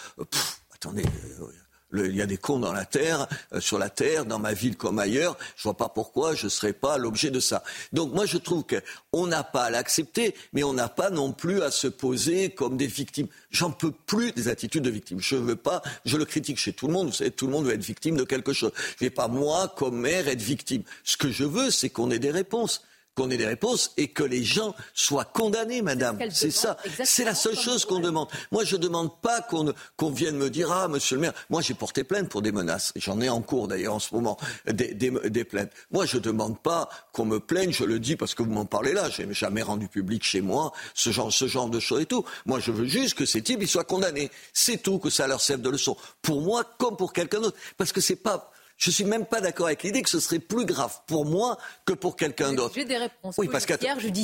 Attendez. 0.75 1.07
Euh, 1.41 1.47
il 1.93 2.17
y 2.17 2.23
a 2.23 2.27
des 2.27 2.37
cons 2.37 2.59
dans 2.59 2.73
la 2.73 2.85
terre, 2.85 3.27
euh, 3.53 3.61
sur 3.61 3.79
la 3.79 3.91
terre, 3.91 4.25
dans 4.25 4.39
ma 4.39 4.53
ville 4.53 4.77
comme 4.77 4.99
ailleurs. 4.99 5.37
Je 5.57 5.63
vois 5.63 5.77
pas 5.77 5.89
pourquoi 5.89 6.35
je 6.35 6.49
serais 6.49 6.73
pas 6.73 6.99
l'objet 6.99 7.31
de 7.31 7.41
ça. 7.41 7.63
Donc 7.93 8.13
moi 8.13 8.27
je 8.27 8.39
trouve 8.39 8.65
qu'on 8.65 9.27
n'a 9.27 9.43
pas 9.43 9.65
à 9.65 9.71
l'accepter, 9.71 10.35
mais 10.53 10.63
on 10.63 10.73
n'a 10.73 10.89
pas 10.89 11.11
non 11.11 11.33
plus 11.33 11.63
à 11.63 11.71
se 11.71 11.87
poser 11.87 12.51
comme 12.51 12.77
des 12.77 12.87
victimes. 12.87 13.29
J'en 13.51 13.71
peux 13.71 13.93
plus 13.93 14.33
des 14.33 14.49
attitudes 14.49 14.85
de 14.85 14.91
victimes. 14.91 15.21
Je 15.21 15.37
veux 15.37 15.57
pas, 15.57 15.83
je 16.05 16.17
le 16.17 16.25
critique 16.25 16.59
chez 16.59 16.73
tout 16.73 16.87
le 16.87 16.93
monde. 16.93 17.09
Vous 17.09 17.15
savez, 17.15 17.31
tout 17.31 17.47
le 17.47 17.53
monde 17.53 17.67
veut 17.67 17.75
être 17.75 17.85
victime 17.85 18.17
de 18.17 18.25
quelque 18.25 18.53
chose. 18.53 18.73
Je 18.99 19.05
vais 19.05 19.11
pas 19.11 19.29
moi 19.29 19.73
comme 19.77 19.99
maire 19.99 20.29
être 20.29 20.43
victime. 20.43 20.83
Ce 21.05 21.17
que 21.17 21.31
je 21.31 21.45
veux, 21.45 21.71
c'est 21.71 21.91
qu'on 21.91 22.11
ait 22.11 22.19
des 22.19 22.31
réponses 22.31 22.83
qu'on 23.19 23.31
ait 23.31 23.37
des 23.37 23.47
réponses 23.47 23.93
et 23.97 24.09
que 24.09 24.23
les 24.23 24.45
gens 24.45 24.75
soient 24.95 25.25
condamnés, 25.25 25.83
madame. 25.83 26.19
C'est 26.31 26.53
ça. 26.53 26.77
C'est 27.05 27.25
la 27.25 27.35
seule 27.35 27.57
chose 27.57 27.85
qu'on 27.85 27.99
demande. 27.99 28.29
Moi, 28.53 28.63
je 28.65 28.77
ne 28.77 28.83
demande 28.83 29.21
pas 29.21 29.41
qu'on 29.41 29.73
qu 29.73 30.13
vienne 30.13 30.37
me 30.37 30.51
dire 30.51 30.71
Ah, 30.71 30.87
monsieur 30.87 31.17
le 31.17 31.23
maire, 31.23 31.33
moi 31.51 31.61
j'ai 31.61 31.75
porté 31.75 32.05
plainte 32.05 32.29
pour 32.29 32.43
des 32.43 32.53
menaces. 32.53 32.93
J'en 32.95 33.21
ai 33.21 33.29
en 33.29 33.43
cours 33.43 33.67
d'ailleurs 33.67 33.95
en 33.95 33.99
ce 33.99 34.15
moment, 34.15 34.39
des, 34.71 34.95
des, 34.95 35.11
des 35.11 35.45
plaintes. 35.45 35.71
Moi, 35.91 36.07
je 36.07 36.17
ne 36.19 36.23
demande 36.23 36.61
pas 36.63 36.89
qu'on 37.13 37.25
me 37.25 37.41
plaigne, 37.41 37.73
je 37.73 37.85
le 37.85 37.99
dis 37.99 38.15
parce 38.15 38.35
que 38.35 38.43
vous 38.45 38.53
m'en 38.53 38.67
parlez 38.67 38.93
là. 38.93 39.11
Je 39.11 39.23
n'ai 39.23 39.35
jamais 39.35 39.63
rendu 39.63 39.89
public 39.89 40.23
chez 40.23 40.41
moi 40.41 40.73
ce 40.95 41.11
genre, 41.11 41.33
ce 41.33 41.49
genre 41.49 41.69
de 41.69 41.81
choses 41.81 42.03
et 42.03 42.07
tout. 42.07 42.25
Moi, 42.47 42.61
je 42.61 42.71
veux 42.71 42.87
juste 42.87 43.15
que 43.15 43.27
ces 43.27 43.43
types 43.43 43.59
ils 43.61 43.69
soient 43.69 43.85
condamnés. 43.85 44.31
C'est 44.53 44.81
tout, 44.81 44.99
que 44.99 45.11
ça 45.11 45.27
leur 45.27 45.41
serve 45.41 45.61
de 45.61 45.71
leçon. 45.71 45.97
Pour 46.23 46.41
moi, 46.41 46.63
comme 46.79 46.97
pour 46.97 47.13
quelqu'un 47.13 47.41
d'autre. 47.41 47.59
Parce 47.77 47.93
que 47.93 48.01
c'est 48.01 48.17
pas 48.17 48.53
je 48.79 48.93
suis 48.93 49.05
même 49.05 49.27
pas 49.27 49.41
d'accord 49.41 49.67
avec 49.67 49.83
l'idée 49.83 50.03
que 50.03 50.09
ce 50.09 50.21
serait 50.21 50.39
plus 50.39 50.65
grave 50.65 51.01
pour 51.07 51.27
moi 51.27 51.59
que 51.85 51.93
pour 51.93 52.17
quelqu'un 52.17 52.53
d'autre. 52.53 52.75
J'ai 52.77 52.85
des 52.85 52.97
réponses. 52.97 53.35
Oui, 53.37 53.49
parce 53.51 53.67
que 53.67 53.75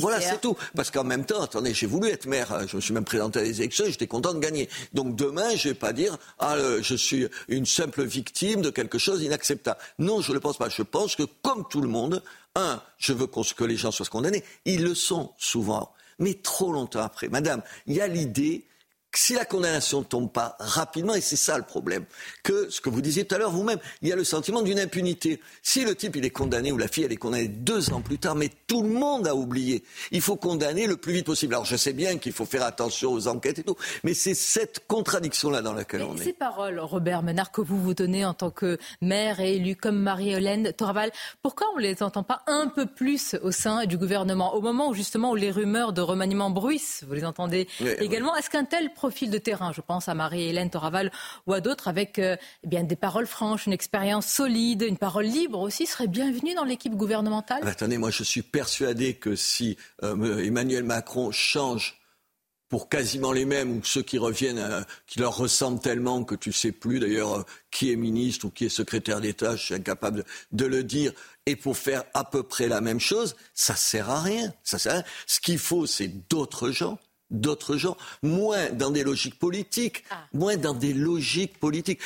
voilà, 0.01 0.21
c'est 0.21 0.41
tout. 0.41 0.57
Parce 0.77 0.93
qu'en 0.93 1.05
même 1.05 1.27
temps, 1.27 1.43
attendez, 1.43 1.75
j'ai 1.75 1.87
voulu 1.87 2.09
être 2.09 2.27
maire. 2.27 2.67
Je 2.69 2.77
me 2.77 2.81
suis 2.81 2.95
même 2.95 3.05
présenté 3.05 3.41
à 3.41 3.43
des 3.43 3.61
élections. 3.61 3.85
J'étais 3.87 4.07
content 4.07 4.33
de 4.33 4.39
gagner. 4.39 4.69
Donc 4.93 5.17
demain, 5.17 5.57
je 5.57 5.71
vais 5.71 5.75
pas 5.75 5.93
dire 5.93 6.17
ah 6.39 6.55
euh, 6.55 6.79
je 6.83 6.95
suis 6.95 7.27
une 7.49 7.67
simple 7.67 8.05
victime 8.05 8.63
de 8.63 8.71
quelque 8.71 8.97
chose 8.97 9.21
d'inacceptable. 9.21 9.79
Non, 9.99 10.21
je 10.21 10.31
ne 10.31 10.35
le 10.35 10.41
pense 10.41 10.57
pas. 10.57 10.69
Je 10.69 10.83
pense 10.83 11.17
que 11.17 11.25
comme 11.43 11.67
tout 11.69 11.81
le 11.81 11.89
monde, 11.89 12.23
un, 12.55 12.81
je 12.97 13.13
veux 13.13 13.27
que 13.27 13.65
les 13.65 13.77
gens 13.77 13.91
soient 13.91 14.07
condamnés. 14.07 14.45
Ils 14.65 14.85
le 14.85 14.95
sont 14.95 15.33
souvent, 15.37 15.93
mais 16.21 16.35
trop 16.35 16.73
longtemps 16.73 17.03
après. 17.03 17.29
Madame, 17.29 17.63
il 17.87 17.97
y 17.97 18.01
a 18.01 18.07
l'idée 18.07 18.65
si 19.19 19.35
la 19.35 19.45
condamnation 19.45 20.01
ne 20.01 20.05
tombe 20.05 20.31
pas 20.31 20.57
rapidement, 20.59 21.15
et 21.15 21.21
c'est 21.21 21.37
ça 21.37 21.57
le 21.57 21.65
problème, 21.65 22.05
que 22.43 22.69
ce 22.71 22.81
que 22.81 22.91
vous 22.91 23.01
disiez 23.01 23.25
tout 23.25 23.35
à 23.35 23.39
l'heure 23.39 23.51
vous-même, 23.51 23.79
il 24.03 24.09
y 24.09 24.13
a 24.13 24.17
le 24.17 24.25
sentiment 24.25 24.63
d'une 24.63 24.79
impunité. 24.79 25.41
Si 25.63 25.85
le 25.85 25.95
type 25.95 26.17
il 26.17 26.25
est 26.25 26.31
condamné 26.31 26.73
ou 26.73 26.79
la 26.79 26.89
fille 26.89 27.05
elle 27.05 27.13
est 27.13 27.17
condamnée 27.17 27.49
deux 27.49 27.93
ans 27.93 28.01
plus 28.01 28.19
tard, 28.19 28.35
mais 28.35 28.51
tout 28.67 28.83
le 28.83 28.89
monde 28.89 29.27
a 29.27 29.35
oublié. 29.35 29.85
Il 30.11 30.21
faut 30.21 30.37
condamner 30.37 30.87
le 30.87 30.97
plus 30.97 31.13
vite 31.13 31.27
possible. 31.27 31.55
Alors 31.55 31.65
je 31.65 31.77
sais 31.77 31.93
bien 31.93 32.19
qu'il 32.19 32.33
faut 32.33 32.47
faire 32.47 32.65
attention 32.65 33.13
aux 33.13 33.29
enquêtes 33.29 33.59
et 33.59 33.63
tout, 33.63 33.77
mais 34.03 34.15
c'est 34.15 34.35
cette 34.35 34.87
contradiction-là 34.87 35.63
dans 35.63 35.73
laquelle 35.73 36.03
on 36.03 36.17
est. 36.17 36.25
Ces 36.25 36.33
paroles, 36.33 36.79
Robert 36.81 37.23
Menard, 37.23 37.53
que 37.53 37.61
vous 37.61 37.81
vous 37.81 37.95
tenez 37.95 38.25
en 38.25 38.35
tant 38.35 38.51
que 38.51 38.79
maire 39.01 39.41
et 39.41 39.57
élu 39.57 39.77
comme 39.77 39.99
Marie-Hélène 39.99 40.73
Toraval, 40.73 41.11
pourquoi 41.43 41.67
on 41.75 41.79
ne 41.79 41.83
les 41.83 42.03
entend 42.03 42.23
pas 42.23 42.43
un 42.47 42.69
peu 42.69 42.87
plus 42.87 43.37
au 43.43 43.51
sein 43.51 43.87
du 43.87 43.97
gouvernement? 43.97 44.55
Au 44.55 44.61
moment 44.61 44.89
où 44.89 44.95
justement 44.95 45.31
où 45.31 45.37
les 45.37 45.51
rumeurs 45.51 45.93
de 45.93 46.01
remaniement 46.01 46.51
bruissent, 46.51 47.05
vous 47.07 47.15
les 47.15 47.25
entendez 47.25 47.69
également, 47.99 48.35
est-ce 48.37 48.51
qu'un 48.51 48.65
tel 48.65 48.93
profil 49.05 49.31
de 49.31 49.37
terrain, 49.37 49.71
je 49.71 49.83
pense 49.83 50.09
à 50.09 50.15
Marie-Hélène 50.15 50.71
Toraval 50.71 51.13
ou 51.47 51.53
à 51.53 51.61
d'autres, 51.61 51.89
avec 51.89 52.19
euh, 52.19 52.39
eh 52.63 52.67
bien, 52.67 52.85
des 52.85 52.97
paroles 52.97 53.27
franches, 53.27 53.67
une 53.67 53.75
expérience 53.75 54.27
solide, 54.27 54.81
une 54.81 54.97
parole 54.97 55.27
libre 55.27 55.61
aussi, 55.61 55.85
serait 55.85 56.07
bienvenue 56.07 56.55
dans 56.55 56.65
l'équipe 56.65 56.95
gouvernementale 56.95 57.61
ah, 57.63 57.69
Attendez, 57.69 57.99
moi 57.99 58.11
je 58.11 58.23
suis 58.23 58.41
persuadé 58.41 59.13
que 59.13 59.37
si 59.37 59.77
euh, 60.03 60.43
Emmanuel 60.43 60.85
Macron 60.85 61.33
change 61.33 62.01
pour 62.71 62.89
quasiment 62.89 63.33
les 63.33 63.45
mêmes 63.45 63.77
ou 63.77 63.85
ceux 63.85 64.01
qui 64.01 64.17
reviennent, 64.17 64.57
euh, 64.57 64.81
qui 65.07 65.19
leur 65.19 65.37
ressemblent 65.37 65.81
tellement 65.81 66.25
que 66.25 66.35
tu 66.35 66.51
sais 66.51 66.73
plus 66.73 66.99
d'ailleurs 66.99 67.45
qui 67.71 67.93
est 67.93 67.97
ministre 67.97 68.47
ou 68.47 68.51
qui 68.51 68.65
est 68.65 68.71
secrétaire 68.71 69.21
d'État, 69.21 69.55
je 69.55 69.65
suis 69.65 69.75
incapable 69.75 70.25
de, 70.53 70.65
le 70.65 70.83
dire, 70.83 71.13
et 71.45 71.57
pour 71.57 71.77
faire 71.77 72.05
à 72.15 72.25
peu 72.25 72.43
près 72.43 72.69
la 72.69 72.81
même 72.81 73.01
chose, 73.01 73.37
ça 73.53 73.77
sert. 73.77 74.07
Ça 74.63 74.79
sert 74.79 74.95
à 74.95 74.97
rien. 74.97 75.05
Ce 75.27 75.41
qu'il 75.41 75.59
faut, 75.59 75.85
c'est 75.85 76.09
d'autres 76.31 76.71
gens 76.71 76.99
d'autres 77.31 77.77
gens, 77.77 77.97
moins 78.23 78.71
dans 78.71 78.91
des 78.91 79.03
logiques 79.03 79.39
politiques, 79.39 80.05
ah. 80.11 80.25
moins 80.33 80.57
dans 80.57 80.75
des 80.75 80.93
logiques 80.93 81.59
politiques. 81.59 82.01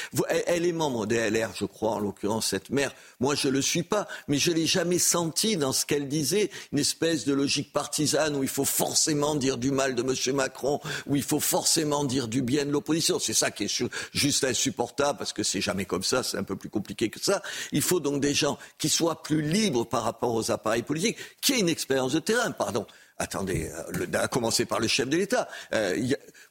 Elle, 0.47 0.65
est 0.65 0.73
membre 0.73 1.07
des 1.07 1.31
LR, 1.31 1.51
je 1.55 1.65
crois, 1.65 1.93
en 1.93 1.99
l'occurrence, 1.99 2.49
cette 2.49 2.70
mère. 2.70 2.95
Moi, 3.20 3.35
je 3.35 3.49
ne 3.49 3.53
le 3.55 3.62
suis 3.62 3.82
pas, 3.82 4.09
mais 4.28 4.39
je 4.39 4.51
l'ai 4.51 4.66
jamais 4.66 4.99
senti 4.99 5.57
dans 5.57 5.73
ce 5.73 5.86
qu'elle 5.86 6.09
disait, 6.09 6.51
une 6.73 6.78
espèce 6.78 7.24
de 7.24 7.32
logique 7.32 7.73
partisane 7.73 8.36
où 8.36 8.43
il 8.43 8.49
faut 8.49 8.65
forcément 8.65 9.35
dire 9.35 9.59
du 9.59 9.70
mal 9.70 9.95
de 9.95 10.03
M. 10.03 10.36
Macron, 10.36 10.81
où 11.07 11.16
il 11.16 11.23
faut 11.23 11.40
forcément 11.40 12.05
dire 12.05 12.28
du 12.28 12.43
bien 12.43 12.65
de 12.65 12.70
l'opposition. 12.70 13.19
C'est 13.19 13.35
ça 13.35 13.51
qui 13.51 13.65
est 13.65 13.82
juste 14.12 14.45
insupportable, 14.45 15.19
parce 15.19 15.32
que 15.32 15.43
c'est 15.43 15.61
jamais 15.61 15.85
comme 15.85 16.03
ça, 16.03 16.23
c'est 16.23 16.36
un 16.36 16.45
peu 16.45 16.57
plus 16.57 16.70
compliqué 16.70 17.11
que 17.11 17.20
ça. 17.20 17.43
Il 17.73 17.82
faut 17.82 18.01
donc 18.01 18.20
des 18.20 18.35
gens 18.35 18.59
qui 18.78 18.89
soient 18.89 19.23
plus 19.23 19.43
libres 19.43 19.85
par 19.85 20.05
rapport 20.05 20.35
aux 20.35 20.51
appareils 20.51 20.82
politiques, 20.82 21.19
qui 21.40 21.53
aient 21.53 21.61
une 21.61 21.69
expérience 21.69 22.12
de 22.12 22.20
terrain, 22.20 22.51
pardon. 22.51 22.86
Attendez, 23.19 23.70
euh, 23.95 24.07
à 24.15 24.28
commencer 24.28 24.65
par 24.65 24.78
le 24.78 24.86
chef 24.86 25.09
de 25.09 25.16
l'État. 25.16 25.49
Euh, 25.74 25.97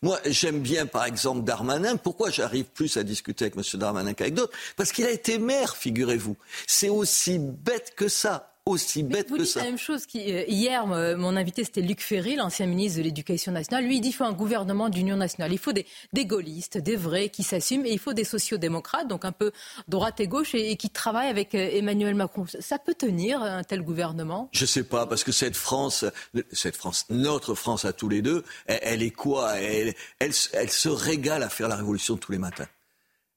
moi, 0.01 0.19
j'aime 0.25 0.59
bien, 0.59 0.85
par 0.85 1.05
exemple, 1.05 1.43
Darmanin. 1.43 1.95
Pourquoi 1.95 2.29
j'arrive 2.29 2.65
plus 2.65 2.97
à 2.97 3.03
discuter 3.03 3.45
avec 3.45 3.55
M. 3.55 3.79
Darmanin 3.79 4.13
qu'avec 4.13 4.33
d'autres? 4.33 4.55
Parce 4.75 4.91
qu'il 4.91 5.05
a 5.05 5.11
été 5.11 5.39
maire, 5.39 5.77
figurez-vous. 5.77 6.35
C'est 6.67 6.89
aussi 6.89 7.39
bête 7.39 7.93
que 7.95 8.07
ça 8.07 8.56
aussi 8.67 9.03
bête 9.03 9.29
vous 9.29 9.37
que 9.37 9.41
dites 9.41 9.51
ça. 9.51 9.59
la 9.61 9.65
même 9.65 9.77
chose. 9.77 10.05
Qui, 10.05 10.33
euh, 10.33 10.43
hier, 10.47 10.85
mon 10.85 11.35
invité, 11.35 11.63
c'était 11.63 11.81
Luc 11.81 12.01
Ferry, 12.01 12.35
l'ancien 12.35 12.65
ministre 12.65 12.99
de 12.99 13.03
l'Éducation 13.03 13.51
nationale. 13.51 13.85
Lui, 13.85 13.97
il 13.97 14.01
dit 14.01 14.09
qu'il 14.09 14.17
faut 14.17 14.23
un 14.23 14.33
gouvernement 14.33 14.89
d'union 14.89 15.15
nationale. 15.15 15.51
Il 15.51 15.57
faut 15.57 15.73
des, 15.73 15.85
des 16.13 16.25
gaullistes, 16.25 16.77
des 16.77 16.95
vrais 16.95 17.29
qui 17.29 17.43
s'assument, 17.43 17.85
et 17.85 17.91
il 17.91 17.99
faut 17.99 18.13
des 18.13 18.23
sociodémocrates, 18.23 19.07
donc 19.07 19.25
un 19.25 19.31
peu 19.31 19.51
droite 19.87 20.19
et 20.19 20.27
gauche, 20.27 20.53
et, 20.55 20.75
qui 20.75 20.89
travaillent 20.89 21.29
avec 21.29 21.55
euh, 21.55 21.69
Emmanuel 21.71 22.15
Macron. 22.15 22.45
Ça 22.59 22.79
peut 22.79 22.95
tenir, 22.95 23.41
un 23.41 23.63
tel 23.63 23.81
gouvernement? 23.81 24.49
Je 24.51 24.63
ne 24.63 24.67
sais 24.67 24.83
pas, 24.83 25.05
parce 25.05 25.23
que 25.23 25.31
cette 25.31 25.55
France, 25.55 26.05
cette 26.51 26.75
France, 26.75 27.05
notre 27.09 27.55
France 27.55 27.85
à 27.85 27.93
tous 27.93 28.09
les 28.09 28.21
deux, 28.21 28.43
elle, 28.65 29.01
est 29.01 29.11
quoi? 29.11 29.57
Elle, 29.59 29.93
elle, 30.19 30.31
elle 30.53 30.69
se 30.69 30.89
régale 30.89 31.43
à 31.43 31.49
faire 31.49 31.67
la 31.67 31.75
révolution 31.75 32.17
tous 32.17 32.31
les 32.31 32.37
matins. 32.37 32.67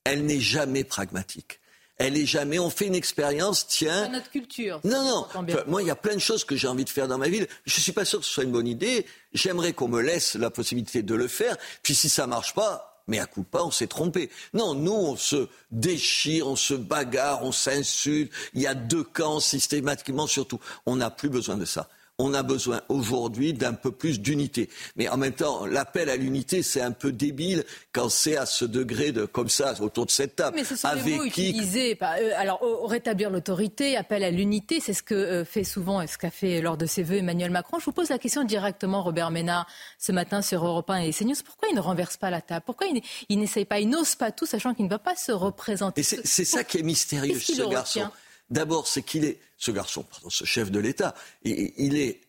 Elle 0.04 0.24
n'est 0.24 0.40
jamais 0.40 0.84
pragmatique 0.84 1.59
elle 2.00 2.16
est 2.16 2.26
jamais. 2.26 2.58
On 2.58 2.70
fait 2.70 2.86
une 2.86 2.94
expérience, 2.94 3.66
tiens. 3.66 4.04
C'est 4.04 4.12
notre 4.12 4.30
culture. 4.30 4.80
Non, 4.84 5.28
non. 5.34 5.44
moi, 5.66 5.82
il 5.82 5.88
y 5.88 5.90
a 5.90 5.96
plein 5.96 6.14
de 6.14 6.20
choses 6.20 6.44
que 6.44 6.56
j'ai 6.56 6.66
envie 6.66 6.86
de 6.86 6.90
faire 6.90 7.06
dans 7.06 7.18
ma 7.18 7.28
ville. 7.28 7.46
Je 7.66 7.78
suis 7.78 7.92
pas 7.92 8.06
sûr 8.06 8.20
que 8.20 8.24
ce 8.24 8.32
soit 8.32 8.44
une 8.44 8.52
bonne 8.52 8.66
idée. 8.66 9.04
J'aimerais 9.34 9.74
qu'on 9.74 9.88
me 9.88 10.00
laisse 10.00 10.34
la 10.34 10.50
possibilité 10.50 11.02
de 11.02 11.14
le 11.14 11.28
faire. 11.28 11.58
Puis 11.82 11.94
si 11.94 12.08
ça 12.08 12.26
marche 12.26 12.54
pas, 12.54 13.02
mais 13.06 13.18
à 13.18 13.26
coup 13.26 13.42
pas, 13.42 13.62
on 13.64 13.70
s'est 13.70 13.86
trompé. 13.86 14.30
Non, 14.54 14.74
nous, 14.74 14.92
on 14.92 15.16
se 15.16 15.48
déchire, 15.70 16.46
on 16.46 16.56
se 16.56 16.72
bagarre, 16.72 17.44
on 17.44 17.52
s'insulte. 17.52 18.32
Il 18.54 18.62
y 18.62 18.66
a 18.66 18.74
deux 18.74 19.04
camps 19.04 19.40
systématiquement, 19.40 20.26
surtout. 20.26 20.58
On 20.86 20.96
n'a 20.96 21.10
plus 21.10 21.28
besoin 21.28 21.58
de 21.58 21.66
ça 21.66 21.88
on 22.20 22.34
a 22.34 22.42
besoin 22.42 22.80
aujourd'hui 22.88 23.52
d'un 23.52 23.72
peu 23.72 23.90
plus 23.90 24.20
d'unité. 24.20 24.68
Mais 24.96 25.08
en 25.08 25.16
même 25.16 25.32
temps, 25.32 25.66
l'appel 25.66 26.10
à 26.10 26.16
l'unité, 26.16 26.62
c'est 26.62 26.80
un 26.80 26.92
peu 26.92 27.12
débile 27.12 27.64
quand 27.92 28.08
c'est 28.08 28.36
à 28.36 28.46
ce 28.46 28.64
degré 28.64 29.12
de 29.12 29.24
comme 29.24 29.48
ça 29.48 29.74
autour 29.80 30.06
de 30.06 30.10
cette 30.10 30.36
table. 30.36 30.56
Mais 30.56 30.64
ce 30.64 30.76
sont 30.76 30.88
Avec 30.88 31.16
mots 31.16 31.24
qui... 31.24 31.50
utilisés. 31.50 31.98
Euh, 32.02 32.32
alors, 32.36 32.60
rétablir 32.88 33.30
l'autorité, 33.30 33.96
appel 33.96 34.22
à 34.24 34.30
l'unité, 34.30 34.80
c'est 34.80 34.92
ce 34.92 35.02
que 35.02 35.14
euh, 35.14 35.44
fait 35.44 35.64
souvent 35.64 36.00
et 36.00 36.06
ce 36.06 36.18
qu'a 36.18 36.30
fait 36.30 36.60
lors 36.60 36.76
de 36.76 36.86
ses 36.86 37.02
vœux 37.02 37.18
Emmanuel 37.18 37.50
Macron. 37.50 37.78
Je 37.78 37.84
vous 37.84 37.92
pose 37.92 38.10
la 38.10 38.18
question 38.18 38.44
directement, 38.44 39.02
Robert 39.02 39.30
Ménard, 39.30 39.66
ce 39.98 40.12
matin 40.12 40.42
sur 40.42 40.64
Europe 40.64 40.90
1 40.90 40.98
et 40.98 41.12
CNews. 41.12 41.34
Pourquoi 41.44 41.68
il 41.70 41.74
ne 41.74 41.80
renverse 41.80 42.16
pas 42.16 42.30
la 42.30 42.40
table? 42.40 42.62
Pourquoi 42.66 42.86
il, 43.28 43.38
n'essaye 43.38 43.64
pas 43.64 43.80
Il 43.80 43.88
n'ose 43.88 44.14
pas 44.14 44.30
tout, 44.30 44.46
sachant 44.46 44.74
qu'il 44.74 44.84
ne 44.84 44.90
va 44.90 44.98
pas 44.98 45.16
se 45.16 45.32
représenter? 45.32 46.02
c'est 46.02 46.44
ça 46.44 46.64
qui 46.64 46.78
est 46.78 46.82
mystérieux 46.82 47.38
ce 47.38 47.68
garçon. 47.68 48.08
D'abord, 48.50 48.86
c'est 48.86 49.02
qu'il 49.02 49.24
est, 49.24 49.38
ce 49.56 49.70
garçon, 49.70 50.02
pardon, 50.02 50.28
ce 50.30 50.44
chef 50.44 50.70
de 50.70 50.80
l'État, 50.80 51.14
il 51.44 51.96
est, 51.96 52.20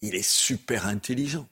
il 0.00 0.14
est 0.14 0.26
super 0.26 0.86
intelligent. 0.86 1.48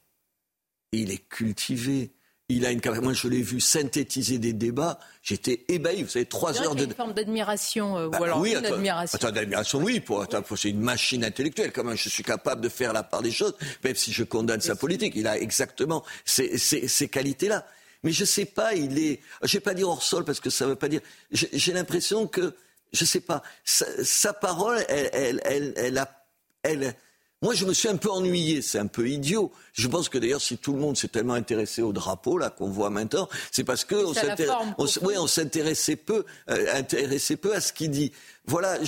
Il 0.93 1.11
est 1.11 1.29
cultivé. 1.29 2.13
Il 2.51 2.67
a 2.67 2.71
une 2.71 2.81
Moi, 3.01 3.15
je 3.15 3.27
l'ai 3.27 3.41
vu 3.41 3.59
synthétiser 3.59 4.39
des 4.39 4.53
débats. 4.53 5.01
J'étais 5.23 5.65
ébahi. 5.69 6.03
Vous 6.03 6.11
savez, 6.11 6.27
trois 6.27 6.61
heures 6.61 6.75
de. 6.75 6.85
Une 6.85 6.95
forme 6.95 7.15
d'admiration, 7.15 7.97
euh, 7.97 8.07
ou 8.07 8.11
bah 8.11 8.19
alors 8.23 8.39
oui, 8.39 8.55
une 8.55 8.67
admiration. 8.67 9.17
Attends, 9.17 9.33
d'admiration, 9.33 9.83
oui. 9.83 9.99
Pour, 9.99 10.27
c'est 10.57 10.69
une 10.69 10.81
machine 10.81 11.25
intellectuelle. 11.25 11.73
Quand 11.73 11.85
même, 11.85 11.97
je 11.97 12.09
suis 12.11 12.23
capable 12.23 12.61
de 12.61 12.69
faire 12.69 12.93
la 12.93 13.03
part 13.03 13.23
des 13.23 13.33
choses, 13.33 13.55
même 13.83 13.97
si 13.97 14.13
je 14.13 14.25
condamne 14.25 14.61
sa 14.61 14.77
politique. 14.77 15.15
Il 15.17 15.27
a 15.27 15.39
exactement 15.39 16.05
ces, 16.25 16.59
ces 16.59 17.09
qualités-là. 17.09 17.67
Mais 18.03 18.13
je 18.13 18.27
sais 18.27 18.45
pas, 18.45 18.75
il 18.75 18.99
est. 18.99 19.21
Je 19.43 19.55
vais 19.55 19.61
pas 19.61 19.73
dire 19.73 19.89
hors 19.89 20.03
sol 20.03 20.25
parce 20.25 20.39
que 20.39 20.51
ça 20.51 20.67
veut 20.67 20.77
pas 20.77 20.89
dire. 20.89 21.01
J'ai 21.33 21.73
l'impression 21.73 22.27
que 22.27 22.55
je 22.95 23.05
sais 23.05 23.21
pas, 23.21 23.43
sa, 23.65 24.33
parole, 24.33 24.85
elle, 24.89 25.41
elle, 25.45 25.75
elle, 25.77 25.99
a, 25.99 26.09
elle, 26.63 26.95
moi, 27.45 27.53
je 27.53 27.67
me 27.67 27.75
suis 27.75 27.89
un 27.89 27.97
peu 27.97 28.11
ennuyé, 28.11 28.63
c'est 28.63 28.79
un 28.79 28.87
peu 28.87 29.07
idiot. 29.07 29.53
Je 29.75 29.87
pense 29.87 30.09
que 30.09 30.17
d'ailleurs, 30.17 30.41
si 30.41 30.57
tout 30.57 30.73
le 30.73 30.79
monde 30.79 30.97
s'est 30.97 31.09
tellement 31.09 31.35
intéressé 31.35 31.83
au 31.83 31.93
drapeau 31.93 32.39
là 32.39 32.49
qu'on 32.49 32.71
voit 32.71 32.89
maintenant, 32.89 33.29
c'est 33.53 33.65
parce 33.65 33.85
que 33.85 33.97
on 33.97 35.27
s'intéressait 35.27 35.97
peu, 35.97 36.25
euh, 36.49 36.67
intéressait 36.73 37.37
peu 37.37 37.55
à 37.55 37.61
ce 37.61 37.75
qu'il 37.75 37.91
dit. 37.91 38.13
Voilà, 38.47 38.79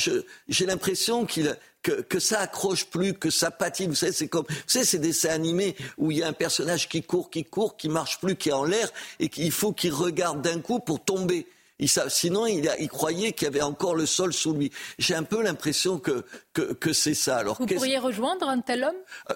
j'ai 0.49 0.65
l'impression 0.65 1.27
qu'il 1.27 1.55
que, 1.83 2.01
que, 2.01 2.19
ça 2.19 2.41
accroche 2.41 2.87
plus, 2.87 3.13
que 3.13 3.29
ça 3.29 3.51
patine. 3.51 3.91
Vous 3.91 3.95
savez, 3.95 4.13
c'est 4.13 4.29
comme, 4.29 4.47
vous 4.49 4.55
savez, 4.67 4.87
ces 4.87 5.01
dessins 5.01 5.29
animés 5.29 5.77
où 5.99 6.11
il 6.11 6.17
y 6.17 6.23
a 6.23 6.27
un 6.27 6.33
personnage 6.33 6.89
qui 6.89 7.03
court, 7.03 7.29
qui 7.29 7.45
court, 7.45 7.77
qui 7.77 7.91
marche 7.91 8.21
plus, 8.21 8.37
qui 8.37 8.49
est 8.49 8.53
en 8.53 8.65
l'air 8.65 8.91
et 9.21 9.29
qu'il 9.29 9.53
faut 9.53 9.73
qu'il 9.73 9.93
regarde 9.93 10.41
d'un 10.41 10.61
coup 10.61 10.81
pour 10.81 11.05
tomber 11.05 11.47
sinon, 11.81 12.47
il, 12.47 12.71
il 12.79 12.89
croyait 12.89 13.33
qu'il 13.33 13.47
y 13.47 13.49
avait 13.49 13.63
encore 13.63 13.95
le 13.95 14.07
sol 14.07 14.33
sous 14.33 14.55
lui. 14.55 14.73
J'ai 14.99 15.15
un 15.15 15.23
peu 15.23 15.43
l'impression 15.43 15.99
que, 15.99 16.25
que, 16.53 16.93
c'est 16.93 17.15
ça. 17.15 17.39
Alors, 17.39 17.57
vous 17.59 17.67
pourriez 17.67 17.99
rejoindre 17.99 18.49
un 18.49 18.61
tel 18.61 18.85
homme? 18.85 18.97
Euh, 19.31 19.35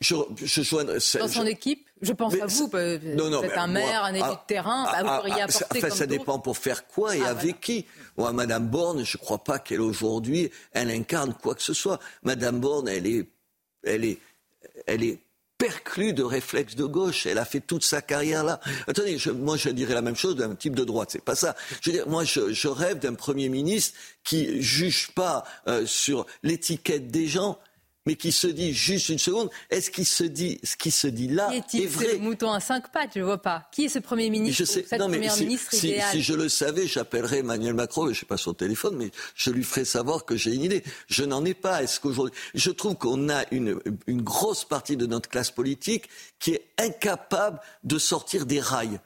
je, 0.00 0.16
je 0.36 1.18
Dans 1.18 1.28
son 1.28 1.46
équipe? 1.46 1.88
Je 2.00 2.12
pense 2.12 2.34
à 2.34 2.46
vous. 2.46 2.70
Non, 3.16 3.30
non, 3.30 3.38
vous 3.38 3.44
êtes 3.44 3.56
un 3.56 3.68
maire, 3.68 4.02
un 4.04 4.12
élu 4.12 4.22
de 4.22 4.46
terrain. 4.46 4.84
Ah, 4.88 5.02
vous 5.02 5.08
ah, 5.08 5.18
pourriez 5.18 5.40
ah, 5.40 5.44
apporter 5.44 5.78
enfin, 5.78 5.90
ça 5.90 6.06
dépend 6.06 6.40
pour 6.40 6.58
faire 6.58 6.88
quoi 6.88 7.16
et 7.16 7.22
avec 7.22 7.60
qui. 7.60 7.86
Moi, 8.16 8.32
Madame 8.32 8.66
Borne, 8.68 9.04
je 9.04 9.16
ne 9.16 9.22
crois 9.22 9.42
pas 9.42 9.60
qu'elle 9.60 9.80
aujourd'hui, 9.80 10.50
elle 10.72 10.90
incarne 10.90 11.34
quoi 11.34 11.54
que 11.54 11.62
ce 11.62 11.74
soit. 11.74 12.00
Madame 12.24 12.58
Borne, 12.58 12.88
elle 12.88 13.06
est, 13.06 13.28
elle 13.84 14.04
est, 14.04 14.18
elle 14.86 15.04
est 15.04 15.20
perclue 15.62 16.12
de 16.12 16.24
réflexes 16.24 16.74
de 16.74 16.84
gauche. 16.84 17.24
Elle 17.24 17.38
a 17.38 17.44
fait 17.44 17.60
toute 17.60 17.84
sa 17.84 18.02
carrière 18.02 18.42
là. 18.42 18.58
Attendez, 18.88 19.16
moi 19.32 19.56
je 19.56 19.68
dirais 19.68 19.94
la 19.94 20.02
même 20.02 20.16
chose 20.16 20.34
d'un 20.34 20.56
type 20.56 20.74
de 20.74 20.82
droite. 20.82 21.10
C'est 21.12 21.24
pas 21.24 21.36
ça. 21.36 21.54
Je 21.80 21.90
veux 21.90 21.96
dire, 21.96 22.08
moi 22.08 22.24
je, 22.24 22.66
rêve 22.66 22.98
d'un 22.98 23.14
premier 23.14 23.48
ministre 23.48 23.96
qui 24.24 24.60
juge 24.60 25.12
pas 25.14 25.44
euh, 25.68 25.86
sur 25.86 26.26
l'étiquette 26.42 27.12
des 27.12 27.28
gens, 27.28 27.60
mais 28.06 28.16
qui 28.16 28.32
se 28.32 28.46
dit 28.46 28.72
juste 28.72 29.08
une 29.08 29.18
seconde, 29.18 29.50
est-ce 29.70 29.90
qu'il 29.90 30.06
se 30.06 30.24
dit 30.24 30.58
ce 30.62 30.76
qui 30.76 30.90
se 30.90 31.06
dit 31.06 31.28
là 31.28 31.50
est, 31.52 31.86
vrai 31.86 32.14
le 32.14 32.18
mouton 32.18 32.50
à 32.50 32.60
cinq 32.60 32.90
pattes, 32.90 33.12
je 33.14 33.20
ne 33.20 33.24
vois 33.24 33.40
pas. 33.40 33.68
Qui 33.70 33.84
est 33.84 33.88
ce 33.88 33.98
Premier 33.98 34.30
ministre 34.30 34.58
je 34.58 34.64
sais, 34.64 34.98
non, 34.98 35.08
mais 35.08 35.28
si, 35.28 35.44
ministre 35.44 35.74
si, 35.74 35.94
si, 36.10 36.22
je 36.22 36.34
le 36.34 36.48
savais, 36.48 36.86
j'appellerais 36.86 37.38
Emmanuel 37.38 37.74
Macron, 37.74 38.06
je 38.06 38.10
ne 38.10 38.14
sais 38.14 38.26
pas 38.26 38.36
son 38.36 38.54
téléphone, 38.54 38.96
mais 38.96 39.10
je 39.34 39.50
lui 39.50 39.62
ferais 39.62 39.84
savoir 39.84 40.24
que 40.24 40.36
j'ai 40.36 40.54
une 40.54 40.62
idée. 40.62 40.82
Je 41.08 41.24
n'en 41.24 41.44
ai 41.44 41.54
pas. 41.54 41.82
Est-ce 41.82 42.00
qu'aujourd'hui, 42.00 42.34
je 42.54 42.70
trouve 42.70 42.96
qu'on 42.96 43.28
a 43.28 43.44
une, 43.52 43.78
une 44.06 44.22
grosse 44.22 44.64
partie 44.64 44.96
de 44.96 45.06
notre 45.06 45.28
classe 45.28 45.50
politique 45.50 46.08
qui 46.38 46.52
est 46.52 46.66
incapable 46.78 47.60
de 47.84 47.98
sortir 47.98 48.46
des 48.46 48.60
rails. 48.60 49.00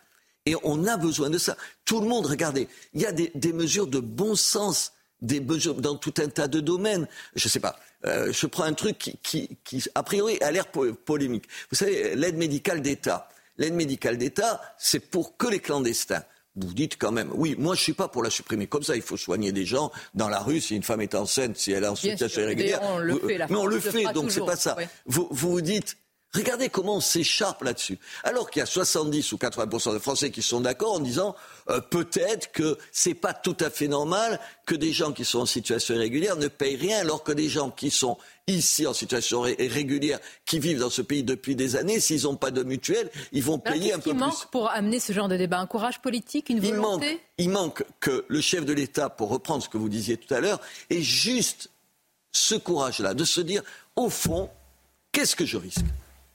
Et 0.47 0.55
on 0.63 0.87
a 0.87 0.97
besoin 0.97 1.29
de 1.29 1.39
ça. 1.39 1.57
Tout 1.85 2.01
le 2.01 2.07
monde, 2.07 2.27
regardez, 2.27 2.69
il 2.95 3.03
y 3.03 3.07
a 3.07 3.13
des, 3.13 3.33
des 3.35 3.53
mesures 3.53 3.89
de 3.89 3.99
bon 3.99 4.37
sens 4.37 4.93
des 5.23 5.41
mesures 5.41 5.75
dans 5.75 5.97
tout 5.97 6.15
un 6.19 6.29
tas 6.29 6.49
de 6.49 6.61
domaines. 6.61 7.07
Je 7.35 7.47
ne 7.47 7.51
sais 7.51 7.61
pas. 7.61 7.79
Euh, 8.05 8.33
je 8.33 8.47
prends 8.47 8.65
un 8.65 8.75
truc 8.75 8.99
qui, 8.99 9.19
qui, 9.23 9.57
qui 9.65 9.83
a 9.95 10.03
priori, 10.03 10.39
a 10.41 10.51
l'air 10.51 10.67
polémique. 10.67 11.45
Vous 11.71 11.77
savez, 11.77 12.15
l'aide 12.15 12.37
médicale 12.37 12.83
d'État. 12.83 13.29
L'aide 13.59 13.75
médicale 13.75 14.19
d'État, 14.19 14.61
c'est 14.79 15.01
pour 15.01 15.37
que 15.37 15.49
les 15.49 15.61
clandestins. 15.61 16.23
Vous 16.57 16.73
dites 16.73 16.97
quand 16.99 17.13
même, 17.13 17.31
oui, 17.35 17.55
moi 17.59 17.75
je 17.75 17.83
suis 17.83 17.93
pas 17.93 18.09
pour 18.09 18.23
la 18.23 18.31
supprimer 18.31 18.67
comme 18.67 18.83
ça. 18.83 18.97
Il 18.97 19.03
faut 19.03 19.19
soigner 19.19 19.53
des 19.53 19.67
gens 19.67 19.93
dans 20.15 20.29
la 20.29 20.39
rue. 20.39 20.61
Si 20.61 20.75
une 20.75 20.83
femme 20.83 21.03
est 21.03 21.15
enceinte, 21.15 21.57
si 21.57 21.73
elle 21.73 21.85
est 21.85 21.89
en 21.89 21.97
fait, 21.97 22.17
la 22.19 22.55
mais 22.55 23.57
on 23.57 23.67
le 23.67 23.81
fait, 23.81 24.05
donc 24.15 24.31
c'est 24.31 24.45
pas 24.45 24.57
ça. 24.57 24.77
Vous, 25.05 25.29
vous 25.31 25.51
vous 25.51 25.61
dites, 25.61 25.99
regardez 26.37 26.69
comment 26.69 26.97
on 26.97 27.01
s'écharpe 27.01 27.63
là-dessus. 27.63 27.99
Alors 28.25 28.51
qu'il 28.51 28.61
y 28.61 28.63
a 28.63 28.67
70 28.67 29.33
ou 29.33 29.39
80 29.39 29.93
de 29.95 29.99
Français 29.99 30.31
qui 30.31 30.43
sont 30.43 30.61
d'accord 30.61 30.95
en 30.95 31.01
disant 31.01 31.35
euh, 31.71 31.81
peut-être 31.81 32.53
que 32.53 32.79
c'est 32.93 33.15
pas 33.15 33.33
tout 33.35 33.57
à 33.61 33.71
fait 33.71 33.89
normal 33.89 34.39
que 34.67 34.75
des 34.75 34.93
gens 34.93 35.13
qui 35.13 35.25
sont 35.25 35.41
en 35.41 35.47
situation 35.47 35.95
irrégulière 35.95 36.37
ne 36.37 36.49
payent 36.49 36.77
rien, 36.77 36.99
alors 37.01 37.23
que 37.25 37.33
des 37.33 37.49
gens 37.49 37.71
qui 37.71 37.91
sont 37.91 38.19
ici 38.49 38.87
en 38.87 38.93
situation 38.95 39.41
ré- 39.41 39.57
régulière, 39.59 40.21
qui 40.45 40.59
vivent 40.61 40.79
dans 40.79 40.91
ce 40.91 41.03
pays 41.03 41.25
depuis 41.25 41.57
des 41.57 41.75
années, 41.77 41.99
s'ils 41.99 42.23
n'ont 42.23 42.37
pas 42.37 42.53
de 42.53 42.63
mutuelle, 42.63 43.11
ils 43.33 43.43
vont 43.43 43.61
Alors, 43.65 43.75
payer 43.75 43.93
un 43.93 43.97
Qu'est-ce 43.97 44.05
peu 44.05 44.11
qui 44.11 44.17
plus. 44.17 44.21
manque 44.27 44.51
pour 44.53 44.71
amener 44.71 45.01
ce 45.01 45.13
genre 45.13 45.27
de 45.29 45.37
débat? 45.37 45.59
Un 45.59 45.67
courage 45.67 46.01
politique, 46.01 46.49
une 46.51 46.59
Il 46.63 46.75
manque, 46.75 47.03
volonté 47.03 47.21
il 47.39 47.51
manque 47.51 47.85
que 48.01 48.25
le 48.29 48.41
chef 48.41 48.65
de 48.65 48.73
l'État, 48.73 49.09
pour 49.11 49.29
reprendre 49.31 49.63
ce 49.65 49.69
que 49.69 49.79
vous 49.79 49.89
disiez 49.89 50.17
tout 50.17 50.33
à 50.33 50.41
l'heure, 50.41 50.61
ait 50.91 51.03
juste 51.03 51.71
ce 52.33 52.55
courage-là 52.55 53.15
de 53.15 53.25
se 53.25 53.41
dire, 53.41 53.63
au 53.97 54.09
fond, 54.11 54.49
qu'est-ce 55.11 55.35
que 55.35 55.45
je 55.47 55.57
risque? 55.57 55.85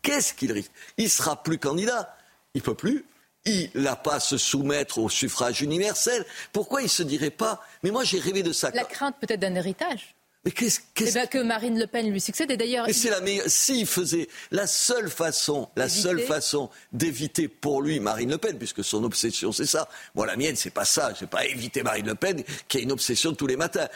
Qu'est-ce 0.02 0.34
qu'il 0.34 0.52
risque? 0.52 0.72
Il 0.98 1.10
sera 1.10 1.42
plus 1.44 1.58
candidat. 1.58 2.16
Il 2.54 2.62
peut 2.62 2.76
plus. 2.76 3.06
Il 3.46 3.72
n'a 3.76 3.96
pas 3.96 4.16
à 4.16 4.20
se 4.20 4.38
soumettre 4.38 5.00
au 5.00 5.10
suffrage 5.10 5.62
universel. 5.62 6.26
Pourquoi 6.54 6.82
il 6.84 6.90
se 6.90 7.02
dirait 7.04 7.30
pas 7.32 7.62
Mais 7.84 7.90
moi, 7.92 8.04
j'ai 8.04 8.20
rêvé 8.20 8.44
de 8.44 8.52
ça. 8.54 8.70
La 8.72 8.84
crainte 8.84 9.16
peut-être 9.20 9.40
d'un 9.40 9.56
héritage 9.56 10.14
Mais 10.46 10.52
qu'est-ce 10.52 10.82
Eh 11.00 11.12
ben, 11.12 11.28
que 11.28 11.40
Marine 11.40 11.80
Le 11.80 11.88
Pen 11.88 12.12
lui 12.12 12.22
succède. 12.22 12.52
Et 12.52 12.58
d'ailleurs, 12.58 12.88
Et 12.88 12.94
c'est 12.94 13.10
la 13.10 13.20
meilleure. 13.22 13.46
S'il 13.48 13.88
faisait 13.88 14.28
la 14.52 14.68
seule 14.68 15.10
façon, 15.10 15.70
la 15.76 15.86
D'éviter. 15.88 16.02
seule 16.04 16.22
façon 16.22 16.70
d'éviter 16.92 17.48
pour 17.48 17.82
lui 17.82 18.00
Marine 18.00 18.30
Le 18.30 18.38
Pen, 18.38 18.58
puisque 18.60 18.84
son 18.84 19.04
obsession 19.04 19.52
c'est 19.52 19.66
ça. 19.66 19.90
Moi, 20.14 20.28
la 20.28 20.36
mienne, 20.36 20.56
c'est 20.56 20.70
pas 20.70 20.86
ça. 20.86 21.12
C'est 21.18 21.30
pas 21.30 21.46
éviter 21.46 21.82
Marine 21.82 22.06
Le 22.08 22.16
Pen, 22.16 22.44
qui 22.68 22.78
a 22.78 22.82
une 22.82 22.92
obsession 22.92 23.34
tous 23.34 23.48
les 23.48 23.58
matins. 23.58 23.88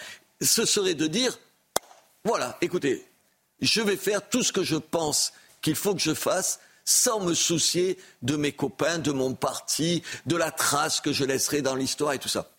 Ce 0.41 0.65
serait 0.65 0.95
de 0.95 1.05
dire, 1.05 1.37
voilà, 2.23 2.57
écoutez, 2.61 3.05
je 3.61 3.81
vais 3.81 3.95
faire 3.97 4.27
tout 4.27 4.41
ce 4.41 4.51
que 4.51 4.63
je 4.63 4.75
pense 4.75 5.33
qu'il 5.65 5.75
faut 5.75 5.95
que 5.95 6.01
je 6.01 6.13
fasse 6.13 6.59
sans 6.83 7.19
me 7.19 7.33
soucier 7.33 7.97
de 8.21 8.35
mes 8.35 8.51
copains, 8.51 8.99
de 8.99 9.11
mon 9.11 9.33
parti, 9.33 10.03
de 10.27 10.35
la 10.35 10.51
trace 10.51 11.01
que 11.01 11.11
je 11.11 11.25
laisserai 11.25 11.63
dans 11.63 11.73
l'histoire 11.73 12.13
et 12.13 12.19
tout 12.19 12.29
ça. 12.29 12.51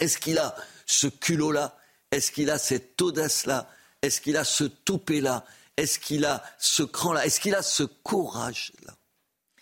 Est-ce 0.00 0.18
qu'il 0.18 0.38
a 0.38 0.56
ce 0.84 1.06
culot-là? 1.06 1.78
Est-ce 2.10 2.32
qu'il 2.32 2.50
a 2.50 2.58
cette 2.58 3.00
audace-là? 3.00 3.68
Est-ce 4.02 4.20
qu'il 4.20 4.36
a 4.36 4.42
ce 4.42 4.64
toupet-là? 4.64 5.44
Est-ce 5.76 6.00
qu'il 6.00 6.24
a 6.24 6.42
ce 6.58 6.82
cran-là? 6.82 7.24
Est-ce 7.24 7.38
qu'il 7.38 7.54
a 7.54 7.62
ce 7.62 7.84
courage-là? 7.84 8.94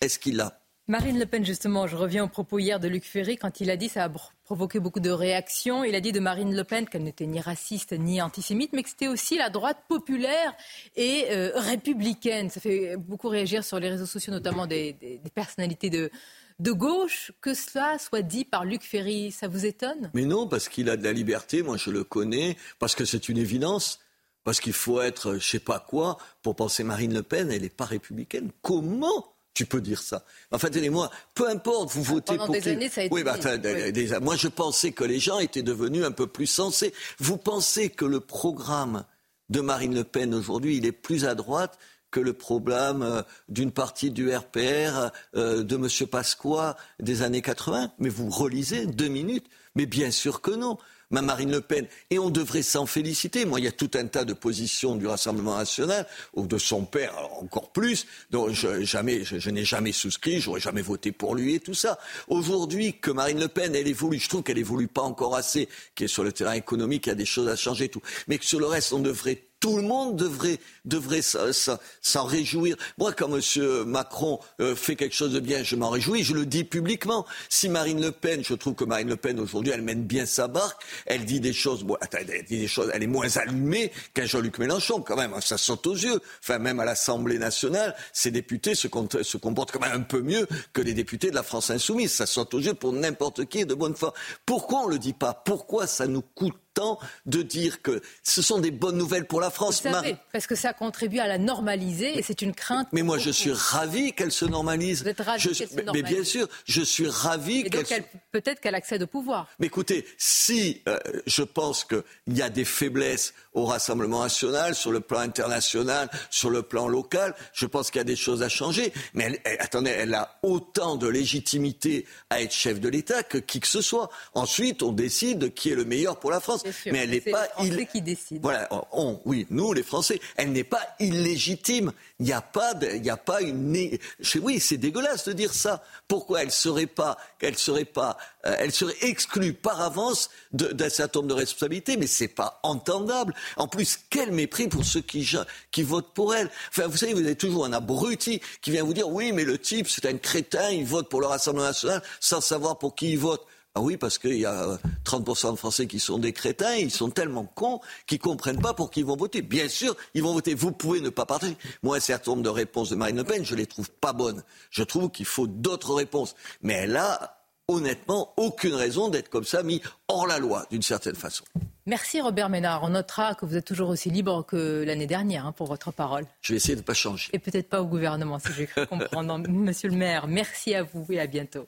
Est-ce 0.01 0.17
qu'il 0.17 0.37
l'a? 0.37 0.59
Marine 0.87 1.19
Le 1.19 1.27
Pen, 1.27 1.45
justement, 1.45 1.85
je 1.85 1.95
reviens 1.95 2.23
au 2.23 2.29
propos 2.29 2.57
hier 2.57 2.79
de 2.79 2.87
Luc 2.87 3.05
Ferry 3.05 3.37
quand 3.37 3.61
il 3.61 3.69
a 3.69 3.77
dit, 3.77 3.89
ça 3.89 4.03
a 4.03 4.09
provoqué 4.51 4.81
beaucoup 4.81 4.99
de 4.99 5.09
réactions, 5.09 5.85
il 5.85 5.95
a 5.95 6.01
dit 6.01 6.11
de 6.11 6.19
Marine 6.19 6.53
Le 6.53 6.65
Pen 6.65 6.85
qu'elle 6.85 7.03
n'était 7.03 7.25
ni 7.25 7.39
raciste 7.39 7.93
ni 7.93 8.21
antisémite, 8.21 8.73
mais 8.73 8.83
que 8.83 8.89
c'était 8.89 9.07
aussi 9.07 9.37
la 9.37 9.49
droite 9.49 9.77
populaire 9.87 10.53
et 10.97 11.27
euh, 11.29 11.51
républicaine. 11.55 12.49
Ça 12.49 12.59
fait 12.59 12.97
beaucoup 12.97 13.29
réagir 13.29 13.63
sur 13.63 13.79
les 13.79 13.87
réseaux 13.87 14.05
sociaux, 14.05 14.33
notamment 14.33 14.67
des, 14.67 15.21
personnalités 15.33 15.89
de, 15.89 16.11
de 16.59 16.71
gauche. 16.73 17.31
Que 17.39 17.53
cela 17.53 17.97
soit 17.97 18.23
dit 18.23 18.43
par 18.43 18.65
Luc 18.65 18.83
Ferry, 18.83 19.31
ça 19.31 19.47
vous 19.47 19.65
étonne? 19.65 20.11
Mais 20.13 20.25
non, 20.25 20.49
parce 20.49 20.67
qu'il 20.67 20.89
a 20.89 20.97
de 20.97 21.03
la 21.05 21.13
liberté, 21.13 21.63
moi 21.63 21.77
je 21.77 21.89
le 21.89 22.03
connais, 22.03 22.57
parce 22.77 22.93
que 22.93 23.05
c'est 23.05 23.29
une 23.29 23.37
évidence, 23.37 24.01
parce 24.43 24.59
qu'il 24.59 24.73
faut 24.73 24.99
être 24.99 25.35
je 25.35 25.47
sais 25.47 25.59
pas 25.59 25.79
quoi 25.79 26.17
pour 26.41 26.57
penser 26.57 26.83
Marine 26.83 27.13
Le 27.13 27.23
Pen, 27.23 27.49
elle 27.53 27.61
n'est 27.61 27.69
pas 27.69 27.85
républicaine. 27.85 28.51
Comment 28.61 29.33
tu 29.53 29.65
peux 29.65 29.81
dire 29.81 30.01
ça 30.01 30.23
Enfin, 30.51 30.69
tenez-moi, 30.69 31.09
peu 31.35 31.49
importe, 31.49 31.91
vous 31.91 32.03
votez 32.03 32.33
Ah, 32.33 32.37
pendant 32.37 32.45
pour 32.45 32.55
des 32.55 32.61
qui 32.61 32.69
années, 32.69 32.89
ça 32.89 33.01
a 33.01 33.03
été 33.05 33.13
Oui, 33.13 33.23
bah, 33.23 33.37
des- 33.57 34.19
moi 34.21 34.35
je 34.35 34.47
pensais 34.47 34.91
que 34.91 35.03
les 35.03 35.19
gens 35.19 35.39
étaient 35.39 35.61
devenus 35.63 36.03
un 36.05 36.11
peu 36.11 36.27
plus 36.27 36.47
sensés. 36.47 36.93
Vous 37.19 37.37
pensez 37.37 37.89
que 37.89 38.05
le 38.05 38.19
programme 38.19 39.03
de 39.49 39.59
Marine 39.61 39.93
Le 39.95 40.03
Pen 40.05 40.33
aujourd'hui, 40.33 40.77
il 40.77 40.85
est 40.85 40.91
plus 40.93 41.25
à 41.25 41.35
droite 41.35 41.77
que 42.11 42.19
le 42.19 42.33
programme 42.33 43.03
euh, 43.03 43.21
d'une 43.49 43.71
partie 43.71 44.11
du 44.11 44.33
RPR 44.35 45.11
euh, 45.35 45.63
de 45.63 45.75
M. 45.75 45.87
Pasqua 46.09 46.75
des 46.99 47.21
années 47.21 47.41
80 47.41 47.91
Mais 47.99 48.09
vous 48.09 48.29
relisez 48.29 48.85
deux 48.85 49.07
minutes 49.07 49.45
Mais 49.75 49.85
bien 49.85 50.11
sûr 50.11 50.41
que 50.41 50.51
non. 50.51 50.77
Ma 51.11 51.21
Marine 51.21 51.51
Le 51.51 51.61
Pen. 51.61 51.85
Et 52.09 52.19
on 52.19 52.29
devrait 52.29 52.63
s'en 52.63 52.85
féliciter. 52.85 53.45
Moi, 53.45 53.59
il 53.59 53.65
y 53.65 53.67
a 53.67 53.71
tout 53.71 53.91
un 53.95 54.07
tas 54.07 54.25
de 54.25 54.33
positions 54.33 54.95
du 54.95 55.07
Rassemblement 55.07 55.57
national, 55.57 56.07
ou 56.33 56.47
de 56.47 56.57
son 56.57 56.85
père 56.85 57.13
encore 57.39 57.71
plus, 57.71 58.05
dont 58.31 58.51
je, 58.51 58.83
jamais, 58.83 59.23
je, 59.23 59.39
je 59.39 59.49
n'ai 59.49 59.65
jamais 59.65 59.91
souscrit, 59.91 60.39
j'aurais 60.39 60.59
jamais 60.59 60.81
voté 60.81 61.11
pour 61.11 61.35
lui 61.35 61.55
et 61.55 61.59
tout 61.59 61.73
ça. 61.73 61.99
Aujourd'hui, 62.27 62.97
que 62.99 63.11
Marine 63.11 63.39
Le 63.39 63.47
Pen, 63.47 63.75
elle 63.75 63.87
évolue, 63.87 64.19
je 64.19 64.29
trouve 64.29 64.43
qu'elle 64.43 64.57
évolue 64.57 64.87
pas 64.87 65.01
encore 65.01 65.35
assez, 65.35 65.69
qui 65.95 66.05
est 66.05 66.07
sur 66.07 66.23
le 66.23 66.31
terrain 66.31 66.53
économique, 66.53 67.05
il 67.07 67.09
y 67.09 67.13
a 67.13 67.15
des 67.15 67.25
choses 67.25 67.47
à 67.47 67.55
changer 67.55 67.85
et 67.85 67.89
tout. 67.89 68.01
Mais 68.27 68.37
que 68.37 68.45
sur 68.45 68.59
le 68.59 68.65
reste, 68.65 68.93
on 68.93 68.99
devrait 68.99 69.43
tout 69.61 69.77
le 69.77 69.83
monde 69.83 70.17
devrait, 70.17 70.59
devrait 70.83 71.21
s'en- 71.21 72.25
réjouir. 72.25 72.75
Moi, 72.97 73.13
quand 73.13 73.29
M. 73.33 73.83
Macron 73.85 74.39
euh, 74.59 74.75
fait 74.75 74.97
quelque 74.97 75.15
chose 75.15 75.31
de 75.31 75.39
bien, 75.39 75.63
je 75.63 75.77
m'en 75.77 75.89
réjouis, 75.89 76.23
je 76.23 76.33
le 76.33 76.45
dis 76.45 76.65
publiquement. 76.65 77.25
Si 77.47 77.69
Marine 77.69 78.01
Le 78.01 78.11
Pen, 78.11 78.43
je 78.43 78.53
trouve 78.55 78.73
que 78.75 78.83
Marine 78.83 79.07
Le 79.07 79.15
Pen, 79.15 79.39
aujourd'hui, 79.39 79.71
elle 79.73 79.83
mène 79.83 80.03
bien 80.03 80.25
sa 80.25 80.47
barque, 80.49 80.83
elle 81.05 81.23
dit 81.23 81.39
des 81.39 81.53
choses, 81.53 81.85
elle 82.11 82.45
dit 82.45 82.59
des 82.59 82.67
choses, 82.67 82.91
elle 82.93 83.03
est 83.03 83.07
moins 83.07 83.37
allumée 83.37 83.91
qu'un 84.13 84.25
Jean-Luc 84.25 84.57
Mélenchon, 84.57 85.01
quand 85.01 85.15
même, 85.15 85.33
ça 85.41 85.57
saute 85.57 85.85
aux 85.87 85.93
yeux. 85.95 86.19
Enfin, 86.43 86.57
même 86.59 86.79
à 86.79 86.85
l'Assemblée 86.85 87.37
nationale, 87.37 87.95
ces 88.11 88.31
députés 88.31 88.75
se, 88.75 88.87
com- 88.87 89.07
se 89.21 89.37
comportent 89.37 89.71
quand 89.71 89.79
même 89.79 89.91
un 89.95 90.01
peu 90.01 90.21
mieux 90.21 90.47
que 90.73 90.81
les 90.81 90.93
députés 90.95 91.29
de 91.29 91.35
la 91.35 91.43
France 91.43 91.69
insoumise. 91.69 92.11
Ça 92.11 92.25
saute 92.25 92.53
aux 92.55 92.59
yeux 92.59 92.73
pour 92.73 92.93
n'importe 92.93 93.45
qui 93.45 93.65
de 93.65 93.75
bonne 93.75 93.95
foi. 93.95 94.13
Pourquoi 94.45 94.81
on 94.85 94.87
le 94.87 94.97
dit 94.97 95.13
pas? 95.13 95.33
Pourquoi 95.45 95.85
ça 95.85 96.07
nous 96.07 96.23
coûte 96.23 96.55
tant 96.73 96.99
de 97.25 97.41
dire 97.41 97.81
que 97.81 98.01
ce 98.23 98.41
sont 98.41 98.59
des 98.59 98.71
bonnes 98.71 98.97
nouvelles 98.97 99.25
pour 99.27 99.41
la 99.41 99.49
France 99.49 99.81
Vous 99.83 99.91
savez, 99.91 100.15
parce 100.31 100.47
que 100.47 100.55
ça 100.55 100.73
contribue 100.73 101.19
à 101.19 101.27
la 101.27 101.37
normaliser 101.37 102.17
et 102.17 102.21
c'est 102.21 102.41
une 102.41 102.53
crainte. 102.53 102.87
mais 102.91 103.01
moi, 103.03 103.17
je 103.17 103.29
suis 103.29 103.51
ravi 103.51 104.13
qu'elle 104.13 104.31
se 104.31 104.45
normalise. 104.45 105.03
Vous 105.03 105.09
êtes 105.09 105.21
ravi 105.21 105.43
qu'elle 105.43 105.55
se 105.67 105.75
mais, 105.75 105.83
mais 105.87 105.91
bien 105.91 106.01
normalise. 106.03 106.27
sûr, 106.27 106.47
je 106.65 106.81
suis 106.81 107.07
ravi 107.07 107.63
qu'elle 107.63 107.85
elle- 107.89 108.05
peut-être 108.31 108.59
qu'elle 108.61 108.75
accède 108.75 109.03
au 109.03 109.07
pouvoir. 109.07 109.47
mais 109.59 109.67
écoutez, 109.67 110.05
si 110.17 110.81
euh, 110.87 110.97
je 111.25 111.43
pense 111.43 111.83
qu'il 111.83 112.03
y 112.27 112.41
a 112.41 112.49
des 112.49 112.65
faiblesses 112.65 113.33
au 113.53 113.65
Rassemblement 113.65 114.21
national, 114.23 114.75
sur 114.75 114.91
le 114.91 114.99
plan 115.01 115.19
international, 115.19 116.09
sur 116.29 116.49
le 116.49 116.61
plan 116.61 116.87
local, 116.87 117.35
je 117.53 117.65
pense 117.65 117.91
qu'il 117.91 117.99
y 117.99 118.01
a 118.01 118.05
des 118.05 118.15
choses 118.15 118.43
à 118.43 118.49
changer. 118.49 118.93
Mais 119.13 119.25
elle, 119.25 119.39
elle- 119.43 119.57
attendez, 119.59 119.89
elle 119.91 120.13
a 120.13 120.37
autant 120.43 120.95
de 120.95 121.07
légitimité 121.07 122.05
à 122.29 122.41
être 122.41 122.53
chef 122.53 122.79
de 122.79 122.87
l'État 122.89 123.23
que 123.23 123.37
qui 123.37 123.59
que 123.59 123.67
ce 123.67 123.81
soit. 123.81 124.09
Ensuite, 124.33 124.83
on 124.83 124.91
décide 124.91 125.39
de 125.39 125.47
qui 125.47 125.69
est 125.71 125.75
le 125.75 125.85
meilleur 125.85 126.17
pour 126.19 126.31
la 126.31 126.39
France. 126.39 126.61
Sûr, 126.63 126.93
Mais 126.93 126.99
elle 126.99 127.09
n'est 127.09 127.19
pas 127.21 127.43
les 127.43 127.49
Français 127.49 127.67
ill- 127.81 127.87
qui 127.91 128.01
décident. 128.01 128.39
Voilà, 128.41 128.69
on, 128.93 129.19
oui, 129.25 129.45
nous 129.49 129.73
les 129.73 129.83
Français, 129.83 130.19
elle 130.37 130.51
n'est 130.51 130.63
pas 130.63 130.81
illégitime. 130.99 131.91
Il 132.19 132.25
n'y 132.25 132.33
a 132.33 132.41
pas, 132.41 132.73
de- 132.73 132.87
il 132.87 133.09
a 133.09 133.17
pas 133.17 133.41
une. 133.41 133.97
Oui, 134.41 134.59
c'est 134.59 134.77
dégueulasse 134.77 135.25
de 135.27 135.33
dire 135.33 135.53
ça. 135.53 135.83
Pourquoi 136.07 136.43
elle 136.43 136.51
serait 136.51 136.85
pas, 136.85 137.17
elle 137.39 137.57
serait 137.57 137.85
pas, 137.85 138.17
euh, 138.45 138.55
elle 138.59 138.71
serait 138.71 138.95
exclue 139.01 139.53
par 139.53 139.81
avance 139.81 140.29
d'un 140.53 140.89
certain 140.89 141.19
nombre 141.19 141.29
de 141.29 141.39
responsabilités, 141.39 141.97
mais 141.97 142.07
c'est 142.07 142.27
pas 142.27 142.59
entendable. 142.63 143.33
En 143.57 143.67
plus, 143.67 143.99
quel 144.09 144.31
mépris 144.31 144.67
pour 144.67 144.83
ceux 144.83 145.01
qui, 145.01 145.29
qui 145.71 145.83
votent 145.83 146.13
pour 146.13 146.35
elle. 146.35 146.49
Enfin, 146.69 146.87
vous 146.87 146.97
savez, 146.97 147.13
vous 147.13 147.21
avez 147.21 147.35
toujours 147.35 147.65
un 147.65 147.73
abruti 147.73 148.41
qui 148.61 148.71
vient 148.71 148.83
vous 148.83 148.93
dire, 148.93 149.09
oui, 149.09 149.31
mais 149.31 149.43
le 149.43 149.57
type, 149.57 149.87
c'est 149.89 150.05
un 150.05 150.17
crétin, 150.17 150.69
il 150.69 150.85
vote 150.85 151.09
pour 151.09 151.21
le 151.21 151.27
Rassemblement 151.27 151.67
national 151.67 152.01
sans 152.19 152.41
savoir 152.41 152.77
pour 152.77 152.95
qui 152.95 153.11
il 153.11 153.19
vote. 153.19 153.45
Ah 153.73 153.79
oui, 153.79 153.95
parce 153.95 154.17
qu'il 154.17 154.37
y 154.37 154.45
a 154.45 154.63
euh, 154.63 154.77
30% 155.05 155.53
de 155.53 155.55
Français 155.55 155.87
qui 155.87 155.99
sont 155.99 156.19
des 156.19 156.33
crétins, 156.33 156.75
ils 156.75 156.91
sont 156.91 157.09
tellement 157.09 157.45
cons 157.45 157.79
qu'ils 158.05 158.19
comprennent 158.19 158.59
pas 158.59 158.73
pour 158.73 158.91
qui 158.91 158.99
ils 158.99 159.05
vont 159.05 159.15
voter. 159.15 159.41
Bien 159.41 159.69
sûr, 159.69 159.95
ils 160.13 160.21
vont 160.21 160.33
voter. 160.33 160.53
Vous 160.53 160.73
pouvez 160.73 160.99
ne 160.99 161.09
pas 161.09 161.25
partager. 161.25 161.55
Moi, 161.81 161.95
un 161.95 162.01
certain 162.01 162.31
nombre 162.31 162.43
de 162.43 162.49
réponses 162.49 162.89
de 162.89 162.95
Marine 162.95 163.15
Le 163.15 163.23
Pen, 163.23 163.45
je 163.45 163.55
les 163.55 163.65
trouve 163.65 163.89
pas 163.89 164.11
bonnes. 164.11 164.43
Je 164.71 164.83
trouve 164.83 165.09
qu'il 165.09 165.25
faut 165.25 165.47
d'autres 165.47 165.93
réponses. 165.93 166.35
Mais 166.61 166.73
elle 166.73 166.97
a, 166.97 167.40
honnêtement, 167.67 168.33
aucune 168.37 168.73
raison 168.73 169.09
d'être 169.09 169.29
comme 169.29 169.43
ça, 169.43 169.63
mis 169.63 169.81
hors 170.07 170.27
la 170.27 170.39
loi, 170.39 170.65
d'une 170.69 170.81
certaine 170.81 171.15
façon. 171.15 171.43
Merci 171.87 172.21
Robert 172.21 172.49
Ménard. 172.49 172.83
On 172.83 172.89
notera 172.89 173.33
que 173.33 173.45
vous 173.45 173.57
êtes 173.57 173.65
toujours 173.65 173.89
aussi 173.89 174.09
libre 174.09 174.45
que 174.45 174.83
l'année 174.85 175.07
dernière 175.07 175.47
hein, 175.47 175.51
pour 175.51 175.67
votre 175.67 175.91
parole. 175.91 176.25
Je 176.41 176.53
vais 176.53 176.57
essayer 176.57 176.75
de 176.75 176.81
ne 176.81 176.85
pas 176.85 176.93
changer. 176.93 177.29
Et 177.33 177.39
peut-être 177.39 177.69
pas 177.69 177.81
au 177.81 177.85
gouvernement, 177.85 178.37
si 178.37 178.53
j'ai 178.53 178.67
cru 178.67 178.85
comprendre. 178.85 179.39
Monsieur 179.49 179.89
le 179.89 179.95
maire, 179.95 180.27
merci 180.27 180.75
à 180.75 180.83
vous 180.83 181.05
et 181.09 181.19
à 181.19 181.25
bientôt. 181.25 181.67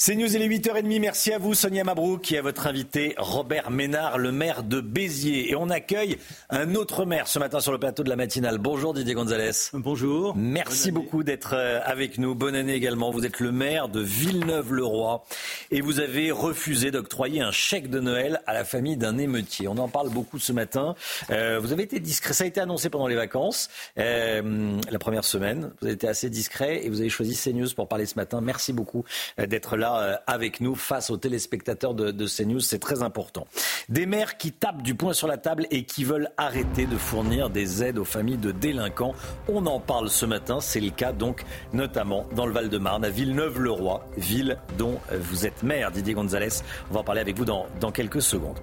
C'est 0.00 0.14
News, 0.14 0.32
il 0.32 0.40
est 0.40 0.48
8h30. 0.48 1.00
Merci 1.00 1.32
à 1.32 1.38
vous, 1.38 1.54
Sonia 1.54 1.82
Mabrouk, 1.82 2.30
et 2.30 2.38
à 2.38 2.42
votre 2.42 2.68
invité, 2.68 3.16
Robert 3.18 3.72
Ménard, 3.72 4.16
le 4.16 4.30
maire 4.30 4.62
de 4.62 4.80
Béziers. 4.80 5.50
Et 5.50 5.56
on 5.56 5.70
accueille 5.70 6.18
un 6.50 6.76
autre 6.76 7.04
maire 7.04 7.26
ce 7.26 7.40
matin 7.40 7.58
sur 7.58 7.72
le 7.72 7.80
plateau 7.80 8.04
de 8.04 8.08
la 8.08 8.14
matinale. 8.14 8.58
Bonjour 8.58 8.94
Didier 8.94 9.14
Gonzalez. 9.14 9.50
Bonjour. 9.72 10.36
Merci 10.36 10.92
beaucoup 10.92 11.24
d'être 11.24 11.54
euh, 11.54 11.80
avec 11.84 12.18
nous. 12.18 12.36
Bonne 12.36 12.54
année 12.54 12.74
également. 12.74 13.10
Vous 13.10 13.26
êtes 13.26 13.40
le 13.40 13.50
maire 13.50 13.88
de 13.88 13.98
Villeneuve-le-Roi 14.00 15.24
et 15.72 15.80
vous 15.80 15.98
avez 15.98 16.30
refusé 16.30 16.92
d'octroyer 16.92 17.40
un 17.40 17.50
chèque 17.50 17.90
de 17.90 17.98
Noël 17.98 18.40
à 18.46 18.54
la 18.54 18.64
famille 18.64 18.96
d'un 18.96 19.18
émeutier. 19.18 19.66
On 19.66 19.78
en 19.78 19.88
parle 19.88 20.10
beaucoup 20.10 20.38
ce 20.38 20.52
matin. 20.52 20.94
Euh, 21.30 21.58
vous 21.60 21.72
avez 21.72 21.82
été 21.82 21.98
discret. 21.98 22.34
Ça 22.34 22.44
a 22.44 22.46
été 22.46 22.60
annoncé 22.60 22.88
pendant 22.88 23.08
les 23.08 23.16
vacances, 23.16 23.68
euh, 23.98 24.78
la 24.88 24.98
première 25.00 25.24
semaine. 25.24 25.72
Vous 25.80 25.86
avez 25.88 25.94
été 25.94 26.06
assez 26.06 26.30
discret 26.30 26.84
et 26.84 26.88
vous 26.88 27.00
avez 27.00 27.10
choisi 27.10 27.34
CNews 27.34 27.74
pour 27.74 27.88
parler 27.88 28.06
ce 28.06 28.14
matin. 28.14 28.40
Merci 28.40 28.72
beaucoup 28.72 29.04
d'être 29.36 29.76
là 29.76 29.87
euh, 29.96 30.14
avec 30.26 30.60
nous 30.60 30.74
face 30.74 31.10
aux 31.10 31.16
téléspectateurs 31.16 31.94
de, 31.94 32.10
de 32.10 32.26
CNews. 32.26 32.60
C'est 32.60 32.78
très 32.78 33.02
important. 33.02 33.46
Des 33.88 34.06
maires 34.06 34.36
qui 34.36 34.52
tapent 34.52 34.82
du 34.82 34.94
poing 34.94 35.12
sur 35.12 35.28
la 35.28 35.36
table 35.36 35.66
et 35.70 35.84
qui 35.84 36.04
veulent 36.04 36.30
arrêter 36.36 36.86
de 36.86 36.96
fournir 36.96 37.50
des 37.50 37.82
aides 37.82 37.98
aux 37.98 38.04
familles 38.04 38.36
de 38.38 38.52
délinquants. 38.52 39.14
On 39.48 39.66
en 39.66 39.80
parle 39.80 40.10
ce 40.10 40.26
matin. 40.26 40.60
C'est 40.60 40.80
le 40.80 40.90
cas 40.90 41.12
donc 41.12 41.44
notamment 41.72 42.26
dans 42.34 42.46
le 42.46 42.52
Val-de-Marne, 42.52 43.04
à 43.04 43.10
Villeneuve-le-Roi, 43.10 44.06
ville 44.16 44.58
dont 44.76 44.98
vous 45.12 45.46
êtes 45.46 45.62
maire, 45.62 45.90
Didier 45.90 46.14
Gonzalez. 46.14 46.62
On 46.90 46.94
va 46.94 47.00
en 47.00 47.04
parler 47.04 47.20
avec 47.20 47.36
vous 47.36 47.44
dans, 47.44 47.66
dans 47.80 47.92
quelques 47.92 48.22
secondes. 48.22 48.58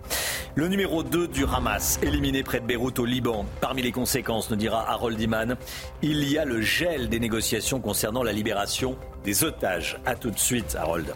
Le 0.56 0.68
numéro 0.68 1.04
2 1.04 1.28
du 1.28 1.44
Hamas, 1.46 2.00
éliminé 2.02 2.44
près 2.44 2.60
de 2.60 2.66
Beyrouth 2.66 3.00
au 3.00 3.06
Liban. 3.06 3.46
Parmi 3.62 3.82
les 3.82 3.92
conséquences, 3.92 4.50
nous 4.50 4.56
dira 4.56 4.90
Harold 4.90 5.20
Iman, 5.20 5.58
il 6.02 6.24
y 6.30 6.38
a 6.38 6.46
le 6.46 6.62
gel 6.62 7.10
des 7.10 7.20
négociations 7.20 7.80
concernant 7.82 8.24
la 8.24 8.32
libération 8.32 8.98
des 9.26 9.44
otages. 9.44 10.00
A 10.06 10.16
tout 10.16 10.32
de 10.32 10.40
suite, 10.40 10.78
Harold. 10.80 11.14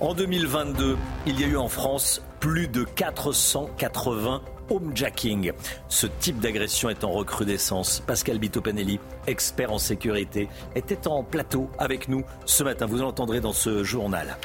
En 0.00 0.14
2022, 0.14 0.96
il 1.26 1.40
y 1.40 1.44
a 1.44 1.46
eu 1.48 1.56
en 1.56 1.68
France 1.68 2.22
plus 2.40 2.68
de 2.68 2.84
480 2.84 4.42
homejacking. 4.70 5.52
Ce 5.88 6.06
type 6.06 6.40
d'agression 6.40 6.88
est 6.88 7.04
en 7.04 7.10
recrudescence. 7.10 8.00
Pascal 8.06 8.38
Bitopanelli, 8.38 9.00
expert 9.26 9.72
en 9.72 9.78
sécurité, 9.78 10.48
était 10.74 11.06
en 11.06 11.22
plateau 11.22 11.68
avec 11.78 12.08
nous 12.08 12.24
ce 12.46 12.64
matin. 12.64 12.86
Vous 12.86 12.96
l'entendrez 12.96 13.40
dans 13.40 13.52
ce 13.52 13.84
journal. 13.84 14.38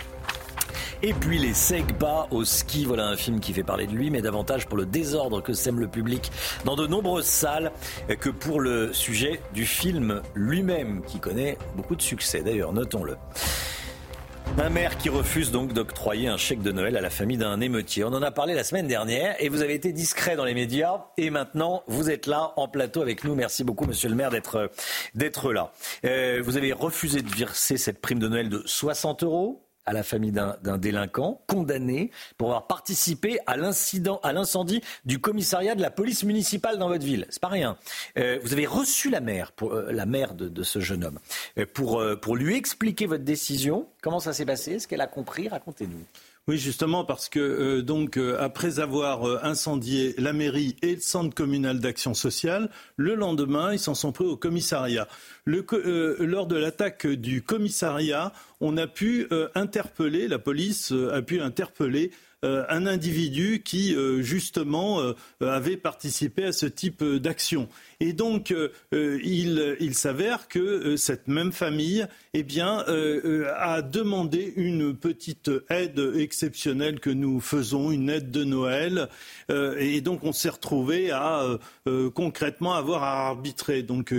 Et 1.02 1.14
puis 1.14 1.38
les 1.38 1.54
Segba 1.54 2.28
au 2.32 2.46
ski, 2.46 2.86
voilà 2.86 3.08
un 3.08 3.18
film 3.18 3.40
qui 3.40 3.54
fait 3.54 3.64
parler 3.64 3.88
de 3.88 3.94
lui, 3.94 4.10
mais 4.10 4.22
davantage 4.22 4.68
pour 4.68 4.78
le 4.78 4.86
désordre 4.86 5.42
que 5.42 5.54
sème 5.54 5.80
le 5.80 5.88
public 5.88 6.32
dans 6.66 6.76
de 6.76 6.88
nombreuses 6.88 7.26
salles 7.26 7.72
que 8.20 8.30
pour 8.30 8.60
le 8.60 8.94
sujet 8.94 9.42
du 9.54 9.66
film 9.66 10.22
lui-même, 10.36 11.02
qui 11.06 11.20
connaît 11.20 11.58
beaucoup 11.76 11.96
de 11.96 12.02
succès 12.02 12.42
d'ailleurs, 12.42 12.74
notons-le. 12.74 13.16
Un 14.60 14.70
maire 14.70 14.98
qui 14.98 15.10
refuse 15.10 15.52
donc 15.52 15.74
d'octroyer 15.74 16.28
un 16.28 16.38
chèque 16.38 16.64
de 16.64 16.72
Noël 16.72 16.98
à 16.98 17.02
la 17.02 17.12
famille 17.12 17.38
d'un 17.38 17.62
émeutier. 17.62 18.04
On 18.04 18.08
en 18.08 18.24
a 18.24 18.32
parlé 18.32 18.56
la 18.56 18.64
semaine 18.64 18.88
dernière 18.88 19.36
et 19.40 19.50
vous 19.50 19.62
avez 19.62 19.76
été 19.76 19.94
discret 19.94 20.36
dans 20.36 20.46
les 20.46 20.56
médias 20.56 21.06
et 21.16 21.30
maintenant 21.30 21.84
vous 21.86 22.10
êtes 22.10 22.26
là 22.26 22.54
en 22.56 22.68
plateau 22.68 23.04
avec 23.04 23.24
nous. 23.24 23.36
Merci 23.36 23.64
beaucoup 23.64 23.86
monsieur 23.86 24.10
le 24.10 24.16
maire 24.16 24.32
d'être 24.32 24.72
d'être 25.14 25.54
là. 25.54 25.74
Euh, 26.06 26.42
vous 26.44 26.58
avez 26.58 26.74
refusé 26.74 27.22
de 27.22 27.30
verser 27.30 27.78
cette 27.78 28.02
prime 28.02 28.18
de 28.18 28.28
Noël 28.28 28.50
de 28.50 28.64
60 28.66 29.22
euros 29.22 29.67
à 29.88 29.94
la 29.94 30.04
famille 30.04 30.32
d'un 30.32 30.78
délinquant 30.78 31.42
condamné 31.48 32.12
pour 32.38 32.50
avoir 32.50 32.68
participé 32.68 33.40
à 33.48 33.58
l'incident, 33.58 34.20
à 34.22 34.34
l'incendie 34.34 34.82
du 35.06 35.20
commissariat 35.20 35.74
de 35.76 35.82
la 35.82 35.90
police 35.90 36.24
municipale 36.24 36.78
dans 36.78 36.90
votre 36.90 37.06
ville. 37.06 37.26
C'est 37.30 37.42
pas 37.42 37.48
rien. 37.48 37.78
Euh, 38.18 38.38
vous 38.44 38.54
avez 38.54 38.66
reçu 38.66 39.10
la 39.10 39.22
mère, 39.22 39.54
pour, 39.54 39.74
euh, 39.74 39.92
la 39.92 40.06
mère 40.06 40.36
de, 40.36 40.50
de, 40.50 40.64
ce 40.64 40.80
jeune 40.80 41.06
homme, 41.06 41.20
euh, 41.58 41.66
pour, 41.74 42.04
pour 42.22 42.36
lui 42.36 42.56
expliquer 42.56 43.06
votre 43.06 43.24
décision. 43.24 43.88
Comment 44.02 44.20
ça 44.20 44.34
s'est 44.34 44.46
passé? 44.46 44.74
Est-ce 44.74 44.88
qu'elle 44.88 45.02
a 45.02 45.08
compris? 45.08 45.48
Racontez-nous. 45.48 46.04
Oui, 46.50 46.58
justement, 46.58 47.04
parce 47.04 47.28
que 47.28 47.40
euh, 47.40 47.82
donc 47.82 48.16
euh, 48.16 48.38
après 48.40 48.80
avoir 48.80 49.28
euh, 49.28 49.38
incendié 49.44 50.16
la 50.18 50.32
mairie 50.32 50.78
et 50.82 50.96
le 50.96 51.02
centre 51.02 51.36
communal 51.36 51.82
d'action 51.82 52.14
sociale, 52.14 52.70
le 52.96 53.16
lendemain, 53.16 53.74
ils 53.74 53.80
s'en 53.80 53.96
sont 53.96 54.14
pris 54.14 54.24
au 54.24 54.38
commissariat. 54.38 55.10
Lors 55.46 56.48
de 56.48 56.56
l'attaque 56.56 57.06
du 57.06 57.42
commissariat, 57.42 58.32
on 58.62 58.78
a 58.78 58.88
pu 58.88 59.28
interpeller, 59.56 60.28
la 60.30 60.40
police 60.40 60.94
a 61.14 61.22
pu 61.22 61.40
interpeller 61.42 62.12
un 62.44 62.86
individu 62.86 63.62
qui, 63.64 63.96
justement, 64.20 65.02
avait 65.42 65.78
participé 65.78 66.46
à 66.46 66.52
ce 66.52 66.66
type 66.66 67.04
d'action. 67.04 67.68
Et 68.00 68.14
donc, 68.14 68.54
il, 68.92 69.76
il 69.80 69.96
s'avère 69.96 70.48
que 70.48 70.96
cette 70.98 71.28
même 71.28 71.52
famille 71.52 72.06
eh 72.34 72.44
bien, 72.44 72.84
a 73.56 73.82
demandé 73.82 74.54
une 74.56 74.96
petite 74.96 75.50
aide 75.70 76.00
exceptionnelle 76.16 77.00
que 77.00 77.10
nous 77.10 77.40
faisons, 77.40 77.92
une 77.92 78.10
aide 78.10 78.30
de 78.30 78.44
Noël. 78.44 79.10
et 79.50 80.02
donc, 80.02 80.24
on 80.24 80.32
s'est 80.32 80.50
retrouvé 80.50 81.12
à 81.12 81.58
concrètement 82.14 82.74
avoir 82.76 83.04
à 83.04 83.28
arbitrer. 83.28 83.82
Donc, 83.84 84.14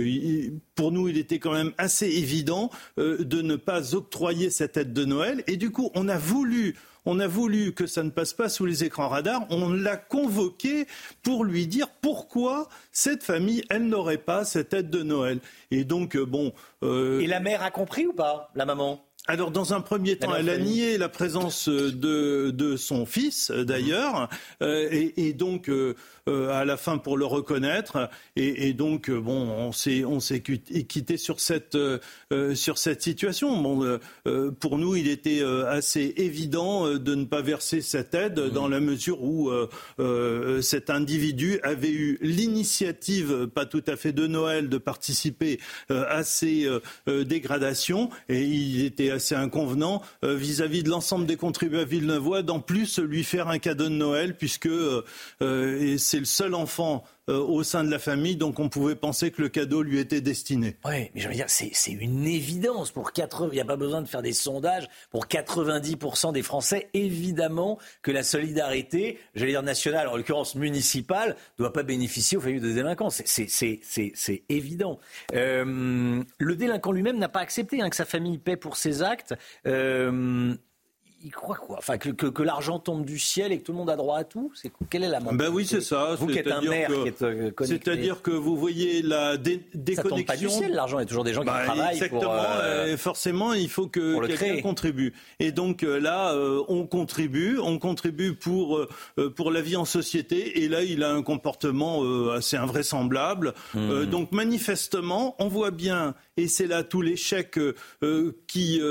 pour 0.75 0.91
nous, 0.91 1.07
il 1.07 1.17
était 1.17 1.39
quand 1.39 1.53
même 1.53 1.71
assez 1.77 2.07
évident 2.07 2.69
de 2.97 3.41
ne 3.41 3.55
pas 3.55 3.95
octroyer 3.95 4.49
cette 4.49 4.77
aide 4.77 4.93
de 4.93 5.05
Noël. 5.05 5.43
Et 5.47 5.57
du 5.57 5.71
coup, 5.71 5.91
on 5.95 6.07
a 6.07 6.17
voulu 6.17 6.75
on 7.05 7.19
a 7.19 7.27
voulu 7.27 7.73
que 7.73 7.87
ça 7.87 8.03
ne 8.03 8.09
passe 8.09 8.33
pas 8.33 8.49
sous 8.49 8.65
les 8.65 8.83
écrans 8.83 9.09
radars. 9.09 9.45
On 9.49 9.69
l'a 9.69 9.97
convoqué 9.97 10.87
pour 11.23 11.43
lui 11.43 11.67
dire 11.67 11.87
pourquoi 12.01 12.69
cette 12.91 13.23
famille, 13.23 13.63
elle 13.69 13.87
n'aurait 13.87 14.17
pas 14.17 14.45
cette 14.45 14.73
aide 14.73 14.89
de 14.89 15.03
Noël. 15.03 15.39
Et 15.71 15.83
donc, 15.83 16.17
bon. 16.17 16.53
Euh... 16.83 17.19
Et 17.19 17.27
la 17.27 17.39
mère 17.39 17.63
a 17.63 17.71
compris 17.71 18.07
ou 18.07 18.13
pas, 18.13 18.51
la 18.55 18.65
maman? 18.65 19.03
Alors, 19.29 19.51
dans 19.51 19.75
un 19.75 19.81
premier 19.81 20.15
temps, 20.15 20.35
elle 20.35 20.49
a 20.49 20.57
nié 20.57 20.97
la 20.97 21.07
présence 21.07 21.69
de, 21.69 22.49
de 22.49 22.75
son 22.75 23.05
fils, 23.05 23.51
d'ailleurs, 23.51 24.27
euh, 24.63 24.89
et, 24.91 25.27
et, 25.27 25.33
donc 25.33 25.69
euh, 25.69 25.93
à 26.27 26.65
la 26.65 26.77
fin 26.77 26.97
pour 26.97 27.15
le 27.15 27.25
reconnaître. 27.25 28.09
Et, 28.35 28.67
et 28.69 28.73
donc, 28.73 29.11
bon, 29.11 29.35
on 29.35 29.71
s'est 29.71 30.03
on 30.03 30.19
s'est 30.19 30.41
quitté 30.41 31.17
sur 31.17 31.39
cette 31.39 31.75
euh, 31.75 31.99
sur 32.55 32.79
cette 32.79 33.03
situation. 33.03 33.55
Bon, 33.61 33.99
pour 34.59 34.79
nous, 34.79 34.95
il 34.95 35.07
était 35.07 35.43
assez 35.67 36.15
évident 36.17 36.95
de 36.95 37.13
ne 37.13 37.25
pas 37.25 37.43
verser 37.43 37.81
cette 37.81 38.15
aide 38.15 38.39
mmh. 38.39 38.49
dans 38.49 38.67
la 38.67 38.79
mesure 38.79 39.21
où 39.21 39.51
cet 40.61 40.89
individu 40.89 41.59
avait 41.61 41.91
eu 41.91 42.17
l'initiative, 42.21 43.45
pas 43.45 43.67
tout 43.67 43.83
à 43.85 43.95
fait 43.95 44.11
de 44.11 44.25
Noël, 44.25 44.69
de 44.69 44.79
participer 44.79 45.59
à 45.89 46.23
ces 46.23 46.67
dégradations, 47.05 48.09
et 48.27 48.41
il 48.41 48.83
était 48.85 49.11
assez 49.11 49.18
inconvenant 49.35 50.01
vis-à-vis 50.23 50.79
-vis 50.79 50.83
de 50.83 50.89
l'ensemble 50.89 51.25
des 51.25 51.37
contribuables 51.37 51.89
villeneuvois 51.89 52.41
d'en 52.41 52.59
plus 52.59 52.99
lui 52.99 53.23
faire 53.23 53.47
un 53.47 53.59
cadeau 53.59 53.85
de 53.85 53.89
Noël 53.89 54.35
puisque 54.35 54.67
euh, 54.67 55.97
c'est 55.97 56.19
le 56.19 56.25
seul 56.25 56.53
enfant 56.53 57.03
euh, 57.03 57.03
au 57.37 57.63
sein 57.63 57.83
de 57.83 57.91
la 57.91 57.99
famille, 57.99 58.35
donc 58.35 58.59
on 58.59 58.69
pouvait 58.69 58.95
penser 58.95 59.31
que 59.31 59.41
le 59.41 59.49
cadeau 59.49 59.81
lui 59.81 59.99
était 59.99 60.21
destiné. 60.21 60.77
Oui, 60.85 61.09
mais 61.13 61.21
je 61.21 61.27
veux 61.27 61.33
dire, 61.33 61.45
c'est 61.47 61.91
une 61.91 62.25
évidence 62.25 62.91
pour 62.91 63.11
80, 63.11 63.49
il 63.51 63.55
n'y 63.55 63.61
a 63.61 63.65
pas 63.65 63.75
besoin 63.75 64.01
de 64.01 64.07
faire 64.07 64.21
des 64.21 64.33
sondages, 64.33 64.87
pour 65.11 65.27
90% 65.27 66.33
des 66.33 66.43
Français, 66.43 66.89
évidemment 66.93 67.77
que 68.01 68.11
la 68.11 68.23
solidarité, 68.23 69.19
j'allais 69.35 69.51
dire 69.51 69.63
nationale, 69.63 70.07
en 70.07 70.17
l'occurrence 70.17 70.55
municipale, 70.55 71.35
ne 71.57 71.63
doit 71.63 71.73
pas 71.73 71.83
bénéficier 71.83 72.37
aux 72.37 72.41
familles 72.41 72.61
de 72.61 72.71
délinquants. 72.71 73.09
C'est 73.09 74.43
évident. 74.49 74.99
Euh, 75.33 76.23
le 76.37 76.55
délinquant 76.55 76.91
lui-même 76.91 77.17
n'a 77.17 77.29
pas 77.29 77.41
accepté 77.41 77.81
hein, 77.81 77.89
que 77.89 77.95
sa 77.95 78.05
famille 78.05 78.37
paie 78.37 78.57
pour 78.57 78.77
ses 78.77 79.01
actes. 79.01 79.35
Euh, 79.65 80.55
il 81.23 81.31
croit 81.31 81.55
quoi 81.55 81.77
Enfin, 81.77 81.97
que, 81.97 82.09
que, 82.09 82.27
que 82.27 82.43
l'argent 82.43 82.79
tombe 82.79 83.05
du 83.05 83.19
ciel 83.19 83.51
et 83.51 83.59
que 83.59 83.63
tout 83.63 83.71
le 83.71 83.77
monde 83.77 83.89
a 83.89 83.95
droit 83.95 84.17
à 84.19 84.23
tout 84.23 84.51
C'est 84.55 84.71
quelle 84.89 85.03
est 85.03 85.09
la 85.09 85.19
Ben 85.19 85.49
oui, 85.49 85.65
c'est 85.65 85.81
ça. 85.81 86.15
Vous 86.17 86.27
qui 86.27 86.37
êtes 86.37 86.51
un 86.51 86.61
maire 86.61 86.89
qui 86.89 87.07
êtes 87.07 87.21
euh, 87.21 87.51
C'est-à-dire 87.61 88.21
que 88.21 88.31
vous 88.31 88.55
voyez 88.55 89.01
la 89.01 89.37
dé 89.37 89.67
déconnexion. 89.73 90.03
Ça 90.03 90.09
tombe 90.09 90.25
pas 90.25 90.37
du 90.37 90.49
ciel, 90.49 90.73
l'argent. 90.73 90.99
Il 90.99 91.01
y 91.01 91.05
a 91.05 91.07
toujours 91.07 91.23
des 91.23 91.33
gens 91.33 91.41
qui 91.41 91.47
bah, 91.47 91.63
travaillent. 91.65 91.93
Exactement. 91.93 92.21
Pour, 92.21 92.33
euh, 92.33 92.97
forcément, 92.97 93.53
il 93.53 93.69
faut 93.69 93.87
que 93.87 94.25
quelqu'un 94.27 94.61
contribue. 94.61 95.13
Et 95.39 95.51
donc 95.51 95.83
euh, 95.83 95.99
là, 95.99 96.33
euh, 96.33 96.63
on 96.67 96.85
contribue. 96.85 97.59
On 97.59 97.79
contribue 97.79 98.35
pour 98.35 98.77
euh, 98.77 99.29
pour 99.35 99.51
la 99.51 99.61
vie 99.61 99.75
en 99.75 99.85
société. 99.85 100.63
Et 100.63 100.67
là, 100.67 100.83
il 100.83 101.03
a 101.03 101.11
un 101.11 101.21
comportement 101.21 102.01
assez 102.31 102.57
invraisemblable. 102.57 103.53
Mmh. 103.73 104.05
donc 104.05 104.31
manifestement, 104.31 105.35
on 105.39 105.47
voit 105.47 105.71
bien, 105.71 106.15
et 106.39 106.47
c'est 106.47 106.67
là 106.67 106.83
tout 106.83 107.01
l'échec 107.01 107.59
qui 108.47 108.81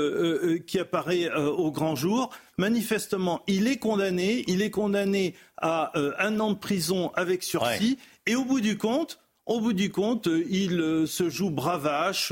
qui 0.67 0.79
apparaît 0.79 1.31
au 1.33 1.71
grand 1.71 1.95
jour. 1.95 2.29
Manifestement, 2.57 3.41
il 3.47 3.67
est 3.67 3.77
condamné, 3.77 4.43
il 4.47 4.61
est 4.61 4.69
condamné 4.69 5.35
à 5.57 5.97
euh, 5.97 6.11
un 6.19 6.39
an 6.39 6.51
de 6.51 6.57
prison 6.57 7.11
avec 7.15 7.43
sursis, 7.43 7.91
ouais. 7.91 8.31
et 8.33 8.35
au 8.35 8.43
bout 8.43 8.61
du 8.61 8.77
compte, 8.77 9.19
Au 9.49 9.59
bout 9.61 9.73
du 9.73 9.89
compte, 9.89 10.29
il 10.47 11.05
se 11.07 11.27
joue 11.27 11.49
bravache 11.49 12.31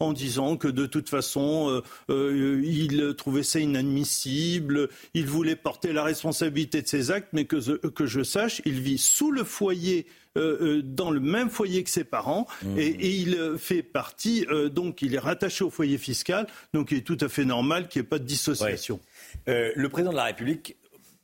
en 0.00 0.12
disant 0.12 0.58
que 0.58 0.68
de 0.68 0.84
toute 0.84 1.08
façon, 1.08 1.82
il 2.10 3.14
trouvait 3.16 3.42
ça 3.42 3.58
inadmissible, 3.58 4.90
il 5.14 5.26
voulait 5.26 5.56
porter 5.56 5.94
la 5.94 6.04
responsabilité 6.04 6.82
de 6.82 6.86
ses 6.86 7.10
actes, 7.10 7.30
mais 7.32 7.46
que, 7.46 7.56
que 7.88 8.04
je 8.04 8.22
sache, 8.22 8.60
il 8.66 8.80
vit 8.80 8.98
sous 8.98 9.30
le 9.30 9.44
foyer 9.44 10.06
dans 10.84 11.10
le 11.10 11.20
même 11.20 11.50
foyer 11.50 11.84
que 11.84 11.90
ses 11.90 12.04
parents 12.04 12.46
mmh. 12.62 12.78
et, 12.78 13.08
il 13.08 13.54
fait 13.58 13.82
partie, 13.82 14.46
donc 14.72 15.02
il 15.02 15.14
est 15.14 15.18
rattaché 15.18 15.64
au 15.64 15.70
foyer 15.70 15.98
fiscal, 15.98 16.46
donc 16.72 16.90
il 16.92 16.98
est 16.98 17.02
tout 17.02 17.18
à 17.20 17.28
fait 17.28 17.44
normal 17.44 17.88
qu'il 17.88 18.00
n'y 18.00 18.06
ait 18.06 18.08
pas 18.08 18.18
de 18.18 18.24
dissociation. 18.24 19.00
le 19.46 19.86
président 19.88 20.12
de 20.12 20.16
la 20.16 20.24
République, 20.24 20.76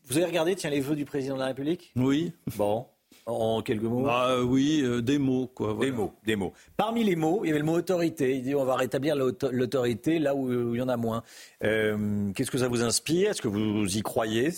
vous 0.06 0.18
avez 0.18 0.26
regardé, 0.26 0.54
tiens, 0.54 0.70
les 0.70 0.80
vœux 0.80 0.96
du 0.96 1.04
président 1.04 1.34
de 1.34 1.40
la 1.40 1.46
République? 1.46 1.92
Oui. 1.96 2.32
Bon. 2.56 2.86
En 3.26 3.62
quelques 3.62 3.82
mots? 3.84 4.06
Ah, 4.06 4.42
Oui, 4.42 4.82
euh, 4.82 5.00
des 5.00 5.16
mots. 5.16 5.46
Quoi, 5.46 5.76
Des 5.80 5.90
mots, 5.90 6.12
des 6.26 6.36
mots. 6.36 6.52
Parmi 6.76 7.04
les 7.04 7.16
mots, 7.16 7.40
il 7.42 7.48
y 7.48 7.50
avait 7.50 7.60
le 7.60 7.64
mot 7.64 7.72
autorité. 7.72 8.36
Il 8.36 8.42
dit 8.42 8.54
on 8.54 8.66
va 8.66 8.76
rétablir 8.76 9.16
l'autorité 9.16 10.18
là 10.18 10.34
où, 10.34 10.74
il 10.74 10.78
y 10.78 10.82
en 10.82 10.88
a 10.88 10.98
moins. 10.98 11.22
Euh, 11.62 12.30
qu'est-ce 12.34 12.50
que 12.50 12.58
ça 12.58 12.68
vous 12.68 12.82
inspire? 12.82 13.30
Est-ce 13.30 13.40
que 13.40 13.48
vous 13.48 13.96
y 13.96 14.02
croyez? 14.02 14.50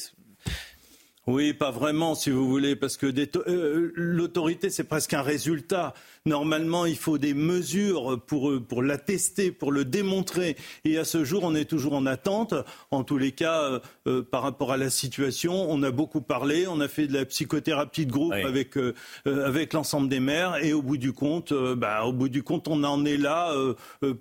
Oui, 1.29 1.55
pas 1.55 1.73
vraiment, 1.73 2.15
si 2.15 2.31
vous 2.31 2.49
voulez, 2.49 2.77
parce 2.77 2.97
que 2.97 3.07
euh, 3.49 3.91
l'autorité, 3.97 4.71
c'est 4.71 4.85
presque 4.85 5.13
un 5.13 5.23
résultat. 5.23 5.93
Normalement, 6.25 6.87
il 6.87 6.97
faut 6.97 7.19
des 7.19 7.35
mesures 7.35 8.23
pour, 8.29 8.53
pour 8.69 8.81
l'attester, 8.81 9.51
pour 9.51 9.73
le 9.73 9.85
démontrer. 9.85 10.57
Et 10.85 10.99
à 10.99 11.05
ce 11.05 11.25
jour, 11.25 11.43
on 11.43 11.57
est 11.57 11.65
toujours 11.65 11.95
en 11.95 12.07
attente. 12.07 12.55
En 12.93 13.03
tous 13.03 13.19
les 13.19 13.33
cas, 13.33 13.61
euh, 13.61 13.81
euh, 14.07 14.23
par 14.23 14.43
rapport 14.43 14.71
à 14.71 14.77
la 14.77 14.89
situation, 14.89 15.69
on 15.69 15.83
a 15.83 15.91
beaucoup 15.91 16.21
parlé, 16.21 16.69
on 16.69 16.79
a 16.79 16.87
fait 16.87 17.09
de 17.09 17.15
la 17.15 17.25
psychothérapie 17.25 18.07
de 18.07 18.13
groupe 18.13 18.33
avec, 18.33 18.75
avec 19.25 19.73
l'ensemble 19.73 20.09
des 20.09 20.21
maires. 20.21 20.65
Et 20.65 20.73
au 20.73 20.83
bout 20.83 20.97
du 20.97 21.13
compte, 21.13 21.53
bah, 21.53 22.05
au 22.05 22.13
bout 22.13 22.29
du 22.29 22.45
compte, 22.45 22.69
on 22.69 22.85
en 22.85 23.05
est 23.05 23.17
là, 23.17 23.53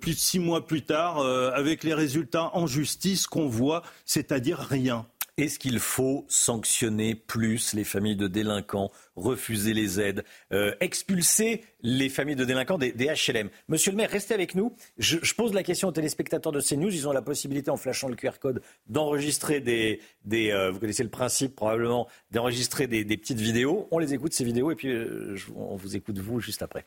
plus 0.00 0.14
de 0.14 0.18
six 0.18 0.40
mois 0.40 0.66
plus 0.66 0.82
tard, 0.82 1.20
avec 1.20 1.84
les 1.84 1.94
résultats 1.94 2.50
en 2.54 2.66
justice 2.66 3.28
qu'on 3.28 3.46
voit, 3.46 3.82
c'est-à-dire 4.04 4.58
rien. 4.58 5.06
Est-ce 5.38 5.58
qu'il 5.58 5.80
faut 5.80 6.24
sanctionner 6.28 7.14
plus 7.14 7.74
les 7.74 7.84
familles 7.84 8.16
de 8.16 8.26
délinquants, 8.26 8.90
refuser 9.16 9.74
les 9.74 10.00
aides, 10.00 10.24
euh, 10.50 10.74
expulser 10.80 11.62
les 11.82 12.08
familles 12.08 12.36
de 12.36 12.46
délinquants 12.46 12.78
des, 12.78 12.92
HLM 12.92 13.50
Monsieur 13.68 13.90
le 13.90 13.98
maire, 13.98 14.08
restez 14.08 14.32
avec 14.32 14.54
nous. 14.54 14.74
Je, 14.96 15.18
pose 15.34 15.52
la 15.52 15.62
question 15.62 15.88
aux 15.88 15.92
téléspectateurs 15.92 16.52
de 16.52 16.60
CNews. 16.62 16.88
Ils 16.88 17.06
ont 17.06 17.12
la 17.12 17.20
possibilité, 17.20 17.70
en 17.70 17.76
flashant 17.76 18.08
le 18.08 18.16
QR 18.16 18.38
code, 18.40 18.62
d'enregistrer 18.86 19.60
des... 19.60 20.00
Euh, 20.32 20.70
vous 20.70 20.80
connaissez 20.80 21.02
le 21.02 21.10
principe 21.10 21.54
probablement, 21.54 22.08
d'enregistrer 22.30 22.86
des, 22.86 23.04
petites 23.04 23.40
vidéos. 23.40 23.88
On 23.90 23.98
les 23.98 24.14
écoute, 24.14 24.32
ces 24.32 24.44
vidéos, 24.44 24.70
et 24.70 24.74
puis 24.74 24.88
euh, 24.88 25.36
on 25.54 25.76
vous 25.76 25.96
écoute, 25.96 26.18
vous, 26.18 26.40
juste 26.40 26.62
après. 26.62 26.86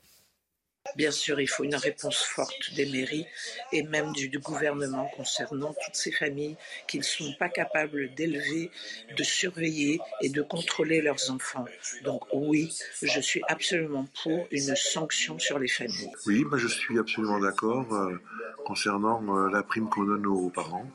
Bien 0.96 1.12
sûr, 1.12 1.40
il 1.40 1.48
faut 1.48 1.64
une 1.64 1.76
réponse 1.76 2.24
forte 2.24 2.74
des 2.76 2.86
mairies 2.86 3.26
et 3.72 3.84
même 3.84 4.12
du, 4.14 4.30
gouvernement 4.40 5.08
concernant 5.16 5.74
toutes 5.86 5.96
ces 5.96 6.12
familles 6.12 6.56
qui 6.88 6.98
ne 6.98 7.04
sont 7.04 7.34
pas 7.38 7.50
capables 7.50 8.14
d'élever, 8.16 8.72
de 9.16 9.24
surveiller 9.24 10.00
et 10.22 10.30
de 10.30 10.42
contrôler 10.42 11.02
leurs 11.02 11.30
enfants. 11.32 11.66
Donc 12.04 12.24
oui, 12.34 12.74
je 13.02 13.20
suis 13.20 13.42
absolument 13.48 14.08
pour 14.24 14.48
une 14.52 14.76
sanction 14.76 15.38
sur 15.38 15.60
les 15.60 15.68
familles. 15.68 16.12
Oui, 16.26 16.46
je 16.56 16.68
suis 16.68 16.98
absolument 16.98 17.40
d'accord 17.40 17.94
euh, 17.94 18.18
concernant 18.66 19.22
euh, 19.36 19.50
la 19.50 19.64
prime 19.64 19.90
qu'on 19.90 20.04
donne 20.04 20.26
aux 20.26 20.50
parents. 20.50 20.90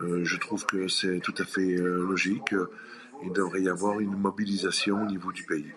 Euh, 0.00 0.24
je 0.24 0.36
trouve 0.36 0.66
que 0.66 0.88
c'est 0.88 1.20
tout 1.20 1.34
à 1.38 1.44
fait 1.44 1.76
logique. 1.76 2.54
Il 3.24 3.32
devrait 3.32 3.62
y 3.62 3.68
avoir 3.68 4.00
une 4.00 4.16
mobilisation 4.16 5.02
au 5.02 5.06
niveau 5.06 5.32
du 5.32 5.44
pays 5.44 5.72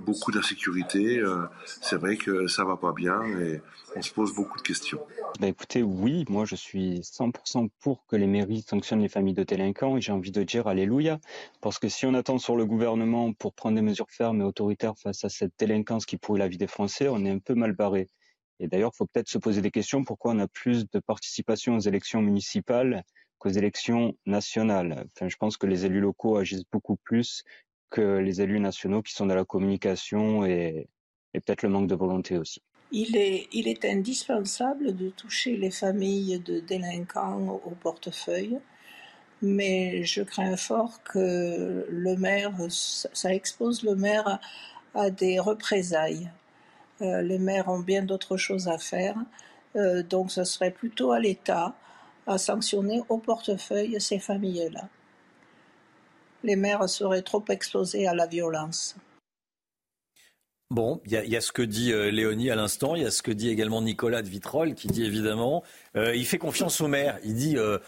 beaucoup 0.00 0.32
d'insécurité. 0.32 1.18
Euh, 1.18 1.46
c'est 1.64 1.96
vrai 1.96 2.16
que 2.16 2.46
ça 2.46 2.64
va 2.64 2.76
pas 2.76 2.92
bien 2.92 3.22
et 3.40 3.60
on 3.94 4.02
se 4.02 4.12
pose 4.12 4.34
beaucoup 4.34 4.56
de 4.58 4.62
questions. 4.62 5.00
Bah 5.40 5.48
écoutez, 5.48 5.82
oui, 5.82 6.24
moi 6.28 6.44
je 6.44 6.54
suis 6.54 7.00
100% 7.00 7.68
pour 7.80 8.06
que 8.06 8.16
les 8.16 8.26
mairies 8.26 8.62
sanctionnent 8.62 9.02
les 9.02 9.08
familles 9.08 9.34
de 9.34 9.42
délinquants 9.42 9.96
et 9.96 10.00
j'ai 10.00 10.12
envie 10.12 10.30
de 10.30 10.42
dire 10.42 10.66
Alléluia. 10.68 11.18
Parce 11.60 11.78
que 11.78 11.88
si 11.88 12.06
on 12.06 12.14
attend 12.14 12.38
sur 12.38 12.56
le 12.56 12.64
gouvernement 12.64 13.32
pour 13.32 13.52
prendre 13.54 13.76
des 13.76 13.82
mesures 13.82 14.10
fermes 14.10 14.40
et 14.40 14.44
autoritaires 14.44 14.96
face 14.96 15.24
à 15.24 15.28
cette 15.28 15.52
délinquance 15.58 16.06
qui 16.06 16.16
pourrit 16.16 16.40
la 16.40 16.48
vie 16.48 16.58
des 16.58 16.66
Français, 16.68 17.08
on 17.08 17.24
est 17.24 17.30
un 17.30 17.38
peu 17.38 17.54
mal 17.54 17.72
barré. 17.72 18.08
Et 18.58 18.68
d'ailleurs, 18.68 18.92
il 18.94 18.96
faut 18.96 19.06
peut-être 19.06 19.28
se 19.28 19.36
poser 19.36 19.60
des 19.60 19.70
questions 19.70 20.02
pourquoi 20.04 20.32
on 20.32 20.38
a 20.38 20.48
plus 20.48 20.88
de 20.88 20.98
participation 20.98 21.76
aux 21.76 21.80
élections 21.80 22.22
municipales 22.22 23.04
qu'aux 23.38 23.50
élections 23.50 24.16
nationales. 24.26 25.06
Enfin, 25.14 25.28
je 25.28 25.36
pense 25.36 25.56
que 25.56 25.66
les 25.66 25.84
élus 25.84 26.00
locaux 26.00 26.36
agissent 26.36 26.68
beaucoup 26.70 26.96
plus 26.96 27.44
que 27.90 28.18
les 28.18 28.40
élus 28.40 28.60
nationaux 28.60 29.02
qui 29.02 29.12
sont 29.12 29.26
dans 29.26 29.34
la 29.34 29.44
communication 29.44 30.44
et, 30.44 30.88
peut-être 31.32 31.62
le 31.62 31.68
manque 31.68 31.88
de 31.88 31.94
volonté 31.94 32.38
aussi. 32.38 32.62
Il 32.92 33.16
est, 33.16 33.84
indispensable 33.84 34.96
de 34.96 35.10
toucher 35.10 35.56
les 35.56 35.70
familles 35.70 36.40
de 36.40 36.60
délinquants 36.60 37.60
au 37.64 37.70
portefeuille, 37.70 38.58
mais 39.42 40.02
je 40.04 40.22
crains 40.22 40.56
fort 40.56 41.02
que 41.02 41.86
le 41.90 42.16
maire, 42.16 42.54
ça 42.68 43.34
expose 43.34 43.82
le 43.82 43.96
maire 43.96 44.40
à, 44.94 45.10
des 45.10 45.38
représailles. 45.38 46.30
Euh, 47.02 47.20
les 47.20 47.38
maires 47.38 47.68
ont 47.68 47.80
bien 47.80 48.02
d'autres 48.02 48.38
choses 48.38 48.68
à 48.68 48.78
faire, 48.78 49.16
euh, 49.76 50.02
donc 50.02 50.30
ce 50.30 50.44
serait 50.44 50.70
plutôt 50.70 51.12
à 51.12 51.20
l'État 51.20 51.74
à 52.26 52.38
sanctionner 52.38 53.02
au 53.08 53.18
portefeuille 53.18 54.00
ces 54.00 54.18
familles-là 54.18 54.88
les 56.46 56.56
mères 56.56 56.88
seraient 56.88 57.22
trop 57.22 57.44
exposées 57.48 58.06
à 58.06 58.14
la 58.14 58.26
violence. 58.26 58.96
Bon, 60.70 61.00
il 61.06 61.12
y, 61.12 61.36
a 61.36 61.40
ce 61.40 61.52
que 61.52 61.62
dit 61.62 61.92
euh, 61.92 62.10
Léonie 62.10 62.50
à 62.50 62.56
l'instant, 62.56 62.96
il 62.96 63.02
y 63.02 63.04
a 63.04 63.12
ce 63.12 63.22
que 63.22 63.30
dit 63.30 63.50
également 63.50 63.80
Nicolas 63.80 64.20
de 64.22 64.28
Vitrolles 64.28 64.74
qui 64.74 64.88
dit 64.88 65.04
évidemment, 65.04 65.62
euh, 65.96 66.12
il 66.16 66.26
fait 66.26 66.38
confiance 66.38 66.80
aux 66.80 66.88
maires. 66.88 67.20
Il 67.24 67.34
dit 67.34 67.56
euh, 67.56 67.78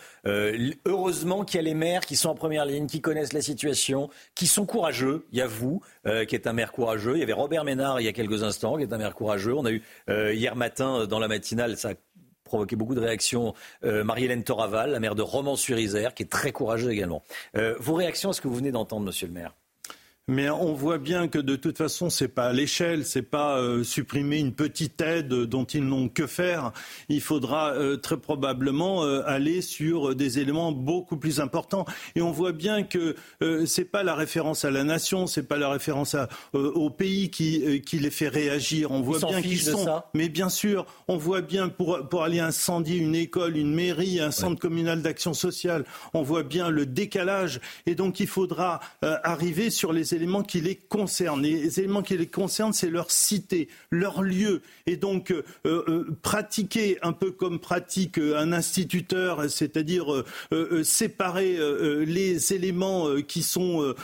heureusement 0.86 1.44
qu'il 1.44 1.56
y 1.56 1.58
a 1.58 1.62
les 1.62 1.74
maires 1.74 2.06
qui 2.06 2.14
sont 2.14 2.28
en 2.28 2.36
première 2.36 2.64
ligne, 2.64 2.86
qui 2.86 3.00
connaissent 3.00 3.32
la 3.32 3.42
situation, 3.42 4.10
qui 4.36 4.46
sont 4.46 4.64
courageux. 4.64 5.26
Il 5.32 5.38
y 5.38 5.42
a 5.42 5.48
vous 5.48 5.82
qui 6.28 6.36
êtes 6.36 6.46
un 6.46 6.52
maire 6.52 6.70
courageux. 6.70 7.16
Il 7.16 7.18
y 7.18 7.24
avait 7.24 7.32
Robert 7.32 7.64
Ménard 7.64 8.00
il 8.00 8.04
y 8.04 8.08
a 8.08 8.12
quelques 8.12 8.44
instants 8.44 8.76
qui 8.76 8.84
est 8.84 8.92
un 8.92 8.98
maire 8.98 9.16
courageux. 9.16 9.54
On 9.54 9.64
a 9.64 9.72
eu 9.72 9.82
hier 10.08 10.54
matin 10.54 11.08
dans 11.08 11.18
la 11.18 11.26
matinale, 11.26 11.76
ça 11.76 11.94
provoqué 12.48 12.76
beaucoup 12.76 12.94
de 12.94 13.00
réactions. 13.00 13.54
Euh, 13.84 14.04
Marie-Hélène 14.04 14.42
Toraval, 14.42 14.90
la 14.90 15.00
maire 15.00 15.14
de 15.14 15.22
Romans-sur-Isère, 15.22 16.14
qui 16.14 16.24
est 16.24 16.26
très 16.26 16.52
courageuse 16.52 16.90
également. 16.90 17.22
Euh, 17.56 17.74
vos 17.78 17.94
réactions 17.94 18.30
à 18.30 18.32
ce 18.32 18.40
que 18.40 18.48
vous 18.48 18.56
venez 18.56 18.72
d'entendre, 18.72 19.06
monsieur 19.06 19.26
le 19.26 19.32
maire? 19.32 19.54
Mais 20.28 20.50
on 20.50 20.74
voit 20.74 20.98
bien 20.98 21.26
que 21.26 21.38
de 21.38 21.56
toute 21.56 21.78
façon, 21.78 22.10
c'est 22.10 22.28
pas 22.28 22.48
à 22.48 22.52
l'échelle, 22.52 23.06
c'est 23.06 23.22
pas 23.22 23.58
euh, 23.58 23.82
supprimer 23.82 24.38
une 24.38 24.52
petite 24.52 25.00
aide 25.00 25.28
dont 25.28 25.64
ils 25.64 25.84
n'ont 25.84 26.10
que 26.10 26.26
faire. 26.26 26.72
Il 27.08 27.22
faudra 27.22 27.72
euh, 27.72 27.96
très 27.96 28.18
probablement 28.18 29.04
euh, 29.04 29.22
aller 29.24 29.62
sur 29.62 30.14
des 30.14 30.38
éléments 30.38 30.70
beaucoup 30.70 31.16
plus 31.16 31.40
importants. 31.40 31.86
Et 32.14 32.20
on 32.20 32.30
voit 32.30 32.52
bien 32.52 32.82
que 32.82 33.16
c'est 33.66 33.86
pas 33.86 34.02
la 34.02 34.14
référence 34.14 34.66
à 34.66 34.70
la 34.70 34.84
nation, 34.84 35.26
c'est 35.26 35.42
pas 35.42 35.56
la 35.56 35.70
référence 35.70 36.14
à, 36.14 36.28
au 36.52 36.90
pays 36.90 37.30
qui, 37.30 37.80
qui 37.80 37.98
les 37.98 38.10
fait 38.10 38.28
réagir. 38.28 38.90
On 38.90 39.00
voit 39.00 39.18
bien 39.18 39.40
qu'ils 39.40 39.62
sont. 39.62 39.84
Ça. 39.84 40.10
Mais 40.12 40.28
bien 40.28 40.50
sûr, 40.50 40.84
on 41.08 41.16
voit 41.16 41.40
bien 41.40 41.70
pour, 41.70 42.06
pour 42.08 42.22
aller 42.22 42.40
incendier 42.40 42.98
une 42.98 43.14
école, 43.14 43.56
une 43.56 43.74
mairie, 43.74 44.20
un 44.20 44.30
centre 44.30 44.60
communal 44.60 45.00
d'action 45.00 45.32
sociale, 45.32 45.84
on 46.12 46.22
voit 46.22 46.42
bien 46.42 46.68
le 46.68 46.84
décalage. 46.84 47.60
Et 47.86 47.94
donc 47.94 48.20
il 48.20 48.26
faudra 48.26 48.80
arriver 49.00 49.70
sur 49.70 49.92
les 49.92 50.14
éléments 50.14 50.17
qui 50.42 50.60
les 50.60 50.76
concernent. 50.76 51.42
Les 51.42 51.78
éléments 51.80 52.02
qui 52.02 52.16
les 52.16 52.26
concernent, 52.26 52.72
c'est 52.72 52.90
leur 52.90 53.10
cité, 53.10 53.68
leur 53.90 54.22
lieu. 54.22 54.62
Et 54.86 54.96
donc, 54.96 55.30
euh, 55.30 55.42
euh, 55.66 56.06
pratiquer 56.22 56.98
un 57.02 57.12
peu 57.12 57.30
comme 57.30 57.58
pratique 57.58 58.18
un 58.18 58.52
instituteur, 58.52 59.50
c'est-à-dire 59.50 60.24
euh, 60.52 60.82
séparer 60.82 61.58
les 62.06 62.52
éléments 62.52 63.06
qui 63.22 63.42
sont 63.42 63.94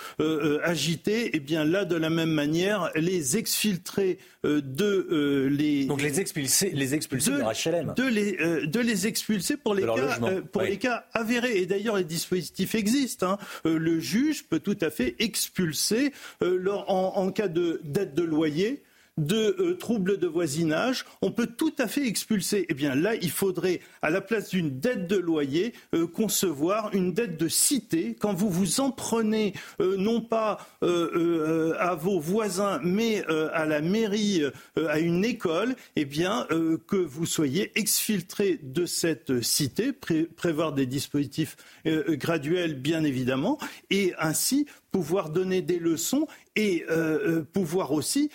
agités, 0.62 1.26
et 1.26 1.30
eh 1.34 1.40
bien 1.40 1.64
là, 1.64 1.84
de 1.84 1.96
la 1.96 2.10
même 2.10 2.30
manière, 2.30 2.90
les 2.94 3.36
exfiltrer 3.36 4.18
de 4.44 5.48
les... 5.50 5.86
Donc 5.86 6.02
les 6.02 6.20
expulser, 6.20 6.70
les 6.70 6.94
expulser 6.94 7.30
de, 7.30 7.38
HLM. 7.38 7.94
De 7.96 8.04
les, 8.04 8.66
de 8.66 8.80
les 8.80 9.06
expulser 9.06 9.56
pour 9.56 9.74
les, 9.74 9.84
cas, 9.84 10.18
pour 10.52 10.62
les 10.62 10.76
cas 10.76 11.06
avérés. 11.14 11.58
Et 11.58 11.66
d'ailleurs, 11.66 11.96
les 11.96 12.04
dispositifs 12.04 12.74
existent. 12.74 13.32
Hein. 13.32 13.38
le 13.64 14.00
juge 14.00 14.44
peut 14.44 14.60
tout 14.60 14.76
à 14.80 14.90
fait 14.90 15.14
expulser 15.18 16.03
euh, 16.42 16.68
en, 16.86 17.30
cas 17.30 17.48
de 17.48 17.80
dette 17.84 18.14
de 18.14 18.22
loyer 18.22 18.82
de 19.16 19.54
euh, 19.60 19.76
troubles 19.76 20.18
de 20.18 20.26
voisinage, 20.26 21.04
on 21.22 21.30
peut 21.30 21.46
tout 21.46 21.72
à 21.78 21.86
fait 21.86 22.04
expulser. 22.04 22.66
Eh 22.68 22.74
bien 22.74 22.96
là, 22.96 23.14
il 23.14 23.30
faudrait, 23.30 23.80
à 24.02 24.10
la 24.10 24.20
place 24.20 24.50
d'une 24.50 24.80
dette 24.80 25.06
de 25.06 25.16
loyer, 25.16 25.72
euh, 25.94 26.08
concevoir 26.08 26.92
une 26.94 27.12
dette 27.12 27.38
de 27.38 27.46
cité. 27.46 28.16
Quand 28.18 28.34
vous 28.34 28.50
vous 28.50 28.80
en 28.80 28.90
prenez, 28.90 29.54
non 29.78 30.20
pas 30.20 30.58
à 30.82 31.94
vos 31.94 32.18
voisins, 32.18 32.80
mais 32.82 33.24
à 33.52 33.66
la 33.66 33.80
mairie, 33.80 34.42
à 34.76 34.98
une 34.98 35.24
école, 35.24 35.76
eh 35.96 36.04
bien 36.04 36.46
que 36.86 36.96
vous 36.96 37.26
soyez 37.26 37.72
exfiltré 37.78 38.58
de 38.62 38.86
cette 38.86 39.42
cité, 39.42 39.92
prévoir 39.92 40.72
des 40.72 40.86
dispositifs 40.86 41.56
graduels, 41.84 42.74
bien 42.74 43.04
évidemment, 43.04 43.58
et 43.90 44.12
ainsi 44.18 44.66
pouvoir 44.94 45.30
donner 45.30 45.60
des 45.60 45.80
leçons 45.80 46.28
et 46.54 46.84
euh, 46.88 47.42
pouvoir 47.42 47.90
aussi 47.90 48.30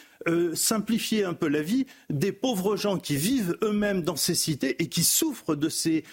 simplifier 0.54 1.24
un 1.24 1.34
peu 1.34 1.48
la 1.48 1.62
vie 1.62 1.86
des 2.10 2.34
pauvres 2.34 2.76
gens 2.76 3.00
qui 3.00 3.16
vivent 3.16 3.58
eux-mêmes 3.64 4.02
dans 4.02 4.18
ces 4.18 4.36
cités 4.36 4.76
et 4.84 4.90
qui 4.90 5.06
souffrent 5.06 5.56
de 5.56 5.70
ces 5.70 6.04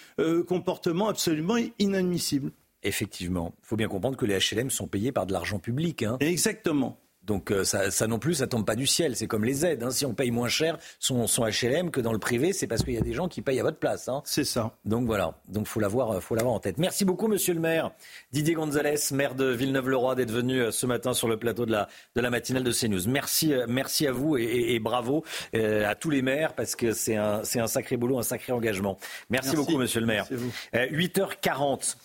comportements 0.47 1.09
absolument 1.09 1.57
inadmissibles. 1.77 2.53
Effectivement, 2.83 3.53
il 3.63 3.67
faut 3.67 3.75
bien 3.75 3.89
comprendre 3.89 4.15
que 4.15 4.25
les 4.25 4.39
HLM 4.39 4.69
sont 4.69 4.87
payés 4.87 5.11
par 5.11 5.25
de 5.25 5.33
l'argent 5.33 5.59
public. 5.59 6.03
Hein. 6.03 6.17
Exactement. 6.21 6.97
Donc 7.27 7.51
euh, 7.51 7.63
ça, 7.65 8.07
non 8.07 8.19
plus, 8.19 8.35
ça 8.35 8.47
tombe 8.47 8.65
pas 8.65 8.75
du 8.75 8.87
ciel. 8.87 9.15
C'est 9.15 9.27
comme 9.27 9.43
les 9.43 9.65
aides. 9.65 9.83
Hein. 9.83 9.91
Si 9.91 10.05
on 10.05 10.13
paye 10.13 10.31
moins 10.31 10.47
cher 10.47 10.77
son, 10.97 11.27
HLM 11.27 11.91
que 11.91 11.99
dans 11.99 12.13
le 12.13 12.19
privé, 12.19 12.53
c'est 12.53 12.67
parce 12.67 12.83
qu'il 12.83 12.93
y 12.93 12.97
a 12.97 13.01
des 13.01 13.13
gens 13.13 13.27
qui 13.27 13.41
payent 13.41 13.59
à 13.59 13.63
votre 13.63 13.77
place. 13.77 14.07
Hein. 14.07 14.21
C'est 14.25 14.45
ça. 14.45 14.71
Donc 14.85 15.05
voilà. 15.05 15.37
Donc 15.49 15.67
faut 15.67 15.81
l'avoir, 15.81 16.11
euh, 16.11 16.19
faut 16.21 16.35
l'avoir 16.35 16.55
en 16.55 16.59
tête. 16.59 16.77
Merci 16.77 17.03
beaucoup, 17.03 17.27
Monsieur 17.27 17.53
le 17.53 17.59
Maire 17.59 17.91
Didier 18.31 18.53
Gonzalez, 18.53 18.95
maire 19.11 19.35
de 19.35 19.45
Villeneuve-le-Roi, 19.45 20.15
d'être 20.15 20.31
venu 20.31 20.61
euh, 20.61 20.71
ce 20.71 20.85
matin 20.85 21.13
sur 21.13 21.27
le 21.27 21.37
plateau 21.37 21.65
de 21.65 21.71
la 21.71 21.89
de 22.15 22.21
la 22.21 22.29
matinale 22.29 22.63
de 22.63 22.71
CNews. 22.71 23.07
Merci, 23.07 23.53
merci 23.67 24.07
à 24.07 24.13
vous 24.13 24.37
et, 24.37 24.79
bravo 24.79 25.23
à 25.53 25.95
tous 25.95 26.09
les 26.09 26.21
maires 26.21 26.53
parce 26.53 26.75
que 26.75 26.93
c'est 26.93 27.17
un 27.17 27.43
c'est 27.43 27.59
un 27.59 27.67
sacré 27.67 27.97
boulot, 27.97 28.19
un 28.19 28.23
sacré 28.23 28.53
engagement. 28.53 28.97
Merci, 29.29 29.55
beaucoup, 29.55 29.77
Monsieur 29.77 29.99
le 29.99 30.05
Maire. 30.05 30.27
8h40. 30.73 31.95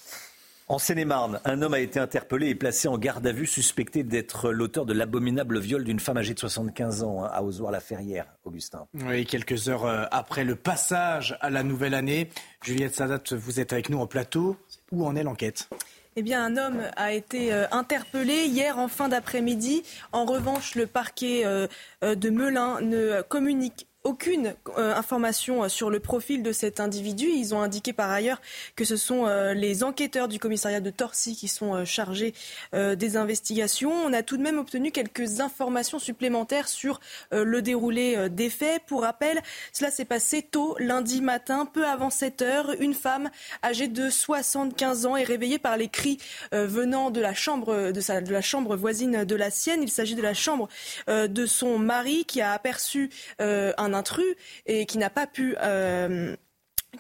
En 0.73 0.79
Seine-et-Marne, 0.79 1.39
un 1.45 1.61
homme 1.61 1.75
a 1.75 1.81
été 1.81 2.01
interpellé 2.01 2.49
et 2.49 2.55
placé 2.55 2.89
en 2.89 2.97
garde 2.97 3.27
à 3.27 3.33
vue, 3.33 3.47
suspecté 3.47 4.05
d'être 4.05 4.53
l'auteur 4.53 4.87
de 4.87 4.95
l'abominable 4.95 5.59
viol 5.59 5.85
d'une 5.85 6.01
femme 6.01 6.17
âgée 6.17 6.33
de 6.33 6.39
75 6.39 7.03
ans 7.03 7.23
hein, 7.23 7.31
à 7.31 7.43
Ozoir-la-Ferrière, 7.43 8.25
Augustin. 8.45 8.87
Oui, 8.95 9.27
quelques 9.27 9.69
heures 9.69 9.85
euh, 9.85 10.07
après 10.11 10.45
le 10.45 10.57
passage 10.57 11.37
à 11.43 11.51
la 11.51 11.63
nouvelle 11.63 11.93
année. 11.93 12.31
Juliette 12.63 12.95
Sadat, 12.95 13.21
vous 13.33 13.61
êtes 13.61 13.75
avec 13.75 13.91
nous 13.91 13.99
en 13.99 14.07
plateau. 14.07 14.57
Où 14.93 15.05
en 15.05 15.15
est 15.15 15.25
l'enquête? 15.25 15.69
Eh 16.17 16.23
bien, 16.23 16.43
un 16.43 16.57
homme 16.57 16.81
a 16.97 17.13
été 17.13 17.53
euh, 17.53 17.67
interpellé 17.71 18.47
hier 18.47 18.79
en 18.79 18.89
fin 18.89 19.11
d'après-midi. 19.11 19.83
En 20.13 20.25
revanche, 20.25 20.75
le 20.75 20.87
parquet 20.87 21.43
euh, 21.45 21.67
de 22.01 22.31
Melun 22.31 22.81
ne 22.81 23.21
communique 23.21 23.89
aucune 24.05 24.55
euh, 24.79 24.95
information 24.95 25.65
euh, 25.65 25.69
sur 25.69 25.91
le 25.91 26.01
profil 26.01 26.43
de 26.43 26.53
cet 26.53 26.81
individu. 26.81 27.27
Ils 27.27 27.55
ont 27.55 27.63
indiqué 27.63 27.93
par 27.93 28.11
ailleurs 28.11 28.41
que 28.75 28.85
ce 28.85 28.97
sont 28.97 29.27
euh, 29.27 29.55
les 29.55 29.85
enquêteurs 29.85 30.29
du 30.29 30.39
commissariat 30.39 30.81
de 30.81 30.91
Torcy 30.91 31.37
qui 31.37 31.49
sont 31.49 31.85
chargés 31.85 32.35
des 32.73 33.17
investigations. 33.17 33.93
On 33.93 34.13
a 34.13 34.23
tout 34.23 34.37
de 34.37 34.43
même 34.43 34.59
obtenu 34.59 34.91
quelques 34.91 35.41
informations 35.41 35.99
supplémentaires 35.99 36.69
sur 36.69 37.01
le 37.31 37.63
déroulé 37.63 38.29
des 38.31 38.51
faits. 38.51 38.83
Pour 38.87 39.03
rappel, 39.03 39.41
cela 39.73 39.91
s'est 39.91 40.05
passé 40.05 40.43
tôt 40.43 40.77
lundi 40.79 41.21
matin, 41.21 41.67
peu 41.67 41.87
avant 41.87 42.11
7 42.11 42.43
heures. 42.43 42.71
Une 42.81 42.95
femme 42.95 43.31
âgée 43.65 43.89
de 43.89 44.11
75 44.11 45.07
ans 45.07 45.17
est 45.17 45.25
réveillée 45.25 45.59
par 45.59 45.77
les 45.77 45.89
cris 45.89 46.19
venant 46.53 47.11
de 47.11 47.21
la 47.21 47.35
chambre 47.35 47.93
de, 47.93 48.01
sa, 48.01 48.21
de 48.21 48.33
la 48.33 48.43
chambre 48.43 48.77
voisine 48.77 49.25
de 49.25 49.37
la 49.37 49.51
sienne. 49.51 49.83
Il 49.83 49.91
s'agit 49.91 50.15
de 50.15 50.23
la 50.23 50.35
chambre 50.35 50.69
de 51.09 51.47
son 51.47 51.79
mari 51.79 52.25
qui 52.25 52.41
a 52.41 52.53
aperçu 52.53 53.11
un 53.39 53.92
intrus 53.95 54.35
et 54.67 54.87
qui 54.87 54.99
n'a 54.99 55.11
pas 55.11 55.27
pu 55.27 55.57
euh, 55.63 56.37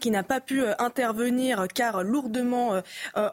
qui 0.01 0.11
n'a 0.11 0.23
pas 0.23 0.41
pu 0.41 0.63
euh, 0.63 0.73
intervenir 0.79 1.67
car 1.73 2.03
lourdement 2.03 2.75
euh, 2.75 2.81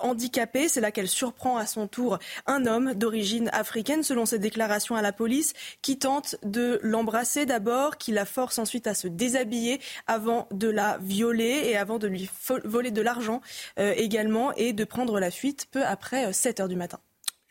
handicapé. 0.02 0.68
C'est 0.68 0.82
là 0.82 0.92
qu'elle 0.92 1.08
surprend 1.08 1.56
à 1.56 1.66
son 1.66 1.88
tour 1.88 2.20
un 2.48 2.66
homme 2.66 2.94
d'origine 2.96 3.50
africaine, 3.54 4.04
selon 4.04 4.26
ses 4.26 4.40
déclarations 4.40 4.96
à 4.96 5.02
la 5.02 5.14
police, 5.14 5.54
qui 5.82 5.98
tente 5.98 6.36
de 6.44 6.80
l'embrasser 6.84 7.46
d'abord, 7.46 7.98
qui 7.98 8.12
la 8.12 8.26
force 8.26 8.60
ensuite 8.60 8.88
à 8.88 8.94
se 8.94 9.08
déshabiller 9.08 9.80
avant 10.06 10.48
de 10.52 10.70
la 10.70 10.98
violer 11.02 11.62
et 11.66 11.78
avant 11.78 11.98
de 11.98 12.08
lui 12.08 12.30
voler 12.66 12.92
de 12.92 13.02
l'argent 13.02 13.42
également 13.78 14.54
et 14.56 14.74
de 14.74 14.84
prendre 14.84 15.20
la 15.20 15.32
fuite 15.32 15.68
peu 15.72 15.86
après 15.86 16.34
7 16.34 16.60
heures 16.60 16.68
du 16.68 16.76
matin. 16.76 17.00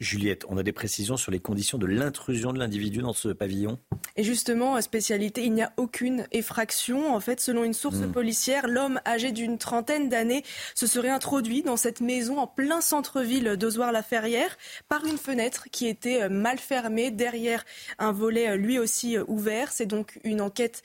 Juliette, 0.00 0.44
on 0.48 0.56
a 0.58 0.62
des 0.62 0.72
précisions 0.72 1.16
sur 1.16 1.32
les 1.32 1.40
conditions 1.40 1.76
de 1.76 1.86
l'intrusion 1.86 2.52
de 2.52 2.58
l'individu 2.58 3.00
dans 3.00 3.12
ce 3.12 3.30
pavillon? 3.30 3.80
Et 4.14 4.22
justement, 4.22 4.80
spécialité, 4.80 5.44
il 5.44 5.52
n'y 5.52 5.62
a 5.62 5.72
aucune 5.76 6.26
effraction. 6.30 7.12
En 7.14 7.18
fait, 7.18 7.40
selon 7.40 7.64
une 7.64 7.74
source 7.74 7.98
hmm. 7.98 8.12
policière, 8.12 8.68
l'homme 8.68 9.00
âgé 9.06 9.32
d'une 9.32 9.58
trentaine 9.58 10.08
d'années 10.08 10.44
se 10.76 10.86
serait 10.86 11.10
introduit 11.10 11.62
dans 11.62 11.76
cette 11.76 12.00
maison 12.00 12.38
en 12.38 12.46
plein 12.46 12.80
centre-ville 12.80 13.56
d'Ozoir-la-Ferrière 13.56 14.56
par 14.88 15.04
une 15.04 15.18
fenêtre 15.18 15.66
qui 15.72 15.88
était 15.88 16.22
euh, 16.22 16.28
mal 16.28 16.58
fermée 16.58 17.10
derrière 17.10 17.64
un 17.98 18.12
volet 18.12 18.50
euh, 18.50 18.56
lui 18.56 18.78
aussi 18.78 19.16
euh, 19.16 19.24
ouvert. 19.26 19.72
C'est 19.72 19.86
donc 19.86 20.20
une 20.22 20.40
enquête 20.40 20.82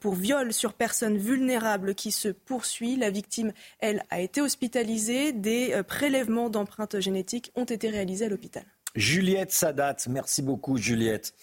pour 0.00 0.14
viol 0.14 0.52
sur 0.52 0.72
personne 0.72 1.18
vulnérable 1.18 1.94
qui 1.94 2.10
se 2.10 2.28
poursuit. 2.28 2.96
La 2.96 3.10
victime, 3.10 3.52
elle, 3.80 4.04
a 4.10 4.20
été 4.20 4.40
hospitalisée. 4.40 5.32
Des 5.32 5.82
prélèvements 5.86 6.48
d'empreintes 6.48 7.00
génétiques 7.00 7.52
ont 7.54 7.64
été 7.64 7.90
réalisés 7.90 8.26
à 8.26 8.28
l'hôpital. 8.28 8.45
Juliette 8.96 9.52
Sadat, 9.52 9.96
merci 10.08 10.40
beaucoup 10.40 10.78
Juliette. 10.78 11.34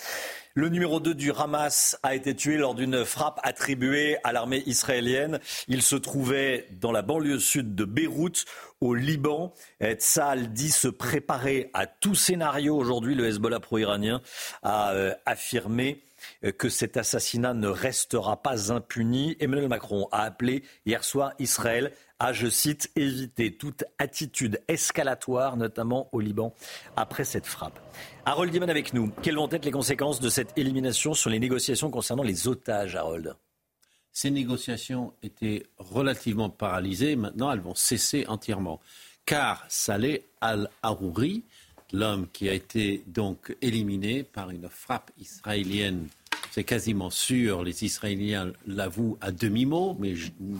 Le 0.55 0.69
numéro 0.69 0.99
2 0.99 1.13
du 1.13 1.31
Hamas 1.31 1.97
a 2.03 2.15
été 2.15 2.35
tué 2.35 2.57
lors 2.57 2.73
d'une 2.73 3.05
frappe 3.05 3.39
attribuée 3.43 4.17
à 4.23 4.31
l'armée 4.31 4.63
israélienne. 4.65 5.39
Il 5.67 5.81
se 5.81 5.95
trouvait 5.95 6.67
dans 6.79 6.91
la 6.91 7.01
banlieue 7.03 7.39
sud 7.39 7.75
de 7.75 7.85
Beyrouth, 7.85 8.45
au 8.81 8.93
Liban. 8.95 9.53
Tzal 9.81 10.51
dit 10.53 10.71
se 10.71 10.87
préparer 10.87 11.69
à 11.73 11.87
tout 11.87 12.15
scénario. 12.15 12.75
Aujourd'hui, 12.75 13.15
le 13.15 13.27
Hezbollah 13.27 13.59
pro-iranien 13.59 14.21
a 14.61 14.93
euh, 14.93 15.13
affirmé 15.25 16.03
que 16.57 16.69
cet 16.69 16.97
assassinat 16.97 17.53
ne 17.53 17.67
restera 17.67 18.41
pas 18.41 18.71
impuni. 18.71 19.35
Emmanuel 19.39 19.69
Macron 19.69 20.07
a 20.11 20.23
appelé 20.23 20.63
hier 20.85 21.03
soir 21.03 21.33
Israël 21.39 21.91
à, 22.19 22.31
je 22.31 22.47
cite, 22.47 22.89
éviter 22.95 23.55
toute 23.55 23.83
attitude 23.97 24.61
escalatoire, 24.67 25.57
notamment 25.57 26.07
au 26.13 26.21
Liban, 26.21 26.53
après 26.95 27.25
cette 27.25 27.45
frappe. 27.45 27.79
Harold 28.25 28.51
Diman 28.51 28.69
avec 28.69 28.93
nous. 28.93 29.11
Quelles 29.21 29.35
vont 29.35 29.49
être 29.49 29.65
les 29.65 29.71
conséquences 29.71 30.21
de 30.21 30.29
cette 30.29 30.57
élimination 30.57 31.13
sur 31.13 31.29
les 31.29 31.39
négociations 31.39 31.89
concernant 31.91 32.23
les 32.23 32.47
otages, 32.47 32.95
Harold? 32.95 33.35
Ces 34.13 34.31
négociations 34.31 35.13
étaient 35.23 35.63
relativement 35.77 36.49
paralysées. 36.49 37.15
Maintenant, 37.15 37.51
elles 37.51 37.59
vont 37.59 37.75
cesser 37.75 38.25
entièrement. 38.27 38.79
Car 39.25 39.65
Saleh 39.67 40.25
al-Harouri, 40.39 41.43
l'homme 41.93 42.27
qui 42.33 42.49
a 42.49 42.53
été 42.53 43.03
donc 43.07 43.55
éliminé 43.61 44.23
par 44.23 44.49
une 44.49 44.67
frappe 44.67 45.11
israélienne 45.19 46.09
c'est 46.53 46.63
quasiment 46.63 47.09
sûr, 47.09 47.63
les 47.63 47.83
Israéliens 47.83 48.53
l'avouent 48.67 49.17
à 49.21 49.31
demi-mot, 49.31 49.97
mais 49.99 50.13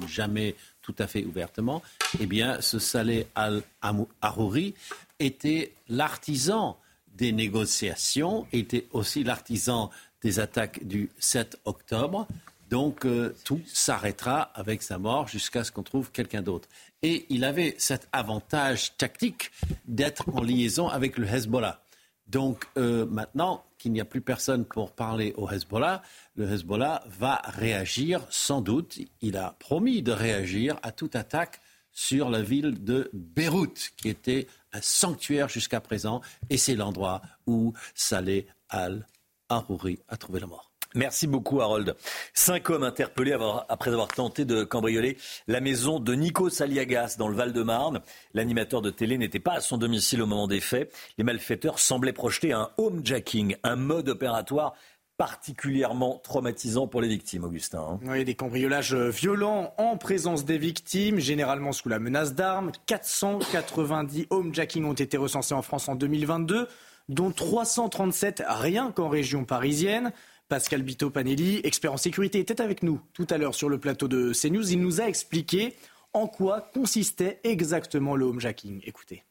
jamais 0.08 0.56
tout 0.82 0.96
à 0.98 1.06
fait 1.06 1.24
ouvertement, 1.24 1.84
eh 2.20 2.26
bien, 2.26 2.60
ce 2.62 2.80
Saleh 2.80 3.28
al-Harouri 3.36 4.74
était 5.20 5.72
l'artisan 5.90 6.80
des 7.14 7.32
négociations, 7.32 8.48
était 8.52 8.88
aussi 8.92 9.24
l'artisan 9.24 9.92
des 10.24 10.40
attaques 10.40 10.84
du 10.84 11.12
7 11.20 11.60
octobre. 11.66 12.28
Donc 12.74 13.06
euh, 13.06 13.36
tout 13.46 13.62
s'arrêtera 13.68 14.42
avec 14.56 14.82
sa 14.82 14.98
mort 14.98 15.28
jusqu'à 15.28 15.64
ce 15.64 15.72
qu'on 15.72 15.84
trouve 15.84 16.10
quelqu'un 16.10 16.42
d'autre. 16.42 16.68
Et 17.04 17.28
il 17.30 17.44
avait 17.44 17.76
cet 17.78 18.10
avantage 18.12 18.98
tactique 18.98 19.52
d'être 19.86 20.28
en 20.34 20.42
liaison 20.42 20.88
avec 20.88 21.20
le 21.20 21.28
Hezbollah. 21.28 21.84
Donc 22.26 22.66
euh, 22.78 23.06
maintenant 23.06 23.64
qu'il 23.78 23.92
n'y 23.92 24.02
a 24.02 24.06
plus 24.06 24.22
personne 24.22 24.66
pour 24.66 24.92
parler 24.92 25.36
au 25.38 25.48
Hezbollah, 25.48 26.02
le 26.36 26.52
Hezbollah 26.52 27.04
va 27.06 27.44
réagir 27.46 28.26
sans 28.32 28.62
doute. 28.62 28.98
Il 29.22 29.38
a 29.38 29.56
promis 29.60 30.02
de 30.02 30.12
réagir 30.12 30.80
à 30.82 30.92
toute 30.92 31.16
attaque 31.16 31.62
sur 31.92 32.32
la 32.32 32.42
ville 32.42 32.84
de 32.84 33.12
Beyrouth, 33.14 33.92
qui 33.98 34.10
était 34.10 34.48
un 34.72 34.82
sanctuaire 34.82 35.48
jusqu'à 35.48 35.80
présent, 35.80 36.22
et 36.50 36.58
c'est 36.58 36.74
l'endroit 36.74 37.22
où 37.46 37.74
Saleh 37.94 38.48
al-Harouri 38.70 40.00
a 40.08 40.18
trouvé 40.18 40.40
la 40.40 40.48
mort. 40.48 40.73
Merci 40.96 41.28
beaucoup, 41.28 41.62
Harold. 41.62 41.96
Cinq 42.34 42.70
hommes 42.70 42.84
interpellés 42.84 43.36
après 43.70 43.92
avoir 43.92 44.08
tenté 44.08 44.46
de 44.46 44.64
cambrioler 44.64 45.18
la 45.48 45.60
maison 45.60 46.00
de 46.00 46.14
Nico 46.14 46.50
Saliagas 46.50 47.16
dans 47.18 47.28
le 47.28 47.36
Val-de-Marne. 47.36 48.02
L'animateur 48.34 48.82
de 48.82 48.90
télé 48.90 49.18
n'était 49.18 49.40
pas 49.40 49.54
à 49.54 49.62
son 49.62 49.78
domicile 49.78 50.22
au 50.22 50.28
moment 50.28 50.48
des 50.48 50.60
faits. 50.62 50.94
Les 51.18 51.24
malfaiteurs 51.24 51.80
semblaient 51.80 52.14
projeter 52.14 52.54
un 52.54 52.70
homejacking, 52.78 53.56
un 53.64 53.76
mode 53.76 54.10
opératoire 54.10 54.74
particulièrement 55.18 56.20
traumatisant 56.24 56.88
pour 56.88 57.02
les 57.02 57.08
victimes, 57.08 57.44
Augustin. 57.44 57.80
Hein. 57.80 58.00
Oui, 58.04 58.26
des 58.26 58.36
cambriolages 58.36 58.96
violents 58.96 59.74
en 59.78 59.98
présence 59.98 60.44
des 60.44 60.58
victimes, 60.58 61.20
généralement 61.20 61.72
sous 61.72 61.90
la 61.90 62.00
menace 62.00 62.34
d'armes. 62.34 62.72
490 62.88 64.28
homejacking 64.30 64.86
ont 64.86 64.94
été 64.94 65.18
recensés 65.18 65.54
en 65.54 65.62
France 65.62 65.88
en 65.88 65.96
2022, 65.96 66.68
dont 67.10 67.32
337 67.32 68.44
rien 68.48 68.92
qu'en 68.92 69.08
région 69.08 69.46
parisienne. 69.46 70.12
Pascal 70.54 70.84
Bito 70.84 71.10
Panelli, 71.10 71.62
expert 71.64 71.94
en 71.94 71.98
sécurité, 71.98 72.38
était 72.38 72.62
avec 72.62 72.84
nous 72.84 73.02
tout 73.14 73.26
à 73.32 73.40
l'heure 73.40 73.56
sur 73.56 73.70
le 73.70 73.80
plateau 73.80 74.08
de 74.08 74.34
CNews. 74.40 74.72
Il 74.72 74.82
nous 74.82 75.02
a 75.02 75.06
expliqué 75.06 75.74
en 76.14 76.28
quoi 76.28 76.70
consistait 76.76 77.40
exactement 77.44 78.16
le 78.16 78.26
homejacking. 78.26 78.80
Écoutez. 78.86 79.24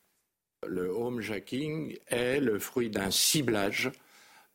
Le 0.67 0.89
homejacking 0.89 1.97
est 2.09 2.41
le 2.41 2.59
fruit 2.59 2.91
d'un 2.91 3.13
ciblage 3.13 3.93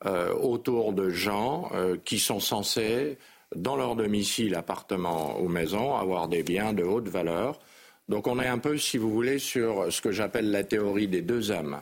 euh, 0.06 0.34
autour 0.34 0.92
de 0.92 1.10
gens 1.10 1.72
euh, 1.74 1.96
qui 2.04 2.20
sont 2.20 2.42
censés, 2.42 3.18
dans 3.56 3.78
leur 3.78 3.96
domicile, 3.96 4.54
appartement 4.54 5.40
ou 5.40 5.48
maison, 5.48 5.96
avoir 5.96 6.28
des 6.28 6.44
biens 6.44 6.74
de 6.74 6.84
haute 6.84 7.08
valeur. 7.08 7.62
Donc 8.10 8.28
on 8.28 8.42
est 8.42 8.48
un 8.48 8.60
peu, 8.60 8.78
si 8.78 8.98
vous 8.98 9.10
voulez, 9.10 9.40
sur 9.40 9.90
ce 9.90 10.02
que 10.02 10.12
j'appelle 10.12 10.52
la 10.52 10.66
théorie 10.66 11.08
des 11.08 11.22
deux 11.22 11.50
âmes. 11.54 11.80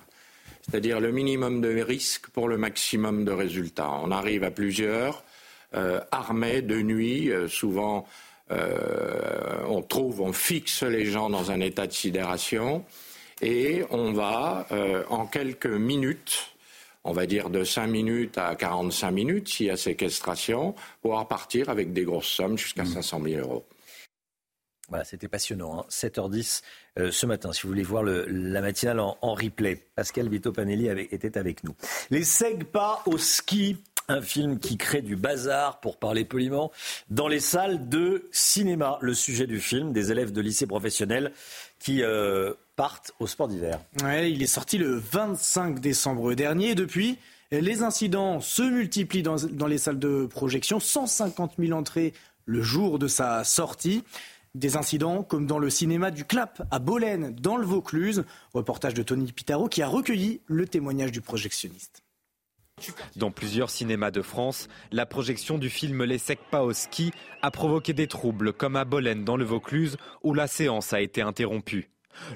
C'est-à-dire 0.66 1.00
le 1.00 1.12
minimum 1.12 1.62
de 1.62 1.80
risque 1.82 2.28
pour 2.30 2.48
le 2.48 2.58
maximum 2.58 3.24
de 3.24 3.32
résultats. 3.32 3.92
On 4.04 4.12
arrive 4.12 4.44
à 4.44 4.52
plusieurs, 4.52 5.24
euh, 5.76 6.00
armés 6.12 6.62
de 6.62 6.82
nuit, 6.82 7.32
euh, 7.32 7.48
souvent 7.48 8.08
euh, 8.52 9.64
on 9.68 9.82
trouve, 9.82 10.22
on 10.22 10.34
fixe 10.34 10.84
les 10.84 11.06
gens 11.06 11.30
dans 11.30 11.52
un 11.52 11.60
état 11.60 11.88
de 11.88 11.92
sidération 11.92 12.86
et 13.42 13.84
on 13.90 14.14
va 14.14 14.68
en 15.10 15.26
quelques 15.26 15.66
minutes 15.66 16.56
on 17.04 17.12
va 17.12 17.28
dire 17.28 17.52
de 17.52 17.64
5 17.64 17.86
minutes 17.86 18.38
à 18.38 18.56
45 18.56 19.12
minutes, 19.12 19.48
s'il 19.50 19.68
y 19.68 19.70
a 19.70 19.78
séquestration, 19.78 20.74
pouvoir 21.02 21.28
partir 21.28 21.70
avec 21.70 21.94
des 21.94 22.04
grosses 22.04 22.26
sommes 22.26 22.58
jusqu'à 22.58 22.84
500 22.84 23.20
mmh. 23.20 23.30
000 23.30 23.42
euros. 23.42 23.66
Voilà, 24.90 25.04
c'était 25.04 25.28
passionnant. 25.28 25.80
Hein. 25.80 25.86
7h10 25.90 26.62
euh, 27.00 27.12
ce 27.12 27.26
matin, 27.26 27.52
si 27.52 27.64
vous 27.64 27.70
voulez 27.70 27.84
voir 27.84 28.04
la 28.04 28.62
matinale 28.62 29.00
en, 29.00 29.18
replay. 29.22 29.84
Pascal 29.96 30.30
Vito 30.30 30.52
Panelli 30.52 30.88
était 31.12 31.38
avec 31.38 31.64
nous. 31.64 31.76
Les 32.12 32.24
Segpas 32.24 33.02
au 33.06 33.18
ski, 33.18 33.78
un 34.08 34.22
film 34.22 34.60
qui 34.60 34.78
crée 34.78 35.02
du 35.02 35.16
bazar, 35.16 35.80
pour 35.80 35.98
parler 35.98 36.24
poliment, 36.24 36.72
dans 37.10 37.28
les 37.28 37.40
salles 37.40 37.90
de 37.90 38.28
cinéma. 38.32 39.00
Le 39.02 39.14
sujet 39.14 39.48
du 39.48 39.60
film, 39.60 39.92
des 39.92 40.12
élèves 40.12 40.32
de 40.32 40.42
lycée 40.42 40.68
professionnel 40.68 41.32
qui 41.80 42.04
euh, 42.04 42.54
partent 42.76 43.12
au 43.20 43.28
sport 43.28 43.48
d'hiver. 43.48 43.80
Il 44.04 44.42
est 44.44 44.48
sorti 44.48 44.78
le 44.78 44.96
25 44.96 45.80
décembre 45.80 46.36
dernier. 46.36 46.76
Depuis, 46.76 47.18
les 47.52 47.82
incidents 47.82 48.40
se 48.40 48.62
multiplient 48.62 49.24
dans 49.24 49.68
les 49.68 49.78
salles 49.80 50.00
de 50.00 50.28
projection. 50.28 50.80
150 50.80 51.54
000 51.58 51.78
entrées 51.78 52.14
le 52.46 52.62
jour 52.62 53.00
de 53.00 53.08
sa 53.08 53.44
sortie. 53.44 54.04
Des 54.56 54.78
incidents 54.78 55.22
comme 55.22 55.48
dans 55.48 55.60
le 55.60 55.70
cinéma 55.70 56.12
du 56.12 56.24
Clap 56.24 56.66
à 56.72 56.80
Bolène, 56.80 57.36
dans 57.36 57.58
le 57.58 57.66
Vaucluse. 57.66 58.24
Reportage 58.54 58.94
de 58.94 59.04
Tony 59.04 59.34
Pitaro 59.34 59.68
qui 59.68 59.82
a 59.82 59.88
recueilli 59.88 60.40
le 60.46 60.66
témoignage 60.66 61.12
du 61.12 61.20
projectionniste. 61.20 62.06
Dans 63.18 63.32
plusieurs 63.32 63.70
cinémas 63.70 64.12
de 64.12 64.22
France, 64.22 64.70
la 64.94 65.06
projection 65.06 65.58
du 65.58 65.70
film 65.70 66.06
Les 66.06 66.20
pas 66.50 66.64
au 66.64 66.72
ski 66.72 67.12
a 67.42 67.52
provoqué 67.52 67.92
des 67.92 68.08
troubles, 68.08 68.54
comme 68.54 68.78
à 68.78 68.86
Bolène 68.86 69.26
dans 69.26 69.36
le 69.36 69.44
Vaucluse, 69.44 69.98
où 70.24 70.34
la 70.34 70.48
séance 70.48 70.94
a 70.94 71.02
été 71.02 71.22
interrompue. 71.22 71.90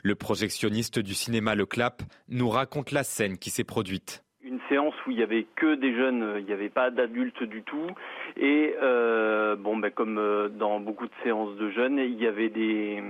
Le 0.03 0.15
projectionniste 0.15 0.99
du 0.99 1.13
cinéma 1.13 1.55
Le 1.55 1.65
Clap 1.65 2.03
nous 2.27 2.49
raconte 2.49 2.91
la 2.91 3.05
scène 3.05 3.37
qui 3.37 3.49
s'est 3.49 3.63
produite 3.63 4.25
une 4.49 4.59
séance 4.67 4.95
où 5.05 5.11
il 5.11 5.19
y 5.19 5.23
avait 5.23 5.45
que 5.55 5.75
des 5.75 5.93
jeunes, 5.95 6.35
il 6.39 6.45
n'y 6.45 6.53
avait 6.53 6.69
pas 6.69 6.89
d'adultes 6.89 7.43
du 7.43 7.61
tout. 7.61 7.87
Et 8.35 8.75
euh, 8.81 9.55
bon, 9.55 9.77
ben, 9.77 9.91
comme 9.91 10.17
euh, 10.17 10.49
dans 10.49 10.79
beaucoup 10.79 11.05
de 11.05 11.13
séances 11.23 11.55
de 11.55 11.69
jeunes, 11.69 11.99
il 11.99 12.19
y 12.19 12.25
avait 12.25 12.49
des, 12.49 13.01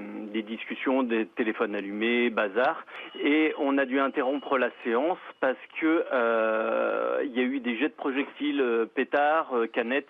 discussions, 0.44 1.04
des 1.04 1.26
téléphones 1.26 1.76
allumés, 1.76 2.30
bazar. 2.30 2.86
Et 3.24 3.54
on 3.58 3.78
a 3.78 3.86
dû 3.86 4.00
interrompre 4.00 4.58
la 4.58 4.70
séance 4.84 5.18
parce 5.40 5.58
que 5.80 6.06
euh, 6.12 7.22
il 7.24 7.32
y 7.32 7.40
a 7.40 7.44
eu 7.44 7.60
des 7.60 7.78
jets 7.78 7.90
de 7.90 7.94
projectiles, 7.94 8.88
pétards, 8.94 9.54
canettes. 9.72 10.08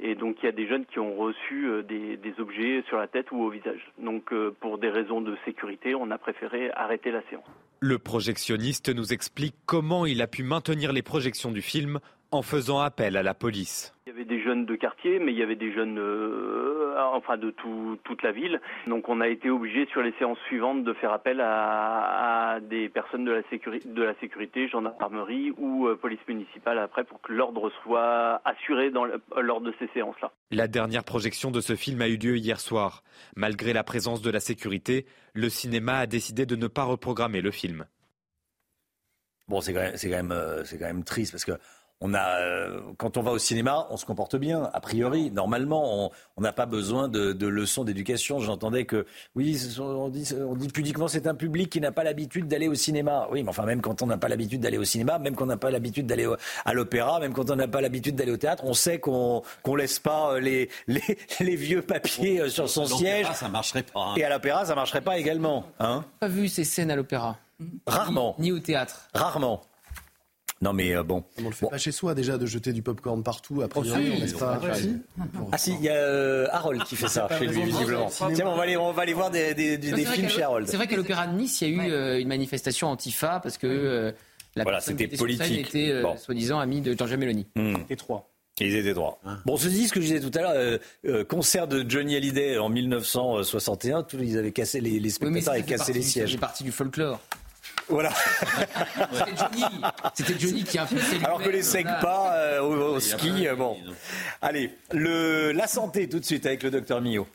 Et 0.00 0.14
donc 0.14 0.36
il 0.42 0.46
y 0.46 0.48
a 0.48 0.52
des 0.52 0.68
jeunes 0.68 0.86
qui 0.86 0.98
ont 0.98 1.16
reçu 1.16 1.68
des, 1.88 2.16
des 2.16 2.34
objets 2.38 2.82
sur 2.88 2.98
la 2.98 3.08
tête 3.08 3.32
ou 3.32 3.42
au 3.42 3.50
visage. 3.50 3.90
Donc 3.98 4.32
pour 4.60 4.78
des 4.78 4.90
raisons 4.90 5.20
de 5.20 5.36
sécurité, 5.44 5.94
on 5.94 6.10
a 6.10 6.18
préféré 6.18 6.70
arrêter 6.72 7.10
la 7.10 7.22
séance. 7.28 7.44
Le 7.80 7.98
projectionniste 7.98 8.94
nous 8.94 9.12
explique 9.12 9.54
comment 9.64 10.04
il 10.04 10.20
a 10.20 10.26
pu 10.26 10.42
maintenir 10.42 10.92
les 10.92 11.02
projections 11.02 11.52
du 11.52 11.62
film 11.62 12.00
en 12.30 12.42
faisant 12.42 12.80
appel 12.80 13.16
à 13.16 13.22
la 13.22 13.34
police. 13.34 13.94
Il 14.06 14.10
y 14.10 14.14
avait 14.14 14.24
des 14.24 14.42
jeunes 14.42 14.66
de 14.66 14.74
quartier, 14.74 15.18
mais 15.18 15.32
il 15.32 15.38
y 15.38 15.42
avait 15.42 15.56
des 15.56 15.72
jeunes, 15.72 15.98
euh, 15.98 16.94
enfin 17.12 17.36
de 17.36 17.50
toute 17.50 18.22
la 18.22 18.32
ville. 18.32 18.60
Donc 18.86 19.08
on 19.08 19.20
a 19.20 19.28
été 19.28 19.50
obligé 19.50 19.86
sur 19.86 20.02
les 20.02 20.12
séances 20.18 20.38
suivantes 20.46 20.84
de 20.84 20.92
faire 20.94 21.12
appel 21.12 21.40
à, 21.40 22.58
des 22.62 22.88
personnes 22.88 23.24
de 23.24 23.32
la, 23.32 23.42
sécurité, 23.50 23.88
de 23.88 24.02
la 24.02 24.14
sécurité, 24.20 24.68
gendarmerie 24.68 25.52
ou 25.58 25.86
euh, 25.86 25.96
police 25.96 26.20
municipale 26.26 26.78
après 26.78 27.04
pour 27.04 27.20
que 27.20 27.32
l'ordre 27.32 27.70
soit 27.82 28.40
assuré 28.44 28.90
dans 28.90 29.04
lors 29.40 29.60
de 29.60 29.74
ces 29.78 29.88
séances-là. 29.94 30.32
La 30.50 30.68
dernière 30.68 31.04
projection 31.04 31.50
de 31.50 31.60
ce 31.60 31.76
film 31.76 32.00
a 32.00 32.08
eu 32.08 32.16
lieu 32.16 32.36
hier 32.36 32.60
soir. 32.60 33.02
Malgré 33.36 33.72
la 33.72 33.84
présence 33.84 34.22
de 34.22 34.30
la 34.30 34.40
sécurité, 34.40 35.06
le 35.34 35.48
cinéma 35.48 35.98
a 35.98 36.06
décidé 36.06 36.46
de 36.46 36.56
ne 36.56 36.66
pas 36.66 36.84
reprogrammer 36.84 37.40
le 37.40 37.50
film. 37.50 37.86
Bon, 39.48 39.62
c'est 39.62 39.72
quand, 39.72 40.08
même, 40.10 40.32
euh, 40.32 40.62
quand 40.70 40.86
même 40.86 41.04
triste 41.04 41.32
parce 41.32 41.46
que 41.46 41.52
on 42.00 42.14
a, 42.14 42.40
euh, 42.40 42.80
quand 42.96 43.16
on 43.16 43.22
va 43.22 43.32
au 43.32 43.38
cinéma, 43.38 43.86
on 43.90 43.96
se 43.96 44.06
comporte 44.06 44.36
bien, 44.36 44.70
a 44.72 44.80
priori. 44.80 45.30
Normalement, 45.30 46.12
on 46.36 46.40
n'a 46.40 46.52
pas 46.52 46.66
besoin 46.66 47.08
de, 47.08 47.46
leçons 47.46 47.84
d'éducation. 47.84 48.38
J'entendais 48.38 48.84
que, 48.84 49.06
oui, 49.34 49.60
on 49.80 50.08
dit, 50.08 50.28
on 50.38 50.54
dit 50.54 50.68
pudiquement, 50.68 51.08
c'est 51.08 51.26
un 51.26 51.34
public 51.34 51.70
qui 51.70 51.80
n'a 51.80 51.90
pas 51.90 52.04
l'habitude 52.04 52.46
d'aller 52.46 52.68
au 52.68 52.74
cinéma. 52.74 53.26
Oui, 53.32 53.42
mais 53.42 53.48
enfin, 53.48 53.64
même 53.64 53.80
quand 53.80 54.02
on 54.02 54.06
n'a 54.06 54.18
pas 54.18 54.28
l'habitude 54.28 54.60
d'aller 54.60 54.78
au 54.78 54.84
cinéma, 54.84 55.18
même 55.18 55.34
quand 55.34 55.44
on 55.44 55.48
n'a 55.48 55.56
pas 55.56 55.70
l'habitude 55.70 56.06
d'aller 56.06 56.28
à 56.64 56.72
l'opéra, 56.72 57.18
même 57.18 57.32
quand 57.32 57.50
on 57.50 57.56
n'a 57.56 57.68
pas 57.68 57.80
l'habitude 57.80 58.14
d'aller 58.14 58.32
au 58.32 58.36
théâtre, 58.36 58.64
on 58.64 58.74
sait 58.74 59.00
qu'on 59.00 59.42
qu'on 59.62 59.74
laisse 59.74 59.98
pas 59.98 60.34
euh, 60.34 60.40
les, 60.40 60.70
les, 60.86 61.56
vieux 61.56 61.82
papiers 61.82 62.40
euh, 62.40 62.48
sur 62.48 62.68
son 62.68 62.86
siège. 62.86 63.26
ça 63.34 63.48
marcherait 63.48 63.82
pas. 63.82 64.00
Hein. 64.00 64.14
Et 64.16 64.24
à 64.24 64.30
l'opéra, 64.30 64.64
ça 64.64 64.74
marcherait 64.74 65.00
pas 65.00 65.18
également. 65.18 65.64
Hein 65.80 66.04
pas 66.20 66.28
vu 66.28 66.48
ces 66.48 66.64
scènes 66.64 66.90
à 66.90 66.96
l'opéra. 66.96 67.38
Rarement. 67.86 68.36
ni 68.38 68.52
au 68.52 68.60
théâtre. 68.60 69.08
Rarement. 69.14 69.62
Non 70.60 70.72
mais 70.72 70.94
euh, 70.94 71.02
bon. 71.02 71.24
On 71.42 71.48
le 71.48 71.54
fait 71.54 71.66
pas 71.66 71.78
chez 71.78 71.92
soi 71.92 72.14
déjà 72.14 72.36
de 72.36 72.46
jeter 72.46 72.72
du 72.72 72.82
popcorn 72.82 73.22
partout. 73.22 73.62
A 73.62 73.68
priori, 73.68 74.12
on 74.16 74.20
laisse 74.20 74.32
pas. 74.32 74.60
Ah 75.52 75.58
si, 75.58 75.74
il 75.74 75.82
y 75.84 75.88
a 75.88 75.94
euh, 75.94 76.46
Harold 76.50 76.82
qui 76.84 76.96
fait 76.96 77.08
ça 77.08 77.28
chez 77.38 77.46
lui 77.46 77.62
visiblement. 77.62 78.08
Tiens, 78.34 78.48
on 78.48 78.56
va 78.56 78.62
aller, 78.62 78.76
on 78.76 78.92
va 78.92 79.02
aller 79.02 79.12
voir 79.12 79.30
des, 79.30 79.54
des, 79.54 79.78
des 79.78 80.04
films 80.04 80.28
chez 80.28 80.42
Harold. 80.42 80.66
C'est 80.68 80.76
vrai 80.76 80.86
qu'à 80.86 80.96
l'Opéra 80.96 81.26
de 81.26 81.36
Nice, 81.36 81.60
il 81.60 81.76
y 81.76 81.80
a 81.80 81.84
eu 81.84 81.92
euh, 81.92 82.20
une 82.20 82.28
manifestation 82.28 82.88
antifa 82.88 83.40
parce 83.40 83.58
que 83.58 84.14
la 84.56 84.62
voilà, 84.64 84.80
c'était 84.80 85.06
politique. 85.08 85.68
était 85.68 86.02
soi-disant 86.16 86.58
ami 86.58 86.80
de 86.80 86.92
Giorgia 86.94 87.16
Meloni. 87.16 87.46
Hmm. 87.54 87.76
Et 87.88 87.96
trois. 87.96 88.30
Ils 88.60 88.74
étaient 88.74 88.94
droits. 88.94 89.20
Bon, 89.46 89.56
ceci 89.56 89.74
dit, 89.76 89.86
ce 89.86 89.92
que 89.92 90.00
je 90.00 90.06
disais 90.06 90.20
tout 90.20 90.36
à 90.36 90.42
l'heure, 90.42 91.26
concert 91.28 91.68
de 91.68 91.88
Johnny 91.88 92.16
Hallyday 92.16 92.58
en 92.58 92.68
1961, 92.68 94.02
tous, 94.02 94.18
ils 94.20 94.36
avaient 94.36 94.50
cassé 94.50 94.80
les, 94.80 94.98
les 94.98 95.10
spectateurs 95.10 95.54
et 95.54 95.62
cassé 95.62 95.92
les 95.92 96.02
sièges. 96.02 96.32
C'est 96.32 96.38
partie 96.38 96.64
du 96.64 96.72
folklore. 96.72 97.20
Voilà. 97.88 98.12
C'était 100.14 100.38
Johnny, 100.38 100.64
qui 100.64 100.78
a 100.78 100.86
fait 100.86 101.24
Alors 101.24 101.42
que 101.42 101.48
les 101.48 101.62
secs 101.62 101.86
pas 102.00 102.36
euh, 102.36 102.60
au, 102.60 103.00
ski, 103.00 103.48
euh, 103.48 103.56
bon. 103.56 103.76
Allez, 104.42 104.70
le, 104.92 105.52
la 105.52 105.66
santé 105.66 106.08
tout 106.08 106.20
de 106.20 106.24
suite 106.24 106.46
avec 106.46 106.62
le 106.62 106.70
docteur 106.70 107.00
Mio. 107.00 107.26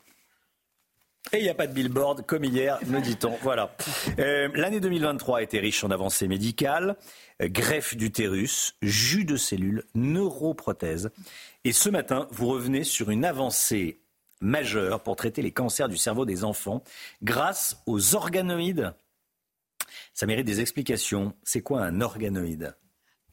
Et 1.32 1.38
il 1.38 1.44
n'y 1.44 1.50
a 1.50 1.56
pas 1.56 1.68
de 1.68 1.74
billboard 1.74 2.26
comme 2.26 2.44
hier, 2.44 2.78
nous 2.86 3.02
dit-on. 3.02 3.38
Voilà. 3.42 3.76
Euh, 4.20 4.50
l'année 4.54 4.80
2023 4.80 5.40
a 5.40 5.42
été 5.42 5.60
riche 5.60 5.84
en 5.84 5.90
avancées 5.90 6.28
médicales, 6.28 6.98
greffe 7.42 7.96
d'utérus, 7.96 8.76
jus 8.82 9.26
de 9.26 9.38
cellules, 9.38 9.84
neuroprothèses. 9.96 11.12
Et 11.64 11.72
ce 11.72 11.90
matin, 11.90 12.28
vous 12.32 12.48
revenez 12.48 12.84
sur 12.84 13.10
une 13.10 13.26
avancée 13.26 14.02
majeure 14.42 15.00
pour 15.00 15.16
traiter 15.16 15.42
les 15.42 15.52
cancers 15.52 15.88
du 15.88 15.98
cerveau 15.98 16.26
des 16.26 16.44
enfants 16.44 16.84
grâce 17.24 17.82
aux 17.88 18.16
organoïdes 18.16 18.94
ça 20.14 20.26
mérite 20.26 20.46
des 20.46 20.62
explications. 20.62 21.34
C'est 21.44 21.62
quoi 21.62 21.82
un 21.82 22.02
organoïde? 22.02 22.76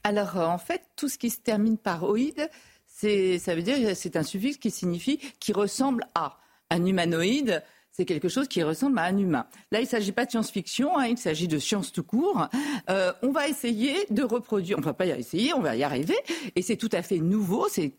Alors, 0.04 0.38
euh, 0.38 0.46
en 0.46 0.58
fait, 0.58 0.82
tout 0.96 1.08
ce 1.08 1.18
qui 1.18 1.30
se 1.30 1.38
termine 1.38 1.78
par 1.78 2.04
oïde, 2.04 2.48
ça 2.86 3.54
veut 3.54 3.62
dire 3.62 3.96
c'est 3.96 4.16
un 4.16 4.22
suffixe 4.22 4.58
qui 4.58 4.70
signifie 4.70 5.18
qui 5.38 5.52
ressemble 5.52 6.06
à. 6.14 6.38
Un 6.72 6.86
humanoïde, 6.86 7.64
c'est 7.90 8.04
quelque 8.04 8.28
chose 8.28 8.46
qui 8.46 8.62
ressemble 8.62 8.98
à 8.98 9.02
un 9.02 9.18
humain. 9.18 9.46
Là, 9.72 9.80
il 9.80 9.84
ne 9.84 9.88
s'agit 9.88 10.12
pas 10.12 10.24
de 10.24 10.30
science-fiction, 10.30 10.96
hein, 10.96 11.06
il 11.06 11.18
s'agit 11.18 11.48
de 11.48 11.58
science 11.58 11.92
tout 11.92 12.04
court. 12.04 12.48
Euh, 12.88 13.12
on 13.22 13.32
va 13.32 13.48
essayer 13.48 14.06
de 14.10 14.22
reproduire, 14.22 14.78
on 14.78 14.82
va 14.82 14.94
pas 14.94 15.06
y 15.06 15.10
essayer, 15.10 15.52
on 15.52 15.60
va 15.60 15.74
y 15.74 15.82
arriver, 15.82 16.16
et 16.54 16.62
c'est 16.62 16.76
tout 16.76 16.90
à 16.92 17.02
fait 17.02 17.18
nouveau, 17.18 17.68
c'est 17.68 17.92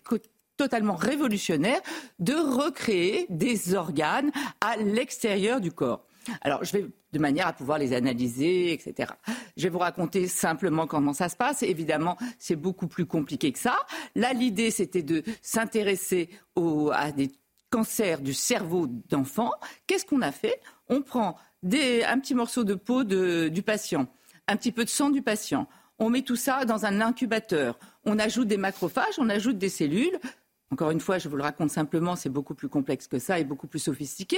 totalement 0.56 0.96
révolutionnaire 0.96 1.82
de 2.20 2.34
recréer 2.34 3.26
des 3.30 3.74
organes 3.74 4.32
à 4.62 4.78
l'extérieur 4.78 5.60
du 5.60 5.72
corps. 5.72 6.06
Alors, 6.42 6.64
je 6.64 6.72
vais 6.74 6.86
de 7.14 7.20
manière 7.20 7.48
à 7.48 7.54
pouvoir 7.54 7.78
les 7.78 7.94
analyser, 7.94 8.74
etc. 8.74 9.14
Je 9.58 9.64
vais 9.64 9.70
vous 9.70 9.80
raconter 9.80 10.28
simplement 10.28 10.88
comment 10.88 11.14
ça 11.14 11.30
se 11.30 11.36
passe. 11.36 11.64
Évidemment, 11.64 12.18
c'est 12.40 12.56
beaucoup 12.56 12.88
plus 12.88 13.06
compliqué 13.06 13.52
que 13.52 13.60
ça. 13.60 13.76
Là, 14.16 14.34
l'idée, 14.34 14.72
c'était 14.72 15.04
de 15.04 15.24
s'intéresser 15.42 16.30
à 16.94 17.12
des 17.12 17.32
cancers 17.70 18.22
du 18.22 18.34
cerveau 18.34 18.88
d'enfants. 19.10 19.52
Qu'est-ce 19.88 20.06
qu'on 20.06 20.22
a 20.22 20.32
fait? 20.32 20.60
On 20.90 21.02
prend 21.02 21.38
un 21.64 22.20
petit 22.20 22.36
morceau 22.36 22.64
de 22.64 22.76
peau 22.76 23.04
du 23.04 23.64
patient, 23.64 24.08
un 24.48 24.56
petit 24.58 24.72
peu 24.72 24.84
de 24.84 24.90
sang 24.90 25.10
du 25.10 25.22
patient. 25.22 25.68
On 26.00 26.10
met 26.10 26.24
tout 26.24 26.36
ça 26.36 26.66
dans 26.66 26.86
un 26.86 27.00
incubateur. 27.02 27.78
On 28.06 28.18
ajoute 28.18 28.48
des 28.48 28.58
macrophages, 28.58 29.20
on 29.20 29.30
ajoute 29.30 29.58
des 29.58 29.70
cellules. 29.70 30.20
Encore 30.72 30.92
une 30.92 31.02
fois, 31.02 31.18
je 31.18 31.28
vous 31.28 31.36
le 31.36 31.44
raconte 31.44 31.70
simplement, 31.70 32.16
c'est 32.16 32.30
beaucoup 32.30 32.56
plus 32.56 32.70
complexe 32.70 33.08
que 33.08 33.20
ça 33.20 33.40
et 33.40 33.44
beaucoup 33.44 33.68
plus 33.68 33.80
sophistiqué. 33.80 34.38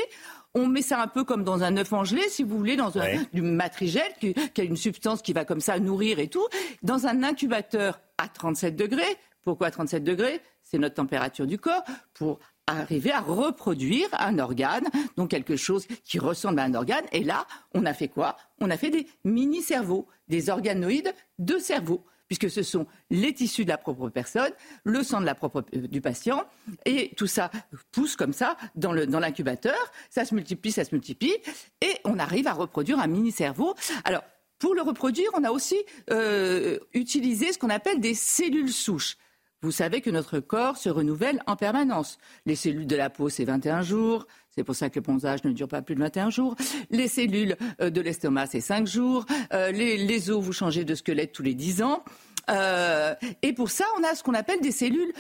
On 0.56 0.68
met 0.68 0.82
ça 0.82 1.02
un 1.02 1.08
peu 1.08 1.24
comme 1.24 1.44
dans 1.44 1.62
un 1.62 1.78
œuf 1.78 1.94
en 1.94 2.04
gelée, 2.04 2.28
si 2.30 2.44
vous 2.44 2.58
voulez, 2.58 2.76
dans 2.76 2.98
un, 2.98 3.24
du 3.34 3.44
matrigel, 3.44 4.12
qui, 4.20 4.34
qui, 4.34 4.62
a 4.62 4.64
une 4.64 4.78
substance 4.78 5.22
qui 5.22 5.34
va 5.34 5.46
comme 5.46 5.62
ça 5.62 5.80
nourrir 5.80 6.18
et 6.18 6.28
tout, 6.28 6.48
dans 6.82 7.06
un 7.06 7.22
incubateur 7.22 8.00
à 8.18 8.28
37 8.28 8.76
degrés. 8.76 9.18
Pourquoi 9.44 9.70
37 9.70 10.04
degrés? 10.04 10.42
C'est 10.64 10.80
notre 10.80 10.96
température 10.96 11.46
du 11.46 11.60
corps. 11.60 11.84
Pour 12.16 12.40
arriver 12.66 13.12
à 13.12 13.20
reproduire 13.20 14.08
un 14.14 14.40
organe, 14.40 14.86
donc 15.18 15.30
quelque 15.30 15.56
chose 15.56 15.86
qui 16.04 16.18
ressemble 16.18 16.60
à 16.60 16.64
un 16.64 16.74
organe. 16.74 17.06
Et 17.12 17.24
là, 17.24 17.46
on 17.74 17.86
a 17.86 17.94
fait 17.94 18.08
quoi? 18.08 18.38
On 18.60 18.72
a 18.72 18.78
fait 18.78 18.90
des 18.90 19.08
mini-cerveaux, 19.24 20.08
des 20.30 20.50
organoïdes 20.50 21.14
de 21.38 21.60
cerveau 21.60 22.06
puisque 22.34 22.50
ce 22.50 22.64
sont 22.64 22.88
les 23.12 23.32
tissus 23.34 23.64
de 23.64 23.70
la 23.70 23.78
propre 23.78 24.10
personne, 24.10 24.52
le 24.86 25.04
sang 25.04 25.24
euh, 25.24 25.62
du 25.88 26.02
patient, 26.02 26.44
et 26.86 27.12
tout 27.16 27.28
ça 27.28 27.52
pousse 27.92 28.16
comme 28.16 28.34
ça 28.34 28.58
dans 28.76 28.92
l'incubateur, 28.92 29.76
ça 30.10 30.26
se 30.26 30.34
multiplie, 30.34 30.72
ça 30.72 30.84
se 30.84 30.96
multiplie, 30.96 31.36
et 31.82 31.94
on 32.06 32.18
arrive 32.18 32.48
à 32.48 32.54
reproduire 32.54 33.00
un 33.00 33.06
mini-cerveau. 33.06 33.76
Alors, 34.04 34.24
pour 34.58 34.74
le 34.74 34.82
reproduire, 34.82 35.30
on 35.36 35.44
a 35.44 35.52
aussi 35.52 35.78
euh, 36.10 36.80
utilisé 36.94 37.54
ce 37.54 37.60
qu'on 37.60 37.70
appelle 37.70 38.00
des 38.00 38.16
cellules 38.16 38.72
souches. 38.72 39.18
Vous 39.64 39.72
savez 39.72 40.02
que 40.02 40.10
notre 40.10 40.42
corps 40.42 40.76
se 40.76 40.90
renouvelle 40.90 41.42
en 41.48 41.56
permanence. 41.56 42.18
Les 42.46 42.56
cellules 42.56 42.86
de 42.86 42.98
la 42.98 43.10
peau, 43.10 43.30
c'est 43.30 43.46
21 43.46 43.82
jours. 43.82 44.28
C'est 44.50 44.66
pour 44.66 44.76
ça 44.76 44.90
que 44.90 45.00
le 45.00 45.04
ponçage 45.04 45.46
ne 45.46 45.54
dure 45.54 45.70
pas 45.70 45.82
plus 45.82 45.96
de 45.96 46.02
21 46.02 46.30
jours. 46.30 46.56
Les 46.92 47.08
cellules 47.08 47.56
euh, 47.82 47.90
de 47.90 48.02
l'estomac, 48.02 48.48
c'est 48.48 48.60
5 48.60 48.86
jours. 48.86 49.26
Euh, 49.54 49.72
les, 49.72 50.30
os, 50.30 50.44
vous 50.44 50.52
changez 50.52 50.84
de 50.84 50.94
squelette 50.94 51.32
tous 51.32 51.44
les 51.44 51.56
10 51.56 51.82
ans. 51.82 52.04
Euh, 52.50 53.16
et 53.42 53.54
pour 53.54 53.72
ça, 53.72 53.86
on 53.98 54.04
a 54.04 54.16
ce 54.16 54.24
qu'on 54.24 54.34
appelle 54.34 54.60
des 54.60 54.74
cellules 54.74 55.14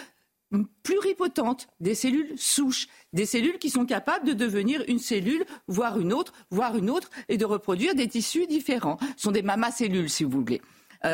pluripotentes, 0.83 1.69
des 1.79 1.95
cellules 1.95 2.33
souches, 2.35 2.87
des 3.13 3.25
cellules 3.25 3.57
qui 3.59 3.69
sont 3.69 3.85
capables 3.85 4.27
de 4.27 4.33
devenir 4.33 4.83
une 4.89 4.99
cellule, 4.99 5.45
voire 5.67 5.99
une 5.99 6.11
autre, 6.11 6.33
voire 6.51 6.77
une 6.77 6.89
autre, 6.89 7.09
et 7.29 7.37
de 7.37 7.45
reproduire 7.45 7.95
des 7.95 8.09
tissus 8.09 8.45
différents. 8.45 8.97
Ce 9.15 9.23
sont 9.23 9.31
des 9.31 9.41
mamacellules, 9.41 10.09
si 10.09 10.25
vous 10.25 10.31
voulez. 10.41 10.61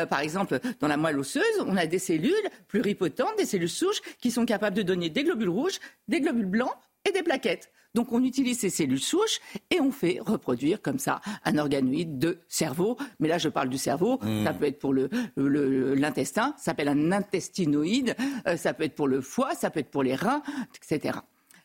Par 0.08 0.20
exemple, 0.20 0.60
dans 0.80 0.88
la 0.88 0.96
moelle 0.96 1.18
osseuse, 1.18 1.44
on 1.66 1.76
a 1.76 1.86
des 1.86 1.98
cellules 1.98 2.34
pluripotentes, 2.68 3.36
des 3.38 3.46
cellules 3.46 3.68
souches, 3.68 4.00
qui 4.20 4.30
sont 4.30 4.46
capables 4.46 4.76
de 4.76 4.82
donner 4.82 5.10
des 5.10 5.24
globules 5.24 5.48
rouges, 5.48 5.80
des 6.08 6.20
globules 6.20 6.46
blancs 6.46 6.74
et 7.08 7.12
des 7.12 7.22
plaquettes. 7.22 7.70
Donc 7.94 8.12
on 8.12 8.22
utilise 8.22 8.58
ces 8.60 8.70
cellules 8.70 9.00
souches 9.00 9.40
et 9.70 9.80
on 9.80 9.90
fait 9.90 10.18
reproduire 10.20 10.80
comme 10.80 10.98
ça 10.98 11.20
un 11.44 11.58
organoïde 11.58 12.18
de 12.18 12.38
cerveau. 12.48 12.96
Mais 13.18 13.28
là 13.28 13.38
je 13.38 13.48
parle 13.48 13.68
du 13.68 13.78
cerveau, 13.78 14.18
mmh. 14.22 14.44
ça 14.44 14.52
peut 14.52 14.66
être 14.66 14.78
pour 14.78 14.94
l'intestin, 14.94 16.54
ça 16.56 16.66
s'appelle 16.66 16.88
un 16.88 17.12
intestinoïde, 17.12 18.14
euh, 18.46 18.56
ça 18.56 18.74
peut 18.74 18.84
être 18.84 18.94
pour 18.94 19.08
le 19.08 19.20
foie, 19.20 19.54
ça 19.54 19.70
peut 19.70 19.80
être 19.80 19.90
pour 19.90 20.02
les 20.02 20.14
reins, 20.14 20.42
etc. 20.74 21.18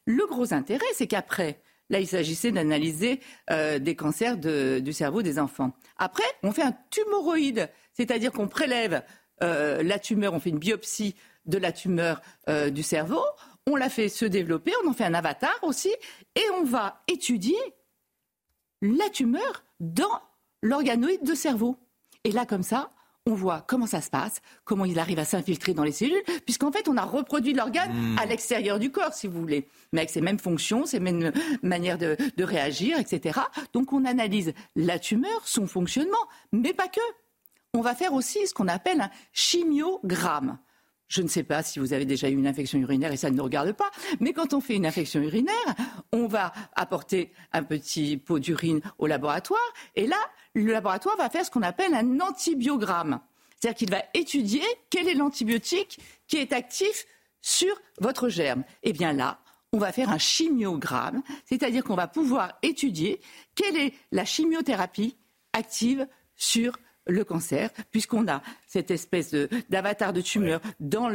Le 0.07 0.25
gros 0.27 0.53
intérêt, 0.53 0.85
c'est 0.93 1.07
qu'après, 1.07 1.61
Là, 1.89 1.99
il 1.99 2.07
s'agissait 2.07 2.51
d'analyser 2.51 3.19
euh, 3.51 3.79
des 3.79 3.95
cancers 3.95 4.37
du 4.37 4.93
cerveau 4.93 5.21
des 5.21 5.39
enfants. 5.39 5.73
Après, 5.97 6.23
on 6.43 6.51
fait 6.51 6.63
un 6.63 6.75
tumoroïde, 6.89 7.69
c'est-à-dire 7.93 8.31
qu'on 8.31 8.47
prélève 8.47 9.03
euh, 9.43 9.83
la 9.83 9.99
tumeur, 9.99 10.33
on 10.33 10.39
fait 10.39 10.49
une 10.49 10.59
biopsie 10.59 11.15
de 11.45 11.59
la 11.59 11.71
tumeur 11.71 12.21
du 12.71 12.81
cerveau, 12.81 13.21
on 13.67 13.75
l'a 13.75 13.89
fait 13.89 14.09
se 14.09 14.25
développer, 14.25 14.71
on 14.83 14.89
en 14.89 14.93
fait 14.93 15.03
un 15.03 15.13
avatar 15.13 15.55
aussi, 15.61 15.93
et 16.35 16.43
on 16.59 16.63
va 16.63 17.03
étudier 17.07 17.57
la 18.81 19.09
tumeur 19.09 19.63
dans 19.79 20.21
l'organoïde 20.63 21.23
de 21.23 21.35
cerveau. 21.35 21.77
Et 22.23 22.31
là, 22.31 22.45
comme 22.45 22.63
ça, 22.63 22.89
on 23.27 23.33
voit 23.33 23.61
comment 23.67 23.87
ça 23.87 24.01
se 24.01 24.09
passe, 24.09 24.41
comment 24.65 24.85
il 24.85 24.99
arrive 24.99 25.17
à 25.17 25.25
s'infiltrer 25.25 25.73
dans 25.73 25.83
les 25.83 25.91
cellules, 25.91 26.23
puisqu'en 26.45 26.71
fait, 26.71 26.87
on 26.87 26.95
a 26.95 27.03
reproduit 27.03 27.53
l'organe 27.53 27.91
hmm. 27.91 28.19
à 28.19 28.25
l'extérieur 28.25 28.77
du 28.77 28.91
corps, 28.91 29.13
si 29.13 29.27
vous 29.27 29.39
voulez, 29.39 29.67
mais 29.91 30.01
avec 30.01 30.11
ses 30.11 30.21
mêmes 30.21 30.39
fonctions, 30.39 30.85
ses 30.85 30.99
mêmes 30.99 31.31
manières 31.63 31.97
de, 31.97 32.17
de 32.37 32.43
réagir, 32.43 32.99
etc. 32.99 33.39
Donc, 33.73 33.93
on 33.93 34.05
analyse 34.05 34.53
la 34.75 34.99
tumeur, 34.99 35.41
son 35.45 35.65
fonctionnement, 35.65 36.13
mais 36.51 36.73
pas 36.73 36.87
que. 36.87 37.01
On 37.73 37.81
va 37.81 37.95
faire 37.95 38.13
aussi 38.13 38.45
ce 38.47 38.53
qu'on 38.53 38.67
appelle 38.67 39.01
un 39.01 39.09
chimiogramme. 39.33 40.59
Je 41.07 41.21
ne 41.21 41.27
sais 41.27 41.43
pas 41.43 41.61
si 41.61 41.79
vous 41.79 41.93
avez 41.93 42.05
déjà 42.05 42.29
eu 42.29 42.33
une 42.33 42.47
infection 42.47 42.79
urinaire 42.79 43.11
et 43.11 43.17
ça 43.17 43.29
ne 43.29 43.35
nous 43.35 43.43
regarde 43.43 43.71
pas, 43.73 43.91
mais 44.19 44.33
quand 44.33 44.53
on 44.53 44.61
fait 44.61 44.75
une 44.75 44.85
infection 44.85 45.21
urinaire, 45.21 45.53
on 46.11 46.27
va 46.27 46.51
apporter 46.73 47.31
un 47.53 47.63
petit 47.63 48.17
pot 48.17 48.39
d'urine 48.39 48.81
au 48.97 49.05
laboratoire 49.05 49.73
et 49.95 50.07
là, 50.07 50.17
le 50.55 50.71
laboratoire 50.71 51.17
va 51.17 51.29
faire 51.29 51.45
ce 51.45 51.51
qu'on 51.51 51.61
appelle 51.61 51.93
un 51.93 52.19
antibiogramme. 52.19 53.19
C'est-à-dire 53.59 53.77
qu'il 53.77 53.91
va 53.91 54.03
étudier 54.13 54.63
quel 54.89 55.07
est 55.07 55.13
l'antibiotique 55.13 55.99
qui 56.27 56.37
est 56.37 56.53
actif 56.53 57.05
sur 57.41 57.75
votre 57.99 58.29
germe. 58.29 58.63
Et 58.83 58.89
eh 58.89 58.93
bien 58.93 59.13
là, 59.13 59.39
on 59.71 59.77
va 59.77 59.91
faire 59.91 60.09
un 60.09 60.17
chimiogramme, 60.17 61.21
c'est-à-dire 61.45 61.83
qu'on 61.83 61.95
va 61.95 62.07
pouvoir 62.07 62.57
étudier 62.61 63.21
quelle 63.55 63.75
est 63.75 63.93
la 64.11 64.25
chimiothérapie 64.25 65.17
active 65.53 66.07
sur 66.35 66.77
le 67.07 67.23
cancer, 67.23 67.69
puisqu'on 67.91 68.27
a 68.27 68.41
cette 68.67 68.89
espèce 68.89 69.35
d'avatar 69.69 70.11
de, 70.11 70.21
tumeur 70.21 70.59
dans, 70.79 71.11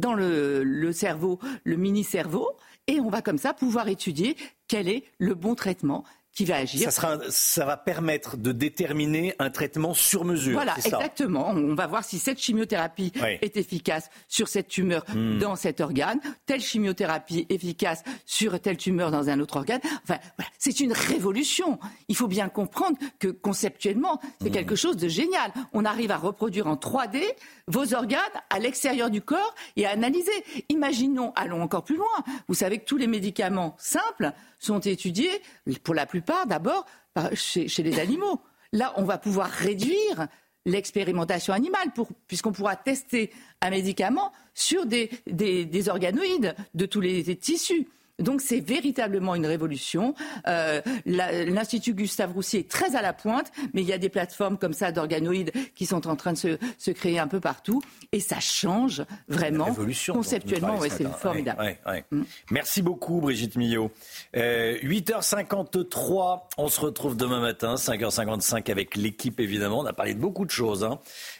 dans 0.00 0.14
le, 0.14 0.62
le 0.64 0.92
cerveau, 0.92 1.38
le 1.64 1.76
mini-cerveau, 1.76 2.56
et 2.86 3.00
on 3.00 3.10
va 3.10 3.20
comme 3.20 3.38
ça 3.38 3.52
pouvoir 3.52 3.88
étudier 3.88 4.36
quel 4.68 4.88
est 4.88 5.04
le 5.18 5.34
bon 5.34 5.54
traitement 5.54 6.04
qui 6.36 6.44
va 6.44 6.56
agir. 6.56 6.92
Ça, 6.92 7.64
va 7.64 7.76
permettre 7.78 8.36
de 8.36 8.52
déterminer 8.52 9.34
un 9.38 9.48
traitement 9.48 9.94
sur 9.94 10.24
mesure. 10.24 10.52
Voilà, 10.52 10.76
exactement. 10.76 11.48
On 11.48 11.74
va 11.74 11.86
voir 11.86 12.04
si 12.04 12.18
cette 12.18 12.38
chimiothérapie 12.38 13.10
est 13.40 13.56
efficace 13.56 14.10
sur 14.28 14.46
cette 14.46 14.68
tumeur 14.68 15.04
hmm. 15.14 15.38
dans 15.38 15.56
cet 15.56 15.80
organe, 15.80 16.20
telle 16.44 16.60
chimiothérapie 16.60 17.46
efficace 17.48 18.04
sur 18.26 18.60
telle 18.60 18.76
tumeur 18.76 19.10
dans 19.10 19.30
un 19.30 19.40
autre 19.40 19.56
organe. 19.56 19.80
Enfin, 20.04 20.18
c'est 20.58 20.80
une 20.80 20.92
révolution. 20.92 21.78
Il 22.08 22.16
faut 22.16 22.28
bien 22.28 22.50
comprendre 22.50 22.98
que 23.18 23.28
conceptuellement, 23.28 24.20
c'est 24.42 24.50
hmm. 24.50 24.52
quelque 24.52 24.76
chose 24.76 24.98
de 24.98 25.08
génial. 25.08 25.52
On 25.72 25.86
arrive 25.86 26.10
à 26.10 26.18
reproduire 26.18 26.66
en 26.66 26.76
3D 26.76 27.22
vos 27.68 27.94
organes 27.94 28.20
à 28.50 28.58
l'extérieur 28.58 29.10
du 29.10 29.20
corps 29.20 29.54
et 29.76 29.86
à 29.86 29.90
analyser. 29.90 30.32
Imaginons, 30.68 31.32
allons 31.34 31.62
encore 31.62 31.84
plus 31.84 31.96
loin. 31.96 32.06
Vous 32.48 32.54
savez 32.54 32.78
que 32.78 32.84
tous 32.84 32.96
les 32.96 33.06
médicaments 33.06 33.74
simples 33.78 34.32
sont 34.58 34.80
étudiés, 34.80 35.42
pour 35.82 35.94
la 35.94 36.06
plupart 36.06 36.46
d'abord, 36.46 36.86
chez, 37.34 37.66
les 37.78 37.98
animaux. 37.98 38.40
Là, 38.72 38.92
on 38.96 39.04
va 39.04 39.18
pouvoir 39.18 39.48
réduire 39.48 40.26
l'expérimentation 40.64 41.54
animale, 41.54 41.92
puisqu'on 42.26 42.52
pourra 42.52 42.76
tester 42.76 43.32
un 43.60 43.70
médicament 43.70 44.32
sur 44.54 44.84
des, 44.86 45.10
des 45.26 45.88
organoïdes 45.88 46.54
de 46.74 46.86
tous 46.86 47.00
les 47.00 47.36
tissus. 47.36 47.88
Donc 48.18 48.40
c'est 48.40 48.60
véritablement 48.60 49.34
une 49.34 49.46
révolution. 49.46 50.14
Euh, 50.46 50.80
L'Institut 51.04 51.94
Gustave 51.94 52.32
Roussy 52.32 52.58
est 52.58 52.70
très 52.70 52.96
à 52.96 53.02
la 53.02 53.12
pointe, 53.12 53.52
mais 53.74 53.82
il 53.82 53.88
y 53.88 53.92
a 53.92 53.98
des 53.98 54.08
plateformes 54.08 54.56
comme 54.56 54.72
ça 54.72 54.90
d'organoïdes 54.90 55.52
qui 55.74 55.84
sont 55.84 56.06
en 56.06 56.16
train 56.16 56.32
de 56.32 56.38
se, 56.38 56.58
se, 56.78 56.90
créer 56.90 57.18
un 57.18 57.28
peu 57.28 57.40
partout, 57.40 57.82
et 58.12 58.20
ça 58.20 58.40
change 58.40 59.04
vraiment 59.28 59.68
conceptuellement. 60.12 60.78
Ouais, 60.78 60.88
c'est 60.88 61.06
formidable. 61.08 61.76
Mm. 62.10 62.22
Merci 62.50 62.82
beaucoup 62.82 63.20
Brigitte 63.20 63.56
Millot. 63.56 63.90
Euh, 64.36 64.78
8h53, 64.78 66.40
on 66.56 66.68
se 66.68 66.80
retrouve 66.80 67.16
demain 67.16 67.40
matin, 67.40 67.74
5h55 67.74 68.70
avec 68.70 68.96
l'équipe 68.96 69.40
évidemment. 69.40 69.80
On 69.80 69.86
a 69.86 69.92
parlé 69.92 70.14
de 70.14 70.20
beaucoup 70.20 70.46
de 70.46 70.50
choses. 70.50 70.84
Hein. 70.84 70.98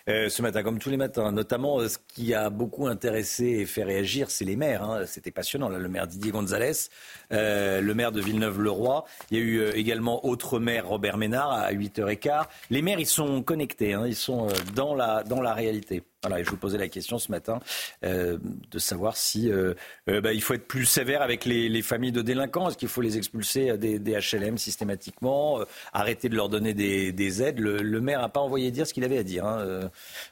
Euh, 0.09 0.29
ce 0.29 0.41
matin, 0.41 0.63
comme 0.63 0.79
tous 0.79 0.91
les 0.91 0.97
matins. 0.97 1.33
Notamment, 1.33 1.81
euh, 1.81 1.89
ce 1.89 1.99
qui 2.07 2.33
a 2.33 2.49
beaucoup 2.49 2.87
intéressé 2.87 3.45
et 3.45 3.67
fait 3.67 3.83
réagir, 3.83 4.31
c'est 4.31 4.45
les 4.45 4.55
maires. 4.55 4.85
Hein. 4.85 5.05
C'était 5.05 5.33
passionnant. 5.33 5.69
Là, 5.69 5.79
le 5.79 5.89
maire 5.89 6.07
Didier 6.07 6.31
Gonzalez, 6.31 6.91
euh, 7.33 7.81
le 7.81 7.95
maire 7.95 8.13
de 8.13 8.21
Villeneuve-le-Roi. 8.21 9.05
Il 9.33 9.39
y 9.39 9.41
a 9.41 9.45
eu 9.45 9.69
également 9.71 10.25
autre 10.25 10.61
maire, 10.61 10.87
Robert 10.87 11.17
Ménard, 11.17 11.51
à 11.51 11.73
8h15. 11.73 12.45
Les 12.71 12.83
maires, 12.83 13.01
ils 13.01 13.07
sont 13.07 13.43
connectés. 13.43 13.95
Hein. 13.95 14.05
Ils 14.07 14.15
sont 14.15 14.47
dans 14.77 14.95
la, 14.95 15.25
dans 15.25 15.41
la 15.41 15.55
réalité. 15.55 16.05
Voilà, 16.23 16.43
je 16.43 16.51
vous 16.51 16.57
posais 16.57 16.79
la 16.79 16.89
question 16.89 17.19
ce 17.19 17.31
matin 17.31 17.61
euh, 18.05 18.39
de 18.71 18.79
savoir 18.79 19.17
si 19.17 19.51
euh, 19.51 19.75
euh, 20.09 20.21
bah, 20.21 20.33
il 20.33 20.43
faut 20.43 20.55
être 20.55 20.67
plus 20.67 20.87
sévère 20.87 21.23
avec 21.23 21.45
les, 21.45 21.83
familles 21.83 22.11
de 22.11 22.23
délinquants. 22.23 22.69
Est-ce 22.69 22.79
qu'il 22.79 22.89
faut 22.89 23.03
les 23.03 23.17
expulser 23.17 23.77
des, 23.79 23.99
des 23.99 24.19
HLM 24.19 24.59
systématiquement 24.59 25.61
Arrêter 25.93 26.29
de 26.29 26.35
leur 26.35 26.49
donner 26.49 26.75
des, 26.75 27.43
aides? 27.43 27.61
Le, 27.61 28.01
maire 28.01 28.21
n'a 28.21 28.29
pas 28.29 28.41
envoyé 28.41 28.71
dire 28.71 28.87
ce 28.87 28.95
qu'il 28.95 29.05
avait 29.05 29.19
à 29.19 29.23
dire 29.23 29.45
hein, 29.45 29.91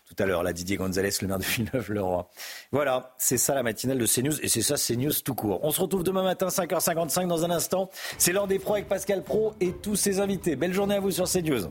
tout 0.08 0.22
à 0.22 0.26
l'heure, 0.26 0.42
là, 0.42 0.52
Didier 0.52 0.76
Gonzalez, 0.76 1.10
le 1.20 1.28
maire 1.28 1.38
de 1.38 1.44
Villeneuve-le-Roi. 1.44 2.28
Voilà, 2.72 3.14
c'est 3.18 3.38
ça 3.38 3.54
la 3.54 3.62
matinale 3.62 3.98
de 3.98 4.06
CNews 4.06 4.40
et 4.40 4.48
c'est 4.48 4.62
ça 4.62 4.74
CNews 4.76 5.12
tout 5.24 5.34
court. 5.34 5.60
On 5.62 5.70
se 5.70 5.80
retrouve 5.80 6.02
demain 6.02 6.22
matin 6.22 6.48
5h55 6.48 7.28
dans 7.28 7.44
un 7.44 7.50
instant. 7.50 7.90
C'est 8.18 8.32
l'heure 8.32 8.46
des 8.46 8.58
pros 8.58 8.74
avec 8.74 8.88
Pascal 8.88 9.22
Pro 9.22 9.54
et 9.60 9.72
tous 9.72 9.96
ses 9.96 10.20
invités. 10.20 10.56
Belle 10.56 10.72
journée 10.72 10.96
à 10.96 11.00
vous 11.00 11.10
sur 11.10 11.28
CNews. 11.30 11.70